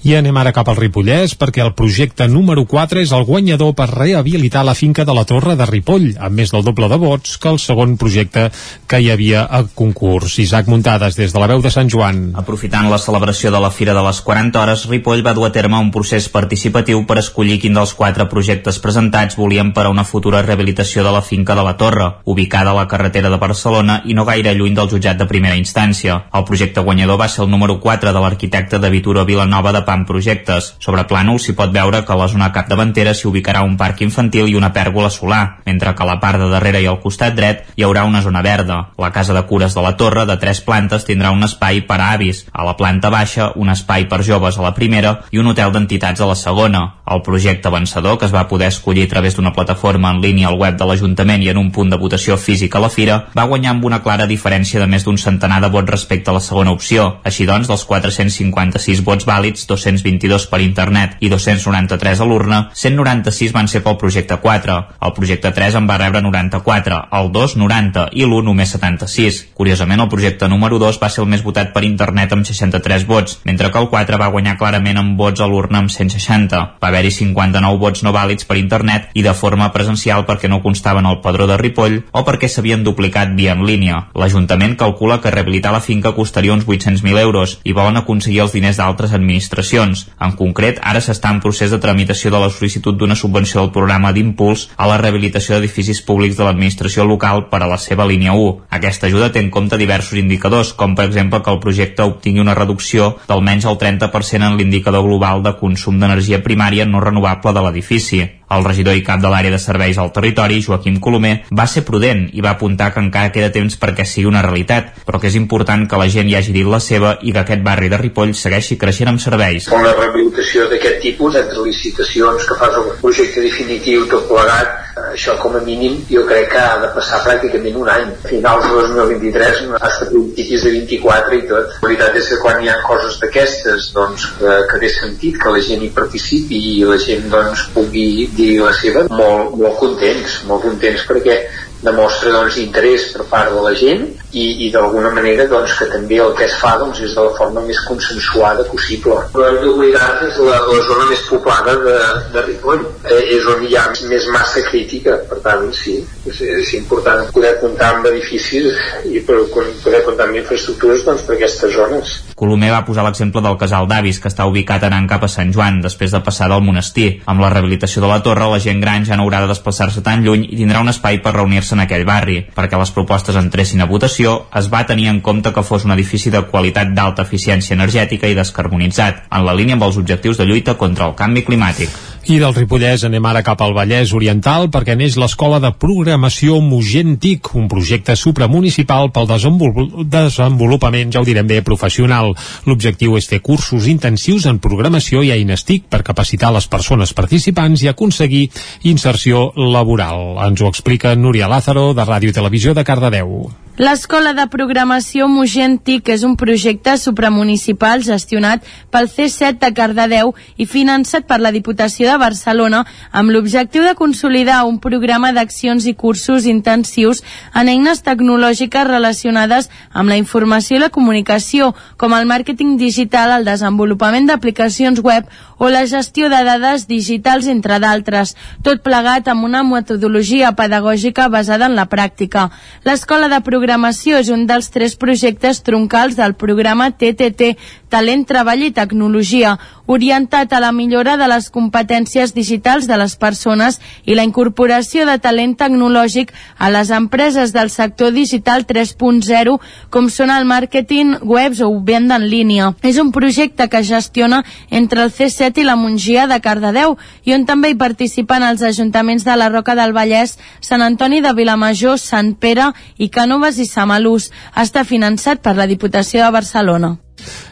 I 0.06 0.14
anem 0.14 0.38
ara 0.38 0.52
cap 0.54 0.68
al 0.70 0.78
Ripollès 0.78 1.34
perquè 1.42 1.64
el 1.64 1.72
projecte 1.74 2.28
número 2.30 2.68
4 2.70 3.02
és 3.02 3.12
el 3.16 3.24
guanyador 3.26 3.74
per 3.74 3.88
rehabilitar 3.90 4.62
la 4.66 4.76
finca 4.78 5.04
de 5.06 5.14
la 5.18 5.24
Torre 5.26 5.56
de 5.58 5.66
Ripoll, 5.66 6.12
amb 6.22 6.38
més 6.38 6.54
del 6.54 6.62
doble 6.64 6.86
de 6.92 7.00
vots 7.02 7.40
que 7.42 7.50
el 7.50 7.58
segon 7.58 7.96
projecte 7.98 8.44
que 8.86 9.00
hi 9.02 9.10
havia 9.10 9.48
a 9.50 9.64
concurs. 9.66 10.38
Isaac 10.44 10.70
Muntades, 10.70 11.18
des 11.18 11.34
de 11.34 11.42
la 11.42 11.48
veu 11.50 11.64
de 11.66 11.72
Sant 11.74 11.90
Joan. 11.90 12.20
Aprofitant 12.38 12.92
la 12.92 13.00
celebració 13.02 13.50
de 13.52 13.62
la 13.64 13.72
Fira 13.74 13.96
de 13.98 14.04
les 14.06 14.22
40 14.22 14.62
hores, 14.62 14.86
Ripoll 14.92 15.26
va 15.26 15.34
dur 15.34 15.48
a 15.48 15.52
terme 15.56 15.82
un 15.82 15.90
procés 15.92 16.30
participatiu 16.30 17.02
per 17.10 17.18
escollir 17.24 17.58
quin 17.64 17.74
dels 17.74 17.96
quatre 17.98 18.30
projectes 18.30 18.78
presentats 18.84 19.40
volien 19.42 19.74
per 19.74 19.88
a 19.88 19.94
una 19.96 20.06
futura 20.06 20.44
rehabilitació 20.46 21.08
de 21.08 21.16
la 21.18 21.24
finca 21.26 21.58
de 21.58 21.66
la 21.66 21.74
Torre, 21.82 22.12
ubicada 22.26 22.70
a 22.70 22.78
la 22.78 22.88
carretera 22.88 23.34
de 23.34 23.42
Barcelona 23.42 24.04
i 24.06 24.14
no 24.14 24.28
gaire 24.30 24.54
lluny 24.54 24.78
del 24.78 24.94
jutjat 24.94 25.18
de 25.18 25.26
primera 25.26 25.58
instància. 25.58 26.22
El 26.38 26.46
projecte 26.46 26.86
guanyador 26.86 27.18
va 27.18 27.32
ser 27.34 27.48
el 27.48 27.52
número 27.52 27.80
4 27.82 28.14
de 28.14 28.22
l'arquitecte 28.22 28.78
de 28.78 28.94
Vituro 28.94 29.26
Vilanova 29.26 29.74
de 29.74 29.87
PAM 29.88 30.04
Projectes. 30.10 30.74
Sobre 30.84 31.06
plànol 31.08 31.40
s'hi 31.40 31.56
pot 31.56 31.72
veure 31.72 32.04
que 32.04 32.14
a 32.14 32.20
la 32.20 32.28
zona 32.28 32.52
capdavantera 32.52 33.14
s'hi 33.16 33.30
ubicarà 33.30 33.64
un 33.64 33.78
parc 33.80 34.04
infantil 34.04 34.52
i 34.52 34.58
una 34.60 34.74
pèrgola 34.76 35.10
solar, 35.14 35.62
mentre 35.66 35.94
que 35.96 36.04
a 36.04 36.10
la 36.10 36.20
part 36.20 36.42
de 36.42 36.50
darrere 36.52 36.82
i 36.84 36.90
al 36.92 37.00
costat 37.04 37.36
dret 37.38 37.64
hi 37.78 37.88
haurà 37.88 38.04
una 38.04 38.22
zona 38.26 38.44
verda. 38.44 38.82
La 39.00 39.14
casa 39.16 39.34
de 39.34 39.46
cures 39.48 39.76
de 39.76 39.84
la 39.86 39.96
torre, 39.98 40.26
de 40.28 40.38
tres 40.42 40.62
plantes, 40.62 41.08
tindrà 41.08 41.32
un 41.32 41.48
espai 41.48 41.82
per 41.88 42.02
a 42.02 42.12
avis. 42.18 42.44
A 42.52 42.66
la 42.68 42.76
planta 42.78 43.10
baixa, 43.14 43.52
un 43.56 43.72
espai 43.72 44.08
per 44.12 44.24
joves 44.28 44.58
a 44.58 44.66
la 44.66 44.74
primera 44.76 45.22
i 45.32 45.40
un 45.40 45.48
hotel 45.54 45.72
d'entitats 45.72 46.22
a 46.22 46.28
la 46.28 46.36
segona. 46.36 46.84
El 47.08 47.24
projecte 47.24 47.72
vencedor, 47.72 48.18
que 48.20 48.28
es 48.28 48.36
va 48.36 48.48
poder 48.52 48.68
escollir 48.74 49.06
a 49.08 49.12
través 49.14 49.38
d'una 49.38 49.54
plataforma 49.56 50.12
en 50.12 50.22
línia 50.22 50.50
al 50.52 50.60
web 50.60 50.76
de 50.78 50.86
l'Ajuntament 50.86 51.44
i 51.44 51.52
en 51.54 51.62
un 51.62 51.72
punt 51.72 51.90
de 51.94 52.00
votació 52.02 52.38
físic 52.38 52.76
a 52.76 52.84
la 52.84 52.92
fira, 52.92 53.18
va 53.38 53.48
guanyar 53.48 53.76
amb 53.76 53.86
una 53.88 54.02
clara 54.04 54.28
diferència 54.28 54.82
de 54.82 54.90
més 54.92 55.06
d'un 55.08 55.18
centenar 55.18 55.62
de 55.64 55.72
vots 55.72 55.90
respecte 55.90 56.32
a 56.32 56.36
la 56.36 56.44
segona 56.44 56.74
opció. 56.76 57.08
Així 57.24 57.48
doncs, 57.48 57.70
dels 57.72 57.86
456 57.88 59.04
vots 59.08 59.28
vàlids, 59.28 59.68
222 59.78 60.48
per 60.50 60.62
internet 60.62 61.18
i 61.22 61.30
293 61.30 62.22
a 62.22 62.28
l'urna, 62.28 62.60
196 62.74 63.54
van 63.54 63.70
ser 63.70 63.84
pel 63.86 63.98
projecte 64.02 64.38
4. 64.42 64.78
El 65.06 65.14
projecte 65.14 65.52
3 65.54 65.78
en 65.80 65.88
va 65.90 66.00
rebre 66.02 66.22
94, 66.22 67.00
el 67.20 67.32
2 67.32 67.56
90 67.62 68.08
i 68.14 68.26
l'1 68.26 68.44
només 68.48 68.74
76. 68.74 69.42
Curiosament, 69.58 70.02
el 70.02 70.10
projecte 70.10 70.50
número 70.50 70.80
2 70.82 71.00
va 71.02 71.10
ser 71.10 71.24
el 71.24 71.30
més 71.32 71.44
votat 71.46 71.74
per 71.76 71.86
internet 71.86 72.34
amb 72.34 72.48
63 72.48 73.06
vots, 73.08 73.40
mentre 73.46 73.72
que 73.72 73.82
el 73.82 73.90
4 73.92 74.20
va 74.22 74.32
guanyar 74.34 74.58
clarament 74.58 74.98
amb 75.02 75.18
vots 75.20 75.42
a 75.42 75.50
l'urna 75.50 75.84
amb 75.84 75.94
160. 75.94 76.64
Va 76.82 76.92
haver-hi 76.92 77.14
59 77.14 77.82
vots 77.82 78.04
no 78.04 78.14
vàlids 78.16 78.48
per 78.48 78.58
internet 78.58 79.12
i 79.14 79.24
de 79.26 79.34
forma 79.34 79.72
presencial 79.74 80.26
perquè 80.28 80.50
no 80.50 80.62
constaven 80.64 81.06
al 81.06 81.22
padró 81.22 81.48
de 81.48 81.58
Ripoll 81.58 82.02
o 82.12 82.24
perquè 82.28 82.50
s'havien 82.50 82.84
duplicat 82.84 83.34
via 83.38 83.54
en 83.54 83.66
línia. 83.68 84.08
L'Ajuntament 84.18 84.78
calcula 84.80 85.22
que 85.22 85.32
rehabilitar 85.34 85.74
la 85.74 85.84
finca 85.84 86.16
costaria 86.16 86.54
uns 86.54 86.66
800.000 86.66 87.20
euros 87.22 87.60
i 87.64 87.74
volen 87.74 87.98
aconseguir 87.98 88.42
els 88.46 88.56
diners 88.56 88.80
d'altres 88.80 89.14
administracions. 89.14 89.67
En 89.76 90.34
concret, 90.40 90.80
ara 90.82 91.02
s'està 91.04 91.32
en 91.34 91.42
procés 91.44 91.74
de 91.74 91.80
tramitació 91.84 92.32
de 92.32 92.40
la 92.40 92.50
sol·licitud 92.54 92.96
d'una 92.96 93.18
subvenció 93.20 93.60
del 93.62 93.74
programa 93.76 94.14
d'impuls 94.16 94.70
a 94.78 94.88
la 94.88 94.98
rehabilitació 95.02 95.56
d'edificis 95.56 96.02
públics 96.08 96.38
de 96.38 96.48
l'administració 96.48 97.06
local 97.06 97.48
per 97.52 97.62
a 97.64 97.68
la 97.68 97.78
seva 97.78 98.08
línia 98.08 98.34
1. 98.34 98.56
Aquesta 98.80 99.08
ajuda 99.12 99.32
té 99.34 99.44
en 99.44 99.52
compte 99.52 99.78
diversos 99.78 100.20
indicadors, 100.22 100.74
com 100.74 100.96
per 100.96 101.10
exemple 101.10 101.42
que 101.44 101.52
el 101.52 101.60
projecte 101.60 102.08
obtingui 102.08 102.46
una 102.46 102.56
reducció 102.56 103.16
d'almenys 103.28 103.68
el 103.68 103.78
30% 103.84 104.52
en 104.52 104.58
l'indicador 104.58 105.04
global 105.04 105.44
de 105.44 105.58
consum 105.60 106.00
d'energia 106.00 106.44
primària 106.44 106.86
no 106.86 107.04
renovable 107.04 107.54
de 107.54 107.68
l'edifici. 107.68 108.26
El 108.56 108.64
regidor 108.64 108.96
i 108.96 109.04
cap 109.04 109.20
de 109.20 109.28
l'àrea 109.32 109.52
de 109.52 109.60
serveis 109.60 109.98
al 110.00 110.14
territori, 110.16 110.62
Joaquim 110.64 111.02
Colomer, 111.04 111.34
va 111.60 111.66
ser 111.68 111.84
prudent 111.88 112.28
i 112.32 112.44
va 112.46 112.54
apuntar 112.56 112.94
que 112.94 113.04
encara 113.04 113.34
queda 113.36 113.52
temps 113.52 113.76
perquè 113.82 114.06
sigui 114.08 114.30
una 114.30 114.44
realitat, 114.46 114.94
però 115.08 115.20
que 115.20 115.28
és 115.28 115.36
important 115.36 115.84
que 115.90 116.00
la 116.00 116.08
gent 116.14 116.32
hi 116.32 116.38
hagi 116.40 116.56
dit 116.56 116.70
la 116.72 116.80
seva 116.80 117.18
i 117.22 117.36
que 117.36 117.44
aquest 117.44 117.66
barri 117.66 117.92
de 117.92 118.00
Ripoll 118.00 118.32
segueixi 118.40 118.80
creixent 118.80 119.12
amb 119.12 119.24
serveis. 119.24 119.68
Una 119.76 119.92
rehabilitació 119.98 120.70
d'aquest 120.72 121.02
tipus, 121.04 121.36
entre 121.36 121.68
licitacions 121.68 122.48
que 122.48 122.60
fas 122.62 122.80
un 122.80 122.94
projecte 123.02 123.44
definitiu 123.44 124.08
tot 124.08 124.30
plegat, 124.32 124.88
això 125.12 125.36
com 125.42 125.56
a 125.58 125.62
mínim 125.66 125.98
jo 126.10 126.24
crec 126.28 126.50
que 126.52 126.62
ha 126.62 126.78
de 126.82 126.90
passar 126.96 127.20
pràcticament 127.26 127.76
un 127.82 127.90
any. 127.92 128.08
A 128.14 128.30
finals 128.32 128.66
de 128.68 128.74
2023, 128.78 129.62
fins 129.64 129.76
a 129.84 130.10
principis 130.10 130.64
de 130.64 130.72
24 130.78 131.38
i 131.38 131.44
tot. 131.52 131.76
La 131.82 131.88
veritat 131.88 132.18
és 132.22 132.30
que 132.32 132.40
quan 132.44 132.64
hi 132.64 132.72
ha 132.72 132.78
coses 132.88 133.20
d'aquestes, 133.22 133.92
doncs, 133.96 134.28
que, 134.40 134.56
que 134.72 134.82
té 134.84 134.92
sentit 134.96 135.40
que 135.42 135.54
la 135.54 135.64
gent 135.68 135.84
hi 135.84 135.92
participi 135.96 136.62
i 136.72 136.76
la 136.88 137.00
gent 137.02 137.28
doncs, 137.34 137.68
pugui 137.76 138.28
dir 138.38 138.52
la 138.62 138.74
seva, 138.78 139.06
molt, 139.12 139.56
molt 139.60 139.80
contents, 139.82 140.42
molt 140.50 140.66
contents 140.68 141.06
perquè 141.10 141.38
demostra 141.84 142.32
doncs, 142.34 142.58
interès 142.62 143.12
per 143.14 143.26
part 143.30 143.54
de 143.54 143.62
la 143.62 143.74
gent 143.78 144.08
i, 144.32 144.66
i 144.66 144.70
d'alguna 144.74 145.12
manera 145.14 145.46
doncs, 145.50 145.76
que 145.80 145.88
també 145.92 146.20
el 146.24 146.34
que 146.38 146.46
es 146.48 146.56
fa 146.62 146.76
doncs, 146.82 147.02
és 147.06 147.14
de 147.16 147.26
la 147.26 147.34
forma 147.38 147.64
més 147.68 147.80
consensuada 147.88 148.66
possible. 148.72 149.18
El 149.38 149.60
d'Obligat 149.64 150.24
és 150.28 150.40
la, 150.44 150.60
la 150.68 150.80
zona 150.88 151.08
més 151.12 151.24
poblada 151.30 151.76
de, 151.84 151.98
de 152.34 152.46
Ripoll, 152.48 152.84
eh, 153.06 153.22
és 153.38 153.48
on 153.54 153.64
hi 153.66 153.78
ha 153.78 153.86
més 154.10 154.28
massa 154.34 154.64
crítica, 154.68 155.20
per 155.30 155.40
tant, 155.46 155.68
sí, 155.76 156.00
és, 156.28 156.42
és 156.42 156.74
important 156.80 157.28
poder 157.36 157.56
comptar 157.62 157.94
amb 157.96 158.10
edificis 158.12 158.74
i 159.08 159.22
per, 159.26 159.40
poder 159.54 160.04
comptar 160.06 160.28
amb 160.28 160.42
infraestructures 160.42 161.06
doncs, 161.08 161.26
per 161.28 161.38
aquestes 161.38 161.76
zones. 161.78 162.16
Colomer 162.38 162.74
va 162.74 162.84
posar 162.86 163.06
l'exemple 163.06 163.42
del 163.46 163.58
casal 163.62 163.88
d'avis, 163.90 164.20
que 164.22 164.32
està 164.32 164.46
ubicat 164.50 164.84
anant 164.90 165.08
cap 165.10 165.24
a 165.26 165.32
Sant 165.32 165.54
Joan, 165.54 165.80
després 165.86 166.14
de 166.14 166.22
passar 166.26 166.50
del 166.52 166.66
monestir. 166.66 167.08
Amb 167.30 167.42
la 167.42 167.50
rehabilitació 167.54 168.04
de 168.04 168.12
la 168.12 168.20
torre, 168.26 168.50
la 168.50 168.62
gent 168.62 168.82
gran 168.84 169.06
ja 169.08 169.18
no 169.18 169.26
haurà 169.26 169.42
de 169.44 169.52
desplaçar-se 169.54 170.04
tan 170.06 170.26
lluny 170.26 170.46
i 170.52 170.60
tindrà 170.60 170.84
un 170.84 170.92
espai 170.92 171.22
per 171.24 171.34
reunir-se 171.38 171.67
en 171.76 171.84
aquell 171.84 172.06
barri. 172.08 172.42
Perquè 172.56 172.80
les 172.80 172.92
propostes 172.96 173.38
entressin 173.40 173.82
a 173.82 173.90
votació, 173.90 174.36
es 174.56 174.70
va 174.74 174.86
tenir 174.90 175.10
en 175.12 175.22
compte 175.22 175.54
que 175.54 175.64
fos 175.64 175.86
un 175.88 175.96
edifici 175.96 176.34
de 176.34 176.44
qualitat 176.52 176.94
d'alta 176.98 177.26
eficiència 177.28 177.76
energètica 177.78 178.28
i 178.30 178.38
descarbonitzat, 178.38 179.26
en 179.32 179.48
la 179.48 179.56
línia 179.58 179.78
amb 179.78 179.88
els 179.88 179.98
objectius 179.98 180.38
de 180.38 180.48
lluita 180.50 180.78
contra 180.78 181.10
el 181.10 181.16
canvi 181.16 181.46
climàtic. 181.48 181.94
I 182.28 182.42
del 182.44 182.52
Ripollès 182.52 183.06
anem 183.08 183.24
ara 183.24 183.40
cap 183.40 183.62
al 183.64 183.72
Vallès 183.72 184.10
Oriental 184.12 184.66
perquè 184.68 184.98
neix 185.00 185.16
l'Escola 185.16 185.62
de 185.64 185.70
Programació 185.80 186.58
Mugentic, 186.60 187.54
un 187.56 187.70
projecte 187.72 188.18
supramunicipal 188.20 189.14
pel 189.16 189.30
desenvol 189.30 190.04
desenvolupament, 190.12 191.14
ja 191.14 191.22
ho 191.22 191.28
direm 191.28 191.48
bé, 191.48 191.62
professional. 191.64 192.34
L'objectiu 192.68 193.16
és 193.16 193.30
fer 193.32 193.40
cursos 193.46 193.88
intensius 193.88 194.50
en 194.52 194.60
programació 194.60 195.24
i 195.24 195.32
eines 195.38 195.64
TIC 195.64 195.86
per 195.88 196.02
capacitar 196.10 196.52
les 196.52 196.68
persones 196.68 197.16
participants 197.16 197.86
i 197.86 197.92
aconseguir 197.94 198.50
inserció 198.92 199.54
laboral. 199.56 200.36
Ens 200.50 200.60
ho 200.60 200.68
explica 200.68 201.16
Núria 201.16 201.48
Lázaro, 201.48 201.94
de 201.96 202.04
Ràdio 202.04 202.36
i 202.36 202.38
Televisió 202.42 202.76
de 202.76 202.84
Cardedeu. 202.84 203.67
L'Escola 203.78 204.32
de 204.34 204.48
Programació 204.50 205.28
Mugentic 205.30 206.08
és 206.10 206.24
un 206.26 206.32
projecte 206.34 206.96
supramunicipal 206.98 208.02
gestionat 208.02 208.64
pel 208.90 209.06
C7 209.06 209.60
de 209.62 209.70
Cardedeu 209.78 210.32
i 210.58 210.66
finançat 210.66 211.28
per 211.30 211.38
la 211.38 211.52
Diputació 211.54 212.08
de 212.10 212.16
Barcelona 212.18 212.80
amb 213.22 213.30
l'objectiu 213.30 213.86
de 213.86 213.94
consolidar 214.00 214.64
un 214.66 214.80
programa 214.82 215.30
d'accions 215.36 215.86
i 215.86 215.94
cursos 215.94 216.48
intensius 216.50 217.22
en 217.54 217.70
eines 217.70 218.02
tecnològiques 218.02 218.88
relacionades 218.90 219.70
amb 219.94 220.10
la 220.10 220.18
informació 220.18 220.80
i 220.80 220.82
la 220.82 220.90
comunicació, 220.90 221.76
com 222.02 222.18
el 222.18 222.26
màrqueting 222.26 222.80
digital, 222.82 223.36
el 223.38 223.46
desenvolupament 223.46 224.26
d'aplicacions 224.26 225.04
web 225.06 225.30
o 225.60 225.70
la 225.70 225.86
gestió 225.86 226.32
de 226.34 226.42
dades 226.50 226.88
digitals, 226.90 227.46
entre 227.46 227.78
d'altres, 227.78 228.34
tot 228.66 228.82
plegat 228.82 229.30
amb 229.30 229.46
una 229.46 229.62
metodologia 229.62 230.56
pedagògica 230.58 231.30
basada 231.30 231.70
en 231.70 231.78
la 231.78 231.86
pràctica. 231.94 232.50
L'Escola 232.90 233.30
de 233.30 233.42
Programació 233.46 233.67
és 234.16 234.30
un 234.32 234.46
dels 234.48 234.70
tres 234.72 234.96
projectes 234.96 235.60
troncals 235.66 236.16
del 236.16 236.38
programa 236.40 236.88
TTT, 236.96 237.58
Talent, 237.92 238.24
Treball 238.30 238.64
i 238.70 238.72
Tecnologia, 238.72 239.58
orientat 239.88 240.54
a 240.54 240.60
la 240.60 240.72
millora 240.72 241.16
de 241.18 241.28
les 241.32 241.50
competències 241.50 242.34
digitals 242.36 242.88
de 242.88 242.98
les 243.00 243.16
persones 243.16 243.80
i 244.06 244.16
la 244.16 244.26
incorporació 244.28 245.08
de 245.08 245.18
talent 245.24 245.56
tecnològic 245.58 246.34
a 246.58 246.70
les 246.70 246.92
empreses 246.92 247.54
del 247.56 247.72
sector 247.72 248.12
digital 248.14 248.68
3.0, 248.68 249.58
com 249.90 250.10
són 250.12 250.32
el 250.36 250.46
màrqueting, 250.46 251.18
webs 251.24 251.64
o 251.64 251.72
venda 251.80 252.20
en 252.20 252.28
línia. 252.30 252.74
És 252.84 253.00
un 253.00 253.12
projecte 253.16 253.70
que 253.72 253.84
gestiona 253.84 254.44
entre 254.70 255.04
el 255.04 255.12
C7 255.12 255.64
i 255.64 255.68
la 255.68 255.80
Mongia 255.80 256.28
de 256.28 256.40
Cardedeu 256.44 256.98
i 257.24 257.34
on 257.34 257.48
també 257.48 257.72
hi 257.72 257.80
participen 257.80 258.44
els 258.44 258.62
ajuntaments 258.62 259.26
de 259.26 259.40
la 259.40 259.50
Roca 259.50 259.76
del 259.80 259.96
Vallès, 259.96 260.38
Sant 260.60 260.84
Antoni 260.84 261.24
de 261.24 261.34
Vilamajor, 261.34 261.98
Sant 261.98 262.36
Pere 262.36 262.74
i 262.98 263.10
Cànoves 263.10 263.58
i 263.64 263.66
Samalús. 263.66 264.32
Està 264.56 264.84
finançat 264.84 265.42
per 265.42 265.56
la 265.56 265.68
Diputació 265.68 266.26
de 266.26 266.32
Barcelona. 266.32 266.98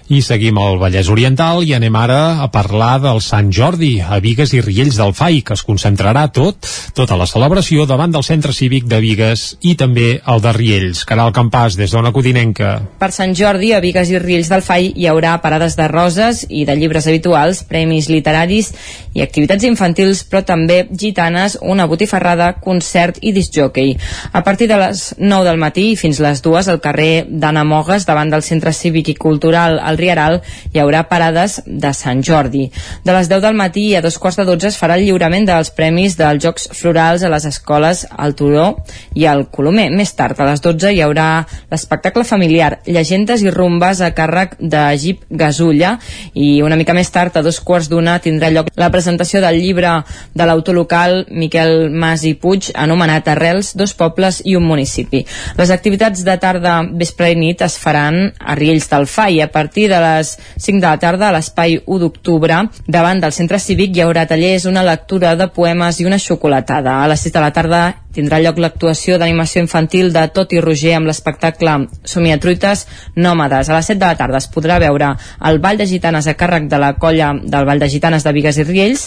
I 0.06 0.20
seguim 0.22 0.60
al 0.62 0.76
Vallès 0.78 1.08
Oriental 1.10 1.64
i 1.66 1.72
anem 1.74 1.96
ara 1.98 2.38
a 2.44 2.46
parlar 2.54 3.00
del 3.02 3.18
Sant 3.26 3.48
Jordi 3.50 3.96
a 4.06 4.20
Vigues 4.22 4.52
i 4.54 4.60
Riells 4.62 5.00
del 5.00 5.16
FAI, 5.18 5.40
que 5.42 5.56
es 5.58 5.64
concentrarà 5.66 6.28
tot, 6.30 6.68
tota 6.94 7.16
la 7.18 7.26
celebració 7.26 7.88
davant 7.90 8.14
del 8.14 8.22
Centre 8.28 8.54
Cívic 8.54 8.86
de 8.86 9.00
Vigues 9.02 9.48
i 9.66 9.74
també 9.74 10.20
el 10.22 10.44
de 10.44 10.52
Riells. 10.54 11.02
Caral 11.10 11.34
Campàs, 11.34 11.74
des 11.80 11.90
d'Ona 11.90 12.12
Codinenca. 12.14 12.76
Per 13.02 13.10
Sant 13.16 13.34
Jordi, 13.34 13.72
a 13.74 13.80
Vigues 13.82 14.12
i 14.14 14.22
Riells 14.22 14.52
del 14.54 14.62
FAI 14.62 14.92
hi 14.94 15.08
haurà 15.10 15.40
parades 15.42 15.74
de 15.80 15.90
roses 15.90 16.44
i 16.54 16.68
de 16.70 16.78
llibres 16.78 17.10
habituals, 17.10 17.64
premis 17.66 18.06
literaris 18.14 18.76
i 19.18 19.26
activitats 19.26 19.66
infantils, 19.66 20.22
però 20.30 20.44
també 20.46 20.84
gitanes, 20.92 21.58
una 21.66 21.90
botifarrada, 21.90 22.52
concert 22.62 23.18
i 23.26 23.34
discjockey. 23.34 23.98
A 24.38 24.46
partir 24.46 24.70
de 24.70 24.78
les 24.78 25.16
9 25.18 25.50
del 25.50 25.58
matí 25.58 25.88
fins 25.98 26.22
les 26.22 26.46
2 26.46 26.70
al 26.70 26.82
carrer 26.86 27.26
d'Anna 27.26 27.66
Mogues, 27.66 28.06
davant 28.06 28.30
del 28.30 28.46
Centre 28.46 28.70
Cívic 28.70 29.10
i 29.10 29.18
Cultural 29.18 29.82
al 29.82 29.95
al 29.96 30.02
Rieral 30.02 30.42
hi 30.74 30.82
haurà 30.84 31.06
parades 31.10 31.62
de 31.66 31.92
Sant 31.96 32.22
Jordi. 32.24 32.68
De 33.04 33.14
les 33.16 33.30
10 33.32 33.42
del 33.42 33.56
matí 33.56 33.96
a 33.96 34.02
dos 34.04 34.18
quarts 34.20 34.38
de 34.38 34.46
12 34.46 34.68
es 34.68 34.80
farà 34.80 34.98
el 35.00 35.06
lliurament 35.06 35.48
dels 35.48 35.72
premis 35.72 36.18
dels 36.20 36.44
Jocs 36.44 36.70
Florals 36.76 37.24
a 37.24 37.32
les 37.32 37.46
escoles 37.48 38.06
al 38.12 38.36
Turó 38.36 38.68
i 39.16 39.26
al 39.26 39.48
Colomer. 39.50 39.90
Més 39.96 40.14
tard, 40.16 40.40
a 40.40 40.50
les 40.50 40.62
12, 40.62 40.92
hi 40.92 41.02
haurà 41.02 41.46
l'espectacle 41.72 42.26
familiar 42.28 42.80
Llegendes 42.86 43.44
i 43.46 43.54
rumbes 43.54 44.02
a 44.02 44.12
càrrec 44.16 44.58
de 44.60 44.84
Jeep 45.00 45.26
Gasulla 45.30 45.96
i 46.34 46.62
una 46.66 46.76
mica 46.76 46.94
més 46.94 47.12
tard, 47.12 47.36
a 47.36 47.46
dos 47.46 47.62
quarts 47.64 47.90
d'una, 47.90 48.18
tindrà 48.20 48.52
lloc 48.52 48.72
la 48.76 48.92
presentació 48.92 49.42
del 49.44 49.60
llibre 49.62 50.02
de 50.34 50.46
l'autor 50.48 50.76
local 50.76 51.24
Miquel 51.30 51.90
Mas 51.92 52.26
i 52.28 52.36
Puig 52.36 52.72
anomenat 52.76 53.30
Arrels, 53.32 53.74
dos 53.78 53.94
pobles 53.96 54.42
i 54.44 54.56
un 54.58 54.66
municipi. 54.68 55.24
Les 55.58 55.72
activitats 55.72 56.24
de 56.26 56.36
tarda, 56.42 56.82
vespre 56.92 57.32
i 57.32 57.40
nit 57.40 57.62
es 57.66 57.78
faran 57.80 58.34
a 58.40 58.56
Riells 58.58 58.90
del 58.92 59.08
Fai 59.08 59.40
a 59.42 59.52
partir 59.52 59.85
de 59.92 60.00
les 60.02 60.36
5 60.58 60.80
de 60.80 60.88
la 60.88 61.00
tarda 61.00 61.30
a 61.30 61.36
l'espai 61.36 61.78
1 61.86 62.00
d'octubre 62.00 62.62
davant 62.88 63.22
del 63.22 63.36
centre 63.36 63.60
cívic 63.60 63.96
hi 63.96 64.06
haurà 64.06 64.26
tallers, 64.30 64.66
una 64.66 64.84
lectura 64.84 65.36
de 65.36 65.48
poemes 65.54 66.00
i 66.00 66.06
una 66.06 66.20
xocolatada. 66.20 67.02
A 67.04 67.08
les 67.12 67.26
6 67.28 67.34
de 67.34 67.44
la 67.44 67.54
tarda 67.54 67.84
tindrà 68.16 68.40
lloc 68.40 68.60
l'actuació 68.62 69.18
d'animació 69.20 69.62
infantil 69.64 70.14
de 70.16 70.24
Tot 70.36 70.54
i 70.56 70.62
Roger 70.64 70.96
amb 70.96 71.10
l'espectacle 71.10 71.76
Somiatruites 72.08 72.86
Nòmades. 73.16 73.70
A 73.70 73.76
les 73.78 73.92
7 73.92 74.00
de 74.00 74.06
la 74.06 74.20
tarda 74.20 74.40
es 74.40 74.48
podrà 74.52 74.80
veure 74.80 75.12
el 75.50 75.60
Ball 75.60 75.82
de 75.82 75.90
Gitanes 75.90 76.30
a 76.32 76.38
càrrec 76.40 76.70
de 76.72 76.80
la 76.82 76.94
colla 77.02 77.34
del 77.42 77.68
Ball 77.68 77.84
de 77.84 77.92
Gitanes 77.92 78.24
de 78.24 78.36
Vigues 78.36 78.62
i 78.62 78.68
Riells 78.68 79.06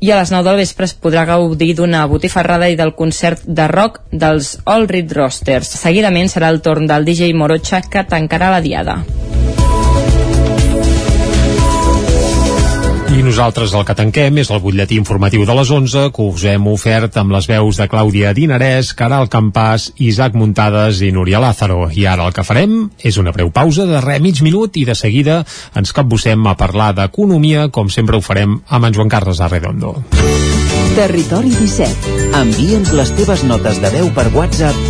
i 0.00 0.12
a 0.12 0.20
les 0.20 0.32
9 0.34 0.44
del 0.48 0.60
vespre 0.60 0.88
es 0.88 0.96
podrà 0.96 1.24
gaudir 1.28 1.72
d'una 1.78 2.04
botifarrada 2.10 2.68
i 2.68 2.76
del 2.76 2.94
concert 2.98 3.44
de 3.46 3.68
rock 3.72 4.02
dels 4.12 4.58
All 4.64 4.88
Reed 4.88 5.16
Rosters. 5.16 5.72
Seguidament 5.80 6.28
serà 6.28 6.52
el 6.52 6.60
torn 6.60 6.88
del 6.90 7.08
DJ 7.08 7.32
Morocha 7.34 7.82
que 7.88 8.04
tancarà 8.04 8.52
la 8.52 8.64
diada. 8.64 9.00
I 13.20 13.22
nosaltres 13.22 13.74
el 13.76 13.82
que 13.84 13.92
tanquem 13.92 14.38
és 14.40 14.48
el 14.48 14.62
butlletí 14.64 14.96
informatiu 14.96 15.42
de 15.44 15.52
les 15.52 15.68
11 15.76 16.06
que 16.16 16.24
us 16.24 16.44
hem 16.48 16.64
ofert 16.72 17.18
amb 17.20 17.34
les 17.34 17.44
veus 17.50 17.76
de 17.76 17.84
Clàudia 17.92 18.30
Dinarès, 18.32 18.94
Caral 18.96 19.28
Campàs, 19.28 19.90
Isaac 20.00 20.38
Muntades 20.40 21.02
i 21.04 21.10
Núria 21.12 21.42
Lázaro. 21.42 21.90
I 21.92 22.06
ara 22.08 22.24
el 22.24 22.32
que 22.32 22.46
farem 22.48 22.78
és 22.96 23.18
una 23.20 23.34
breu 23.36 23.50
pausa 23.52 23.84
de 23.84 24.00
re 24.00 24.16
mig 24.24 24.40
minut 24.40 24.78
i 24.80 24.86
de 24.88 24.96
seguida 24.96 25.42
ens 25.76 25.92
capbussem 25.92 26.48
a 26.48 26.56
parlar 26.56 26.94
d'economia 26.96 27.66
com 27.68 27.92
sempre 27.92 28.16
ho 28.16 28.24
farem 28.24 28.56
amb 28.64 28.88
en 28.88 28.96
Joan 28.96 29.12
Carles 29.12 29.44
Arredondo. 29.44 29.98
Territori 30.96 31.52
17. 31.58 32.16
Envia'ns 32.40 32.96
les 32.96 33.12
teves 33.20 33.44
notes 33.44 33.84
de 33.84 33.92
veu 33.98 34.08
per 34.16 34.30
WhatsApp 34.32 34.89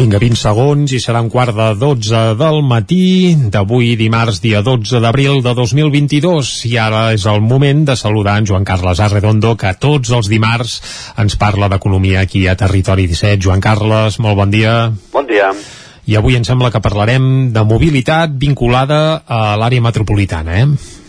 Vinga, 0.00 0.16
20 0.16 0.38
segons 0.40 0.92
i 0.96 0.98
serà 1.02 1.20
un 1.20 1.26
quart 1.28 1.52
de 1.52 1.64
12 1.76 2.20
del 2.40 2.62
matí 2.64 3.34
d'avui 3.52 3.90
dimarts, 4.00 4.38
dia 4.40 4.62
12 4.64 4.96
d'abril 5.04 5.42
de 5.44 5.52
2022. 5.58 6.52
I 6.70 6.78
ara 6.80 7.02
és 7.12 7.26
el 7.28 7.42
moment 7.44 7.82
de 7.84 7.96
saludar 8.00 8.38
en 8.40 8.46
Joan 8.48 8.64
Carles 8.64 9.02
Arredondo, 9.04 9.52
que 9.60 9.74
tots 9.76 10.14
els 10.16 10.30
dimarts 10.32 10.78
ens 11.20 11.36
parla 11.36 11.68
d'economia 11.68 12.22
aquí 12.24 12.46
a 12.48 12.56
Territori 12.56 13.04
17. 13.10 13.42
Joan 13.44 13.60
Carles, 13.60 14.16
molt 14.24 14.40
bon 14.40 14.54
dia. 14.56 14.78
Bon 15.12 15.28
dia. 15.28 15.52
I 16.08 16.16
avui 16.16 16.40
em 16.40 16.48
sembla 16.48 16.72
que 16.72 16.80
parlarem 16.80 17.52
de 17.52 17.66
mobilitat 17.68 18.32
vinculada 18.40 19.20
a 19.28 19.52
l'àrea 19.60 19.84
metropolitana, 19.84 20.62
eh? 20.62 20.99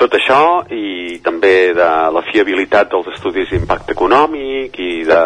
Tot 0.00 0.14
això 0.16 0.40
i 0.72 1.18
també 1.20 1.74
de 1.76 1.86
la 2.14 2.22
fiabilitat 2.24 2.88
dels 2.88 3.10
estudis 3.12 3.50
d'impacte 3.52 3.92
econòmic 3.92 4.78
i 4.80 5.02
de 5.04 5.18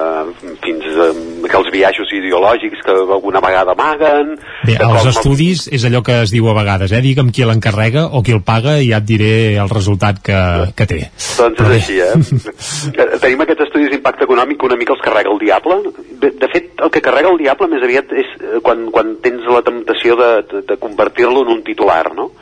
fins 0.64 0.88
a, 0.98 1.06
que 1.46 1.58
els 1.60 1.70
viatges 1.70 2.10
ideològics 2.18 2.82
que 2.82 2.96
alguna 3.04 3.42
vegada 3.44 3.76
amaguen... 3.76 4.32
Bé, 4.66 4.74
els 4.82 5.06
estudis 5.12 5.68
és 5.70 5.84
allò 5.86 6.00
que 6.02 6.16
es 6.24 6.32
diu 6.34 6.48
a 6.50 6.56
vegades, 6.58 6.90
eh? 6.90 7.02
Digue'm 7.04 7.30
qui 7.30 7.46
l'encarrega 7.46 8.08
o 8.10 8.24
qui 8.26 8.34
el 8.34 8.42
paga 8.42 8.80
i 8.82 8.90
ja 8.90 8.98
et 8.98 9.06
diré 9.06 9.30
el 9.62 9.70
resultat 9.70 10.18
que, 10.26 10.40
que 10.74 10.88
té. 10.90 11.00
Doncs 11.38 11.62
és 11.68 11.76
així, 11.78 12.00
eh? 12.02 13.14
Tenim 13.22 13.46
aquests 13.46 13.68
estudis 13.68 13.92
d'impacte 13.94 14.26
econòmic 14.26 14.58
que 14.58 14.70
una 14.72 14.80
mica 14.80 14.96
els 14.96 15.06
carrega 15.06 15.30
el 15.30 15.38
diable. 15.38 15.78
De, 16.18 16.32
de 16.34 16.50
fet, 16.50 16.74
el 16.82 16.90
que 16.90 17.04
carrega 17.04 17.30
el 17.30 17.38
diable 17.38 17.70
més 17.70 17.86
aviat 17.86 18.10
és 18.10 18.34
eh, 18.40 18.58
quan, 18.66 18.88
quan 18.90 19.14
tens 19.22 19.46
la 19.46 19.62
temptació 19.62 20.18
de, 20.18 20.32
de, 20.50 20.66
de 20.72 20.80
convertir-lo 20.82 21.46
en 21.46 21.54
un 21.60 21.62
titular, 21.62 22.08
no? 22.18 22.32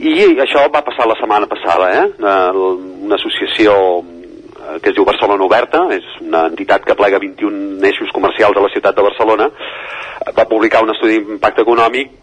I 0.00 0.40
això 0.40 0.64
va 0.72 0.84
passar 0.84 1.06
la 1.08 1.18
setmana 1.18 1.48
passada, 1.50 1.90
eh? 1.92 2.06
Eh, 2.16 2.62
Una 3.04 3.18
associació 3.18 3.74
eh, 4.00 4.78
que 4.80 4.90
es 4.92 4.96
diu 4.96 5.04
Barcelona 5.04 5.44
Oberta, 5.44 5.84
és 5.92 6.06
una 6.24 6.46
entitat 6.48 6.86
que 6.86 6.96
plega 6.96 7.20
21 7.20 7.84
eixos 7.90 8.12
comercials 8.14 8.56
de 8.56 8.64
la 8.64 8.72
ciutat 8.72 8.96
de 8.96 9.04
Barcelona, 9.04 9.50
eh, 9.50 10.32
va 10.36 10.48
publicar 10.48 10.84
un 10.86 10.94
estudi 10.94 11.20
d'impacte 11.20 11.66
econòmic 11.66 12.16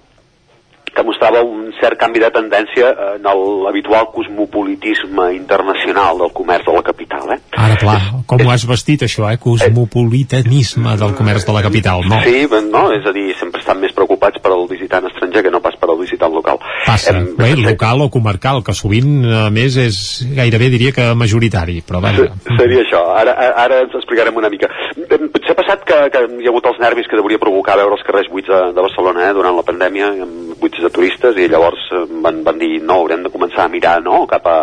que 0.97 1.03
mostrava 1.05 1.43
un 1.45 1.67
cert 1.77 1.99
canvi 2.01 2.21
de 2.23 2.29
tendència 2.33 2.89
en 3.13 3.27
l'habitual 3.63 4.07
cosmopolitisme 4.15 5.27
internacional 5.35 6.17
del 6.23 6.31
comerç 6.33 6.65
de 6.65 6.73
la 6.73 6.81
capital. 6.87 7.35
Eh? 7.35 7.37
Ara, 7.53 7.75
clar, 7.77 7.99
com 8.25 8.41
ho 8.41 8.49
has 8.53 8.65
vestit 8.65 9.05
això, 9.05 9.27
eh? 9.29 9.37
Cosmopolitanisme 9.43 10.95
del 10.97 11.13
comerç 11.19 11.45
de 11.45 11.53
la 11.53 11.61
capital, 11.67 12.01
no? 12.09 12.23
Sí, 12.25 12.47
no? 12.71 12.87
és 12.95 13.05
a 13.05 13.13
dir, 13.13 13.27
estan 13.67 13.83
més 13.83 13.91
preocupats 13.91 14.39
per 14.39 14.53
al 14.55 14.63
visitant 14.69 15.09
estranger 15.09 15.43
que 15.43 15.51
no 15.51 15.59
pas 15.63 15.75
per 15.75 15.89
al 15.91 15.99
visitant 15.99 16.31
local. 16.31 16.61
Passa, 16.85 17.13
bé, 17.35 17.51
local 17.59 18.05
o 18.05 18.09
comarcal, 18.13 18.63
que 18.63 18.75
sovint, 18.77 19.25
a 19.27 19.49
més, 19.51 19.75
és 19.81 19.97
gairebé 20.37 20.71
diria 20.71 20.93
que 20.95 21.09
majoritari, 21.19 21.81
però 21.83 21.99
vaja. 22.03 22.29
Seria 22.47 22.85
això, 22.85 23.03
ara, 23.19 23.35
ara 23.65 23.81
ens 23.83 23.97
explicarem 23.99 24.39
una 24.39 24.51
mica. 24.53 24.71
Em, 24.95 25.27
Potser 25.33 25.51
ha 25.51 25.59
passat 25.59 25.83
que, 25.87 25.99
que 26.13 26.23
hi 26.39 26.47
ha 26.47 26.53
hagut 26.53 26.71
els 26.71 26.79
nervis 26.79 27.09
que 27.11 27.19
hauria 27.19 27.41
provocar 27.41 27.75
veure 27.81 27.97
els 27.97 28.05
carrers 28.07 28.31
buits 28.31 28.47
de, 28.47 28.61
de 28.71 28.85
Barcelona 28.87 29.27
eh, 29.27 29.35
durant 29.35 29.57
la 29.59 29.67
pandèmia, 29.67 30.13
amb 30.23 30.55
buits 30.61 30.79
de 30.83 30.93
turistes, 30.93 31.35
i 31.35 31.49
llavors 31.51 31.89
eh, 31.91 32.05
van, 32.23 32.43
van 32.47 32.61
dir, 32.61 32.77
no, 32.79 33.01
haurem 33.01 33.27
de 33.27 33.33
començar 33.33 33.67
a 33.67 33.73
mirar 33.73 33.99
no, 34.05 34.23
cap 34.31 34.47
a, 34.47 34.59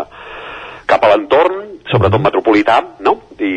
cap 0.86 1.04
a 1.04 1.12
l'entorn, 1.12 1.60
sobretot 1.90 2.22
metropolità, 2.22 2.80
no? 3.04 3.18
I 3.38 3.52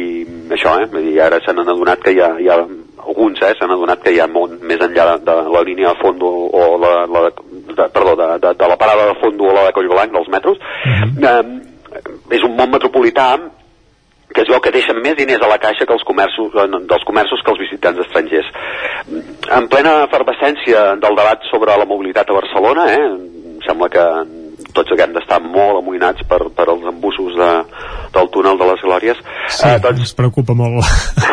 això, 0.56 0.78
eh? 0.82 0.88
Dir, 0.94 1.18
ara 1.24 1.40
se 1.44 1.54
n'han 1.54 1.74
adonat 1.74 2.04
que 2.04 2.14
hi 2.16 2.22
ha, 2.24 2.34
hi 2.40 2.49
ha 2.52 2.60
alguns, 3.08 3.41
eh, 3.41 3.54
s'han 3.58 3.72
adonat 3.72 4.04
que 4.04 4.14
hi 4.14 4.20
ha 4.20 4.28
molt 4.28 4.62
més 4.62 4.82
enllà 4.84 5.06
de, 5.14 5.20
de 5.28 5.36
la 5.54 5.64
línia 5.68 5.94
de 5.94 6.02
fondo 6.02 6.28
o 6.28 6.66
la, 6.82 6.94
la 7.08 7.28
de, 7.28 7.36
perdó, 7.76 8.16
de, 8.20 8.28
de, 8.44 8.54
de 8.60 8.72
la 8.74 8.80
parada 8.80 9.08
de 9.12 9.20
fondo 9.22 9.48
o 9.48 9.54
la 9.56 9.68
de 9.68 9.76
Collblanc 9.78 10.12
dels 10.16 10.32
metros, 10.34 10.60
eh, 10.88 11.44
és 12.36 12.44
un 12.44 12.58
món 12.58 12.74
metropolità 12.74 13.30
que 14.34 14.44
es 14.44 14.49
veu 14.52 14.60
que 14.62 14.74
deixen 14.76 14.99
més 15.02 15.16
diners 15.18 15.41
a 15.41 15.49
la 15.49 15.60
caixa 15.62 15.86
que 15.88 15.95
els 15.95 16.04
comerços, 16.06 16.52
eh, 16.54 16.68
dels 16.91 17.06
comerços 17.08 17.44
que 17.44 17.54
els 17.54 17.62
visitants 17.64 18.04
estrangers. 18.04 18.49
En 19.56 19.70
plena 19.72 20.02
efervescència 20.04 20.90
del 21.02 21.16
debat 21.18 21.48
sobre 21.52 21.78
la 21.80 21.88
mobilitat 21.89 22.30
a 22.30 22.38
Barcelona, 22.41 22.89
eh, 22.91 23.07
em 23.56 23.64
sembla 23.65 23.89
que 23.89 24.04
tots 24.78 24.94
haguem 24.94 25.14
d'estar 25.18 25.39
molt 25.44 25.81
amoïnats 25.81 26.23
per, 26.30 26.39
per 26.56 26.68
els 26.73 26.86
embussos 26.91 27.36
de, 27.38 27.52
del 28.15 28.30
túnel 28.34 28.60
de 28.60 28.70
les 28.72 28.84
Glòries. 28.86 29.22
Sí, 29.49 29.68
eh, 29.68 29.78
doncs... 29.84 30.06
ens 30.06 30.15
preocupa 30.18 30.56
molt. 30.57 30.86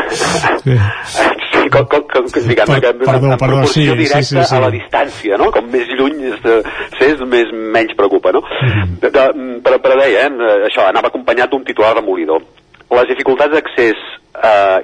sí. 0.64 0.76
Sí, 1.54 1.70
com, 1.72 1.86
com, 1.88 2.02
com, 2.10 2.26
diguem 2.34 2.72
Per- 2.72 2.80
que 2.82 2.92
perdó, 3.04 3.30
en 3.32 3.38
perdó, 3.40 3.60
sí, 3.70 3.86
directa 3.86 4.22
sí, 4.22 4.34
sí, 4.34 4.48
sí. 4.50 4.56
a 4.56 4.64
la 4.64 4.72
distància, 4.74 5.38
no? 5.40 5.50
Com 5.54 5.70
més 5.72 5.88
lluny 5.96 6.18
es, 6.32 6.40
de, 6.44 6.58
s'és, 6.98 7.22
més 7.30 7.52
menys 7.52 7.94
preocupa, 7.98 8.34
no? 8.36 8.42
Mhm. 8.42 8.98
De, 9.04 9.12
de, 9.14 9.28
però, 9.64 9.80
però 9.84 10.00
deia, 10.02 10.26
eh, 10.28 10.58
això 10.68 10.88
anava 10.88 11.12
acompanyat 11.12 11.52
d'un 11.52 11.64
titular 11.64 11.94
demolidor. 12.00 12.44
Les 12.94 13.08
dificultats 13.10 13.54
d'accés 13.54 13.96
eh, 13.96 14.78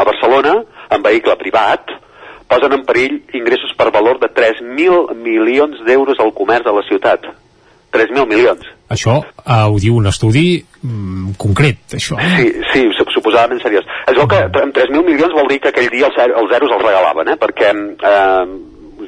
a 0.00 0.06
Barcelona 0.06 0.56
en 0.94 1.04
vehicle 1.04 1.36
privat 1.42 1.92
posen 2.48 2.74
en 2.76 2.84
perill 2.86 3.20
ingressos 3.36 3.72
per 3.78 3.90
valor 3.92 4.18
de 4.20 4.28
3.000 4.28 5.14
milions 5.16 5.80
d'euros 5.86 6.20
al 6.20 6.34
comerç 6.36 6.66
de 6.66 6.74
la 6.76 6.84
ciutat. 6.88 7.26
3.000 7.94 8.26
milions. 8.28 8.66
Això 8.94 9.14
eh, 9.22 9.62
ho 9.70 9.78
diu 9.80 9.96
un 9.96 10.06
estudi 10.10 10.58
mm, 10.82 11.34
concret, 11.40 11.78
això. 11.96 12.18
Eh? 12.20 12.34
Sí, 12.36 12.50
sí, 12.72 12.82
sup- 12.98 13.10
suposadament 13.14 13.62
seriós. 13.62 13.86
Es 14.06 14.18
veu 14.18 14.28
que 14.28 14.42
amb 14.44 14.74
3.000 14.76 15.06
milions 15.06 15.32
vol 15.34 15.48
dir 15.50 15.60
que 15.64 15.70
aquell 15.72 15.88
dia 15.94 16.10
els, 16.10 16.18
els 16.26 16.52
zeros 16.52 16.74
els 16.76 16.84
regalaven, 16.84 17.32
eh? 17.32 17.38
perquè 17.40 17.70
eh, 17.72 18.44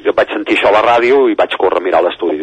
jo 0.07 0.15
vaig 0.15 0.31
sentir 0.31 0.57
això 0.57 0.71
a 0.71 0.77
la 0.77 0.83
ràdio 0.85 1.25
i 1.31 1.35
vaig 1.37 1.55
córrer 1.59 1.81
a 1.81 1.85
mirar 1.85 2.01
l'estudi. 2.05 2.39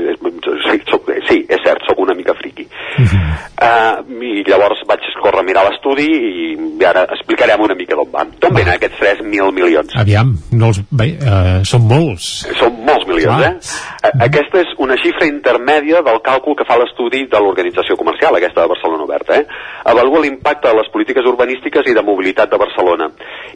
Sí, 0.65 0.77
soc, 0.91 1.09
sí, 1.29 1.41
és 1.49 1.63
cert, 1.65 1.85
sóc 1.89 2.01
una 2.05 2.15
mica 2.17 2.35
friqui. 2.37 2.67
Uh 2.99 3.05
-huh. 3.05 3.23
uh, 3.67 4.23
I 4.23 4.45
llavors 4.47 4.85
vaig 4.89 5.01
córrer 5.25 5.41
a 5.41 5.47
mirar 5.47 5.65
l'estudi 5.65 6.05
i 6.05 6.85
ara 6.85 7.07
explicarem 7.17 7.61
una 7.65 7.75
mica 7.75 7.97
d'on 7.97 8.11
van. 8.13 8.33
D'on 8.41 8.55
venen 8.55 8.75
aquests 8.75 8.99
3.000 9.01 9.53
milions? 9.53 9.97
Aviam, 9.97 10.35
no 10.53 10.67
els... 10.73 10.81
Bé, 10.91 11.07
uh, 11.17 11.63
són 11.65 11.87
molts. 11.89 12.27
Són 12.61 12.73
molts 12.85 13.07
milions, 13.09 13.41
Clar. 13.41 13.53
eh? 13.53 14.11
Uh, 14.13 14.25
aquesta 14.29 14.61
és 14.61 14.75
una 14.79 14.97
xifra 15.01 15.27
intermèdia 15.27 16.03
del 16.03 16.21
càlcul 16.29 16.59
que 16.59 16.69
fa 16.69 16.77
l'estudi 16.81 17.25
de 17.31 17.41
l'organització 17.41 17.97
comercial, 17.97 18.37
aquesta 18.37 18.61
de 18.63 18.73
Barcelona 18.75 19.05
Oberta, 19.09 19.41
eh? 19.41 19.47
Avalua 19.85 20.21
l'impacte 20.21 20.69
de 20.69 20.77
les 20.81 20.93
polítiques 20.93 21.25
urbanístiques 21.25 21.89
i 21.89 21.95
de 21.95 22.03
mobilitat 22.03 22.51
de 22.51 22.61
Barcelona. 22.61 23.11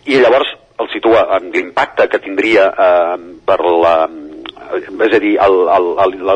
I 0.07 0.17
llavors 0.23 0.49
el 0.79 0.89
situa 0.93 1.27
en 1.39 1.51
l'impacte 1.53 2.09
que 2.09 2.19
tindria 2.23 2.69
eh, 2.71 3.17
per 3.47 3.59
la 3.67 3.97
és 4.69 5.15
a 5.17 5.19
dir, 5.23 5.31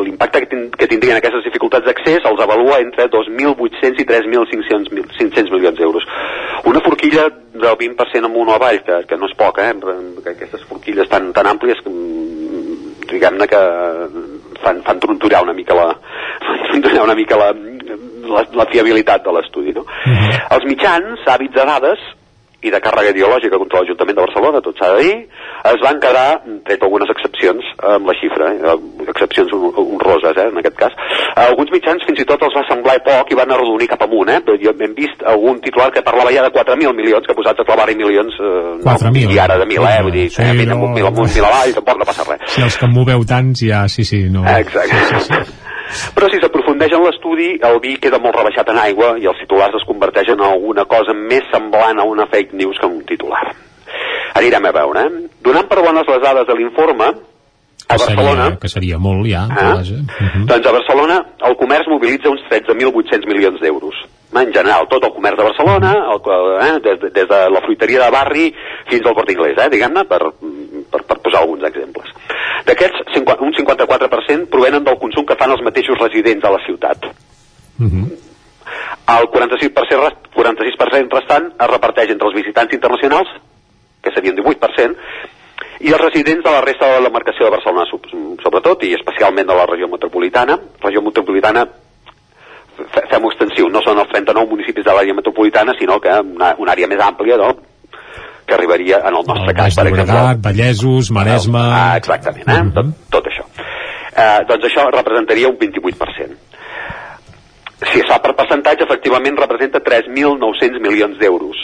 l'impacte 0.01 0.39
que, 0.41 0.47
tin- 0.49 0.71
que 0.73 0.87
tindrien 0.89 1.19
aquestes 1.19 1.43
dificultats 1.45 1.85
d'accés 1.85 2.23
els 2.25 2.39
avalua 2.41 2.79
entre 2.81 3.05
2.800 3.13 3.99
i 4.01 4.05
3.500 4.09 4.89
mil- 4.95 5.05
500 5.19 5.51
milions 5.53 5.77
d'euros. 5.77 6.03
Una 6.65 6.81
forquilla 6.81 7.27
del 7.53 7.75
20% 7.77 8.25
amunt 8.25 8.49
o 8.49 8.55
avall, 8.55 8.81
que, 8.87 9.03
que 9.05 9.17
no 9.21 9.29
és 9.29 9.35
poc, 9.37 9.59
eh? 9.61 9.73
que 10.23 10.33
aquestes 10.33 10.63
forquilles 10.65 11.09
tan, 11.11 11.29
tan 11.35 11.45
àmplies 11.51 11.83
que, 11.85 11.93
mm, 11.93 13.05
diguem-ne 13.11 13.47
que 13.51 13.61
fan, 14.63 14.81
fan 14.87 14.99
trontollar 15.03 15.43
una 15.43 15.53
mica 15.53 15.77
la, 15.77 15.91
fan 16.47 16.65
trontollar 16.71 17.05
una 17.05 17.15
mica 17.19 17.37
la, 17.37 17.51
la, 17.53 18.45
la 18.63 18.65
fiabilitat 18.73 19.23
de 19.29 19.37
l'estudi. 19.37 19.77
No? 19.77 19.85
Els 20.57 20.65
mitjans, 20.71 21.21
hàbits 21.29 21.53
de 21.59 21.69
dades 21.69 22.09
i 22.63 22.71
de 22.71 22.79
càrrega 22.83 23.11
ideològica 23.13 23.59
contra 23.61 23.81
l'Ajuntament 23.81 24.17
de 24.17 24.23
Barcelona, 24.25 24.61
tot 24.65 24.77
s'ha 24.79 24.89
de 24.95 25.01
dir, 25.03 25.15
es 25.71 25.79
van 25.83 25.99
quedar, 26.03 26.27
tret 26.67 26.83
algunes 26.83 27.09
excepcions, 27.13 27.65
amb 27.93 28.07
la 28.09 28.15
xifra, 28.19 28.49
eh? 28.53 28.75
excepcions 29.13 29.51
hon- 29.53 29.73
honroses, 29.83 30.37
eh? 30.37 30.47
en 30.51 30.57
aquest 30.61 30.77
cas. 30.79 30.95
Alguns 31.43 31.71
mitjans 31.75 32.03
fins 32.07 32.19
i 32.23 32.27
tot 32.29 32.41
els 32.47 32.55
va 32.57 32.63
semblar 32.69 32.97
poc 33.05 33.31
i 33.33 33.39
van 33.39 33.51
arrodonir 33.55 33.87
cap 33.91 34.01
amunt, 34.07 34.29
eh? 34.31 34.39
Però 34.45 34.55
jo 34.61 34.73
hem 34.79 34.95
vist 34.97 35.23
algun 35.27 35.59
titular 35.63 35.89
que 35.91 36.03
parlava 36.05 36.31
ja 36.35 36.43
de 36.47 36.51
4.000 36.55 36.93
milions, 36.95 37.27
que 37.27 37.35
posats 37.37 37.59
a 37.59 37.67
clavar-hi 37.67 37.95
milions, 37.99 38.35
eh, 38.39 38.77
4.000. 38.85 39.33
i 39.35 39.39
ara 39.39 39.57
de 39.59 39.65
1.000, 39.67 39.89
eh? 39.89 40.01
Vull 40.03 40.11
dir, 40.19 40.29
Sí, 40.29 40.41
sí, 40.43 40.57
mil, 40.57 40.69
no, 40.69 40.75
amunt, 40.79 40.93
mil 40.95 41.05
amunt, 41.11 41.29
mil 41.35 41.45
avall, 41.45 41.73
tampoc 41.75 41.99
no 41.99 42.05
passa 42.09 42.23
res. 42.29 42.47
Si 42.55 42.61
els 42.63 42.77
que 42.77 42.85
en 42.87 42.93
moveu 42.95 43.25
tants, 43.27 43.61
ja, 43.67 43.83
sí, 43.87 44.03
sí, 44.07 44.23
no... 44.31 44.45
Exacte. 44.47 45.03
Sí, 45.11 45.27
sí. 45.27 45.59
Però 46.15 46.25
si 46.31 46.39
s'aprofundeix 46.41 46.93
en 46.95 47.03
l'estudi, 47.03 47.49
el 47.61 47.75
vi 47.83 47.97
queda 48.01 48.17
molt 48.17 48.33
rebaixat 48.39 48.69
en 48.71 48.79
aigua 48.81 49.11
i 49.21 49.27
els 49.29 49.37
titulars 49.43 49.75
es 49.77 49.83
converteixen 49.85 50.39
en 50.39 50.45
alguna 50.47 50.85
cosa 50.89 51.13
més 51.13 51.43
semblant 51.51 51.99
a 52.01 52.05
una 52.09 52.25
fake 52.31 52.52
news 52.53 52.79
que 52.79 52.89
un 52.89 53.03
titular. 53.09 53.43
Anirem 54.39 54.65
a 54.65 54.73
veure, 54.73 55.05
eh? 55.05 55.29
Donant 55.45 55.69
per 55.69 55.83
bones 55.83 56.09
les 56.09 56.21
dades 56.23 56.47
de 56.47 56.57
l'informe, 56.57 57.11
a 57.87 57.97
Que 57.97 58.05
Barcelona... 58.05 58.43
seria, 58.43 58.59
que 58.59 58.69
seria 58.69 58.97
molt, 58.97 59.27
ja. 59.27 59.43
Ah. 59.49 59.73
vaja. 59.75 59.99
Mhm. 59.99 60.45
Doncs 60.47 60.67
a 60.67 60.71
Barcelona 60.71 61.19
el 61.49 61.55
comerç 61.59 61.87
mobilitza 61.91 62.29
uns 62.29 62.41
13.800 62.49 63.27
milions 63.27 63.59
d'euros. 63.59 63.95
En 64.33 64.51
general, 64.53 64.87
tot 64.89 65.03
el 65.03 65.13
comerç 65.13 65.37
de 65.37 65.43
Barcelona, 65.43 65.91
el, 66.13 66.21
eh, 66.65 66.79
des, 66.81 66.99
de, 67.01 67.09
des 67.13 67.27
de 67.29 67.39
la 67.53 67.61
fruiteria 67.61 68.05
de 68.05 68.11
barri 68.11 68.47
fins 68.89 69.05
al 69.05 69.13
Port 69.13 69.29
Inglés, 69.29 69.59
eh, 69.61 69.69
diguem-ne, 69.69 70.05
per, 70.09 70.21
per, 70.89 71.03
per 71.03 71.17
posar 71.21 71.43
alguns 71.43 71.67
exemples. 71.69 72.09
D'aquests, 72.65 73.19
un 73.19 73.53
54% 73.53 74.49
provenen 74.49 74.83
del 74.83 74.97
consum 74.97 75.25
que 75.27 75.37
fan 75.37 75.51
els 75.53 75.61
mateixos 75.61 75.99
residents 76.01 76.41
de 76.41 76.49
la 76.55 76.61
ciutat. 76.65 77.05
Mhm. 77.77 78.32
El 79.13 79.27
46%, 79.33 79.99
rest, 80.01 80.27
46 80.35 81.07
restant 81.11 81.51
es 81.59 81.69
reparteix 81.71 82.11
entre 82.13 82.27
els 82.29 82.35
visitants 82.37 82.73
internacionals, 82.73 83.29
que 84.03 84.11
serien 84.15 84.35
18%, 84.37 84.95
i 85.83 85.91
els 85.91 86.01
residents 86.01 86.43
de 86.45 86.51
la 86.51 86.61
resta 86.63 86.87
de 86.87 86.99
la 87.01 87.07
demarcació 87.09 87.45
de 87.45 87.51
Barcelona, 87.57 87.85
so- 87.89 87.99
sobretot, 88.43 88.83
i 88.87 88.93
especialment 88.95 89.47
de 89.47 89.55
la 89.55 89.65
regió 89.67 89.87
metropolitana. 89.91 90.57
Regió 90.83 91.01
metropolitana, 91.03 91.65
fe- 92.93 93.05
fem-ho 93.11 93.31
extensiu, 93.31 93.67
no 93.69 93.81
són 93.83 93.99
els 93.99 94.09
39 94.13 94.49
municipis 94.49 94.85
de 94.85 94.91
l'àrea 94.95 95.13
metropolitana, 95.17 95.75
sinó 95.79 95.99
que 95.99 96.09
una, 96.21 96.53
una 96.57 96.71
àrea 96.75 96.87
més 96.87 96.99
àmplia, 97.03 97.37
no?, 97.37 97.51
que 98.45 98.53
arribaria 98.57 98.97
en 98.99 99.07
el 99.15 99.23
nostre 99.23 99.51
El 99.51 99.55
cas, 99.55 99.75
per 99.75 99.85
exemple, 99.87 100.13
Llobregat, 100.13 100.41
Vallesos, 100.43 101.11
Maresme... 101.15 101.59
Ah, 101.63 101.93
exactament, 101.95 102.49
eh? 102.51 102.57
tot, 102.75 102.89
tot 103.09 103.29
això. 103.31 103.45
Eh, 104.13 104.39
doncs 104.49 104.65
això 104.67 104.83
representaria 104.91 105.47
un 105.47 105.55
28%. 105.57 106.35
Si 107.91 107.99
es 107.99 108.07
fa 108.07 108.19
per 108.23 108.35
percentatge, 108.37 108.85
efectivament 108.85 109.37
representa 109.39 109.81
3.900 109.83 110.79
milions 110.83 111.17
d'euros. 111.19 111.59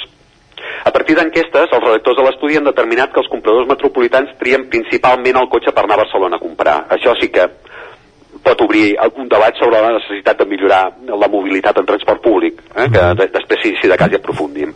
A 0.86 0.92
partir 0.92 1.16
d'enquestes, 1.18 1.72
els 1.72 1.84
redactors 1.86 2.18
de 2.20 2.26
l'estudi 2.26 2.58
han 2.60 2.68
determinat 2.68 3.12
que 3.14 3.22
els 3.22 3.32
compradors 3.32 3.68
metropolitans 3.70 4.36
trien 4.40 4.68
principalment 4.72 5.40
el 5.40 5.50
cotxe 5.52 5.74
per 5.76 5.84
anar 5.86 5.98
a 5.98 6.04
Barcelona 6.04 6.40
a 6.40 6.44
comprar. 6.44 6.78
Això 6.96 7.16
sí 7.20 7.30
que 7.34 7.48
pot 8.44 8.62
obrir 8.64 8.96
un 9.16 9.28
debat 9.32 9.58
sobre 9.60 9.82
la 9.82 9.94
necessitat 9.98 10.40
de 10.40 10.48
millorar 10.48 10.84
la 11.08 11.32
mobilitat 11.32 11.80
en 11.80 11.88
transport 11.90 12.22
públic, 12.24 12.62
eh? 12.76 12.88
que 12.92 13.06
de, 13.20 13.28
després 13.36 13.64
si, 13.64 13.74
si 13.82 13.92
de 13.92 13.98
cas 14.00 14.12
hi 14.12 14.20
aprofundim. 14.20 14.74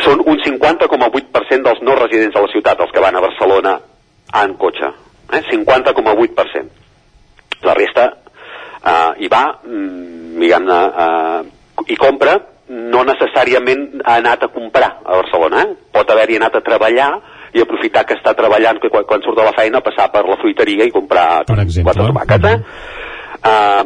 Són 0.00 0.22
un 0.24 0.40
50,8% 0.40 1.66
dels 1.66 1.82
no 1.84 1.96
residents 1.98 2.34
de 2.36 2.44
la 2.44 2.52
ciutat 2.52 2.80
els 2.80 2.92
que 2.94 3.04
van 3.04 3.16
a 3.16 3.24
Barcelona 3.24 3.76
en 4.42 4.56
cotxe. 4.60 4.92
Eh? 5.32 5.42
50,8%. 5.50 6.68
La 7.66 7.74
resta 7.76 8.10
eh, 8.84 9.10
hi 9.24 9.28
va, 9.32 9.44
mm, 9.64 10.38
diguem-ne, 10.40 10.78
eh, 11.04 11.92
i 11.92 11.96
compra, 11.96 12.38
no 12.70 13.02
necessàriament 13.04 14.02
ha 14.04 14.16
anat 14.20 14.44
a 14.46 14.48
comprar 14.54 14.90
a 15.04 15.18
Barcelona. 15.22 15.62
Eh? 15.66 15.76
Pot 15.92 16.10
haver-hi 16.10 16.38
anat 16.38 16.56
a 16.60 16.64
treballar 16.66 17.10
i 17.52 17.62
aprofitar 17.64 18.04
que 18.06 18.14
està 18.14 18.34
treballant 18.38 18.78
que 18.78 18.90
quan, 18.92 19.04
quan 19.08 19.24
surt 19.24 19.40
de 19.40 19.46
la 19.48 19.54
feina 19.56 19.80
passar 19.82 20.06
per 20.12 20.22
la 20.28 20.38
fruiteria 20.38 20.86
i 20.86 20.94
comprar 20.94 21.42
Per 21.48 21.58
exemple. 21.58 21.90
quatre 21.90 22.06
tomàquets. 22.12 22.52
Eh? 22.52 22.60
Uh, 23.40 23.84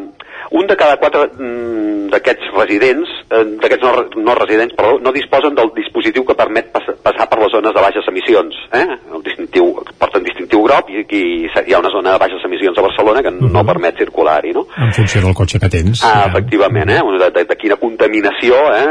un 0.55 0.69
de 0.71 0.77
cada 0.79 0.97
quatre 1.03 1.27
mm, 1.35 2.11
d'aquests 2.13 2.51
residents, 2.55 3.11
eh, 3.27 3.43
d'aquests 3.59 3.83
no, 3.83 4.23
no 4.23 4.35
residents, 4.39 4.75
perdó, 4.79 5.01
no 5.03 5.13
disposen 5.15 5.57
del 5.59 5.73
dispositiu 5.75 6.23
que 6.29 6.37
permet 6.39 6.69
pas, 6.71 6.87
passar 7.03 7.27
per 7.31 7.41
les 7.41 7.51
zones 7.51 7.75
de 7.75 7.83
baixes 7.83 8.07
emissions. 8.13 8.61
Eh? 8.79 8.85
El 9.17 9.25
distintiu, 9.27 9.73
porten 9.99 10.23
distintiu 10.27 10.63
groc 10.63 10.93
i 10.95 11.03
aquí 11.03 11.23
hi 11.43 11.75
ha 11.75 11.81
una 11.83 11.91
zona 11.91 12.15
de 12.15 12.23
baixes 12.23 12.47
emissions 12.47 12.79
a 12.79 12.85
Barcelona 12.87 13.25
que 13.27 13.33
no 13.35 13.65
permet 13.67 13.99
circular-hi, 14.05 14.55
no? 14.55 14.63
En 14.79 14.95
funció 14.95 15.25
del 15.25 15.35
cotxe 15.35 15.59
que 15.59 15.73
tens. 15.75 16.05
Ah, 16.07 16.29
efectivament, 16.31 16.95
eh? 16.95 17.01
De, 17.25 17.33
de, 17.35 17.45
de 17.51 17.59
quina 17.59 17.81
contaminació 17.83 18.61
eh, 18.77 18.87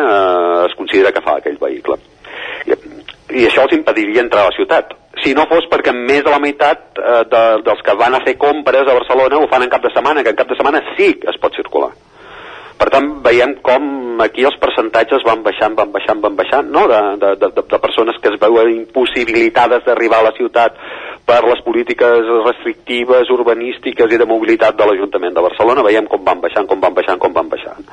es 0.68 0.76
considera 0.80 1.16
que 1.16 1.24
fa 1.24 1.38
aquell 1.40 1.56
vehicle. 1.64 1.96
I, 2.68 2.76
I 3.40 3.48
això 3.48 3.64
els 3.70 3.80
impediria 3.80 4.26
entrar 4.28 4.44
a 4.44 4.52
la 4.52 4.58
ciutat. 4.58 4.92
Si 5.24 5.34
no 5.38 5.46
fos 5.48 5.68
perquè 5.72 5.94
més 5.96 6.24
de 6.26 6.32
la 6.32 6.42
meitat 6.44 7.00
eh, 7.00 7.20
de, 7.32 7.44
dels 7.66 7.84
que 7.86 7.96
van 8.00 8.18
a 8.18 8.24
fer 8.26 8.36
compres 8.40 8.88
a 8.88 8.98
Barcelona 8.98 9.40
ho 9.40 9.52
fan 9.52 9.64
en 9.64 9.72
cap 9.72 9.84
de 9.84 9.94
setmana, 9.94 10.24
que 10.24 10.34
en 10.34 10.40
cap 10.40 10.50
de 10.50 10.58
setmana 10.60 10.84
sí 10.98 11.14
que 11.22 11.32
es 11.32 11.40
pot 11.40 11.56
circular. 11.56 11.94
Per 12.84 12.90
tant, 12.92 13.06
veiem 13.24 13.54
com 13.64 14.20
aquí 14.24 14.44
els 14.44 14.58
percentatges 14.60 15.24
van 15.24 15.44
baixant, 15.46 15.76
van 15.78 15.94
baixant, 15.94 16.20
van 16.24 16.36
baixant, 16.36 16.68
no? 16.74 16.88
de, 16.90 17.00
de, 17.22 17.30
de, 17.40 17.50
de 17.56 17.80
persones 17.80 18.18
que 18.20 18.34
es 18.34 18.40
veuen 18.42 18.74
impossibilitades 18.74 19.86
d'arribar 19.86 20.20
a 20.20 20.28
la 20.28 20.34
ciutat 20.36 20.76
per 21.24 21.40
les 21.46 21.62
polítiques 21.64 22.28
restrictives, 22.44 23.32
urbanístiques 23.32 24.12
i 24.12 24.20
de 24.20 24.28
mobilitat 24.28 24.76
de 24.76 24.90
l'Ajuntament 24.90 25.38
de 25.38 25.46
Barcelona. 25.46 25.86
Veiem 25.88 26.10
com 26.12 26.26
van 26.26 26.44
baixant, 26.44 26.68
com 26.68 26.82
van 26.84 26.98
baixant, 26.98 27.22
com 27.22 27.36
van 27.38 27.54
baixant. 27.54 27.88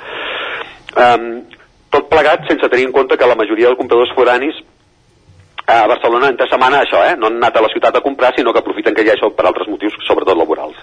Um, 0.99 1.31
tot 1.95 2.11
plegat 2.11 2.49
sense 2.51 2.67
tenir 2.73 2.89
en 2.89 2.97
compte 2.97 3.19
que 3.19 3.31
la 3.31 3.39
majoria 3.39 3.71
dels 3.71 3.79
compradors 3.79 4.17
foranis 4.17 4.59
a 5.71 5.87
Barcelona 5.91 6.33
entre 6.33 6.49
setmana 6.51 6.83
això, 6.85 7.03
eh? 7.07 7.17
no 7.19 7.29
han 7.29 7.39
anat 7.39 7.57
a 7.57 7.65
la 7.65 7.71
ciutat 7.73 7.97
a 7.97 8.05
comprar, 8.05 8.33
sinó 8.37 8.53
que 8.53 8.63
aprofiten 8.63 8.95
que 8.95 9.05
hi 9.07 9.13
ha 9.13 9.17
això 9.17 9.31
per 9.35 9.47
altres 9.47 9.71
motius, 9.71 9.97
sobretot 10.09 10.39
laborals. 10.39 10.79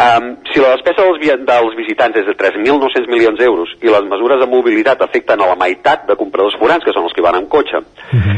Um, 0.00 0.28
si 0.48 0.60
la 0.62 0.70
despesa 0.76 1.02
dels, 1.02 1.42
dels 1.44 1.74
visitants 1.76 2.16
és 2.16 2.28
de 2.28 2.34
3.900 2.38 3.08
milions 3.10 3.36
d'euros 3.36 3.72
i 3.82 3.90
les 3.90 4.06
mesures 4.08 4.38
de 4.40 4.46
mobilitat 4.48 5.02
afecten 5.04 5.42
a 5.42 5.48
la 5.50 5.58
meitat 5.58 6.06
de 6.08 6.16
compradors 6.16 6.56
forans, 6.62 6.84
que 6.86 6.94
són 6.94 7.08
els 7.08 7.16
que 7.16 7.24
van 7.26 7.36
amb 7.40 7.50
cotxe, 7.52 7.82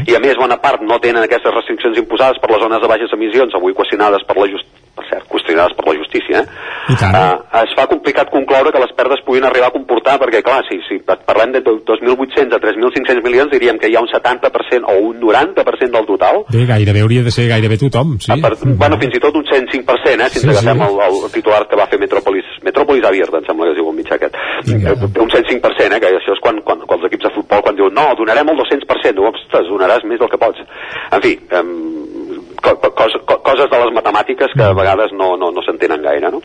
i 0.09 0.17
a 0.17 0.23
més 0.23 0.39
bona 0.39 0.57
part 0.63 0.81
no 0.83 0.99
tenen 0.99 1.23
aquestes 1.23 1.53
restriccions 1.53 2.01
imposades 2.01 2.41
per 2.41 2.51
les 2.51 2.65
zones 2.65 2.81
de 2.81 2.89
baixes 2.89 3.13
emissions, 3.15 3.55
avui 3.55 3.77
qüestionades 3.77 4.25
per 4.27 4.39
la 4.41 4.49
just... 4.51 4.82
per 4.93 5.05
cert, 5.09 5.25
qüestionades 5.31 5.73
per 5.77 5.87
la 5.87 5.95
justícia, 5.97 6.43
eh? 6.43 6.71
Uh, 6.83 7.37
es 7.63 7.71
fa 7.77 7.85
complicat 7.87 8.29
concloure 8.29 8.73
que 8.75 8.81
les 8.81 8.91
perdes 8.97 9.21
puguin 9.25 9.45
arribar 9.47 9.69
a 9.71 9.75
comportar, 9.75 10.17
perquè 10.21 10.41
clar, 10.45 10.61
si, 10.67 10.77
si 10.87 10.99
parlem 11.03 11.53
de 11.55 11.61
2.800 11.63 12.57
a 12.57 12.59
3.500 12.61 13.23
milions, 13.23 13.51
diríem 13.53 13.79
que 13.79 13.89
hi 13.89 13.95
ha 13.97 14.03
un 14.03 14.09
70% 14.11 14.91
o 14.91 14.97
un 15.09 15.21
90% 15.21 15.89
del 15.95 16.09
total, 16.09 16.43
Bé, 16.51 16.65
gairebé 16.69 17.01
hauria 17.05 17.23
de 17.23 17.31
ser 17.31 17.47
gairebé 17.49 17.79
tothom, 17.81 18.17
sí. 18.21 18.35
per, 18.43 18.53
bueno, 18.77 18.99
fins 19.01 19.17
i 19.17 19.23
tot 19.23 19.37
un 19.39 19.47
105%, 19.47 20.27
eh, 20.27 20.29
si 20.29 20.43
Sí, 20.43 20.47
ens 20.47 20.59
agafem 20.59 20.83
sí. 20.83 20.99
el, 21.07 21.17
el 21.25 21.31
titular 21.31 21.63
que 21.71 21.79
va 21.79 21.87
fer 21.87 21.99
Metropolis, 22.01 22.49
Metropolis 22.67 23.07
Abierta, 23.07 23.39
em 23.39 23.47
sembla 23.47 23.69
que 23.69 23.73
es 23.73 23.79
diu 23.79 23.89
el 23.89 23.97
mitjà 23.97 24.19
aquest. 24.19 24.37
Vinga. 24.67 24.93
Eh, 24.93 25.11
Un 25.23 25.29
105%, 25.31 25.95
eh, 25.95 25.99
que 26.03 26.09
això 26.19 26.35
és 26.35 26.41
quan, 26.43 26.59
quan, 26.67 26.83
quan 26.85 26.99
els 26.99 27.07
equips 27.09 27.29
de 27.29 27.33
futbol, 27.37 27.61
quan 27.63 27.77
diuen 27.79 27.95
no, 27.95 28.09
donarem 28.19 28.49
el 28.51 28.59
200%, 28.59 29.15
diu, 29.15 29.29
ostres, 29.29 29.69
donaràs 29.71 30.03
més 30.09 30.19
del 30.19 30.29
que 30.31 30.41
pots. 30.41 30.59
En 31.15 31.23
fi, 31.23 31.37
eh, 31.39 31.63
co 32.63 32.75
co 32.79 32.91
cos 32.95 33.17
co 33.27 33.37
coses 33.43 33.69
de 33.69 33.79
les 33.83 33.91
matemàtiques 33.95 34.53
que 34.55 34.63
a 34.63 34.73
vegades 34.73 35.11
no, 35.11 35.35
no, 35.37 35.51
no 35.51 35.63
s'entenen 35.65 36.01
gaire, 36.01 36.31
no? 36.31 36.39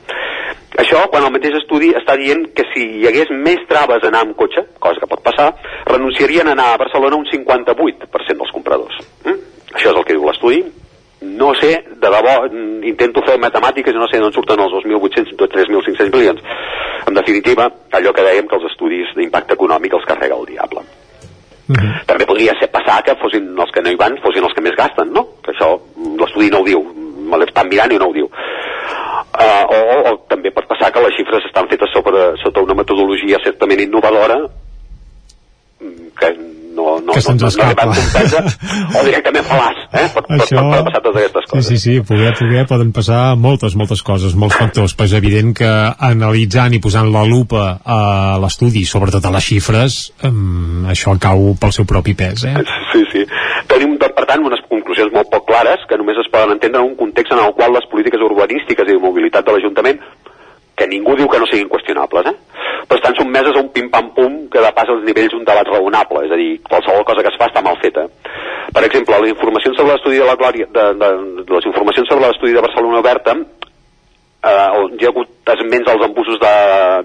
Això, 0.83 1.05
quan 1.13 1.25
el 1.27 1.33
mateix 1.35 1.57
estudi 1.61 1.93
està 1.97 2.17
dient 2.19 2.45
que 2.57 2.67
si 2.73 2.85
hi 3.01 3.07
hagués 3.09 3.31
més 3.31 3.63
traves 3.71 4.03
a 4.05 4.11
anar 4.11 4.25
amb 4.27 4.37
cotxe, 4.39 4.67
cosa 4.83 5.01
que 5.01 5.11
pot 5.11 5.23
passar, 5.25 5.49
renunciarien 5.89 6.51
a 6.51 6.57
anar 6.57 6.73
a 6.75 6.83
Barcelona 6.83 7.19
un 7.19 7.27
58% 7.31 8.37
dels 8.43 8.53
compradors. 8.55 9.01
Mm? 9.25 9.39
Això 9.75 9.93
és 9.93 9.97
el 9.97 10.05
que 10.05 10.19
diu 10.19 10.29
l'estudi. 10.29 10.63
no 11.21 11.53
sé, 11.55 11.85
de 11.99 12.11
debò, 12.15 12.47
mm, 12.47 12.85
intento 12.87 13.23
fer 13.27 13.35
matemàtiques 13.43 13.93
i 13.93 13.99
no 13.99 14.07
sé 14.07 14.21
d'on 14.23 14.33
surten 14.33 14.61
els 14.61 14.71
2.800 14.71 15.35
o 15.43 15.49
3.500 15.49 16.13
milions. 16.15 16.41
En 17.09 17.15
definitiva, 17.15 17.67
allò 17.91 18.13
que 18.13 18.23
dèiem 18.23 18.47
que 18.47 18.55
els 18.55 18.71
estudis 18.71 19.11
d'impacte 19.17 19.55
econòmic 19.55 19.95
els 19.95 20.07
carrega 20.07 20.37
el 20.39 20.47
diable. 20.47 20.85
Mm 21.69 21.77
-hmm. 21.77 22.05
També 22.07 22.25
podria 22.27 22.55
ser 22.61 22.71
passar 22.73 23.03
que 23.05 23.15
fossin 23.21 23.45
els 23.59 23.71
que 23.71 23.83
no 23.83 23.91
hi 23.91 23.97
van, 23.97 24.17
fossin 24.23 24.45
els 24.45 24.55
que 24.55 24.65
més 24.65 24.77
gasten, 24.77 25.13
no? 25.13 25.27
Que 25.45 25.53
això 25.53 25.79
l'estudi 26.21 26.51
no 26.51 26.61
ho 26.61 26.65
diu, 26.65 26.81
me 27.31 27.39
l'estan 27.39 27.69
mirant 27.69 27.93
i 27.93 27.99
no 27.99 28.09
ho 28.09 28.13
diu. 28.13 28.29
Uh, 29.39 29.65
o, 29.69 29.77
o, 29.77 29.97
o 30.09 30.17
també 30.29 30.51
pot 30.51 30.67
passar 30.67 30.91
que 30.91 31.01
les 31.01 31.15
xifres 31.15 31.45
estan 31.45 31.69
fetes 31.69 31.91
sobre, 31.93 32.37
sota 32.43 32.63
una 32.63 32.75
metodologia 32.75 33.39
certament 33.45 33.81
innovadora 33.81 34.39
mm, 35.81 36.09
que 36.19 36.58
no, 36.79 36.87
no, 37.03 37.13
Que 37.17 37.21
se'ns 37.25 37.43
no, 37.43 37.49
no, 37.49 37.49
no 37.49 37.49
escapa. 37.51 37.87
van 37.87 37.99
comprendre, 37.99 38.55
o 39.01 39.05
directament 39.09 39.47
fal·laç, 39.51 39.83
eh? 39.93 40.07
Pot, 40.15 40.31
Això- 40.39 40.63
pot, 40.63 40.73
pot 40.77 40.89
passar 40.89 41.03
totes 41.03 41.21
aquestes 41.23 41.45
Sí, 41.49 41.51
coses. 41.51 41.67
sí, 41.69 41.79
sí, 41.85 42.01
poder, 42.07 42.33
poder 42.39 42.65
poden 42.71 42.93
passar 42.93 43.23
moltes, 43.37 43.75
moltes 43.77 44.03
coses, 44.07 44.35
molts 44.39 44.57
factors, 44.61 44.95
però 44.97 45.09
és 45.11 45.17
evident 45.19 45.55
que 45.59 45.73
analitzant 46.11 46.75
i 46.75 46.81
posant 46.85 47.11
la 47.13 47.25
lupa 47.27 47.81
a 47.85 48.39
l'estudi, 48.43 48.85
sobretot 48.89 49.25
a 49.27 49.31
les 49.35 49.45
xifres, 49.51 49.99
um, 50.25 50.87
això 50.93 51.17
cau 51.21 51.55
pel 51.61 51.73
seu 51.73 51.85
propi 51.89 52.15
pes, 52.15 52.45
eh? 52.45 52.55
Sí, 52.93 53.03
sí. 53.13 53.25
Tenim, 53.69 53.97
per 53.99 54.25
tant, 54.29 54.45
unes 54.45 54.61
conclusions 54.69 55.13
molt 55.13 55.29
poc 55.33 55.47
clares 55.49 55.83
que 55.89 55.97
només 56.01 56.17
es 56.21 56.29
poden 56.33 56.53
entendre 56.57 56.81
en 56.81 56.91
un 56.93 56.97
context 56.97 57.33
en 57.33 57.41
el 57.45 57.53
qual 57.57 57.73
les 57.75 57.87
polítiques 57.91 58.21
urbanístiques 58.25 58.89
i 58.89 58.95
de 58.97 59.01
mobilitat 59.03 59.45
de 59.47 59.53
l'Ajuntament 59.57 59.99
que 60.79 60.87
ningú 60.87 61.17
diu 61.19 61.29
que 61.29 61.41
no 61.43 61.47
siguin 61.51 61.69
qüestionables, 61.73 62.31
eh? 62.31 62.37
però 62.89 62.99
estan 62.99 63.17
sotmeses 63.19 63.57
a 63.57 63.63
un 63.65 63.71
pim-pam-pum 63.75 64.37
que 64.53 64.63
depassa 64.65 64.95
els 64.95 65.05
nivells 65.05 65.35
d'un 65.35 65.45
debat 65.45 65.69
raonable, 65.75 66.25
és 66.25 66.33
a 66.33 66.39
dir, 66.41 66.51
qualsevol 66.69 67.05
cosa 67.09 67.25
que 67.25 67.33
es 67.33 67.39
fa 67.41 67.51
està 67.51 67.63
mal 67.65 67.77
feta. 67.83 68.07
Per 68.73 68.85
exemple, 68.87 69.19
la 69.21 69.31
informació 69.33 69.75
sobre 69.75 69.93
l'estudi 69.93 70.21
de 70.23 70.29
la 70.29 70.37
Glòria, 70.41 70.69
de, 70.73 70.85
de, 71.03 71.11
de 71.43 71.57
les 71.57 71.69
informacions 71.69 72.09
sobre 72.09 72.29
l'estudi 72.29 72.57
de 72.57 72.65
Barcelona 72.65 73.03
Oberta, 73.03 73.35
eh, 73.35 74.69
on 74.81 74.97
hi 74.97 75.07
ha 75.07 75.13
hagut 75.13 75.53
esments 75.55 75.93
als 75.93 76.07
embussos 76.07 76.41
de, 76.41 76.55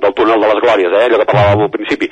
del 0.05 0.15
túnel 0.19 0.43
de 0.43 0.51
les 0.53 0.63
Glòries, 0.65 0.93
eh, 0.93 1.05
allò 1.07 1.21
que 1.21 1.29
parlàvem 1.31 1.65
al 1.65 1.73
principi, 1.73 2.11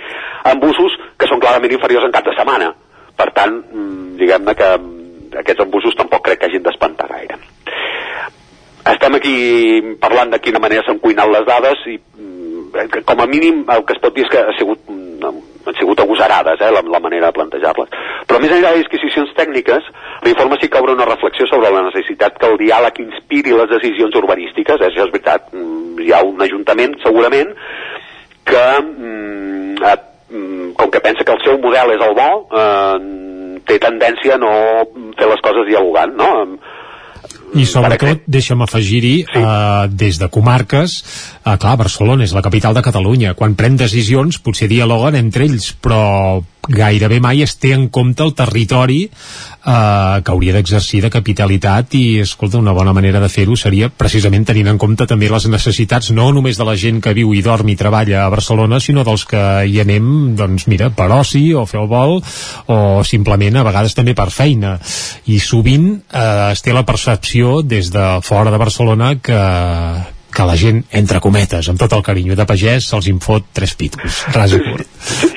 embussos 0.51 0.97
que 1.17 1.29
són 1.29 1.43
clarament 1.43 1.77
inferiors 1.77 2.07
en 2.07 2.15
cap 2.15 2.27
de 2.27 2.35
setmana. 2.37 2.71
Per 3.15 3.29
tant, 3.37 3.59
mm, 3.71 4.15
diguem-ne 4.19 4.55
que 4.57 4.69
mm, 4.77 5.41
aquests 5.43 5.67
embussos 5.67 5.97
tampoc 5.99 6.25
crec 6.25 6.41
que 6.41 6.49
hagin 6.49 6.65
d'espantar 6.65 7.07
gaire. 7.11 7.37
Estem 8.81 9.15
aquí 9.15 9.35
parlant 10.01 10.31
de 10.33 10.39
quina 10.41 10.59
manera 10.61 10.81
s'han 10.85 10.99
cuinat 11.03 11.29
les 11.29 11.45
dades 11.45 11.85
i 11.91 11.97
mm, 11.99 12.87
que 12.89 13.03
com 13.05 13.21
a 13.21 13.27
mínim 13.29 13.63
el 13.69 13.85
que 13.85 13.93
es 13.93 14.01
pot 14.01 14.15
dir 14.15 14.25
és 14.25 14.31
que 14.33 14.41
ha 14.41 14.55
sigut, 14.57 14.81
mm, 14.89 15.41
han 15.69 15.77
sigut 15.77 16.01
agosarades 16.01 16.61
eh, 16.61 16.71
la, 16.73 16.81
la 16.81 17.01
manera 17.03 17.29
de 17.29 17.37
plantejar-les. 17.37 17.93
Però 18.25 18.41
més 18.41 18.53
enllà 18.55 18.73
de 18.73 18.81
disquisicions 18.81 19.33
tècniques, 19.37 19.89
l'informe 20.25 20.57
sí 20.61 20.69
que 20.69 20.81
obre 20.81 20.95
una 20.97 21.09
reflexió 21.09 21.45
sobre 21.51 21.69
la 21.69 21.85
necessitat 21.91 22.39
que 22.41 22.49
el 22.49 22.57
diàleg 22.61 23.03
inspiri 23.05 23.53
les 23.53 23.69
decisions 23.69 24.17
urbanístiques, 24.23 24.81
eh, 24.81 24.89
això 24.89 25.05
és 25.05 25.13
veritat, 25.13 25.51
mm, 25.53 26.01
hi 26.01 26.13
ha 26.15 26.23
un 26.25 26.41
ajuntament 26.41 26.97
segurament 27.05 27.53
que 28.49 28.65
eh, 29.85 29.97
com 30.77 30.89
que 30.89 30.99
pensa 31.03 31.23
que 31.23 31.33
el 31.35 31.43
seu 31.45 31.57
model 31.61 31.93
és 31.93 32.01
el 32.01 32.13
bo 32.17 32.29
eh, 32.57 32.97
té 33.67 33.77
tendència 33.83 34.35
a 34.35 34.41
no 34.41 34.51
fer 35.19 35.27
les 35.29 35.43
coses 35.45 35.67
dialogant 35.69 36.15
no? 36.17 36.29
I 37.51 37.65
sobretot, 37.67 38.23
deixa'm 38.31 38.63
afegir-hi, 38.63 39.15
sí. 39.27 39.41
eh, 39.41 39.87
des 39.91 40.19
de 40.21 40.29
comarques, 40.31 40.97
eh, 41.43 41.57
clar, 41.59 41.75
Barcelona 41.81 42.23
és 42.23 42.35
la 42.35 42.43
capital 42.45 42.77
de 42.77 42.83
Catalunya. 42.85 43.33
Quan 43.35 43.57
pren 43.59 43.75
decisions, 43.79 44.39
potser 44.39 44.69
dialoguen 44.71 45.19
entre 45.19 45.49
ells, 45.49 45.73
però 45.83 46.41
gairebé 46.69 47.19
mai 47.21 47.41
es 47.41 47.55
té 47.57 47.71
en 47.73 47.87
compte 47.89 48.21
el 48.23 48.33
territori 48.37 48.99
eh, 49.07 50.21
que 50.21 50.31
hauria 50.31 50.53
d'exercir 50.53 51.01
de 51.01 51.09
capitalitat 51.09 51.95
i, 51.97 52.03
escolta, 52.21 52.59
una 52.61 52.75
bona 52.77 52.93
manera 52.93 53.21
de 53.23 53.29
fer-ho 53.33 53.57
seria 53.57 53.89
precisament 53.89 54.45
tenint 54.45 54.69
en 54.69 54.77
compte 54.81 55.07
també 55.09 55.29
les 55.31 55.47
necessitats 55.49 56.11
no 56.13 56.29
només 56.31 56.59
de 56.59 56.67
la 56.67 56.77
gent 56.77 57.01
que 57.01 57.15
viu 57.17 57.33
i 57.33 57.41
dorm 57.41 57.73
i 57.73 57.77
treballa 57.79 58.25
a 58.25 58.29
Barcelona, 58.33 58.79
sinó 58.79 59.05
dels 59.07 59.25
que 59.25 59.41
hi 59.65 59.81
anem, 59.81 60.35
doncs 60.37 60.67
mira, 60.69 60.91
per 60.93 61.09
oci 61.17 61.47
o 61.57 61.65
fer 61.65 61.81
el 61.81 61.89
vol 61.89 62.19
o 62.21 62.79
simplement 63.07 63.57
a 63.57 63.65
vegades 63.65 63.97
també 63.97 64.13
per 64.13 64.29
feina. 64.29 64.77
I 65.25 65.41
sovint 65.41 65.91
eh, 65.97 66.51
es 66.51 66.61
té 66.61 66.75
la 66.77 66.85
percepció 66.85 67.61
des 67.65 67.89
de 67.91 68.07
fora 68.21 68.53
de 68.53 68.61
Barcelona 68.61 69.15
que 69.21 69.41
que 70.33 70.45
la 70.47 70.55
gent, 70.59 70.83
entre 70.97 71.19
cometes, 71.23 71.69
amb 71.69 71.79
tot 71.81 71.93
el 71.97 72.03
carinyo 72.05 72.37
de 72.39 72.45
pagès, 72.47 72.87
se'ls 72.89 73.09
infot 73.11 73.51
tres 73.53 73.75
pitos, 73.79 74.23
ras 74.35 74.55
i 74.55 74.61
curt. 74.63 74.87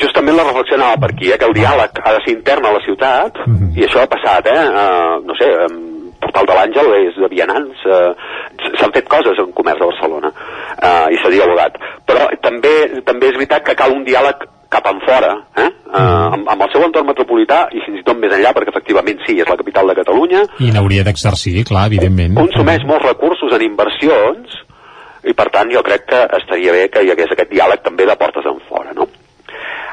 justament 0.02 0.36
la 0.38 0.46
reflexió 0.46 0.78
anava 0.78 1.00
per 1.02 1.10
aquí, 1.12 1.32
eh, 1.32 1.38
que 1.38 1.48
el 1.50 1.56
diàleg 1.56 2.00
ha 2.04 2.14
de 2.16 2.22
ser 2.24 2.36
intern 2.36 2.66
a 2.66 2.72
la 2.76 2.84
ciutat, 2.86 3.42
i 3.74 3.84
això 3.86 4.04
ha 4.04 4.10
passat, 4.10 4.46
eh, 4.46 4.64
uh, 4.70 5.18
no 5.26 5.36
sé, 5.40 5.50
um, 5.66 5.82
Portal 6.24 6.46
de 6.48 6.54
l'Àngel 6.56 6.88
és 7.02 7.16
de 7.20 7.28
vianants, 7.28 7.84
uh, 7.84 8.14
s'han 8.78 8.94
fet 8.94 9.08
coses 9.12 9.38
en 9.42 9.52
comerç 9.52 9.82
a 9.82 9.90
Barcelona, 9.90 10.30
uh, 10.30 11.06
i 11.12 11.20
s'ha 11.20 11.32
dialogat. 11.34 11.76
Però 12.08 12.30
també, 12.40 13.02
també 13.04 13.28
és 13.28 13.36
veritat 13.36 13.66
que 13.66 13.76
cal 13.76 13.92
un 13.92 14.04
diàleg 14.06 14.46
cap 14.74 14.86
en 14.90 15.00
fora, 15.04 15.32
eh? 15.60 15.70
Uh, 15.94 16.34
amb, 16.34 16.48
amb 16.50 16.64
el 16.64 16.70
seu 16.72 16.82
entorn 16.82 17.06
metropolità 17.06 17.60
i 17.70 17.82
fins 17.84 18.00
i 18.00 18.06
tot 18.06 18.18
més 18.18 18.32
enllà, 18.34 18.50
perquè 18.56 18.72
efectivament 18.72 19.20
sí, 19.26 19.36
és 19.38 19.50
la 19.50 19.58
capital 19.60 19.90
de 19.90 19.98
Catalunya, 20.00 20.42
I 20.64 20.72
n'hauria 20.74 21.04
d'exercir, 21.06 21.62
clar, 21.68 21.86
evidentment. 21.92 22.34
consumeix 22.40 22.86
molts 22.88 23.06
recursos 23.06 23.54
en 23.54 23.62
inversions 23.68 24.62
i 25.24 25.34
per 25.36 25.50
tant 25.54 25.70
jo 25.72 25.82
crec 25.86 26.08
que 26.10 26.22
estaria 26.38 26.72
bé 26.72 26.88
que 26.92 27.04
hi 27.04 27.12
hagués 27.12 27.32
aquest 27.32 27.52
diàleg 27.52 27.84
també 27.84 28.06
de 28.08 28.16
portes 28.20 28.46
en 28.50 28.60
fora 28.68 28.92
no? 28.96 29.08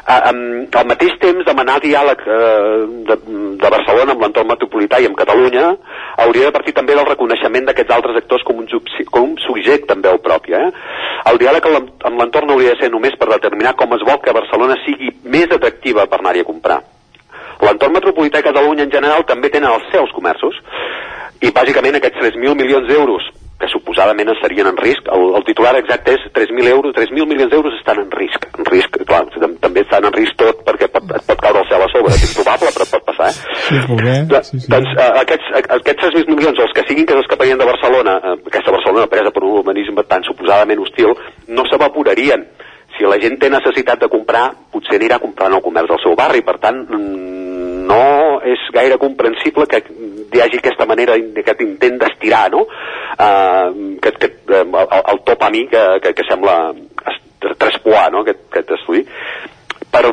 Ah, 0.01 0.31
um, 0.31 0.65
al 0.73 0.87
mateix 0.89 1.13
temps 1.21 1.45
demanar 1.45 1.75
diàleg 1.83 2.23
eh, 2.25 2.79
de, 3.05 3.17
de 3.61 3.69
Barcelona 3.69 4.15
amb 4.15 4.23
l'entorn 4.25 4.49
metropolità 4.49 4.97
i 4.97 5.05
amb 5.05 5.17
Catalunya 5.19 5.67
hauria 6.23 6.47
de 6.47 6.55
partir 6.55 6.73
també 6.73 6.95
del 6.97 7.05
reconeixement 7.05 7.67
d'aquests 7.67 7.93
altres 7.93 8.17
actors 8.23 8.43
com 8.47 8.63
un, 8.63 8.67
com 9.13 9.27
un 9.27 9.35
subjecte 9.43 9.93
en 9.93 10.01
veu 10.01 10.17
pròpia 10.25 10.63
eh? 10.65 10.71
el 11.29 11.37
diàleg 11.43 11.69
amb 11.69 12.17
l'entorn 12.17 12.49
no 12.49 12.57
hauria 12.57 12.73
de 12.73 12.81
ser 12.81 12.89
només 12.89 13.13
per 13.19 13.29
determinar 13.29 13.75
com 13.77 13.93
es 13.93 14.07
vol 14.07 14.17
que 14.25 14.33
Barcelona 14.33 14.79
sigui 14.81 15.13
més 15.35 15.53
atractiva 15.53 16.07
per 16.09 16.19
anar-hi 16.19 16.41
a 16.41 16.49
comprar 16.49 16.79
l'entorn 17.61 17.93
metropolità 17.99 18.41
i 18.41 18.47
Catalunya 18.49 18.89
en 18.89 18.95
general 18.97 19.27
també 19.29 19.53
tenen 19.53 19.69
els 19.69 19.85
seus 19.93 20.09
comerços 20.17 20.57
i 21.45 21.53
bàsicament 21.53 22.01
aquests 22.01 22.25
3.000 22.25 22.57
milions 22.57 22.89
d'euros 22.89 23.29
que 23.61 23.69
suposadament 23.71 24.31
estarien 24.33 24.67
en 24.71 24.77
risc, 24.81 25.05
el, 25.13 25.27
el 25.37 25.43
titular 25.47 25.75
exacte 25.79 26.15
és 26.17 26.23
3.000 26.33 26.67
euros, 26.73 26.95
3.000 26.97 27.27
milions 27.29 27.51
d'euros 27.53 27.75
estan 27.77 28.01
en 28.01 28.09
risc, 28.11 28.47
en 28.57 28.65
risc, 28.67 28.97
clar, 29.05 29.21
tam- 29.37 29.55
també 29.61 29.83
estan 29.85 30.07
en 30.09 30.15
risc 30.17 30.35
tot 30.41 30.63
perquè 30.67 30.89
pot, 30.91 31.05
et 31.15 31.27
pot 31.29 31.43
caure 31.45 31.61
el 31.63 31.69
cel 31.69 31.85
a 31.85 31.89
sobre, 31.93 32.15
és 32.17 32.25
improbable 32.31 32.73
però 32.75 32.87
pot 32.95 33.05
passar, 33.11 33.29
eh? 33.29 33.59
Sí, 33.69 33.79
poder, 33.91 34.17
sí, 34.49 34.59
sí. 34.65 34.71
Doncs 34.73 34.91
eh, 34.97 35.11
aquests, 35.21 35.51
eh, 35.59 35.63
aquests 35.77 36.07
3.000 36.09 36.33
milions, 36.35 36.59
els 36.65 36.73
que 36.75 36.85
siguin 36.89 37.05
que 37.05 37.17
s'escaparien 37.19 37.61
de 37.61 37.69
Barcelona, 37.69 38.17
eh, 38.23 38.35
aquesta 38.51 38.73
Barcelona 38.75 39.07
presa 39.13 39.31
per 39.35 39.45
un 39.45 39.59
urbanisme 39.61 40.03
tan 40.09 40.25
suposadament 40.27 40.81
hostil, 40.81 41.13
no 41.47 41.65
s'evaporarien. 41.69 42.47
Si 42.97 43.05
la 43.07 43.17
gent 43.21 43.37
té 43.39 43.47
necessitat 43.49 44.01
de 44.03 44.09
comprar, 44.11 44.49
potser 44.73 44.97
anirà 44.99 45.15
a 45.15 45.23
comprar 45.23 45.47
en 45.47 45.55
el 45.59 45.63
comerç 45.63 45.87
del 45.93 46.01
seu 46.03 46.15
barri, 46.19 46.41
per 46.43 46.57
tant, 46.59 46.81
mm, 46.89 47.85
no 47.87 48.41
és 48.45 48.59
gaire 48.73 48.97
comprensible 48.99 49.65
que 49.67 49.79
hi 50.33 50.43
hagi 50.43 50.59
aquesta 50.61 50.87
manera, 50.89 51.15
aquest 51.43 51.63
intent 51.65 51.99
d'estirar, 52.01 52.45
no? 52.53 52.65
Uh, 53.21 53.97
que, 54.01 54.13
que, 54.17 54.29
eh, 54.55 54.63
el, 54.63 55.01
el 55.13 55.23
top 55.27 55.43
a 55.43 55.49
mi 55.53 55.65
que, 55.71 55.81
que, 56.03 56.13
que 56.17 56.27
sembla 56.29 56.57
traspoar, 57.57 58.11
no?, 58.13 58.21
aquest, 58.25 58.45
aquest 58.51 58.77
estudi 58.77 59.03
per, 59.91 60.05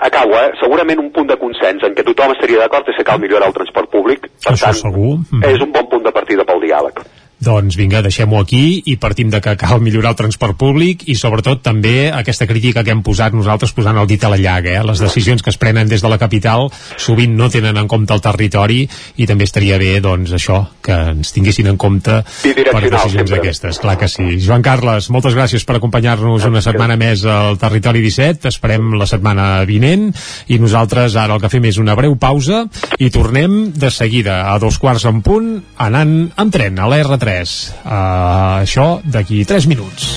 acabo, 0.00 0.34
eh? 0.40 0.52
segurament 0.60 1.02
un 1.02 1.10
punt 1.12 1.28
de 1.28 1.36
consens 1.40 1.84
en 1.84 1.94
què 1.96 2.04
tothom 2.06 2.32
estaria 2.32 2.62
d'acord 2.62 2.88
és 2.88 2.96
que 2.96 3.06
cal 3.06 3.20
millorar 3.20 3.50
el 3.50 3.56
transport 3.56 3.90
públic 3.92 4.28
per 4.30 4.54
Això 4.54 4.70
tant, 4.70 4.78
segur. 4.80 5.14
és 5.50 5.64
un 5.64 5.74
bon 5.74 5.88
punt 5.92 6.06
de 6.06 6.14
partida 6.16 6.46
pel 6.48 6.62
diàleg 6.64 7.02
doncs 7.38 7.76
vinga, 7.78 8.00
deixem-ho 8.02 8.40
aquí 8.40 8.82
i 8.90 8.96
partim 8.98 9.28
de 9.30 9.38
que 9.38 9.52
cal 9.58 9.78
millorar 9.78 10.10
el 10.10 10.18
transport 10.18 10.56
públic 10.58 11.04
i 11.06 11.14
sobretot 11.14 11.60
també 11.62 12.08
aquesta 12.10 12.48
crítica 12.50 12.82
que 12.82 12.90
hem 12.90 13.04
posat 13.06 13.36
nosaltres 13.36 13.70
posant 13.76 13.98
el 14.00 14.08
dit 14.10 14.24
a 14.26 14.30
la 14.32 14.38
llaga. 14.40 14.72
Eh? 14.72 14.80
Les 14.82 14.98
decisions 14.98 15.44
que 15.44 15.52
es 15.54 15.58
prenen 15.60 15.86
des 15.86 16.02
de 16.02 16.10
la 16.10 16.18
capital 16.18 16.66
sovint 16.98 17.36
no 17.38 17.46
tenen 17.48 17.78
en 17.78 17.86
compte 17.86 18.16
el 18.16 18.22
territori 18.24 18.80
i 19.22 19.28
també 19.30 19.46
estaria 19.46 19.78
bé, 19.78 20.00
doncs, 20.02 20.32
això, 20.34 20.64
que 20.82 20.96
ens 21.12 21.30
tinguessin 21.36 21.70
en 21.70 21.78
compte 21.78 22.16
per 22.42 22.82
decisions 22.88 23.30
d'aquestes. 23.30 23.78
Clar 23.84 23.94
que 24.02 24.10
sí. 24.10 24.40
Joan 24.42 24.66
Carles, 24.66 25.06
moltes 25.14 25.38
gràcies 25.38 25.62
per 25.62 25.78
acompanyar-nos 25.78 26.48
una 26.50 26.64
setmana 26.64 26.98
més 26.98 27.22
al 27.22 27.60
Territori 27.62 28.02
17. 28.02 28.50
Esperem 28.50 28.96
la 28.98 29.06
setmana 29.06 29.62
vinent 29.68 30.08
i 30.50 30.58
nosaltres 30.58 31.14
ara 31.14 31.38
el 31.38 31.44
que 31.44 31.52
fem 31.54 31.70
és 31.70 31.78
una 31.78 31.94
breu 31.94 32.18
pausa 32.18 32.64
i 32.98 33.12
tornem 33.14 33.70
de 33.78 33.94
seguida 33.94 34.40
a 34.50 34.58
dos 34.58 34.82
quarts 34.82 35.06
en 35.06 35.22
punt 35.22 35.54
anant 35.86 36.16
amb 36.34 36.54
tren 36.54 36.82
a 36.82 36.90
l'R3 36.90 37.27
3. 37.28 37.74
Uh, 37.84 37.90
eh, 37.92 38.64
això 38.64 38.88
d'aquí 39.04 39.44
3 39.44 39.68
minuts. 39.68 40.16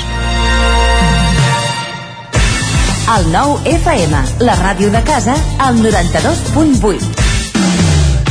El 3.11 3.27
nou 3.33 3.57
FM, 3.67 4.15
la 4.47 4.55
ràdio 4.55 4.87
de 4.93 5.01
casa, 5.03 5.35
al 5.59 5.81
92.8. 5.83 7.27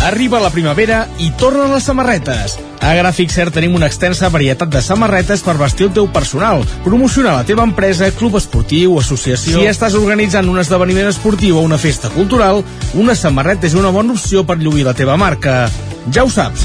Arriba 0.09 0.41
la 0.41 0.49
primavera 0.49 1.03
i 1.21 1.29
tornen 1.37 1.75
les 1.75 1.85
samarretes. 1.85 2.57
A 2.81 2.95
Gràfic 2.97 3.29
Cert 3.29 3.53
tenim 3.53 3.75
una 3.77 3.91
extensa 3.91 4.31
varietat 4.33 4.73
de 4.73 4.81
samarretes 4.81 5.45
per 5.45 5.59
vestir 5.61 5.91
el 5.91 5.93
teu 5.99 6.09
personal, 6.09 6.65
promocionar 6.81 7.35
la 7.37 7.45
teva 7.45 7.67
empresa, 7.69 8.09
club 8.17 8.41
esportiu, 8.41 8.97
associació... 8.97 9.61
Si 9.61 9.69
estàs 9.69 9.99
organitzant 10.01 10.49
un 10.49 10.65
esdeveniment 10.65 11.13
esportiu 11.13 11.61
o 11.61 11.67
una 11.69 11.77
festa 11.77 12.09
cultural, 12.17 12.65
una 12.97 13.13
samarreta 13.13 13.69
és 13.69 13.77
una 13.77 13.93
bona 13.93 14.17
opció 14.17 14.49
per 14.49 14.57
lluir 14.57 14.89
la 14.89 14.97
teva 14.97 15.21
marca. 15.21 15.67
Ja 16.09 16.25
ho 16.25 16.33
saps, 16.33 16.65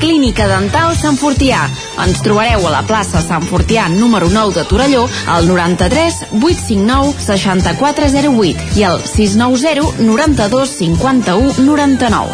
Clínica 0.00 0.46
Dental 0.48 0.94
Sant 0.96 1.18
Fortià. 1.20 1.60
Ens 2.00 2.22
trobareu 2.24 2.64
a 2.66 2.70
la 2.72 2.80
plaça 2.88 3.20
Sant 3.20 3.44
Fortià 3.46 3.84
número 3.92 4.30
9 4.32 4.54
de 4.56 4.64
Torelló 4.68 5.04
al 5.28 5.46
93 5.48 6.32
859 6.40 7.20
6408 7.26 8.80
i 8.80 8.84
al 8.88 8.98
690 9.04 10.00
92 10.00 10.72
51 10.80 11.52
99. 11.68 12.32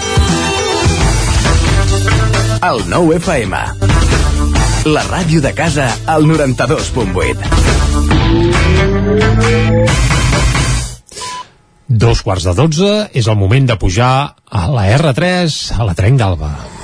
El 2.70 2.80
9 2.88 3.18
FM. 3.18 3.52
La 4.94 5.02
ràdio 5.10 5.42
de 5.42 5.52
casa 5.54 5.90
al 6.06 6.24
92.8. 6.30 7.66
Dos 11.86 12.22
quarts 12.22 12.46
de 12.46 12.54
dotze 12.54 13.10
és 13.14 13.26
el 13.26 13.38
moment 13.38 13.66
de 13.66 13.76
pujar 13.78 14.34
a 14.46 14.64
la 14.70 14.88
R3 14.96 15.54
a 15.78 15.84
la 15.86 15.94
Trenc 15.98 16.18
d'Alba. 16.22 16.75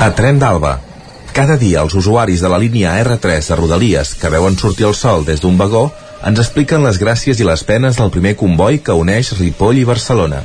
A 0.00 0.10
Tren 0.14 0.38
d'Alba. 0.42 0.80
Cada 1.34 1.54
dia 1.56 1.82
els 1.84 1.94
usuaris 1.94 2.42
de 2.42 2.48
la 2.50 2.58
línia 2.58 2.96
R3 3.02 3.48
de 3.48 3.56
Rodalies 3.58 4.14
que 4.18 4.30
veuen 4.30 4.58
sortir 4.58 4.88
el 4.88 4.94
sol 4.98 5.24
des 5.24 5.40
d'un 5.42 5.56
vagó 5.58 5.86
ens 6.26 6.42
expliquen 6.42 6.82
les 6.82 6.98
gràcies 7.00 7.40
i 7.40 7.46
les 7.46 7.62
penes 7.64 7.96
del 8.00 8.10
primer 8.10 8.34
comboi 8.40 8.82
que 8.82 8.96
uneix 8.98 9.32
Ripoll 9.38 9.78
i 9.78 9.86
Barcelona. 9.88 10.42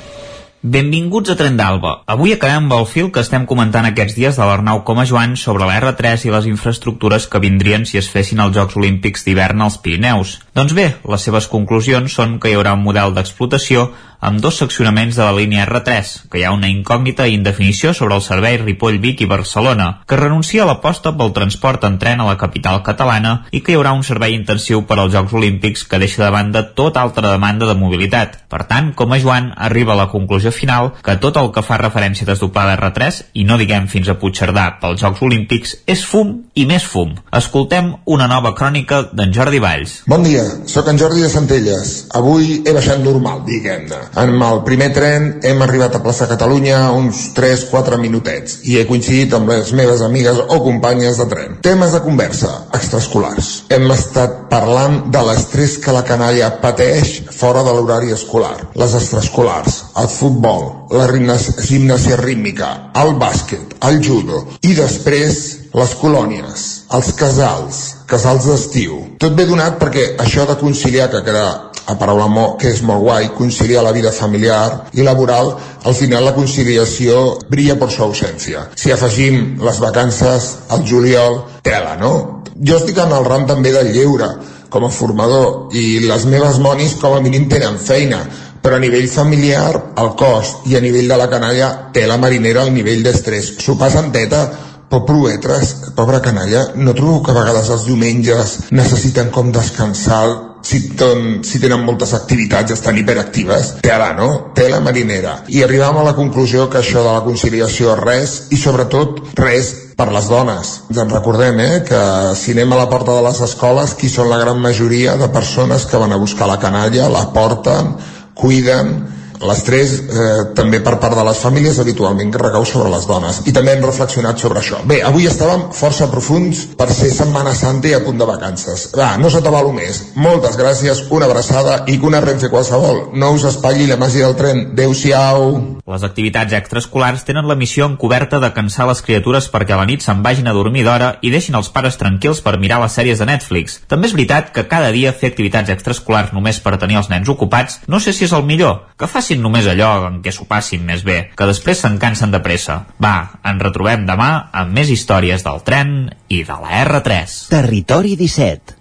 Benvinguts 0.59 1.31
a 1.31 1.37
Tren 1.39 1.55
d'Alba. 1.55 2.01
Avui 2.03 2.33
acabem 2.35 2.65
amb 2.65 2.73
el 2.75 2.85
fil 2.93 3.13
que 3.15 3.21
estem 3.23 3.45
comentant 3.47 3.85
aquests 3.87 4.17
dies 4.17 4.35
de 4.35 4.43
l'Arnau 4.43 4.81
Coma 4.83 5.05
Joan 5.07 5.37
sobre 5.39 5.63
la 5.63 5.77
R3 5.79 6.25
i 6.27 6.33
les 6.33 6.49
infraestructures 6.51 7.29
que 7.31 7.39
vindrien 7.39 7.87
si 7.87 7.95
es 7.97 8.09
fessin 8.11 8.43
els 8.43 8.57
Jocs 8.57 8.75
Olímpics 8.75 9.23
d'hivern 9.23 9.63
als 9.63 9.79
Pirineus. 9.79 10.35
Doncs 10.59 10.75
bé, 10.75 10.89
les 11.07 11.23
seves 11.23 11.47
conclusions 11.47 12.11
són 12.11 12.41
que 12.43 12.51
hi 12.51 12.57
haurà 12.59 12.75
un 12.75 12.83
model 12.83 13.15
d'explotació 13.15 13.87
amb 14.19 14.41
dos 14.43 14.57
seccionaments 14.59 15.15
de 15.15 15.23
la 15.23 15.33
línia 15.35 15.65
R3, 15.65 16.29
que 16.29 16.41
hi 16.41 16.43
ha 16.43 16.51
una 16.51 16.67
incògnita 16.67 17.27
i 17.27 17.35
indefinició 17.37 17.93
sobre 17.93 18.17
el 18.19 18.23
servei 18.25 18.57
Ripoll-Vic 18.59 19.23
i 19.23 19.29
Barcelona, 19.29 20.01
que 20.05 20.19
renuncia 20.19 20.63
a 20.63 20.67
l'aposta 20.67 21.13
pel 21.15 21.31
transport 21.35 21.85
en 21.87 21.97
tren 22.01 22.19
a 22.19 22.27
la 22.27 22.37
capital 22.37 22.81
catalana 22.83 23.45
i 23.51 23.61
que 23.63 23.73
hi 23.73 23.79
haurà 23.79 23.93
un 23.95 24.03
servei 24.03 24.35
intensiu 24.35 24.83
per 24.89 24.99
als 24.99 25.13
Jocs 25.15 25.33
Olímpics 25.39 25.85
que 25.87 26.01
deixa 26.01 26.23
de 26.25 26.31
banda 26.35 26.65
tota 26.75 27.01
altra 27.01 27.31
demanda 27.31 27.69
de 27.69 27.77
mobilitat. 27.79 28.35
Per 28.49 28.63
tant, 28.67 28.91
com 28.97 29.13
a 29.13 29.19
Joan, 29.21 29.53
arriba 29.55 29.93
a 29.93 29.99
la 30.01 30.09
conclusió 30.11 30.51
final 30.51 30.91
que 31.05 31.15
tot 31.23 31.37
el 31.39 31.51
que 31.55 31.63
fa 31.63 31.79
referència 31.79 32.27
a 32.27 32.31
desdoblar 32.33 32.67
la 32.67 32.77
R3, 32.77 33.21
i 33.39 33.45
no 33.47 33.57
diguem 33.61 33.87
fins 33.87 34.09
a 34.09 34.17
Puigcerdà 34.19 34.65
pels 34.81 34.99
Jocs 35.01 35.23
Olímpics, 35.23 35.75
és 35.87 36.03
fum 36.03 36.35
i 36.59 36.65
més 36.67 36.83
fum. 36.83 37.15
Escoltem 37.31 37.93
una 38.05 38.27
nova 38.27 38.51
crònica 38.57 39.05
d'en 39.13 39.31
Jordi 39.33 39.63
Valls. 39.63 40.01
Bon 40.09 40.25
dia, 40.25 40.43
sóc 40.67 40.89
en 40.91 40.99
Jordi 40.99 41.23
de 41.23 41.31
Centelles. 41.31 41.95
Avui 42.19 42.59
he 42.65 42.75
baixat 42.75 42.99
normal, 43.05 43.45
diguem-ne. 43.47 44.08
En 44.17 44.41
el 44.41 44.63
primer 44.65 44.89
tren 44.95 45.27
hem 45.45 45.61
arribat 45.61 45.95
a 45.95 46.01
plaça 46.03 46.27
Catalunya 46.29 46.79
uns 46.95 47.27
3-4 47.37 47.99
minutets 48.01 48.59
i 48.69 48.79
he 48.79 48.87
coincidit 48.89 49.35
amb 49.37 49.51
les 49.51 49.71
meves 49.77 50.01
amigues 50.05 50.41
o 50.47 50.59
companyes 50.65 51.19
de 51.21 51.27
tren. 51.29 51.59
Temes 51.65 51.93
de 51.93 52.01
conversa, 52.05 52.51
extraescolars. 52.73 53.51
Hem 53.69 53.85
estat 53.93 54.47
parlant 54.49 54.99
de 55.13 55.23
l'estrès 55.27 55.77
que 55.83 55.93
la 55.95 56.05
canalla 56.07 56.49
pateix 56.63 57.19
fora 57.35 57.63
de 57.67 57.75
l'horari 57.75 58.13
escolar. 58.15 58.55
Les 58.79 58.97
extraescolars, 58.97 59.79
el 60.01 60.09
futbol, 60.09 60.67
la 60.89 61.07
gimnàsia 61.09 62.17
rítmica, 62.17 62.91
el 62.97 63.15
bàsquet, 63.21 63.77
el 63.85 64.01
judo 64.03 64.45
i 64.65 64.73
després 64.77 65.41
les 65.73 65.91
colònies, 66.01 66.65
els 66.97 67.11
casals, 67.13 67.79
casals 68.09 68.47
d'estiu. 68.49 68.95
Tot 69.21 69.35
ve 69.37 69.45
donat 69.45 69.77
perquè 69.81 70.15
això 70.23 70.47
de 70.49 70.57
conciliar, 70.57 71.09
que 71.13 71.21
queda 71.25 71.68
a 71.89 71.95
paraula 71.97 72.27
que 72.59 72.69
és 72.69 72.81
molt 72.85 73.01
guai, 73.01 73.31
conciliar 73.37 73.83
la 73.83 73.93
vida 73.95 74.11
familiar 74.13 74.89
i 74.93 75.05
laboral, 75.05 75.55
al 75.83 75.95
final 75.97 76.25
la 76.25 76.35
conciliació 76.35 77.39
brilla 77.49 77.79
per 77.79 77.89
su 77.91 78.03
ausència. 78.05 78.67
Si 78.75 78.91
afegim 78.93 79.57
les 79.65 79.79
vacances 79.81 80.51
al 80.69 80.85
juliol, 80.85 81.41
tela, 81.65 81.95
no? 81.97 82.43
Jo 82.61 82.77
estic 82.77 82.97
en 83.01 83.15
el 83.15 83.25
ram 83.25 83.47
també 83.49 83.73
del 83.73 83.93
lleure, 83.95 84.29
com 84.69 84.85
a 84.85 84.93
formador, 84.93 85.73
i 85.73 86.03
les 86.05 86.27
meves 86.29 86.59
monis 86.61 86.93
com 87.01 87.15
a 87.17 87.23
mínim 87.25 87.49
tenen 87.49 87.79
feina, 87.81 88.21
però 88.61 88.75
a 88.75 88.83
nivell 88.83 89.07
familiar 89.07 89.71
el 89.97 90.09
cost 90.19 90.67
i 90.67 90.75
a 90.75 90.81
nivell 90.83 91.07
de 91.07 91.17
la 91.17 91.29
canalla 91.31 91.69
té 91.95 92.05
la 92.07 92.19
marinera 92.21 92.65
al 92.65 92.73
nivell 92.75 93.05
d'estrès 93.05 93.53
s'ho 93.63 93.77
passen 93.79 94.11
teta 94.11 94.41
però 94.89 95.03
proetres, 95.05 95.73
pobra 95.95 96.19
canalla 96.19 96.71
no 96.75 96.95
trobo 96.97 97.21
que 97.23 97.31
a 97.31 97.37
vegades 97.37 97.69
els 97.69 97.85
diumenges 97.85 98.55
necessiten 98.73 99.29
com 99.31 99.51
descansar 99.53 100.48
si, 100.61 100.81
ton, 100.99 101.43
si 101.43 101.59
tenen 101.61 101.83
moltes 101.85 102.13
activitats 102.17 102.73
estan 102.75 102.97
hiperactives, 102.99 103.75
tela, 103.85 104.11
no? 104.17 104.29
Tela 104.55 104.79
marinera. 104.83 105.43
I 105.47 105.63
arribam 105.65 105.99
a 105.99 106.07
la 106.07 106.15
conclusió 106.17 106.69
que 106.69 106.81
això 106.81 107.03
de 107.05 107.13
la 107.13 107.23
conciliació 107.25 107.95
res, 107.99 108.49
i 108.53 108.59
sobretot 108.59 109.21
res 109.39 109.71
per 109.99 110.09
les 110.13 110.29
dones. 110.31 110.73
Ens 110.89 111.01
en 111.03 111.11
recordem, 111.11 111.59
eh, 111.59 111.83
que 111.87 112.01
si 112.39 112.55
anem 112.55 112.73
a 112.73 112.81
la 112.83 112.89
porta 112.91 113.15
de 113.17 113.23
les 113.25 113.41
escoles, 113.45 113.95
qui 113.99 114.09
són 114.09 114.29
la 114.31 114.39
gran 114.39 114.59
majoria 114.61 115.17
de 115.19 115.29
persones 115.29 115.85
que 115.85 115.99
van 115.99 116.13
a 116.13 116.21
buscar 116.21 116.47
la 116.47 116.59
canalla, 116.59 117.09
la 117.09 117.27
porten, 117.35 117.95
cuiden, 118.33 119.18
L'estrès 119.39 119.93
eh, 119.99 120.29
també 120.55 120.81
per 120.83 120.97
part 120.99 121.15
de 121.15 121.23
les 121.23 121.39
famílies 121.39 121.79
habitualment 121.79 122.33
recau 122.41 122.65
sobre 122.67 122.91
les 122.91 123.07
dones 123.07 123.41
i 123.47 123.53
també 123.55 123.75
hem 123.75 123.85
reflexionat 123.85 124.41
sobre 124.41 124.59
això. 124.59 124.81
Bé, 124.89 124.99
avui 125.05 125.29
estàvem 125.29 125.69
força 125.75 126.09
profuns 126.11 126.65
per 126.79 126.89
ser 126.91 127.11
Setmana 127.15 127.55
Santa 127.55 127.91
i 127.91 127.95
a 127.95 128.03
punt 128.03 128.19
de 128.19 128.27
vacances. 128.27 128.89
Va, 128.97 129.13
no 129.21 129.31
s'atabalo 129.31 129.71
més. 129.75 130.03
Moltes 130.19 130.59
gràcies, 130.59 131.05
una 131.15 131.29
abraçada 131.29 131.83
i 131.87 131.99
que 131.99 132.09
una 132.09 132.23
Renfe 132.23 132.51
qualsevol 132.51 133.09
no 133.15 133.33
us 133.37 133.47
espatlli 133.53 133.87
la 133.87 133.99
màgia 134.01 134.27
del 134.27 134.39
tren. 134.39 134.65
Adéu-siau. 134.73 135.78
Les 135.89 136.03
activitats 136.05 136.53
extraescolars 136.53 137.23
tenen 137.25 137.47
la 137.49 137.55
missió 137.57 137.87
encoberta 137.89 138.37
de 138.37 138.51
cansar 138.53 138.85
les 138.85 138.99
criatures 139.01 139.47
perquè 139.49 139.73
a 139.73 139.79
la 139.79 139.87
nit 139.89 140.03
se'n 140.05 140.19
vagin 140.21 140.45
a 140.45 140.53
dormir 140.53 140.83
d'hora 140.85 141.07
i 141.25 141.31
deixin 141.33 141.57
els 141.57 141.71
pares 141.73 141.97
tranquils 141.97 142.43
per 142.45 142.59
mirar 142.61 142.77
les 142.83 142.93
sèries 142.93 143.17
de 143.17 143.25
Netflix. 143.25 143.79
També 143.89 144.05
és 144.05 144.13
veritat 144.13 144.51
que 144.53 144.67
cada 144.69 144.91
dia 144.93 145.15
fer 145.17 145.31
activitats 145.33 145.73
extraescolars 145.73 146.29
només 146.35 146.61
per 146.61 146.77
tenir 146.77 146.99
els 147.01 147.09
nens 147.09 147.31
ocupats 147.33 147.79
no 147.89 147.97
sé 147.97 148.13
si 148.13 148.27
és 148.27 148.35
el 148.37 148.45
millor. 148.45 148.93
Que 149.01 149.09
facin 149.09 149.41
només 149.41 149.65
allò 149.65 149.89
en 150.11 150.21
què 150.21 150.29
s'ho 150.35 150.45
passin 150.45 150.85
més 150.85 151.01
bé, 151.07 151.31
que 151.33 151.49
després 151.49 151.81
se'n 151.81 151.97
cansen 151.97 152.29
de 152.29 152.43
pressa. 152.45 152.83
Va, 153.01 153.15
ens 153.41 153.65
retrobem 153.65 154.05
demà 154.05 154.29
amb 154.53 154.77
més 154.77 154.93
històries 154.93 155.41
del 155.47 155.65
tren 155.65 156.13
i 156.29 156.43
de 156.45 156.59
la 156.61 156.83
R3. 156.85 157.49
Territori 157.49 158.13
17 158.19 158.77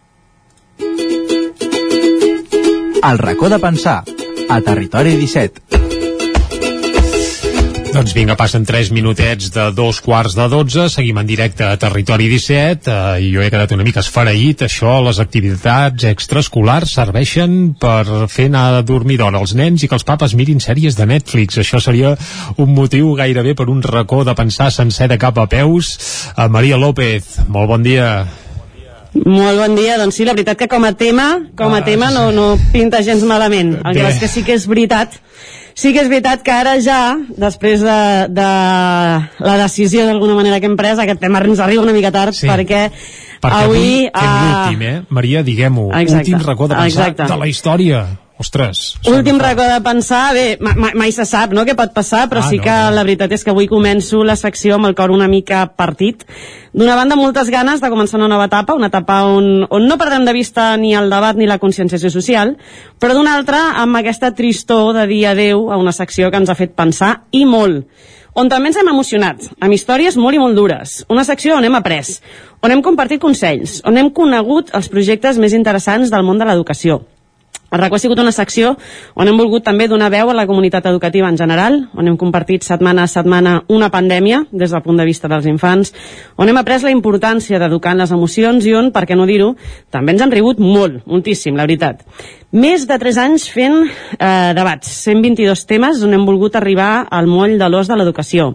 El 3.08 3.18
racó 3.24 3.48
de 3.48 3.58
pensar 3.62 4.02
a 4.48 4.60
Territori 4.60 5.16
17 5.16 5.77
doncs 7.92 8.12
vinga, 8.12 8.36
passen 8.36 8.64
3 8.68 8.90
minutets 8.92 9.50
de 9.54 9.64
dos 9.76 10.00
quarts 10.04 10.34
de 10.36 10.46
12, 10.50 10.88
seguim 10.92 11.18
en 11.20 11.26
directe 11.28 11.64
a 11.64 11.76
Territori 11.80 12.28
17 12.30 12.90
eh, 12.90 13.20
i 13.24 13.30
jo 13.32 13.42
he 13.42 13.50
quedat 13.52 13.72
una 13.76 13.86
mica 13.86 14.02
esfereït, 14.04 14.64
això, 14.66 14.98
les 15.04 15.20
activitats 15.22 16.06
extraescolars 16.10 16.92
serveixen 16.98 17.74
per 17.80 18.26
fer 18.32 18.48
anar 18.50 18.64
a 18.78 18.82
dormir 18.86 19.18
d'hora 19.20 19.40
els 19.40 19.54
nens 19.58 19.84
i 19.84 19.88
que 19.88 19.96
els 19.96 20.06
papes 20.08 20.34
mirin 20.38 20.60
sèries 20.64 20.98
de 20.98 21.06
Netflix, 21.08 21.60
això 21.62 21.80
seria 21.80 22.14
un 22.56 22.74
motiu 22.76 23.14
gairebé 23.18 23.54
per 23.58 23.68
un 23.72 23.82
racó 23.82 24.24
de 24.24 24.36
pensar 24.38 24.70
sencer 24.74 25.08
de 25.08 25.18
cap 25.18 25.38
a 25.38 25.46
peus. 25.48 25.96
A 26.36 26.48
Maria 26.48 26.76
López, 26.76 27.38
molt 27.48 27.72
bon 27.72 27.86
dia. 27.86 28.26
Molt 29.14 29.58
bon 29.58 29.74
dia, 29.78 29.96
doncs 29.98 30.18
sí, 30.20 30.26
la 30.28 30.34
veritat 30.36 30.58
que 30.60 30.68
com 30.68 30.84
a 30.84 30.92
tema, 30.92 31.30
com 31.56 31.72
a 31.72 31.80
Ah, 31.80 31.84
tema 31.84 32.10
no, 32.10 32.28
no 32.32 32.58
pinta 32.72 33.00
gens 33.02 33.24
malament. 33.24 33.78
El 33.84 33.96
que 33.96 34.08
és 34.08 34.20
que 34.20 34.28
sí 34.28 34.44
que 34.44 34.54
és 34.58 34.68
veritat 34.68 35.16
Sí 35.78 35.92
que 35.94 36.02
és 36.02 36.08
veritat 36.10 36.42
que 36.42 36.50
ara 36.50 36.74
ja, 36.82 37.14
després 37.38 37.84
de, 37.86 37.98
de 38.34 38.46
la 39.46 39.56
decisió 39.60 40.08
d'alguna 40.08 40.34
manera 40.34 40.58
que 40.58 40.66
hem 40.66 40.74
pres, 40.78 40.98
aquest 40.98 41.20
tema 41.22 41.38
ens 41.44 41.62
arriba 41.62 41.84
una 41.84 41.94
mica 41.94 42.10
tard 42.14 42.34
Sí. 42.34 42.48
perquè, 42.50 42.88
Perquè 43.38 43.60
avui, 43.62 43.78
avui... 43.78 43.92
fem 44.10 44.32
ah, 44.32 44.38
l'últim, 44.42 44.82
eh? 44.82 44.96
Maria, 45.14 45.44
diguem-ho, 45.46 45.90
últim 45.94 46.40
racó 46.42 46.66
de 46.66 46.74
pensar 46.74 47.12
exacte. 47.12 47.28
de 47.30 47.38
la 47.38 47.46
història. 47.46 48.00
Ostres. 48.38 48.94
Últim 49.10 49.38
racó 49.42 49.64
de 49.66 49.80
pensar, 49.82 50.32
bé, 50.32 50.58
ma, 50.62 50.70
ma, 50.78 50.92
mai 50.94 51.10
se 51.10 51.24
sap 51.26 51.50
no, 51.56 51.64
què 51.66 51.74
pot 51.74 51.90
passar, 51.92 52.28
però 52.30 52.38
Ah, 52.44 52.48
sí 52.48 52.60
no, 52.60 52.62
que 52.62 52.70
no. 52.70 52.92
la 52.94 53.02
veritat 53.02 53.32
és 53.34 53.42
que 53.42 53.50
avui 53.50 53.66
començo 53.66 54.22
la 54.22 54.36
secció 54.38 54.76
amb 54.76 54.86
el 54.86 54.94
cor 54.94 55.10
una 55.10 55.26
mica 55.26 55.64
partit. 55.74 56.22
D'una 56.72 56.94
banda, 56.94 57.16
moltes 57.18 57.50
ganes 57.50 57.82
de 57.82 57.90
començar 57.90 58.20
una 58.20 58.28
nova 58.30 58.46
etapa, 58.46 58.76
una 58.78 58.86
etapa 58.92 59.24
on, 59.26 59.66
on 59.68 59.88
no 59.88 59.98
perdem 59.98 60.24
de 60.24 60.32
vista 60.36 60.76
ni 60.76 60.94
el 60.94 61.10
debat 61.10 61.34
ni 61.36 61.48
la 61.50 61.58
conscienciació 61.58 62.12
social, 62.14 62.54
però 63.00 63.16
d'una 63.18 63.34
altra, 63.34 63.72
amb 63.82 63.98
aquesta 63.98 64.30
tristor 64.38 64.94
de 64.94 65.08
dir 65.10 65.24
adeu 65.26 65.72
a 65.72 65.76
una 65.76 65.92
secció 65.92 66.30
que 66.30 66.38
ens 66.38 66.48
ha 66.48 66.54
fet 66.54 66.76
pensar, 66.78 67.24
i 67.32 67.44
molt 67.44 67.86
on 68.38 68.46
també 68.46 68.68
ens 68.70 68.76
hem 68.78 68.86
emocionat, 68.86 69.48
amb 69.58 69.74
històries 69.74 70.14
molt 70.14 70.36
i 70.36 70.38
molt 70.38 70.54
dures. 70.54 71.00
Una 71.10 71.24
secció 71.26 71.56
on 71.58 71.64
hem 71.66 71.74
après, 71.74 72.20
on 72.62 72.70
hem 72.70 72.82
compartit 72.86 73.18
consells, 73.18 73.80
on 73.84 73.98
hem 73.98 74.12
conegut 74.14 74.70
els 74.78 74.86
projectes 74.92 75.40
més 75.42 75.56
interessants 75.58 76.12
del 76.12 76.22
món 76.22 76.38
de 76.38 76.46
l'educació. 76.46 77.00
El 77.70 77.80
RACO 77.82 77.96
ha 77.96 78.00
sigut 78.00 78.20
una 78.22 78.32
secció 78.32 78.70
on 79.14 79.28
hem 79.28 79.36
volgut 79.36 79.66
també 79.66 79.88
donar 79.90 80.08
veu 80.14 80.30
a 80.32 80.36
la 80.36 80.46
comunitat 80.48 80.86
educativa 80.88 81.28
en 81.28 81.36
general, 81.36 81.82
on 81.92 82.08
hem 82.08 82.16
compartit 82.16 82.64
setmana 82.64 83.04
a 83.04 83.10
setmana 83.12 83.58
una 83.68 83.90
pandèmia 83.92 84.46
des 84.50 84.72
del 84.72 84.82
punt 84.82 84.96
de 84.96 85.04
vista 85.04 85.28
dels 85.28 85.44
infants, 85.50 85.92
on 86.36 86.48
hem 86.48 86.56
après 86.56 86.82
la 86.86 86.94
importància 86.94 87.60
d'educar 87.60 87.92
en 87.92 88.04
les 88.04 88.14
emocions 88.16 88.64
i 88.64 88.72
on, 88.72 88.88
per 88.92 89.04
què 89.04 89.18
no 89.18 89.28
dir-ho, 89.28 89.50
també 89.92 90.16
ens 90.16 90.24
han 90.24 90.32
rigut 90.32 90.62
molt, 90.64 91.02
moltíssim, 91.04 91.60
la 91.60 91.68
veritat. 91.68 92.06
Més 92.48 92.86
de 92.88 92.96
3 92.96 93.18
anys 93.20 93.42
fent 93.52 93.74
eh, 93.84 94.52
debats, 94.56 94.88
122 95.04 95.66
temes 95.68 95.98
on 96.00 96.16
hem 96.16 96.22
volgut 96.24 96.54
arribar 96.56 97.04
al 97.12 97.26
moll 97.28 97.58
de 97.60 97.66
l'os 97.68 97.90
de 97.90 97.96
l'educació. 98.00 98.54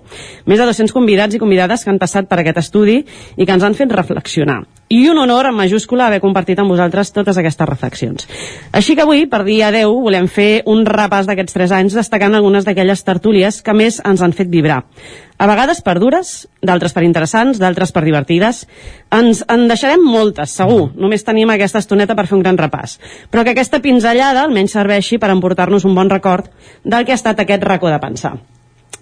Més 0.49 0.57
de 0.57 0.65
200 0.65 0.89
convidats 0.95 1.38
i 1.38 1.39
convidades 1.41 1.83
que 1.85 1.91
han 1.93 1.99
passat 2.01 2.25
per 2.25 2.39
aquest 2.41 2.57
estudi 2.57 3.03
i 3.03 3.45
que 3.45 3.53
ens 3.53 3.61
han 3.61 3.77
fet 3.77 3.93
reflexionar. 3.93 4.63
I 4.89 5.03
un 5.11 5.22
honor 5.22 5.51
en 5.51 5.59
majúscula 5.59 6.07
haver 6.07 6.23
compartit 6.23 6.57
amb 6.57 6.73
vosaltres 6.73 7.13
totes 7.13 7.38
aquestes 7.38 7.69
reflexions. 7.69 8.25
Així 8.73 8.95
que 8.97 9.05
avui, 9.05 9.27
per 9.30 9.43
dir 9.45 9.59
adeu, 9.67 9.93
volem 10.01 10.25
fer 10.25 10.63
un 10.65 10.81
repàs 10.89 11.30
d'aquests 11.30 11.53
3 11.53 11.75
anys 11.77 11.99
destacant 12.01 12.33
algunes 12.33 12.65
d'aquelles 12.65 13.05
tertúlies 13.05 13.61
que 13.61 13.77
més 13.77 14.01
ens 14.01 14.25
han 14.25 14.33
fet 14.33 14.49
vibrar. 14.49 14.81
A 15.43 15.47
vegades 15.49 15.81
per 15.83 15.97
dures, 15.99 16.30
d'altres 16.63 16.93
per 16.95 17.01
interessants, 17.03 17.57
d'altres 17.59 17.91
per 17.91 18.05
divertides. 18.05 18.61
Ens 19.11 19.41
en 19.51 19.65
deixarem 19.67 20.05
moltes, 20.07 20.53
segur. 20.55 20.93
Només 20.95 21.27
tenim 21.27 21.51
aquesta 21.51 21.81
estoneta 21.83 22.15
per 22.15 22.30
fer 22.30 22.38
un 22.38 22.45
gran 22.45 22.55
repàs. 22.61 22.95
Però 23.27 23.43
que 23.43 23.51
aquesta 23.51 23.81
pinzellada 23.83 24.45
almenys 24.47 24.77
serveixi 24.80 25.19
per 25.19 25.33
emportar-nos 25.35 25.83
un 25.83 25.99
bon 25.99 26.13
record 26.15 26.47
del 26.85 27.03
que 27.03 27.11
ha 27.11 27.19
estat 27.19 27.43
aquest 27.43 27.67
racó 27.67 27.91
de 27.91 27.99
pensar. 27.99 28.38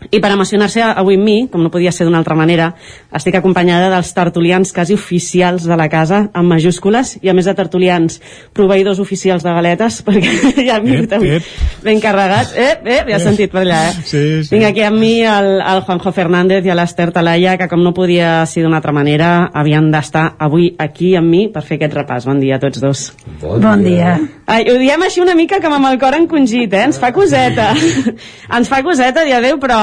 I 0.10 0.18
per 0.18 0.32
emocionar-se 0.34 0.82
avui 0.82 1.16
amb 1.20 1.28
mi, 1.28 1.36
com 1.52 1.62
no 1.62 1.70
podia 1.70 1.92
ser 1.94 2.08
d'una 2.08 2.18
altra 2.18 2.34
manera, 2.34 2.72
estic 3.14 3.36
acompanyada 3.38 3.92
dels 3.94 4.10
tertulians 4.18 4.72
quasi 4.74 4.96
oficials 4.98 5.68
de 5.70 5.78
la 5.78 5.88
casa, 5.94 6.24
amb 6.34 6.50
majúscules, 6.50 7.14
i 7.22 7.30
a 7.30 7.36
més 7.38 7.46
de 7.46 7.54
tertulians, 7.54 8.18
proveïdors 8.58 9.00
oficials 9.04 9.46
de 9.46 9.54
galetes, 9.54 10.00
perquè 10.08 10.66
ja 10.66 10.80
vingut 10.82 11.14
avui 11.14 11.36
ep. 11.38 11.52
ben 11.86 12.02
carregats. 12.02 12.56
Eh, 12.58 12.72
eh, 12.82 13.00
ja 13.12 13.20
has 13.20 13.28
sentit 13.30 13.54
per 13.54 13.62
allà, 13.62 13.84
eh? 13.92 13.94
Sí, 14.02 14.24
sí. 14.42 14.56
Vinc 14.56 14.72
aquí 14.72 14.86
amb 14.88 14.98
mi 15.02 15.14
el, 15.22 15.52
el 15.62 15.84
Juanjo 15.86 16.16
Fernández 16.16 16.66
i 16.66 16.74
l'Ester 16.74 17.12
Talaya, 17.14 17.54
que 17.62 17.70
com 17.70 17.86
no 17.86 17.94
podia 17.94 18.40
ser 18.50 18.66
d'una 18.66 18.82
altra 18.82 18.96
manera, 18.96 19.52
havien 19.54 19.92
d'estar 19.94 20.32
avui 20.42 20.72
aquí 20.82 21.14
amb 21.20 21.30
mi 21.30 21.46
per 21.54 21.62
fer 21.68 21.78
aquest 21.78 22.00
repàs. 22.02 22.26
Bon 22.26 22.42
dia 22.42 22.58
a 22.58 22.64
tots 22.64 22.82
dos. 22.82 23.06
Bon 23.42 23.86
dia. 23.86 24.18
Ai, 24.52 24.66
ho 24.68 24.76
diem 24.82 25.06
així 25.06 25.22
una 25.24 25.38
mica 25.38 25.62
com 25.64 25.78
amb 25.78 25.88
el 25.88 26.02
cor 26.02 26.18
encongit, 26.18 26.74
eh? 26.74 26.88
Ens 26.90 26.98
fa 27.00 27.14
coseta. 27.16 27.70
Ens 28.58 28.68
fa 28.68 28.82
coseta 28.84 29.24
dir 29.28 29.38
adeu, 29.38 29.62
però, 29.62 29.80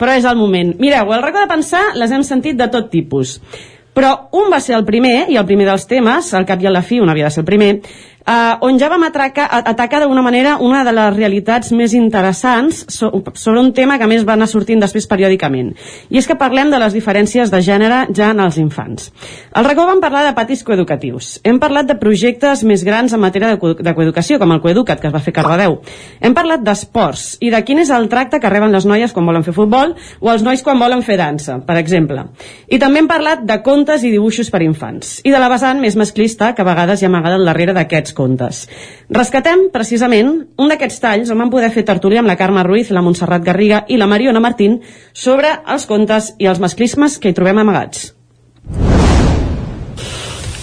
però 0.00 0.16
és 0.16 0.24
el 0.24 0.38
moment. 0.40 0.72
Mireu, 0.80 1.12
el 1.12 1.22
racó 1.22 1.42
de 1.42 1.50
pensar 1.50 1.82
les 2.00 2.12
hem 2.12 2.24
sentit 2.24 2.56
de 2.56 2.70
tot 2.72 2.88
tipus. 2.92 3.38
Però 3.96 4.12
un 4.38 4.48
va 4.52 4.60
ser 4.62 4.76
el 4.78 4.86
primer, 4.86 5.26
i 5.28 5.36
el 5.36 5.46
primer 5.48 5.66
dels 5.66 5.84
temes, 5.90 6.30
al 6.38 6.46
cap 6.48 6.62
i 6.62 6.68
a 6.70 6.72
la 6.72 6.82
fi, 6.86 7.00
un 7.02 7.10
havia 7.10 7.26
de 7.26 7.34
ser 7.34 7.42
el 7.42 7.48
primer, 7.48 7.72
eh, 8.30 8.56
on 8.66 8.78
ja 8.78 8.88
vam 8.92 9.02
atracar, 9.08 9.48
atacar 9.64 10.00
d'alguna 10.04 10.22
manera 10.22 10.56
una 10.62 10.84
de 10.86 10.92
les 10.94 11.16
realitats 11.16 11.72
més 11.74 11.94
interessants 11.98 12.84
so, 12.88 13.10
sobre 13.34 13.60
un 13.60 13.72
tema 13.74 13.98
que 13.98 14.06
més 14.10 14.22
va 14.28 14.36
anar 14.38 14.46
sortint 14.50 14.80
després 14.82 15.08
periòdicament. 15.10 15.72
I 16.10 16.18
és 16.20 16.28
que 16.30 16.36
parlem 16.38 16.70
de 16.70 16.78
les 16.78 16.94
diferències 16.94 17.50
de 17.50 17.60
gènere 17.64 18.04
ja 18.16 18.30
en 18.34 18.40
els 18.44 18.58
infants. 18.62 19.10
Al 19.52 19.66
racó 19.66 19.86
vam 19.88 20.00
parlar 20.00 20.22
de 20.28 20.34
patis 20.36 20.62
coeducatius. 20.64 21.40
Hem 21.44 21.58
parlat 21.58 21.88
de 21.90 21.96
projectes 21.98 22.62
més 22.64 22.84
grans 22.86 23.12
en 23.16 23.20
matèria 23.20 23.50
de, 23.54 23.58
co- 23.58 23.74
de 23.74 23.94
coeducació, 23.96 24.38
com 24.38 24.52
el 24.54 24.60
Coeducat, 24.60 25.00
que 25.00 25.08
es 25.08 25.14
va 25.14 25.20
fer 25.24 25.32
Cardedeu. 25.34 25.78
Hem 26.20 26.34
parlat 26.36 26.62
d'esports 26.62 27.38
i 27.40 27.50
de 27.50 27.62
quin 27.64 27.80
és 27.82 27.90
el 27.90 28.08
tracte 28.12 28.38
que 28.40 28.50
reben 28.52 28.70
les 28.72 28.86
noies 28.86 29.12
quan 29.16 29.26
volen 29.26 29.42
fer 29.46 29.54
futbol 29.56 29.94
o 30.20 30.30
els 30.30 30.44
nois 30.46 30.62
quan 30.62 30.78
volen 30.78 31.02
fer 31.02 31.16
dansa, 31.18 31.58
per 31.66 31.78
exemple. 31.80 32.26
I 32.68 32.78
també 32.78 33.00
hem 33.02 33.08
parlat 33.10 33.42
de 33.48 33.56
contes 33.64 34.04
i 34.04 34.12
dibuixos 34.12 34.50
per 34.52 34.60
infants 34.62 35.18
i 35.24 35.32
de 35.32 35.40
la 35.40 35.48
vessant 35.50 35.80
més 35.80 35.96
masclista 35.96 36.52
que 36.54 36.62
a 36.62 36.68
vegades 36.68 37.00
hi 37.02 37.08
ha 37.08 37.10
amagada 37.10 37.40
al 37.40 37.48
darrere 37.48 37.72
d'aquests 37.76 38.12
contes. 38.20 38.66
Rescatem, 39.08 39.70
precisament, 39.72 40.30
un 40.60 40.70
d'aquests 40.70 41.02
talls 41.02 41.32
on 41.32 41.40
vam 41.40 41.50
poder 41.52 41.72
fer 41.72 41.86
tertúlia 41.88 42.20
amb 42.20 42.28
la 42.28 42.38
Carme 42.38 42.64
Ruiz, 42.68 42.92
la 42.92 43.02
Montserrat 43.02 43.44
Garriga 43.48 43.84
i 43.88 43.98
la 43.98 44.10
Mariona 44.10 44.44
Martín 44.44 44.80
sobre 45.12 45.56
els 45.66 45.88
contes 45.88 46.34
i 46.38 46.50
els 46.52 46.60
masclismes 46.62 47.18
que 47.18 47.32
hi 47.32 47.36
trobem 47.36 47.64
amagats. 47.64 48.10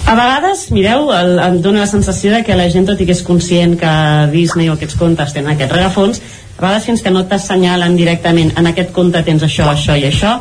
A 0.08 0.14
vegades, 0.16 0.70
mireu, 0.72 1.10
el, 1.12 1.34
em 1.44 1.58
dóna 1.60 1.82
la 1.84 1.90
sensació 1.92 2.32
de 2.32 2.40
que 2.48 2.56
la 2.56 2.70
gent, 2.72 2.86
tot 2.88 3.02
i 3.04 3.06
que 3.10 3.12
és 3.12 3.26
conscient 3.28 3.74
que 3.76 3.90
Disney 4.32 4.70
o 4.72 4.78
aquests 4.78 4.96
contes 4.96 5.34
tenen 5.36 5.52
aquest 5.52 5.74
rerefons, 5.76 6.22
a 6.56 6.62
vegades 6.62 6.88
fins 6.88 7.04
que 7.04 7.12
no 7.12 7.26
t'assenyalen 7.28 7.98
directament 8.00 8.54
en 8.56 8.72
aquest 8.72 8.94
conte 8.96 9.20
tens 9.28 9.44
això, 9.44 9.68
això 9.74 9.98
i 10.00 10.06
això, 10.08 10.38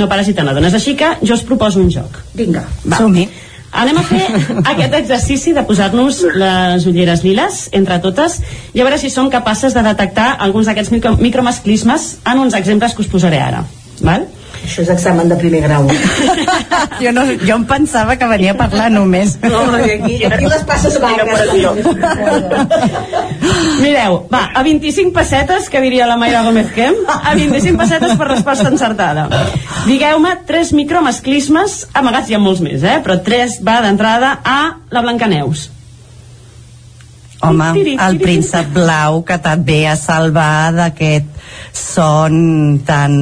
no 0.00 0.08
pares 0.08 0.30
i 0.32 0.34
te 0.38 0.46
n'adones. 0.46 0.72
Així 0.72 0.96
que 0.96 1.12
jo 1.20 1.36
us 1.36 1.44
proposo 1.44 1.82
un 1.84 1.92
joc. 1.92 2.16
Vinga, 2.38 2.64
va. 2.86 3.02
Anem 3.70 4.00
a 4.00 4.02
fer 4.02 4.22
aquest 4.72 4.94
exercici 4.98 5.52
de 5.54 5.62
posar-nos 5.66 6.24
les 6.34 6.86
ulleres 6.90 7.22
liles 7.22 7.68
entre 7.76 8.00
totes 8.02 8.40
i 8.74 8.80
a 8.80 8.86
veure 8.86 8.98
si 8.98 9.12
som 9.14 9.30
capaces 9.30 9.76
de 9.76 9.84
detectar 9.86 10.32
alguns 10.38 10.66
d'aquests 10.66 10.90
micro, 10.90 11.14
micromasclismes 11.20 12.16
en 12.26 12.42
uns 12.42 12.58
exemples 12.58 12.96
que 12.96 13.06
us 13.06 13.12
posaré 13.12 13.38
ara. 13.38 13.62
Val? 14.02 14.26
Això 14.64 14.82
és 14.84 14.90
examen 14.92 15.30
de 15.30 15.36
primer 15.40 15.62
grau. 15.64 15.88
jo, 17.02 17.12
no, 17.16 17.24
jo 17.40 17.56
em 17.56 17.64
pensava 17.68 18.16
que 18.20 18.28
venia 18.30 18.54
a 18.54 18.58
parlar 18.58 18.90
només. 18.92 19.36
No, 19.42 19.62
perquè 19.72 19.96
aquí, 19.96 20.18
aquí 20.28 20.50
les 20.50 20.64
passes 20.68 20.98
vagues. 21.00 21.88
Mireu, 23.80 24.20
va, 24.30 24.42
a 24.54 24.62
25 24.66 25.14
pessetes, 25.16 25.70
que 25.72 25.82
diria 25.82 26.08
la 26.10 26.18
Mayra 26.20 26.44
Gómez 26.46 26.70
Kem, 26.76 27.00
a 27.08 27.34
25 27.34 27.80
pessetes 27.80 28.16
per 28.20 28.28
resposta 28.28 28.68
encertada. 28.68 29.26
Digueu-me 29.88 30.36
tres 30.48 30.74
micromasclismes, 30.76 31.82
amagats 31.96 32.30
hi 32.30 32.36
ha 32.36 32.42
molts 32.42 32.62
més, 32.64 32.84
eh? 32.84 33.00
però 33.04 33.20
tres 33.24 33.60
va 33.64 33.80
d'entrada 33.84 34.38
a 34.44 34.60
la 34.92 35.04
Blancaneus. 35.04 35.70
Home, 37.40 37.70
el 37.96 38.18
príncep 38.20 38.68
blau 38.74 39.22
que 39.24 39.38
també 39.40 39.86
a 39.88 39.96
salvar 39.96 40.74
d'aquest 40.76 41.30
son 41.72 42.82
tan 42.84 43.14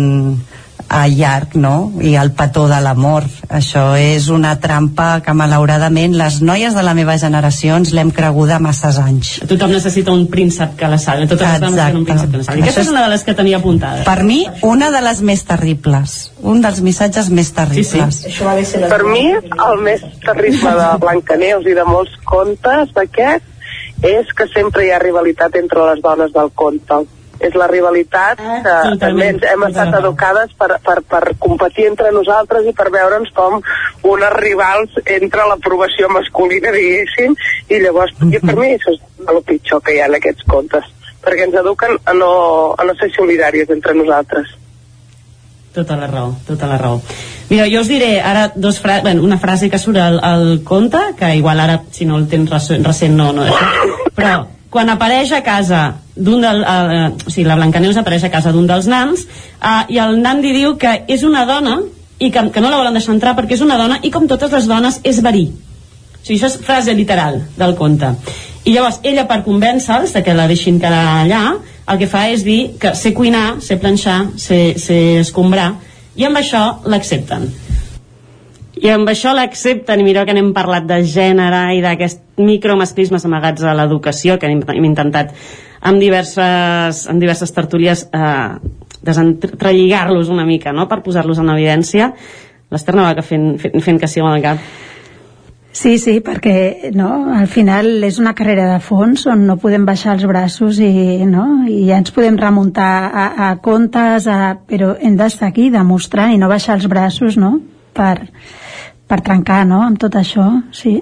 a 0.88 1.06
llarg, 1.08 1.54
no? 1.54 1.92
I 2.00 2.14
el 2.16 2.32
petó 2.32 2.66
de 2.68 2.78
l'amor. 2.80 3.26
Això 3.52 3.92
és 4.00 4.28
una 4.32 4.54
trampa 4.60 5.20
que 5.24 5.34
malauradament 5.36 6.16
les 6.16 6.40
noies 6.40 6.74
de 6.74 6.84
la 6.84 6.94
meva 6.96 7.18
generació 7.20 7.76
ens 7.76 7.92
l'hem 7.96 8.10
creguda 8.14 8.58
masses 8.62 8.98
anys. 9.02 9.34
Tothom 9.48 9.74
necessita 9.76 10.14
un 10.14 10.26
príncep 10.32 10.76
que 10.80 10.88
la 10.88 10.98
salvi. 11.02 11.28
Totes 11.28 11.52
les 11.52 11.60
dones 11.64 11.76
tenen 11.76 12.00
un 12.00 12.08
príncep 12.08 12.32
que 12.32 12.40
la 12.40 12.48
salvi. 12.48 12.64
Aquesta 12.64 12.86
és 12.86 12.92
una 12.94 13.04
de 13.04 13.12
les 13.12 13.26
que 13.26 13.36
tenia 13.38 13.60
apuntada. 13.60 14.06
Per 14.08 14.24
mi, 14.24 14.40
una 14.62 14.90
de 14.94 15.04
les 15.04 15.20
més 15.20 15.44
terribles. 15.48 16.16
Un 16.40 16.64
dels 16.64 16.80
missatges 16.84 17.28
més 17.28 17.52
terribles. 17.52 18.22
Sí, 18.24 18.32
sí. 18.32 18.82
Per 18.88 19.02
mi, 19.04 19.26
el 19.34 19.84
més 19.84 20.02
terrible 20.24 20.74
de 20.80 20.88
Blancaneus 21.04 21.68
i 21.68 21.76
de 21.76 21.84
molts 21.88 22.16
contes 22.28 22.96
d'aquests 22.96 23.56
és 24.08 24.28
que 24.36 24.46
sempre 24.54 24.86
hi 24.86 24.92
ha 24.94 24.98
rivalitat 25.02 25.56
entre 25.58 25.84
les 25.90 26.02
dones 26.02 26.32
del 26.32 26.52
conte 26.54 27.02
és 27.40 27.54
la 27.54 27.68
rivalitat 27.70 28.38
Ah, 28.38 28.58
que 28.62 28.96
també 29.00 29.28
ens 29.32 29.44
hem 29.46 29.64
estat 29.68 29.94
educades 30.00 30.52
per, 30.58 30.70
per, 30.84 30.98
per 31.06 31.22
competir 31.42 31.88
entre 31.88 32.10
nosaltres 32.14 32.66
i 32.68 32.74
per 32.76 32.88
veure'ns 32.94 33.30
com 33.36 33.58
unes 34.08 34.34
rivals 34.38 34.98
entre 35.04 35.46
l'aprovació 35.50 36.10
masculina, 36.12 36.72
diguéssim, 36.74 37.36
i 37.70 37.80
llavors, 37.82 38.14
jo, 38.18 38.40
per 38.42 38.56
mi, 38.58 38.74
això 38.76 38.94
és 38.94 39.28
el 39.28 39.42
pitjor 39.46 39.82
que 39.84 39.96
hi 39.96 40.02
ha 40.02 40.08
en 40.10 40.18
aquests 40.18 40.46
contes, 40.50 40.86
perquè 41.24 41.48
ens 41.48 41.58
eduquen 41.62 41.98
a 42.04 42.14
no, 42.16 42.30
a 42.78 42.86
no 42.86 42.96
ser 42.98 43.10
solidàries 43.16 43.70
entre 43.74 43.96
nosaltres. 43.98 44.54
Tota 45.74 45.96
la 45.98 46.08
raó, 46.10 46.32
tota 46.46 46.66
la 46.66 46.78
raó. 46.80 47.00
Mira, 47.48 47.68
jo 47.70 47.80
us 47.80 47.88
diré 47.88 48.18
ara 48.20 48.50
dos 48.54 48.80
fra 48.82 49.00
bueno, 49.00 49.22
una 49.24 49.38
frase 49.38 49.70
que 49.70 49.78
surt 49.80 50.00
al, 50.02 50.18
al 50.22 50.62
conte, 50.64 51.00
que 51.18 51.34
igual 51.36 51.60
ara, 51.60 51.82
si 51.90 52.04
no 52.04 52.18
el 52.18 52.28
tens 52.28 52.50
recent 52.84 53.16
no, 53.16 53.32
no 53.32 53.46
és, 53.48 53.66
però 54.16 54.40
quan 54.70 54.90
apareix 54.92 55.32
a 55.32 55.42
casa 55.44 55.82
d'un 56.16 56.42
del, 56.42 56.60
uh, 56.60 57.12
o 57.14 57.30
sigui, 57.30 57.46
la 57.48 57.56
Blancaneus 57.56 57.96
apareix 57.96 58.26
a 58.26 58.32
casa 58.32 58.52
d'un 58.52 58.66
dels 58.68 58.88
nans 58.90 59.24
uh, 59.24 59.86
i 59.88 60.00
el 60.02 60.18
nan 60.20 60.42
li 60.44 60.52
diu 60.56 60.76
que 60.80 60.92
és 61.08 61.24
una 61.24 61.46
dona 61.48 61.78
i 62.18 62.32
que, 62.34 62.42
que 62.52 62.60
no 62.60 62.70
la 62.70 62.80
volen 62.80 62.98
deixar 62.98 63.14
entrar 63.14 63.36
perquè 63.38 63.56
és 63.56 63.64
una 63.64 63.78
dona 63.80 64.00
i 64.02 64.10
com 64.10 64.26
totes 64.28 64.52
les 64.52 64.68
dones 64.68 65.00
és 65.06 65.22
verí. 65.24 65.46
O 65.48 66.20
sigui, 66.26 66.40
això 66.40 66.50
és 66.50 66.58
frase 66.66 66.94
literal 66.98 67.40
del 67.56 67.76
conte. 67.78 68.12
I 68.66 68.74
llavors 68.74 68.98
ella 69.06 69.24
per 69.30 69.44
convèncer-los 69.46 70.12
que 70.24 70.36
la 70.36 70.48
deixin 70.50 70.80
quedar 70.82 71.22
allà 71.22 71.42
el 71.88 72.00
que 72.00 72.10
fa 72.10 72.26
és 72.28 72.44
dir 72.44 72.74
que 72.80 72.92
sé 72.98 73.14
cuinar, 73.16 73.62
sé 73.64 73.78
planxar 73.80 74.18
sé, 74.36 74.74
sé 74.76 74.98
escombrar 75.22 75.70
i 76.18 76.26
amb 76.28 76.42
això 76.42 76.64
l'accepten 76.84 77.48
i 78.82 78.90
amb 78.92 79.08
això 79.10 79.34
l'accepten 79.36 80.00
i 80.00 80.06
mireu 80.06 80.26
que 80.26 80.34
n'hem 80.36 80.52
parlat 80.56 80.86
de 80.88 81.00
gènere 81.06 81.62
i 81.76 81.82
d'aquest 81.84 82.22
micromasclismes 82.38 83.24
amagats 83.26 83.64
a 83.64 83.74
l'educació 83.76 84.38
que 84.38 84.50
hem, 84.50 84.62
hem 84.74 84.88
intentat 84.88 85.32
amb 85.80 86.02
diverses, 86.02 87.06
amb 87.10 87.22
diverses 87.22 87.54
tertúlies 87.54 88.04
eh, 88.12 88.58
desentrelligar-los 89.02 90.28
una 90.34 90.46
mica 90.46 90.72
no? 90.72 90.88
per 90.90 91.02
posar-los 91.04 91.38
en 91.38 91.54
evidència 91.54 92.12
l'Ester 92.70 92.94
Navaca 92.94 93.24
fent, 93.24 93.54
fent, 93.62 93.80
fent 93.82 94.00
que 94.02 94.10
sí 94.10 94.22
amb 94.22 94.34
el 94.34 94.44
cap 94.44 94.68
Sí, 95.78 95.92
sí, 96.02 96.16
perquè 96.24 96.90
no, 96.96 97.28
al 97.30 97.46
final 97.46 98.02
és 98.02 98.16
una 98.18 98.32
carrera 98.34 98.64
de 98.72 98.78
fons 98.82 99.26
on 99.30 99.44
no 99.46 99.58
podem 99.62 99.84
baixar 99.86 100.16
els 100.16 100.24
braços 100.26 100.80
i, 100.82 101.22
no, 101.28 101.44
i 101.70 101.84
ja 101.86 102.00
ens 102.00 102.10
podem 102.16 102.38
remuntar 102.40 102.90
a, 103.06 103.26
a 103.46 103.50
comptes, 103.62 104.26
a, 104.26 104.56
però 104.66 104.96
hem 104.98 105.14
d'estar 105.20 105.52
aquí 105.52 105.68
demostrant 105.70 106.34
i 106.34 106.40
no 106.40 106.50
baixar 106.50 106.80
els 106.80 106.88
braços 106.90 107.38
no? 107.38 107.58
Per, 107.98 108.16
per 109.08 109.22
trencar 109.26 109.64
no? 109.68 109.82
amb 109.86 110.00
tot 110.00 110.18
això, 110.20 110.46
sí. 110.74 110.98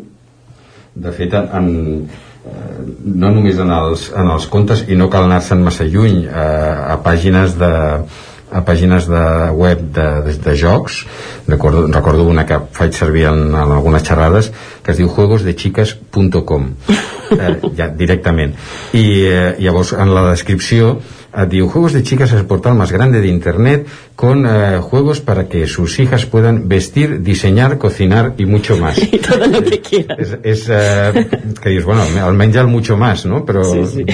De 0.96 1.12
fet, 1.12 1.34
en, 1.36 1.50
en, 1.58 2.06
eh, 2.48 2.86
no 3.04 3.34
només 3.34 3.58
en 3.60 3.72
els, 3.76 4.08
en 4.16 4.32
els 4.32 4.46
contes, 4.52 4.86
i 4.88 4.96
no 4.96 5.10
cal 5.12 5.28
anar-se'n 5.28 5.64
massa 5.64 5.84
lluny, 5.84 6.24
eh, 6.24 6.94
a 6.96 6.96
pàgines 7.04 7.58
de 7.60 7.74
a 8.46 8.62
pàgines 8.62 9.08
de 9.10 9.50
web 9.58 9.80
de, 9.92 10.06
de, 10.22 10.34
de 10.38 10.52
jocs 10.54 11.00
recordo, 11.48 11.86
recordo 11.90 12.26
una 12.30 12.46
que 12.46 12.60
faig 12.72 12.94
servir 12.94 13.26
en, 13.26 13.48
en 13.50 13.72
algunes 13.74 14.04
xerrades 14.06 14.52
que 14.84 14.94
es 14.94 15.00
diu 15.00 15.10
juegosdechiques.com 15.10 16.68
eh, 17.40 17.54
ja, 17.74 17.88
directament 17.90 18.54
i 18.94 19.04
eh, 19.26 19.56
llavors 19.58 19.92
en 19.98 20.14
la 20.14 20.28
descripció 20.30 21.00
et 21.36 21.50
diu 21.52 21.68
juegos 21.68 21.92
de 21.92 22.02
chicas 22.02 22.32
es 22.32 22.40
el 22.40 22.46
portal 22.46 22.74
más 22.74 22.92
grande 22.92 23.20
de 23.20 23.28
internet 23.28 23.86
con 24.14 24.46
eh, 24.46 24.78
juegos 24.80 25.20
para 25.20 25.48
que 25.48 25.66
sus 25.66 25.98
hijas 25.98 26.24
puedan 26.24 26.68
vestir, 26.68 27.22
diseñar, 27.22 27.78
cocinar 27.78 28.34
y 28.38 28.46
mucho 28.46 28.76
más. 28.78 28.96
Y 29.16 29.18
todo 29.18 29.46
lo 29.46 29.62
que 29.62 29.80
quieran. 29.80 30.18
Es, 30.18 30.38
es 30.42 30.66
eh, 30.70 31.28
que 31.60 31.70
dius, 31.70 31.84
bueno, 31.84 32.02
almenys 32.22 32.56
el 32.56 32.66
mucho 32.66 32.96
más, 32.96 33.26
no? 33.26 33.44
Però... 33.44 33.62
Sí, 33.64 33.84
sí. 33.86 34.04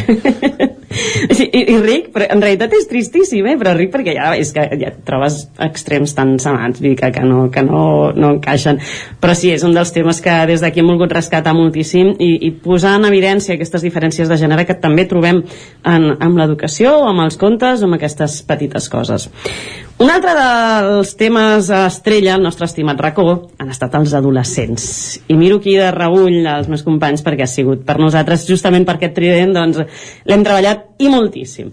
Sí, 1.37 1.47
i, 1.47 1.63
i 1.73 1.77
ric, 1.81 2.11
però 2.13 2.27
en 2.33 2.43
realitat 2.43 2.75
és 2.77 2.87
tristíssim, 2.91 3.47
eh? 3.49 3.57
però 3.61 3.73
ric 3.77 3.93
perquè 3.93 4.15
ja 4.17 4.33
és 4.39 4.53
que 4.55 4.65
ja 4.81 4.93
trobes 5.07 5.39
extrems 5.65 6.15
tan 6.17 6.35
semats, 6.43 6.81
vull 6.81 6.93
dir 6.93 6.99
que, 7.01 7.13
que, 7.15 7.25
no, 7.27 7.47
que 7.53 7.65
no, 7.67 7.85
no 8.17 8.33
encaixen. 8.37 8.81
Però 9.23 9.37
sí, 9.39 9.53
és 9.55 9.65
un 9.67 9.75
dels 9.77 9.93
temes 9.95 10.21
que 10.25 10.35
des 10.51 10.65
d'aquí 10.65 10.83
hem 10.83 10.91
volgut 10.93 11.15
rescatar 11.15 11.55
moltíssim 11.57 12.15
i, 12.19 12.33
i 12.49 12.53
posar 12.65 12.97
en 13.01 13.09
evidència 13.09 13.57
aquestes 13.57 13.85
diferències 13.87 14.31
de 14.31 14.39
gènere 14.41 14.67
que 14.69 14.79
també 14.81 15.07
trobem 15.11 15.43
en, 15.43 16.11
amb 16.19 16.41
l'educació, 16.41 16.99
amb 17.09 17.25
els 17.27 17.39
contes, 17.41 17.85
amb 17.85 17.99
aquestes 17.99 18.43
petites 18.49 18.91
coses. 18.93 19.31
Un 20.03 20.11
altre 20.11 20.33
dels 20.35 21.13
temes 21.15 21.69
estrella, 21.77 22.33
el 22.35 22.43
nostre 22.43 22.67
estimat 22.67 22.99
racó, 22.99 23.27
han 23.63 23.69
estat 23.71 23.93
els 23.95 24.11
adolescents. 24.19 24.87
I 25.31 25.37
miro 25.39 25.61
aquí 25.61 25.77
de 25.79 25.93
reull 25.95 26.41
els 26.41 26.67
meus 26.73 26.83
companys 26.83 27.23
perquè 27.23 27.47
ha 27.47 27.51
sigut 27.51 27.85
per 27.87 28.01
nosaltres, 28.03 28.49
justament 28.49 28.83
per 28.89 28.97
aquest 28.97 29.15
trident, 29.15 29.53
doncs 29.55 29.79
l'hem 30.27 30.43
treballat 30.43 30.89
i 30.99 31.13
moltíssim. 31.13 31.71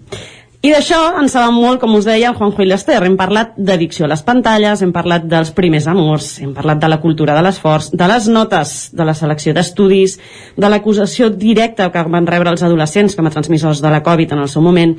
I 0.60 0.74
d'això 0.74 0.96
en 1.16 1.30
sabem 1.32 1.54
molt, 1.56 1.78
com 1.80 1.94
us 1.96 2.04
deia, 2.04 2.28
el 2.28 2.34
Juanjo 2.36 2.60
i 2.60 2.66
l'Ester. 2.68 2.98
Hem 3.00 3.14
parlat 3.16 3.54
d'addicció 3.56 4.04
a 4.04 4.10
les 4.10 4.20
pantalles, 4.20 4.82
hem 4.84 4.90
parlat 4.92 5.22
dels 5.24 5.54
primers 5.56 5.86
amors, 5.88 6.26
hem 6.44 6.50
parlat 6.52 6.82
de 6.82 6.90
la 6.92 6.98
cultura 7.00 7.32
de 7.32 7.40
l'esforç, 7.46 7.86
de 7.96 8.08
les 8.10 8.26
notes, 8.28 8.72
de 8.92 9.06
la 9.08 9.14
selecció 9.16 9.54
d'estudis, 9.56 10.18
de 10.60 10.68
l'acusació 10.68 11.30
directa 11.32 11.86
que 11.88 12.02
van 12.12 12.28
rebre 12.28 12.52
els 12.52 12.60
adolescents 12.60 13.16
com 13.16 13.24
a 13.24 13.32
transmissors 13.32 13.80
de 13.80 13.88
la 13.88 14.02
Covid 14.04 14.34
en 14.36 14.42
el 14.42 14.50
seu 14.52 14.60
moment. 14.60 14.92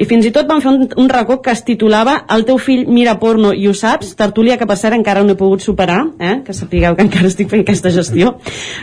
I 0.00 0.06
fins 0.08 0.30
i 0.30 0.32
tot 0.32 0.48
van 0.48 0.64
fer 0.64 0.72
un, 0.72 0.88
un 0.96 1.12
racó 1.12 1.42
que 1.44 1.52
es 1.52 1.60
titulava 1.68 2.22
El 2.32 2.46
teu 2.48 2.56
fill 2.56 2.88
mira 2.88 3.18
porno 3.20 3.52
i 3.52 3.68
ho 3.68 3.76
saps, 3.76 4.14
tertúlia 4.16 4.56
que 4.56 4.70
per 4.70 4.78
cert 4.80 4.96
encara 4.96 5.26
no 5.28 5.36
he 5.36 5.40
pogut 5.42 5.60
superar, 5.60 6.06
eh? 6.24 6.38
que 6.46 6.56
sapigueu 6.56 6.96
que 6.96 7.04
encara 7.04 7.28
estic 7.28 7.52
fent 7.52 7.66
aquesta 7.66 7.92
gestió. 7.92 8.38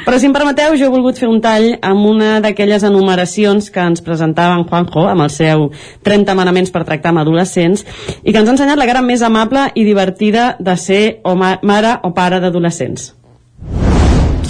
Però 0.06 0.22
si 0.22 0.30
em 0.30 0.38
permeteu, 0.38 0.78
jo 0.78 0.92
he 0.92 0.94
volgut 0.94 1.18
fer 1.18 1.34
un 1.34 1.42
tall 1.42 1.72
amb 1.82 2.06
una 2.14 2.38
d'aquelles 2.46 2.86
enumeracions 2.86 3.74
que 3.74 3.82
ens 3.82 4.06
presentava 4.06 4.62
en 4.62 4.70
Juanjo, 4.70 5.10
amb 5.10 5.26
el 5.26 5.34
seu 5.34 5.70
30 6.06 6.19
manaments 6.38 6.74
per 6.74 6.86
tractar 6.88 7.14
amb 7.14 7.24
adolescents 7.24 7.86
i 8.24 8.34
que 8.34 8.40
ens 8.40 8.50
ha 8.50 8.56
ensenyat 8.56 8.80
la 8.80 8.90
cara 8.90 9.06
més 9.06 9.24
amable 9.26 9.70
i 9.76 9.86
divertida 9.88 10.56
de 10.60 10.76
ser 10.78 11.04
o 11.24 11.36
ma 11.40 11.58
mare 11.64 11.98
o 12.04 12.14
pare 12.16 12.42
d'adolescents 12.44 13.14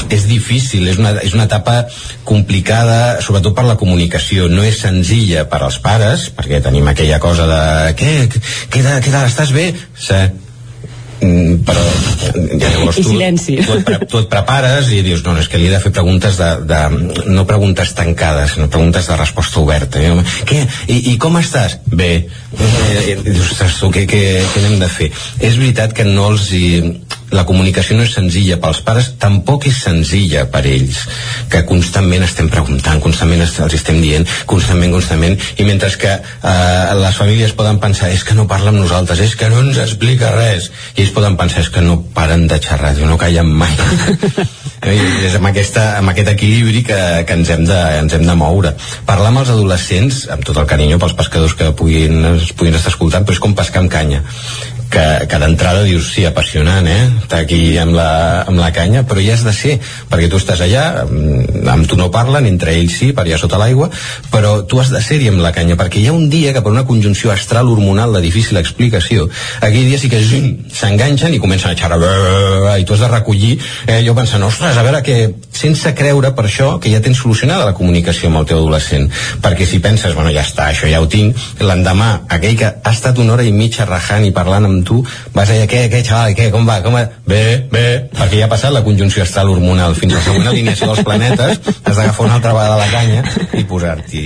és 0.10 0.26
difícil, 0.26 0.88
és 0.90 0.98
una, 0.98 1.14
és 1.22 1.36
una 1.38 1.46
etapa 1.46 1.84
complicada, 2.26 3.20
sobretot 3.22 3.54
per 3.54 3.68
la 3.68 3.78
comunicació. 3.78 4.48
No 4.50 4.66
és 4.66 4.82
senzilla 4.82 5.46
per 5.50 5.62
als 5.62 5.78
pares, 5.84 6.32
perquè 6.34 6.64
tenim 6.66 6.90
aquella 6.90 7.20
cosa 7.22 7.46
de... 7.46 7.64
Què? 8.00 8.14
Què 8.74 8.82
tal? 8.82 9.28
Estàs 9.28 9.54
bé? 9.54 9.70
Sí. 9.94 10.49
Mm, 11.20 11.58
però 11.68 11.82
ja 12.62 12.70
llavors 12.72 12.98
I 13.00 13.04
tu, 13.04 13.10
silenci. 13.12 13.58
tu, 13.66 13.74
et, 13.76 13.84
pre- 13.84 14.00
tu 14.08 14.22
et 14.22 14.30
prepares 14.32 14.88
i 14.96 15.02
dius 15.04 15.24
no, 15.26 15.34
és 15.42 15.50
que 15.52 15.60
li 15.60 15.68
he 15.68 15.74
de 15.74 15.82
fer 15.84 15.92
preguntes 15.92 16.38
de, 16.40 16.50
de 16.70 16.80
no 17.34 17.44
preguntes 17.50 17.92
tancades, 17.98 18.54
sinó 18.56 18.70
preguntes 18.72 19.10
de 19.10 19.18
resposta 19.20 19.60
oberta 19.60 20.00
I, 20.00 20.14
què? 20.48 20.62
I, 20.88 21.00
i 21.12 21.18
com 21.20 21.36
estàs? 21.42 21.80
bé 21.92 22.12
eh, 22.24 23.18
dius, 23.26 23.52
ostres, 23.52 23.76
tu, 23.82 23.92
què, 23.92 24.06
què, 24.10 24.24
què 24.54 24.64
n'hem 24.64 24.80
de 24.80 24.88
fer? 24.92 25.12
és 25.44 25.60
veritat 25.60 25.94
que 25.98 26.08
no 26.08 26.30
els 26.32 26.48
hi, 26.56 26.66
la 27.36 27.46
comunicació 27.46 27.98
no 27.98 28.06
és 28.06 28.14
senzilla 28.16 28.58
pels 28.62 28.82
pares, 28.86 29.12
tampoc 29.22 29.68
és 29.70 29.78
senzilla 29.84 30.46
per 30.52 30.64
ells, 30.70 31.02
que 31.52 31.64
constantment 31.70 32.26
estem 32.26 32.50
preguntant, 32.52 33.02
constantment 33.04 33.44
els 33.46 33.76
estem 33.78 34.00
dient, 34.02 34.26
constantment, 34.50 34.94
constantment, 34.98 35.38
i 35.58 35.68
mentre 35.68 35.90
que 36.00 36.12
eh, 36.16 36.96
les 37.00 37.18
famílies 37.18 37.56
poden 37.58 37.80
pensar 37.82 38.12
és 38.14 38.24
que 38.26 38.36
no 38.38 38.48
parla 38.50 38.74
amb 38.74 38.82
nosaltres, 38.82 39.22
és 39.26 39.36
que 39.40 39.50
no 39.50 39.62
ens 39.64 39.80
explica 39.82 40.32
res, 40.36 40.70
i 40.96 41.04
ells 41.04 41.14
poden 41.16 41.38
pensar 41.40 41.64
és 41.66 41.72
que 41.74 41.84
no 41.86 42.00
paren 42.16 42.48
de 42.50 42.60
xerrar, 42.64 42.96
no 43.06 43.18
callen 43.22 43.50
mai. 43.62 43.74
I 44.90 45.26
és 45.28 45.36
amb, 45.36 45.50
aquesta, 45.50 45.86
amb 46.00 46.14
aquest 46.14 46.32
equilibri 46.32 46.86
que, 46.88 47.00
que 47.28 47.36
ens, 47.36 47.50
hem 47.52 47.66
de, 47.68 47.80
ens 48.00 48.16
hem 48.16 48.24
de 48.26 48.36
moure. 48.40 48.72
Parlar 49.06 49.34
amb 49.34 49.44
els 49.44 49.52
adolescents, 49.54 50.24
amb 50.32 50.46
tot 50.48 50.58
el 50.62 50.70
carinyo 50.70 51.00
pels 51.02 51.18
pescadors 51.20 51.58
que 51.60 51.74
puguin, 51.76 52.22
es 52.38 52.54
puguin 52.56 52.80
estar 52.80 52.94
escoltant, 52.94 53.28
però 53.28 53.36
és 53.36 53.44
com 53.44 53.58
pescar 53.58 53.84
amb 53.84 53.92
canya 53.92 54.24
que, 54.90 55.06
que 55.30 55.40
d'entrada 55.42 55.84
dius, 55.86 56.12
sí, 56.14 56.26
apassionant, 56.26 56.88
eh? 56.90 57.04
Estar 57.22 57.44
aquí 57.44 57.78
amb 57.82 57.96
la, 57.98 58.10
amb 58.50 58.60
la 58.60 58.72
canya, 58.76 59.04
però 59.08 59.22
ja 59.24 59.36
has 59.38 59.46
de 59.46 59.54
ser, 59.56 59.76
perquè 60.10 60.30
tu 60.32 60.40
estàs 60.42 60.64
allà, 60.66 60.86
amb, 61.06 61.68
amb 61.76 61.90
tu 61.90 61.98
no 62.00 62.10
parlen, 62.14 62.48
entre 62.50 62.74
ells 62.78 62.98
sí, 63.02 63.12
per 63.14 63.26
allà 63.26 63.40
sota 63.42 63.60
l'aigua, 63.62 63.90
però 64.34 64.60
tu 64.70 64.82
has 64.82 64.92
de 64.94 65.02
ser-hi 65.06 65.30
amb 65.32 65.44
la 65.46 65.54
canya, 65.56 65.78
perquè 65.80 66.02
hi 66.02 66.10
ha 66.10 66.16
un 66.16 66.30
dia 66.34 66.54
que 66.56 66.64
per 66.66 66.74
una 66.74 66.86
conjunció 66.90 67.34
astral 67.34 67.70
hormonal 67.70 68.18
de 68.18 68.24
difícil 68.26 68.58
explicació, 68.62 69.30
aquell 69.62 69.86
dia 69.90 70.02
sí 70.02 70.10
que 70.12 70.22
s'enganxen 70.24 71.38
i 71.38 71.42
comencen 71.44 71.72
a 71.72 71.78
xerrar, 71.78 72.00
i 72.80 72.88
tu 72.88 72.98
has 72.98 73.06
de 73.06 73.12
recollir, 73.14 73.56
eh, 73.86 74.02
jo 74.06 74.18
pensant, 74.18 74.44
ostres, 74.48 74.78
a 74.78 74.86
veure 74.86 75.04
que 75.06 75.20
sense 75.60 75.94
creure 75.96 76.32
per 76.36 76.46
això 76.48 76.72
que 76.82 76.92
ja 76.92 77.02
tens 77.04 77.20
solucionada 77.20 77.68
la 77.68 77.76
comunicació 77.78 78.30
amb 78.30 78.42
el 78.42 78.48
teu 78.50 78.62
adolescent 78.62 79.10
perquè 79.44 79.68
si 79.68 79.82
penses, 79.84 80.16
bueno 80.16 80.32
ja 80.32 80.46
està, 80.46 80.70
això 80.72 80.88
ja 80.90 81.02
ho 81.04 81.08
tinc 81.12 81.38
l'endemà, 81.60 82.10
aquell 82.32 82.56
que 82.60 82.70
ha 82.72 82.94
estat 82.94 83.20
una 83.20 83.36
hora 83.36 83.44
i 83.44 83.52
mitja 83.56 83.88
rajant 83.90 84.26
i 84.26 84.32
parlant 84.36 84.70
amb 84.70 84.79
tu 84.84 85.02
vas 85.34 85.50
a 85.50 85.54
dir, 85.58 85.68
què, 85.72 85.86
què, 85.92 86.04
xaval, 86.06 86.36
què, 86.38 86.50
com 86.52 86.66
va, 86.68 86.80
com 86.86 86.94
va? 86.94 87.06
bé, 87.28 87.68
bé, 87.72 87.86
perquè 88.16 88.40
ja 88.40 88.46
ha 88.48 88.54
passat 88.54 88.74
la 88.76 88.84
conjunció 88.84 89.24
astral 89.24 89.50
hormonal 89.54 89.96
fins 89.96 90.14
a 90.14 90.18
la 90.18 90.26
segona 90.30 90.50
alineació 90.54 90.88
dels 90.94 91.04
planetes 91.06 91.60
has 91.84 91.96
d'agafar 91.96 92.26
una 92.26 92.36
altra 92.40 92.54
vegada 92.54 92.78
la 92.78 92.90
canya 92.94 93.24
i 93.60 93.64
posar-t'hi 93.64 94.26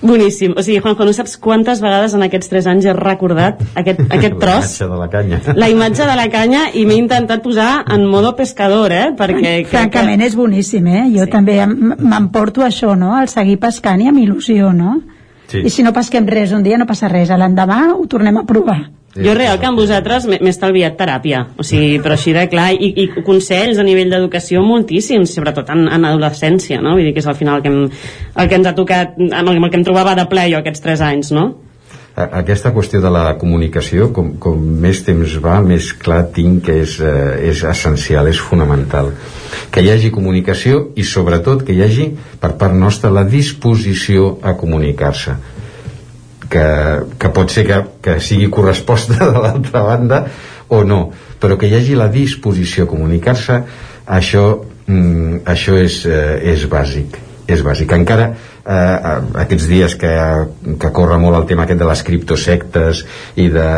Boníssim. 0.00 0.54
O 0.56 0.62
sigui, 0.64 0.78
Juanjo, 0.80 1.04
no 1.04 1.12
saps 1.12 1.34
quantes 1.36 1.82
vegades 1.84 2.14
en 2.16 2.22
aquests 2.24 2.48
3 2.48 2.66
anys 2.72 2.86
he 2.88 2.92
recordat 2.96 3.58
aquest, 3.76 4.00
aquest 4.08 4.38
tros, 4.40 4.70
La 4.80 4.88
imatge 4.88 4.88
de 4.88 4.96
la 4.96 5.08
canya. 5.12 5.40
la 5.54 5.68
imatge 5.68 6.06
de 6.08 6.14
la 6.16 6.28
canya, 6.32 6.62
i 6.72 6.86
m'he 6.88 6.96
intentat 6.96 7.42
posar 7.44 7.84
en 7.92 8.06
modo 8.08 8.32
pescador, 8.36 8.92
eh? 8.96 9.10
Perquè... 9.18 9.66
Francament 9.68 10.24
és 10.24 10.36
boníssim, 10.38 10.86
eh? 10.88 11.02
Jo 11.12 11.26
sí. 11.28 11.30
també 11.30 11.58
em- 11.60 11.94
m'emporto 12.00 12.64
això, 12.64 12.96
no? 12.96 13.12
El 13.20 13.28
seguir 13.28 13.58
pescant 13.60 14.00
i 14.00 14.08
amb 14.08 14.22
il·lusió, 14.24 14.72
no? 14.72 15.02
Sí. 15.50 15.64
I 15.66 15.70
si 15.72 15.82
no 15.82 15.92
pesquem 15.96 16.28
res 16.30 16.54
un 16.54 16.62
dia 16.62 16.78
no 16.78 16.86
passa 16.86 17.10
res, 17.10 17.30
l'endemà 17.34 17.82
ho 17.96 18.06
tornem 18.10 18.38
a 18.38 18.46
provar. 18.46 18.80
Jo 19.10 19.32
real 19.34 19.58
que 19.58 19.66
amb 19.66 19.80
vosaltres 19.80 20.28
m'he 20.30 20.52
estalviat 20.52 20.94
teràpia, 20.94 21.40
o 21.58 21.64
sigui, 21.66 21.96
però 21.98 22.14
així 22.14 22.30
de 22.36 22.44
clar, 22.52 22.68
i, 22.78 22.92
i 23.02 23.24
consells 23.26 23.80
a 23.82 23.86
nivell 23.86 24.12
d'educació 24.12 24.62
moltíssims, 24.62 25.32
sobretot 25.34 25.72
en, 25.74 25.88
en 25.90 26.06
adolescència, 26.06 26.78
no? 26.78 26.94
Vull 26.94 27.08
dir 27.08 27.16
que 27.16 27.24
és 27.24 27.26
al 27.26 27.34
final 27.34 27.58
el 27.58 27.64
que, 27.64 27.72
em, 27.72 28.04
el 28.38 28.52
que 28.52 28.60
ens 28.60 28.70
ha 28.70 28.74
tocat, 28.76 29.18
amb 29.18 29.50
el, 29.50 29.58
amb 29.58 29.66
el 29.66 29.72
que 29.72 29.80
em 29.80 29.86
trobava 29.88 30.14
de 30.14 30.28
ple 30.30 30.46
jo 30.52 30.60
aquests 30.62 30.86
3 30.86 31.02
anys, 31.08 31.32
no? 31.34 31.48
Aquesta 32.40 32.72
qüestió 32.74 33.00
de 33.02 33.10
la 33.12 33.36
comunicació, 33.40 34.10
com, 34.16 34.34
com 34.42 34.58
més 34.82 35.02
temps 35.06 35.36
va, 35.42 35.58
més 35.64 35.92
clar 36.00 36.24
tinc 36.34 36.64
que 36.66 36.80
és, 36.82 36.98
eh, 37.00 37.50
és 37.50 37.62
essencial, 37.68 38.28
és 38.30 38.40
fonamental. 38.40 39.12
Que 39.70 39.84
hi 39.84 39.90
hagi 39.92 40.10
comunicació 40.14 40.88
i 40.96 41.06
sobretot 41.06 41.64
que 41.66 41.76
hi 41.76 41.84
hagi 41.86 42.10
per 42.42 42.54
part 42.60 42.76
nostra 42.76 43.12
la 43.14 43.24
disposició 43.28 44.36
a 44.42 44.56
comunicar-se 44.58 45.36
que, 46.50 46.66
que 47.18 47.32
pot 47.32 47.54
ser 47.54 47.64
que, 47.68 47.80
que 48.02 48.18
sigui 48.20 48.50
corresposta 48.50 49.16
de 49.22 49.38
l'altra 49.38 49.84
banda 49.86 50.24
o 50.68 50.82
no, 50.84 51.04
però 51.40 51.56
que 51.58 51.70
hi 51.70 51.78
hagi 51.78 51.96
la 51.98 52.10
disposició 52.12 52.84
a 52.84 52.90
comunicar-se 52.90 53.62
això, 54.18 54.46
mm, 54.86 55.42
això 55.54 55.78
és, 55.78 56.04
eh, 56.06 56.52
és 56.54 56.66
bàsic 56.70 57.29
és 57.56 57.62
bàsic, 57.66 57.92
encara 57.96 58.30
eh, 58.30 58.96
aquests 59.44 59.66
dies 59.70 59.96
que, 60.00 60.12
que 60.80 60.90
corre 60.96 61.18
molt 61.22 61.40
el 61.40 61.46
tema 61.50 61.66
aquest 61.66 61.80
de 61.82 61.88
les 61.88 62.02
criptosectes 62.06 63.04
i 63.40 63.48
de, 63.52 63.68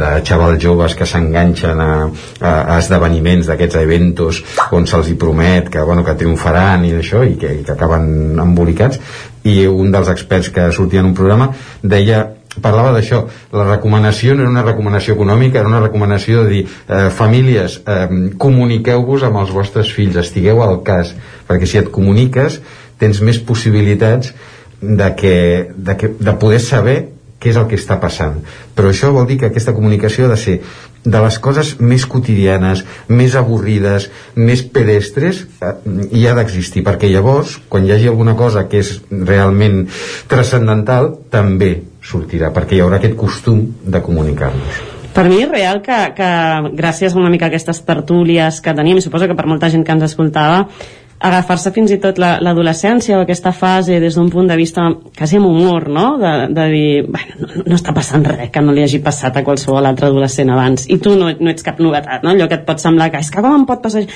de 0.00 0.10
xavals 0.26 0.60
joves 0.62 0.96
que 0.98 1.08
s'enganxen 1.08 1.80
a, 1.80 1.92
a, 2.40 2.52
a 2.52 2.78
esdeveniments 2.78 3.50
d'aquests 3.50 3.80
eventos 3.82 4.42
on 4.76 4.88
se'ls 4.90 5.10
hi 5.10 5.16
promet 5.20 5.70
que, 5.72 5.84
bueno, 5.86 6.04
que 6.06 6.16
triomfaran 6.20 6.84
i 6.88 6.94
això 6.98 7.24
i 7.26 7.36
que, 7.40 7.54
i 7.60 7.64
que 7.66 7.76
acaben 7.76 8.38
embolicats. 8.40 9.00
I 9.48 9.64
un 9.70 9.88
dels 9.94 10.10
experts 10.12 10.50
que 10.52 10.68
sortia 10.76 11.00
en 11.00 11.12
un 11.12 11.16
programa 11.16 11.48
deia 11.80 12.26
parlava 12.60 12.90
d'això, 12.92 13.22
la 13.54 13.64
recomanació 13.68 14.34
no 14.34 14.42
era 14.42 14.50
una 14.50 14.64
recomanació 14.66 15.14
econòmica, 15.14 15.60
era 15.60 15.70
una 15.70 15.80
recomanació 15.84 16.44
de 16.44 16.50
dir, 16.50 16.62
eh, 16.88 17.08
famílies, 17.14 17.80
eh, 17.86 18.08
comuniqueu-vos 18.38 19.22
amb 19.22 19.38
els 19.44 19.52
vostres 19.54 19.92
fills, 19.94 20.16
estigueu 20.16 20.62
al 20.62 20.82
cas, 20.82 21.14
perquè 21.46 21.66
si 21.66 21.78
et 21.78 21.90
comuniques 21.94 22.60
tens 23.00 23.22
més 23.24 23.40
possibilitats 23.40 24.34
de, 24.80 25.08
que, 25.16 25.34
de, 25.74 25.96
que, 25.96 26.12
de 26.20 26.36
poder 26.40 26.60
saber 26.60 26.98
què 27.40 27.54
és 27.54 27.56
el 27.56 27.66
que 27.70 27.78
està 27.80 27.96
passant. 28.00 28.36
Però 28.76 28.92
això 28.92 29.10
vol 29.16 29.26
dir 29.28 29.38
que 29.40 29.48
aquesta 29.48 29.72
comunicació 29.72 30.26
ha 30.28 30.34
de 30.34 30.38
ser 30.40 30.58
de 31.00 31.20
les 31.24 31.38
coses 31.40 31.72
més 31.80 32.04
quotidianes, 32.04 32.82
més 33.08 33.34
avorrides, 33.40 34.10
més 34.36 34.60
pedestres, 34.60 35.46
eh, 35.64 35.72
i 36.12 36.26
ha 36.28 36.36
d'existir, 36.36 36.84
perquè 36.84 37.08
llavors, 37.08 37.56
quan 37.72 37.86
hi 37.86 37.94
hagi 37.96 38.10
alguna 38.12 38.36
cosa 38.36 38.66
que 38.68 38.84
és 38.84 38.98
realment 39.08 39.86
transcendental, 40.28 41.14
també 41.32 41.72
sortirà, 42.04 42.52
perquè 42.52 42.76
hi 42.76 42.84
haurà 42.84 43.00
aquest 43.00 43.16
costum 43.16 43.64
de 43.80 44.04
comunicar-nos. 44.04 44.86
Per 45.10 45.24
mi 45.26 45.40
és 45.42 45.48
real 45.50 45.80
que, 45.82 45.96
que 46.14 46.30
gràcies 46.78 47.16
una 47.18 47.32
mica 47.32 47.48
a 47.48 47.50
aquestes 47.50 47.80
tertúlies 47.88 48.60
que 48.62 48.76
teníem, 48.76 49.00
i 49.00 49.02
suposo 49.02 49.26
que 49.26 49.34
per 49.34 49.48
molta 49.48 49.72
gent 49.72 49.82
que 49.86 49.96
ens 49.96 50.06
escoltava, 50.06 50.66
agafar-se 51.20 51.70
fins 51.76 51.90
i 51.92 51.98
tot 52.00 52.16
la- 52.18 52.38
l'adolescència 52.40 53.18
o 53.18 53.22
aquesta 53.26 53.52
fase 53.52 53.98
des 54.00 54.14
d'un 54.16 54.30
punt 54.32 54.48
de 54.48 54.56
vista 54.56 54.86
quasi 55.18 55.36
amb 55.36 55.46
humor, 55.50 55.88
no? 55.92 56.16
De, 56.18 56.32
de 56.56 56.64
dir, 56.72 57.02
bueno, 57.06 57.34
no, 57.44 57.62
no 57.66 57.76
està 57.76 57.92
passant 57.94 58.24
res 58.24 58.48
que 58.54 58.62
no 58.64 58.72
li 58.72 58.82
hagi 58.86 59.02
passat 59.04 59.36
a 59.36 59.44
qualsevol 59.44 59.84
altre 59.86 60.06
adolescent 60.08 60.50
abans 60.50 60.88
i 60.88 60.96
tu 60.98 61.12
no, 61.20 61.28
no 61.38 61.50
ets 61.52 61.62
cap 61.66 61.78
novetat, 61.80 62.24
no? 62.24 62.30
Allò 62.32 62.48
que 62.48 62.56
et 62.62 62.64
pot 62.66 62.80
semblar 62.80 63.10
que 63.12 63.20
és 63.20 63.30
que 63.30 63.42
com 63.44 63.54
em 63.58 63.66
pot 63.68 63.82
passar? 63.84 64.06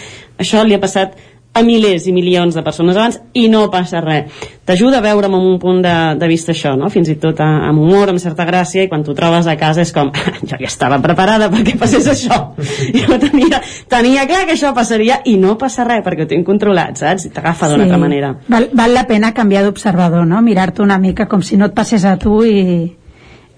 Això 0.41 0.65
li 0.65 0.74
ha 0.74 0.81
passat 0.81 1.12
a 1.55 1.62
milers 1.62 2.08
i 2.10 2.12
milions 2.12 2.55
de 2.57 2.62
persones 2.66 2.97
abans 2.99 3.20
i 3.39 3.44
no 3.49 3.68
passa 3.70 4.00
res. 4.02 4.33
T'ajuda 4.66 4.99
a 4.99 5.05
veure 5.05 5.28
amb 5.28 5.36
un 5.39 5.58
punt 5.62 5.83
de, 5.84 5.92
de 6.18 6.28
vista 6.28 6.50
això, 6.52 6.73
no? 6.76 6.89
fins 6.91 7.08
i 7.12 7.15
tot 7.20 7.39
a- 7.44 7.68
amb 7.68 7.78
humor, 7.78 8.10
amb 8.10 8.18
certa 8.18 8.47
gràcia, 8.49 8.83
i 8.83 8.89
quan 8.91 9.05
t'ho 9.07 9.15
trobes 9.15 9.47
a 9.47 9.55
casa 9.60 9.83
és 9.84 9.92
com, 9.94 10.10
jo 10.50 10.57
ja 10.58 10.66
estava 10.66 10.99
preparada 11.05 11.50
perquè 11.52 11.76
passés 11.78 12.08
això. 12.10 12.41
Jo 13.05 13.18
tenia, 13.23 13.60
tenia 13.89 14.26
clar 14.26 14.44
que 14.49 14.55
això 14.57 14.73
passaria 14.74 15.20
i 15.31 15.36
no 15.39 15.55
passa 15.60 15.84
res 15.86 16.02
perquè 16.05 16.24
ho 16.26 16.31
tinc 16.31 16.47
controlat, 16.47 16.97
saps? 16.99 17.28
I 17.28 17.31
t'agafa 17.34 17.68
d'una 17.70 17.84
altra 17.86 17.99
manera. 18.02 18.33
Val, 18.49 18.68
val 18.73 18.94
la 18.94 19.07
pena 19.07 19.33
canviar 19.36 19.62
d'observador, 19.66 20.26
no? 20.26 20.42
Mirar-te 20.42 20.83
una 20.83 20.99
mica 20.99 21.28
com 21.31 21.42
si 21.42 21.57
no 21.60 21.66
et 21.70 21.74
passés 21.76 22.05
a 22.05 22.16
tu 22.18 22.41
i, 22.44 22.65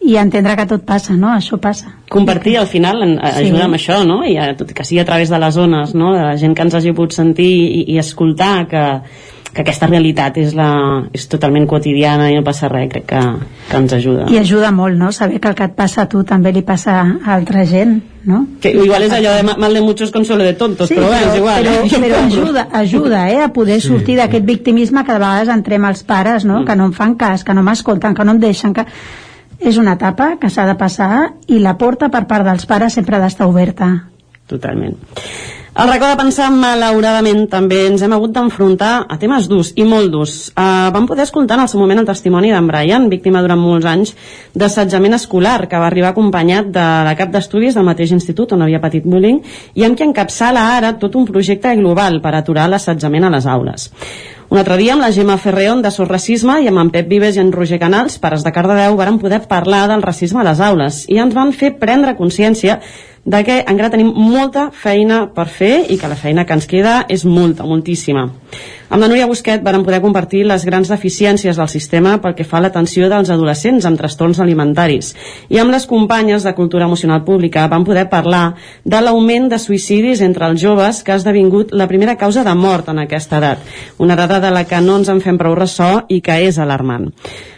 i 0.06 0.16
entendre 0.20 0.54
que 0.56 0.66
tot 0.70 0.84
passa, 0.86 1.16
no? 1.18 1.28
Això 1.34 1.58
passa. 1.60 1.92
compartir 2.08 2.56
al 2.58 2.66
final 2.70 3.02
en, 3.02 3.16
Sí. 3.18 3.46
ajuda 3.48 3.64
amb 3.66 3.74
això, 3.74 4.00
no? 4.06 4.22
I 4.24 4.36
a, 4.38 4.52
tot 4.56 4.70
i 4.70 4.74
que 4.74 4.84
sigui 4.84 5.00
a 5.00 5.04
través 5.04 5.28
de 5.28 5.38
les 5.42 5.54
zones, 5.54 5.94
no? 5.94 6.12
De 6.14 6.22
la 6.22 6.36
gent 6.38 6.54
que 6.54 6.62
ens 6.62 6.74
hagi 6.74 6.92
pogut 6.92 7.12
sentir 7.12 7.48
i, 7.50 7.84
i 7.94 7.98
escoltar 7.98 8.66
que, 8.70 8.84
que 9.52 9.62
aquesta 9.64 9.86
realitat 9.88 10.36
és, 10.38 10.54
la, 10.54 10.68
és 11.16 11.26
totalment 11.32 11.66
quotidiana 11.66 12.30
i 12.30 12.36
no 12.36 12.44
passa 12.44 12.68
res, 12.68 12.90
crec 12.92 13.06
que, 13.10 13.20
que 13.70 13.76
ens 13.80 13.92
ajuda. 13.96 14.26
I 14.30 14.38
ajuda 14.38 14.70
molt, 14.70 14.96
no? 15.00 15.10
Saber 15.12 15.40
que 15.40 15.48
el 15.48 15.54
que 15.58 15.64
et 15.64 15.74
passa 15.74 16.02
a 16.02 16.08
tu 16.08 16.22
també 16.24 16.52
li 16.52 16.62
passa 16.62 17.00
a 17.24 17.34
altra 17.34 17.64
gent, 17.66 17.98
no? 18.26 18.44
Que 18.60 18.70
igual 18.76 19.02
és 19.08 19.12
allò 19.16 19.34
de 19.34 19.42
ma- 19.42 19.56
mal 19.58 19.74
de 19.74 19.80
muchos 19.82 20.10
consuelo 20.12 20.44
de 20.44 20.52
tontos, 20.54 20.90
però, 20.90 21.08
bé, 21.10 21.20
és 21.26 21.36
igual. 21.40 21.64
però, 21.64 21.76
eh? 21.82 22.00
Però 22.06 22.22
ajuda, 22.26 22.68
ajuda 22.72 23.30
eh, 23.32 23.40
a 23.42 23.48
poder 23.52 23.80
Sí, 23.80 23.88
sortir 23.88 24.16
d'aquest 24.20 24.44
victimisme 24.44 25.02
que 25.04 25.12
de 25.12 25.18
vegades 25.18 25.48
entrem 25.48 25.84
els 25.88 26.02
pares, 26.04 26.44
no? 26.44 26.64
que 26.64 26.76
no 26.76 26.84
em 26.86 26.92
fan 26.92 27.16
cas, 27.16 27.42
que 27.42 27.54
no 27.54 27.62
m'escolten, 27.66 28.14
que 28.14 28.24
no 28.24 28.32
em 28.38 28.38
deixen, 28.40 28.72
que... 28.76 28.86
És 29.60 29.78
una 29.80 29.96
etapa 29.96 30.36
que 30.40 30.50
s'ha 30.52 30.66
de 30.68 30.76
passar 30.78 31.32
i 31.48 31.60
la 31.62 31.76
porta 31.80 32.10
per 32.12 32.26
part 32.26 32.44
dels 32.44 32.66
pares 32.66 32.96
sempre 32.98 33.16
ha 33.16 33.22
d'estar 33.22 33.48
oberta. 33.48 33.92
Totalment. 34.46 34.96
El 35.76 35.90
racó 35.90 36.06
de 36.08 36.16
pensar, 36.16 36.46
malauradament, 36.48 37.42
també 37.52 37.82
ens 37.90 38.00
hem 38.00 38.14
hagut 38.16 38.32
d'enfrontar 38.32 38.92
a 39.12 39.18
temes 39.20 39.44
durs, 39.50 39.74
i 39.76 39.84
molt 39.84 40.08
durs. 40.08 40.36
Uh, 40.54 40.88
vam 40.94 41.04
poder 41.04 41.26
escoltar 41.26 41.58
en 41.58 41.66
el 41.66 41.68
seu 41.68 41.82
moment 41.82 42.00
el 42.00 42.06
testimoni 42.08 42.48
d'en 42.48 42.70
Brian, 42.70 43.10
víctima 43.12 43.42
durant 43.44 43.60
molts 43.60 43.84
anys 43.90 44.14
d'assetjament 44.56 45.18
escolar, 45.18 45.66
que 45.68 45.76
va 45.76 45.90
arribar 45.90 46.14
acompanyat 46.14 46.70
de 46.72 46.86
la 47.10 47.12
cap 47.18 47.34
d'estudis 47.34 47.76
del 47.76 47.84
mateix 47.84 48.14
institut 48.16 48.54
on 48.56 48.64
havia 48.64 48.80
patit 48.80 49.04
bullying, 49.04 49.42
i 49.76 49.84
amb 49.84 50.00
qui 50.00 50.08
encapçala 50.08 50.64
ara 50.78 50.94
tot 50.96 51.20
un 51.20 51.28
projecte 51.28 51.74
global 51.76 52.22
per 52.24 52.32
aturar 52.38 52.70
l'assetjament 52.72 53.28
a 53.28 53.34
les 53.36 53.50
aules. 53.58 53.90
Un 54.48 54.60
altre 54.60 54.76
dia, 54.78 54.92
amb 54.94 55.02
la 55.02 55.10
Gemma 55.10 55.34
Ferreón 55.42 55.80
de 55.82 55.90
Sos 55.90 56.06
Racisme 56.06 56.60
i 56.62 56.68
amb 56.70 56.78
en 56.78 56.90
Pep 56.94 57.08
Vives 57.10 57.34
i 57.34 57.40
en 57.42 57.48
Roger 57.50 57.80
Canals, 57.82 58.20
pares 58.22 58.44
de 58.46 58.52
Cardedeu, 58.54 58.94
varen 58.94 59.18
poder 59.18 59.40
parlar 59.50 59.88
del 59.90 60.04
racisme 60.06 60.38
a 60.38 60.46
les 60.46 60.60
aules 60.62 61.00
i 61.10 61.18
ens 61.18 61.34
van 61.34 61.50
fer 61.50 61.72
prendre 61.80 62.14
consciència 62.14 62.78
de 63.26 63.42
que 63.44 63.58
encara 63.66 63.90
tenim 63.90 64.12
molta 64.14 64.68
feina 64.70 65.24
per 65.34 65.48
fer 65.50 65.74
i 65.90 65.98
que 65.98 66.08
la 66.08 66.16
feina 66.16 66.46
que 66.46 66.54
ens 66.54 66.68
queda 66.70 67.00
és 67.10 67.24
molta, 67.26 67.66
moltíssima. 67.66 68.28
Amb 68.86 69.02
la 69.02 69.08
Núria 69.10 69.26
Busquet 69.26 69.64
varen 69.66 69.82
poder 69.82 69.98
compartir 70.00 70.44
les 70.46 70.62
grans 70.64 70.86
deficiències 70.92 71.58
del 71.58 71.68
sistema 71.68 72.14
pel 72.22 72.36
que 72.38 72.46
fa 72.46 72.60
a 72.60 72.62
l'atenció 72.62 73.08
dels 73.10 73.32
adolescents 73.34 73.88
amb 73.88 73.98
trastorns 73.98 74.38
alimentaris. 74.40 75.10
I 75.50 75.58
amb 75.58 75.74
les 75.74 75.88
companyes 75.90 76.46
de 76.46 76.54
Cultura 76.54 76.86
Emocional 76.86 77.24
Pública 77.26 77.66
van 77.66 77.84
poder 77.84 78.06
parlar 78.12 78.54
de 78.84 79.02
l'augment 79.02 79.50
de 79.50 79.58
suïcidis 79.58 80.22
entre 80.22 80.46
els 80.46 80.62
joves 80.62 81.02
que 81.02 81.12
ha 81.12 81.18
esdevingut 81.18 81.74
la 81.74 81.90
primera 81.90 82.14
causa 82.16 82.46
de 82.46 82.54
mort 82.54 82.94
en 82.94 83.02
aquesta 83.02 83.42
edat. 83.42 83.66
Una 83.98 84.14
dada 84.14 84.38
de 84.38 84.54
la 84.54 84.64
que 84.70 84.80
no 84.80 85.00
ens 85.02 85.10
en 85.10 85.20
fem 85.20 85.36
prou 85.36 85.58
ressò 85.58 86.06
i 86.06 86.22
que 86.22 86.38
és 86.46 86.62
alarmant. 86.62 87.10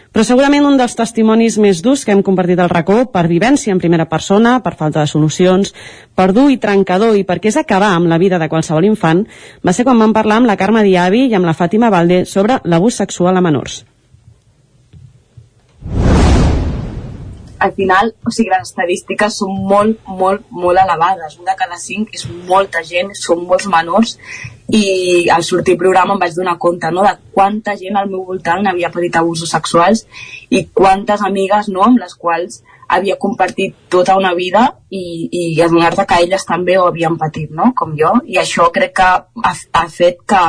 Però 0.09 0.23
segurament 0.25 0.65
un 0.65 0.79
dels 0.79 0.95
testimonis 0.97 1.59
més 1.61 1.83
durs 1.85 2.01
que 2.05 2.15
hem 2.15 2.23
compartit 2.25 2.59
al 2.59 2.71
racó 2.71 3.03
per 3.13 3.27
vivència 3.29 3.75
en 3.75 3.81
primera 3.81 4.07
persona, 4.09 4.55
per 4.65 4.73
falta 4.79 5.03
de 5.03 5.11
solucions, 5.11 5.73
per 6.17 6.31
dur 6.33 6.47
i 6.49 6.57
trencador 6.57 7.17
i 7.19 7.25
perquè 7.27 7.53
és 7.53 7.59
acabar 7.61 7.91
amb 7.93 8.09
la 8.09 8.17
vida 8.17 8.41
de 8.41 8.49
qualsevol 8.49 8.89
infant, 8.89 9.25
va 9.61 9.75
ser 9.75 9.85
quan 9.85 10.01
vam 10.01 10.15
parlar 10.17 10.41
amb 10.41 10.49
la 10.49 10.57
Carme 10.57 10.83
Diavi 10.87 11.27
i 11.29 11.37
amb 11.37 11.45
la 11.45 11.57
Fàtima 11.57 11.93
Valde 11.93 12.23
sobre 12.25 12.61
l'abús 12.65 12.97
sexual 13.03 13.37
a 13.37 13.45
menors. 13.45 13.83
Al 17.59 17.73
final, 17.77 18.13
o 18.25 18.31
sigui, 18.31 18.49
les 18.53 18.69
estadístiques 18.69 19.39
són 19.41 19.57
molt, 19.71 19.99
molt, 20.07 20.45
molt 20.51 20.79
elevades. 20.81 21.37
Un 21.39 21.49
de 21.49 21.55
cada 21.59 21.77
cinc 21.81 22.15
és 22.15 22.25
molta 22.47 22.83
gent, 22.87 23.11
són 23.17 23.45
molts 23.49 23.67
menors, 23.71 24.15
i 24.69 25.29
al 25.33 25.43
sortir 25.43 25.77
programa 25.81 26.13
em 26.13 26.19
vaig 26.21 26.35
donar 26.37 26.57
compte 26.61 26.91
no, 26.93 27.03
de 27.05 27.15
quanta 27.33 27.73
gent 27.77 27.97
al 27.97 28.09
meu 28.09 28.21
voltant 28.27 28.67
havia 28.69 28.91
patit 28.93 29.15
abusos 29.17 29.49
sexuals 29.49 30.03
i 30.53 30.67
quantes 30.73 31.23
amigues 31.25 31.71
no, 31.73 31.81
amb 31.87 31.97
les 32.03 32.13
quals 32.13 32.61
havia 32.89 33.17
compartit 33.21 33.75
tota 33.89 34.15
una 34.17 34.33
vida 34.37 34.63
i, 34.89 35.29
i 35.31 35.43
adonar-te 35.61 36.05
que 36.09 36.19
elles 36.23 36.45
també 36.45 36.77
ho 36.77 36.87
havien 36.89 37.17
patit, 37.21 37.49
no? 37.53 37.71
com 37.77 37.93
jo, 37.97 38.15
i 38.25 38.39
això 38.41 38.69
crec 38.73 38.95
que 38.97 39.09
ha, 39.09 39.53
ha 39.53 39.85
fet 39.93 40.21
que, 40.29 40.43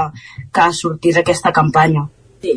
que 0.53 0.69
sortís 0.77 1.21
aquesta 1.21 1.53
campanya. 1.53 2.07
Sí. 2.41 2.57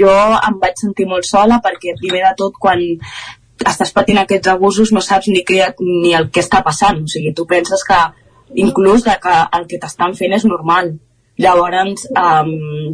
Jo 0.00 0.12
em 0.38 0.56
vaig 0.60 0.80
sentir 0.80 1.08
molt 1.08 1.28
sola 1.28 1.60
perquè 1.64 1.96
primer 2.00 2.24
de 2.24 2.34
tot 2.40 2.56
quan 2.60 2.80
estàs 3.66 3.92
patint 3.94 4.20
aquests 4.22 4.50
abusos 4.52 4.92
no 4.94 5.02
saps 5.04 5.28
ni, 5.32 5.42
què, 5.46 5.72
ni 5.80 6.14
el 6.14 6.30
que 6.30 6.42
està 6.44 6.62
passant, 6.66 7.02
o 7.02 7.10
sigui, 7.10 7.34
tu 7.34 7.46
penses 7.50 7.84
que 7.86 7.98
inclús 8.54 9.04
de 9.04 9.18
que 9.22 9.34
el 9.58 9.66
que 9.68 9.80
t'estan 9.82 10.16
fent 10.18 10.34
és 10.36 10.46
normal. 10.48 10.94
Llavors, 11.38 12.08
um, 12.18 12.48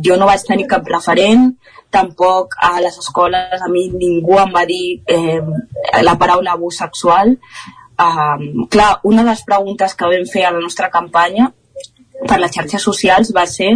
jo 0.05 0.19
no 0.21 0.27
vaig 0.29 0.43
tenir 0.45 0.67
cap 0.69 0.85
referent, 0.91 1.55
tampoc 1.95 2.57
a 2.61 2.75
les 2.85 2.99
escoles 3.01 3.63
a 3.63 3.71
mi 3.73 3.87
ningú 3.93 4.37
em 4.43 4.53
va 4.53 4.65
dir 4.69 5.01
eh, 5.09 5.41
la 6.03 6.17
paraula 6.21 6.53
abús 6.53 6.81
sexual. 6.83 7.37
Um, 7.95 8.67
clar, 8.69 8.99
una 9.05 9.23
de 9.23 9.31
les 9.31 9.45
preguntes 9.47 9.95
que 9.95 10.11
vam 10.11 10.27
fer 10.29 10.45
a 10.45 10.53
la 10.53 10.61
nostra 10.61 10.91
campanya 10.91 11.53
per 12.29 12.41
les 12.43 12.53
xarxes 12.53 12.83
socials 12.83 13.33
va 13.37 13.47
ser 13.47 13.71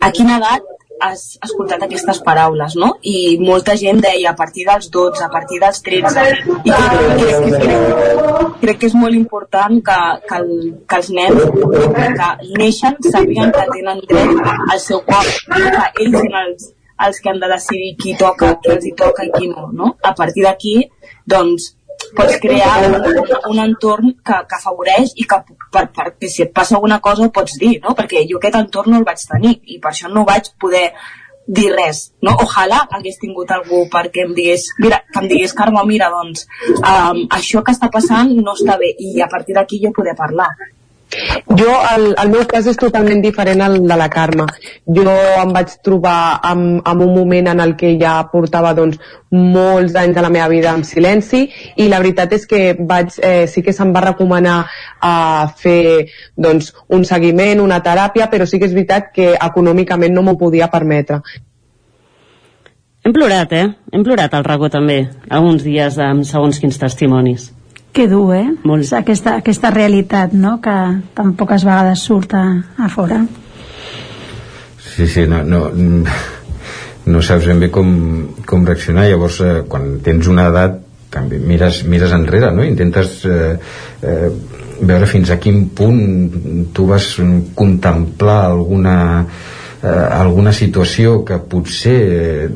a 0.00 0.10
quina 0.12 0.36
edat 0.40 0.68
has 1.00 1.24
escoltat 1.44 1.84
aquestes 1.86 2.20
paraules, 2.24 2.76
no? 2.80 2.92
I 3.02 3.38
molta 3.40 3.76
gent 3.80 4.02
deia 4.04 4.32
a 4.32 4.36
partir 4.38 4.66
dels 4.68 4.90
12, 4.92 5.24
a 5.24 5.30
partir 5.32 5.60
dels 5.62 5.80
13, 5.86 6.26
i 6.64 6.74
crec, 6.74 6.98
crec, 7.20 7.56
crec, 7.62 8.58
crec 8.64 8.82
que 8.82 8.90
és 8.90 8.98
molt 8.98 9.16
important 9.16 9.80
que, 9.86 10.00
que, 10.28 10.42
el, 10.42 10.52
que 10.88 11.00
els 11.00 11.10
nens 11.16 11.40
que 12.20 12.28
neixen 12.60 13.00
sàpiguen 13.08 13.54
que 13.56 13.66
tenen 13.72 14.04
dret 14.10 14.44
al 14.60 14.82
seu 14.82 15.02
cos, 15.08 15.32
que 15.48 16.04
ells 16.04 16.18
són 16.20 16.38
els, 16.44 16.70
els 17.08 17.20
que 17.20 17.32
han 17.32 17.40
de 17.42 17.50
decidir 17.54 17.92
qui 18.00 18.16
toca, 18.20 18.54
qui 18.62 18.74
els 18.76 18.86
hi 18.86 18.94
toca 18.96 19.26
i 19.26 19.32
qui 19.36 19.50
no, 19.50 19.68
no? 19.72 19.94
A 20.04 20.14
partir 20.16 20.44
d'aquí, 20.46 20.76
doncs, 21.24 21.72
pots 22.16 22.36
crear 22.42 22.74
un, 22.88 22.96
un 23.52 23.62
entorn 23.62 24.12
que, 24.24 24.36
que 24.48 24.58
afavoreix 24.58 25.14
i 25.16 25.26
que 25.30 25.40
per, 25.72 25.86
perquè 25.96 26.30
si 26.30 26.44
et 26.46 26.52
passa 26.56 26.76
alguna 26.78 27.00
cosa 27.04 27.26
ho 27.26 27.32
pots 27.34 27.58
dir, 27.60 27.78
no? 27.84 27.94
Perquè 27.98 28.24
jo 28.30 28.40
aquest 28.40 28.58
entorn 28.60 28.94
no 28.94 29.00
el 29.00 29.08
vaig 29.08 29.24
tenir 29.28 29.56
i 29.66 29.80
per 29.82 29.92
això 29.92 30.10
no 30.12 30.26
vaig 30.28 30.52
poder 30.60 30.88
dir 31.50 31.70
res, 31.74 32.02
no? 32.22 32.36
Ojalà 32.44 32.82
hagués 32.96 33.18
tingut 33.22 33.50
algú 33.54 33.84
perquè 33.92 34.26
em 34.26 34.34
digués, 34.36 34.68
mira, 34.78 35.00
que 35.12 35.22
em 35.22 35.30
digués, 35.30 35.54
Carme, 35.56 35.82
mira, 35.88 36.10
doncs, 36.12 36.46
um, 36.78 37.24
això 37.38 37.64
que 37.66 37.74
està 37.74 37.90
passant 37.92 38.30
no 38.36 38.54
està 38.54 38.78
bé 38.78 38.92
i 38.98 39.18
a 39.20 39.28
partir 39.30 39.56
d'aquí 39.58 39.80
jo 39.82 39.94
poder 39.96 40.14
parlar. 40.18 40.50
Jo, 41.10 41.70
el, 41.96 42.04
el 42.22 42.28
meu 42.30 42.44
cas 42.50 42.66
és 42.70 42.78
totalment 42.78 43.22
diferent 43.22 43.60
al 43.64 43.80
de 43.82 43.96
la 43.98 44.06
Carme. 44.12 44.46
Jo 44.86 45.14
em 45.40 45.54
vaig 45.54 45.72
trobar 45.84 46.38
en, 46.52 46.62
en 46.86 47.02
un 47.02 47.10
moment 47.16 47.50
en 47.50 47.62
el 47.64 47.74
que 47.80 47.96
ja 47.98 48.14
portava 48.30 48.72
doncs, 48.78 49.00
molts 49.30 49.94
anys 49.98 50.14
de 50.14 50.22
la 50.22 50.30
meva 50.30 50.48
vida 50.50 50.72
en 50.74 50.84
silenci 50.86 51.44
i 51.76 51.88
la 51.90 52.00
veritat 52.02 52.34
és 52.38 52.46
que 52.50 52.62
vaig, 52.78 53.18
eh, 53.26 53.46
sí 53.50 53.62
que 53.66 53.74
se'm 53.74 53.92
va 53.94 54.04
recomanar 54.06 54.64
a 55.02 55.14
fer 55.58 56.06
doncs, 56.36 56.72
un 56.88 57.04
seguiment, 57.04 57.62
una 57.62 57.82
teràpia, 57.82 58.30
però 58.30 58.46
sí 58.46 58.58
que 58.58 58.70
és 58.70 58.74
veritat 58.74 59.10
que 59.14 59.32
econòmicament 59.34 60.14
no 60.14 60.26
m'ho 60.26 60.38
podia 60.38 60.70
permetre. 60.70 61.22
Hem 63.02 63.14
plorat, 63.16 63.52
eh? 63.56 63.66
Hem 63.92 64.02
plorat 64.04 64.34
al 64.36 64.44
racó 64.44 64.68
també, 64.68 65.06
alguns 65.30 65.64
dies 65.64 65.96
amb 65.98 66.26
segons 66.28 66.58
quins 66.60 66.78
testimonis. 66.78 67.50
Que 67.92 68.06
dur, 68.06 68.34
eh? 68.36 68.46
Molt. 68.64 68.92
Aquesta, 68.94 69.36
aquesta 69.40 69.70
realitat, 69.74 70.32
no?, 70.32 70.58
que 70.62 70.74
tan 71.16 71.34
poques 71.38 71.64
vegades 71.66 72.04
surt 72.06 72.36
a, 72.38 72.44
a 72.78 72.90
fora. 72.92 73.24
Sí, 74.80 75.08
sí, 75.10 75.24
no, 75.26 75.42
no, 75.42 75.64
no 77.10 77.22
saps 77.22 77.48
ben 77.50 77.60
bé 77.62 77.70
com, 77.74 77.90
com 78.46 78.66
reaccionar. 78.66 79.08
Llavors, 79.10 79.40
eh, 79.42 79.58
quan 79.70 79.98
tens 80.06 80.30
una 80.30 80.46
edat, 80.52 80.78
també 81.10 81.40
mires, 81.42 81.82
mires 81.90 82.14
enrere, 82.14 82.52
no? 82.54 82.64
Intentes 82.64 83.24
eh, 83.26 83.56
eh, 84.06 84.28
veure 84.80 85.08
fins 85.10 85.32
a 85.34 85.40
quin 85.42 85.64
punt 85.76 86.70
tu 86.74 86.86
vas 86.86 87.06
contemplar 87.58 88.40
alguna, 88.46 88.96
eh, 89.82 90.06
alguna 90.20 90.54
situació 90.54 91.24
que 91.26 91.40
potser 91.50 91.98
eh, 92.00 92.48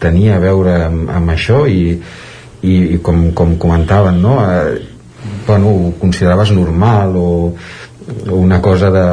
tenia 0.00 0.38
a 0.38 0.42
veure 0.42 0.76
amb, 0.86 1.10
amb 1.10 1.34
això 1.34 1.64
i, 1.68 1.98
i, 2.62 2.96
i 2.96 2.98
com, 3.02 3.30
com 3.36 3.56
comentaven 3.58 4.20
no? 4.22 4.38
eh, 4.44 4.80
bueno, 5.46 5.70
ho 5.70 5.92
consideraves 6.00 6.52
normal 6.52 7.16
o, 7.16 7.30
o 8.30 8.34
una 8.36 8.60
cosa 8.62 8.90
de, 8.90 9.06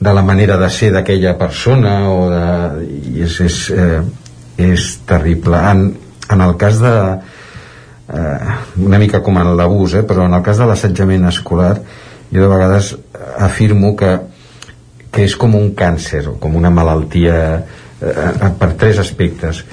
de 0.00 0.14
la 0.14 0.22
manera 0.22 0.56
de 0.56 0.70
ser 0.70 0.92
d'aquella 0.94 1.36
persona 1.38 1.94
o 2.10 2.30
de, 2.30 2.46
i 3.14 3.26
és, 3.26 3.40
és, 3.46 3.60
eh, 3.74 4.00
és 4.70 4.88
terrible 5.08 5.60
en, 5.70 5.86
en 6.30 6.46
el 6.46 6.56
cas 6.60 6.80
de 6.82 6.94
eh, 8.14 8.56
una 8.82 9.00
mica 9.02 9.22
com 9.22 9.38
en 9.38 9.54
l'abús 9.58 9.98
eh, 9.98 10.04
però 10.06 10.26
en 10.26 10.34
el 10.38 10.44
cas 10.46 10.58
de 10.62 10.68
l'assetjament 10.70 11.28
escolar 11.30 11.76
jo 12.30 12.42
de 12.42 12.50
vegades 12.50 12.94
afirmo 13.38 13.96
que 13.98 14.18
que 15.10 15.26
és 15.26 15.34
com 15.36 15.54
un 15.58 15.72
càncer 15.74 16.22
o 16.30 16.36
com 16.38 16.54
una 16.56 16.70
malaltia 16.70 17.36
eh, 17.58 18.50
per 18.58 18.72
tres 18.78 19.00
aspectes 19.02 19.64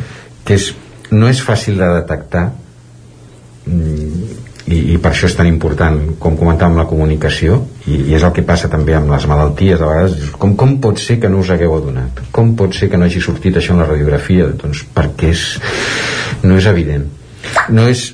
que 0.45 0.57
és, 0.57 0.71
no 1.13 1.29
és 1.29 1.41
fàcil 1.45 1.77
de 1.77 1.89
detectar 1.99 2.47
i, 4.67 4.77
i 4.93 4.97
per 4.99 5.13
això 5.13 5.29
és 5.29 5.35
tan 5.37 5.47
important 5.47 5.99
com 6.19 6.35
comentàvem 6.39 6.75
la 6.79 6.87
comunicació 6.89 7.61
i, 7.87 8.01
i 8.09 8.15
és 8.17 8.23
el 8.27 8.33
que 8.35 8.43
passa 8.47 8.69
també 8.71 8.95
amb 8.97 9.11
les 9.13 9.27
malalties 9.29 9.79
a 9.79 9.89
vegades, 9.89 10.31
com, 10.41 10.55
com 10.59 10.75
pot 10.83 10.99
ser 10.99 11.19
que 11.23 11.31
no 11.31 11.39
us 11.43 11.51
hagueu 11.53 11.75
adonat? 11.77 12.21
Com 12.35 12.53
pot 12.59 12.75
ser 12.75 12.91
que 12.91 12.99
no 12.99 13.07
hagi 13.07 13.23
sortit 13.23 13.57
això 13.57 13.75
en 13.75 13.83
la 13.83 13.89
radiografia? 13.89 14.49
Doncs 14.59 14.83
perquè 14.95 15.31
és, 15.31 15.45
no 16.43 16.59
és 16.59 16.67
evident. 16.67 17.07
No 17.71 17.87
és 17.87 18.09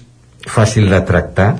fàcil 0.45 0.91
de 0.91 0.99
tractar. 1.07 1.53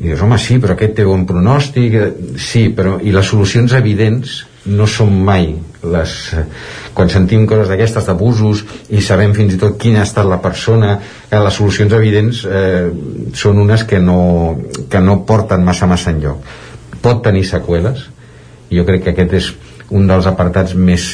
I 0.00 0.08
dius, 0.08 0.22
home, 0.24 0.38
sí, 0.40 0.56
però 0.62 0.74
aquest 0.74 0.96
té 0.96 1.04
bon 1.06 1.26
pronòstic 1.28 1.98
sí, 2.40 2.70
però 2.74 2.96
i 3.04 3.12
les 3.14 3.28
solucions 3.28 3.76
evidents 3.76 4.40
no 4.64 4.86
són 4.86 5.14
mai 5.26 5.48
les, 5.82 6.12
quan 6.94 7.10
sentim 7.10 7.46
coses 7.50 7.70
d'aquestes 7.70 8.06
d'abusos 8.06 8.62
i 8.94 9.02
sabem 9.02 9.34
fins 9.34 9.56
i 9.56 9.58
tot 9.58 9.74
quina 9.80 10.02
ha 10.02 10.06
estat 10.06 10.28
la 10.30 10.38
persona 10.42 10.92
eh, 10.94 11.38
les 11.38 11.56
solucions 11.58 11.92
evidents 11.98 12.44
eh, 12.46 12.86
són 13.34 13.58
unes 13.64 13.82
que 13.88 13.98
no, 13.98 14.20
que 14.90 15.02
no 15.02 15.22
porten 15.26 15.64
massa 15.66 15.90
massa 15.90 16.14
enlloc. 16.14 16.46
Pot 17.02 17.24
tenir 17.26 17.42
seqüeles 17.48 18.06
jo 18.72 18.86
crec 18.88 19.04
que 19.04 19.16
aquest 19.16 19.38
és 19.40 19.50
un 19.92 20.06
dels 20.08 20.26
apartats 20.30 20.76
més 20.78 21.08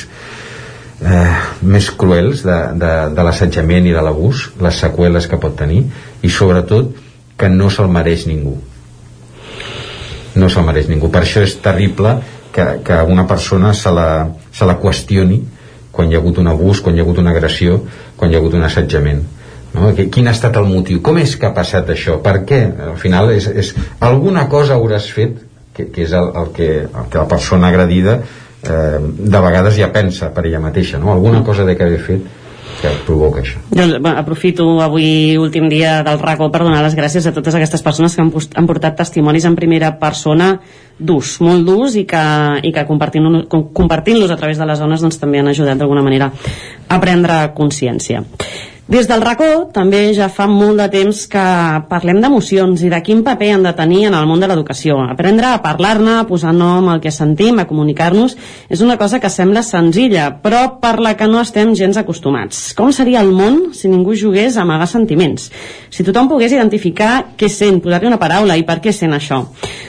eh, 1.01 1.37
més 1.63 1.91
cruels 1.91 2.45
de, 2.47 2.59
de, 2.79 2.95
de 3.17 3.27
l'assetjament 3.27 3.89
i 3.89 3.95
de 3.97 4.05
l'abús 4.05 4.49
les 4.63 4.81
seqüeles 4.85 5.29
que 5.31 5.41
pot 5.41 5.57
tenir 5.59 5.85
i 6.23 6.31
sobretot 6.31 6.93
que 7.39 7.49
no 7.49 7.71
se'l 7.71 7.91
mereix 7.91 8.27
ningú. 8.27 8.57
No 10.39 10.49
se'l 10.51 10.67
mereix 10.67 10.89
ningú. 10.91 11.11
Per 11.11 11.23
això 11.23 11.43
és 11.47 11.55
terrible 11.63 12.19
que, 12.59 12.67
que 12.85 12.99
una 13.07 13.27
persona 13.31 13.73
se 13.75 13.95
la, 13.95 14.11
se 14.53 14.67
la 14.67 14.79
qüestioni 14.83 15.39
quan 15.95 16.11
hi 16.11 16.17
ha 16.17 16.23
hagut 16.23 16.39
un 16.43 16.51
abús, 16.51 16.83
quan 16.83 16.95
hi 16.95 17.01
ha 17.01 17.05
hagut 17.07 17.19
una 17.23 17.35
agressió, 17.35 17.81
quan 18.17 18.31
hi 18.31 18.37
ha 18.37 18.41
hagut 18.43 18.55
un 18.55 18.67
assetjament. 18.67 19.23
No? 19.75 19.91
Quin 19.95 20.29
ha 20.31 20.35
estat 20.35 20.57
el 20.59 20.67
motiu? 20.71 21.01
Com 21.05 21.19
és 21.21 21.35
que 21.37 21.49
ha 21.49 21.55
passat 21.55 21.91
això? 21.95 22.19
Per 22.25 22.37
què? 22.49 22.61
Al 22.93 22.99
final 23.03 23.33
és, 23.35 23.49
és 23.51 23.73
alguna 24.07 24.47
cosa 24.51 24.79
hauràs 24.79 25.09
fet 25.15 25.41
que, 25.75 25.89
que 25.95 26.05
és 26.07 26.15
el, 26.15 26.31
el, 26.39 26.53
que, 26.55 26.69
el 26.87 27.11
que 27.11 27.19
la 27.19 27.27
persona 27.31 27.71
agredida 27.73 28.19
eh, 28.19 28.99
de 29.03 29.43
vegades 29.45 29.79
ja 29.79 29.91
pensa 29.95 30.31
per 30.35 30.47
ella 30.47 30.63
mateixa, 30.63 31.03
no? 31.03 31.13
Alguna 31.13 31.43
cosa 31.47 31.67
de 31.69 31.77
que 31.77 31.87
haver 31.87 32.01
fet 32.07 32.38
que 32.81 32.93
provoca 33.07 33.43
això. 33.43 33.61
Doncs, 33.71 33.99
bueno, 33.99 34.15
aprofito 34.21 34.67
avui, 34.83 35.37
últim 35.41 35.69
dia 35.71 35.99
del 36.07 36.21
RACO, 36.23 36.51
per 36.55 36.63
donar 36.63 36.83
les 36.85 36.97
gràcies 36.99 37.27
a 37.27 37.35
totes 37.35 37.57
aquestes 37.59 37.83
persones 37.83 38.15
que 38.15 38.23
han, 38.23 38.33
han 38.33 38.71
portat 38.71 38.97
testimonis 39.01 39.49
en 39.49 39.57
primera 39.59 39.93
persona 40.01 40.55
durs, 40.99 41.37
molt 41.45 41.67
durs 41.67 41.99
i 41.99 42.05
que, 42.09 42.25
i 42.63 42.73
que 42.75 42.87
compartint-los 42.87 43.47
compartint 43.75 44.23
a 44.25 44.37
través 44.37 44.59
de 44.59 44.67
les 44.67 44.79
zones 44.79 45.05
doncs, 45.05 45.19
també 45.19 45.43
han 45.43 45.51
ajudat 45.51 45.79
d'alguna 45.79 46.03
manera 46.07 46.33
a 46.89 47.01
prendre 47.03 47.45
consciència. 47.55 48.25
Des 48.89 49.05
del 49.05 49.21
racó 49.21 49.67
també 49.69 49.99
ja 50.17 50.31
fa 50.33 50.47
molt 50.49 50.79
de 50.81 50.87
temps 50.89 51.19
que 51.29 51.41
parlem 51.91 52.23
d'emocions 52.25 52.81
i 52.81 52.89
de 52.89 53.01
quin 53.05 53.19
paper 53.27 53.51
han 53.53 53.67
de 53.67 53.73
tenir 53.77 54.07
en 54.09 54.15
el 54.17 54.25
món 54.25 54.41
de 54.41 54.49
l'educació. 54.49 54.97
Aprendre 55.13 55.51
a 55.51 55.59
parlar-ne, 55.61 56.15
a 56.17 56.25
posar 56.25 56.55
nom 56.57 56.89
al 56.89 57.03
que 57.05 57.13
sentim, 57.13 57.61
a 57.61 57.67
comunicar-nos, 57.69 58.39
és 58.73 58.81
una 58.81 58.97
cosa 58.97 59.21
que 59.21 59.29
sembla 59.29 59.61
senzilla, 59.61 60.31
però 60.41 60.79
per 60.81 60.95
la 61.05 61.13
que 61.21 61.29
no 61.29 61.43
estem 61.45 61.75
gens 61.77 62.01
acostumats. 62.01 62.73
Com 62.79 62.89
seria 62.97 63.21
el 63.21 63.29
món 63.29 63.75
si 63.77 63.93
ningú 63.93 64.17
jugués 64.17 64.57
a 64.57 64.65
amagar 64.65 64.89
sentiments? 64.89 65.51
Si 65.93 66.09
tothom 66.09 66.33
pogués 66.33 66.57
identificar 66.57 67.37
què 67.37 67.53
sent, 67.53 67.83
posar-li 67.85 68.09
una 68.09 68.23
paraula 68.25 68.57
i 68.57 68.65
per 68.65 68.81
què 68.81 68.97
sent 68.97 69.13
això. 69.13 69.45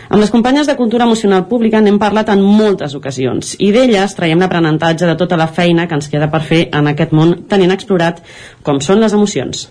Amb 0.10 0.24
les 0.24 0.32
companyes 0.34 0.66
de 0.66 0.74
Cultura 0.74 1.06
Emocional 1.06 1.44
Pública 1.46 1.80
n'hem 1.86 2.00
parlat 2.02 2.32
en 2.34 2.40
moltes 2.42 2.96
ocasions 2.98 3.52
i 3.62 3.68
d'elles 3.76 4.16
traiem 4.18 4.42
l'aprenentatge 4.42 5.06
de 5.06 5.14
tota 5.20 5.38
la 5.38 5.46
feina 5.54 5.86
que 5.86 5.94
ens 6.00 6.10
queda 6.10 6.32
per 6.34 6.42
fer 6.48 6.64
en 6.74 6.90
aquest 6.90 7.14
món 7.14 7.36
tan 7.52 7.62
inexplorat 7.62 8.24
com 8.66 8.82
són 8.82 9.04
les 9.04 9.14
emocions. 9.14 9.68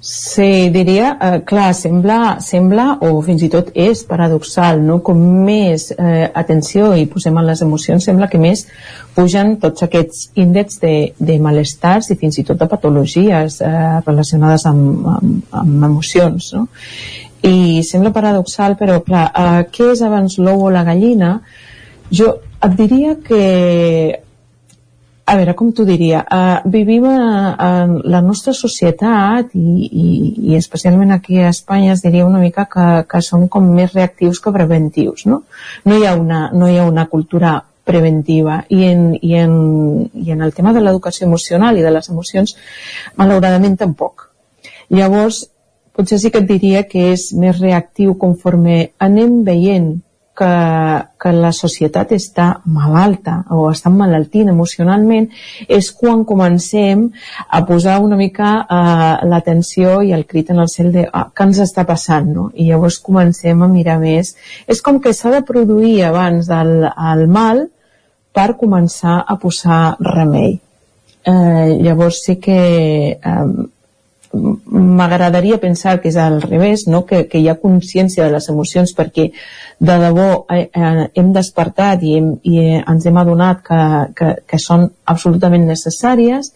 Sí, 0.00 0.68
diria, 0.72 1.16
eh, 1.20 1.40
clar, 1.44 1.74
sembla, 1.76 2.38
sembla, 2.40 2.86
o 3.04 3.22
fins 3.24 3.42
i 3.44 3.50
tot 3.52 3.68
és 3.76 4.00
paradoxal, 4.08 4.80
no? 4.84 4.98
Com 5.04 5.20
més 5.44 5.90
eh, 5.92 6.28
atenció 6.42 6.94
hi 6.96 7.04
posem 7.08 7.36
a 7.36 7.44
les 7.44 7.60
emocions, 7.64 8.04
sembla 8.04 8.28
que 8.32 8.40
més 8.40 8.66
pugen 9.16 9.58
tots 9.60 9.84
aquests 9.84 10.30
índexs 10.40 10.80
de, 10.80 10.94
de 11.20 11.36
malestars 11.40 12.08
i 12.12 12.16
fins 12.20 12.40
i 12.40 12.46
tot 12.48 12.60
de 12.60 12.68
patologies 12.68 13.60
eh, 13.60 13.74
relacionades 14.06 14.64
amb, 14.72 15.08
amb, 15.16 15.58
amb 15.64 15.90
emocions, 15.92 16.52
no? 16.56 16.66
I 17.46 17.82
sembla 17.86 18.12
paradoxal, 18.12 18.76
però 18.76 18.98
clar, 19.04 19.28
eh, 19.32 19.62
què 19.72 19.92
és 19.94 20.02
abans 20.04 20.38
l'ou 20.38 20.66
o 20.66 20.72
la 20.72 20.84
gallina? 20.84 21.38
Jo 22.10 22.34
et 22.60 22.74
diria 22.76 23.14
que 23.24 23.44
a 25.30 25.36
veure, 25.38 25.54
com 25.54 25.68
t'ho 25.70 25.84
diria, 25.86 26.24
uh, 26.26 26.68
vivim 26.70 27.04
en 27.06 27.92
la 28.10 28.20
nostra 28.24 28.50
societat 28.56 29.52
i, 29.54 29.74
i, 29.86 30.06
i 30.50 30.56
especialment 30.58 31.14
aquí 31.14 31.38
a 31.38 31.52
Espanya 31.54 31.92
es 31.92 32.02
diria 32.02 32.26
una 32.26 32.40
mica 32.42 32.64
que, 32.72 32.86
que 33.06 33.20
som 33.22 33.46
com 33.48 33.68
més 33.76 33.94
reactius 33.94 34.40
que 34.42 34.52
preventius, 34.56 35.28
no? 35.30 35.44
No 35.86 35.98
hi 35.98 36.08
ha 36.08 36.16
una, 36.18 36.48
no 36.50 36.66
hi 36.66 36.80
ha 36.80 36.88
una 36.88 37.06
cultura 37.12 37.60
preventiva 37.86 38.64
i 38.74 38.82
en, 38.88 39.06
i 39.22 39.36
en, 39.38 39.54
i 40.18 40.34
en 40.34 40.42
el 40.42 40.52
tema 40.56 40.74
de 40.74 40.82
l'educació 40.82 41.28
emocional 41.28 41.78
i 41.78 41.86
de 41.86 41.94
les 41.94 42.10
emocions 42.10 42.56
malauradament 43.20 43.78
tampoc. 43.78 44.26
Llavors, 44.90 45.44
potser 46.00 46.18
sí 46.18 46.32
que 46.32 46.40
et 46.40 46.48
diria 46.48 46.86
que 46.88 47.10
és 47.12 47.30
més 47.36 47.60
reactiu 47.60 48.16
conforme 48.18 48.86
anem 48.98 49.42
veient 49.44 49.98
que, 50.40 50.52
que 51.20 51.32
la 51.36 51.50
societat 51.52 52.14
està 52.16 52.46
malalta 52.64 53.42
o 53.52 53.66
està 53.68 53.90
malaltint 53.92 54.48
emocionalment 54.52 55.26
és 55.68 55.90
quan 55.92 56.22
comencem 56.28 57.02
a 57.48 57.60
posar 57.68 57.98
una 58.00 58.16
mica 58.16 58.52
uh, 58.62 59.26
l'atenció 59.28 59.98
i 60.06 60.14
el 60.16 60.24
crit 60.30 60.52
en 60.54 60.62
el 60.64 60.70
cel 60.72 60.92
de 60.94 61.04
ah, 61.12 61.26
què 61.34 61.48
ens 61.50 61.60
està 61.66 61.84
passant, 61.88 62.30
no? 62.32 62.46
I 62.54 62.70
llavors 62.70 63.00
comencem 63.04 63.60
a 63.60 63.68
mirar 63.68 63.98
més. 64.00 64.32
És 64.66 64.80
com 64.86 65.02
que 65.04 65.12
s'ha 65.16 65.34
de 65.34 65.42
produir 65.46 65.98
abans 66.08 66.48
del 66.48 66.88
el 66.88 67.26
mal 67.28 67.66
per 68.32 68.54
començar 68.56 69.20
a 69.26 69.36
posar 69.42 69.82
remei. 70.00 70.56
Eh, 71.20 71.68
llavors 71.84 72.22
sí 72.24 72.38
que 72.40 72.60
eh, 73.20 73.46
m'agradaria 74.32 75.58
pensar 75.58 75.96
que 76.00 76.08
és 76.08 76.16
al 76.16 76.40
revés, 76.42 76.86
no? 76.86 77.02
que, 77.06 77.24
que 77.26 77.40
hi 77.40 77.48
ha 77.50 77.58
consciència 77.58 78.24
de 78.24 78.34
les 78.36 78.46
emocions 78.52 78.92
perquè 78.94 79.30
de 79.80 79.96
debò 79.98 80.28
eh, 80.54 80.68
eh, 80.70 81.06
hem 81.18 81.32
despertat 81.34 82.04
i, 82.06 82.14
hem, 82.18 82.30
i 82.46 82.60
ens 82.78 83.06
hem 83.06 83.18
adonat 83.18 83.64
que, 83.66 83.80
que, 84.14 84.30
que 84.46 84.60
són 84.62 84.86
absolutament 85.10 85.66
necessàries, 85.66 86.52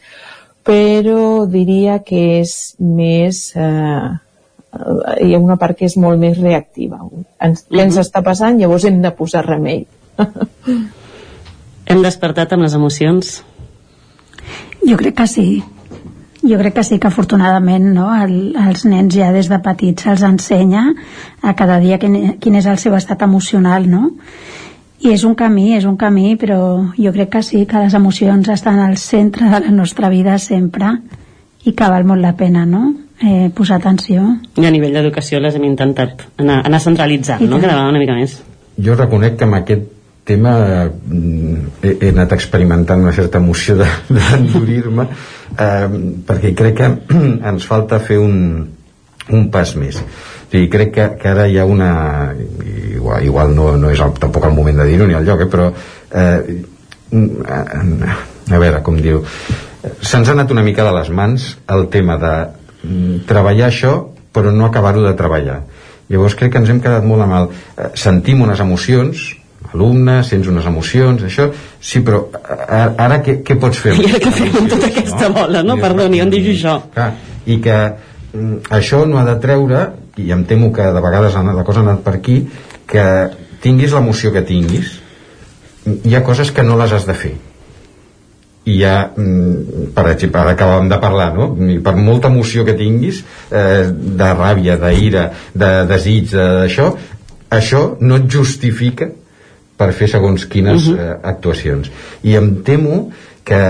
però 0.64 1.46
diria 1.50 1.98
que 2.06 2.22
és 2.42 2.74
més... 2.78 3.48
Eh, 3.56 4.12
hi 5.22 5.34
ha 5.34 5.38
una 5.38 5.54
part 5.54 5.78
que 5.78 5.86
és 5.86 5.94
molt 6.02 6.18
més 6.18 6.38
reactiva. 6.40 6.98
Ens, 7.38 7.66
què 7.68 7.78
ens 7.78 7.94
mhm. 7.94 8.02
està 8.02 8.24
passant? 8.26 8.58
Llavors 8.58 8.86
hem 8.88 9.02
de 9.02 9.12
posar 9.14 9.44
remei. 9.46 9.84
hem 11.90 12.02
despertat 12.02 12.54
amb 12.54 12.66
les 12.66 12.74
emocions? 12.74 13.36
Jo 14.82 14.98
crec 14.98 15.14
que 15.20 15.30
sí 15.30 15.46
jo 16.48 16.58
crec 16.58 16.74
que 16.74 16.84
sí 16.84 16.98
que 17.00 17.08
afortunadament 17.08 17.86
no, 17.96 18.08
el, 18.22 18.54
els 18.56 18.84
nens 18.88 19.14
ja 19.16 19.30
des 19.32 19.48
de 19.50 19.58
petits 19.64 20.04
se'ls 20.04 20.24
ensenya 20.26 20.84
a 21.42 21.54
cada 21.56 21.80
dia 21.80 21.98
quin, 21.98 22.36
quin 22.40 22.58
és 22.60 22.68
el 22.70 22.78
seu 22.82 22.96
estat 22.96 23.24
emocional, 23.26 23.88
no? 23.90 24.12
I 25.04 25.12
és 25.12 25.24
un 25.28 25.34
camí, 25.36 25.74
és 25.76 25.84
un 25.84 25.96
camí, 26.00 26.34
però 26.40 26.58
jo 26.96 27.12
crec 27.12 27.32
que 27.34 27.42
sí, 27.44 27.64
que 27.68 27.82
les 27.82 27.94
emocions 27.96 28.48
estan 28.48 28.78
al 28.80 28.96
centre 28.96 29.50
de 29.50 29.60
la 29.66 29.72
nostra 29.72 30.08
vida 30.08 30.38
sempre 30.38 30.94
i 31.64 31.72
que 31.72 31.88
val 31.90 32.06
molt 32.08 32.22
la 32.24 32.34
pena, 32.36 32.64
no? 32.64 32.92
Eh, 33.20 33.50
posar 33.54 33.78
atenció. 33.80 34.24
I 34.60 34.66
a 34.66 34.72
nivell 34.72 34.96
d'educació 34.96 35.40
les 35.40 35.54
hem 35.56 35.64
intentat 35.68 36.24
anar, 36.40 36.62
anar 36.64 36.80
centralitzant, 36.80 37.44
no? 37.44 37.60
Cada 37.60 37.76
vegada 37.76 37.92
una 37.92 38.00
mica 38.02 38.16
més. 38.16 38.38
Jo 38.80 38.96
reconec 38.98 39.38
que 39.38 39.46
amb 39.46 39.60
aquest 39.60 39.93
tema 40.24 40.54
mm, 40.88 41.80
he, 41.82 41.96
he 42.00 42.12
anat 42.12 42.32
experimentant 42.36 43.02
una 43.04 43.12
certa 43.12 43.38
emoció 43.42 43.76
d'endurir-me 43.82 45.06
eh, 45.06 45.88
perquè 46.26 46.54
crec 46.56 46.78
que 46.80 46.88
ens 47.52 47.66
falta 47.68 48.00
fer 48.00 48.18
un, 48.22 48.38
un 49.30 49.50
pas 49.52 49.74
més. 49.76 50.00
O 50.00 50.54
sigui, 50.54 50.68
crec 50.70 50.94
que, 50.94 51.08
que 51.20 51.30
ara 51.32 51.48
hi 51.50 51.58
ha 51.58 51.66
una 51.66 51.90
igual, 52.94 53.24
igual 53.26 53.54
no, 53.56 53.72
no 53.76 53.90
és 53.90 54.00
el, 54.00 54.14
tampoc 54.22 54.46
el 54.48 54.56
moment 54.56 54.80
de 54.80 54.88
dir-ho 54.88 55.08
ni 55.10 55.16
el 55.18 55.26
lloc 55.26 55.44
eh, 55.44 55.50
però 55.50 55.70
eh, 56.14 56.58
a 57.14 58.58
veure, 58.58 58.80
com 58.86 58.98
diu 59.02 59.22
se'ns 60.00 60.28
ha 60.28 60.32
anat 60.32 60.52
una 60.54 60.64
mica 60.64 60.84
de 60.86 60.92
les 60.96 61.10
mans 61.12 61.50
el 61.74 61.88
tema 61.92 62.16
de 62.22 62.34
mm, 62.86 63.24
treballar 63.28 63.68
això 63.68 63.96
però 64.34 64.50
no 64.50 64.66
acabar-ho 64.66 65.04
de 65.04 65.14
treballar. 65.14 65.60
Llavors 66.10 66.34
crec 66.38 66.52
que 66.52 66.60
ens 66.60 66.70
hem 66.72 66.80
quedat 66.84 67.04
molt 67.06 67.22
a 67.24 67.28
mal. 67.30 67.50
Eh, 67.78 67.90
sentim 67.98 68.42
unes 68.44 68.60
emocions 68.60 69.28
alumne, 69.74 70.20
sents 70.26 70.48
unes 70.50 70.66
emocions, 70.70 71.22
això, 71.26 71.48
sí, 71.82 72.02
però 72.06 72.24
ara 72.32 73.20
què, 73.24 73.40
què 73.46 73.58
pots 73.60 73.80
fer? 73.82 73.94
I 73.98 74.08
ara 74.08 74.20
què 74.22 74.32
fem 74.34 74.58
amb 74.62 74.72
tota 74.72 74.90
aquesta 74.90 75.28
no? 75.28 75.34
bola, 75.36 75.62
no? 75.66 75.78
Perdoni, 75.82 76.22
on 76.24 76.32
dius 76.32 76.50
això? 76.54 76.76
Clar, 76.94 77.10
I 77.44 77.60
que 77.64 77.78
mm, 77.84 78.60
això 78.78 79.04
no 79.10 79.20
ha 79.20 79.24
de 79.28 79.38
treure, 79.42 79.86
i 80.22 80.30
em 80.34 80.44
temo 80.48 80.70
que 80.74 80.86
de 80.94 81.02
vegades 81.04 81.34
la 81.34 81.66
cosa 81.66 81.82
ha 81.82 81.88
anat 81.88 82.04
per 82.06 82.18
aquí, 82.20 82.44
que 82.86 83.08
tinguis 83.64 83.96
l'emoció 83.96 84.30
que 84.32 84.44
tinguis, 84.46 85.00
hi 85.84 86.14
ha 86.14 86.22
coses 86.24 86.54
que 86.54 86.64
no 86.64 86.78
les 86.80 86.94
has 86.94 87.08
de 87.08 87.18
fer 87.18 87.34
i 88.64 88.78
ja, 88.80 89.10
mm, 89.12 89.90
per 89.92 90.06
exemple, 90.08 90.40
ara 90.40 90.54
acabàvem 90.56 90.88
de 90.88 90.96
parlar, 90.96 91.34
no? 91.36 91.50
I 91.68 91.82
per 91.84 91.92
molta 92.00 92.30
emoció 92.32 92.64
que 92.64 92.72
tinguis, 92.78 93.18
eh, 93.50 93.90
de 93.92 94.30
ràbia, 94.38 94.78
d'ira, 94.80 95.26
de 95.52 95.70
desig, 95.90 96.32
d'això, 96.32 96.94
això 97.50 97.82
no 98.00 98.16
et 98.16 98.30
justifica 98.32 99.10
per 99.76 99.92
fer 99.92 100.08
segons 100.08 100.46
quines 100.46 100.88
uh 100.88 100.90
mhm. 100.90 100.98
-huh. 100.98 101.14
eh, 101.14 101.20
actuacions 101.22 101.90
i 102.22 102.36
em 102.36 102.62
temo 102.62 103.10
que 103.44 103.62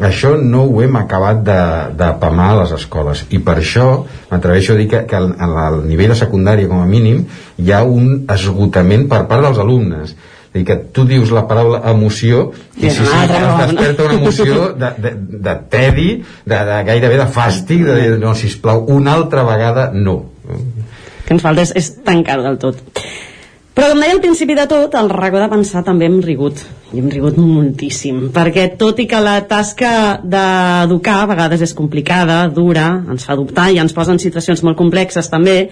això 0.00 0.36
no 0.40 0.64
ho 0.64 0.82
hem 0.82 0.96
acabat 0.96 1.42
de, 1.44 1.60
de 1.98 2.10
pamar 2.20 2.50
a 2.50 2.58
les 2.62 2.72
escoles 2.72 3.24
i 3.30 3.38
per 3.38 3.58
això 3.58 4.04
m'atreveixo 4.30 4.72
a 4.72 4.76
dir 4.76 4.88
que, 4.88 5.04
que 5.06 5.16
al, 5.16 5.34
al 5.38 5.86
nivell 5.86 6.08
de 6.14 6.16
secundària 6.16 6.68
com 6.68 6.80
a 6.80 6.86
mínim 6.86 7.24
hi 7.58 7.72
ha 7.72 7.82
un 7.82 8.24
esgotament 8.28 9.08
per 9.08 9.26
part 9.26 9.42
dels 9.42 9.58
alumnes 9.58 10.14
és 10.50 10.54
dir, 10.54 10.64
que 10.66 10.76
tu 10.92 11.04
dius 11.06 11.30
la 11.30 11.44
paraula 11.46 11.78
emoció 11.92 12.50
i 12.76 12.88
si 12.88 12.96
sí, 12.96 13.04
sí, 13.06 13.18
es 13.22 13.68
desperta 13.70 14.04
una 14.08 14.14
emoció 14.14 14.72
de, 14.74 14.90
de, 14.98 15.12
de 15.46 15.54
tedi, 15.70 16.08
de, 16.44 16.58
de 16.70 16.78
gairebé 16.88 17.20
de 17.20 17.26
fàstic, 17.30 17.84
de 17.86 17.94
dir, 17.94 18.08
no, 18.18 18.34
sisplau, 18.34 18.82
una 18.90 19.14
altra 19.14 19.44
vegada 19.46 19.90
no. 19.94 20.16
Que 21.26 21.36
ens 21.36 21.44
falta 21.46 21.62
és, 21.62 21.70
és 21.78 21.92
tancar 22.02 22.40
del 22.42 22.58
tot. 22.58 22.82
Però 23.70 23.86
com 23.92 24.00
deia 24.02 24.16
al 24.16 24.20
principi 24.22 24.56
de 24.58 24.64
tot, 24.70 24.94
el 24.98 25.08
racó 25.12 25.38
de 25.38 25.48
pensar 25.52 25.84
també 25.86 26.08
hem 26.08 26.18
rigut, 26.24 26.58
i 26.90 26.98
hem 26.98 27.06
rigut 27.12 27.36
moltíssim, 27.38 28.26
perquè 28.34 28.66
tot 28.80 28.98
i 28.98 29.06
que 29.08 29.20
la 29.22 29.36
tasca 29.48 29.92
d'educar 30.20 31.20
a 31.20 31.28
vegades 31.30 31.62
és 31.68 31.74
complicada, 31.78 32.42
dura, 32.50 32.88
ens 33.14 33.28
fa 33.28 33.38
dubtar 33.38 33.68
i 33.70 33.78
ens 33.78 33.94
posa 33.94 34.16
en 34.16 34.18
situacions 34.22 34.64
molt 34.66 34.78
complexes 34.80 35.30
també, 35.30 35.70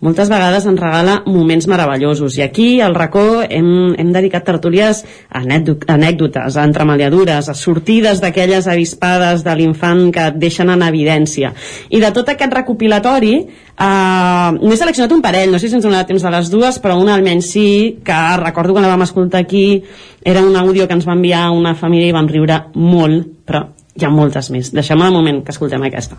moltes 0.00 0.28
vegades 0.28 0.66
ens 0.66 0.80
regala 0.80 1.20
moments 1.26 1.66
meravellosos. 1.70 2.38
I 2.38 2.42
aquí 2.46 2.68
al 2.80 2.94
racó 2.94 3.42
hem, 3.42 3.94
hem 3.98 4.12
dedicat 4.12 4.44
tertúlies 4.44 5.04
a 5.30 5.42
anècdotes, 5.44 6.56
a 6.56 6.64
entremaliadures, 6.64 7.48
a 7.48 7.54
sortides 7.54 8.20
d'aquelles 8.22 8.68
avispades 8.68 9.44
de 9.44 9.54
l'infant 9.56 10.10
que 10.12 10.28
et 10.30 10.38
deixen 10.40 10.70
en 10.72 10.84
evidència. 10.86 11.54
I 11.90 12.02
de 12.02 12.12
tot 12.14 12.28
aquest 12.32 12.52
recopilatori 12.52 13.34
eh, 13.40 14.50
n'he 14.60 14.78
seleccionat 14.78 15.12
un 15.16 15.24
parell 15.24 15.52
no 15.54 15.58
sé 15.58 15.68
si 15.68 15.78
ens 15.78 15.86
donarà 15.86 16.06
temps 16.08 16.24
a 16.24 16.32
les 16.34 16.50
dues 16.52 16.78
però 16.82 16.98
una 17.00 17.16
almenys 17.16 17.50
sí 17.56 17.68
que 18.04 18.20
recordo 18.40 18.74
quan 18.74 18.86
la 18.86 18.92
vam 18.92 19.06
escoltar 19.06 19.42
aquí 19.42 19.82
era 20.24 20.42
un 20.44 20.56
àudio 20.56 20.88
que 20.88 20.96
ens 20.96 21.08
va 21.08 21.16
enviar 21.16 21.50
una 21.50 21.74
família 21.74 22.12
i 22.12 22.16
vam 22.16 22.30
riure 22.30 22.64
molt 22.74 23.28
però 23.44 23.66
hi 23.94 24.04
ha 24.06 24.10
moltes 24.10 24.50
més. 24.50 24.72
Deixem 24.74 25.00
un 25.00 25.14
moment 25.14 25.44
que 25.44 25.54
escoltem 25.54 25.82
aquesta 25.86 26.18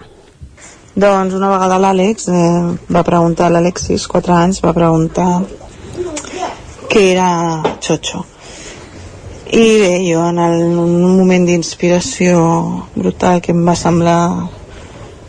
doncs 0.96 1.34
una 1.36 1.50
vegada 1.52 1.78
l'Àlex 1.82 2.30
eh, 2.32 2.76
va 2.96 3.04
preguntar, 3.04 3.50
l'Alexis, 3.52 4.08
4 4.08 4.34
anys, 4.36 4.62
va 4.64 4.72
preguntar 4.76 5.42
què 6.88 7.02
era 7.12 7.30
Xocho. 7.84 8.24
I 9.52 9.66
bé, 9.82 9.92
jo 10.08 10.24
en 10.26 10.40
el, 10.40 10.64
un 10.80 11.18
moment 11.20 11.46
d'inspiració 11.48 12.40
brutal 12.96 13.44
que 13.44 13.52
em 13.52 13.62
va 13.68 13.76
semblar 13.76 14.22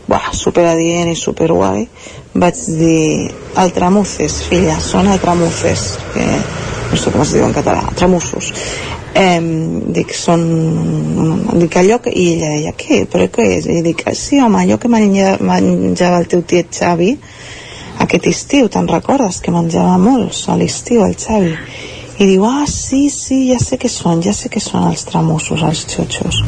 buah, 0.07 0.31
superadient 0.31 1.11
i 1.11 1.19
superguai, 1.19 1.83
vaig 2.33 2.63
dir 2.79 3.31
altramuces, 3.59 4.39
filla, 4.47 4.79
són 4.79 5.11
altramuces, 5.11 5.89
que 6.13 6.29
no 6.87 6.99
sé 7.01 7.11
com 7.11 7.27
es 7.27 7.35
diu 7.35 7.43
en 7.43 7.55
català, 7.59 7.83
tramussos 7.99 8.53
eh, 9.17 9.41
dic, 9.97 10.13
són 10.15 10.43
dic 11.57 11.77
allò 11.79 11.99
que, 12.03 12.13
i 12.13 12.27
ella 12.35 12.53
deia, 12.53 12.73
què? 12.77 13.03
però 13.11 13.27
què 13.33 13.47
és? 13.57 13.67
i 13.71 13.81
dic, 13.85 14.03
sí 14.17 14.41
home, 14.43 14.63
allò 14.63 14.77
que 14.81 14.91
menjava, 14.91 16.19
el 16.19 16.29
teu 16.31 16.43
tiet 16.47 16.71
Xavi 16.77 17.13
aquest 18.05 18.27
estiu, 18.29 18.69
te'n 18.69 18.89
recordes? 18.91 19.41
que 19.41 19.53
menjava 19.53 19.97
molts 20.01 20.45
a 20.51 20.57
l'estiu 20.59 21.05
el 21.05 21.17
Xavi 21.17 21.55
i 22.17 22.25
diu, 22.25 22.45
ah, 22.49 22.65
sí, 22.69 23.07
sí, 23.13 23.43
ja 23.51 23.59
sé 23.61 23.77
què 23.81 23.89
són 23.93 24.23
ja 24.25 24.33
sé 24.33 24.51
què 24.53 24.61
són 24.63 24.87
els 24.91 25.05
tramussos, 25.09 25.65
els 25.65 25.85
xotxos 25.89 26.43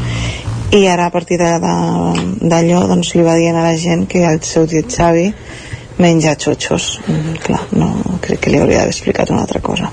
i 0.78 0.86
ara 0.86 1.08
a 1.10 1.14
partir 1.14 1.40
d'allò 1.42 2.86
doncs 2.92 3.16
li 3.16 3.26
va 3.26 3.38
dient 3.40 3.58
a 3.58 3.66
la 3.66 3.76
gent 3.78 4.06
que 4.10 4.22
el 4.30 4.42
seu 4.46 4.70
tiet 4.70 4.94
Xavi 4.94 5.28
menja 6.00 6.38
xotxos 6.38 7.00
mm, 7.06 7.42
clar, 7.44 7.66
no 7.76 8.20
crec 8.22 8.46
que 8.46 8.54
li 8.54 8.62
hauria 8.62 8.84
d'haver 8.84 8.94
explicat 8.94 9.34
una 9.34 9.46
altra 9.48 9.62
cosa 9.66 9.90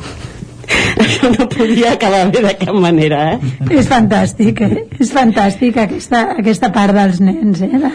això 1.04 1.30
no 1.32 1.48
podia 1.52 1.92
acabar 1.94 2.24
bé 2.32 2.42
de 2.46 2.54
cap 2.60 2.74
manera, 2.74 3.22
eh? 3.34 3.54
És 3.78 3.88
fantàstic, 3.90 4.60
eh? 4.66 4.84
És 5.00 5.12
fantàstic 5.14 5.78
aquesta, 5.86 6.26
aquesta 6.40 6.72
part 6.74 6.96
dels 6.96 7.22
nens, 7.24 7.62
eh? 7.62 7.92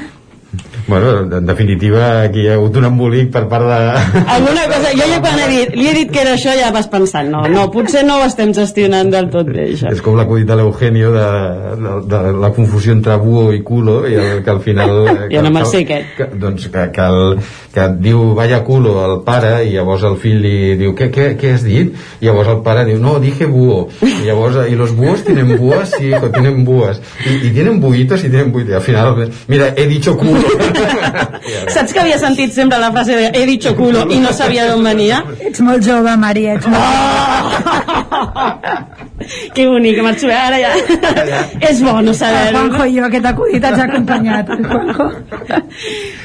Bueno, 0.87 1.37
en 1.37 1.45
definitiva, 1.45 2.21
aquí 2.23 2.41
hi 2.41 2.47
ha 2.49 2.55
hagut 2.57 2.77
un 2.79 2.87
embolic 2.89 3.29
per 3.33 3.43
part 3.51 3.67
de... 3.69 3.79
Alguna 4.35 4.65
cosa, 4.71 4.91
jo 4.97 5.07
ja 5.07 5.19
quan 5.23 5.39
he 5.39 5.47
dit, 5.51 5.75
li 5.77 5.87
he 5.89 5.93
dit 5.95 6.11
que 6.11 6.21
era 6.23 6.33
això, 6.37 6.53
ja 6.57 6.71
vas 6.73 6.89
pensant, 6.91 7.29
no, 7.31 7.43
no, 7.51 7.67
potser 7.73 8.03
no 8.07 8.17
ho 8.19 8.25
estem 8.27 8.53
gestionant 8.57 9.11
del 9.13 9.29
tot 9.33 9.49
bé, 9.51 9.69
això. 9.75 9.91
És 9.93 10.01
com 10.03 10.17
l'acudit 10.19 10.49
de 10.49 10.57
l'Eugenio 10.59 11.11
de, 11.15 11.27
de, 11.81 11.95
de, 12.11 12.21
la 12.41 12.51
confusió 12.55 12.95
entre 12.97 13.17
buo 13.21 13.51
i 13.55 13.61
culo, 13.67 14.01
i 14.09 14.17
el, 14.17 14.41
que 14.45 14.53
al 14.53 14.61
final... 14.65 14.95
Que, 15.11 15.29
ja 15.35 15.43
no 15.45 15.53
me'l 15.53 15.69
sé, 15.69 15.83
aquest. 15.85 16.15
Que, 16.17 16.29
doncs 16.41 16.67
que, 16.73 16.87
que, 16.95 17.07
el, 17.07 17.37
que 17.75 17.87
diu 18.07 18.31
vaya 18.37 18.63
culo 18.67 18.97
al 19.05 19.17
pare, 19.27 19.53
i 19.67 19.75
llavors 19.75 20.05
el 20.09 20.17
fill 20.21 20.41
li 20.43 20.55
diu, 20.79 20.95
què, 20.97 21.11
què, 21.13 21.29
què 21.39 21.53
has 21.55 21.65
dit? 21.67 21.93
I 22.19 22.29
llavors 22.29 22.51
el 22.55 22.61
pare 22.65 22.87
diu, 22.89 22.99
no, 23.01 23.17
dije 23.23 23.47
buo. 23.51 23.85
I 24.01 24.25
llavors, 24.25 24.63
i 24.67 24.79
los 24.79 24.95
buos 24.97 25.23
tienen 25.27 25.55
buas? 25.57 25.93
Sí, 25.97 26.09
hijo, 26.09 26.31
tienen 26.33 26.65
buas. 26.65 27.01
I, 27.25 27.37
i 27.47 27.53
tienen 27.53 27.79
buitos 27.83 28.25
i 28.25 28.29
tienen 28.29 28.51
buitos. 28.51 28.73
I 28.73 28.79
al 28.81 28.85
final, 28.85 29.31
mira, 29.47 29.73
he 29.75 29.87
dicho 29.87 30.17
culo. 30.17 30.41
Saps 31.75 31.93
que 31.93 31.99
havia 32.03 32.19
sentit 32.21 32.53
sempre 32.55 32.79
la 32.81 32.91
frase 32.91 33.15
de 33.17 33.31
he 33.33 33.45
dicho 33.49 33.75
culo 33.75 34.07
i 34.09 34.19
no 34.23 34.31
sabia 34.33 34.67
d'on 34.69 34.83
venia? 34.85 35.23
Ets 35.39 35.61
molt 35.65 35.83
jove, 35.85 36.17
Maria, 36.17 36.57
ets 36.57 36.67
molt 36.71 36.81
que 39.53 39.67
bonic, 39.67 39.95
que 39.95 40.03
marxo 40.05 40.29
ara 40.31 40.57
ja. 40.61 40.71
és 41.69 41.81
bo 41.83 41.93
no 42.01 42.13
saber 42.17 42.49
El 42.49 42.57
Juanjo 42.57 42.87
i 42.87 42.97
jo 42.97 43.05
aquest 43.07 43.27
acudit 43.31 43.63
ens 43.69 43.79
ha 43.79 43.87
acompanyat, 43.87 44.49
el 44.55 44.65
Juanjo. 44.65 45.07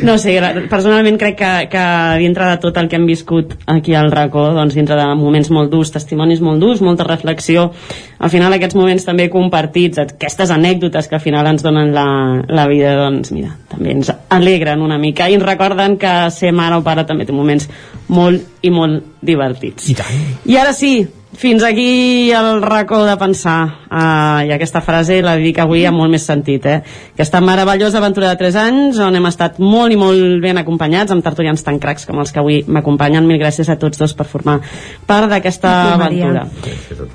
No 0.07 0.17
sé, 0.21 0.37
personalment 0.71 1.19
crec 1.21 1.39
que, 1.41 1.53
que 1.73 1.85
dintre 2.23 2.49
de 2.53 2.59
tot 2.63 2.81
el 2.81 2.91
que 2.91 2.99
hem 3.01 3.07
viscut 3.09 3.57
aquí 3.73 3.97
al 3.97 4.11
racó, 4.15 4.49
doncs 4.57 4.77
dintre 4.79 4.99
de 4.99 5.07
moments 5.19 5.51
molt 5.55 5.73
durs, 5.73 5.93
testimonis 5.95 6.43
molt 6.45 6.63
durs, 6.63 6.83
molta 6.85 7.07
reflexió, 7.09 7.71
al 8.19 8.33
final 8.33 8.57
aquests 8.57 8.79
moments 8.79 9.09
també 9.09 9.29
compartits, 9.33 10.01
aquestes 10.03 10.53
anècdotes 10.55 11.09
que 11.09 11.19
al 11.19 11.25
final 11.25 11.49
ens 11.53 11.65
donen 11.67 11.93
la, 11.97 12.07
la 12.49 12.69
vida, 12.71 12.97
doncs 13.05 13.35
mira, 13.37 13.57
també 13.73 13.97
ens 13.97 14.16
alegren 14.29 14.83
una 14.83 14.99
mica 14.99 15.29
i 15.29 15.37
ens 15.37 15.45
recorden 15.47 15.97
que 16.01 16.15
ser 16.35 16.53
mare 16.53 16.81
o 16.81 16.85
pare 16.87 17.07
també 17.07 17.27
té 17.27 17.35
moments 17.35 17.69
molt 18.09 18.65
i 18.67 18.73
molt 18.75 19.23
divertits. 19.23 19.91
I 19.91 19.95
tant. 19.99 20.27
I 20.47 20.59
ara 20.59 20.73
sí, 20.75 20.99
fins 21.37 21.63
aquí 21.63 22.31
el 22.33 22.63
racó 22.63 23.05
de 23.05 23.17
pensar 23.21 23.87
uh, 23.91 24.41
i 24.47 24.51
aquesta 24.55 24.81
frase 24.81 25.19
la 25.23 25.37
dic 25.37 25.59
avui 25.61 25.85
amb 25.87 26.01
molt 26.01 26.11
més 26.15 26.25
sentit 26.25 26.65
eh? 26.67 26.77
aquesta 27.13 27.43
meravellosa 27.45 28.01
aventura 28.01 28.31
de 28.33 28.41
3 28.41 28.59
anys 28.63 29.01
on 29.05 29.19
hem 29.19 29.29
estat 29.29 29.59
molt 29.61 29.93
i 29.93 29.99
molt 30.01 30.41
ben 30.43 30.57
acompanyats 30.63 31.13
amb 31.13 31.25
tertulians 31.25 31.63
tan 31.67 31.81
cracs 31.83 32.09
com 32.09 32.23
els 32.23 32.33
que 32.33 32.41
avui 32.41 32.63
m'acompanyen 32.67 33.29
mil 33.29 33.41
gràcies 33.43 33.69
a 33.69 33.77
tots 33.81 34.01
dos 34.01 34.17
per 34.17 34.27
formar 34.31 34.61
part 35.07 35.29
d'aquesta 35.33 35.75
aventura 35.99 36.47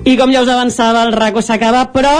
i 0.06 0.14
com 0.20 0.34
ja 0.34 0.44
us 0.46 0.52
avançava 0.54 1.02
el 1.08 1.16
racó 1.16 1.42
s'acaba 1.42 1.88
però 1.92 2.14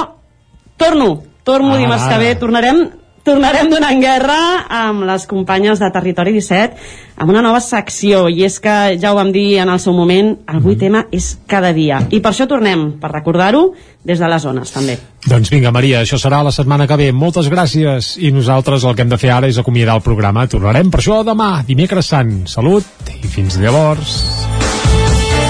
torno 0.76 1.22
torno 1.44 1.76
ah. 1.76 1.78
dimarts 1.78 2.08
que 2.10 2.18
ve 2.18 2.34
tornarem 2.40 2.82
tornarem 3.26 3.70
donant 3.70 4.01
guerra 4.02 4.39
amb 4.67 5.07
les 5.07 5.26
companyes 5.31 5.81
de 5.83 5.91
Territori 5.94 6.34
17 6.34 7.20
amb 7.23 7.31
una 7.31 7.42
nova 7.44 7.60
secció 7.62 8.25
i 8.33 8.42
és 8.47 8.59
que 8.62 8.97
ja 8.99 9.12
ho 9.12 9.18
vam 9.18 9.31
dir 9.34 9.60
en 9.62 9.70
el 9.70 9.78
seu 9.83 9.94
moment 9.94 10.33
el 10.51 10.60
vuit 10.65 10.81
tema 10.81 11.05
és 11.15 11.36
cada 11.47 11.70
dia. 11.76 12.01
I 12.10 12.18
per 12.23 12.33
això 12.33 12.49
tornem, 12.51 12.89
per 12.99 13.12
recordar-ho 13.12 13.68
des 14.02 14.18
de 14.18 14.28
les 14.28 14.42
zones 14.42 14.75
també. 14.75 14.99
Doncs 15.28 15.52
vinga 15.55 15.70
Maria, 15.70 16.02
això 16.02 16.18
serà 16.18 16.42
la 16.42 16.51
setmana 16.55 16.89
que 16.91 16.99
ve. 16.99 17.12
Moltes 17.15 17.47
gràcies. 17.52 18.17
I 18.18 18.33
nosaltres 18.34 18.83
el 18.83 18.97
que 18.97 19.07
hem 19.07 19.12
de 19.12 19.20
fer 19.23 19.31
ara 19.31 19.47
és 19.47 19.60
acomiadar 19.62 20.01
el 20.01 20.07
programa, 20.07 20.49
tornarem 20.51 20.91
per 20.91 21.02
això 21.05 21.23
demà 21.26 21.55
dimecres 21.68 22.10
sant, 22.10 22.42
salut 22.51 23.15
i 23.23 23.31
fins 23.31 23.60
llavors. 23.62 24.18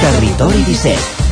Territori 0.02 0.66
17 0.68 1.31